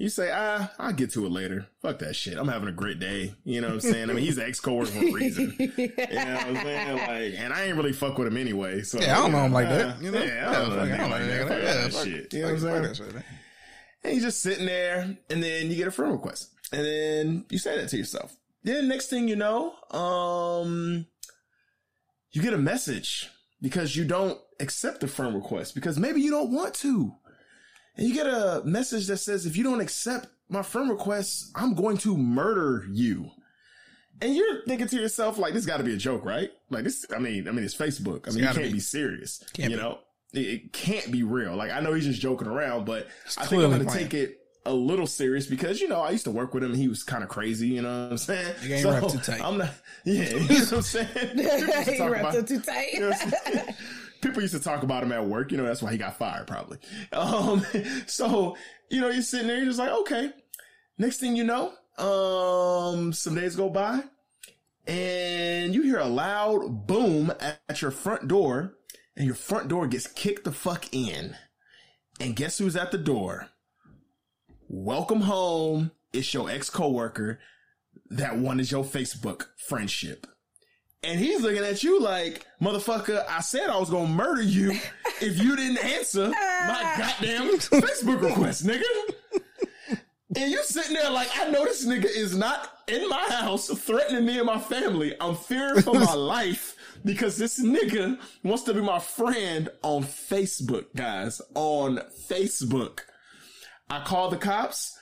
You 0.00 0.08
say, 0.08 0.30
ah, 0.32 0.72
I'll 0.78 0.94
get 0.94 1.10
to 1.10 1.26
it 1.26 1.30
later. 1.30 1.66
Fuck 1.82 1.98
that 1.98 2.16
shit. 2.16 2.38
I'm 2.38 2.48
having 2.48 2.70
a 2.70 2.72
great 2.72 2.98
day. 3.00 3.34
You 3.44 3.60
know 3.60 3.66
what 3.66 3.74
I'm 3.74 3.80
saying? 3.82 4.08
I 4.08 4.14
mean, 4.14 4.24
he's 4.24 4.38
an 4.38 4.48
ex 4.48 4.58
coworker 4.58 4.92
for 4.92 5.04
a 5.04 5.12
reason. 5.12 5.54
You 5.58 5.68
know 5.76 5.92
what 5.94 6.46
I'm 6.46 6.56
saying? 6.56 6.96
Like, 6.96 7.34
and 7.38 7.52
I 7.52 7.64
ain't 7.64 7.76
really 7.76 7.92
fuck 7.92 8.16
with 8.16 8.26
him 8.28 8.38
anyway. 8.38 8.80
So 8.80 8.98
Yeah, 8.98 9.18
I 9.18 9.22
don't 9.22 9.32
know 9.32 9.44
him 9.44 9.52
like 9.52 9.66
uh, 9.66 9.76
that. 9.76 10.02
You 10.02 10.10
know? 10.10 10.22
Yeah, 10.22 10.48
I 10.48 10.52
don't 10.54 10.70
know 10.70 10.84
him 10.84 11.00
like 11.00 11.10
like 11.10 11.20
that. 11.20 11.28
that. 11.28 11.48
Fuck 11.48 11.62
Yeah, 11.62 11.74
that 11.74 11.92
fuck- 11.92 12.04
shit. 12.06 12.32
You 12.32 12.40
know 12.40 12.46
what 12.46 12.54
I'm 12.54 12.94
saying? 12.94 13.12
shit. 13.12 13.24
And 14.02 14.12
you're 14.14 14.22
just 14.22 14.40
sitting 14.42 14.64
there, 14.64 15.18
and 15.28 15.42
then 15.42 15.68
you 15.68 15.76
get 15.76 15.86
a 15.88 15.90
friend 15.90 16.12
request, 16.12 16.48
and 16.72 16.82
then 16.82 17.44
you 17.50 17.58
say 17.58 17.76
that 17.76 17.90
to 17.90 17.98
yourself. 17.98 18.34
Then 18.64 18.88
next 18.88 19.08
thing 19.08 19.28
you 19.28 19.36
know, 19.36 19.74
um, 19.90 21.04
you 22.32 22.40
get 22.40 22.54
a 22.54 22.58
message 22.58 23.28
because 23.60 23.94
you 23.94 24.06
don't 24.06 24.38
accept 24.60 25.00
the 25.00 25.08
friend 25.08 25.34
request 25.34 25.74
because 25.74 25.98
maybe 25.98 26.22
you 26.22 26.30
don't 26.30 26.50
want 26.52 26.72
to, 26.76 27.12
and 28.00 28.08
you 28.08 28.14
get 28.14 28.26
a 28.26 28.62
message 28.64 29.06
that 29.06 29.18
says, 29.18 29.46
"If 29.46 29.56
you 29.56 29.62
don't 29.62 29.80
accept 29.80 30.26
my 30.48 30.62
friend 30.62 30.90
request, 30.90 31.52
I'm 31.54 31.74
going 31.74 31.98
to 31.98 32.16
murder 32.16 32.84
you." 32.90 33.30
And 34.22 34.34
you're 34.34 34.62
thinking 34.66 34.88
to 34.88 34.96
yourself, 34.96 35.38
like, 35.38 35.54
this 35.54 35.64
got 35.64 35.76
to 35.78 35.82
be 35.84 35.94
a 35.94 35.96
joke, 35.96 36.24
right? 36.26 36.50
Like 36.68 36.84
this, 36.84 37.06
I 37.14 37.18
mean, 37.18 37.46
I 37.48 37.52
mean, 37.52 37.64
it's 37.64 37.74
Facebook. 37.76 38.26
I 38.28 38.32
mean, 38.32 38.40
you 38.40 38.44
can't 38.50 38.56
be. 38.58 38.72
be, 38.72 38.80
serious. 38.80 39.42
Can't 39.54 39.70
you 39.70 39.76
be. 39.76 39.82
know, 39.82 39.98
it, 40.34 40.38
it 40.40 40.72
can't 40.72 41.10
be 41.12 41.22
real. 41.22 41.54
Like 41.56 41.70
I 41.70 41.80
know 41.80 41.92
he's 41.94 42.04
just 42.06 42.20
joking 42.20 42.48
around, 42.48 42.84
but 42.86 43.06
I 43.06 43.28
think 43.28 43.40
I'm 43.40 43.46
clearly 43.46 43.66
going 43.68 43.78
to 43.80 43.84
playing. 43.86 44.08
take 44.08 44.14
it 44.14 44.36
a 44.66 44.74
little 44.74 45.06
serious 45.06 45.46
because 45.46 45.80
you 45.80 45.88
know 45.88 46.00
I 46.02 46.10
used 46.10 46.24
to 46.24 46.30
work 46.30 46.52
with 46.52 46.62
him. 46.62 46.74
He 46.74 46.86
was 46.88 47.02
kind 47.02 47.22
of 47.22 47.30
crazy. 47.30 47.68
You 47.68 47.82
know 47.82 48.02
what 48.04 48.12
I'm 48.12 48.18
saying? 48.18 48.54
You 48.62 48.74
ain't 48.74 48.84
wrapped 48.86 49.10
too 49.10 49.18
tight. 49.18 49.40
I'm 49.42 49.58
not. 49.58 49.70
Yeah, 50.04 50.24
you 50.24 50.38
know 50.38 50.46
what 50.46 50.72
I'm 50.72 50.82
saying. 50.82 51.08
People 51.14 51.44
used 51.44 51.66
to 51.84 51.90
he 51.92 51.98
talk 51.98 52.10
wrapped 52.10 52.34
about- 52.34 52.48
too 52.48 52.60
tight. 52.60 52.88
you 52.92 53.00
know 53.00 53.08
what 53.10 53.22
I'm 53.46 53.52
saying? 53.54 53.74
People 54.20 54.42
used 54.42 54.54
to 54.54 54.60
talk 54.60 54.82
about 54.82 55.02
him 55.02 55.12
at 55.12 55.26
work. 55.26 55.50
You 55.50 55.58
know 55.58 55.64
that's 55.64 55.82
why 55.82 55.92
he 55.92 55.98
got 55.98 56.16
fired 56.16 56.46
probably. 56.46 56.78
Um, 57.12 57.64
so 58.06 58.56
you 58.90 59.00
know 59.00 59.10
you're 59.10 59.22
sitting 59.22 59.48
there, 59.48 59.56
you're 59.56 59.66
just 59.66 59.78
like, 59.78 59.90
okay. 59.90 60.32
Next 60.98 61.18
thing 61.18 61.34
you 61.34 61.44
know, 61.44 61.72
um, 61.96 63.12
some 63.14 63.34
days 63.34 63.56
go 63.56 63.70
by, 63.70 64.02
and 64.86 65.74
you 65.74 65.82
hear 65.82 65.98
a 65.98 66.06
loud 66.06 66.86
boom 66.86 67.32
at, 67.40 67.80
your 67.80 67.90
front 67.90 68.28
door, 68.28 68.74
and 69.16 69.24
your 69.24 69.34
front 69.34 69.68
door 69.68 69.86
gets 69.86 70.06
kicked 70.06 70.44
the 70.44 70.52
fuck 70.52 70.92
in. 70.92 71.36
And 72.20 72.36
guess 72.36 72.58
who's 72.58 72.76
at 72.76 72.90
the 72.90 72.98
door? 72.98 73.48
Welcome 74.68 75.22
home. 75.22 75.92
It's 76.12 76.34
your 76.34 76.50
ex 76.50 76.68
coworker 76.68 77.38
that 78.10 78.36
wanted 78.36 78.70
your 78.70 78.84
Facebook 78.84 79.46
friendship. 79.56 80.26
And 81.02 81.18
he's 81.18 81.40
looking 81.40 81.64
at 81.64 81.82
you 81.82 82.00
like, 82.00 82.46
motherfucker, 82.60 83.24
I 83.26 83.40
said 83.40 83.70
I 83.70 83.78
was 83.78 83.88
gonna 83.88 84.08
murder 84.08 84.42
you 84.42 84.72
if 85.20 85.42
you 85.42 85.56
didn't 85.56 85.82
answer 85.84 86.28
my 86.28 86.34
ah. 86.36 86.94
goddamn 86.98 87.58
Facebook 87.58 88.20
request, 88.20 88.66
nigga. 88.66 88.82
And 90.36 90.50
you 90.50 90.62
sitting 90.62 90.94
there 90.94 91.10
like, 91.10 91.28
I 91.36 91.50
know 91.50 91.64
this 91.64 91.84
nigga 91.86 92.04
is 92.04 92.36
not 92.36 92.70
in 92.86 93.08
my 93.08 93.24
house 93.30 93.66
threatening 93.66 94.26
me 94.26 94.38
and 94.38 94.46
my 94.46 94.60
family. 94.60 95.14
I'm 95.20 95.34
fearing 95.34 95.82
for 95.82 95.94
my 95.94 96.14
life 96.14 96.76
because 97.04 97.36
this 97.36 97.60
nigga 97.60 98.20
wants 98.44 98.62
to 98.64 98.74
be 98.74 98.80
my 98.80 99.00
friend 99.00 99.70
on 99.82 100.04
Facebook, 100.04 100.84
guys. 100.94 101.40
On 101.54 102.00
Facebook. 102.28 103.00
I 103.88 104.04
call 104.04 104.30
the 104.30 104.36
cops. 104.36 104.96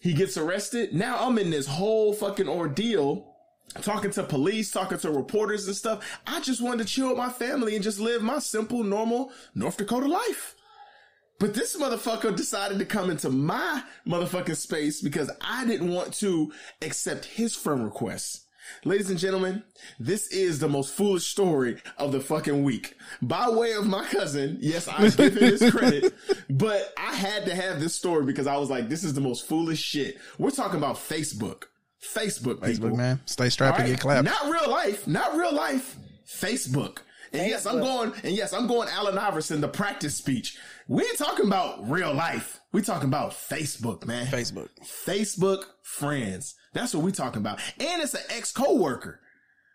He 0.00 0.12
gets 0.12 0.36
arrested. 0.36 0.92
Now 0.92 1.26
I'm 1.26 1.38
in 1.38 1.50
this 1.50 1.66
whole 1.66 2.12
fucking 2.12 2.48
ordeal 2.48 3.27
talking 3.82 4.10
to 4.12 4.22
police, 4.22 4.70
talking 4.70 4.98
to 4.98 5.10
reporters 5.10 5.66
and 5.66 5.76
stuff. 5.76 6.20
I 6.26 6.40
just 6.40 6.60
wanted 6.60 6.86
to 6.86 6.92
chill 6.92 7.08
with 7.08 7.18
my 7.18 7.30
family 7.30 7.74
and 7.74 7.82
just 7.82 8.00
live 8.00 8.22
my 8.22 8.38
simple, 8.38 8.82
normal 8.82 9.32
North 9.54 9.76
Dakota 9.76 10.06
life. 10.06 10.54
But 11.38 11.54
this 11.54 11.76
motherfucker 11.76 12.36
decided 12.36 12.80
to 12.80 12.84
come 12.84 13.10
into 13.10 13.30
my 13.30 13.82
motherfucking 14.06 14.56
space 14.56 15.00
because 15.00 15.30
I 15.40 15.64
didn't 15.66 15.88
want 15.88 16.14
to 16.14 16.52
accept 16.82 17.26
his 17.26 17.54
friend 17.54 17.84
requests. 17.84 18.44
Ladies 18.84 19.08
and 19.08 19.18
gentlemen, 19.18 19.62
this 19.98 20.28
is 20.28 20.58
the 20.58 20.68
most 20.68 20.92
foolish 20.92 21.26
story 21.26 21.80
of 21.96 22.12
the 22.12 22.20
fucking 22.20 22.64
week. 22.64 22.96
By 23.22 23.48
way 23.48 23.72
of 23.72 23.86
my 23.86 24.04
cousin, 24.04 24.58
yes, 24.60 24.88
I 24.88 25.08
give 25.08 25.36
him 25.36 25.50
his 25.52 25.70
credit, 25.70 26.14
but 26.50 26.92
I 26.98 27.14
had 27.14 27.46
to 27.46 27.54
have 27.54 27.80
this 27.80 27.94
story 27.94 28.26
because 28.26 28.46
I 28.46 28.56
was 28.56 28.68
like, 28.68 28.88
this 28.88 29.04
is 29.04 29.14
the 29.14 29.20
most 29.20 29.46
foolish 29.46 29.80
shit. 29.80 30.18
We're 30.38 30.50
talking 30.50 30.78
about 30.78 30.96
Facebook. 30.96 31.64
Facebook, 32.02 32.62
people. 32.62 32.90
Facebook, 32.90 32.96
man. 32.96 33.20
Stay 33.26 33.48
strapped 33.48 33.78
and 33.78 33.86
All 33.86 33.92
get 33.92 34.00
clapped. 34.00 34.24
Not 34.24 34.44
real 34.44 34.70
life. 34.70 35.06
Not 35.06 35.36
real 35.36 35.54
life. 35.54 35.96
Facebook. 36.26 36.98
And 37.32 37.46
yes, 37.46 37.66
I'm 37.66 37.80
going, 37.80 38.12
and 38.22 38.34
yes, 38.34 38.52
I'm 38.52 38.66
going 38.66 38.88
Allen 38.88 39.18
Iverson, 39.18 39.60
the 39.60 39.68
practice 39.68 40.16
speech. 40.16 40.56
We 40.86 41.02
ain't 41.02 41.18
talking 41.18 41.46
about 41.46 41.88
real 41.90 42.14
life. 42.14 42.60
We 42.72 42.80
talking 42.80 43.08
about 43.08 43.32
Facebook, 43.32 44.06
man. 44.06 44.26
Facebook. 44.26 44.68
Facebook 44.82 45.64
friends. 45.82 46.54
That's 46.72 46.94
what 46.94 47.04
we 47.04 47.12
talking 47.12 47.40
about. 47.40 47.60
And 47.78 48.02
it's 48.02 48.14
an 48.14 48.22
ex 48.30 48.52
coworker. 48.52 49.20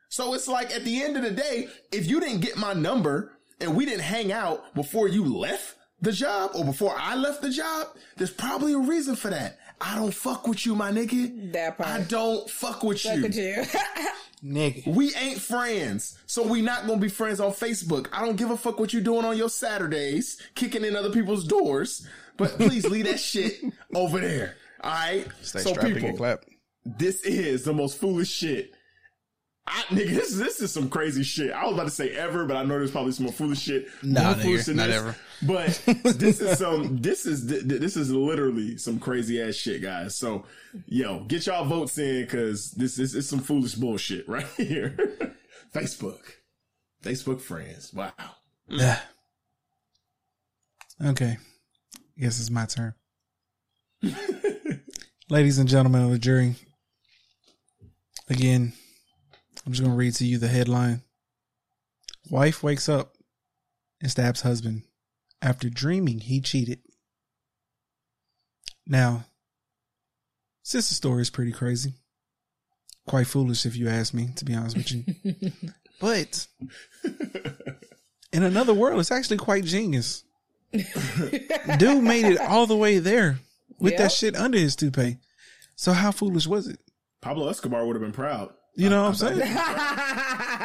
So 0.10 0.34
it's 0.34 0.48
like 0.48 0.72
at 0.72 0.84
the 0.84 1.04
end 1.04 1.18
of 1.18 1.24
the 1.24 1.32
day, 1.32 1.68
if 1.92 2.08
you 2.08 2.20
didn't 2.20 2.42
get 2.42 2.58
my 2.58 2.74
number 2.74 3.32
and 3.60 3.76
we 3.76 3.86
didn't 3.86 4.02
hang 4.02 4.32
out 4.32 4.74
before 4.76 5.08
you 5.08 5.26
left 5.26 5.76
the 6.02 6.12
job 6.12 6.52
or 6.54 6.66
before 6.66 6.96
I 6.98 7.16
left 7.16 7.42
the 7.42 7.50
job, 7.50 7.88
there's 8.18 8.32
probably 8.32 8.74
a 8.74 8.80
reason 8.80 9.16
for 9.16 9.30
that. 9.30 9.58
I 9.86 9.96
don't 9.96 10.14
fuck 10.14 10.48
with 10.48 10.66
you, 10.66 10.76
my 10.76 10.92
nigga. 10.92 11.52
That 11.52 11.78
part. 11.78 11.90
I 11.90 12.02
don't 12.04 12.50
fuck 12.50 12.84
with 12.84 13.02
Fuck 13.02 13.18
you. 13.18 13.22
with 13.24 13.36
you. 13.36 13.64
Nigga. 14.44 14.88
We 14.88 15.14
ain't 15.16 15.40
friends, 15.40 16.18
so 16.26 16.46
we 16.46 16.62
not 16.62 16.86
gonna 16.86 17.00
be 17.00 17.08
friends 17.10 17.40
on 17.40 17.52
Facebook. 17.52 18.08
I 18.12 18.26
don't 18.26 18.36
give 18.36 18.50
a 18.52 18.58
fuck 18.58 18.80
what 18.80 18.94
you 18.94 19.00
doing 19.02 19.24
on 19.26 19.38
your 19.38 19.50
Saturdays, 19.50 20.42
kicking 20.56 20.84
in 20.84 20.96
other 20.96 21.12
people's 21.12 21.46
doors. 21.46 22.06
But 22.38 22.52
please 22.58 22.86
leave 22.86 23.06
that 23.06 23.20
shit 23.20 23.62
over 23.96 24.20
there. 24.20 24.56
All 24.82 24.92
right. 24.92 25.28
Stay 25.42 25.60
so 25.60 25.70
strapped 25.72 25.84
and 25.88 25.94
get 25.96 26.02
people, 26.04 26.18
clapped. 26.18 26.50
this 26.86 27.22
is 27.24 27.64
the 27.64 27.74
most 27.74 27.98
foolish 28.00 28.30
shit. 28.30 28.73
I, 29.66 29.84
nigga, 29.90 30.10
this 30.10 30.36
this 30.36 30.60
is 30.62 30.74
some 30.74 30.90
crazy 30.90 31.24
shit. 31.24 31.52
I 31.52 31.64
was 31.66 31.74
about 31.74 31.86
to 31.86 31.90
say 31.90 32.10
ever, 32.12 32.46
but 32.46 32.58
I 32.58 32.64
know 32.64 32.78
there's 32.78 32.92
probably 32.92 33.14
some 33.14 33.26
more 33.28 33.34
foolish 33.34 33.60
shit. 33.62 33.88
Nah, 34.04 34.22
more 34.24 34.34
nigga, 34.34 34.42
foolish 34.42 34.66
than 34.66 34.76
not 34.76 34.88
this. 34.88 34.96
ever. 34.98 35.16
But 35.42 35.82
this 36.20 36.42
is 36.42 36.58
some. 36.60 36.98
This 36.98 37.26
is 37.26 37.48
th- 37.48 37.68
th- 37.68 37.80
this 37.80 37.96
is 37.96 38.12
literally 38.12 38.78
some 38.78 39.00
crazy 39.00 39.42
ass 39.42 39.56
shit, 39.56 39.82
guys. 39.82 40.16
So, 40.18 40.44
yo, 40.86 41.22
get 41.24 41.46
y'all 41.48 41.64
votes 41.64 41.98
in 41.98 42.24
because 42.26 42.72
this 42.72 43.00
is 43.00 43.16
is 43.16 43.30
some 43.30 43.40
foolish 43.40 43.76
bullshit 43.76 44.28
right 44.28 44.46
here. 44.58 44.98
Facebook, 45.74 46.20
Facebook 47.02 47.40
friends. 47.40 47.94
Wow. 47.94 48.12
Yeah. 48.68 49.00
Okay. 51.04 51.38
Guess 52.20 52.40
it's 52.40 52.50
my 52.50 52.66
turn. 52.66 52.94
Ladies 55.30 55.58
and 55.58 55.70
gentlemen 55.70 56.04
of 56.04 56.12
the 56.12 56.20
jury, 56.20 56.56
again, 58.30 58.74
I'm 59.66 59.72
just 59.72 59.82
going 59.82 59.94
to 59.94 59.98
read 59.98 60.14
to 60.16 60.26
you 60.26 60.38
the 60.38 60.48
headline. 60.48 61.02
Wife 62.30 62.64
wakes 62.64 62.88
up 62.90 63.16
and 64.02 64.12
stabs 64.12 64.42
husband 64.42 64.84
after 65.42 65.70
dreaming 65.70 66.20
he 66.20 66.42
cheated. 66.42 66.80
Now, 68.86 69.26
Sister 70.66 70.94
story 70.94 71.22
is 71.22 71.30
pretty 71.30 71.52
crazy. 71.52 71.94
Quite 73.06 73.28
foolish 73.28 73.66
if 73.66 73.76
you 73.76 73.90
ask 73.90 74.14
me, 74.14 74.30
to 74.38 74.46
be 74.46 74.54
honest 74.56 74.78
with 74.78 74.92
you. 74.94 75.04
but 76.00 76.48
in 78.32 78.44
another 78.44 78.74
world, 78.74 78.98
it's 79.02 79.12
actually 79.12 79.38
quite 79.38 79.66
genius. 79.66 80.24
Dude 80.72 82.04
made 82.04 82.26
it 82.26 82.40
all 82.40 82.66
the 82.66 82.78
way 82.78 83.00
there 83.00 83.40
with 83.78 83.92
Yep. 83.94 84.00
that 84.02 84.12
shit 84.14 84.36
under 84.38 84.58
his 84.58 84.76
toupee. 84.78 85.18
So 85.76 85.92
how 85.92 86.12
foolish 86.12 86.48
was 86.48 86.68
it? 86.68 86.80
Pablo 87.22 87.50
Escobar 87.50 87.86
would 87.86 87.96
have 87.98 88.02
been 88.04 88.14
proud. 88.14 88.54
You 88.76 88.90
know 88.90 89.04
what 89.04 89.10
I'm 89.10 89.16
saying? 89.16 89.42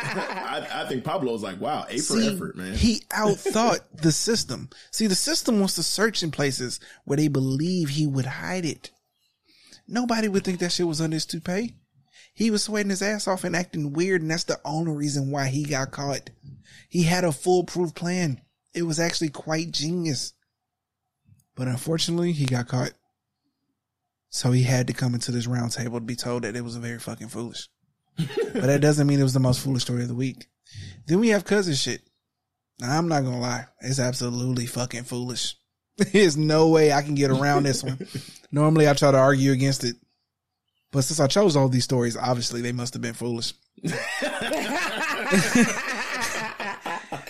I, 0.08 0.66
I 0.72 0.88
think 0.88 1.04
Pablo's 1.04 1.42
like, 1.42 1.60
wow, 1.60 1.84
A 1.88 1.98
for 1.98 2.20
See, 2.20 2.28
effort, 2.28 2.56
man. 2.56 2.74
He 2.74 3.00
outthought 3.10 3.80
the 4.00 4.12
system. 4.12 4.70
See, 4.90 5.06
the 5.06 5.14
system 5.14 5.58
wants 5.58 5.74
to 5.74 5.82
search 5.82 6.22
in 6.22 6.30
places 6.30 6.80
where 7.04 7.16
they 7.16 7.28
believe 7.28 7.90
he 7.90 8.06
would 8.06 8.26
hide 8.26 8.64
it. 8.64 8.90
Nobody 9.86 10.28
would 10.28 10.44
think 10.44 10.60
that 10.60 10.72
shit 10.72 10.86
was 10.86 11.00
under 11.00 11.16
his 11.16 11.26
toupee. 11.26 11.74
He 12.32 12.50
was 12.50 12.62
sweating 12.62 12.90
his 12.90 13.02
ass 13.02 13.26
off 13.26 13.44
and 13.44 13.56
acting 13.56 13.92
weird, 13.92 14.22
and 14.22 14.30
that's 14.30 14.44
the 14.44 14.60
only 14.64 14.92
reason 14.92 15.30
why 15.30 15.48
he 15.48 15.64
got 15.64 15.90
caught. 15.90 16.30
He 16.88 17.02
had 17.02 17.24
a 17.24 17.32
foolproof 17.32 17.94
plan. 17.94 18.40
It 18.74 18.82
was 18.82 19.00
actually 19.00 19.30
quite 19.30 19.72
genius. 19.72 20.34
But 21.56 21.68
unfortunately, 21.68 22.32
he 22.32 22.46
got 22.46 22.68
caught. 22.68 22.92
So 24.30 24.52
he 24.52 24.62
had 24.62 24.86
to 24.86 24.92
come 24.92 25.14
into 25.14 25.32
this 25.32 25.46
round 25.46 25.72
table 25.72 25.98
to 25.98 26.04
be 26.04 26.14
told 26.14 26.44
that 26.44 26.54
it 26.54 26.62
was 26.62 26.76
very 26.76 26.98
fucking 26.98 27.28
foolish. 27.28 27.68
But 28.18 28.62
that 28.62 28.80
doesn't 28.80 29.06
mean 29.06 29.20
it 29.20 29.24
was 29.24 29.34
the 29.34 29.40
most 29.40 29.60
foolish 29.60 29.82
story 29.82 30.02
of 30.02 30.08
the 30.08 30.14
week. 30.14 30.46
Then 31.06 31.20
we 31.20 31.28
have 31.28 31.44
cousin 31.44 31.74
shit. 31.74 32.02
Now, 32.80 32.98
I'm 32.98 33.08
not 33.08 33.24
gonna 33.24 33.40
lie, 33.40 33.66
it's 33.80 33.98
absolutely 33.98 34.66
fucking 34.66 35.04
foolish. 35.04 35.56
There's 36.12 36.36
no 36.36 36.68
way 36.68 36.92
I 36.92 37.02
can 37.02 37.14
get 37.14 37.30
around 37.30 37.64
this 37.64 37.82
one. 37.82 37.98
Normally, 38.52 38.88
I 38.88 38.94
try 38.94 39.10
to 39.10 39.18
argue 39.18 39.52
against 39.52 39.84
it, 39.84 39.96
but 40.92 41.02
since 41.02 41.20
I 41.20 41.26
chose 41.26 41.56
all 41.56 41.68
these 41.68 41.84
stories, 41.84 42.16
obviously 42.16 42.60
they 42.60 42.72
must 42.72 42.94
have 42.94 43.02
been 43.02 43.14
foolish. 43.14 43.52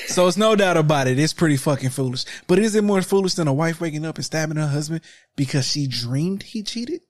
so 0.06 0.26
it's 0.26 0.36
no 0.36 0.54
doubt 0.54 0.76
about 0.76 1.08
it. 1.08 1.18
It's 1.18 1.32
pretty 1.32 1.56
fucking 1.56 1.90
foolish. 1.90 2.24
But 2.46 2.58
is 2.58 2.74
it 2.74 2.84
more 2.84 3.02
foolish 3.02 3.34
than 3.34 3.48
a 3.48 3.52
wife 3.52 3.80
waking 3.80 4.06
up 4.06 4.16
and 4.16 4.24
stabbing 4.24 4.56
her 4.56 4.68
husband 4.68 5.00
because 5.36 5.66
she 5.66 5.86
dreamed 5.86 6.42
he 6.42 6.62
cheated? 6.62 7.00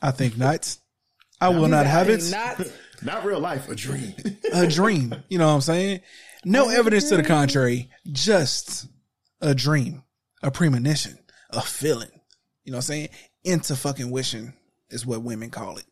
I 0.00 0.10
think 0.10 0.36
not. 0.36 0.76
I 1.40 1.48
will 1.48 1.68
not 1.68 1.86
have 1.86 2.08
it. 2.08 2.22
Not 2.30 2.60
Not 3.02 3.24
real 3.24 3.40
life, 3.40 3.68
a 3.68 3.74
dream. 3.74 4.14
a 4.52 4.66
dream. 4.66 5.14
You 5.28 5.38
know 5.38 5.46
what 5.48 5.54
I'm 5.54 5.60
saying? 5.60 6.00
No 6.44 6.68
evidence 6.68 7.08
to 7.08 7.16
the 7.16 7.22
contrary, 7.22 7.90
just 8.12 8.86
a 9.40 9.54
dream, 9.54 10.02
a 10.42 10.50
premonition, 10.50 11.18
a 11.50 11.62
feeling. 11.62 12.10
You 12.64 12.72
know 12.72 12.78
what 12.78 12.84
I'm 12.84 12.88
saying? 12.88 13.08
Into 13.44 13.76
fucking 13.76 14.10
wishing 14.10 14.54
is 14.90 15.06
what 15.06 15.22
women 15.22 15.50
call 15.50 15.78
it. 15.78 15.86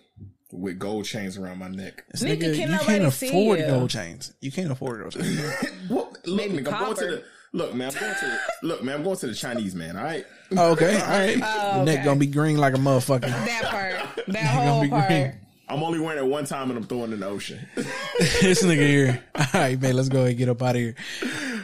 with 0.51 0.79
gold 0.79 1.05
chains 1.05 1.37
around 1.37 1.59
my 1.59 1.67
neck. 1.67 2.05
This 2.11 2.23
Nigga, 2.23 2.37
nigga, 2.43 2.55
can 2.55 2.71
you 2.71 2.77
can't 2.79 3.03
afford 3.05 3.59
you? 3.59 3.65
gold 3.65 3.89
chains. 3.89 4.33
You 4.41 4.51
can't 4.51 4.71
afford 4.71 5.01
gold 5.01 5.13
chains. 5.13 5.41
What? 5.87 6.17
Look, 6.27 6.37
Maybe 6.37 6.57
nigga, 6.57 6.73
I'm 6.73 6.83
going 6.85 6.97
to 6.97 7.05
the. 7.05 7.23
Look, 7.53 7.73
man, 7.73 7.91
I'm 7.93 7.99
going 7.99 8.15
to 8.15 8.25
the. 8.61 8.67
Look, 8.67 8.83
man, 8.83 8.95
I'm 8.95 9.03
going 9.03 9.17
to 9.17 9.27
the 9.27 9.33
Chinese 9.35 9.75
man. 9.75 9.95
All 9.97 10.03
right. 10.03 10.25
Okay, 10.51 10.99
all 10.99 11.07
right. 11.07 11.37
Oh, 11.43 11.75
Your 11.77 11.85
neck 11.85 12.03
gonna 12.05 12.19
be 12.19 12.27
green 12.27 12.57
like 12.57 12.73
a 12.73 12.77
motherfucker. 12.77 13.21
That 13.21 13.63
part. 13.65 14.25
That 14.27 14.55
gonna 14.55 14.71
whole 14.71 14.81
be 14.81 14.89
part. 14.89 15.07
green. 15.07 15.33
I'm 15.67 15.81
only 15.81 15.99
wearing 15.99 16.23
it 16.23 16.29
one 16.29 16.45
time 16.45 16.69
and 16.69 16.77
I'm 16.77 16.85
throwing 16.85 17.09
it 17.11 17.15
in 17.15 17.21
the 17.21 17.27
ocean. 17.27 17.59
this 17.75 18.61
nigga 18.63 18.87
here. 18.87 19.23
All 19.35 19.45
right, 19.53 19.81
man, 19.81 19.95
let's 19.95 20.09
go 20.09 20.19
ahead 20.19 20.29
and 20.29 20.37
get 20.37 20.49
up 20.49 20.61
out 20.61 20.75
of 20.75 20.81
here. 20.81 20.93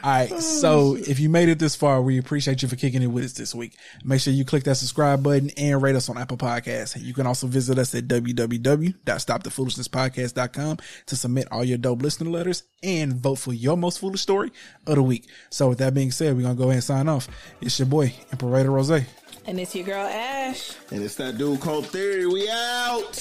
All 0.04 0.12
right, 0.12 0.32
oh, 0.32 0.40
so 0.40 0.96
if 0.96 1.20
you 1.20 1.30
made 1.30 1.50
it 1.50 1.60
this 1.60 1.76
far, 1.76 2.02
we 2.02 2.18
appreciate 2.18 2.64
you 2.64 2.68
for 2.68 2.76
kicking 2.76 3.04
it 3.04 3.08
with 3.08 3.26
us 3.26 3.34
this 3.34 3.54
week. 3.54 3.78
Make 4.04 4.22
sure 4.22 4.34
you 4.34 4.44
click 4.44 4.64
that 4.64 4.74
subscribe 4.76 5.22
button 5.22 5.52
and 5.58 5.80
rate 5.82 5.96
us 5.96 6.10
on 6.10 6.18
Apple 6.18 6.38
Podcasts. 6.38 7.00
You 7.00 7.14
can 7.14 7.28
also 7.28 7.46
visit 7.46 7.78
us 7.78 7.94
at 7.94 8.08
www.stopthefoolishness.podcast.com 8.08 10.78
to 11.06 11.16
submit 11.16 11.48
all 11.52 11.64
your 11.64 11.78
dope 11.78 12.02
listener 12.02 12.32
letters 12.32 12.64
and 12.82 13.14
vote 13.14 13.36
for 13.36 13.54
your 13.54 13.78
most 13.78 14.00
foolish 14.00 14.22
story 14.22 14.52
of 14.88 14.96
the 14.96 15.04
week. 15.04 15.30
So 15.52 15.70
with 15.70 15.78
that 15.78 15.94
being 15.94 16.10
said, 16.12 16.36
we're 16.36 16.42
gonna 16.42 16.56
go 16.56 16.64
ahead 16.64 16.76
and 16.76 16.84
sign 16.84 17.08
off. 17.08 17.28
It's 17.62 17.78
your 17.78 17.88
boy, 17.88 18.12
Imperator 18.32 18.72
Rose. 18.72 19.04
And 19.46 19.60
it's 19.60 19.76
your 19.76 19.86
girl 19.86 20.06
Ash. 20.08 20.74
and 20.92 21.04
it's 21.04 21.16
that 21.16 21.38
dude 21.38 21.60
Cole 21.62 21.82
Theory. 21.82 22.28
We 22.28 22.50
out. 22.50 23.18